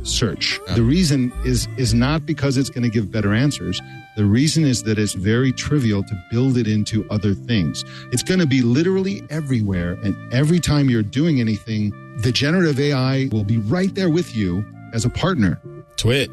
search. 0.01 0.59
The 0.73 0.81
reason 0.81 1.31
is 1.45 1.67
is 1.77 1.93
not 1.93 2.25
because 2.25 2.57
it's 2.57 2.71
going 2.71 2.81
to 2.81 2.89
give 2.89 3.11
better 3.11 3.31
answers. 3.31 3.79
The 4.15 4.25
reason 4.25 4.65
is 4.65 4.81
that 4.81 4.97
it's 4.97 5.13
very 5.13 5.51
trivial 5.51 6.01
to 6.01 6.25
build 6.31 6.57
it 6.57 6.67
into 6.67 7.07
other 7.11 7.35
things. 7.35 7.85
It's 8.11 8.23
going 8.23 8.39
to 8.39 8.47
be 8.47 8.63
literally 8.63 9.21
everywhere 9.29 9.91
and 10.03 10.15
every 10.33 10.59
time 10.59 10.89
you're 10.89 11.03
doing 11.03 11.39
anything, 11.39 11.91
the 12.23 12.31
generative 12.31 12.79
AI 12.79 13.29
will 13.31 13.43
be 13.43 13.59
right 13.59 13.93
there 13.93 14.09
with 14.09 14.35
you 14.35 14.65
as 14.93 15.05
a 15.05 15.09
partner. 15.09 15.59
Twit. 15.97 16.29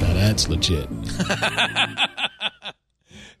Now 0.00 0.14
that's 0.14 0.48
legit. 0.48 0.88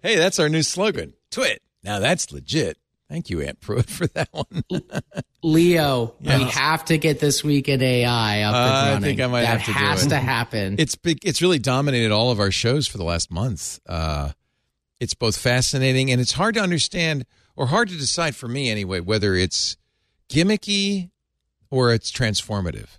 Hey, 0.00 0.14
that's 0.14 0.38
our 0.38 0.48
new 0.48 0.62
slogan. 0.62 1.14
Twit. 1.32 1.60
Now 1.82 1.98
that's 1.98 2.30
legit. 2.30 2.78
Thank 3.08 3.30
you, 3.30 3.40
Ant 3.40 3.60
Pruitt, 3.60 3.90
for 3.90 4.06
that 4.08 4.28
one. 4.32 4.62
Leo, 5.42 6.14
Yes. 6.20 6.38
we 6.38 6.44
have 6.50 6.84
to 6.86 6.98
get 6.98 7.18
this 7.18 7.42
week 7.42 7.68
in 7.68 7.82
AI 7.82 8.42
up 8.42 8.54
and 8.54 8.94
Uh, 8.94 8.96
I 8.96 9.00
think 9.00 9.20
I 9.20 9.26
might 9.26 9.40
that 9.40 9.58
have 9.60 9.60
to 9.66 9.72
do 9.72 9.78
has 9.78 10.06
to 10.06 10.16
happen. 10.16 10.76
It's 10.78 10.94
big, 10.94 11.18
it's 11.24 11.42
really 11.42 11.58
dominated 11.58 12.12
all 12.12 12.30
of 12.30 12.38
our 12.38 12.52
shows 12.52 12.86
for 12.86 12.96
the 12.98 13.02
last 13.04 13.30
month. 13.32 13.80
Uh, 13.88 14.30
it's 15.00 15.14
both 15.14 15.36
fascinating 15.36 16.12
and 16.12 16.20
it's 16.20 16.32
hard 16.32 16.54
to 16.54 16.60
understand, 16.60 17.24
or 17.56 17.66
hard 17.66 17.88
to 17.88 17.96
decide 17.96 18.36
for 18.36 18.46
me 18.46 18.70
anyway, 18.70 19.00
whether 19.00 19.34
it's 19.34 19.76
gimmicky 20.28 21.10
or 21.72 21.92
it's 21.92 22.12
transformative. 22.12 22.98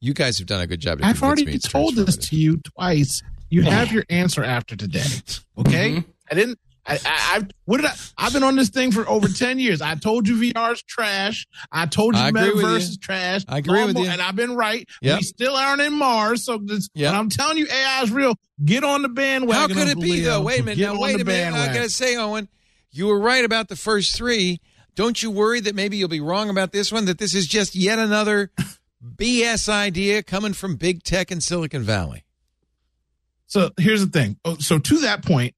You 0.00 0.14
guys 0.14 0.38
have 0.38 0.46
done 0.46 0.60
a 0.62 0.66
good 0.66 0.80
job. 0.80 1.00
I've 1.02 1.22
already 1.22 1.58
told 1.58 1.94
this 1.96 2.16
to 2.28 2.36
you 2.36 2.58
twice. 2.58 3.22
You 3.50 3.62
have 3.62 3.92
your 3.92 4.04
answer 4.08 4.42
after 4.44 4.76
today. 4.76 5.02
Okay, 5.58 5.90
Mm-hmm. 5.90 6.10
I 6.30 6.34
didn't. 6.34 6.58
I, 6.86 6.94
I, 6.94 6.98
I 7.04 7.42
what 7.66 7.76
did 7.82 7.86
I? 7.86 7.92
I've 8.16 8.32
been 8.32 8.42
on 8.42 8.56
this 8.56 8.70
thing 8.70 8.92
for 8.92 9.06
over 9.06 9.28
ten 9.28 9.58
years. 9.58 9.82
I 9.82 9.94
told 9.96 10.26
you 10.26 10.36
VR 10.36 10.72
is 10.72 10.82
trash. 10.82 11.46
I 11.70 11.84
told 11.84 12.16
you 12.16 12.22
I 12.22 12.30
Metaverse 12.32 12.62
you. 12.62 12.76
is 12.76 12.96
trash. 12.96 13.42
I 13.46 13.58
agree 13.58 13.84
with 13.84 13.98
you. 13.98 14.06
and 14.06 14.22
I've 14.22 14.36
been 14.36 14.54
right. 14.56 14.88
Yep. 15.02 15.18
We 15.18 15.22
still 15.24 15.54
aren't 15.54 15.82
in 15.82 15.92
Mars, 15.92 16.46
so 16.46 16.56
this, 16.56 16.88
Yep. 16.94 17.12
I'm 17.12 17.28
telling 17.28 17.58
you 17.58 17.66
AI 17.70 18.02
is 18.02 18.10
real, 18.10 18.36
get 18.64 18.84
on 18.84 19.02
the 19.02 19.10
bandwagon. 19.10 19.76
How 19.76 19.82
could 19.84 19.88
it 19.88 20.00
be 20.00 20.20
though? 20.20 20.40
Wait 20.40 20.60
a 20.60 20.62
minute. 20.62 20.78
Get 20.78 20.94
Now 20.94 20.98
wait 21.00 21.20
a 21.20 21.24
minute. 21.24 21.54
I 21.58 21.66
gotta 21.74 21.90
say, 21.90 22.16
Owen, 22.16 22.48
you 22.90 23.06
were 23.08 23.20
right 23.20 23.44
about 23.44 23.68
the 23.68 23.76
first 23.76 24.16
three. 24.16 24.60
Don't 24.94 25.22
you 25.22 25.30
worry 25.30 25.60
that 25.60 25.74
maybe 25.74 25.98
you'll 25.98 26.08
be 26.08 26.20
wrong 26.20 26.48
about 26.48 26.72
this 26.72 26.90
one? 26.90 27.04
That 27.04 27.18
this 27.18 27.34
is 27.34 27.46
just 27.46 27.74
yet 27.74 27.98
another 27.98 28.50
BS 29.04 29.68
idea 29.68 30.22
coming 30.22 30.52
from 30.52 30.76
big 30.76 31.02
tech 31.02 31.30
in 31.30 31.40
Silicon 31.40 31.82
Valley. 31.82 32.24
So 33.46 33.70
here's 33.78 34.04
the 34.04 34.10
thing. 34.10 34.36
Oh, 34.44 34.56
so 34.58 34.78
to 34.78 34.98
that 35.00 35.24
point, 35.24 35.54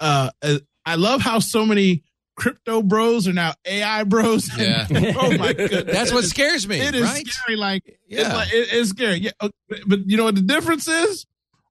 uh, 0.00 0.30
uh, 0.42 0.58
I 0.84 0.96
love 0.96 1.20
how 1.20 1.38
so 1.38 1.64
many 1.64 2.02
crypto 2.34 2.82
bros 2.82 3.28
are 3.28 3.32
now 3.32 3.52
AI 3.66 4.04
bros. 4.04 4.50
Yeah. 4.58 4.86
oh 4.90 5.36
my 5.38 5.52
goodness. 5.52 5.84
That's 5.94 6.12
what 6.12 6.24
scares 6.24 6.66
me, 6.66 6.80
It 6.80 6.94
is 6.94 7.02
right? 7.02 7.26
scary. 7.26 7.56
Like, 7.56 7.82
it's, 7.86 7.98
Yeah. 8.08 8.34
like 8.34 8.52
it- 8.52 8.68
it's 8.72 8.90
scary. 8.90 9.16
Yeah. 9.18 9.30
But, 9.40 9.52
but 9.86 10.08
you 10.08 10.16
know 10.16 10.24
what 10.24 10.34
the 10.34 10.40
difference 10.42 10.88
is? 10.88 11.26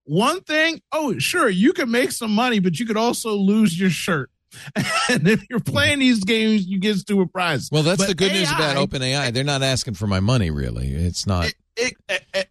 One 0.05 0.41
thing, 0.41 0.81
oh, 0.91 1.17
sure, 1.19 1.49
you 1.49 1.73
can 1.73 1.91
make 1.91 2.11
some 2.11 2.33
money, 2.33 2.59
but 2.59 2.79
you 2.79 2.85
could 2.85 2.97
also 2.97 3.33
lose 3.35 3.79
your 3.79 3.89
shirt. 3.89 4.29
and 5.09 5.27
if 5.27 5.43
you're 5.49 5.59
playing 5.59 5.99
these 5.99 6.23
games, 6.23 6.65
you 6.65 6.79
get 6.79 6.97
stupid 6.97 7.31
prizes. 7.31 7.69
Well, 7.71 7.83
that's 7.83 7.97
But 8.01 8.07
the 8.07 8.15
good 8.15 8.31
news 8.33 8.51
AI 8.51 8.55
about 8.73 8.89
OpenAI. 8.89 9.33
They're 9.33 9.43
not 9.43 9.63
asking 9.63 9.93
for 9.95 10.07
my 10.07 10.19
money, 10.19 10.51
really. 10.51 10.87
It's 10.87 11.25
not. 11.25 11.53
it, 11.77 11.93
eh, 12.09 12.19
eh, 12.33 12.43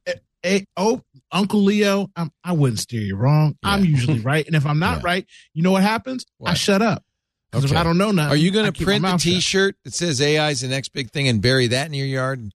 eh, 0.45 0.61
oh, 0.77 1.03
Uncle 1.33 1.61
Leo, 1.61 2.09
I'm, 2.17 2.33
I 2.43 2.53
wouldn't 2.53 2.81
steer 2.81 3.03
you 3.03 3.17
wrong. 3.17 3.57
I'm 3.63 3.85
usually 3.85 4.21
right, 4.21 4.47
and 4.47 4.57
if 4.57 4.67
I'm 4.67 4.79
not 4.79 4.99
Yeah. 4.99 5.03
right, 5.05 5.27
you 5.55 5.63
know 5.63 5.73
what 5.73 5.83
happens? 5.83 6.25
I 6.45 6.55
shut 6.55 6.83
up. 6.83 7.05
Because 7.53 7.71
if 7.71 7.77
I 7.77 7.83
don't 7.83 7.99
know 7.99 8.13
nothing, 8.13 8.33
Are 8.33 8.37
you 8.37 8.51
going 8.53 8.73
to 8.73 8.85
print 8.85 9.03
the. 9.05 9.17
T-shirt 9.19 9.77
that 9.85 9.93
says 9.93 10.21
AI 10.21 10.51
is 10.51 10.61
the 10.61 10.69
next 10.69 10.91
big 10.91 11.11
thing 11.11 11.27
and 11.29 11.43
bury 11.43 11.67
that 11.69 11.87
in 11.87 11.95
your 11.95 12.07
yard 12.07 12.39
and 12.39 12.53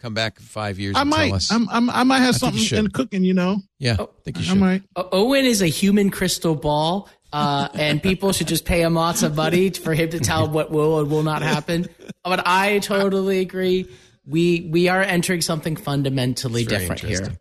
come 0.00 0.14
back 0.14 0.38
five 0.38 0.78
years 0.78 0.94
I 0.96 1.00
and 1.00 1.10
might. 1.10 1.26
tell 1.26 1.34
us? 1.36 1.50
I'm, 1.50 1.68
I'm, 1.68 1.90
I 1.90 2.04
might 2.04 2.20
have 2.20 2.36
I 2.36 2.38
something 2.38 2.78
in 2.78 2.88
cooking. 2.90 3.24
You 3.24 3.34
know. 3.34 3.58
yeah, 3.80 3.96
I 3.98 4.06
think 4.24 4.36
you 4.38 4.42
I 4.42 4.46
should. 4.46 4.58
might. 4.58 4.82
Owen 4.96 5.44
is 5.44 5.62
a 5.62 5.66
human 5.66 6.10
crystal 6.10 6.54
ball, 6.54 7.08
uh, 7.36 7.68
and 7.74 8.02
people 8.02 8.32
should 8.32 8.48
just 8.48 8.64
pay 8.64 8.80
him 8.80 8.94
lots 8.94 9.22
of 9.22 9.36
money 9.36 9.68
for 9.68 9.92
him 9.92 10.08
to 10.08 10.18
tell 10.18 10.48
what 10.48 10.70
will 10.70 11.00
and 11.00 11.10
will 11.10 11.22
not 11.22 11.42
happen. 11.42 11.86
But 12.24 12.46
I 12.46 12.78
totally 12.78 13.40
agree. 13.40 13.88
We 14.24 14.68
we 14.72 14.88
are 14.88 15.02
entering 15.02 15.42
something 15.42 15.76
fundamentally 15.76 16.64
different 16.64 17.02
here. 17.02 17.36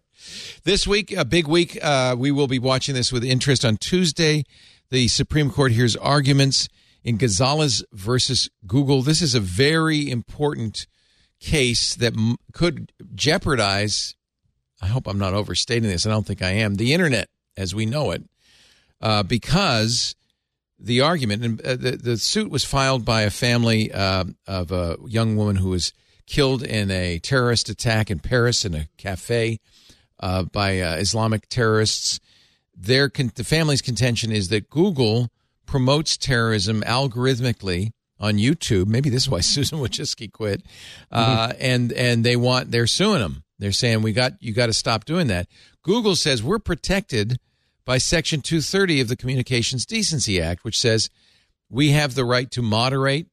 This 0.65 0.85
week, 0.85 1.13
a 1.13 1.23
big 1.23 1.47
week. 1.47 1.79
Uh, 1.81 2.15
we 2.17 2.29
will 2.29 2.47
be 2.47 2.59
watching 2.59 2.93
this 2.93 3.11
with 3.11 3.23
interest 3.23 3.63
on 3.63 3.77
Tuesday. 3.77 4.43
The 4.89 5.07
Supreme 5.07 5.49
Court 5.49 5.71
hears 5.71 5.95
arguments 5.95 6.67
in 7.03 7.15
Gonzalez 7.15 7.83
versus 7.93 8.49
Google. 8.67 9.01
This 9.01 9.21
is 9.21 9.33
a 9.33 9.39
very 9.39 10.09
important 10.09 10.87
case 11.39 11.95
that 11.95 12.13
m- 12.17 12.35
could 12.51 12.91
jeopardize. 13.13 14.15
I 14.81 14.87
hope 14.87 15.07
I'm 15.07 15.19
not 15.19 15.33
overstating 15.33 15.89
this. 15.89 16.05
I 16.05 16.09
don't 16.09 16.27
think 16.27 16.41
I 16.41 16.51
am. 16.51 16.75
The 16.75 16.93
internet 16.93 17.29
as 17.55 17.73
we 17.73 17.85
know 17.85 18.11
it, 18.11 18.23
uh, 19.01 19.23
because 19.23 20.15
the 20.79 21.01
argument 21.01 21.43
and 21.43 21.61
uh, 21.61 21.75
the 21.75 21.91
the 21.91 22.17
suit 22.17 22.51
was 22.51 22.63
filed 22.63 23.05
by 23.05 23.21
a 23.21 23.29
family 23.29 23.91
uh, 23.91 24.25
of 24.47 24.71
a 24.71 24.97
young 25.07 25.35
woman 25.35 25.57
who 25.57 25.69
was 25.69 25.93
killed 26.27 26.63
in 26.63 26.91
a 26.91 27.19
terrorist 27.19 27.69
attack 27.69 28.09
in 28.09 28.19
Paris 28.19 28.65
in 28.65 28.73
a 28.73 28.87
cafe 28.97 29.59
uh, 30.19 30.43
by 30.43 30.79
uh, 30.79 30.95
Islamic 30.95 31.47
terrorists. 31.49 32.19
Their 32.75 33.09
con- 33.09 33.31
the 33.35 33.43
family's 33.43 33.81
contention 33.81 34.31
is 34.31 34.49
that 34.49 34.69
Google 34.69 35.29
promotes 35.65 36.17
terrorism 36.17 36.81
algorithmically 36.81 37.91
on 38.19 38.35
YouTube. 38.35 38.87
Maybe 38.87 39.09
this 39.09 39.23
is 39.23 39.29
why 39.29 39.39
Susan 39.41 39.79
Wojcicki 39.79 40.31
quit. 40.31 40.63
Uh, 41.11 41.53
and 41.59 41.91
and 41.93 42.23
they 42.23 42.35
want 42.35 42.71
they're 42.71 42.87
suing 42.87 43.19
them. 43.19 43.43
They're 43.59 43.71
saying 43.71 44.01
we 44.01 44.11
got 44.11 44.33
you 44.41 44.53
got 44.53 44.67
to 44.67 44.73
stop 44.73 45.05
doing 45.05 45.27
that. 45.27 45.47
Google 45.83 46.15
says 46.15 46.43
we're 46.43 46.59
protected 46.59 47.39
by 47.85 47.97
Section 47.97 48.41
230 48.41 49.01
of 49.01 49.07
the 49.07 49.15
Communications 49.15 49.85
Decency 49.85 50.41
Act, 50.41 50.63
which 50.63 50.79
says 50.79 51.09
we 51.69 51.91
have 51.91 52.15
the 52.15 52.25
right 52.25 52.49
to 52.51 52.61
moderate, 52.61 53.27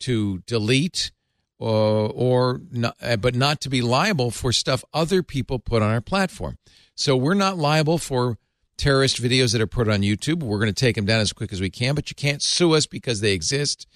to 0.00 0.38
delete, 0.46 1.10
or, 1.58 2.10
or 2.14 2.60
not, 2.70 2.96
uh, 3.02 3.16
but 3.16 3.34
not 3.34 3.60
to 3.60 3.68
be 3.68 3.82
liable 3.82 4.30
for 4.30 4.52
stuff 4.52 4.84
other 4.94 5.22
people 5.22 5.58
put 5.58 5.82
on 5.82 5.90
our 5.90 6.00
platform. 6.00 6.56
So 6.94 7.16
we're 7.16 7.34
not 7.34 7.58
liable 7.58 7.98
for 7.98 8.38
terrorist 8.76 9.20
videos 9.20 9.52
that 9.52 9.60
are 9.60 9.66
put 9.66 9.88
on 9.88 10.02
YouTube. 10.02 10.42
We're 10.42 10.60
going 10.60 10.72
to 10.72 10.80
take 10.80 10.94
them 10.94 11.04
down 11.04 11.20
as 11.20 11.32
quick 11.32 11.52
as 11.52 11.60
we 11.60 11.70
can, 11.70 11.94
but 11.94 12.10
you 12.10 12.14
can't 12.14 12.42
sue 12.42 12.74
us 12.74 12.86
because 12.86 13.20
they 13.20 13.32
exist. 13.32 13.88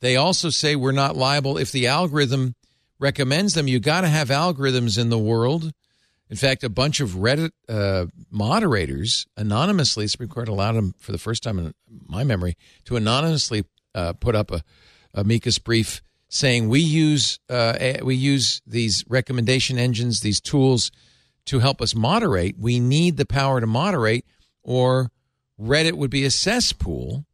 They 0.00 0.16
also 0.16 0.48
say 0.48 0.76
we're 0.76 0.92
not 0.92 1.16
liable 1.16 1.58
if 1.58 1.70
the 1.70 1.86
algorithm 1.86 2.54
recommends 2.98 3.52
them. 3.52 3.68
You 3.68 3.80
got 3.80 4.00
to 4.00 4.08
have 4.08 4.28
algorithms 4.28 4.98
in 4.98 5.10
the 5.10 5.18
world 5.18 5.72
In 6.30 6.36
fact, 6.36 6.62
a 6.62 6.68
bunch 6.68 7.00
of 7.00 7.10
Reddit 7.10 7.50
uh, 7.68 8.06
moderators 8.30 9.26
anonymously, 9.36 10.06
Supreme 10.06 10.28
Court 10.28 10.48
allowed 10.48 10.76
them 10.76 10.94
for 10.98 11.10
the 11.10 11.18
first 11.18 11.42
time 11.42 11.58
in 11.58 11.74
my 12.06 12.22
memory 12.22 12.56
to 12.84 12.96
anonymously 12.96 13.64
uh, 13.96 14.12
put 14.12 14.36
up 14.36 14.52
a 14.52 14.62
amicus 15.12 15.58
brief 15.58 16.02
saying 16.28 16.68
we 16.68 16.78
use 16.78 17.40
uh, 17.48 17.96
we 18.02 18.14
use 18.14 18.62
these 18.64 19.04
recommendation 19.08 19.76
engines, 19.76 20.20
these 20.20 20.40
tools 20.40 20.92
to 21.46 21.58
help 21.58 21.82
us 21.82 21.96
moderate. 21.96 22.56
We 22.56 22.78
need 22.78 23.16
the 23.16 23.26
power 23.26 23.60
to 23.60 23.66
moderate, 23.66 24.24
or 24.62 25.10
Reddit 25.60 25.94
would 25.94 26.10
be 26.10 26.24
a 26.24 26.30
cesspool. 26.30 27.26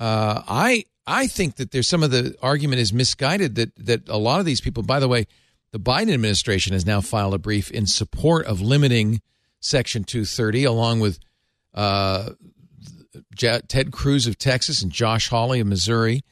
Uh, 0.00 0.42
I 0.48 0.84
I 1.06 1.28
think 1.28 1.54
that 1.56 1.70
there's 1.70 1.88
some 1.88 2.02
of 2.02 2.10
the 2.10 2.34
argument 2.42 2.80
is 2.80 2.92
misguided 2.92 3.54
that 3.54 3.76
that 3.76 4.08
a 4.08 4.18
lot 4.18 4.40
of 4.40 4.46
these 4.46 4.60
people. 4.60 4.82
By 4.82 4.98
the 4.98 5.08
way, 5.08 5.28
the 5.72 5.80
Biden 5.80 6.12
administration 6.12 6.72
has 6.72 6.86
now 6.86 7.00
filed 7.00 7.34
a 7.34 7.38
brief 7.38 7.70
in 7.70 7.86
support 7.86 8.46
of 8.46 8.60
limiting 8.60 9.20
Section 9.60 10.04
230, 10.04 10.64
along 10.64 11.00
with 11.00 11.18
uh, 11.74 12.30
Ted 13.36 13.92
Cruz 13.92 14.26
of 14.26 14.38
Texas 14.38 14.82
and 14.82 14.90
Josh 14.90 15.28
Hawley 15.28 15.60
of 15.60 15.66
Missouri, 15.66 16.22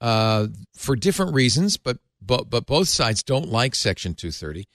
uh, 0.00 0.48
for 0.76 0.96
different 0.96 1.34
reasons. 1.34 1.76
But 1.76 1.98
but 2.20 2.50
but 2.50 2.66
both 2.66 2.88
sides 2.88 3.22
don't 3.22 3.48
like 3.48 3.74
Section 3.74 4.14
230. 4.14 4.66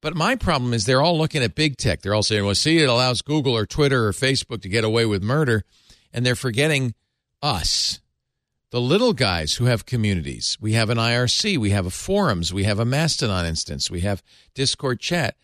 But 0.00 0.14
my 0.14 0.36
problem 0.36 0.72
is 0.74 0.84
they're 0.84 1.02
all 1.02 1.18
looking 1.18 1.42
at 1.42 1.54
big 1.54 1.76
tech. 1.76 2.02
They're 2.02 2.14
all 2.14 2.22
saying, 2.22 2.44
"Well, 2.44 2.54
see, 2.54 2.78
it 2.78 2.88
allows 2.88 3.22
Google 3.22 3.56
or 3.56 3.66
Twitter 3.66 4.06
or 4.06 4.12
Facebook 4.12 4.62
to 4.62 4.68
get 4.68 4.84
away 4.84 5.06
with 5.06 5.22
murder," 5.22 5.64
and 6.12 6.24
they're 6.24 6.36
forgetting 6.36 6.94
us, 7.42 8.00
the 8.70 8.80
little 8.80 9.12
guys 9.12 9.54
who 9.54 9.64
have 9.64 9.86
communities. 9.86 10.58
We 10.60 10.74
have 10.74 10.90
an 10.90 10.98
IRC, 10.98 11.56
we 11.58 11.70
have 11.70 11.86
a 11.86 11.90
forums, 11.90 12.52
we 12.52 12.64
have 12.64 12.78
a 12.78 12.84
Mastodon 12.84 13.46
instance, 13.46 13.90
we 13.90 14.00
have 14.00 14.22
Discord 14.54 15.00
chat. 15.00 15.36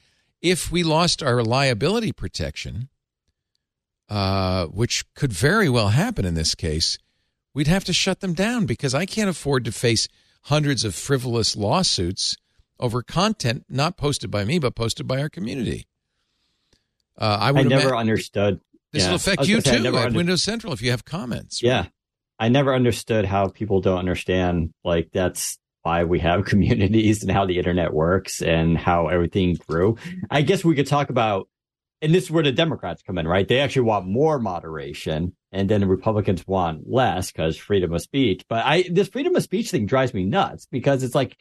If 0.43 0.71
we 0.71 0.83
lost 0.83 1.23
our 1.23 1.43
liability 1.43 2.13
protection, 2.13 2.89
uh, 4.11 4.67
which 4.67 5.05
could 5.15 5.33
very 5.33 5.71
well 5.71 5.89
happen 5.89 6.27
in 6.27 6.35
this 6.35 6.55
case, 6.55 6.99
we'd 7.55 7.67
have 7.67 7.85
to 7.85 7.93
shut 7.95 8.21
them 8.21 8.35
down 8.35 8.67
because 8.67 8.95
I 8.95 9.07
can't 9.07 9.31
afford 9.31 9.65
to 9.65 9.73
face 9.73 10.07
hundreds 10.43 10.85
of 10.85 10.95
frivolous 10.95 11.57
lawsuits 11.57 12.37
over 12.79 13.03
content 13.03 13.65
not 13.69 13.97
posted 13.97 14.31
by 14.31 14.45
me 14.45 14.59
but 14.59 14.75
posted 14.75 15.07
by 15.07 15.21
our 15.21 15.31
community. 15.31 15.87
Uh, 17.17 17.39
I 17.41 17.49
I, 17.49 17.53
would 17.53 17.69
never 17.69 17.97
understood. 17.97 18.61
This 18.93 19.05
yeah. 19.05 19.11
will 19.11 19.17
affect 19.17 19.47
you 19.47 19.61
say, 19.61 19.79
too 19.79 19.97
at 19.97 20.07
under- 20.07 20.17
Windows 20.17 20.43
Central 20.43 20.73
if 20.73 20.83
you 20.83 20.91
have 20.91 21.05
comments. 21.05 21.63
Yeah. 21.63 21.87
I 22.39 22.49
never 22.49 22.75
understood 22.75 23.25
how 23.25 23.49
people 23.49 23.81
don't 23.81 23.99
understand 23.99 24.73
like 24.85 25.11
that's 25.13 25.59
why 25.83 26.05
we 26.05 26.19
have 26.21 26.45
communities 26.47 27.23
and 27.23 27.31
how 27.31 27.47
the 27.47 27.59
internet 27.59 27.93
works 27.93 28.43
and 28.43 28.77
how 28.77 29.09
everything 29.09 29.57
grew. 29.69 29.97
I 30.31 30.43
guess 30.43 30.65
we 30.65 30.75
could 30.75 30.87
talk 30.87 31.11
about 31.11 31.49
and 32.03 32.15
this 32.15 32.25
is 32.25 32.31
where 32.31 32.43
the 32.43 32.53
Democrats 32.53 33.03
come 33.03 33.17
in, 33.17 33.27
right? 33.27 33.49
They 33.49 33.61
actually 33.61 33.83
want 33.83 34.07
more 34.07 34.39
moderation 34.39 35.35
and 35.53 35.71
then 35.71 35.81
the 35.81 35.87
Republicans 35.87 36.47
want 36.47 36.83
less 36.87 37.33
because 37.33 37.57
freedom 37.57 37.95
of 37.95 38.03
speech. 38.03 38.45
But 38.49 38.65
I 38.67 38.85
this 38.91 39.09
freedom 39.09 39.35
of 39.37 39.43
speech 39.43 39.71
thing 39.71 39.87
drives 39.87 40.13
me 40.13 40.25
nuts 40.25 40.67
because 40.71 41.03
it's 41.03 41.15
like 41.15 41.41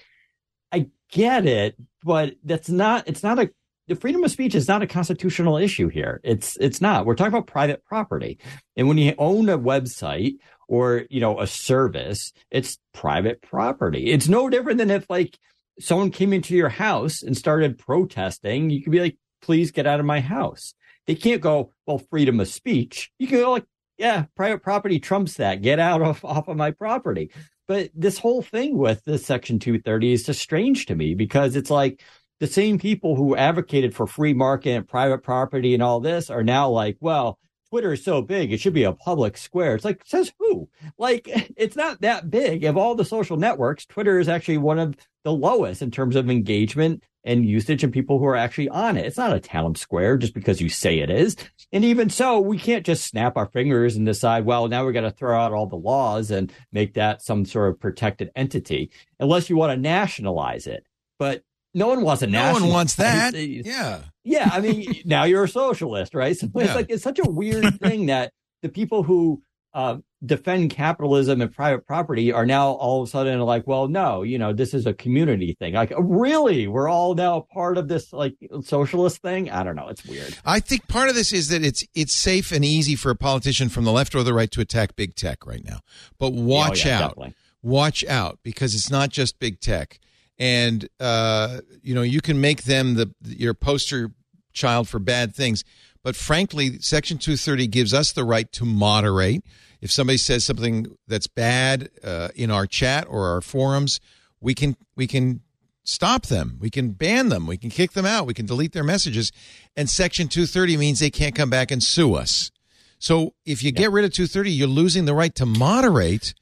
I 0.72 0.88
get 1.12 1.46
it, 1.46 1.76
but 2.04 2.36
that's 2.44 2.70
not 2.70 3.08
it's 3.08 3.24
not 3.24 3.40
a 3.40 3.50
the 3.88 3.96
freedom 3.96 4.24
of 4.24 4.32
speech 4.32 4.56
is 4.56 4.68
not 4.68 4.82
a 4.82 4.88
constitutional 4.88 5.58
issue 5.58 5.90
here. 5.90 6.22
It's 6.24 6.56
it's 6.62 6.80
not. 6.80 7.06
We're 7.06 7.16
talking 7.16 7.34
about 7.34 7.48
private 7.48 7.84
property. 7.84 8.40
And 8.78 8.88
when 8.88 8.98
you 8.98 9.14
own 9.18 9.50
a 9.50 9.58
website 9.58 10.36
or, 10.68 11.04
you 11.10 11.20
know, 11.20 11.40
a 11.40 11.48
service, 11.48 12.34
it's 12.52 12.78
private 12.94 13.42
property. 13.42 14.12
It's 14.12 14.28
no 14.28 14.50
different 14.50 14.78
than 14.78 14.92
if 14.92 15.06
like 15.10 15.38
someone 15.80 16.12
came 16.12 16.34
into 16.34 16.56
your 16.56 16.70
house 16.70 17.24
and 17.24 17.38
started 17.38 17.78
protesting, 17.78 18.70
you 18.70 18.82
could 18.82 18.92
be 18.92 19.00
like, 19.00 19.18
please 19.42 19.72
get 19.72 19.88
out 19.88 20.00
of 20.00 20.06
my 20.06 20.20
house. 20.20 20.74
They 21.08 21.16
can't 21.16 21.42
go, 21.42 21.72
well, 21.86 22.02
freedom 22.10 22.40
of 22.40 22.48
speech. 22.48 23.12
You 23.20 23.28
can 23.28 23.40
go 23.40 23.52
like, 23.52 23.66
yeah, 23.98 24.26
private 24.36 24.64
property 24.64 25.00
trumps 25.00 25.36
that. 25.36 25.62
Get 25.62 25.80
out 25.80 26.02
of 26.02 26.24
off 26.26 26.48
of 26.48 26.58
my 26.58 26.72
property. 26.72 27.32
But 27.68 27.92
this 27.94 28.18
whole 28.18 28.42
thing 28.42 28.78
with 28.78 29.04
this 29.06 29.26
section 29.26 29.60
230 29.60 30.14
is 30.14 30.24
just 30.24 30.42
strange 30.42 30.86
to 30.88 30.96
me 30.96 31.16
because 31.16 31.56
it's 31.56 31.70
like 31.70 32.02
the 32.40 32.48
same 32.48 32.78
people 32.78 33.16
who 33.16 33.36
advocated 33.36 33.96
for 33.96 34.06
free 34.06 34.34
market 34.34 34.72
and 34.72 34.88
private 34.88 35.24
property 35.24 35.74
and 35.74 35.82
all 35.82 36.02
this 36.02 36.30
are 36.30 36.44
now 36.44 36.70
like, 36.70 36.98
well, 37.00 37.40
Twitter 37.74 37.94
is 37.94 38.04
so 38.04 38.22
big, 38.22 38.54
it 38.54 38.60
should 38.60 38.76
be 38.76 38.84
a 38.84 38.94
public 38.94 39.36
square. 39.36 39.74
It's 39.74 39.84
like, 39.84 40.04
says 40.06 40.32
who? 40.38 40.70
Like, 41.00 41.28
it's 41.58 41.76
not 41.76 42.02
that 42.02 42.30
big. 42.30 42.66
Of 42.66 42.78
all 42.78 42.94
the 42.94 43.04
social 43.04 43.36
networks, 43.36 43.88
Twitter 43.88 44.20
is 44.20 44.30
actually 44.30 44.60
one 44.60 44.78
of 44.78 44.96
the 45.24 45.32
lowest 45.32 45.82
in 45.82 45.90
terms 45.90 46.16
of 46.16 46.30
engagement 46.30 47.02
and 47.24 47.48
usage 47.48 47.84
and 47.84 47.92
people 47.92 48.20
who 48.20 48.26
are 48.26 48.36
actually 48.36 48.70
on 48.70 48.96
it. 48.96 49.08
It's 49.08 49.18
not 49.18 49.36
a 49.36 49.40
town 49.40 49.74
square 49.74 50.18
just 50.18 50.36
because 50.36 50.62
you 50.62 50.70
say 50.70 51.00
it 51.00 51.10
is. 51.10 51.36
And 51.72 51.84
even 51.84 52.12
so, 52.12 52.40
we 52.40 52.60
can't 52.60 52.86
just 52.86 53.08
snap 53.08 53.38
our 53.38 53.48
fingers 53.48 53.96
and 53.96 54.06
decide, 54.06 54.46
well, 54.46 54.68
now 54.68 54.86
we 54.86 54.94
got 54.94 55.02
to 55.02 55.10
throw 55.10 55.36
out 55.36 55.52
all 55.52 55.66
the 55.66 55.76
laws 55.76 56.30
and 56.30 56.54
make 56.72 56.94
that 56.94 57.24
some 57.24 57.44
sort 57.44 57.70
of 57.72 57.80
protected 57.80 58.30
entity, 58.36 58.92
unless 59.20 59.50
you 59.50 59.58
want 59.58 59.72
to 59.72 59.82
nationalize 59.82 60.68
it. 60.68 60.86
But 61.18 61.42
no 61.74 61.88
one 61.88 62.02
wants 62.02 62.20
to 62.22 62.28
No 62.28 62.40
nationalize 62.40 62.62
one 62.64 62.72
wants 62.72 62.96
that. 62.96 63.34
Yeah. 63.36 64.02
Yeah, 64.24 64.50
I 64.52 64.62
mean, 64.62 65.02
now 65.06 65.24
you're 65.24 65.44
a 65.46 65.50
socialist, 65.50 66.14
right? 66.14 66.38
So 66.38 66.48
it's 66.56 66.66
Yeah. 66.68 66.74
like 66.76 66.88
it's 66.90 67.04
such 67.04 67.20
a 67.20 67.30
weird 67.30 67.80
thing 67.82 68.08
that 68.08 68.32
the 68.62 68.70
people 68.70 69.04
who 69.04 69.42
uh, 69.74 69.98
defend 70.24 70.70
capitalism 70.70 71.42
and 71.42 71.52
private 71.52 71.86
property 71.88 72.32
are 72.32 72.46
now 72.46 72.70
all 72.74 73.02
of 73.02 73.08
a 73.08 73.12
sudden 73.12 73.40
like, 73.40 73.66
well, 73.66 73.88
no, 73.88 74.22
you 74.22 74.38
know, 74.38 74.54
this 74.54 74.72
is 74.76 74.86
a 74.86 74.94
community 74.94 75.56
thing. 75.58 75.74
Like, 75.74 75.92
really, 75.98 76.68
we're 76.68 76.88
all 76.88 77.16
now 77.16 77.48
part 77.52 77.80
of 77.80 77.88
this 77.88 78.14
like 78.14 78.36
socialist 78.62 79.22
thing. 79.24 79.50
I 79.50 79.64
don't 79.64 79.76
know. 79.76 79.88
It's 79.88 80.06
weird. 80.06 80.38
I 80.46 80.60
think 80.60 80.88
part 80.88 81.10
of 81.10 81.16
this 81.16 81.34
is 81.34 81.48
that 81.50 81.64
it's 81.66 81.84
it's 81.96 82.14
safe 82.14 82.52
and 82.52 82.64
easy 82.64 82.96
for 82.96 83.10
a 83.10 83.16
politician 83.16 83.68
from 83.70 83.84
the 83.84 83.92
left 83.92 84.14
or 84.14 84.22
the 84.22 84.34
right 84.34 84.52
to 84.52 84.62
attack 84.62 84.96
big 84.96 85.16
tech 85.16 85.44
right 85.46 85.64
now. 85.66 85.80
But 86.20 86.34
watch 86.34 86.86
Oh, 86.86 86.90
yeah, 86.90 86.96
out. 86.98 87.10
definitely. 87.10 87.34
Watch 87.64 88.06
out 88.06 88.40
because 88.44 88.76
it's 88.76 88.92
not 88.92 89.10
just 89.10 89.40
big 89.40 89.60
tech. 89.60 90.00
And 90.44 90.90
uh, 91.00 91.62
you 91.82 91.96
know, 91.96 92.02
you 92.02 92.20
can 92.20 92.42
make 92.42 92.64
them 92.64 92.96
the 92.96 93.14
your 93.26 93.54
poster 93.54 94.12
child 94.52 94.90
for 94.90 95.00
bad 95.00 95.34
things. 95.34 95.64
But 96.04 96.18
frankly, 96.18 96.80
Section 96.80 97.18
230 97.18 97.68
gives 97.68 97.94
us 97.94 98.12
the 98.12 98.26
right 98.26 98.52
to 98.52 98.66
moderate. 98.66 99.46
If 99.80 99.90
somebody 99.90 100.18
says 100.18 100.44
something 100.44 100.98
that's 101.08 101.28
bad 101.28 101.92
uh, 102.04 102.28
in 102.36 102.52
our 102.52 102.68
chat 102.68 103.08
or 103.10 103.28
our 103.28 103.40
forums, 103.40 104.02
we 104.42 104.54
can 104.54 104.76
we 104.98 105.08
can 105.08 105.40
stop 105.86 106.26
them. 106.26 106.58
We 106.60 106.70
can 106.70 106.90
ban 106.90 107.30
them. 107.30 107.48
We 107.48 107.56
can 107.56 107.70
kick 107.70 107.94
them 107.94 108.06
out. 108.06 108.28
We 108.28 108.34
can 108.34 108.46
delete 108.46 108.74
their 108.74 108.84
messages. 108.84 109.32
And 109.78 109.90
Section 109.90 110.28
230 110.28 110.76
means 110.76 111.00
they 111.00 111.10
can't 111.10 111.36
come 111.36 111.50
back 111.50 111.72
and 111.72 111.82
sue 111.82 112.16
us. 112.16 112.52
So 113.00 113.34
if 113.46 113.64
you 113.64 113.72
get 113.72 113.94
rid 113.94 114.04
of 114.04 114.12
230, 114.12 114.52
you're 114.52 114.68
losing 114.68 115.06
the 115.06 115.14
right 115.14 115.34
to 115.36 115.46
moderate 115.46 116.34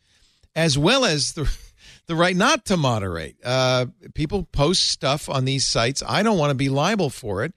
as 0.56 0.76
well 0.76 1.06
as 1.06 1.34
the 1.34 1.46
the 2.12 2.18
right 2.18 2.36
not 2.36 2.66
to 2.66 2.76
moderate. 2.76 3.38
Uh, 3.42 3.86
people 4.14 4.44
post 4.44 4.90
stuff 4.90 5.30
on 5.30 5.46
these 5.46 5.66
sites. 5.66 6.04
I 6.06 6.24
don't 6.24 6.38
want 6.38 6.52
to 6.52 6.56
be 6.56 6.68
liable 6.68 7.10
for 7.10 7.46
it. 7.46 7.54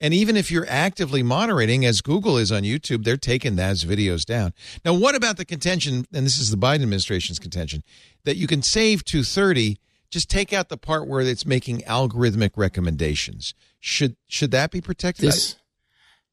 And 0.00 0.14
even 0.14 0.36
if 0.36 0.48
you're 0.48 0.66
actively 0.68 1.24
moderating, 1.24 1.84
as 1.84 2.02
Google 2.02 2.38
is 2.38 2.52
on 2.52 2.62
YouTube, 2.62 3.02
they're 3.02 3.16
taking 3.16 3.56
those 3.56 3.84
videos 3.84 4.24
down. 4.24 4.54
Now, 4.84 4.94
what 4.94 5.16
about 5.16 5.38
the 5.38 5.44
contention? 5.44 6.06
And 6.12 6.24
this 6.24 6.38
is 6.38 6.52
the 6.52 6.56
Biden 6.56 6.82
administration's 6.82 7.40
contention 7.40 7.82
that 8.22 8.36
you 8.36 8.46
can 8.46 8.62
save 8.62 9.04
230. 9.04 9.76
Just 10.08 10.30
take 10.30 10.52
out 10.52 10.68
the 10.68 10.76
part 10.76 11.08
where 11.08 11.22
it's 11.22 11.44
making 11.44 11.80
algorithmic 11.80 12.50
recommendations. 12.54 13.54
Should 13.80 14.16
should 14.28 14.52
that 14.52 14.70
be 14.70 14.80
protected? 14.80 15.26
This, 15.26 15.56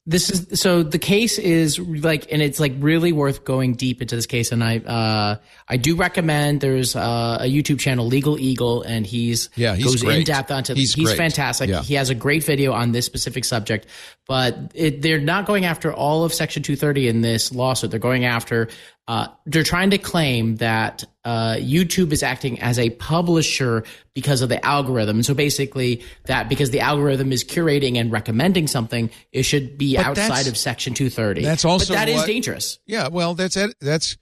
this 0.06 0.28
is 0.28 0.60
so 0.60 0.82
the 0.82 0.98
case 0.98 1.38
is 1.38 1.78
like, 1.78 2.30
and 2.30 2.42
it's 2.42 2.60
like 2.60 2.74
really 2.78 3.12
worth 3.12 3.44
going 3.44 3.74
deep 3.74 4.02
into 4.02 4.14
this 4.14 4.26
case. 4.26 4.52
And 4.52 4.62
I, 4.62 4.78
uh, 4.78 5.36
I 5.66 5.76
do 5.78 5.96
recommend 5.96 6.60
there's 6.60 6.94
uh, 6.94 7.38
a 7.40 7.46
YouTube 7.46 7.80
channel, 7.80 8.06
Legal 8.06 8.38
Eagle, 8.38 8.82
and 8.82 9.06
he's 9.06 9.48
Yeah, 9.56 9.74
he's 9.74 9.86
goes 9.86 10.02
in 10.02 10.24
depth 10.24 10.50
onto. 10.50 10.74
He's 10.74 10.92
He's, 10.92 11.14
fantastic. 11.14 11.70
Yeah. 11.70 11.82
He 11.82 11.94
has 11.94 12.10
a 12.10 12.14
great 12.14 12.44
video 12.44 12.72
on 12.72 12.92
this 12.92 13.06
specific 13.06 13.46
subject, 13.46 13.86
but 14.26 14.72
it, 14.74 15.02
they're 15.02 15.20
not 15.20 15.46
going 15.46 15.64
after 15.64 15.92
all 15.92 16.24
of 16.24 16.32
Section 16.32 16.62
230 16.62 17.08
in 17.08 17.20
this 17.20 17.52
lawsuit. 17.52 17.90
They're 17.90 18.00
going 18.00 18.24
after. 18.24 18.68
Uh, 19.06 19.28
they're 19.44 19.62
trying 19.62 19.90
to 19.90 19.98
claim 19.98 20.56
that 20.56 21.04
uh, 21.24 21.56
YouTube 21.58 22.10
is 22.10 22.22
acting 22.22 22.58
as 22.60 22.78
a 22.78 22.88
publisher 22.90 23.84
because 24.14 24.40
of 24.40 24.48
the 24.48 24.64
algorithm. 24.64 25.22
So 25.22 25.34
basically, 25.34 26.02
that 26.24 26.48
because 26.48 26.70
the 26.70 26.80
algorithm 26.80 27.30
is 27.30 27.44
curating 27.44 27.96
and 27.96 28.10
recommending 28.10 28.66
something, 28.66 29.10
it 29.30 29.42
should 29.42 29.76
be 29.76 29.96
But 29.96 30.06
outside 30.06 30.46
of 30.46 30.56
Section 30.56 30.94
230. 30.94 31.42
That's 31.42 31.66
also 31.66 31.92
but 31.92 31.98
that 31.98 32.08
is 32.08 32.16
what- 32.16 32.26
dangerous. 32.26 32.78
Yeah, 32.86 33.08
well, 33.08 33.34
that's 33.34 33.58
that's 33.80 34.16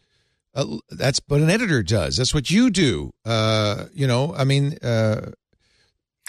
uh, 0.54 0.78
that's 0.90 1.20
what 1.28 1.40
an 1.40 1.48
editor 1.48 1.82
does. 1.82 2.16
That's 2.16 2.34
what 2.34 2.50
you 2.50 2.70
do. 2.70 3.12
Uh, 3.24 3.86
you 3.92 4.06
know, 4.08 4.34
I 4.34 4.44
mean, 4.44 4.78
uh, 4.82 5.30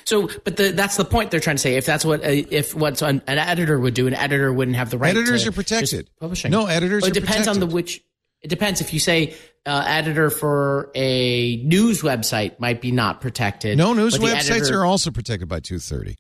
So, 0.06 0.30
but 0.44 0.58
the, 0.58 0.72
that's 0.72 0.98
the 0.98 1.06
point 1.06 1.32
they're 1.32 1.40
trying 1.40 1.56
to 1.58 1.62
say. 1.62 1.76
If 1.76 1.86
that's 1.86 2.04
what 2.06 2.22
a, 2.24 2.40
if 2.54 2.76
what 2.76 3.02
an, 3.02 3.22
an 3.28 3.38
editor 3.38 3.80
would 3.80 3.94
do, 3.94 4.08
an 4.08 4.14
editor 4.14 4.52
wouldn't 4.52 4.78
have 4.78 4.90
the 4.90 4.98
right. 4.98 5.10
Editors 5.16 5.44
to 5.44 5.50
are 5.50 5.52
protected. 5.54 6.10
Publishing. 6.20 6.52
No, 6.52 6.66
editors 6.66 7.02
Well, 7.04 7.12
it 7.12 7.18
are 7.18 7.20
depends 7.22 7.48
on 7.48 7.60
the 7.60 7.66
which. 7.68 8.02
It 8.42 8.50
depends. 8.50 8.82
If 8.82 8.94
you 8.94 9.00
say 9.00 9.36
uh, 9.66 9.86
editor 9.88 10.30
for 10.30 10.92
a 10.96 11.56
news 11.64 12.02
website 12.02 12.60
might 12.60 12.82
be 12.82 12.92
not 12.92 13.22
protected. 13.22 13.78
no 13.78 13.94
news 13.94 14.18
websites 14.20 14.52
editor- 14.52 14.82
are 14.82 14.86
also 14.86 15.12
protected 15.12 15.48
by 15.48 15.62
230. 15.62 16.18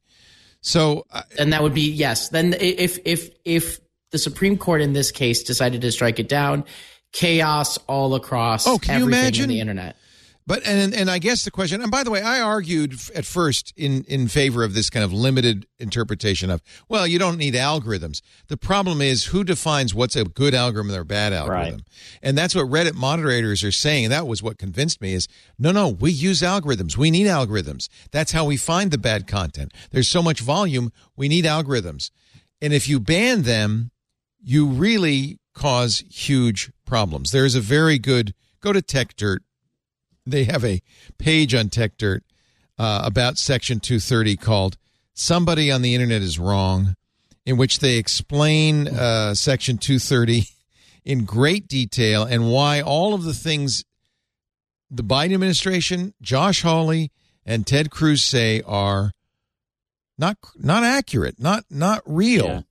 So, 0.62 1.06
uh, 1.12 1.24
and 1.38 1.52
that 1.52 1.62
would 1.62 1.74
be 1.74 1.92
yes. 1.92 2.30
Then 2.30 2.54
if 2.58 2.98
if 3.04 3.30
if 3.44 3.82
the 4.12 4.18
Supreme 4.18 4.58
Court 4.58 4.80
in 4.82 4.94
this 4.94 5.12
case 5.12 5.44
decided 5.44 5.82
to 5.82 5.92
strike 5.92 6.20
it 6.20 6.30
down, 6.30 6.64
chaos 7.12 7.78
all 7.88 8.16
across 8.16 8.66
Oh, 8.68 8.78
can 8.78 9.00
you 9.00 9.02
everything 9.06 9.20
imagine? 9.22 9.44
in 9.44 9.50
the 9.50 9.60
internet. 9.60 9.98
But 10.46 10.66
and 10.66 10.94
and 10.94 11.10
I 11.10 11.20
guess 11.20 11.46
the 11.46 11.52
question, 11.52 11.82
and 11.82 11.90
by 11.90 12.04
the 12.04 12.12
way, 12.12 12.22
I 12.22 12.42
argued 12.42 12.96
at 13.16 13.26
first 13.26 13.74
in 13.78 14.04
in 14.06 14.28
favor 14.28 14.64
of 14.64 14.74
this 14.74 14.90
kind 14.90 15.04
of 15.04 15.14
limited 15.14 15.66
interpretation 15.80 16.50
of, 16.50 16.62
well, 16.90 17.08
you 17.08 17.18
don't 17.18 17.38
need 17.38 17.54
algorithms. 17.54 18.22
The 18.48 18.58
problem 18.58 19.02
is 19.02 19.26
who 19.26 19.44
defines 19.46 19.94
what's 19.94 20.18
a 20.18 20.26
good 20.26 20.54
algorithm 20.54 20.94
or 20.94 21.02
a 21.02 21.06
bad 21.06 21.32
algorithm, 21.32 21.86
and 22.22 22.38
that's 22.38 22.56
what 22.56 22.66
Reddit 22.66 22.94
moderators 22.94 23.64
are 23.64 23.72
saying. 23.72 24.06
And 24.06 24.12
that 24.12 24.28
was 24.28 24.44
what 24.44 24.58
convinced 24.58 25.02
me 25.02 25.14
is, 25.14 25.28
no, 25.58 25.72
no, 25.72 25.88
we 25.88 26.12
use 26.12 26.42
algorithms. 26.42 26.98
We 26.98 27.10
need 27.10 27.28
algorithms. 27.28 27.88
That's 28.12 28.34
how 28.34 28.44
we 28.44 28.58
find 28.58 28.92
the 28.92 28.98
bad 28.98 29.28
content. 29.28 29.74
There's 29.92 30.10
so 30.10 30.22
much 30.22 30.42
volume, 30.42 30.92
we 31.16 31.30
need 31.30 31.46
algorithms, 31.46 32.12
and 32.62 32.74
if 32.74 32.90
you 32.90 33.00
ban 33.00 33.44
them, 33.44 33.92
you 34.42 34.66
really 34.66 35.40
cause 35.54 36.04
huge 36.10 36.72
problems. 36.86 37.32
There's 37.32 37.56
a 37.56 37.62
very 37.62 37.98
good 37.98 38.34
go 38.60 38.74
to 38.74 38.82
Techdirt 38.82 39.40
they 40.26 40.46
have 40.46 40.64
a 40.64 40.82
page 41.18 41.54
on 41.54 41.70
Techdirt 41.70 42.22
uh, 42.78 43.02
about 43.04 43.38
Section 43.38 43.80
230 43.80 44.36
called 44.38 44.78
"Somebody 45.14 45.72
on 45.72 45.82
the 45.82 45.94
Internet 45.94 46.22
is 46.22 46.40
Wrong," 46.40 46.96
in 47.46 47.58
which 47.58 47.80
they 47.80 47.98
explain 47.98 48.88
uh, 48.88 49.34
Section 49.36 49.78
230 49.78 50.48
in 51.06 51.26
great 51.26 51.68
detail 51.68 52.24
and 52.24 52.52
why 52.52 52.82
all 52.82 53.14
of 53.14 53.24
the 53.24 53.34
things 53.34 53.84
the 54.90 55.04
Biden 55.04 55.34
administration, 55.34 56.14
Josh 56.22 56.62
Hawley, 56.62 57.12
and 57.46 57.66
Ted 57.66 57.90
Cruz 57.90 58.24
say 58.24 58.62
are 58.66 59.12
not 60.18 60.38
not 60.58 60.84
accurate, 60.84 61.40
not 61.40 61.66
not 61.70 62.02
real. 62.06 62.66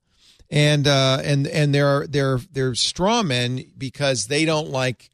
And 0.49 0.87
uh, 0.87 1.19
and 1.23 1.47
and 1.47 1.73
they're 1.73 2.07
they're 2.07 2.39
they're 2.51 2.75
straw 2.75 3.23
men 3.23 3.65
because 3.77 4.27
they 4.27 4.45
don't 4.45 4.69
like 4.69 5.09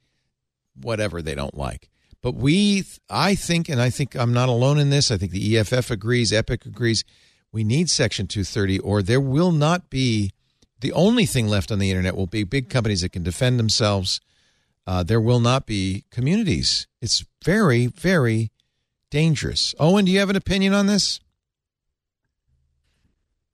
whatever 0.80 1.22
they 1.22 1.36
don't 1.36 1.56
like. 1.56 1.89
But 2.22 2.36
we, 2.36 2.84
I 3.10 3.36
think, 3.36 3.70
and 3.70 3.82
I 3.82 3.90
think 3.90 4.16
I'm 4.16 4.34
not 4.34 4.50
alone 4.50 4.78
in 4.78 4.90
this. 4.90 5.10
I 5.10 5.18
think 5.18 5.32
the 5.32 5.58
EFF 5.58 5.90
agrees, 5.90 6.34
Epic 6.34 6.66
agrees. 6.66 7.04
We 7.52 7.64
need 7.64 7.90
Section 7.90 8.28
230, 8.28 8.80
or 8.80 9.02
there 9.02 9.22
will 9.22 9.52
not 9.52 9.90
be. 9.90 10.32
The 10.82 10.94
only 10.94 11.26
thing 11.26 11.48
left 11.48 11.72
on 11.72 11.80
the 11.80 11.90
internet 11.90 12.16
will 12.16 12.28
be 12.28 12.46
big 12.46 12.70
companies 12.70 13.02
that 13.02 13.12
can 13.12 13.24
defend 13.24 13.60
themselves. 13.60 14.22
Uh, 14.88 15.04
there 15.04 15.20
will 15.20 15.42
not 15.42 15.66
be 15.66 16.06
communities. 16.10 16.88
It's 17.02 17.26
very, 17.44 17.88
very 17.88 18.52
dangerous. 19.12 19.76
Owen, 19.78 20.06
do 20.06 20.12
you 20.12 20.20
have 20.20 20.30
an 20.30 20.36
opinion 20.36 20.74
on 20.74 20.88
this? 20.88 21.20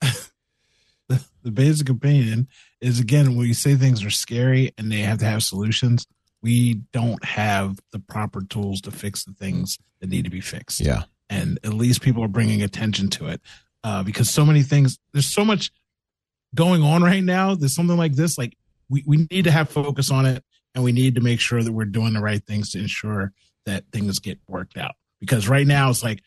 the 1.08 1.50
basic 1.52 1.88
opinion 1.88 2.48
is 2.80 3.00
again 3.00 3.36
when 3.36 3.46
you 3.46 3.54
say 3.54 3.74
things 3.74 4.04
are 4.04 4.10
scary 4.10 4.72
and 4.78 4.92
they 4.92 5.00
have 5.00 5.18
to 5.18 5.24
have 5.24 5.42
solutions 5.42 6.06
we 6.42 6.74
don't 6.92 7.24
have 7.24 7.78
the 7.92 7.98
proper 7.98 8.42
tools 8.42 8.80
to 8.82 8.90
fix 8.90 9.24
the 9.24 9.32
things 9.32 9.78
that 10.00 10.08
need 10.08 10.24
to 10.24 10.30
be 10.30 10.40
fixed. 10.40 10.80
Yeah. 10.80 11.04
and 11.28 11.58
at 11.64 11.74
least 11.74 12.02
people 12.02 12.22
are 12.22 12.28
bringing 12.28 12.62
attention 12.62 13.08
to 13.10 13.26
it 13.28 13.40
uh, 13.84 14.02
because 14.02 14.30
so 14.30 14.44
many 14.44 14.62
things 14.62 14.98
there's 15.12 15.26
so 15.26 15.44
much 15.44 15.72
going 16.54 16.82
on 16.82 17.02
right 17.02 17.24
now 17.24 17.54
there's 17.54 17.74
something 17.74 17.96
like 17.96 18.14
this 18.14 18.38
like 18.38 18.56
we, 18.88 19.02
we 19.06 19.26
need 19.30 19.44
to 19.44 19.50
have 19.50 19.68
focus 19.68 20.10
on 20.10 20.26
it 20.26 20.44
and 20.74 20.84
we 20.84 20.92
need 20.92 21.14
to 21.14 21.20
make 21.20 21.40
sure 21.40 21.62
that 21.62 21.72
we're 21.72 21.86
doing 21.86 22.12
the 22.12 22.20
right 22.20 22.44
things 22.44 22.70
to 22.70 22.78
ensure 22.78 23.32
that 23.64 23.84
things 23.92 24.18
get 24.18 24.38
worked 24.46 24.76
out. 24.76 24.94
Because 25.20 25.48
right 25.48 25.66
now 25.66 25.90
it's 25.90 26.02
like 26.02 26.22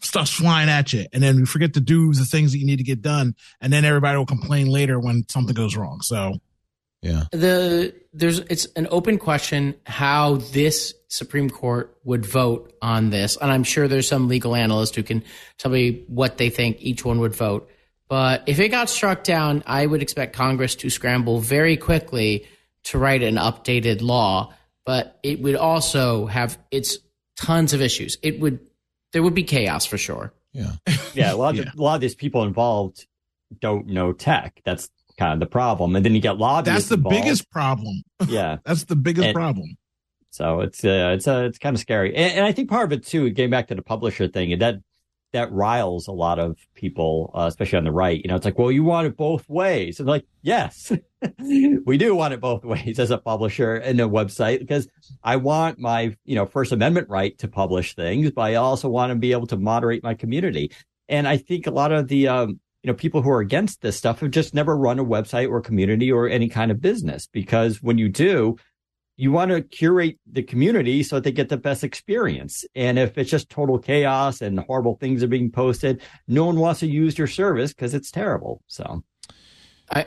stuff's 0.00 0.30
flying 0.30 0.68
at 0.68 0.92
you 0.92 1.06
and 1.12 1.22
then 1.22 1.36
you 1.36 1.46
forget 1.46 1.74
to 1.74 1.80
do 1.80 2.12
the 2.14 2.24
things 2.24 2.52
that 2.52 2.58
you 2.58 2.66
need 2.66 2.76
to 2.76 2.84
get 2.84 3.02
done 3.02 3.34
and 3.60 3.72
then 3.72 3.84
everybody 3.84 4.16
will 4.16 4.24
complain 4.24 4.68
later 4.68 5.00
when 5.00 5.24
something 5.28 5.54
goes 5.54 5.76
wrong. 5.76 6.00
So 6.00 6.34
yeah 7.02 7.24
the 7.32 7.94
there's 8.12 8.40
it's 8.40 8.66
an 8.76 8.88
open 8.90 9.18
question 9.18 9.74
how 9.86 10.36
this 10.36 10.94
Supreme 11.08 11.48
Court 11.48 11.96
would 12.04 12.24
vote 12.24 12.74
on 12.82 13.10
this, 13.10 13.36
and 13.40 13.50
I'm 13.50 13.64
sure 13.64 13.88
there's 13.88 14.08
some 14.08 14.28
legal 14.28 14.54
analyst 14.54 14.94
who 14.94 15.02
can 15.02 15.24
tell 15.56 15.70
me 15.70 16.04
what 16.06 16.36
they 16.36 16.50
think 16.50 16.76
each 16.80 17.04
one 17.04 17.20
would 17.20 17.34
vote. 17.34 17.70
But 18.08 18.44
if 18.46 18.60
it 18.60 18.68
got 18.68 18.88
struck 18.88 19.24
down, 19.24 19.62
I 19.66 19.84
would 19.84 20.02
expect 20.02 20.34
Congress 20.34 20.74
to 20.76 20.90
scramble 20.90 21.40
very 21.40 21.76
quickly 21.76 22.46
to 22.84 22.98
write 22.98 23.22
an 23.22 23.36
updated 23.36 24.00
law. 24.02 24.54
But 24.84 25.18
it 25.22 25.40
would 25.40 25.56
also 25.56 26.26
have 26.26 26.58
its 26.70 26.98
tons 27.36 27.74
of 27.74 27.82
issues. 27.82 28.16
It 28.22 28.40
would 28.40 28.60
there 29.12 29.22
would 29.22 29.34
be 29.34 29.42
chaos 29.44 29.86
for 29.86 29.98
sure. 29.98 30.32
Yeah, 30.52 30.72
yeah. 31.14 31.32
A 31.32 31.36
lot 31.36 31.58
of 31.58 31.66
a 31.78 31.82
lot 31.82 31.96
of 31.96 32.00
these 32.00 32.14
people 32.14 32.44
involved 32.44 33.06
don't 33.60 33.86
know 33.86 34.12
tech. 34.12 34.60
That's 34.64 34.90
kind 35.18 35.32
of 35.34 35.40
the 35.40 35.46
problem. 35.50 35.96
And 35.96 36.04
then 36.04 36.14
you 36.14 36.20
get 36.20 36.38
lobbyists. 36.38 36.74
that's 36.74 36.88
the 36.88 36.94
involved. 36.96 37.16
biggest 37.24 37.50
problem 37.50 38.02
Yeah. 38.28 38.58
that's 38.64 38.84
the 38.84 38.96
biggest 38.96 39.26
And- 39.28 39.34
problem 39.34 39.76
So 40.30 40.60
it's 40.60 40.84
uh, 40.84 41.12
it's 41.14 41.26
uh, 41.28 41.44
it's 41.48 41.58
kind 41.58 41.74
of 41.74 41.80
scary, 41.80 42.14
and, 42.14 42.32
and 42.38 42.44
I 42.46 42.52
think 42.52 42.68
part 42.70 42.84
of 42.84 42.92
it 42.92 43.04
too, 43.06 43.30
getting 43.30 43.50
back 43.50 43.66
to 43.68 43.74
the 43.74 43.82
publisher 43.82 44.28
thing, 44.28 44.52
and 44.52 44.62
that 44.62 44.76
that 45.32 45.52
riles 45.52 46.06
a 46.08 46.12
lot 46.12 46.38
of 46.38 46.56
people, 46.74 47.30
uh, 47.34 47.46
especially 47.48 47.76
on 47.78 47.84
the 47.84 47.92
right. 47.92 48.18
You 48.22 48.28
know, 48.28 48.36
it's 48.36 48.46
like, 48.46 48.58
well, 48.58 48.72
you 48.72 48.82
want 48.84 49.06
it 49.06 49.14
both 49.16 49.46
ways, 49.48 49.98
and 50.00 50.08
like, 50.08 50.24
yes, 50.42 50.90
we 51.84 51.98
do 51.98 52.14
want 52.14 52.34
it 52.34 52.40
both 52.40 52.64
ways 52.64 52.98
as 52.98 53.10
a 53.10 53.18
publisher 53.18 53.74
and 53.74 54.00
a 54.00 54.04
website 54.04 54.58
because 54.60 54.86
I 55.22 55.36
want 55.36 55.78
my 55.78 56.14
you 56.24 56.34
know 56.34 56.46
First 56.46 56.72
Amendment 56.72 57.08
right 57.08 57.36
to 57.38 57.48
publish 57.48 57.94
things, 57.94 58.30
but 58.30 58.42
I 58.42 58.54
also 58.56 58.88
want 58.88 59.10
to 59.10 59.16
be 59.16 59.32
able 59.32 59.46
to 59.48 59.56
moderate 59.56 60.02
my 60.02 60.14
community. 60.14 60.70
And 61.08 61.26
I 61.26 61.36
think 61.38 61.66
a 61.66 61.70
lot 61.70 61.90
of 61.92 62.08
the 62.08 62.28
um, 62.28 62.60
know 62.88 62.94
people 62.94 63.22
who 63.22 63.30
are 63.30 63.40
against 63.40 63.80
this 63.80 63.96
stuff 63.96 64.20
have 64.20 64.30
just 64.30 64.54
never 64.54 64.76
run 64.76 64.98
a 64.98 65.04
website 65.04 65.48
or 65.48 65.60
community 65.60 66.10
or 66.10 66.28
any 66.28 66.48
kind 66.48 66.70
of 66.70 66.80
business 66.80 67.26
because 67.26 67.82
when 67.82 67.98
you 67.98 68.08
do 68.08 68.56
you 69.18 69.32
want 69.32 69.50
to 69.50 69.60
curate 69.60 70.16
the 70.30 70.44
community 70.44 71.02
so 71.02 71.16
that 71.16 71.24
they 71.24 71.32
get 71.32 71.48
the 71.48 71.56
best 71.56 71.82
experience. 71.82 72.64
And 72.76 73.00
if 73.00 73.18
it's 73.18 73.28
just 73.28 73.50
total 73.50 73.76
chaos 73.76 74.40
and 74.40 74.60
horrible 74.60 74.94
things 74.94 75.24
are 75.24 75.28
being 75.28 75.50
posted, 75.50 76.00
no 76.28 76.46
one 76.46 76.60
wants 76.60 76.80
to 76.80 76.86
use 76.86 77.18
your 77.18 77.26
service 77.26 77.74
because 77.74 77.94
it's 77.94 78.12
terrible. 78.12 78.62
So, 78.68 79.02
I 79.90 80.06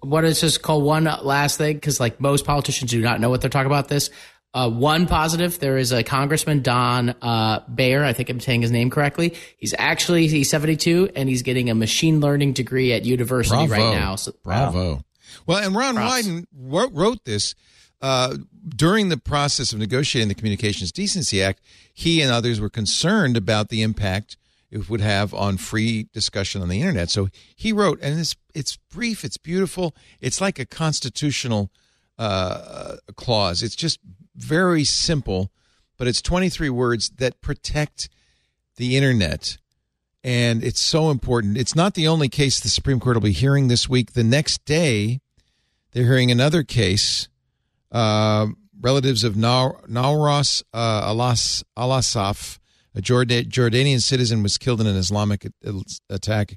what 0.00 0.24
is 0.24 0.40
just 0.40 0.62
call 0.62 0.82
one 0.82 1.04
last 1.04 1.58
thing 1.58 1.76
because 1.76 2.00
like 2.00 2.20
most 2.20 2.44
politicians 2.44 2.90
do 2.90 3.00
not 3.00 3.20
know 3.20 3.30
what 3.30 3.42
they're 3.42 3.50
talking 3.50 3.70
about 3.70 3.88
this. 3.88 4.10
Uh, 4.54 4.68
one 4.68 5.06
positive, 5.06 5.58
there 5.60 5.78
is 5.78 5.92
a 5.92 6.02
Congressman 6.02 6.60
Don 6.60 7.14
uh, 7.22 7.60
Beyer. 7.74 8.04
I 8.04 8.12
think 8.12 8.28
I'm 8.28 8.40
saying 8.40 8.62
his 8.62 8.70
name 8.70 8.90
correctly. 8.90 9.34
He's 9.56 9.74
actually 9.78 10.26
he's 10.26 10.50
72 10.50 11.10
and 11.16 11.28
he's 11.28 11.42
getting 11.42 11.70
a 11.70 11.74
machine 11.74 12.20
learning 12.20 12.52
degree 12.52 12.92
at 12.92 13.04
university 13.04 13.66
Bravo. 13.66 13.72
right 13.72 13.94
now. 13.98 14.16
So, 14.16 14.32
Bravo. 14.42 15.04
Well, 15.46 15.64
and 15.64 15.74
Ron 15.74 15.94
Props. 15.94 16.26
Wyden 16.26 16.46
wrote, 16.54 16.92
wrote 16.92 17.24
this 17.24 17.54
uh, 18.02 18.36
during 18.68 19.08
the 19.08 19.16
process 19.16 19.72
of 19.72 19.78
negotiating 19.78 20.28
the 20.28 20.34
Communications 20.34 20.92
Decency 20.92 21.42
Act. 21.42 21.62
He 21.94 22.20
and 22.20 22.30
others 22.30 22.60
were 22.60 22.68
concerned 22.68 23.38
about 23.38 23.70
the 23.70 23.80
impact 23.80 24.36
it 24.70 24.88
would 24.88 25.00
have 25.00 25.32
on 25.34 25.56
free 25.58 26.08
discussion 26.12 26.62
on 26.62 26.68
the 26.68 26.80
internet. 26.80 27.10
So 27.10 27.28
he 27.54 27.72
wrote, 27.72 28.00
and 28.02 28.18
it's 28.18 28.36
it's 28.54 28.76
brief, 28.76 29.24
it's 29.24 29.36
beautiful, 29.36 29.94
it's 30.20 30.40
like 30.40 30.58
a 30.58 30.66
constitutional 30.66 31.70
uh, 32.22 32.96
clause. 33.16 33.62
It's 33.62 33.74
just 33.74 33.98
very 34.36 34.84
simple, 34.84 35.50
but 35.98 36.06
it's 36.06 36.22
23 36.22 36.70
words 36.70 37.10
that 37.18 37.40
protect 37.40 38.08
the 38.76 38.96
internet. 38.96 39.58
And 40.22 40.62
it's 40.62 40.80
so 40.80 41.10
important. 41.10 41.58
It's 41.58 41.74
not 41.74 41.94
the 41.94 42.06
only 42.06 42.28
case 42.28 42.60
the 42.60 42.68
Supreme 42.68 43.00
Court 43.00 43.16
will 43.16 43.22
be 43.22 43.32
hearing 43.32 43.66
this 43.66 43.88
week. 43.88 44.12
The 44.12 44.22
next 44.22 44.64
day, 44.64 45.20
they're 45.90 46.04
hearing 46.04 46.30
another 46.30 46.62
case. 46.62 47.28
Uh, 47.90 48.46
relatives 48.80 49.24
of 49.24 49.34
Nawras 49.34 50.62
uh, 50.72 51.02
Alas- 51.04 51.64
Alassaf, 51.76 52.60
a 52.94 53.00
Jorda- 53.00 53.48
Jordanian 53.48 54.00
citizen, 54.00 54.44
was 54.44 54.58
killed 54.58 54.80
in 54.80 54.86
an 54.86 54.96
Islamic 54.96 55.48
attack 56.08 56.56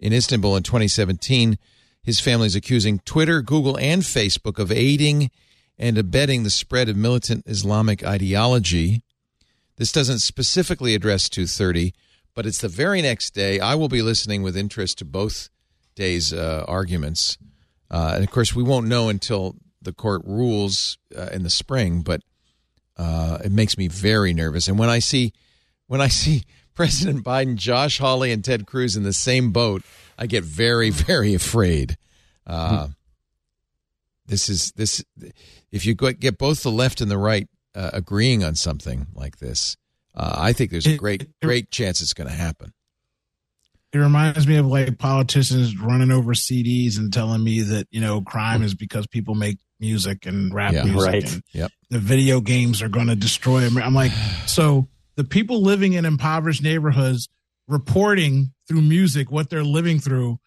in 0.00 0.14
Istanbul 0.14 0.56
in 0.56 0.62
2017. 0.62 1.58
His 2.02 2.20
family 2.20 2.46
is 2.46 2.56
accusing 2.56 2.98
Twitter, 3.00 3.42
Google, 3.42 3.78
and 3.78 4.02
Facebook 4.02 4.58
of 4.58 4.72
aiding 4.72 5.30
and 5.78 5.96
abetting 5.96 6.42
the 6.42 6.50
spread 6.50 6.88
of 6.88 6.96
militant 6.96 7.44
Islamic 7.46 8.04
ideology. 8.04 9.04
This 9.76 9.92
doesn't 9.92 10.18
specifically 10.18 10.94
address 10.94 11.28
230, 11.28 11.94
but 12.34 12.44
it's 12.44 12.60
the 12.60 12.68
very 12.68 13.02
next 13.02 13.30
day. 13.30 13.60
I 13.60 13.74
will 13.74 13.88
be 13.88 14.02
listening 14.02 14.42
with 14.42 14.56
interest 14.56 14.98
to 14.98 15.04
both 15.04 15.48
days' 15.94 16.32
uh, 16.32 16.64
arguments. 16.66 17.38
Uh, 17.90 18.12
and 18.16 18.24
of 18.24 18.30
course, 18.30 18.54
we 18.54 18.62
won't 18.62 18.86
know 18.86 19.08
until 19.08 19.56
the 19.80 19.92
court 19.92 20.22
rules 20.24 20.98
uh, 21.16 21.28
in 21.32 21.42
the 21.42 21.50
spring, 21.50 22.02
but 22.02 22.22
uh, 22.96 23.38
it 23.44 23.52
makes 23.52 23.76
me 23.78 23.88
very 23.88 24.32
nervous. 24.32 24.68
And 24.68 24.78
when 24.78 24.88
I 24.88 24.98
see 24.98 25.32
when 25.86 26.00
I 26.00 26.08
see 26.08 26.42
President 26.74 27.22
Biden, 27.22 27.56
Josh 27.56 27.98
Hawley, 27.98 28.32
and 28.32 28.42
Ted 28.42 28.66
Cruz 28.66 28.96
in 28.96 29.02
the 29.02 29.12
same 29.12 29.52
boat, 29.52 29.82
I 30.22 30.26
get 30.26 30.44
very, 30.44 30.90
very 31.08 31.34
afraid. 31.34 31.96
Uh, 32.46 32.88
this 34.26 34.48
is 34.48 34.70
this. 34.72 35.04
If 35.72 35.84
you 35.84 35.94
get 35.94 36.38
both 36.38 36.62
the 36.62 36.70
left 36.70 37.00
and 37.00 37.10
the 37.10 37.18
right 37.18 37.48
uh, 37.74 37.90
agreeing 37.92 38.44
on 38.44 38.54
something 38.54 39.08
like 39.14 39.38
this, 39.38 39.76
uh, 40.14 40.36
I 40.38 40.52
think 40.52 40.70
there's 40.70 40.86
a 40.86 40.96
great, 40.96 41.28
great 41.42 41.72
chance 41.72 42.00
it's 42.00 42.14
going 42.14 42.28
to 42.28 42.34
happen. 42.34 42.72
It 43.92 43.98
reminds 43.98 44.46
me 44.46 44.56
of 44.56 44.66
like 44.66 44.96
politicians 44.96 45.76
running 45.76 46.12
over 46.12 46.34
CDs 46.34 46.98
and 46.98 47.12
telling 47.12 47.42
me 47.42 47.60
that 47.62 47.88
you 47.90 48.00
know 48.00 48.22
crime 48.22 48.62
is 48.62 48.74
because 48.74 49.08
people 49.08 49.34
make 49.34 49.58
music 49.80 50.24
and 50.24 50.54
rap 50.54 50.72
Yeah. 50.72 50.84
music. 50.84 51.12
Right. 51.12 51.32
And 51.32 51.42
Yep. 51.52 51.72
The 51.90 51.98
video 51.98 52.40
games 52.40 52.80
are 52.80 52.88
going 52.88 53.08
to 53.08 53.16
destroy 53.16 53.66
America. 53.66 53.86
I'm 53.86 53.94
like, 53.94 54.12
so 54.46 54.86
the 55.16 55.24
people 55.24 55.62
living 55.62 55.94
in 55.94 56.04
impoverished 56.04 56.62
neighborhoods 56.62 57.28
reporting 57.68 58.52
through 58.68 58.82
music 58.82 59.30
what 59.30 59.50
they're 59.50 59.64
living 59.64 59.98
through 59.98 60.38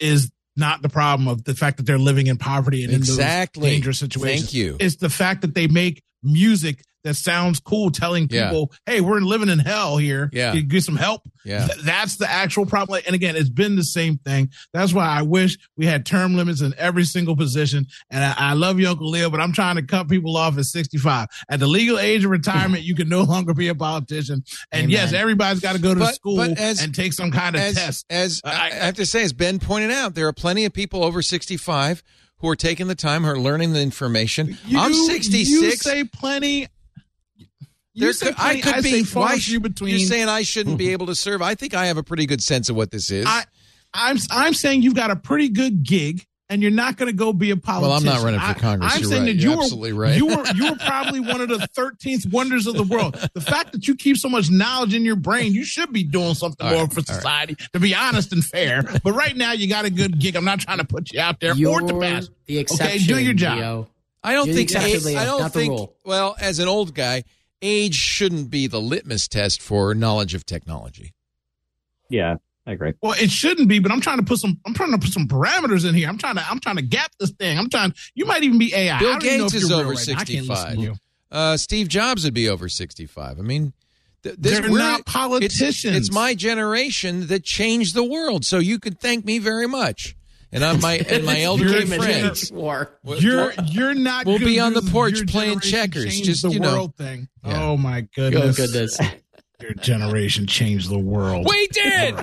is 0.00 0.30
not 0.56 0.82
the 0.82 0.88
problem 0.88 1.28
of 1.28 1.44
the 1.44 1.54
fact 1.54 1.78
that 1.78 1.84
they're 1.86 1.98
living 1.98 2.26
in 2.26 2.36
poverty 2.36 2.84
and 2.84 2.92
Exactly. 2.92 3.60
in 3.62 3.64
those 3.64 3.72
dangerous 3.72 3.98
situations. 3.98 4.42
Thank 4.42 4.54
you. 4.54 4.76
It's 4.80 4.96
the 4.96 5.08
fact 5.08 5.42
that 5.42 5.54
they 5.54 5.66
make 5.66 6.02
music 6.22 6.82
that 7.04 7.14
sounds 7.16 7.58
cool, 7.58 7.90
telling 7.90 8.28
Yeah. 8.30 8.44
people, 8.46 8.72
"Hey, 8.86 9.00
we're 9.00 9.18
living 9.18 9.48
in 9.48 9.58
hell 9.58 9.96
here. 9.96 10.30
Yeah. 10.32 10.52
You 10.52 10.62
get 10.62 10.84
some 10.84 10.94
help." 10.94 11.22
Yeah. 11.44 11.66
Th- 11.66 11.80
that's 11.80 12.14
the 12.18 12.30
actual 12.30 12.64
problem. 12.64 13.02
And 13.06 13.16
again, 13.16 13.34
it's 13.34 13.48
been 13.50 13.74
the 13.74 13.82
same 13.82 14.18
thing. 14.18 14.50
That's 14.72 14.92
why 14.92 15.06
I 15.08 15.22
wish 15.22 15.58
we 15.76 15.84
had 15.86 16.06
term 16.06 16.36
limits 16.36 16.60
in 16.60 16.74
every 16.78 17.04
single 17.04 17.34
position. 17.34 17.88
And 18.08 18.22
I, 18.22 18.34
I 18.36 18.52
love 18.52 18.78
you, 18.78 18.88
Uncle 18.88 19.10
Leo, 19.10 19.30
but 19.30 19.40
I'm 19.40 19.52
trying 19.52 19.74
to 19.76 19.82
cut 19.82 20.08
people 20.08 20.36
off 20.36 20.56
at 20.58 20.64
65. 20.66 21.26
At 21.50 21.58
the 21.58 21.66
legal 21.66 21.98
age 21.98 22.24
of 22.24 22.30
retirement, 22.30 22.84
you 22.84 22.94
can 22.94 23.08
no 23.08 23.22
longer 23.22 23.52
be 23.52 23.66
a 23.66 23.74
politician. 23.74 24.44
And 24.70 24.82
Amen. 24.84 24.90
yes, 24.90 25.12
everybody's 25.12 25.60
got 25.60 25.72
to 25.74 25.82
go 25.82 25.94
to 25.94 25.98
But- 26.00 26.14
school 26.14 26.36
but 26.36 26.56
as- 26.56 26.80
and 26.80 26.94
take 26.94 27.14
some 27.14 27.32
kind 27.32 27.56
of 27.56 27.62
as, 27.62 27.74
test. 27.74 28.06
As 28.10 28.40
I, 28.44 28.68
I 28.68 28.74
have 28.74 28.94
to 28.94 29.06
say, 29.06 29.24
as 29.24 29.32
Ben 29.32 29.58
pointed 29.58 29.90
out, 29.90 30.14
there 30.14 30.28
are 30.28 30.32
plenty 30.32 30.64
of 30.66 30.72
people 30.72 31.02
over 31.02 31.20
65 31.20 32.04
who 32.42 32.48
are 32.50 32.56
taking 32.56 32.88
the 32.88 32.94
time, 32.94 33.22
who 33.24 33.30
are 33.30 33.38
learning 33.38 33.72
the 33.72 33.80
information. 33.80 34.58
I'm 34.76 34.92
66. 34.92 35.48
You 35.48 35.70
say 35.72 36.04
plenty. 36.04 36.68
You 37.94 38.12
could- 38.12 38.34
I 38.36 38.60
could 38.60 38.74
I 38.74 38.80
be. 38.82 39.02
Why 39.04 39.38
sh- 39.38 39.58
between. 39.58 39.90
You're 39.98 40.08
saying 40.08 40.28
I 40.28 40.42
shouldn't 40.42 40.76
be 40.76 40.88
able 40.92 41.06
to 41.06 41.14
serve? 41.14 41.40
I 41.40 41.54
think 41.54 41.72
I 41.72 41.86
have 41.86 41.96
a 41.96 42.02
pretty 42.02 42.26
good 42.26 42.42
sense 42.42 42.68
of 42.68 42.76
what 42.76 42.90
this 42.90 43.10
is. 43.10 43.26
I, 43.26 43.44
I'm 43.94 44.18
I'm 44.30 44.54
saying 44.54 44.82
you've 44.82 44.94
got 44.94 45.10
a 45.10 45.16
pretty 45.16 45.48
good 45.50 45.82
gig, 45.84 46.26
and 46.52 46.60
you're 46.60 46.70
not 46.70 46.98
going 46.98 47.10
to 47.10 47.16
go 47.16 47.32
be 47.32 47.50
a 47.50 47.56
politician. 47.56 47.88
Well, 47.88 47.98
I'm 47.98 48.04
not 48.04 48.22
running 48.22 48.40
for 48.40 48.60
Congress. 48.60 48.92
I'm 48.94 49.00
You're 49.00 49.08
saying 49.10 49.22
right. 49.22 49.36
that 49.36 49.42
You're 49.42 49.52
you 49.52 49.56
were 49.56 49.62
absolutely 49.62 49.92
right. 49.94 50.16
You 50.16 50.26
were 50.26 50.46
you 50.54 50.70
were 50.70 50.76
probably 50.76 51.20
one 51.20 51.40
of 51.40 51.48
the 51.48 51.56
13th 51.76 52.30
wonders 52.30 52.66
of 52.66 52.74
the 52.74 52.82
world. 52.82 53.14
The 53.32 53.40
fact 53.40 53.72
that 53.72 53.88
you 53.88 53.94
keep 53.94 54.18
so 54.18 54.28
much 54.28 54.50
knowledge 54.50 54.94
in 54.94 55.02
your 55.04 55.16
brain, 55.16 55.54
you 55.54 55.64
should 55.64 55.92
be 55.94 56.04
doing 56.04 56.34
something 56.34 56.66
All 56.66 56.72
more 56.74 56.82
right, 56.84 56.92
for 56.92 57.00
all 57.00 57.04
right. 57.08 57.14
society. 57.16 57.56
To 57.72 57.80
be 57.80 57.94
honest 57.94 58.32
and 58.34 58.44
fair, 58.44 58.82
but 59.02 59.12
right 59.14 59.34
now 59.34 59.52
you 59.52 59.66
got 59.66 59.86
a 59.86 59.90
good 59.90 60.18
gig. 60.20 60.36
I'm 60.36 60.44
not 60.44 60.60
trying 60.60 60.78
to 60.78 60.84
put 60.84 61.10
you 61.12 61.20
out 61.20 61.40
there 61.40 61.54
You're 61.54 61.82
or 61.82 61.88
to 61.88 61.98
pass. 61.98 62.28
the 62.46 62.66
Okay, 62.70 62.98
do 62.98 63.18
your 63.18 63.32
job. 63.34 63.56
Leo. 63.58 63.88
I 64.22 64.34
don't 64.34 64.46
You're 64.48 64.56
think 64.56 64.70
exception, 64.70 64.96
age, 64.98 65.04
Leo, 65.04 65.18
I 65.18 65.24
don't 65.24 65.52
think 65.52 65.90
well, 66.04 66.36
as 66.38 66.58
an 66.58 66.68
old 66.68 66.94
guy, 66.94 67.24
age 67.62 67.94
shouldn't 67.94 68.50
be 68.50 68.66
the 68.66 68.80
litmus 68.80 69.26
test 69.26 69.62
for 69.62 69.94
knowledge 69.94 70.34
of 70.34 70.44
technology. 70.46 71.12
Yeah, 72.10 72.36
I 72.66 72.72
agree. 72.72 72.92
Well, 73.02 73.14
it 73.18 73.30
shouldn't 73.30 73.68
be, 73.68 73.80
but 73.80 73.90
I'm 73.90 74.00
trying 74.00 74.18
to 74.18 74.22
put 74.24 74.38
some. 74.38 74.60
I'm 74.64 74.72
trying 74.74 74.92
to 74.92 74.98
put 74.98 75.08
some 75.12 75.26
parameters 75.26 75.88
in 75.88 75.94
here. 75.96 76.08
I'm 76.08 76.18
trying 76.18 76.36
to. 76.36 76.48
I'm 76.48 76.60
trying 76.60 76.76
to 76.76 76.82
gap 76.82 77.10
this 77.18 77.30
thing. 77.32 77.58
I'm 77.58 77.68
trying. 77.68 77.92
You 78.14 78.24
might 78.24 78.44
even 78.44 78.58
be 78.58 78.72
AI. 78.74 78.98
Bill 79.00 79.12
don't 79.14 79.24
know 79.24 79.28
Gates 79.38 79.54
if 79.54 79.62
is 79.64 79.72
over 79.72 79.90
right 79.90 80.08
now. 80.08 80.12
I 80.14 80.24
can't 80.24 80.46
listen 80.48 80.70
65. 80.70 80.98
Uh, 81.32 81.56
Steve 81.56 81.88
Jobs 81.88 82.24
would 82.24 82.34
be 82.34 82.48
over 82.48 82.68
65. 82.68 83.38
I 83.38 83.42
mean, 83.42 83.72
th- 84.22 84.36
this, 84.38 84.60
They're 84.60 84.68
not 84.70 85.00
it's- 85.00 85.12
politicians. 85.12 85.96
It's, 85.96 86.12
my 86.12 86.34
generation 86.34 87.26
that 87.28 87.42
changed 87.42 87.94
the 87.94 88.04
world. 88.04 88.44
So 88.44 88.58
you 88.58 88.78
could 88.78 89.00
thank 89.00 89.24
me 89.24 89.38
very 89.40 89.66
much. 89.66 90.14
And 90.52 90.62
I'm 90.62 90.80
my 90.80 90.98
and 91.08 91.24
my 91.24 91.40
elderly 91.42 91.86
You're- 91.86 91.98
friends. 91.98 92.52
War. 92.52 92.90
You're 93.04 93.54
you're 93.70 93.94
not. 93.94 94.26
We'll 94.26 94.38
be 94.38 94.60
on 94.60 94.74
the 94.74 94.82
porch 94.82 95.26
playing 95.26 95.60
checkers, 95.60 96.20
just, 96.20 96.42
the 96.42 96.50
you 96.50 96.60
know. 96.60 96.72
world 96.74 96.96
thing. 96.96 97.28
Yeah. 97.44 97.62
Oh 97.64 97.76
my 97.76 98.06
Oh 98.18 98.30
goodness! 98.30 99.00
Goodness. 99.68 99.88
Your 99.88 99.98
generation 99.98 100.46
changed 100.46 100.90
the 100.90 100.98
world. 100.98 101.46
We 101.48 101.66
did. 101.68 102.14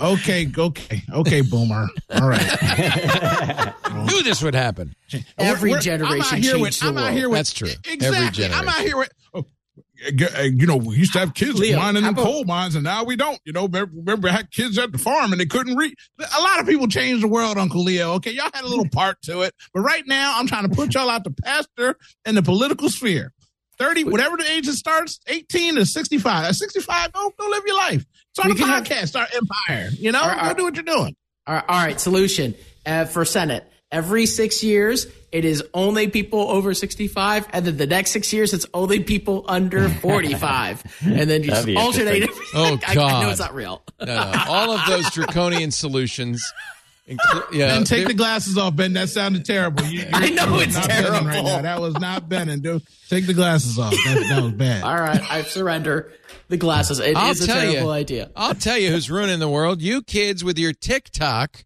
Okay, 0.00 0.48
okay, 0.56 1.02
okay, 1.12 1.40
boomer. 1.40 1.88
All 2.10 2.28
right. 2.28 3.74
Knew 4.06 4.22
this 4.22 4.40
would 4.42 4.54
happen. 4.54 4.94
Every 5.36 5.70
We're- 5.70 5.72
we're- 5.72 5.82
generation 5.82 6.24
I'm 6.24 6.34
out 6.34 6.38
here 6.44 6.58
with, 6.58 6.62
changed 6.72 6.82
the 6.82 6.86
I'm 6.88 6.98
out 6.98 7.02
world. 7.04 7.16
here 7.16 7.28
with, 7.28 7.38
That's 7.38 7.52
true. 7.52 7.68
Exactly. 7.68 8.06
Every 8.06 8.30
generation. 8.30 8.52
I'm 8.54 8.68
out 8.68 8.80
here 8.80 8.96
with. 8.96 9.08
Oh, 9.34 9.46
uh, 10.38 10.42
you 10.42 10.66
know, 10.68 10.76
we 10.76 10.94
used 10.94 11.14
to 11.14 11.18
have 11.18 11.34
kids 11.34 11.58
Leo, 11.58 11.78
mining 11.80 12.04
in 12.04 12.10
about- 12.10 12.24
coal 12.24 12.44
mines, 12.44 12.76
and 12.76 12.84
now 12.84 13.02
we 13.02 13.16
don't. 13.16 13.40
You 13.44 13.52
know, 13.52 13.64
remember, 13.66 13.90
remember 13.96 14.28
had 14.28 14.52
kids 14.52 14.78
at 14.78 14.92
the 14.92 14.98
farm 14.98 15.32
and 15.32 15.40
they 15.40 15.46
couldn't 15.46 15.74
read. 15.74 15.92
A 16.20 16.40
lot 16.42 16.60
of 16.60 16.66
people 16.68 16.86
changed 16.86 17.24
the 17.24 17.28
world, 17.28 17.58
Uncle 17.58 17.82
Leo. 17.82 18.12
Okay, 18.14 18.30
y'all 18.30 18.50
had 18.54 18.62
a 18.62 18.68
little 18.68 18.88
part 18.92 19.20
to 19.22 19.40
it, 19.40 19.52
but 19.74 19.80
right 19.80 20.06
now 20.06 20.34
I'm 20.38 20.46
trying 20.46 20.68
to 20.68 20.74
put 20.76 20.94
y'all 20.94 21.10
out 21.10 21.24
the 21.24 21.32
pasture 21.32 21.96
in 22.24 22.36
the 22.36 22.42
political 22.42 22.88
sphere. 22.88 23.32
Thirty, 23.78 24.04
whatever 24.04 24.36
the 24.36 24.50
age 24.50 24.66
it 24.68 24.74
starts, 24.74 25.20
eighteen 25.28 25.76
to 25.76 25.86
sixty-five. 25.86 26.44
At 26.46 26.54
sixty-five, 26.56 27.12
go 27.12 27.32
go 27.38 27.48
live 27.48 27.62
your 27.66 27.76
life. 27.76 28.04
Start 28.34 28.48
We 28.48 28.52
a 28.54 28.56
can 28.56 28.68
have- 28.68 28.84
podcast, 28.84 29.08
start 29.08 29.28
empire. 29.34 29.90
You 29.92 30.12
know, 30.12 30.20
All 30.20 30.28
right, 30.28 30.38
all 30.42 30.48
go 30.50 30.54
do 30.58 30.64
what 30.64 30.74
you're 30.76 30.82
doing. 30.84 31.14
All 31.46 31.54
right, 31.54 31.64
all 31.68 31.84
right, 31.84 32.00
solution 32.00 32.54
uh, 32.84 33.04
for 33.06 33.24
Senate. 33.24 33.64
Every 33.90 34.26
six 34.26 34.62
years, 34.62 35.06
it 35.32 35.46
is 35.46 35.64
only 35.72 36.08
people 36.08 36.40
over 36.40 36.74
65, 36.74 37.46
and 37.54 37.64
then 37.64 37.78
the 37.78 37.86
next 37.86 38.10
six 38.10 38.30
years, 38.34 38.52
it's 38.52 38.66
only 38.74 39.00
people 39.02 39.46
under 39.48 39.88
45. 40.02 40.98
and 41.06 41.30
then 41.30 41.42
you 41.42 41.48
just 41.48 41.66
alternate. 41.70 42.16
interesting. 42.22 42.44
Oh, 42.54 42.78
I, 42.86 42.90
I 42.90 42.94
God. 42.94 43.22
know 43.22 43.30
it's 43.30 43.40
not 43.40 43.54
real. 43.54 43.82
No, 43.98 44.06
no. 44.06 44.44
All 44.46 44.72
of 44.72 44.80
those 44.86 45.10
draconian 45.10 45.70
solutions. 45.70 46.52
Inclu- 47.08 47.52
yeah, 47.52 47.68
Ben, 47.68 47.84
take 47.84 48.06
the 48.06 48.12
glasses 48.14 48.58
off, 48.58 48.76
Ben. 48.76 48.92
That 48.92 49.08
sounded 49.08 49.44
terrible. 49.44 49.82
You, 49.84 50.00
you- 50.02 50.06
I 50.12 50.28
know 50.30 50.56
you 50.56 50.60
it's 50.62 50.74
not 50.74 50.88
Benin 50.88 51.12
Right 51.12 51.22
terrible. 51.32 51.42
now. 51.50 51.62
That 51.62 51.80
was 51.80 51.94
not 51.98 52.28
Benin, 52.28 52.60
dude. 52.60 52.82
Take 53.08 53.26
the 53.26 53.32
glasses 53.34 53.78
off. 53.78 53.92
That, 53.92 54.26
that 54.28 54.42
was 54.42 54.52
bad. 54.52 54.82
All 54.84 54.94
right, 55.00 55.22
I 55.30 55.42
surrender 55.42 56.12
the 56.48 56.56
glasses. 56.58 56.98
It 56.98 57.10
is 57.10 57.16
I'll 57.16 57.30
a 57.32 57.34
tell 57.34 57.46
terrible 57.62 57.88
you. 57.88 57.90
idea. 57.90 58.30
I'll 58.36 58.54
tell 58.54 58.76
you 58.76 58.90
who's 58.90 59.10
ruining 59.10 59.38
the 59.38 59.48
world. 59.48 59.80
You 59.80 60.02
kids 60.02 60.44
with 60.44 60.58
your 60.58 60.72
TikTok, 60.74 61.64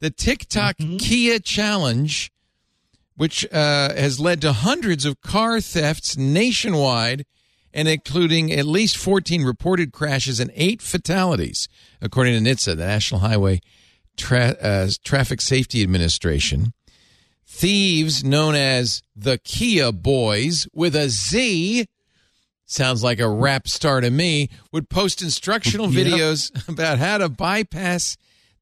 the 0.00 0.10
TikTok 0.10 0.76
Mm-hmm. 0.76 0.98
Kia 0.98 1.38
Challenge, 1.40 2.30
which 3.16 3.44
uh, 3.52 3.92
has 3.94 4.20
led 4.20 4.40
to 4.42 4.52
hundreds 4.52 5.04
of 5.04 5.20
car 5.20 5.60
thefts 5.60 6.16
nationwide 6.16 7.24
and 7.74 7.88
including 7.88 8.52
at 8.52 8.66
least 8.66 8.96
14 8.96 9.42
reported 9.42 9.92
crashes 9.92 10.38
and 10.40 10.50
eight 10.54 10.80
fatalities, 10.80 11.68
according 12.00 12.42
to 12.42 12.50
NHTSA, 12.50 12.76
the 12.76 12.86
National 12.86 13.20
Highway 13.20 13.60
Tra- 14.16 14.56
uh, 14.60 14.88
Traffic 15.04 15.40
Safety 15.40 15.82
Administration. 15.82 16.72
Thieves 17.46 18.24
known 18.24 18.54
as 18.54 19.02
the 19.14 19.38
Kia 19.38 19.92
Boyz 19.92 20.66
with 20.72 20.94
a 20.96 21.08
Z 21.08 21.86
sounds 22.68 23.02
like 23.02 23.20
a 23.20 23.28
rap 23.28 23.68
star 23.68 24.00
to 24.00 24.10
me, 24.10 24.50
would 24.72 24.90
post 24.90 25.22
instructional 25.22 25.88
Yep. 25.92 26.06
videos 26.06 26.68
about 26.68 26.98
how 26.98 27.18
to 27.18 27.28
bypass. 27.28 28.16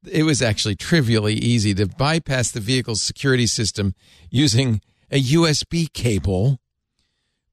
It 0.07 0.25
was 0.25 0.43
actually 0.43 0.77
trivially 0.77 1.35
easy 1.35 1.73
to 1.75 1.87
bypass 1.87 2.51
the 2.51 2.61
vehicle's 2.61 3.01
security 3.01 3.47
system 3.47 3.95
using 4.31 4.83
a 5.11 5.21
USB 5.23 5.91
cable. 5.91 6.61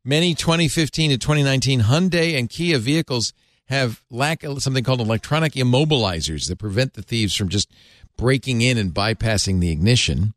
Many 0.04 0.36
2015 0.36 1.12
to 1.12 1.18
2019 1.18 1.82
Hyundai 1.84 2.38
and 2.38 2.50
Kia 2.50 2.78
vehicles 2.78 3.32
have 3.72 4.04
lack 4.12 4.44
something 4.60 4.84
called 4.84 5.00
electronic 5.00 5.54
immobilizers 5.54 6.48
that 6.50 6.58
prevent 6.58 6.94
the 6.94 7.02
thieves 7.02 7.36
from 7.36 7.48
just 7.50 7.72
breaking 8.18 8.62
in 8.62 8.78
and 8.78 8.94
bypassing 8.94 9.62
the 9.62 9.72
ignition. 9.72 10.34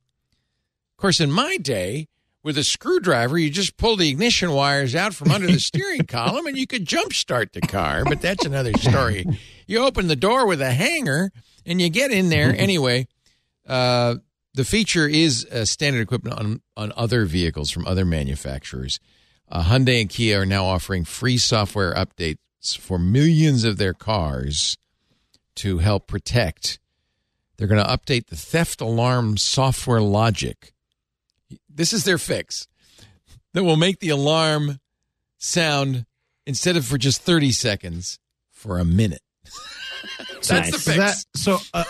Of 0.93 0.97
course, 0.97 1.21
in 1.21 1.33
my 1.33 1.57
day, 1.57 2.07
with 2.45 2.57
a 2.57 2.63
screwdriver, 2.63 3.37
you 3.37 3.51
just 3.51 3.77
pull 3.77 3.97
the 3.97 4.09
ignition 4.09 4.53
wires 4.53 4.95
out 4.95 5.15
from 5.15 5.33
under 5.33 5.49
the 5.49 5.59
steering 5.59 6.03
column 6.09 6.47
and 6.47 6.57
you 6.57 6.67
could 6.67 6.85
jump 6.85 7.13
start 7.13 7.53
the 7.53 7.61
car. 7.61 8.05
But 8.05 8.21
that's 8.21 8.45
another 8.45 8.73
story. 8.75 9.27
You 9.67 9.85
open 9.85 10.07
the 10.07 10.17
door 10.17 10.47
with 10.47 10.61
a 10.61 10.71
hanger 10.71 11.33
and 11.67 11.81
you 11.81 11.89
get 11.91 12.13
in 12.13 12.29
there. 12.29 12.55
Anyway, 12.65 13.09
uh, 13.67 14.15
the 14.55 14.65
feature 14.65 15.09
is 15.09 15.45
uh, 15.47 15.65
standard 15.65 16.03
equipment 16.03 16.39
on, 16.39 16.63
on 16.77 16.93
other 16.97 17.25
vehicles 17.25 17.71
from 17.71 17.87
other 17.87 18.05
manufacturers. 18.05 19.01
Uh, 19.49 19.65
Hyundai 19.65 20.01
and 20.01 20.09
Kia 20.09 20.43
are 20.43 20.47
now 20.47 20.65
offering 20.65 21.05
free 21.05 21.37
software 21.37 21.93
updates 21.95 22.37
for 22.73 22.99
millions 22.99 23.65
of 23.65 23.77
their 23.77 23.93
cars 23.93 24.77
to 25.57 25.79
help 25.79 26.07
protect. 26.07 26.79
They're 27.57 27.69
going 27.69 27.85
to 27.85 27.89
update 27.91 28.27
the 28.27 28.37
theft 28.37 28.81
alarm 28.81 29.37
software 29.37 30.01
logic. 30.01 30.73
This 31.69 31.93
is 31.93 32.05
their 32.05 32.19
fix 32.19 32.67
that 33.53 33.65
will 33.65 33.77
make 33.77 34.01
the 34.01 34.09
alarm 34.09 34.81
sound 35.39 36.07
instead 36.47 36.77
of 36.77 36.85
for 36.85 36.99
just 36.99 37.23
30 37.23 37.53
seconds 37.53 38.19
for 38.51 38.79
a 38.79 38.85
minute. 38.85 39.23
That's 40.35 40.51
Nice. 40.51 40.73
the 40.73 40.79
So, 40.79 40.93
fix. 40.93 40.99
that, 40.99 41.39
so 41.39 41.59
uh, 41.73 41.85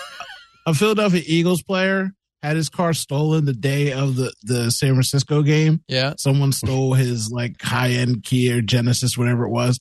a 0.66 0.74
Philadelphia 0.74 1.22
Eagles 1.24 1.62
player 1.62 2.10
had 2.42 2.56
his 2.56 2.68
car 2.68 2.92
stolen 2.92 3.46
the 3.46 3.52
day 3.54 3.92
of 3.92 4.16
the, 4.16 4.32
the 4.42 4.70
San 4.70 4.90
Francisco 4.90 5.42
game. 5.42 5.82
yeah. 5.88 6.12
Someone 6.18 6.52
stole 6.52 6.92
his 6.94 7.30
like 7.30 7.60
high 7.62 7.90
end 7.90 8.22
Kia 8.22 8.60
Genesis, 8.60 9.16
whatever 9.16 9.44
it 9.44 9.50
was. 9.50 9.80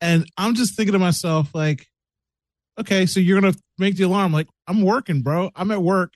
And 0.00 0.26
I'm 0.36 0.54
just 0.54 0.76
thinking 0.76 0.92
to 0.92 0.98
myself, 0.98 1.54
like, 1.54 1.86
okay, 2.78 3.06
so 3.06 3.20
you're 3.20 3.40
gonna 3.40 3.54
make 3.78 3.96
the 3.96 4.04
alarm. 4.04 4.32
Like, 4.32 4.48
I'm 4.66 4.82
working, 4.82 5.22
bro. 5.22 5.50
I'm 5.54 5.70
at 5.70 5.82
work 5.82 6.12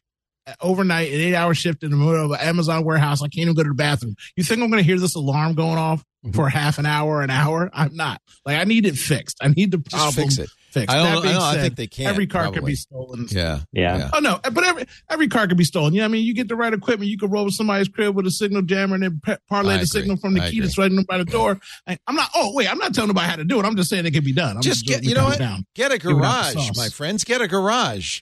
uh, 0.46 0.54
overnight, 0.60 1.08
an 1.12 1.20
eight 1.20 1.34
hour 1.34 1.54
shift 1.54 1.82
in 1.82 1.90
the 1.90 1.96
middle 1.96 2.24
of 2.26 2.30
an 2.32 2.40
Amazon 2.46 2.84
warehouse. 2.84 3.20
I 3.22 3.26
can't 3.28 3.38
even 3.38 3.54
go 3.54 3.62
to 3.62 3.68
the 3.70 3.74
bathroom. 3.74 4.14
You 4.36 4.44
think 4.44 4.60
I'm 4.62 4.70
gonna 4.70 4.82
hear 4.82 4.98
this 4.98 5.14
alarm 5.14 5.54
going 5.54 5.78
off 5.78 6.04
Mm-hmm. 6.26 6.34
for 6.34 6.48
half 6.48 6.78
an 6.80 6.84
hour, 6.86 7.22
an 7.22 7.30
hour? 7.30 7.70
I'm 7.72 7.94
not. 7.94 8.20
Like, 8.44 8.58
I 8.58 8.64
need 8.64 8.86
it 8.86 8.96
fixed. 8.96 9.36
I 9.40 9.46
need 9.50 9.70
the 9.70 9.78
problem 9.78 10.14
fix 10.14 10.38
it. 10.38 10.50
Fixed. 10.70 10.90
I 10.94 10.96
don't 10.98 11.04
That 11.04 11.12
know- 11.14 11.18
I 11.18 11.22
being 11.22 11.34
don't- 11.34 11.42
I 11.42 11.60
think 11.62 11.76
they 11.76 11.86
can, 11.86 12.06
Every 12.06 12.26
car 12.26 12.50
could 12.50 12.64
be 12.64 12.74
stolen. 12.74 13.26
Yeah. 13.30 13.60
Yeah. 13.72 14.10
Oh 14.12 14.18
no, 14.20 14.38
but 14.42 14.64
every 14.64 14.84
every 15.10 15.28
car 15.28 15.46
could 15.46 15.56
be 15.56 15.64
stolen. 15.64 15.94
You 15.94 16.00
know, 16.00 16.04
what 16.04 16.10
I 16.10 16.12
mean, 16.12 16.24
you 16.24 16.34
get 16.34 16.48
the 16.48 16.56
right 16.56 16.72
equipment, 16.72 17.10
you 17.10 17.18
could 17.18 17.32
roll 17.32 17.50
somebody's 17.50 17.88
crib 17.88 18.14
with 18.14 18.26
a 18.26 18.30
signal 18.30 18.62
jammer 18.62 18.94
and 18.94 19.02
then 19.04 19.20
parlay 19.48 19.74
I 19.74 19.76
the 19.78 19.82
agree. 19.82 19.86
signal 19.86 20.16
from 20.18 20.34
the 20.34 20.40
I 20.42 20.50
key 20.50 20.58
agree. 20.58 20.60
that's 20.60 20.78
right 20.78 20.92
by 21.08 21.18
the 21.18 21.24
door. 21.24 21.58
I, 21.86 21.98
I'm 22.06 22.16
not. 22.16 22.30
Oh 22.34 22.52
wait, 22.54 22.70
I'm 22.70 22.78
not 22.78 22.94
telling 22.94 23.08
nobody 23.08 23.28
how 23.28 23.36
to 23.36 23.44
do 23.44 23.58
it. 23.60 23.64
I'm 23.64 23.76
just 23.76 23.90
saying 23.90 24.06
it 24.06 24.12
can 24.12 24.24
be 24.24 24.32
done. 24.32 24.56
I'm 24.56 24.62
Just 24.62 24.86
get, 24.86 25.04
you 25.04 25.14
know 25.14 25.24
what? 25.24 25.38
Get 25.74 25.92
a 25.92 25.98
Give 25.98 26.10
it 26.10 26.14
garage, 26.14 26.70
my 26.76 26.88
friends. 26.88 27.24
Get 27.24 27.40
a 27.40 27.48
garage. 27.48 28.20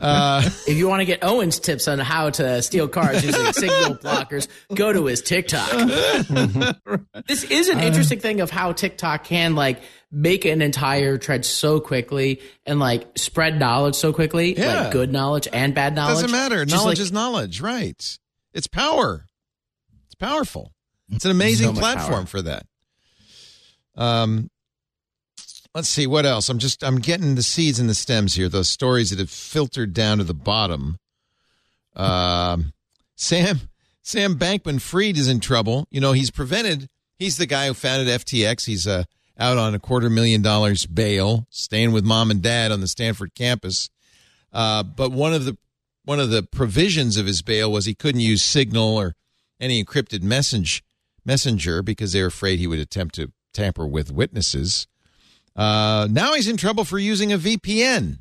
Uh, 0.00 0.42
If 0.66 0.76
you 0.76 0.88
want 0.88 1.00
to 1.00 1.04
get 1.04 1.22
Owen's 1.22 1.58
tips 1.60 1.86
on 1.88 1.98
how 1.98 2.30
to 2.30 2.62
steal 2.62 2.88
cars 2.88 3.24
using 3.24 3.52
signal 3.52 3.94
blockers, 4.02 4.48
go 4.74 4.92
to 4.92 5.06
his 5.06 5.22
TikTok. 5.22 5.70
this 7.26 7.44
is 7.44 7.68
an 7.68 7.80
interesting 7.80 8.18
thing 8.20 8.40
of 8.40 8.50
how 8.50 8.72
TikTok 8.72 9.24
can 9.24 9.54
like 9.54 9.82
make 10.10 10.44
an 10.44 10.62
entire 10.62 11.18
trend 11.18 11.44
so 11.44 11.80
quickly 11.80 12.40
and 12.66 12.78
like 12.80 13.06
spread 13.18 13.58
knowledge 13.58 13.94
so 13.94 14.12
quickly, 14.12 14.56
Yeah. 14.56 14.82
like 14.84 14.92
good 14.92 15.12
knowledge 15.12 15.48
and 15.52 15.74
bad 15.74 15.94
knowledge. 15.94 16.16
doesn't 16.16 16.30
matter. 16.32 16.64
Just 16.64 16.76
Knowledge 16.82 16.98
like- 16.98 17.04
is 17.04 17.12
knowledge, 17.12 17.60
right? 17.60 18.18
It's 18.52 18.66
power. 18.66 19.26
It's 20.06 20.14
powerful. 20.14 20.72
It's 21.10 21.24
an 21.24 21.30
amazing 21.30 21.74
So 21.74 21.80
platform 21.80 22.26
for 22.26 22.42
that. 22.42 22.66
Um, 23.96 24.50
let's 25.74 25.88
see 25.88 26.06
what 26.06 26.24
else. 26.24 26.48
I'm 26.48 26.58
just 26.58 26.84
I'm 26.84 26.98
getting 26.98 27.34
the 27.34 27.42
seeds 27.42 27.78
and 27.78 27.88
the 27.88 27.94
stems 27.94 28.34
here. 28.34 28.48
Those 28.48 28.68
stories 28.68 29.10
that 29.10 29.18
have 29.18 29.30
filtered 29.30 29.92
down 29.92 30.18
to 30.18 30.24
the 30.24 30.34
bottom. 30.34 30.98
Um, 31.96 32.72
Sam 33.16 33.60
Sam 34.02 34.38
Bankman 34.38 34.80
Fried 34.80 35.16
is 35.16 35.28
in 35.28 35.40
trouble. 35.40 35.86
You 35.90 36.00
know 36.00 36.12
he's 36.12 36.30
prevented. 36.30 36.88
He's 37.16 37.36
the 37.36 37.46
guy 37.46 37.66
who 37.66 37.74
founded 37.74 38.08
FTX. 38.08 38.66
He's 38.66 38.86
uh, 38.86 39.04
out 39.38 39.58
on 39.58 39.74
a 39.74 39.78
quarter 39.78 40.10
million 40.10 40.42
dollars 40.42 40.86
bail, 40.86 41.46
staying 41.50 41.92
with 41.92 42.04
mom 42.04 42.30
and 42.30 42.42
dad 42.42 42.72
on 42.72 42.80
the 42.80 42.88
Stanford 42.88 43.34
campus. 43.34 43.90
Uh, 44.52 44.82
but 44.82 45.10
one 45.10 45.34
of 45.34 45.44
the 45.44 45.56
one 46.04 46.20
of 46.20 46.30
the 46.30 46.42
provisions 46.42 47.16
of 47.16 47.26
his 47.26 47.42
bail 47.42 47.70
was 47.72 47.86
he 47.86 47.94
couldn't 47.94 48.20
use 48.20 48.42
Signal 48.42 48.96
or 48.96 49.14
any 49.60 49.82
encrypted 49.82 50.22
message 50.22 50.82
messenger 51.24 51.82
because 51.82 52.12
they 52.12 52.20
were 52.20 52.28
afraid 52.28 52.58
he 52.58 52.66
would 52.66 52.78
attempt 52.78 53.14
to 53.14 53.32
tamper 53.54 53.86
with 53.86 54.12
witnesses. 54.12 54.86
Uh, 55.56 56.08
now 56.10 56.34
he's 56.34 56.48
in 56.48 56.56
trouble 56.56 56.84
for 56.84 56.98
using 56.98 57.32
a 57.32 57.38
VPN. 57.38 58.18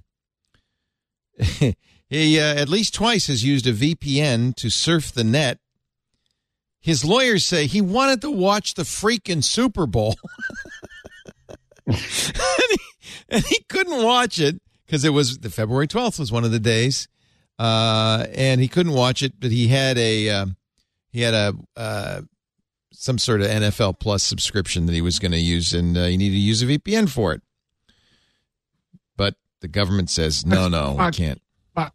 he 2.09 2.39
uh, 2.39 2.55
at 2.55 2.69
least 2.69 2.93
twice 2.93 3.27
has 3.27 3.43
used 3.43 3.65
a 3.65 3.73
VPN 3.73 4.55
to 4.55 4.69
surf 4.69 5.11
the 5.11 5.23
net. 5.23 5.59
His 6.79 7.05
lawyers 7.05 7.45
say 7.45 7.65
he 7.65 7.81
wanted 7.81 8.21
to 8.21 8.31
watch 8.31 8.73
the 8.73 8.83
freaking 8.83 9.43
Super 9.43 9.87
Bowl. 9.87 10.15
and, 11.87 11.97
he, 11.97 12.77
and 13.29 13.43
he 13.45 13.63
couldn't 13.69 14.03
watch 14.03 14.39
it 14.39 14.61
because 14.85 15.05
it 15.05 15.09
was 15.11 15.39
the 15.39 15.49
February 15.49 15.87
12th 15.87 16.19
was 16.19 16.31
one 16.31 16.43
of 16.43 16.51
the 16.51 16.59
days. 16.59 17.07
Uh, 17.57 18.25
and 18.33 18.59
he 18.61 18.67
couldn't 18.67 18.93
watch 18.93 19.21
it, 19.21 19.39
but 19.39 19.51
he 19.51 19.67
had 19.67 19.97
a 19.97 20.29
um, 20.29 20.57
he 21.11 21.21
had 21.21 21.33
a 21.33 21.53
uh, 21.77 22.21
some 23.03 23.17
sort 23.17 23.41
of 23.41 23.47
NFL 23.47 23.99
Plus 23.99 24.23
subscription 24.23 24.85
that 24.85 24.93
he 24.93 25.01
was 25.01 25.19
going 25.19 25.33
to 25.33 25.37
use, 25.37 25.73
and 25.73 25.97
uh, 25.97 26.05
he 26.05 26.15
needed 26.15 26.35
to 26.35 26.39
use 26.39 26.61
a 26.61 26.65
VPN 26.65 27.09
for 27.09 27.33
it. 27.33 27.41
But 29.17 29.35
the 29.59 29.67
government 29.67 30.09
says 30.09 30.45
no, 30.45 30.69
no, 30.69 30.95
we 30.97 31.11
can't. 31.11 31.41
Fox, 31.75 31.91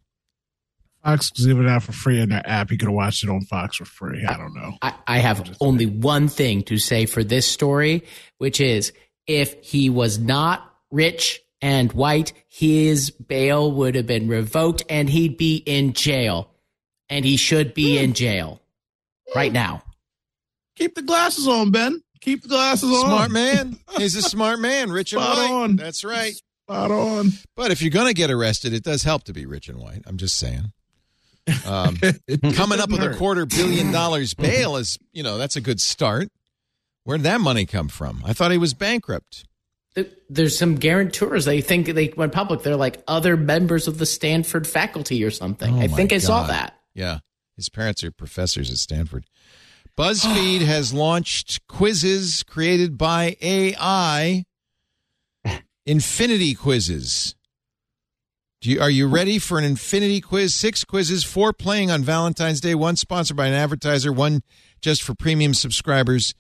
Fox 1.02 1.32
was 1.34 1.46
giving 1.46 1.64
it 1.64 1.70
out 1.70 1.82
for 1.82 1.92
free 1.92 2.20
in 2.20 2.28
their 2.28 2.42
app. 2.44 2.70
You 2.70 2.76
could 2.76 2.88
have 2.88 2.94
watched 2.94 3.24
it 3.24 3.30
on 3.30 3.40
Fox 3.40 3.78
for 3.78 3.86
free. 3.86 4.26
I 4.26 4.36
don't 4.36 4.54
know. 4.54 4.74
I, 4.82 4.94
I 5.06 5.18
have 5.20 5.56
only 5.62 5.86
one 5.86 6.28
thing 6.28 6.62
to 6.64 6.76
say 6.76 7.06
for 7.06 7.24
this 7.24 7.46
story, 7.46 8.04
which 8.36 8.60
is 8.60 8.92
if 9.26 9.56
he 9.64 9.88
was 9.88 10.18
not 10.18 10.74
rich 10.90 11.40
and 11.62 11.90
white, 11.94 12.34
his 12.48 13.10
bail 13.10 13.72
would 13.72 13.94
have 13.94 14.06
been 14.06 14.28
revoked 14.28 14.82
and 14.90 15.08
he'd 15.08 15.38
be 15.38 15.56
in 15.56 15.94
jail. 15.94 16.50
And 17.08 17.24
he 17.24 17.38
should 17.38 17.72
be 17.72 17.96
in 17.96 18.12
jail 18.12 18.60
right 19.34 19.50
now. 19.50 19.82
Keep 20.78 20.94
the 20.94 21.02
glasses 21.02 21.48
on, 21.48 21.70
Ben. 21.73 22.00
Keep 22.20 22.42
the 22.42 22.48
glasses 22.48 22.89
on. 22.90 23.00
Smart 23.07 23.31
man. 23.32 23.78
He's 23.97 24.15
a 24.15 24.23
smart 24.23 24.60
man, 24.60 24.90
rich 24.92 25.12
and 25.12 25.20
Spot 25.20 25.36
white. 25.36 25.50
on. 25.50 25.76
That's 25.76 26.05
right. 26.05 26.34
Spot 26.66 26.90
on. 26.90 27.31
But 27.57 27.73
if 27.73 27.82
you're 27.82 27.90
going 27.90 28.07
to 28.07 28.15
get 28.15 28.31
arrested, 28.31 28.73
it 28.73 28.84
does 28.84 29.02
help 29.02 29.24
to 29.24 29.32
be 29.32 29.44
rich 29.44 29.68
and 29.68 29.78
white. 29.78 30.02
I'm 30.07 30.16
just 30.16 30.36
saying. 30.36 30.73
Um, 31.66 31.97
coming 32.52 32.78
up 32.78 32.90
with 32.90 33.02
a 33.02 33.16
quarter 33.16 33.44
billion 33.47 33.90
dollars 33.90 34.34
bail 34.39 34.76
is, 34.76 34.98
you 35.12 35.23
know, 35.23 35.36
that's 35.36 35.57
a 35.57 35.60
good 35.60 35.81
start. 35.81 36.28
Where'd 37.05 37.23
that 37.23 37.40
money 37.40 37.66
come 37.66 37.89
from? 37.89 38.23
I 38.24 38.32
thought 38.34 38.50
he 38.52 38.58
was 38.58 38.74
bankrupt. 38.74 39.47
There's 40.28 40.57
some 40.57 40.76
guarantors. 40.76 41.44
They 41.44 41.60
think 41.60 41.86
they 41.86 42.12
went 42.16 42.32
public. 42.32 42.62
They're 42.62 42.76
like 42.76 43.02
other 43.08 43.36
members 43.36 43.89
of 43.89 43.98
the 43.98 44.07
Stanford 44.07 44.66
faculty 44.66 45.24
or 45.24 45.31
something. 45.31 45.74
Oh 45.74 45.81
I 45.81 45.86
my 45.89 45.97
think 45.97 46.12
I 46.12 46.18
saw 46.18 46.47
that. 46.47 46.78
Yeah. 46.94 47.18
His 47.57 47.68
parents 47.68 48.05
are 48.05 48.12
professors 48.12 48.70
at 48.70 48.76
Stanford. 48.76 49.24
BuzzFeed 49.99 50.60
has 50.60 50.94
launched 50.94 51.67
quizzes 51.67 52.44
created 52.44 52.97
by 52.97 53.36
AI, 53.41 54.44
infinity 55.86 56.55
quizzes. 56.55 57.35
Do 58.60 58.70
you, 58.70 58.81
are 58.81 58.91
you 58.91 59.09
ready 59.09 59.41
for 59.41 59.59
an 59.59 59.65
infinity 59.65 60.20
quiz? 60.20 60.55
Six 60.55 60.85
quizzes, 60.85 61.25
four 61.25 61.52
playing 61.52 61.91
on 61.91 62.05
Valentine's 62.05 62.60
Day, 62.60 62.77
one 62.77 62.94
sponsored 62.94 63.36
by 63.36 63.49
an 63.49 63.55
advertiser, 63.55 64.12
one 64.12 64.43
just 64.81 65.02
for 65.02 65.17
premium 65.17 65.52
subscribers. 65.52 66.33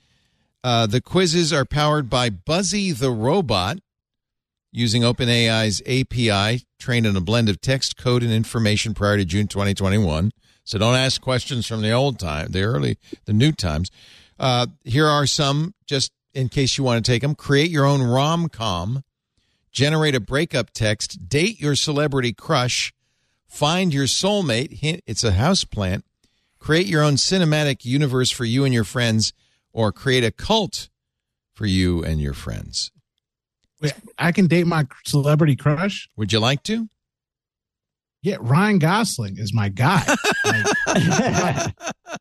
Uh, 0.62 0.86
the 0.86 1.00
quizzes 1.00 1.52
are 1.52 1.64
powered 1.64 2.08
by 2.08 2.30
Buzzy 2.30 2.92
the 2.92 3.10
Robot 3.10 3.78
using 4.70 5.02
OpenAI's 5.02 5.82
API, 5.84 6.64
trained 6.78 7.08
on 7.08 7.16
a 7.16 7.20
blend 7.20 7.48
of 7.48 7.60
text, 7.60 7.96
code, 7.96 8.22
and 8.22 8.32
information 8.32 8.94
prior 8.94 9.16
to 9.16 9.24
June 9.24 9.48
2021. 9.48 10.30
So 10.68 10.76
don't 10.76 10.96
ask 10.96 11.22
questions 11.22 11.66
from 11.66 11.80
the 11.80 11.92
old 11.92 12.18
time, 12.18 12.48
the 12.50 12.60
early, 12.60 12.98
the 13.24 13.32
new 13.32 13.52
times. 13.52 13.90
Uh, 14.38 14.66
here 14.84 15.06
are 15.06 15.26
some, 15.26 15.72
just 15.86 16.12
in 16.34 16.50
case 16.50 16.76
you 16.76 16.84
want 16.84 17.02
to 17.02 17.10
take 17.10 17.22
them. 17.22 17.34
Create 17.34 17.70
your 17.70 17.86
own 17.86 18.02
rom 18.02 18.50
com, 18.50 19.02
generate 19.72 20.14
a 20.14 20.20
breakup 20.20 20.68
text, 20.74 21.26
date 21.26 21.58
your 21.58 21.74
celebrity 21.74 22.34
crush, 22.34 22.92
find 23.46 23.94
your 23.94 24.04
soulmate. 24.04 24.80
Hint, 24.80 25.02
it's 25.06 25.24
a 25.24 25.32
house 25.32 25.64
plant. 25.64 26.04
Create 26.58 26.86
your 26.86 27.02
own 27.02 27.14
cinematic 27.14 27.86
universe 27.86 28.30
for 28.30 28.44
you 28.44 28.66
and 28.66 28.74
your 28.74 28.84
friends, 28.84 29.32
or 29.72 29.90
create 29.90 30.22
a 30.22 30.30
cult 30.30 30.90
for 31.54 31.64
you 31.64 32.04
and 32.04 32.20
your 32.20 32.34
friends. 32.34 32.92
I 34.18 34.32
can 34.32 34.48
date 34.48 34.66
my 34.66 34.86
celebrity 35.06 35.56
crush. 35.56 36.10
Would 36.18 36.30
you 36.30 36.40
like 36.40 36.62
to? 36.64 36.90
Yeah, 38.22 38.36
Ryan 38.40 38.78
Gosling 38.80 39.38
is 39.38 39.52
my 39.54 39.68
guy. 39.68 40.02
Like, 40.88 41.74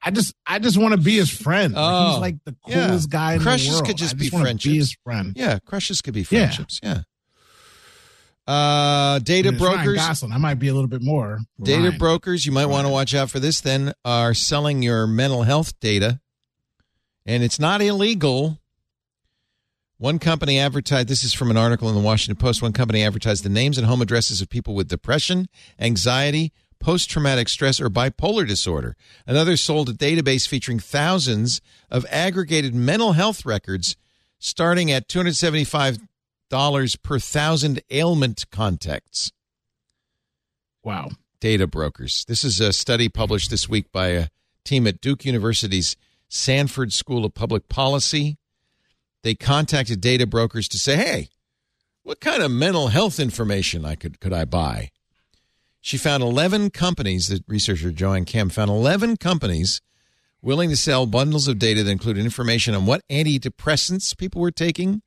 I 0.03 0.11
just, 0.11 0.33
I 0.45 0.59
just 0.59 0.77
want 0.77 0.91
to 0.93 0.99
be 0.99 1.15
his 1.15 1.29
friend. 1.29 1.73
Like, 1.73 1.83
Oh, 1.83 2.11
he's 2.11 2.19
like 2.19 2.35
the 2.45 2.55
yeah. 2.67 2.87
coolest 2.87 3.09
guy 3.09 3.33
in 3.33 3.39
Crushes 3.41 3.67
the 3.67 3.73
world. 3.75 3.85
could 3.87 3.97
just 3.97 4.15
I 4.15 4.17
be 4.17 4.29
friendships. 4.29 4.65
Be 4.71 4.77
his 4.77 4.97
friend. 5.03 5.33
Yeah, 5.35 5.59
crushes 5.65 6.01
could 6.01 6.13
be 6.13 6.23
friendships. 6.23 6.79
Yeah. 6.83 7.01
Uh, 8.45 9.19
data 9.19 9.49
it's 9.49 9.59
Ryan 9.61 9.75
brokers. 9.85 9.95
Gosling. 9.97 10.31
I 10.33 10.37
might 10.37 10.55
be 10.55 10.67
a 10.69 10.73
little 10.73 10.87
bit 10.89 11.01
more. 11.01 11.39
Data 11.61 11.83
Ryan. 11.89 11.97
brokers, 11.97 12.45
you 12.45 12.51
might 12.51 12.67
want 12.67 12.85
to 12.87 12.91
watch 12.91 13.13
out 13.15 13.29
for 13.29 13.39
this. 13.39 13.61
Then 13.61 13.93
are 14.05 14.33
selling 14.33 14.81
your 14.83 15.07
mental 15.07 15.43
health 15.43 15.77
data, 15.79 16.19
and 17.25 17.43
it's 17.43 17.59
not 17.59 17.81
illegal. 17.81 18.59
One 19.99 20.19
company 20.19 20.59
advertised. 20.59 21.07
This 21.07 21.23
is 21.23 21.33
from 21.33 21.49
an 21.49 21.57
article 21.57 21.89
in 21.89 21.95
the 21.95 22.01
Washington 22.01 22.39
Post. 22.39 22.61
One 22.61 22.73
company 22.73 23.03
advertised 23.03 23.43
the 23.43 23.49
names 23.49 23.77
and 23.77 23.87
home 23.87 24.01
addresses 24.01 24.41
of 24.41 24.49
people 24.49 24.75
with 24.75 24.87
depression, 24.87 25.47
anxiety, 25.79 26.53
post-traumatic 26.79 27.49
stress, 27.49 27.81
or 27.81 27.89
bipolar 27.89 28.47
disorder. 28.47 28.95
Another 29.25 29.57
sold 29.57 29.89
a 29.89 29.93
database 29.93 30.47
featuring 30.47 30.77
thousands 30.77 31.61
of 31.89 32.05
aggregated 32.11 32.75
mental 32.75 33.13
health 33.13 33.43
records, 33.43 33.95
starting 34.37 34.91
at 34.91 35.07
two 35.07 35.17
hundred 35.17 35.35
seventy-five 35.35 35.97
dollars 36.49 36.95
per 36.95 37.17
thousand 37.17 37.81
ailment 37.89 38.45
contacts 38.51 39.31
Wow. 40.83 41.09
data 41.41 41.65
brokers. 41.65 42.23
This 42.27 42.43
is 42.43 42.61
a 42.61 42.71
study 42.71 43.09
published 43.09 43.49
this 43.49 43.67
week 43.67 43.91
by 43.91 44.09
a 44.09 44.27
team 44.63 44.85
at 44.85 45.01
Duke 45.01 45.25
University's 45.25 45.97
Sanford 46.29 46.93
School 46.93 47.25
of 47.25 47.33
Public 47.33 47.67
Policy. 47.67 48.37
They 49.23 49.35
contacted 49.35 50.01
data 50.01 50.25
brokers 50.27 50.67
to 50.69 50.79
say, 50.79 50.95
"Hey, 50.95 51.29
what 52.03 52.19
kind 52.19 52.41
of 52.41 52.51
mental 52.51 52.89
health 52.89 53.19
information 53.19 53.85
I 53.85 53.95
could 53.95 54.19
could 54.19 54.33
I 54.33 54.45
buy?" 54.45 54.91
She 55.81 55.97
found 55.97 56.21
11 56.23 56.71
companies, 56.71 57.27
the 57.27 57.43
researcher 57.47 57.91
Joanne 57.91 58.25
Kim 58.25 58.49
found 58.49 58.69
11 58.69 59.17
companies 59.17 59.81
willing 60.41 60.69
to 60.69 60.77
sell 60.77 61.05
bundles 61.05 61.47
of 61.47 61.59
data 61.59 61.83
that 61.83 61.91
included 61.91 62.23
information 62.23 62.75
on 62.75 62.85
what 62.85 63.07
antidepressants 63.09 64.15
people 64.17 64.41
were 64.41 64.51
taking, 64.51 65.01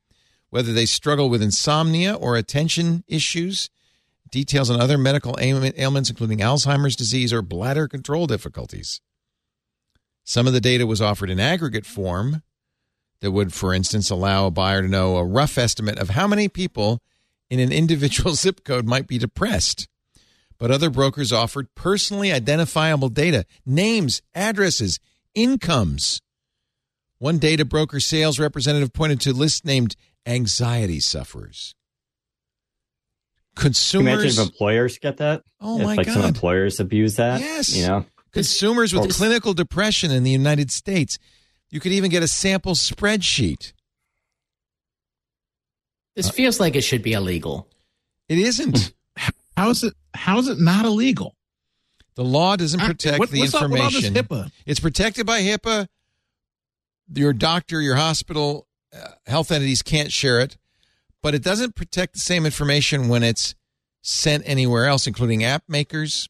whether 0.51 0.73
they 0.73 0.87
struggle 0.87 1.31
with 1.31 1.43
insomnia 1.43 2.15
or 2.15 2.37
attention 2.37 3.05
issues, 3.07 3.71
details 4.31 4.71
on 4.71 4.81
other 4.81 4.99
medical 4.99 5.37
ailments, 5.41 6.11
including 6.11 6.39
Alzheimer's 6.39 6.97
disease 6.97 7.33
or 7.33 7.43
bladder 7.43 7.89
control 7.89 8.27
difficulties. 8.27 9.01
Some 10.25 10.47
of 10.47 10.53
the 10.53 10.61
data 10.61 10.87
was 10.87 11.01
offered 11.01 11.31
in 11.31 11.41
aggregate 11.41 11.87
form 11.87 12.43
that 13.21 13.33
would, 13.33 13.53
for 13.53 13.75
instance, 13.75 14.11
allow 14.11 14.47
a 14.47 14.51
buyer 14.51 14.83
to 14.83 14.89
know 14.89 15.17
a 15.17 15.25
rough 15.25 15.59
estimate 15.59 15.99
of 15.99 16.11
how 16.11 16.27
many 16.27 16.49
people 16.49 17.01
in 17.49 17.61
an 17.61 17.73
individual 17.73 18.35
zip 18.35 18.65
code 18.65 18.87
might 18.87 19.07
be 19.07 19.19
depressed. 19.19 19.89
But 20.59 20.71
other 20.71 20.91
brokers 20.91 21.33
offered 21.33 21.75
personally 21.75 22.33
identifiable 22.33 23.09
data, 23.09 23.47
names, 23.65 24.21
addresses, 24.35 25.01
incomes. 25.35 26.21
One 27.19 27.39
data 27.39 27.65
broker 27.65 28.01
sales 28.01 28.39
representative 28.39 28.93
pointed 28.93 29.21
to 29.23 29.33
lists 29.33 29.65
named 29.65 29.97
anxiety 30.27 31.01
sufferers. 31.01 31.75
Can 33.57 33.73
you 33.73 34.01
imagine 34.01 34.23
Consumers 34.23 34.39
if 34.39 34.47
employers 34.47 34.99
get 34.99 35.17
that? 35.19 35.43
Oh, 35.61 35.79
if, 35.79 35.85
my 35.85 35.95
like 35.97 36.09
some 36.09 36.25
employers 36.25 36.81
abuse 36.81 37.17
that. 37.17 37.41
Yes. 37.41 37.77
You 37.77 37.87
know. 37.87 38.07
consumers 38.33 38.95
with 38.95 39.15
clinical 39.15 39.53
depression 39.55 40.11
in 40.11 40.23
the 40.23 40.31
United 40.31 40.71
States. 40.71 41.19
You 41.71 41.81
could 41.81 41.93
even 41.93 42.11
get 42.11 42.23
a 42.23 42.29
sample 42.29 42.75
spreadsheet. 42.75 43.73
This 46.17 46.31
feels 46.31 46.59
like 46.61 46.75
it 46.77 46.83
should 46.83 47.03
be 47.03 47.13
illegal. 47.13 47.69
It 48.29 48.39
isn't. 48.39 48.93
How 49.57 49.71
is 49.71 49.85
it? 49.85 49.95
How 50.15 50.39
is 50.39 50.49
it 50.49 50.59
not 50.59 50.85
illegal? 50.85 51.37
The 52.17 52.25
law 52.25 52.57
doesn't 52.57 52.81
I- 52.81 52.87
protect 52.89 53.19
what- 53.19 53.31
the 53.31 53.41
what's 53.41 53.55
up 53.55 53.71
with 53.71 53.81
all 53.81 53.91
this 53.91 54.05
information. 54.05 54.15
HIPAA? 54.49 54.53
It's 54.67 54.81
protected 54.81 55.27
by 55.27 55.41
HIPAA. 55.43 55.87
Your 57.15 57.33
doctor, 57.33 57.81
your 57.81 57.97
hospital, 57.97 58.67
uh, 58.93 59.13
health 59.27 59.51
entities 59.51 59.83
can't 59.83 60.13
share 60.13 60.41
it, 60.41 60.57
but 61.23 61.35
it 61.35 61.43
doesn't 61.43 61.75
protect 61.75 62.15
the 62.15 62.21
same 62.21 62.45
information 62.45 63.09
when 63.09 63.23
it's 63.23 63.55
sent 64.03 64.43
anywhere 64.47 64.87
else, 64.87 65.07
including 65.07 65.45
app 65.45 65.65
makers, 65.69 66.29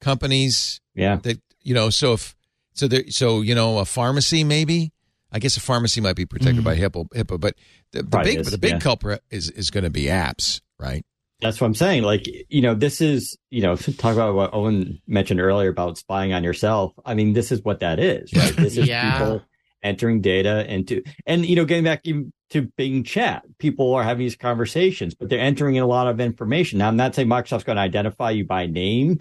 companies. 0.00 0.80
Yeah. 0.94 1.16
That 1.16 1.40
you 1.62 1.74
know, 1.74 1.90
so 1.90 2.14
if 2.14 2.34
so, 2.74 2.88
there, 2.88 3.04
so 3.10 3.40
you 3.40 3.54
know, 3.54 3.78
a 3.78 3.84
pharmacy 3.84 4.44
maybe. 4.44 4.92
I 5.32 5.40
guess 5.40 5.56
a 5.56 5.60
pharmacy 5.60 6.00
might 6.00 6.14
be 6.14 6.26
protected 6.26 6.62
by 6.62 6.76
mm-hmm. 6.76 6.84
HIPAA, 6.84 7.08
HIPAA, 7.24 7.40
but 7.40 7.56
the, 7.90 8.04
the 8.04 8.20
big 8.22 8.38
is, 8.38 8.52
the 8.52 8.58
big 8.58 8.74
yeah. 8.74 8.78
culprit 8.78 9.20
is 9.30 9.50
is 9.50 9.70
going 9.70 9.82
to 9.82 9.90
be 9.90 10.04
apps, 10.04 10.60
right? 10.78 11.04
That's 11.40 11.60
what 11.60 11.66
I'm 11.66 11.74
saying. 11.74 12.04
Like, 12.04 12.26
you 12.48 12.62
know, 12.62 12.74
this 12.74 13.00
is, 13.00 13.36
you 13.50 13.60
know, 13.60 13.76
talk 13.76 14.14
about 14.14 14.34
what 14.34 14.54
Owen 14.54 15.00
mentioned 15.06 15.40
earlier 15.40 15.68
about 15.68 15.98
spying 15.98 16.32
on 16.32 16.44
yourself. 16.44 16.92
I 17.04 17.14
mean, 17.14 17.32
this 17.32 17.52
is 17.52 17.62
what 17.62 17.80
that 17.80 17.98
is, 17.98 18.32
right? 18.32 18.56
This 18.56 18.76
is 18.76 18.88
Yeah. 18.88 19.18
people 19.18 19.42
entering 19.82 20.20
data 20.20 20.64
into, 20.72 21.02
and, 21.26 21.44
you 21.44 21.56
know, 21.56 21.64
getting 21.64 21.84
back 21.84 22.02
to 22.04 22.62
Bing 22.76 23.02
chat, 23.04 23.44
people 23.58 23.92
are 23.94 24.02
having 24.02 24.24
these 24.24 24.36
conversations, 24.36 25.14
but 25.14 25.28
they're 25.28 25.40
entering 25.40 25.74
in 25.74 25.82
a 25.82 25.86
lot 25.86 26.06
of 26.06 26.20
information. 26.20 26.78
Now, 26.78 26.88
I'm 26.88 26.96
not 26.96 27.14
saying 27.14 27.28
Microsoft's 27.28 27.64
going 27.64 27.76
to 27.76 27.82
identify 27.82 28.30
you 28.30 28.46
by 28.46 28.66
name, 28.66 29.18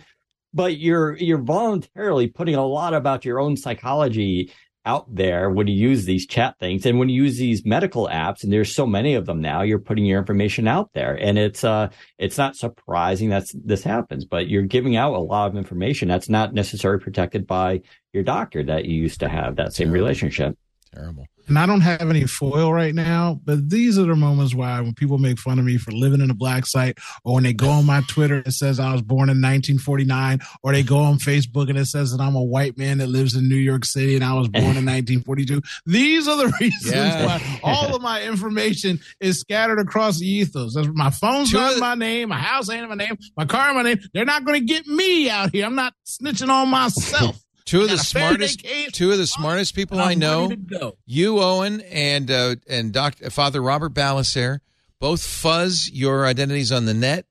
but 0.54 0.78
you're, 0.78 1.16
you're 1.18 1.42
voluntarily 1.42 2.28
putting 2.28 2.56
a 2.56 2.66
lot 2.66 2.94
about 2.94 3.26
your 3.26 3.40
own 3.40 3.58
psychology 3.58 4.52
out 4.86 5.14
there 5.14 5.50
when 5.50 5.68
you 5.68 5.76
use 5.76 6.06
these 6.06 6.28
chat 6.28 6.60
things 6.60 6.86
and 6.86 7.00
when 7.00 7.08
you 7.08 7.24
use 7.24 7.38
these 7.38 7.66
medical 7.66 8.10
apps 8.10 8.44
and 8.44 8.52
there's 8.52 8.76
so 8.76 8.86
many 8.86 9.16
of 9.16 9.26
them 9.26 9.40
now 9.40 9.62
you're 9.62 9.80
putting 9.80 10.06
your 10.06 10.20
information 10.20 10.68
out 10.68 10.90
there. 10.94 11.16
And 11.16 11.38
it's 11.38 11.64
uh 11.64 11.90
it's 12.18 12.38
not 12.38 12.58
surprising 12.58 13.30
that 13.30 13.46
this 13.54 13.84
happens 13.84 14.26
but 14.26 14.50
you're 14.50 14.64
giving 14.64 14.98
out 14.98 15.14
a 15.14 15.20
lot 15.20 15.50
of 15.50 15.56
information 15.56 16.10
that's 16.10 16.30
not 16.30 16.54
necessarily 16.54 17.02
protected 17.02 17.48
by 17.48 17.82
your 18.12 18.24
doctor 18.24 18.64
that 18.64 18.86
you 18.86 19.02
used 19.02 19.22
to 19.22 19.30
have 19.30 19.56
that 19.56 19.74
same 19.74 19.92
relationship 19.92 20.58
Terrible. 20.94 21.26
and 21.48 21.58
I 21.58 21.66
don't 21.66 21.82
have 21.82 22.02
any 22.02 22.26
foil 22.28 22.72
right 22.72 22.94
now, 22.94 23.40
but 23.44 23.68
these 23.70 23.98
are 23.98 24.04
the 24.06 24.16
moments 24.16 24.54
why 24.54 24.80
when 24.80 24.94
people 24.94 25.18
make 25.18 25.40
fun 25.40 25.58
of 25.58 25.66
me 25.66 25.78
for 25.78 25.92
living 25.92 26.22
in 26.22 26.30
a 26.30 26.34
black 26.36 26.66
site, 26.68 27.00
or 27.24 27.34
when 27.36 27.44
they 27.44 27.52
go 27.54 27.70
on 27.70 27.86
my 27.86 28.02
Twitter, 28.08 28.36
and 28.36 28.48
it 28.48 28.52
says 28.52 28.80
I 28.80 28.92
was 28.94 29.02
born 29.02 29.30
in 29.30 29.42
1949, 29.42 30.40
or 30.62 30.72
they 30.72 30.84
go 30.84 31.00
on 31.00 31.18
Facebook 31.18 31.70
and 31.70 31.78
it 31.78 31.88
says 31.88 32.12
that 32.12 32.22
I'm 32.22 32.36
a 32.36 32.44
white 32.44 32.78
man 32.78 33.00
that 33.00 33.08
lives 33.08 33.36
in 33.36 33.50
New 33.50 33.56
York 33.58 33.86
City 33.86 34.16
and 34.16 34.24
I 34.24 34.34
was 34.34 34.48
born 34.50 34.78
in 34.78 34.86
1942. 34.86 35.62
These 35.86 36.28
are 36.28 36.38
the 36.38 36.54
reasons 36.62 36.94
Yeah. 36.94 37.26
why 37.26 37.60
all 37.64 37.96
of 37.96 38.02
my 38.02 38.22
information 38.24 39.00
is 39.20 39.40
scattered 39.40 39.80
across 39.80 40.20
the 40.20 40.28
ethos. 40.28 40.76
That's, 40.76 40.88
my 40.94 41.10
phone's 41.10 41.52
Two 41.52 41.58
not 41.58 41.74
the- 41.76 41.80
my 41.80 41.96
name, 41.96 42.30
my 42.30 42.38
house 42.38 42.70
ain't 42.70 42.88
my 42.88 42.96
name, 42.96 43.18
my 43.36 43.46
car 43.46 43.70
in 43.72 43.76
my 43.76 43.82
name. 43.84 43.98
They're 44.14 44.26
not 44.26 44.46
going 44.46 44.60
to 44.60 44.66
get 44.66 44.86
me 44.88 45.30
out 45.30 45.52
here. 45.52 45.66
I'm 45.66 45.76
not 45.76 45.94
snitching 46.06 46.50
on 46.50 46.70
myself. 46.70 47.43
Two 47.66 47.82
of 47.82 47.90
the 47.90 47.96
got 47.96 48.06
a 48.06 48.10
fair 48.10 48.28
smartest, 48.30 48.66
two 48.94 49.12
of 49.12 49.18
the 49.18 49.28
smartest 49.28 49.76
people 49.76 50.00
I'm 50.00 50.20
know, 50.20 50.50
ready 50.50 50.56
to 50.58 50.80
go. 50.80 50.98
you, 51.06 51.40
Owen, 51.40 51.82
and 51.82 52.30
uh, 52.30 52.56
and 52.68 52.92
Doctor 52.92 53.30
Father 53.30 53.62
Robert 53.62 53.94
Ballecer, 53.94 54.60
both 55.00 55.24
fuzz 55.24 55.90
your 55.92 56.26
identities 56.26 56.72
on 56.72 56.86
the 56.86 56.94
net. 56.94 57.26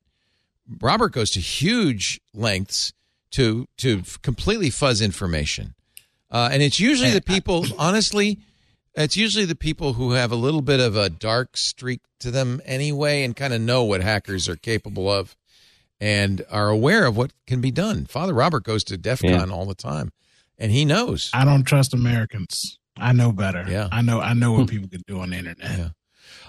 Robert 0.81 1.13
goes 1.13 1.31
to 1.33 1.41
huge 1.41 2.21
lengths 2.33 2.93
to 3.33 3.69
to 3.79 4.03
completely 4.23 4.71
fuzz 4.71 5.03
information, 5.03 5.75
uh, 6.31 6.49
and 6.51 6.63
it's 6.63 6.81
usually 6.81 7.11
the 7.11 7.23
people. 7.27 7.67
Honestly, 7.79 8.39
it's 8.95 9.17
usually 9.17 9.45
the 9.45 9.55
people 9.55 9.95
who 9.95 10.13
have 10.13 10.33
a 10.33 10.37
little 10.37 10.63
bit 10.63 10.81
of 10.81 10.97
a 10.97 11.11
dark 11.11 11.57
streak 11.59 12.01
to 12.21 12.31
them 12.31 12.63
anyway, 12.65 13.23
and 13.23 13.37
kind 13.37 13.53
of 13.53 13.61
know 13.61 13.85
what 13.85 14.01
hackers 14.01 14.49
are 14.49 14.57
capable 14.57 15.11
of, 15.11 15.37
and 16.01 16.43
are 16.51 16.71
aware 16.71 17.05
of 17.05 17.17
what 17.19 17.33
can 17.47 17.61
be 17.61 17.71
done. 17.71 18.07
Father 18.07 18.33
Robert 18.33 18.65
goes 18.65 18.83
to 18.85 18.97
DEF 18.97 19.21
CON 19.21 19.51
all 19.51 19.67
the 19.67 19.75
time, 19.75 20.11
and 20.63 20.73
he 20.73 20.85
knows. 20.87 21.31
I 21.35 21.45
don't 21.45 21.65
trust 21.65 21.93
Americans. 21.93 22.79
I 22.97 23.13
know 23.13 23.33
better. 23.33 23.65
Yeah. 23.69 23.89
I 23.93 24.01
know. 24.03 24.21
I 24.21 24.33
know 24.35 24.53
what 24.53 24.69
people 24.71 24.89
can 24.89 25.03
do 25.07 25.21
on 25.21 25.31
the 25.31 25.37
internet. 25.37 25.71
Yeah. 25.79 25.89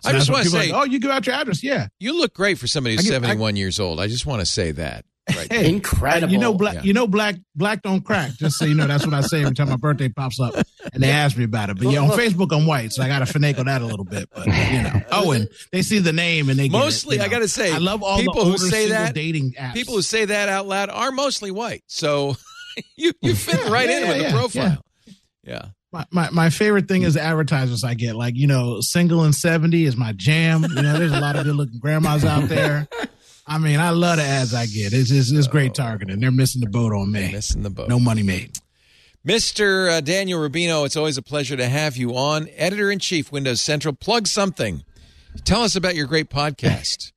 So 0.01 0.09
I 0.09 0.13
just 0.13 0.29
want 0.29 0.43
to 0.43 0.49
say, 0.49 0.71
like, 0.71 0.81
oh, 0.81 0.83
you 0.85 0.99
give 0.99 1.11
out 1.11 1.25
your 1.25 1.35
address. 1.35 1.63
Yeah. 1.63 1.87
you 1.99 2.17
look 2.17 2.33
great 2.33 2.57
for 2.57 2.67
somebody 2.67 2.95
who's 2.95 3.05
I 3.07 3.09
get- 3.11 3.23
I- 3.23 3.27
71 3.27 3.55
years 3.55 3.79
old. 3.79 3.99
I 3.99 4.07
just 4.07 4.25
want 4.25 4.41
to 4.41 4.45
say 4.45 4.71
that. 4.71 5.05
Right. 5.33 5.49
Hey, 5.49 5.69
Incredible. 5.69 6.33
You 6.33 6.37
know, 6.37 6.53
black. 6.53 6.73
Yeah. 6.75 6.81
You 6.81 6.91
know, 6.91 7.07
black. 7.07 7.35
Black 7.55 7.81
don't 7.81 8.01
crack. 8.01 8.31
Just 8.33 8.57
so 8.57 8.65
you 8.65 8.75
know, 8.75 8.87
that's 8.87 9.05
what 9.05 9.13
I 9.13 9.21
say 9.21 9.41
every 9.41 9.55
time 9.55 9.69
my 9.69 9.77
birthday 9.77 10.09
pops 10.09 10.37
up, 10.37 10.53
and 10.93 11.01
they 11.01 11.09
ask 11.11 11.37
me 11.37 11.45
about 11.45 11.69
it. 11.69 11.77
But 11.79 11.87
yeah, 11.91 11.99
on 11.99 12.09
Facebook 12.19 12.53
I'm 12.53 12.65
white, 12.67 12.91
so 12.91 13.01
I 13.01 13.07
got 13.07 13.25
to 13.25 13.33
finagle 13.33 13.63
that 13.63 13.81
a 13.81 13.85
little 13.85 14.03
bit. 14.03 14.27
But 14.35 14.47
you 14.47 14.81
know, 14.83 15.01
oh, 15.13 15.31
and 15.31 15.47
they 15.71 15.81
see 15.81 15.99
the 15.99 16.11
name 16.11 16.49
and 16.49 16.59
they 16.59 16.67
get 16.67 16.75
it, 16.75 16.79
mostly, 16.83 17.15
you 17.15 17.19
know. 17.19 17.25
I 17.25 17.29
got 17.29 17.39
to 17.39 17.47
say, 17.47 17.71
I 17.71 17.77
love 17.77 18.03
all 18.03 18.17
people 18.19 18.33
the 18.33 18.41
who 18.43 18.51
older 18.51 18.57
say 18.65 18.87
single 18.87 18.97
that. 18.97 19.15
dating 19.15 19.53
apps. 19.53 19.73
People 19.75 19.93
who 19.93 20.01
say 20.01 20.25
that 20.25 20.49
out 20.49 20.67
loud 20.67 20.89
are 20.89 21.11
mostly 21.13 21.51
white. 21.51 21.83
So 21.87 22.35
you 22.95 23.11
you 23.21 23.35
fit 23.35 23.59
Yeah, 23.59 23.69
right 23.71 23.89
yeah, 23.89 23.97
in 24.01 24.07
with 24.07 24.17
the 24.31 24.37
profile. 24.37 24.83
Yeah. 25.43 25.65
My, 25.91 26.05
my 26.11 26.29
my 26.31 26.49
favorite 26.49 26.87
thing 26.87 27.03
is 27.03 27.15
advertisements 27.15 27.83
I 27.83 27.93
get. 27.93 28.15
Like, 28.15 28.35
you 28.35 28.47
know, 28.47 28.81
single 28.81 29.23
and 29.23 29.35
70 29.35 29.85
is 29.85 29.95
my 29.95 30.11
jam. 30.13 30.63
You 30.63 30.81
know, 30.81 30.97
there's 30.97 31.11
a 31.11 31.19
lot 31.19 31.35
of 31.35 31.45
good 31.45 31.55
looking 31.55 31.79
grandmas 31.79 32.25
out 32.25 32.49
there. 32.49 32.87
I 33.45 33.57
mean, 33.59 33.79
I 33.79 33.91
love 33.91 34.17
the 34.17 34.23
ads 34.23 34.53
I 34.53 34.65
get. 34.65 34.93
It's 34.93 35.09
just, 35.09 35.33
it's 35.33 35.47
great 35.47 35.73
targeting. 35.75 36.19
They're 36.19 36.31
missing 36.31 36.61
the 36.61 36.69
boat 36.69 36.93
on 36.93 37.11
me. 37.11 37.31
Missing 37.31 37.61
the 37.61 37.69
boat. 37.69 37.89
No 37.89 37.99
money 37.99 38.23
made. 38.23 38.57
Mr. 39.25 39.89
Uh, 39.89 40.01
Daniel 40.01 40.39
Rubino, 40.39 40.85
it's 40.85 40.97
always 40.97 41.17
a 41.17 41.21
pleasure 41.21 41.55
to 41.55 41.67
have 41.67 41.95
you 41.95 42.15
on. 42.17 42.49
Editor 42.55 42.91
in 42.91 42.99
chief, 42.99 43.31
Windows 43.31 43.61
Central. 43.61 43.93
Plug 43.93 44.27
something. 44.27 44.83
Tell 45.45 45.61
us 45.63 45.75
about 45.77 45.95
your 45.95 46.07
great 46.07 46.29
podcast. 46.29 47.12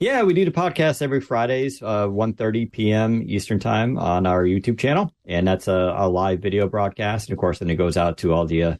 Yeah, 0.00 0.22
we 0.22 0.32
do 0.32 0.44
the 0.44 0.52
podcast 0.52 1.02
every 1.02 1.20
Fridays, 1.20 1.82
uh, 1.82 2.06
1.30 2.06 2.70
p.m. 2.70 3.20
Eastern 3.26 3.58
Time 3.58 3.98
on 3.98 4.26
our 4.26 4.44
YouTube 4.44 4.78
channel. 4.78 5.12
And 5.26 5.48
that's 5.48 5.66
a, 5.66 5.92
a 5.96 6.08
live 6.08 6.38
video 6.38 6.68
broadcast. 6.68 7.28
And 7.28 7.36
of 7.36 7.40
course, 7.40 7.58
then 7.58 7.68
it 7.68 7.74
goes 7.74 7.96
out 7.96 8.18
to 8.18 8.32
all 8.32 8.46
the 8.46 8.62
uh, 8.62 8.76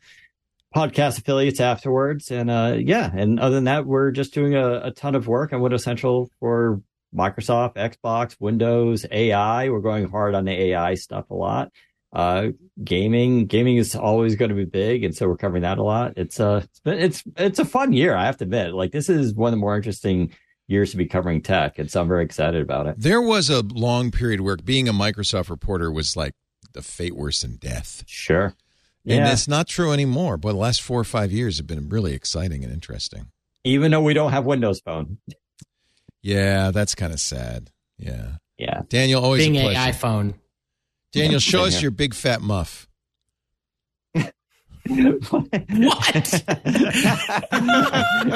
podcast 0.72 1.18
affiliates 1.18 1.58
afterwards. 1.58 2.30
And 2.30 2.48
uh, 2.48 2.76
yeah, 2.78 3.10
and 3.12 3.40
other 3.40 3.56
than 3.56 3.64
that, 3.64 3.84
we're 3.84 4.12
just 4.12 4.32
doing 4.32 4.54
a, 4.54 4.80
a 4.86 4.90
ton 4.92 5.16
of 5.16 5.26
work 5.26 5.52
on 5.52 5.60
Windows 5.60 5.82
Central 5.82 6.30
for 6.38 6.82
Microsoft, 7.12 7.74
Xbox, 7.74 8.36
Windows, 8.38 9.04
AI. 9.10 9.70
We're 9.70 9.80
going 9.80 10.08
hard 10.08 10.36
on 10.36 10.44
the 10.44 10.52
AI 10.52 10.94
stuff 10.94 11.30
a 11.30 11.34
lot. 11.34 11.72
Uh, 12.12 12.48
gaming, 12.84 13.46
gaming 13.46 13.76
is 13.76 13.96
always 13.96 14.36
going 14.36 14.50
to 14.50 14.54
be 14.54 14.64
big, 14.64 15.02
and 15.02 15.16
so 15.16 15.26
we're 15.26 15.36
covering 15.36 15.62
that 15.62 15.78
a 15.78 15.82
lot. 15.82 16.12
It's 16.16 16.38
uh, 16.38 16.62
it's 16.64 16.80
been, 16.80 16.98
it's 16.98 17.24
it's 17.36 17.58
a 17.58 17.64
fun 17.64 17.92
year, 17.92 18.14
I 18.14 18.24
have 18.26 18.38
to 18.38 18.44
admit. 18.44 18.72
Like 18.72 18.92
this 18.92 19.10
is 19.10 19.34
one 19.34 19.48
of 19.48 19.52
the 19.52 19.60
more 19.60 19.76
interesting 19.76 20.30
years 20.68 20.92
to 20.92 20.96
be 20.96 21.06
covering 21.06 21.42
tech, 21.42 21.78
and 21.78 21.90
so 21.90 22.00
I'm 22.00 22.08
very 22.08 22.24
excited 22.24 22.62
about 22.62 22.86
it. 22.86 22.94
There 22.98 23.20
was 23.20 23.50
a 23.50 23.62
long 23.62 24.10
period 24.12 24.40
where 24.42 24.56
being 24.56 24.88
a 24.88 24.92
Microsoft 24.92 25.50
reporter 25.50 25.90
was 25.90 26.16
like 26.16 26.34
the 26.74 26.82
fate 26.82 27.16
worse 27.16 27.40
than 27.42 27.56
death. 27.56 28.04
Sure. 28.06 28.54
And 29.06 29.16
Yeah. 29.24 29.32
it's 29.32 29.48
not 29.48 29.66
true 29.66 29.92
anymore. 29.92 30.36
But 30.36 30.52
the 30.52 30.58
last 30.58 30.82
four 30.82 31.00
or 31.00 31.04
five 31.04 31.32
years 31.32 31.56
have 31.56 31.66
been 31.66 31.88
really 31.88 32.12
exciting 32.12 32.62
and 32.62 32.72
interesting. 32.72 33.30
Even 33.64 33.90
though 33.90 34.02
we 34.02 34.12
don't 34.14 34.30
have 34.32 34.44
Windows 34.44 34.80
Phone. 34.80 35.18
Yeah, 36.22 36.70
that's 36.70 36.94
kind 36.94 37.12
of 37.12 37.20
sad. 37.20 37.70
Yeah. 37.96 38.36
Yeah. 38.58 38.82
Daniel, 38.88 39.24
always 39.24 39.42
Being 39.42 39.56
a 39.56 39.68
a 39.68 39.72
pleasure. 39.72 39.92
iPhone. 39.98 40.34
Daniel, 41.12 41.40
show 41.40 41.64
us 41.64 41.80
your 41.80 41.90
big 41.90 42.12
fat 42.12 42.42
muff. 42.42 42.87
What? 44.88 46.44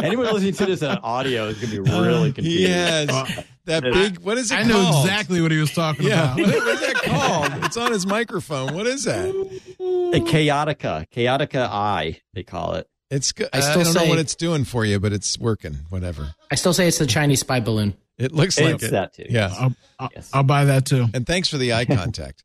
Anyone 0.04 0.26
listening 0.32 0.52
to 0.54 0.66
this 0.66 0.82
on 0.82 0.98
audio 0.98 1.46
is 1.48 1.58
going 1.58 1.70
to 1.72 1.82
be 1.82 1.90
really 1.90 2.30
uh, 2.30 2.32
confused. 2.32 2.60
Yes. 2.60 3.10
Uh, 3.10 3.42
that 3.64 3.82
big, 3.84 4.18
what 4.18 4.38
is 4.38 4.50
it 4.50 4.56
I 4.58 4.62
know 4.64 5.00
exactly 5.02 5.40
what 5.40 5.50
he 5.50 5.58
was 5.58 5.72
talking 5.72 6.06
Yeah. 6.06 6.34
about. 6.34 6.38
What 6.46 6.48
is 6.74 6.80
that 6.80 7.02
called? 7.04 7.64
It's 7.64 7.76
on 7.76 7.92
his 7.92 8.06
microphone. 8.06 8.74
What 8.74 8.86
is 8.86 9.04
that? 9.04 9.28
A 9.30 10.20
Chaotica, 10.20 11.06
Chaotica 11.10 11.68
Eye, 11.68 12.20
they 12.34 12.42
call 12.42 12.74
it. 12.74 12.88
It's. 13.10 13.32
go- 13.32 13.46
I 13.52 13.58
I, 13.58 13.60
still 13.60 13.84
don't 13.84 13.94
know 13.94 14.06
what 14.08 14.18
it's 14.18 14.34
doing 14.34 14.64
for 14.64 14.84
you, 14.84 14.98
but 14.98 15.12
it's 15.12 15.38
working. 15.38 15.74
Whatever. 15.90 16.34
I 16.50 16.54
still 16.56 16.72
say 16.72 16.88
it's 16.88 16.98
the 16.98 17.06
Chinese 17.06 17.40
spy 17.40 17.60
balloon. 17.60 17.94
It 18.18 18.32
looks 18.32 18.58
like 18.60 18.82
it. 18.82 18.90
that 18.90 19.14
too. 19.14 19.26
Yeah. 19.28 19.52
I'll, 19.58 19.74
I'll, 19.98 20.08
Yes. 20.14 20.30
I'll 20.32 20.42
buy 20.42 20.64
that 20.66 20.86
too. 20.86 21.06
And 21.14 21.26
thanks 21.26 21.48
for 21.48 21.58
the 21.58 21.72
eye 21.74 21.84
contact. 21.86 22.42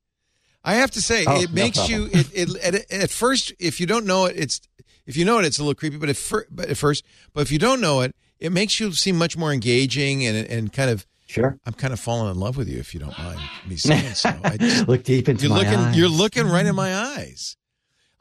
I 0.67 0.75
have 0.75 0.91
to 0.91 1.01
say, 1.01 1.23
Oh, 1.25 1.41
it 1.41 1.49
no 1.49 1.55
makes 1.55 1.87
you. 1.87 2.09
It, 2.11 2.29
it 2.33 2.55
at, 2.57 2.91
at 2.91 3.09
first, 3.09 3.53
if 3.57 3.79
you 3.79 3.87
don't 3.87 4.05
know 4.05 4.25
it, 4.25 4.35
it's 4.35 4.59
if 5.05 5.15
you 5.15 5.23
know 5.23 5.39
it, 5.39 5.45
it's 5.45 5.59
a 5.59 5.63
little 5.63 5.73
creepy. 5.73 5.95
But 5.95 6.09
if 6.09 6.33
but 6.51 6.69
at 6.69 6.75
first, 6.75 7.05
but 7.33 7.41
if 7.41 7.53
you 7.53 7.57
don't 7.57 7.79
know 7.79 8.01
it, 8.01 8.13
it 8.37 8.51
makes 8.51 8.77
you 8.77 8.91
seem 8.91 9.17
much 9.17 9.37
more 9.37 9.53
engaging 9.53 10.25
and 10.25 10.45
and 10.45 10.73
kind 10.73 10.89
of. 10.91 11.07
Sure. 11.29 11.59
I'm 11.65 11.73
kind 11.73 11.91
of 11.91 11.99
falling 11.99 12.31
in 12.31 12.39
love 12.39 12.55
with 12.55 12.69
you, 12.69 12.79
if 12.79 12.93
you 12.93 13.01
don't 13.01 13.17
mind 13.17 13.41
me 13.67 13.75
saying 13.75 14.13
so. 14.13 14.33
I 14.45 14.55
just, 14.61 14.87
Look 14.87 15.03
deep 15.03 15.27
into 15.27 15.47
you're 15.47 15.55
my 15.55 15.63
looking. 15.63 15.79
eyes. 15.79 15.97
You're 15.97 16.07
looking 16.07 16.47
right 16.47 16.65
in 16.65 16.73
my 16.73 16.89
mm. 16.89 17.17
eyes. 17.17 17.57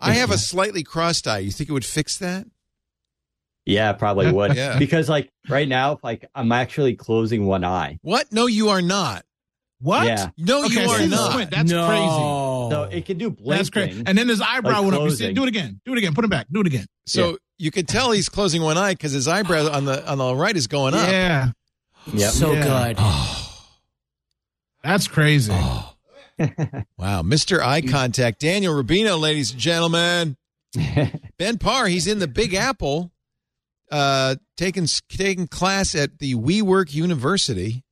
I 0.01 0.15
have 0.15 0.33
a 0.33 0.39
slightly 0.39 0.83
crossed 0.83 1.29
eye. 1.29 1.39
You 1.39 1.53
think 1.53 1.71
it 1.71 1.73
would 1.73 1.85
fix 1.85 2.19
that? 2.19 2.49
Yeah, 3.65 3.93
probably 3.93 4.31
would. 4.33 4.57
Yeah. 4.57 4.79
Because 4.79 5.09
like 5.09 5.31
right 5.49 5.69
now, 5.69 5.99
like 6.03 6.25
I'm 6.35 6.53
actually 6.53 6.95
closing 6.95 7.47
one 7.47 7.65
eye. 7.65 7.99
What? 8.03 8.33
No, 8.33 8.47
you 8.47 8.71
are 8.71 8.83
not. 8.83 9.25
What? 9.81 10.07
Yeah. 10.07 10.31
No, 10.39 10.65
Okay, 10.67 10.85
you 10.85 10.91
are 10.91 11.07
not. 11.07 11.31
squint, 11.33 11.51
That's 11.51 11.71
No. 11.71 11.87
crazy. 11.87 12.75
So 12.75 12.83
it 12.97 13.05
can 13.05 13.19
do 13.19 13.31
blinking. 13.31 13.51
That's 13.57 13.71
crazy. 13.71 14.03
And 14.07 14.17
then 14.17 14.29
his 14.29 14.41
eyebrow 14.41 14.81
like 14.81 14.83
went 14.85 14.95
up. 14.97 15.03
You 15.03 15.11
see, 15.11 15.33
do 15.33 15.43
it 15.43 15.49
again. 15.49 15.81
Do 15.85 15.93
it 15.93 15.99
again. 15.99 16.15
Put 16.15 16.25
it 16.25 16.31
back. 16.31 16.47
Do 16.51 16.61
it 16.63 16.67
again. 16.67 16.87
So 17.07 17.37
you 17.59 17.71
can 17.71 17.85
tell 17.87 18.11
he's 18.13 18.29
closing 18.29 18.63
one 18.63 18.79
eye 18.79 18.93
because 18.95 19.13
his 19.13 19.29
eyebrow 19.29 19.71
on 19.71 19.85
the 19.85 20.09
on 20.11 20.19
the 20.19 20.35
right 20.35 20.57
is 20.57 20.67
going 20.67 20.95
up. 20.95 21.09
Yeah. 21.09 21.51
Yep. 22.13 22.31
So 22.33 22.53
Yeah. 22.53 22.93
good. 22.95 22.99
That's 24.83 25.09
crazy. 25.09 25.53
Wow, 26.99 27.23
Mr. 27.23 27.61
Eye 27.61 27.81
Contact, 27.81 28.41
Daniel 28.41 28.75
Rubino, 28.75 29.19
ladies 29.19 29.53
and 29.53 29.61
gentlemen. 29.61 30.37
Ben 31.39 31.57
Parr, 31.57 31.87
he's 31.87 32.07
in 32.07 32.19
the 32.19 32.29
Big 32.29 32.53
Apple, 32.53 33.11
uh, 33.91 34.37
taking 34.59 34.87
taking 35.09 35.47
class 35.49 35.95
at 35.95 36.19
the 36.19 36.35
WeWork 36.35 36.93
University. 36.93 37.85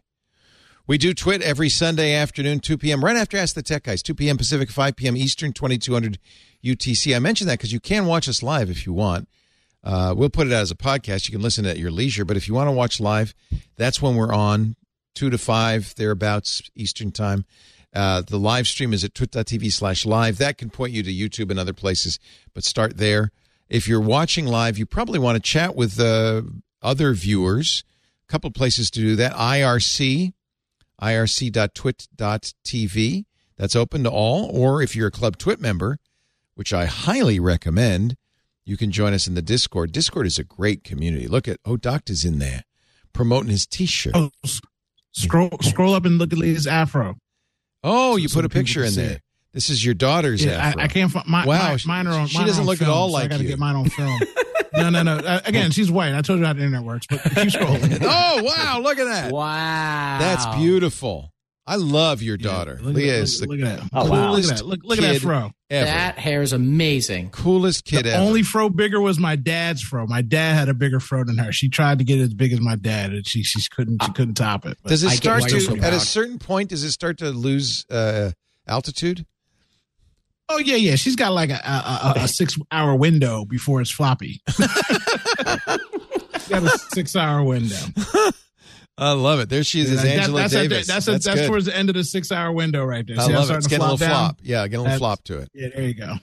We 0.86 0.98
do 0.98 1.14
Twit 1.14 1.42
every 1.42 1.68
Sunday 1.68 2.14
afternoon, 2.14 2.62
2 2.62 2.78
p.m., 2.78 3.04
right 3.04 3.18
after 3.18 3.38
Ask 3.38 3.56
the 3.56 3.62
Tech 3.62 3.84
Guys, 3.84 4.02
2 4.02 4.14
p.m. 4.14 4.38
Pacific, 4.38 4.70
5 4.70 4.96
p.m. 4.96 5.18
Eastern, 5.18 5.52
2200 5.52 6.18
UTC. 6.64 7.14
I 7.14 7.20
mentioned 7.20 7.50
that 7.50 7.60
because 7.60 7.74
you 7.74 7.82
can 7.82 8.06
watch 8.06 8.30
us 8.30 8.42
live 8.42 8.70
if 8.70 8.86
you 8.86 8.94
want. 8.94 9.28
Uh, 9.84 10.14
we'll 10.16 10.30
put 10.30 10.48
it 10.48 10.54
out 10.54 10.62
as 10.62 10.72
a 10.72 10.76
podcast. 10.76 11.28
You 11.28 11.34
can 11.34 11.42
listen 11.42 11.66
at 11.66 11.78
your 11.78 11.92
leisure. 11.92 12.24
But 12.24 12.38
if 12.38 12.48
you 12.48 12.54
want 12.54 12.70
to 12.70 12.74
watch 12.74 13.02
live, 13.02 13.36
that's 13.76 14.02
when 14.02 14.16
we're 14.16 14.34
on, 14.34 14.78
2 15.16 15.30
to 15.32 15.38
5, 15.38 15.96
thereabouts, 15.96 16.62
Eastern 16.76 17.12
Time. 17.12 17.44
Uh, 17.94 18.22
the 18.22 18.38
live 18.38 18.68
stream 18.68 18.94
is 18.94 19.04
at 19.04 19.14
twit.tv 19.14 19.72
slash 19.72 20.06
live. 20.06 20.38
That 20.38 20.58
can 20.58 20.70
point 20.70 20.94
you 20.94 21.04
to 21.04 21.12
YouTube 21.12 21.50
and 21.50 21.60
other 21.60 21.74
places, 21.74 22.20
but 22.54 22.64
start 22.64 22.98
there. 22.98 23.32
If 23.70 23.88
you're 23.88 24.00
watching 24.02 24.46
live, 24.46 24.78
you 24.78 24.86
probably 24.86 25.20
want 25.20 25.36
to 25.36 25.42
chat 25.42 25.76
with 25.76 26.00
uh, 26.00 26.44
other 26.82 27.14
viewers. 27.14 27.84
A 28.28 28.32
couple 28.32 28.52
places 28.52 28.92
to 28.92 29.00
do 29.00 29.16
that. 29.16 29.34
IRC, 29.34 30.34
irc.twit.tv. 31.02 31.66
That's 33.58 33.76
open 33.76 34.04
to 34.04 34.12
all. 34.12 34.50
Or 34.54 34.82
if 34.82 34.96
you're 34.96 35.08
a 35.08 35.12
Club 35.12 35.38
Twit 35.38 35.60
member, 35.60 35.98
which 36.56 36.72
I 36.74 36.86
highly 36.86 37.40
recommend, 37.40 38.16
you 38.66 38.78
can 38.78 38.92
join 38.92 39.14
us 39.14 39.28
in 39.28 39.34
the 39.34 39.42
Discord. 39.42 39.92
Discord 39.92 40.28
is 40.28 40.38
a 40.38 40.44
great 40.44 40.84
community. 40.84 41.28
Look 41.28 41.48
at, 41.48 41.60
oh, 41.66 41.78
Doctor's 41.78 42.24
in 42.24 42.40
there 42.40 42.64
promoting 43.18 43.50
his 43.50 43.66
t 43.66 43.86
shirt. 43.86 44.14
Oh, 44.16 44.30
scroll 45.12 45.50
scroll 45.62 45.96
up 45.96 46.06
and 46.06 46.18
look 46.20 46.32
at 46.32 46.40
his 46.40 46.68
afro. 46.68 47.18
Oh, 47.84 48.16
you 48.18 48.30
put 48.30 48.46
a 48.46 48.50
picture 48.50 48.84
in 48.84 48.94
there. 48.94 49.12
it. 49.14 49.22
This 49.54 49.70
is 49.70 49.84
your 49.84 49.94
daughter's 49.96 50.44
Yeah, 50.44 50.54
afro. 50.54 50.82
I, 50.82 50.86
I 50.86 50.88
can't 50.88 51.12
find 51.12 51.26
my, 51.28 51.46
Wow, 51.46 51.72
my- 51.74 52.04
mine 52.04 52.08
are 52.08 52.20
on. 52.20 52.28
she 52.28 52.38
mine 52.38 52.48
doesn't 52.48 52.62
on 52.62 52.68
look 52.68 52.82
at 52.82 52.86
film, 52.86 52.98
all 52.98 53.08
so 53.10 53.14
like 53.14 53.26
I 53.26 53.28
gotta 53.28 53.44
you. 53.44 53.50
get 53.50 53.60
mine 53.60 53.76
on 53.76 53.90
film. 53.90 54.20
no, 54.74 54.90
no, 54.90 55.04
no. 55.04 55.18
Uh, 55.18 55.40
again, 55.46 55.72
she's 55.72 55.90
white. 55.92 56.14
I 56.14 56.22
told 56.22 56.40
you 56.40 56.46
how 56.46 56.54
the 56.54 56.60
internet 56.64 56.84
works, 56.86 57.08
but 57.10 57.22
keep 57.24 57.34
scrolling. 57.50 58.00
oh, 58.04 58.44
wow. 58.44 58.80
Look 58.84 59.00
at 59.00 59.06
that. 59.06 59.32
Wow, 59.32 60.18
That's 60.20 60.46
beautiful. 60.58 61.32
I 61.66 61.76
love 61.78 62.22
your 62.22 62.38
daughter. 62.38 62.78
look 62.82 62.90
at 62.92 62.96
Leah 62.96 63.12
that, 63.14 63.20
is 63.24 63.42
look- 63.42 63.50
the 63.50 63.56
look 63.58 63.72
at 63.74 63.80
that. 63.82 63.90
Oh, 63.94 64.10
wow. 64.12 64.32
Look 64.32 64.44
at 64.44 64.50
that. 64.58 64.66
Look- 64.66 64.80
look 64.84 65.00
at 65.00 65.02
that 65.14 65.22
fro. 65.22 65.52
Ever. 65.70 65.86
That 65.86 66.18
hair 66.20 66.42
is 66.42 66.54
amazing. 66.54 67.30
coolest 67.32 67.86
kid 67.86 68.06
The 68.06 68.14
ever. 68.14 68.24
only 68.24 68.44
fro 68.44 68.70
bigger 68.70 69.00
was 69.02 69.20
my 69.20 69.36
dad's 69.36 69.82
fro. 69.82 70.06
My 70.08 70.22
dad 70.22 70.54
had 70.56 70.70
a 70.70 70.74
bigger 70.74 71.00
fro 71.00 71.24
than 71.24 71.38
her. 71.38 71.52
She 71.52 71.70
tried 71.70 72.00
to 72.00 72.04
get 72.06 72.20
it 72.20 72.24
as 72.24 72.34
big 72.34 72.54
as 72.54 72.60
my 72.62 72.76
dad, 72.76 73.12
and 73.12 73.28
she 73.28 73.44
she 73.44 73.60
couldn't 73.70 74.04
she 74.04 74.12
couldn't 74.14 74.36
top 74.36 74.66
it. 74.66 74.78
But 74.84 74.90
does 74.90 75.04
it 75.04 75.12
I 75.12 75.16
start 75.16 75.42
why 75.42 75.48
you're 75.50 75.60
so 75.60 75.76
to, 75.76 75.82
at 75.84 75.94
a 75.94 76.00
certain 76.00 76.40
point, 76.40 76.70
does 76.70 76.84
it 76.84 76.92
start 76.92 77.18
to 77.20 77.30
lose 77.32 77.86
uh, 77.90 78.32
altitude? 78.68 79.26
oh 80.50 80.60
yeah, 80.60 80.78
yeah, 80.78 80.96
she's 80.96 81.16
got 81.18 81.34
like 81.34 81.50
a 81.50 81.56
a, 81.64 82.14
a, 82.20 82.24
a 82.24 82.28
six 82.28 82.58
hour 82.72 82.96
window 82.96 83.44
before 83.46 83.82
it's 83.82 83.92
floppy. 83.92 84.42
She's 84.50 86.48
got 86.50 86.64
a 86.64 86.78
six 86.94 87.16
hour 87.18 87.44
window. 87.44 87.76
I 88.98 89.12
love 89.12 89.40
it. 89.40 89.50
There 89.50 89.64
she 89.64 89.82
is, 89.82 89.96
That- 90.02 90.06
Angela 90.08 90.42
that's 90.42 90.56
at- 90.56 90.70
Davis. 90.70 90.88
that's 90.88 91.06
that's, 91.06 91.26
good. 91.28 91.48
towards 91.48 91.66
the 91.66 91.76
end 91.78 91.90
of 91.90 91.96
the 91.96 92.04
six 92.04 92.32
hour 92.32 92.52
window 92.52 92.84
right 92.84 93.06
there. 93.06 93.20
I 93.20 93.28
See 93.28 93.34
love 93.36 93.52
it. 93.52 93.56
It's 93.56 93.68
getting 93.68 93.86
a 93.86 93.92
little 93.92 93.98
flop 93.98 94.10
down? 94.10 94.20
flop. 94.30 94.38
Yeah, 94.44 94.64
getting 94.68 94.80
a 94.80 94.82
little 94.82 94.84
That's- 94.86 95.00
flop 95.00 95.24
to 95.26 95.38
it. 95.40 95.50
Yeah, 95.54 95.68
there 95.76 95.84
you 95.88 95.94
go. 95.94 96.14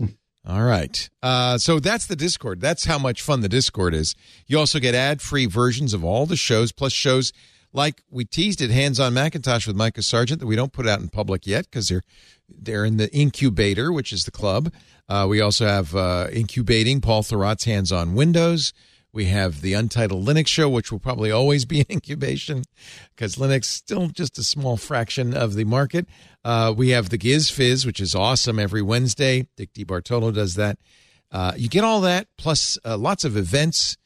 All 0.48 0.62
right. 0.64 1.08
Uh, 1.22 1.58
so 1.58 1.78
that's 1.78 2.06
the 2.06 2.16
Discord. 2.16 2.60
That's 2.60 2.84
how 2.86 2.98
much 2.98 3.22
fun 3.22 3.42
the 3.42 3.48
Discord 3.48 3.94
is. 3.94 4.14
You 4.46 4.58
also 4.58 4.80
get 4.80 4.94
ad 4.94 5.20
free 5.22 5.46
versions 5.46 5.94
of 5.94 6.04
all 6.04 6.26
the 6.26 6.36
shows, 6.36 6.72
plus 6.72 6.92
shows 6.92 7.32
like 7.72 8.02
we 8.10 8.24
teased 8.24 8.60
at 8.60 8.70
Hands 8.70 8.98
on 8.98 9.14
Macintosh 9.14 9.66
with 9.68 9.76
Micah 9.76 10.02
Sargent 10.02 10.40
that 10.40 10.46
we 10.46 10.56
don't 10.56 10.72
put 10.72 10.88
out 10.88 11.00
in 11.00 11.08
public 11.10 11.46
yet 11.46 11.66
because 11.66 11.88
they're 11.88 12.02
they're 12.48 12.84
in 12.84 12.96
the 12.96 13.08
incubator, 13.14 13.92
which 13.92 14.12
is 14.12 14.24
the 14.24 14.30
club. 14.32 14.72
Uh, 15.08 15.26
we 15.28 15.40
also 15.40 15.64
have 15.66 15.94
uh, 15.94 16.26
incubating 16.32 17.00
Paul 17.00 17.22
Thurrott's 17.22 17.64
Hands 17.64 17.90
on 17.92 18.14
Windows. 18.14 18.72
We 19.14 19.26
have 19.26 19.60
the 19.60 19.74
Untitled 19.74 20.26
Linux 20.26 20.46
show, 20.46 20.70
which 20.70 20.90
will 20.90 20.98
probably 20.98 21.30
always 21.30 21.66
be 21.66 21.80
in 21.80 21.86
incubation 21.90 22.64
because 23.14 23.36
Linux 23.36 23.64
still 23.64 24.08
just 24.08 24.38
a 24.38 24.42
small 24.42 24.78
fraction 24.78 25.34
of 25.34 25.54
the 25.54 25.64
market. 25.64 26.06
Uh, 26.42 26.72
we 26.74 26.90
have 26.90 27.10
the 27.10 27.18
Giz 27.18 27.50
Fizz, 27.50 27.84
which 27.84 28.00
is 28.00 28.14
awesome 28.14 28.58
every 28.58 28.80
Wednesday. 28.80 29.48
Dick 29.56 29.74
DiBartolo 29.74 30.32
does 30.32 30.54
that. 30.54 30.78
Uh, 31.30 31.52
you 31.56 31.68
get 31.68 31.84
all 31.84 32.00
that 32.00 32.26
plus 32.38 32.78
uh, 32.84 32.96
lots 32.96 33.24
of 33.24 33.36
events. 33.36 33.98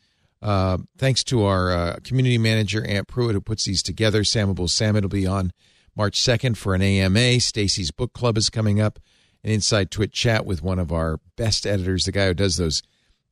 Uh, 0.42 0.78
thanks 0.98 1.24
to 1.24 1.44
our 1.44 1.70
uh, 1.70 1.96
community 2.04 2.38
manager 2.38 2.84
Ant 2.84 3.08
Pruitt 3.08 3.34
who 3.34 3.40
puts 3.40 3.64
these 3.64 3.82
together. 3.82 4.24
Sam 4.24 4.54
Abuelsamid 4.54 5.02
will 5.02 5.08
be 5.08 5.26
on 5.26 5.52
March 5.96 6.20
second 6.20 6.58
for 6.58 6.74
an 6.74 6.82
AMA. 6.82 7.40
Stacy's 7.40 7.90
book 7.90 8.12
club 8.12 8.36
is 8.36 8.50
coming 8.50 8.80
up. 8.80 8.98
An 9.42 9.50
inside 9.50 9.90
Twit 9.90 10.12
chat 10.12 10.44
with 10.44 10.62
one 10.62 10.78
of 10.78 10.92
our 10.92 11.20
best 11.36 11.66
editors, 11.66 12.04
the 12.04 12.12
guy 12.12 12.26
who 12.26 12.34
does 12.34 12.56
those 12.56 12.82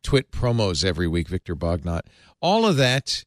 Twit 0.05 0.31
promos 0.31 0.85
every 0.85 1.09
week, 1.09 1.29
Victor 1.29 1.57
Bognot. 1.57 2.07
All 2.41 2.65
of 2.67 2.77
that, 2.77 3.25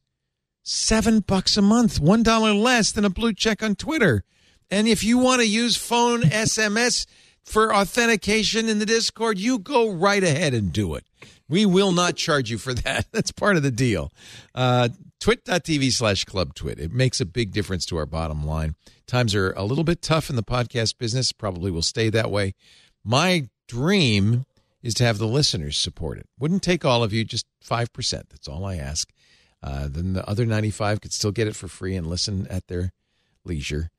seven 0.62 1.20
bucks 1.20 1.56
a 1.56 1.62
month, 1.62 2.00
one 2.00 2.22
dollar 2.22 2.54
less 2.54 2.92
than 2.92 3.04
a 3.04 3.10
blue 3.10 3.34
check 3.34 3.62
on 3.62 3.74
Twitter. 3.74 4.24
And 4.70 4.88
if 4.88 5.02
you 5.02 5.18
want 5.18 5.42
to 5.42 5.48
use 5.48 5.76
phone 5.76 6.22
SMS 6.22 7.06
for 7.44 7.74
authentication 7.74 8.68
in 8.68 8.78
the 8.78 8.86
Discord, 8.86 9.38
you 9.38 9.58
go 9.58 9.90
right 9.90 10.22
ahead 10.22 10.54
and 10.54 10.72
do 10.72 10.94
it. 10.94 11.04
We 11.48 11.66
will 11.66 11.92
not 11.92 12.16
charge 12.16 12.50
you 12.50 12.58
for 12.58 12.72
that. 12.74 13.06
That's 13.12 13.32
part 13.32 13.56
of 13.56 13.62
the 13.62 13.70
deal. 13.70 14.12
Uh, 14.54 14.90
twit.tv 15.20 15.92
slash 15.92 16.24
club 16.24 16.54
twit. 16.54 16.78
It 16.78 16.92
makes 16.92 17.20
a 17.20 17.26
big 17.26 17.52
difference 17.52 17.86
to 17.86 17.96
our 17.96 18.06
bottom 18.06 18.44
line. 18.46 18.76
Times 19.06 19.34
are 19.34 19.52
a 19.52 19.64
little 19.64 19.84
bit 19.84 20.00
tough 20.00 20.30
in 20.30 20.36
the 20.36 20.42
podcast 20.44 20.98
business, 20.98 21.32
probably 21.32 21.70
will 21.70 21.82
stay 21.82 22.08
that 22.10 22.30
way. 22.30 22.54
My 23.02 23.48
dream 23.66 24.44
is 24.82 24.94
to 24.94 25.04
have 25.04 25.18
the 25.18 25.26
listeners 25.26 25.76
support 25.76 26.18
it. 26.18 26.26
Wouldn't 26.38 26.62
take 26.62 26.84
all 26.84 27.02
of 27.02 27.12
you, 27.12 27.24
just 27.24 27.46
5%. 27.64 28.10
That's 28.30 28.48
all 28.48 28.64
I 28.64 28.76
ask. 28.76 29.10
Uh, 29.62 29.88
then 29.88 30.12
the 30.12 30.28
other 30.28 30.46
95 30.46 31.00
could 31.00 31.12
still 31.12 31.32
get 31.32 31.48
it 31.48 31.56
for 31.56 31.68
free 31.68 31.96
and 31.96 32.06
listen 32.06 32.46
at 32.48 32.68
their 32.68 32.92
leisure. 33.44 33.90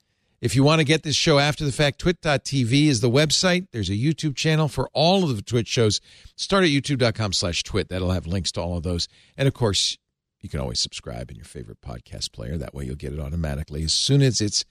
If 0.41 0.55
you 0.55 0.63
want 0.63 0.79
to 0.79 0.85
get 0.85 1.03
this 1.03 1.17
show 1.17 1.37
after 1.37 1.65
the 1.65 1.71
fact, 1.71 1.99
twit.tv 1.99 2.87
is 2.87 3.01
the 3.01 3.09
website. 3.09 3.67
There's 3.73 3.89
a 3.89 3.93
YouTube 3.93 4.37
channel 4.37 4.69
for 4.69 4.89
all 4.93 5.25
of 5.25 5.35
the 5.35 5.41
Twit 5.41 5.67
shows. 5.67 5.99
Start 6.37 6.63
at 6.63 6.69
youtube.com 6.69 7.33
slash 7.33 7.63
twit. 7.63 7.89
That'll 7.89 8.11
have 8.11 8.25
links 8.25 8.53
to 8.53 8.61
all 8.61 8.77
of 8.77 8.83
those. 8.83 9.09
And 9.37 9.49
of 9.49 9.53
course, 9.53 9.97
you 10.39 10.47
can 10.47 10.61
always 10.61 10.79
subscribe 10.79 11.29
in 11.29 11.35
your 11.35 11.45
favorite 11.45 11.81
podcast 11.81 12.31
player. 12.31 12.57
That 12.57 12.73
way 12.73 12.85
you'll 12.85 12.95
get 12.95 13.11
it 13.11 13.19
automatically 13.19 13.83
as 13.83 13.93
soon 13.93 14.21
as 14.21 14.39
it's 14.39 14.63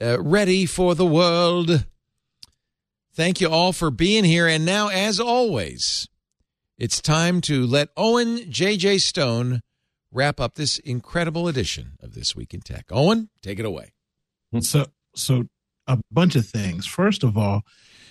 uh, 0.00 0.22
ready 0.22 0.64
for 0.64 0.94
the 0.94 1.06
world. 1.06 1.84
Thank 3.14 3.40
you 3.40 3.48
all 3.48 3.72
for 3.72 3.92
being 3.92 4.24
here. 4.24 4.48
And 4.48 4.66
now, 4.66 4.88
as 4.88 5.20
always, 5.20 6.08
it's 6.76 7.00
time 7.00 7.40
to 7.42 7.64
let 7.64 7.90
Owen 7.96 8.50
J.J. 8.50 8.98
Stone 8.98 9.60
wrap 10.10 10.40
up 10.40 10.56
this 10.56 10.78
incredible 10.78 11.46
edition 11.46 11.92
of 12.00 12.14
This 12.14 12.34
Week 12.34 12.52
in 12.52 12.60
Tech. 12.60 12.86
Owen, 12.90 13.30
take 13.40 13.60
it 13.60 13.64
away. 13.64 13.92
So, 14.60 14.86
so 15.14 15.44
a 15.86 15.98
bunch 16.10 16.34
of 16.34 16.46
things. 16.46 16.86
First 16.86 17.22
of 17.22 17.38
all, 17.38 17.62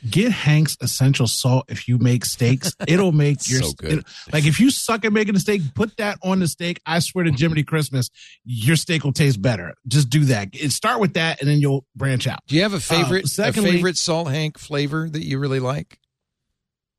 get 0.09 0.31
Hank's 0.31 0.77
essential 0.81 1.27
salt 1.27 1.65
if 1.69 1.87
you 1.87 1.97
make 1.97 2.25
steaks. 2.25 2.75
It'll 2.87 3.11
make 3.11 3.47
your 3.49 3.61
So 3.63 3.71
good. 3.73 3.91
it- 3.99 4.05
like 4.31 4.45
if 4.45 4.59
you 4.59 4.69
suck 4.69 5.05
at 5.05 5.13
making 5.13 5.35
a 5.35 5.39
steak, 5.39 5.61
put 5.75 5.95
that 5.97 6.17
on 6.23 6.39
the 6.39 6.47
steak. 6.47 6.79
I 6.85 6.99
swear 6.99 7.23
to 7.25 7.31
Jiminy 7.31 7.63
Christmas, 7.63 8.09
your 8.45 8.75
steak 8.75 9.03
will 9.03 9.13
taste 9.13 9.41
better. 9.41 9.73
Just 9.87 10.09
do 10.09 10.25
that. 10.25 10.49
And 10.61 10.71
start 10.71 10.99
with 10.99 11.13
that, 11.13 11.39
and 11.41 11.49
then 11.49 11.59
you'll 11.59 11.85
branch 11.95 12.27
out. 12.27 12.39
Do 12.47 12.55
you 12.55 12.61
have 12.63 12.73
a 12.73 12.79
favorite, 12.79 13.25
Uh, 13.25 13.27
secondly- 13.27 13.69
a 13.69 13.73
favorite 13.73 13.97
Salt 13.97 14.29
Hank 14.29 14.57
flavor 14.59 15.09
that 15.09 15.23
you 15.25 15.39
really 15.39 15.59
like? 15.59 15.99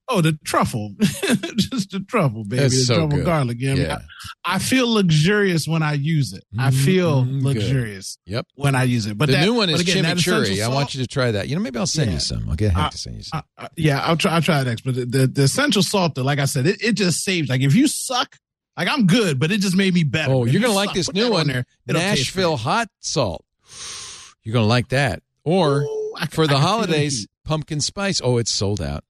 Oh, 0.07 0.21
the 0.21 0.39
truffle, 0.45 0.95
just 1.01 1.91
the 1.93 2.05
truffle, 2.07 2.45
baby. 2.45 2.61
That's 2.63 2.77
the 2.77 2.85
so 2.85 2.95
truffle 2.97 3.17
good. 3.19 3.25
garlic. 3.25 3.59
You 3.59 3.75
know, 3.75 3.83
Yeah. 3.83 3.99
I, 4.45 4.57
I 4.57 4.59
feel 4.59 4.87
luxurious 4.93 5.67
when 5.67 5.83
I 5.83 5.95
use 5.95 6.35
it. 6.35 6.45
I 6.59 6.71
feel 6.73 7.25
Mm, 7.25 7.43
good. 7.43 7.57
luxurious 7.57 8.19
Yep. 8.27 8.47
when 8.55 8.75
I 8.75 8.83
use 8.83 9.07
it. 9.07 9.17
But 9.17 9.27
the 9.27 9.33
that- 9.33 9.45
new 9.47 9.55
one 9.55 9.71
is 9.71 9.81
again, 9.81 10.05
chimichurri. 10.05 10.63
I 10.63 10.69
want 10.69 10.95
you 10.95 11.01
to 11.01 11.07
try 11.07 11.31
that. 11.31 11.49
You 11.49 11.57
know, 11.57 11.63
maybe 11.63 11.79
I'll 11.79 11.87
send 11.87 12.09
you 12.11 12.15
Yeah. 12.17 12.19
some. 12.19 12.49
I'll 12.51 12.55
get 12.55 12.73
Hank 12.75 12.93
to 12.93 12.99
send 12.99 13.17
you 13.17 13.23
some. 13.23 13.43
Uh, 13.57 13.63
uh, 13.63 13.69
yeah, 13.77 14.01
I'll 14.01 14.17
try. 14.19 14.33
I'll 14.33 14.43
try 14.43 14.61
it 14.61 14.65
next. 14.65 14.83
But 14.83 14.95
the, 14.95 15.07
the, 15.07 15.27
the 15.27 15.43
essential 15.45 15.83
salt, 15.83 16.17
though, 16.17 16.23
like 16.23 16.39
I 16.39 16.45
said, 16.45 16.67
it, 16.67 16.83
it 16.83 16.93
just 16.93 17.25
saves. 17.25 17.49
Like 17.49 17.63
if 17.63 17.75
you 17.75 17.89
suck, 17.89 18.37
like 18.77 18.89
I'm 18.89 19.07
good, 19.07 19.39
but 19.41 19.51
it 19.53 19.63
just 19.63 19.75
made 19.77 19.95
me 19.95 20.05
better. 20.05 20.33
oh, 20.35 20.45
If 20.45 20.53
you're 20.53 20.61
gonna 20.61 20.75
like 20.75 20.89
suck, 20.91 20.97
this 20.97 21.13
new 21.15 21.31
one, 21.31 21.47
there. 21.47 21.65
Nashville 21.87 22.59
hot 22.59 22.89
salt. 23.01 23.43
You're 24.43 24.53
gonna 24.53 24.67
like 24.67 24.89
that. 24.91 25.23
Or 25.45 25.87
I 26.17 26.27
can- 26.27 26.29
for 26.29 26.47
the 26.47 26.59
holidays, 26.59 27.27
pumpkin 27.47 27.81
spice. 27.81 28.21
Oh, 28.23 28.37
it's 28.37 28.53
sold 28.53 28.83
out. 28.83 29.03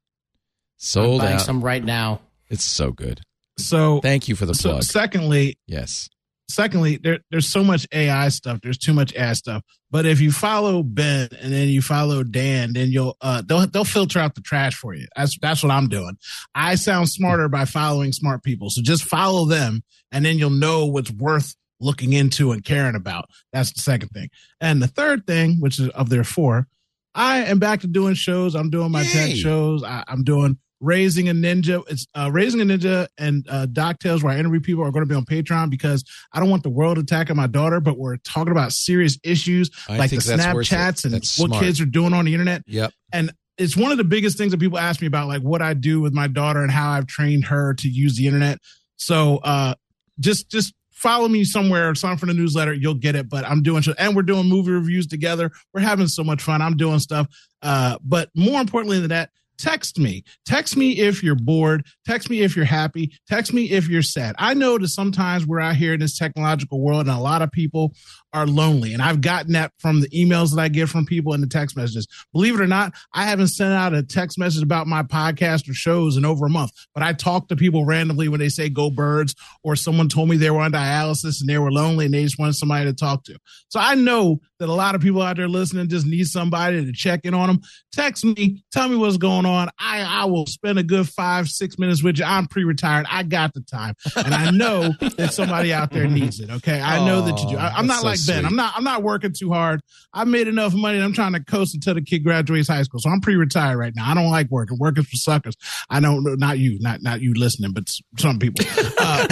I'm 0.84 1.02
Sold 1.02 1.20
buying 1.22 1.34
out. 1.36 1.40
some 1.40 1.62
right 1.64 1.82
now. 1.82 2.20
It's 2.50 2.64
so 2.64 2.92
good. 2.92 3.20
So 3.58 4.00
Thank 4.00 4.28
you 4.28 4.36
for 4.36 4.46
the 4.46 4.54
so 4.54 4.70
plug. 4.70 4.82
secondly, 4.82 5.58
yes. 5.66 6.08
secondly, 6.50 6.96
there, 6.98 7.20
there's 7.30 7.48
so 7.48 7.64
much 7.64 7.86
AI 7.92 8.28
stuff. 8.28 8.60
There's 8.62 8.76
too 8.78 8.92
much 8.92 9.14
AI 9.14 9.32
stuff. 9.32 9.62
But 9.90 10.04
if 10.06 10.20
you 10.20 10.30
follow 10.32 10.82
Ben 10.82 11.28
and 11.40 11.52
then 11.52 11.68
you 11.68 11.80
follow 11.80 12.22
Dan, 12.24 12.72
then 12.74 12.90
you'll 12.90 13.16
uh 13.20 13.42
they'll 13.46 13.66
they'll 13.68 13.84
filter 13.84 14.18
out 14.18 14.34
the 14.34 14.40
trash 14.40 14.74
for 14.74 14.92
you. 14.94 15.06
That's 15.16 15.38
that's 15.38 15.62
what 15.62 15.70
I'm 15.72 15.88
doing. 15.88 16.18
I 16.54 16.74
sound 16.74 17.08
smarter 17.08 17.48
by 17.48 17.64
following 17.64 18.12
smart 18.12 18.42
people. 18.42 18.70
So 18.70 18.82
just 18.82 19.04
follow 19.04 19.46
them 19.46 19.82
and 20.12 20.24
then 20.24 20.36
you'll 20.36 20.50
know 20.50 20.84
what's 20.86 21.10
worth 21.12 21.54
looking 21.80 22.12
into 22.12 22.50
and 22.52 22.64
caring 22.64 22.96
about. 22.96 23.26
That's 23.52 23.72
the 23.72 23.80
second 23.80 24.08
thing. 24.10 24.30
And 24.60 24.82
the 24.82 24.88
third 24.88 25.26
thing, 25.26 25.60
which 25.60 25.78
is 25.78 25.88
of 25.90 26.08
their 26.10 26.24
four, 26.24 26.66
I 27.14 27.44
am 27.44 27.58
back 27.60 27.80
to 27.82 27.86
doing 27.86 28.14
shows. 28.14 28.54
I'm 28.56 28.70
doing 28.70 28.90
my 28.90 29.04
tech 29.04 29.30
shows. 29.36 29.84
I, 29.84 30.02
I'm 30.08 30.24
doing 30.24 30.58
Raising 30.80 31.28
a 31.28 31.32
Ninja. 31.32 31.82
It's 31.88 32.06
uh, 32.14 32.30
Raising 32.32 32.60
a 32.60 32.64
Ninja 32.64 33.06
and 33.16 33.46
uh, 33.48 33.66
Doc 33.66 33.98
Tales, 34.00 34.22
where 34.22 34.32
I 34.32 34.38
interview 34.38 34.60
people, 34.60 34.84
are 34.84 34.90
going 34.90 35.04
to 35.04 35.08
be 35.08 35.14
on 35.14 35.24
Patreon 35.24 35.70
because 35.70 36.04
I 36.32 36.40
don't 36.40 36.50
want 36.50 36.62
the 36.62 36.70
world 36.70 36.98
attacking 36.98 37.36
my 37.36 37.46
daughter, 37.46 37.80
but 37.80 37.98
we're 37.98 38.16
talking 38.18 38.50
about 38.50 38.72
serious 38.72 39.18
issues 39.22 39.70
I 39.88 39.96
like 39.96 40.10
the 40.10 40.20
think 40.20 40.24
that's 40.36 40.54
worth 40.54 40.70
it. 40.70 40.74
Snapchats 40.74 41.04
and 41.04 41.14
That's 41.14 41.38
what 41.38 41.48
smart. 41.48 41.64
kids 41.64 41.80
are 41.80 41.86
doing 41.86 42.12
on 42.12 42.24
the 42.24 42.32
internet. 42.32 42.62
Yep. 42.66 42.92
And 43.12 43.32
it's 43.56 43.76
one 43.76 43.92
of 43.92 43.98
the 43.98 44.04
biggest 44.04 44.36
things 44.36 44.50
that 44.50 44.60
people 44.60 44.78
ask 44.78 45.00
me 45.00 45.06
about, 45.06 45.28
like 45.28 45.42
what 45.42 45.62
I 45.62 45.74
do 45.74 46.00
with 46.00 46.12
my 46.12 46.26
daughter 46.26 46.60
and 46.62 46.70
how 46.70 46.90
I've 46.90 47.06
trained 47.06 47.46
her 47.46 47.74
to 47.74 47.88
use 47.88 48.16
the 48.16 48.26
internet. 48.26 48.58
So 48.96 49.38
uh, 49.38 49.74
just 50.18 50.50
just 50.50 50.74
follow 50.90 51.28
me 51.28 51.44
somewhere, 51.44 51.94
sign 51.94 52.16
for 52.16 52.26
the 52.26 52.34
newsletter, 52.34 52.72
you'll 52.72 52.94
get 52.94 53.14
it. 53.14 53.28
But 53.28 53.44
I'm 53.44 53.62
doing 53.62 53.82
show, 53.82 53.94
and 53.98 54.16
we're 54.16 54.22
doing 54.22 54.46
movie 54.48 54.72
reviews 54.72 55.06
together. 55.06 55.52
We're 55.72 55.82
having 55.82 56.08
so 56.08 56.24
much 56.24 56.42
fun. 56.42 56.62
I'm 56.62 56.76
doing 56.76 56.98
stuff. 56.98 57.28
Uh, 57.62 57.98
but 58.02 58.30
more 58.34 58.60
importantly 58.60 58.98
than 59.00 59.10
that, 59.10 59.30
text 59.58 59.99
me. 59.99 60.24
Text 60.44 60.76
me 60.76 60.99
if 61.00 61.23
you're 61.23 61.34
bored. 61.34 61.86
Text 62.07 62.31
me 62.31 62.42
if 62.42 62.57
you're 62.57 62.65
happy. 62.65 63.12
Text 63.28 63.52
me 63.52 63.70
if 63.70 63.89
you're 63.89 64.02
sad. 64.02 64.34
I 64.39 64.55
know 64.55 64.78
that 64.78 64.89
sometimes 64.89 65.47
we're 65.47 65.60
out 65.60 65.76
here 65.76 65.94
in 65.94 66.00
this 66.00 66.18
technological 66.18 66.81
world 66.81 67.02
and 67.02 67.16
a 67.16 67.20
lot 67.20 67.42
of 67.42 67.50
people 67.50 67.94
are 68.34 68.46
lonely. 68.46 68.92
And 68.92 69.00
I've 69.00 69.20
gotten 69.20 69.52
that 69.52 69.72
from 69.78 70.00
the 70.00 70.08
emails 70.08 70.54
that 70.54 70.60
I 70.60 70.68
get 70.68 70.88
from 70.88 71.06
people 71.06 71.32
and 71.32 71.42
the 71.42 71.46
text 71.46 71.76
messages. 71.76 72.06
Believe 72.32 72.56
it 72.56 72.60
or 72.60 72.66
not, 72.66 72.92
I 73.14 73.24
haven't 73.24 73.48
sent 73.48 73.72
out 73.72 73.94
a 73.94 74.02
text 74.02 74.38
message 74.38 74.62
about 74.62 74.86
my 74.86 75.04
podcast 75.04 75.70
or 75.70 75.74
shows 75.74 76.16
in 76.16 76.24
over 76.24 76.46
a 76.46 76.50
month, 76.50 76.72
but 76.92 77.02
I 77.02 77.12
talk 77.12 77.48
to 77.48 77.56
people 77.56 77.86
randomly 77.86 78.28
when 78.28 78.40
they 78.40 78.48
say 78.48 78.68
go 78.68 78.90
birds 78.90 79.34
or 79.62 79.76
someone 79.76 80.08
told 80.08 80.28
me 80.28 80.36
they 80.36 80.50
were 80.50 80.60
on 80.60 80.72
dialysis 80.72 81.40
and 81.40 81.48
they 81.48 81.58
were 81.58 81.70
lonely 81.70 82.06
and 82.06 82.14
they 82.14 82.24
just 82.24 82.38
wanted 82.38 82.54
somebody 82.54 82.84
to 82.86 82.92
talk 82.92 83.24
to. 83.24 83.38
So 83.68 83.78
I 83.80 83.94
know 83.94 84.40
that 84.58 84.68
a 84.68 84.72
lot 84.72 84.94
of 84.94 85.00
people 85.00 85.22
out 85.22 85.36
there 85.36 85.48
listening 85.48 85.88
just 85.88 86.06
need 86.06 86.26
somebody 86.26 86.84
to 86.84 86.92
check 86.92 87.20
in 87.24 87.34
on 87.34 87.48
them. 87.48 87.60
Text 87.92 88.24
me, 88.24 88.64
tell 88.72 88.88
me 88.88 88.96
what's 88.96 89.16
going 89.16 89.46
on. 89.46 89.68
I, 89.78 90.02
I 90.02 90.24
will 90.24 90.46
spend 90.46 90.78
a 90.78 90.82
good 90.82 91.08
five, 91.08 91.48
six 91.48 91.78
minutes 91.78 92.02
with 92.02 92.18
you. 92.18 92.24
I'm 92.24 92.46
pre-retired. 92.46 93.06
I 93.08 93.22
got 93.22 93.54
the 93.54 93.60
time. 93.60 93.94
And 94.16 94.34
I 94.34 94.50
know 94.50 94.90
that 95.16 95.32
somebody 95.32 95.72
out 95.72 95.92
there 95.92 96.08
needs 96.08 96.40
it. 96.40 96.50
Okay. 96.50 96.80
I 96.80 97.04
know 97.04 97.22
that 97.22 97.40
you 97.40 97.50
do. 97.50 97.56
I, 97.56 97.74
I'm 97.76 97.86
not 97.86 98.02
that's 98.02 98.04
like 98.04 98.18
so 98.24 98.32
Ben. 98.32 98.42
sweet. 98.42 98.48
I'm 98.50 98.56
not, 98.56 98.72
I'm 98.76 98.84
not 98.84 99.02
working 99.02 99.32
too 99.32 99.50
hard. 99.52 99.80
I 100.12 100.24
made 100.24 100.48
enough 100.48 100.74
money 100.74 100.96
and 100.96 101.04
I'm 101.04 101.12
trying 101.12 101.32
to 101.34 101.44
coast 101.44 101.74
until 101.74 101.94
the 101.94 102.02
kid 102.02 102.20
graduates 102.24 102.68
high 102.68 102.82
school. 102.82 103.00
So 103.00 103.10
I'm 103.10 103.20
pre-retired 103.20 103.76
right 103.78 103.92
now. 103.94 104.10
I 104.10 104.14
don't 104.14 104.30
like 104.30 104.50
working. 104.50 104.78
Working 104.78 105.04
for 105.04 105.16
suckers. 105.16 105.54
I 105.90 106.00
don't 106.00 106.24
know, 106.24 106.34
not 106.34 106.58
you, 106.58 106.78
not, 106.80 107.02
not 107.02 107.20
you 107.20 107.34
listening, 107.34 107.72
but 107.72 107.84
some 108.18 108.38
people. 108.38 108.64
Uh, 109.06 109.26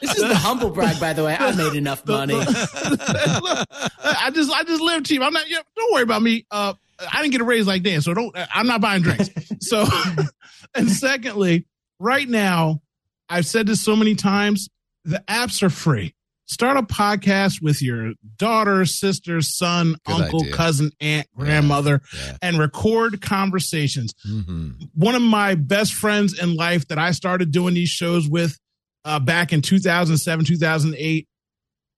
This 0.00 0.16
is 0.16 0.28
the 0.28 0.34
humble 0.34 0.70
brag, 0.70 0.98
by 1.00 1.12
the 1.12 1.22
way. 1.24 1.36
I 1.38 1.52
made 1.54 1.74
enough 1.74 2.04
money. 2.06 2.34
I 2.36 4.30
just 4.34 4.50
I 4.50 4.64
just 4.64 4.82
live 4.82 5.04
cheap. 5.04 5.22
I'm 5.22 5.32
not. 5.32 5.48
Yeah, 5.48 5.58
don't 5.76 5.92
worry 5.92 6.02
about 6.02 6.22
me. 6.22 6.46
Uh, 6.50 6.74
I 6.98 7.20
didn't 7.22 7.32
get 7.32 7.40
a 7.40 7.44
raise 7.44 7.66
like 7.66 7.82
Dan, 7.82 8.00
so 8.00 8.12
don't. 8.14 8.34
I'm 8.54 8.66
not 8.66 8.80
buying 8.80 9.02
drinks. 9.02 9.30
So, 9.60 9.86
and 10.74 10.90
secondly, 10.90 11.66
right 12.00 12.28
now, 12.28 12.82
I've 13.28 13.46
said 13.46 13.68
this 13.68 13.80
so 13.80 13.94
many 13.94 14.16
times. 14.16 14.68
The 15.04 15.22
apps 15.28 15.62
are 15.62 15.70
free. 15.70 16.16
Start 16.46 16.76
a 16.76 16.82
podcast 16.82 17.62
with 17.62 17.80
your 17.80 18.12
daughter, 18.36 18.84
sister, 18.84 19.40
son, 19.40 19.94
Good 20.04 20.20
uncle, 20.22 20.42
idea. 20.42 20.52
cousin, 20.54 20.90
aunt, 21.00 21.26
grandmother, 21.34 22.02
Yeah. 22.14 22.36
and 22.42 22.58
record 22.58 23.20
conversations 23.22 24.12
hmm 24.22 24.70
one 24.94 25.14
of 25.14 25.22
my 25.22 25.54
best 25.54 25.94
friends 25.94 26.38
in 26.38 26.54
life 26.54 26.86
that 26.88 26.98
I 26.98 27.12
started 27.12 27.50
doing 27.52 27.74
these 27.74 27.88
shows 27.88 28.28
with 28.28 28.58
uh, 29.04 29.18
back 29.18 29.52
in 29.52 29.62
2007, 29.62 30.44
2008, 30.44 31.26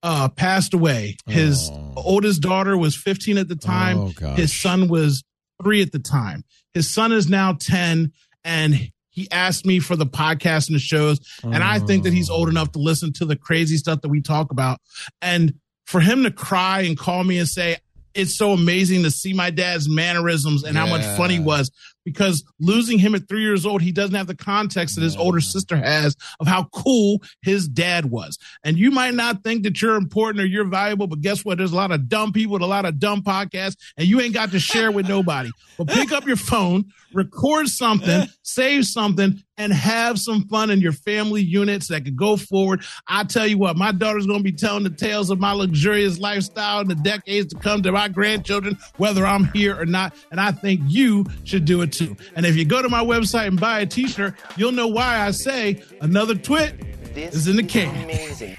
uh, 0.03 0.29
passed 0.29 0.73
away. 0.73 1.17
His 1.27 1.69
Oh. 1.71 1.93
oldest 1.97 2.41
daughter 2.41 2.77
was 2.77 2.95
15 2.95 3.37
at 3.37 3.47
the 3.47 3.55
time. 3.55 3.97
Oh. 3.97 4.33
His 4.35 4.53
son 4.53 4.87
was 4.87 5.23
three 5.61 5.81
at 5.81 5.91
the 5.91 5.99
time. 5.99 6.43
His 6.73 6.89
son 6.89 7.11
is 7.11 7.27
now 7.29 7.53
10, 7.53 8.11
and 8.43 8.91
he 9.15 9.31
asked 9.31 9.65
me 9.65 9.79
for 9.79 9.95
the 9.95 10.05
podcast 10.05 10.67
and 10.67 10.75
the 10.75 10.79
shows. 10.79 11.19
And 11.41 11.63
I 11.63 11.79
think 11.79 12.03
that 12.03 12.11
he's 12.13 12.29
Oh. 12.29 12.35
old 12.35 12.49
enough 12.49 12.73
to 12.73 12.79
listen 12.79 13.13
to 13.13 13.25
the 13.25 13.35
crazy 13.37 13.77
stuff 13.77 14.01
that 14.01 14.09
we 14.09 14.21
talk 14.21 14.51
about. 14.51 14.79
And 15.21 15.53
for 15.85 16.01
him 16.01 16.23
to 16.23 16.31
cry 16.31 16.81
and 16.81 16.97
call 16.97 17.23
me 17.23 17.37
and 17.39 17.47
say, 17.47 17.77
it's 18.13 18.37
so 18.37 18.51
amazing 18.51 19.03
to 19.03 19.11
see 19.11 19.33
my 19.33 19.49
dad's 19.51 19.89
mannerisms 19.89 20.63
and 20.63 20.77
how 20.77 20.85
much 20.85 21.01
Yeah. 21.01 21.15
fun 21.17 21.29
he 21.29 21.39
was 21.39 21.71
because 22.05 22.45
losing 22.59 22.99
him 22.99 23.15
at 23.15 23.27
three 23.27 23.41
years 23.41 23.65
old, 23.65 23.81
he 23.81 23.91
doesn't 23.91 24.15
have 24.15 24.27
the 24.27 24.35
context 24.35 24.95
that 24.95 25.01
his 25.01 25.17
older 25.17 25.41
sister 25.41 25.75
has 25.75 26.15
of 26.39 26.47
how 26.47 26.65
cool 26.65 27.21
his 27.41 27.67
dad 27.67 28.05
was. 28.05 28.37
And 28.63 28.77
you 28.77 28.91
might 28.91 29.15
not 29.15 29.43
think 29.43 29.63
that 29.63 29.81
you're 29.81 29.95
important 29.95 30.41
or 30.41 30.45
you're 30.45 30.65
valuable, 30.65 31.07
but 31.07 31.21
guess 31.21 31.43
what? 31.43 31.57
There's 31.57 31.73
a 31.73 31.75
lot 31.75 31.91
of 31.91 32.07
dumb 32.07 32.31
people 32.31 32.53
with 32.53 32.61
a 32.61 32.67
lot 32.67 32.85
of 32.85 32.99
dumb 32.99 33.23
podcasts, 33.23 33.75
and 33.97 34.07
you 34.07 34.21
ain't 34.21 34.33
got 34.33 34.51
to 34.51 34.59
share 34.59 34.91
with 34.91 35.09
nobody. 35.09 35.49
But 35.77 35.87
pick 35.87 36.11
up 36.11 36.25
your 36.25 36.37
phone, 36.37 36.85
record 37.13 37.67
something, 37.67 38.27
save 38.43 38.85
something, 38.85 39.43
and 39.57 39.71
have 39.71 40.19
some 40.19 40.47
fun 40.47 40.69
in 40.69 40.81
your 40.81 40.91
family 40.91 41.41
units 41.41 41.87
that 41.87 42.03
could 42.03 42.15
go 42.15 42.37
forward. 42.37 42.83
I 43.07 43.23
tell 43.23 43.47
you 43.47 43.57
what, 43.57 43.77
my 43.77 43.91
daughter's 43.91 44.27
going 44.27 44.39
to 44.39 44.43
be 44.43 44.51
telling 44.51 44.83
the 44.83 44.89
tales 44.89 45.29
of 45.29 45.39
my 45.39 45.53
luxurious 45.53 46.19
lifestyle 46.19 46.81
in 46.81 46.87
the 46.87 46.95
decades 46.95 47.53
to 47.53 47.59
come 47.59 47.81
to 47.83 47.91
my 47.91 48.09
grandchildren, 48.09 48.77
whether 48.97 49.25
I'm 49.25 49.45
here 49.45 49.79
or 49.79 49.85
not. 49.85 50.13
And 50.31 50.41
I 50.41 50.51
think 50.51 50.81
you 50.85 51.25
should 51.45 51.65
do 51.65 51.81
it 51.81 51.93
too. 51.97 52.15
And 52.35 52.45
if 52.45 52.55
you 52.55 52.65
go 52.65 52.81
to 52.81 52.89
my 52.89 53.03
website 53.03 53.47
and 53.47 53.59
buy 53.59 53.79
a 53.81 53.85
t 53.85 54.07
shirt, 54.07 54.35
you'll 54.57 54.71
know 54.71 54.87
why 54.87 55.19
I 55.19 55.31
say 55.31 55.81
another 56.01 56.35
twit 56.35 56.79
is 57.15 57.47
in 57.47 57.55
the 57.55 57.63
can. 57.63 57.95
Amazing. 58.03 58.55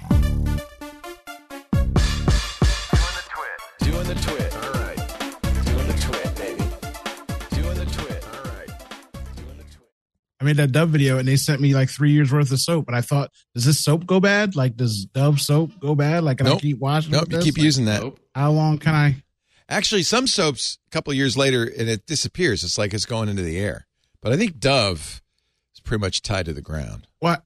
Doing 3.79 4.07
the 4.07 4.15
twit. 4.15 4.55
All 4.55 4.73
right. 4.73 4.97
Doing 5.65 5.87
the 5.87 5.97
twit, 6.01 6.35
baby. 6.35 6.63
Doing 7.61 7.77
the 7.77 7.85
twit. 7.85 8.23
All 8.25 8.43
right. 8.53 8.69
I 10.39 10.43
made 10.43 10.57
that 10.57 10.71
Dove 10.71 10.89
video 10.89 11.17
and 11.17 11.27
they 11.27 11.35
sent 11.35 11.61
me 11.61 11.73
like 11.73 11.89
three 11.89 12.11
years 12.11 12.31
worth 12.31 12.51
of 12.51 12.59
soap. 12.59 12.87
And 12.87 12.95
I 12.95 13.01
thought, 13.01 13.31
does 13.55 13.65
this 13.65 13.83
soap 13.83 14.05
go 14.05 14.19
bad? 14.19 14.55
Like, 14.55 14.75
does 14.75 15.05
Dove 15.05 15.39
soap 15.41 15.71
go 15.79 15.95
bad? 15.95 16.23
Like, 16.23 16.37
can 16.39 16.47
I 16.47 16.57
keep 16.57 16.79
washing? 16.79 17.11
Nope, 17.11 17.27
with 17.29 17.33
you 17.33 17.39
keep 17.41 17.57
Like, 17.57 17.63
using 17.65 17.85
that. 17.85 18.03
How 18.35 18.51
long 18.51 18.77
can 18.77 18.93
I? 18.95 19.23
Actually, 19.69 20.03
some 20.03 20.27
soaps 20.27 20.77
a 20.87 20.89
couple 20.91 21.13
years 21.13 21.35
later 21.37 21.63
and 21.63 21.89
it 21.89 22.05
disappears. 22.05 22.63
It's 22.63 22.77
like 22.77 22.93
it's 22.93 23.05
going 23.05 23.29
into 23.29 23.41
the 23.43 23.57
air. 23.57 23.85
But 24.21 24.31
I 24.31 24.37
think 24.37 24.59
Dove 24.59 25.21
is 25.75 25.79
pretty 25.81 26.01
much 26.01 26.21
tied 26.21 26.45
to 26.45 26.53
the 26.53 26.61
ground. 26.61 27.07
What? 27.19 27.43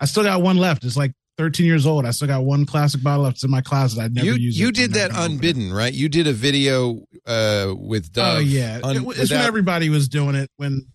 I 0.00 0.04
still 0.06 0.22
got 0.22 0.40
one 0.42 0.56
left. 0.56 0.84
It's 0.84 0.96
like 0.96 1.12
13 1.38 1.66
years 1.66 1.84
old. 1.86 2.06
I 2.06 2.12
still 2.12 2.28
got 2.28 2.44
one 2.44 2.64
classic 2.64 3.02
bottle 3.02 3.24
left 3.24 3.42
in 3.42 3.50
my 3.50 3.60
closet. 3.60 4.00
I'd 4.00 4.14
never 4.14 4.26
you 4.26 4.34
use 4.34 4.58
you 4.58 4.70
did 4.70 4.92
that 4.94 5.10
unbidden, 5.14 5.72
right? 5.72 5.92
You 5.92 6.08
did 6.08 6.26
a 6.28 6.32
video 6.32 7.04
uh, 7.26 7.74
with 7.76 8.12
Dove. 8.12 8.36
Oh 8.36 8.40
yeah, 8.40 8.80
un- 8.84 8.96
It- 8.96 9.18
it's 9.18 9.30
when 9.32 9.40
everybody 9.40 9.88
was 9.88 10.08
doing 10.08 10.36
it. 10.36 10.50
When 10.56 10.86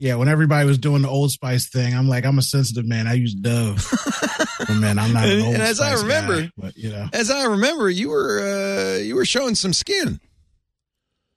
yeah, 0.00 0.16
when 0.16 0.28
everybody 0.28 0.66
was 0.66 0.78
doing 0.78 1.02
the 1.02 1.08
Old 1.08 1.30
Spice 1.30 1.68
thing, 1.68 1.94
I'm 1.94 2.08
like, 2.08 2.24
I'm 2.24 2.38
a 2.38 2.42
sensitive 2.42 2.86
man. 2.86 3.06
I 3.06 3.12
use 3.14 3.34
Dove. 3.34 3.86
oh, 4.68 4.74
man, 4.74 4.98
I'm 4.98 5.12
not. 5.12 5.24
An 5.26 5.30
And- 5.30 5.42
Old 5.44 5.54
and 5.54 5.62
as 5.62 5.78
I 5.80 5.90
Spice 5.90 6.02
remember- 6.02 6.40
guy, 6.42 6.50
but 6.56 6.76
you 6.76 6.90
know, 6.90 7.06
As 7.12 7.30
I 7.30 7.44
remember, 7.44 7.88
you 7.88 8.08
were 8.08 8.40
uh, 8.40 8.98
you 8.98 9.14
were 9.14 9.24
showing 9.26 9.54
some 9.54 9.72
skin. 9.72 10.18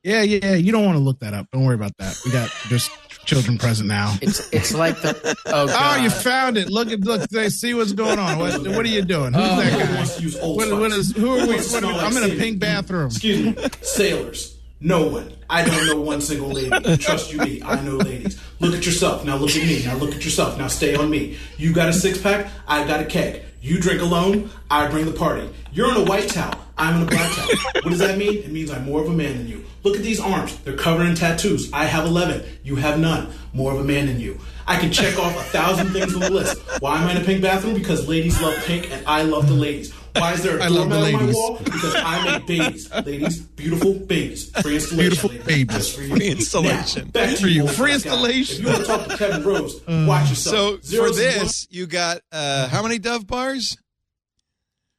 yeah, 0.04 0.22
yeah. 0.24 0.56
You 0.56 0.72
don't 0.72 0.86
want 0.86 0.96
to 0.98 1.04
look 1.04 1.20
that 1.20 1.34
up. 1.34 1.48
Don't 1.52 1.66
worry 1.66 1.76
about 1.76 1.96
that. 1.98 2.18
We 2.26 2.32
got 2.32 2.50
just 2.70 2.90
children 3.26 3.58
present 3.58 3.88
now. 3.88 4.16
It's 4.22 4.50
it's 4.52 4.74
like 4.74 5.00
the 5.02 5.36
oh 5.46 5.68
Oh, 5.70 5.96
you 6.04 6.10
found 6.10 6.58
it. 6.58 6.70
Look 6.70 6.90
at 6.90 7.02
look. 7.02 7.30
They 7.30 7.50
see 7.50 7.74
what's 7.74 7.94
going 7.94 8.20
on. 8.20 8.38
What, 8.40 8.62
what 8.68 8.86
are 8.86 8.90
you 8.90 9.02
doing? 9.02 9.34
Who's 9.34 9.44
Oh. 9.46 9.56
that 9.58 9.88
guy? 9.90 9.96
wants 9.96 10.16
to 10.18 10.24
use 10.24 10.38
Old 10.40 10.58
What, 10.58 10.72
what 10.80 10.92
Spice? 10.92 11.00
is? 11.10 11.16
Who 11.18 11.32
are 11.32 11.48
we? 11.48 11.54
wants 11.54 11.68
to 11.70 11.74
What, 11.76 11.82
smell 11.84 11.92
like 11.98 12.04
I'm 12.18 12.24
in 12.24 12.32
a 12.32 12.36
pink 12.40 12.60
bathroom. 12.60 13.08
Excuse 13.08 13.56
me, 13.56 13.64
sailors. 13.82 14.53
No 14.84 15.08
one. 15.08 15.34
I 15.50 15.64
don't 15.64 15.88
know 15.88 16.02
one 16.02 16.20
single 16.20 16.50
lady. 16.50 16.98
Trust 16.98 17.32
you 17.32 17.40
me. 17.40 17.62
I 17.64 17.82
know 17.82 17.96
ladies. 17.96 18.38
Look 18.60 18.76
at 18.76 18.86
yourself. 18.86 19.24
Now 19.24 19.38
look 19.38 19.52
at 19.52 19.66
me. 19.66 19.82
Now 19.86 19.96
look 19.96 20.14
at 20.14 20.26
yourself. 20.26 20.58
Now 20.58 20.68
stay 20.68 20.94
on 20.94 21.10
me. 21.10 21.38
You 21.58 21.72
got 21.72 21.88
a 21.88 21.94
six 21.94 22.22
pack. 22.22 22.52
I 22.68 22.86
got 22.86 23.00
a 23.00 23.06
keg. 23.06 23.44
You 23.62 23.80
drink 23.80 24.02
alone. 24.02 24.50
I 24.70 24.90
bring 24.90 25.06
the 25.06 25.14
party. 25.14 25.50
You're 25.72 25.90
in 25.90 25.96
a 25.96 26.04
white 26.04 26.28
towel. 26.28 26.60
I'm 26.78 26.98
in 26.98 27.04
a 27.04 27.06
black 27.06 27.34
towel. 27.34 27.48
What 27.76 27.92
does 27.92 28.00
that 28.00 28.18
mean? 28.18 28.40
It 28.40 28.52
means 28.52 28.72
I'm 28.72 28.84
more 28.84 29.00
of 29.00 29.08
a 29.08 29.14
man 29.14 29.38
than 29.38 29.48
you. 29.48 29.64
Look 29.84 29.96
at 29.96 30.04
these 30.04 30.20
arms. 30.20 30.58
They're 30.60 30.76
covered 30.76 31.06
in 31.06 31.16
tattoos. 31.16 31.72
I 31.72 31.86
have 31.86 32.06
11. 32.06 32.44
You 32.64 32.76
have 32.76 33.00
none. 33.00 33.32
More 33.54 33.72
of 33.72 33.80
a 33.80 33.86
man 33.86 34.08
than 34.08 34.20
you. 34.20 34.38
I 34.68 34.78
can 34.78 34.92
check 34.92 35.18
off 35.18 35.34
a 35.34 35.44
thousand 35.44 35.92
things 35.92 36.14
on 36.14 36.20
the 36.20 36.30
list. 36.30 36.58
Why 36.82 37.02
am 37.02 37.08
I 37.08 37.12
in 37.12 37.22
a 37.22 37.26
pink 37.26 37.42
bathroom? 37.42 37.74
Because 37.74 38.10
ladies 38.10 38.42
love 38.42 38.56
pink 38.66 38.92
and 38.92 39.06
I 39.08 39.22
love 39.22 39.48
the 39.48 39.54
ladies. 39.54 39.94
Why 40.16 40.34
is 40.34 40.44
there 40.44 40.60
a 40.60 40.64
I 40.64 40.68
love 40.68 40.90
the 40.90 40.96
on 40.96 41.02
my 41.02 41.18
ladies. 41.20 41.36
wall? 41.36 41.58
Because 41.64 41.96
I 41.96 42.38
make 42.38 42.46
babies. 42.48 42.92
Ladies, 42.92 43.40
beautiful 43.42 43.94
babies. 43.94 44.50
Free 44.62 44.76
installation. 44.76 44.98
Beautiful 44.98 45.30
ladies. 45.32 45.46
babies. 45.46 45.76
Just 45.76 45.96
for 45.96 46.02
you. 46.04 46.16
Free 46.16 46.28
installation. 46.30 47.06
Now, 47.06 47.12
back 47.12 47.30
to 47.36 47.42
For 47.42 47.48
you. 47.48 47.62
old 47.64 47.72
Free 47.72 47.86
black 47.92 47.94
installation. 47.96 48.56
If 48.58 48.62
you 48.62 48.68
want 48.68 48.80
to 48.82 48.86
talk 48.86 49.08
to 49.08 49.18
Kevin 49.18 49.44
Rose, 49.44 49.82
watch 49.88 50.30
yourself. 50.30 50.56
So 50.56 50.80
Zeros 50.82 51.18
for 51.18 51.24
and 51.26 51.42
this, 51.42 51.68
you 51.72 51.88
got 51.88 52.20
uh, 52.32 52.68
how 52.68 52.84
many 52.84 53.00
Dove 53.00 53.26
bars? 53.28 53.76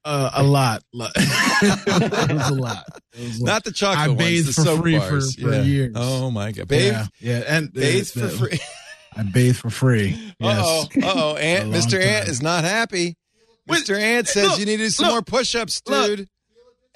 Uh, 0.06 0.30
a 0.34 0.42
lot. 0.42 0.82
it 0.94 2.32
was 2.34 2.50
a 2.50 2.54
lot. 2.54 2.84
It 3.14 3.20
was 3.24 3.38
a 3.38 3.42
lot. 3.44 3.46
Not 3.46 3.64
the 3.64 3.72
chocolate 3.72 4.04
I 4.04 4.08
ones, 4.08 4.18
bathed 4.18 4.48
the 4.48 4.52
for 4.52 4.62
soap 4.62 4.80
free 4.82 4.98
bars. 4.98 5.34
for, 5.36 5.40
for 5.42 5.52
Yeah. 5.54 5.62
years. 5.62 5.92
Oh 5.96 6.30
my 6.30 6.52
god, 6.52 6.68
bathe, 6.68 6.92
Yeah, 6.92 7.06
yeah, 7.20 7.42
and 7.46 7.72
bathe 7.72 8.10
uh, 8.16 8.20
for 8.20 8.28
free. 8.28 8.58
I 9.16 9.22
bathe 9.22 9.56
for 9.56 9.70
free. 9.70 10.18
Uh 10.42 10.60
oh, 10.62 10.88
Yes. 10.94 11.04
uh 11.06 11.12
oh, 11.14 11.36
Ant, 11.36 11.64
A 11.64 11.66
long 11.68 11.80
Mr. 11.80 12.02
Ant 12.02 12.24
time. 12.24 12.30
is 12.30 12.42
not 12.42 12.64
happy. 12.64 13.16
Mr. 13.68 13.98
Ant 13.98 14.28
says 14.28 14.48
look, 14.50 14.58
you 14.60 14.66
needed 14.66 14.92
some 14.92 15.06
look, 15.06 15.12
more 15.14 15.22
push-ups, 15.22 15.82
look. 15.88 16.06
dude. 16.16 16.28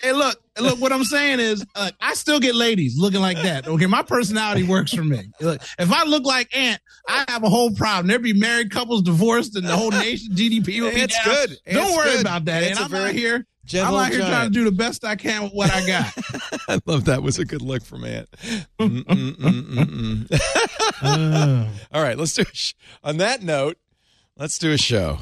Hey, 0.00 0.12
look, 0.12 0.40
look. 0.60 0.80
What 0.80 0.92
I'm 0.92 1.02
saying 1.02 1.40
is, 1.40 1.64
uh, 1.74 1.90
I 2.00 2.14
still 2.14 2.38
get 2.38 2.55
ladies 2.55 2.97
looking 2.97 3.20
like 3.20 3.36
that. 3.38 3.66
Okay, 3.66 3.86
my 3.86 4.02
personality 4.02 4.62
works 4.62 4.92
for 4.94 5.02
me. 5.02 5.28
Look, 5.40 5.60
if 5.76 5.90
I 5.92 6.05
look 6.05 6.24
like 6.24 6.56
Ant, 6.56 6.80
I 7.08 7.24
have 7.26 7.42
a 7.42 7.48
whole 7.48 7.72
problem. 7.72 8.06
There'd 8.06 8.22
be 8.22 8.32
married 8.32 8.70
couples 8.70 9.02
divorced, 9.02 9.56
and 9.56 9.66
the 9.66 9.76
whole 9.76 9.90
nation 9.90 10.34
GDP 10.36 10.82
would 10.82 10.94
be 10.94 11.00
Ant's 11.00 11.16
down. 11.16 11.34
good. 11.34 11.56
Don't 11.66 11.82
Ant's 11.84 11.97
worry 11.97 12.10
good. 12.12 12.20
about 12.20 12.44
that. 12.44 12.62
Ant's 12.62 12.80
and 12.80 12.94
I'm 12.94 13.06
out 13.08 13.12
here. 13.12 13.44
I'm 13.74 13.94
out 13.94 14.08
here 14.10 14.18
giant. 14.20 14.32
trying 14.32 14.47
to 14.47 14.52
do 14.52 14.64
the 14.64 14.72
best 14.72 15.05
I 15.05 15.16
can 15.16 15.42
with 15.42 15.52
what 15.52 15.70
I 15.72 15.84
got. 15.86 16.14
I 16.68 16.80
love 16.86 17.06
that. 17.06 17.22
Was 17.22 17.38
a 17.40 17.44
good 17.44 17.60
look 17.62 17.82
from 17.84 18.05
Ant. 18.05 18.28
Mm, 18.80 19.02
mm, 19.05 19.32
mm, 19.34 20.28
mm. 21.02 21.68
All 21.92 22.02
right, 22.02 22.16
let's 22.16 22.34
do 22.34 22.42
a 22.42 22.55
sh- 22.55 22.74
on 23.02 23.16
that 23.16 23.42
note. 23.42 23.76
Let's 24.36 24.56
do 24.58 24.70
a 24.72 24.78
show. 24.78 25.18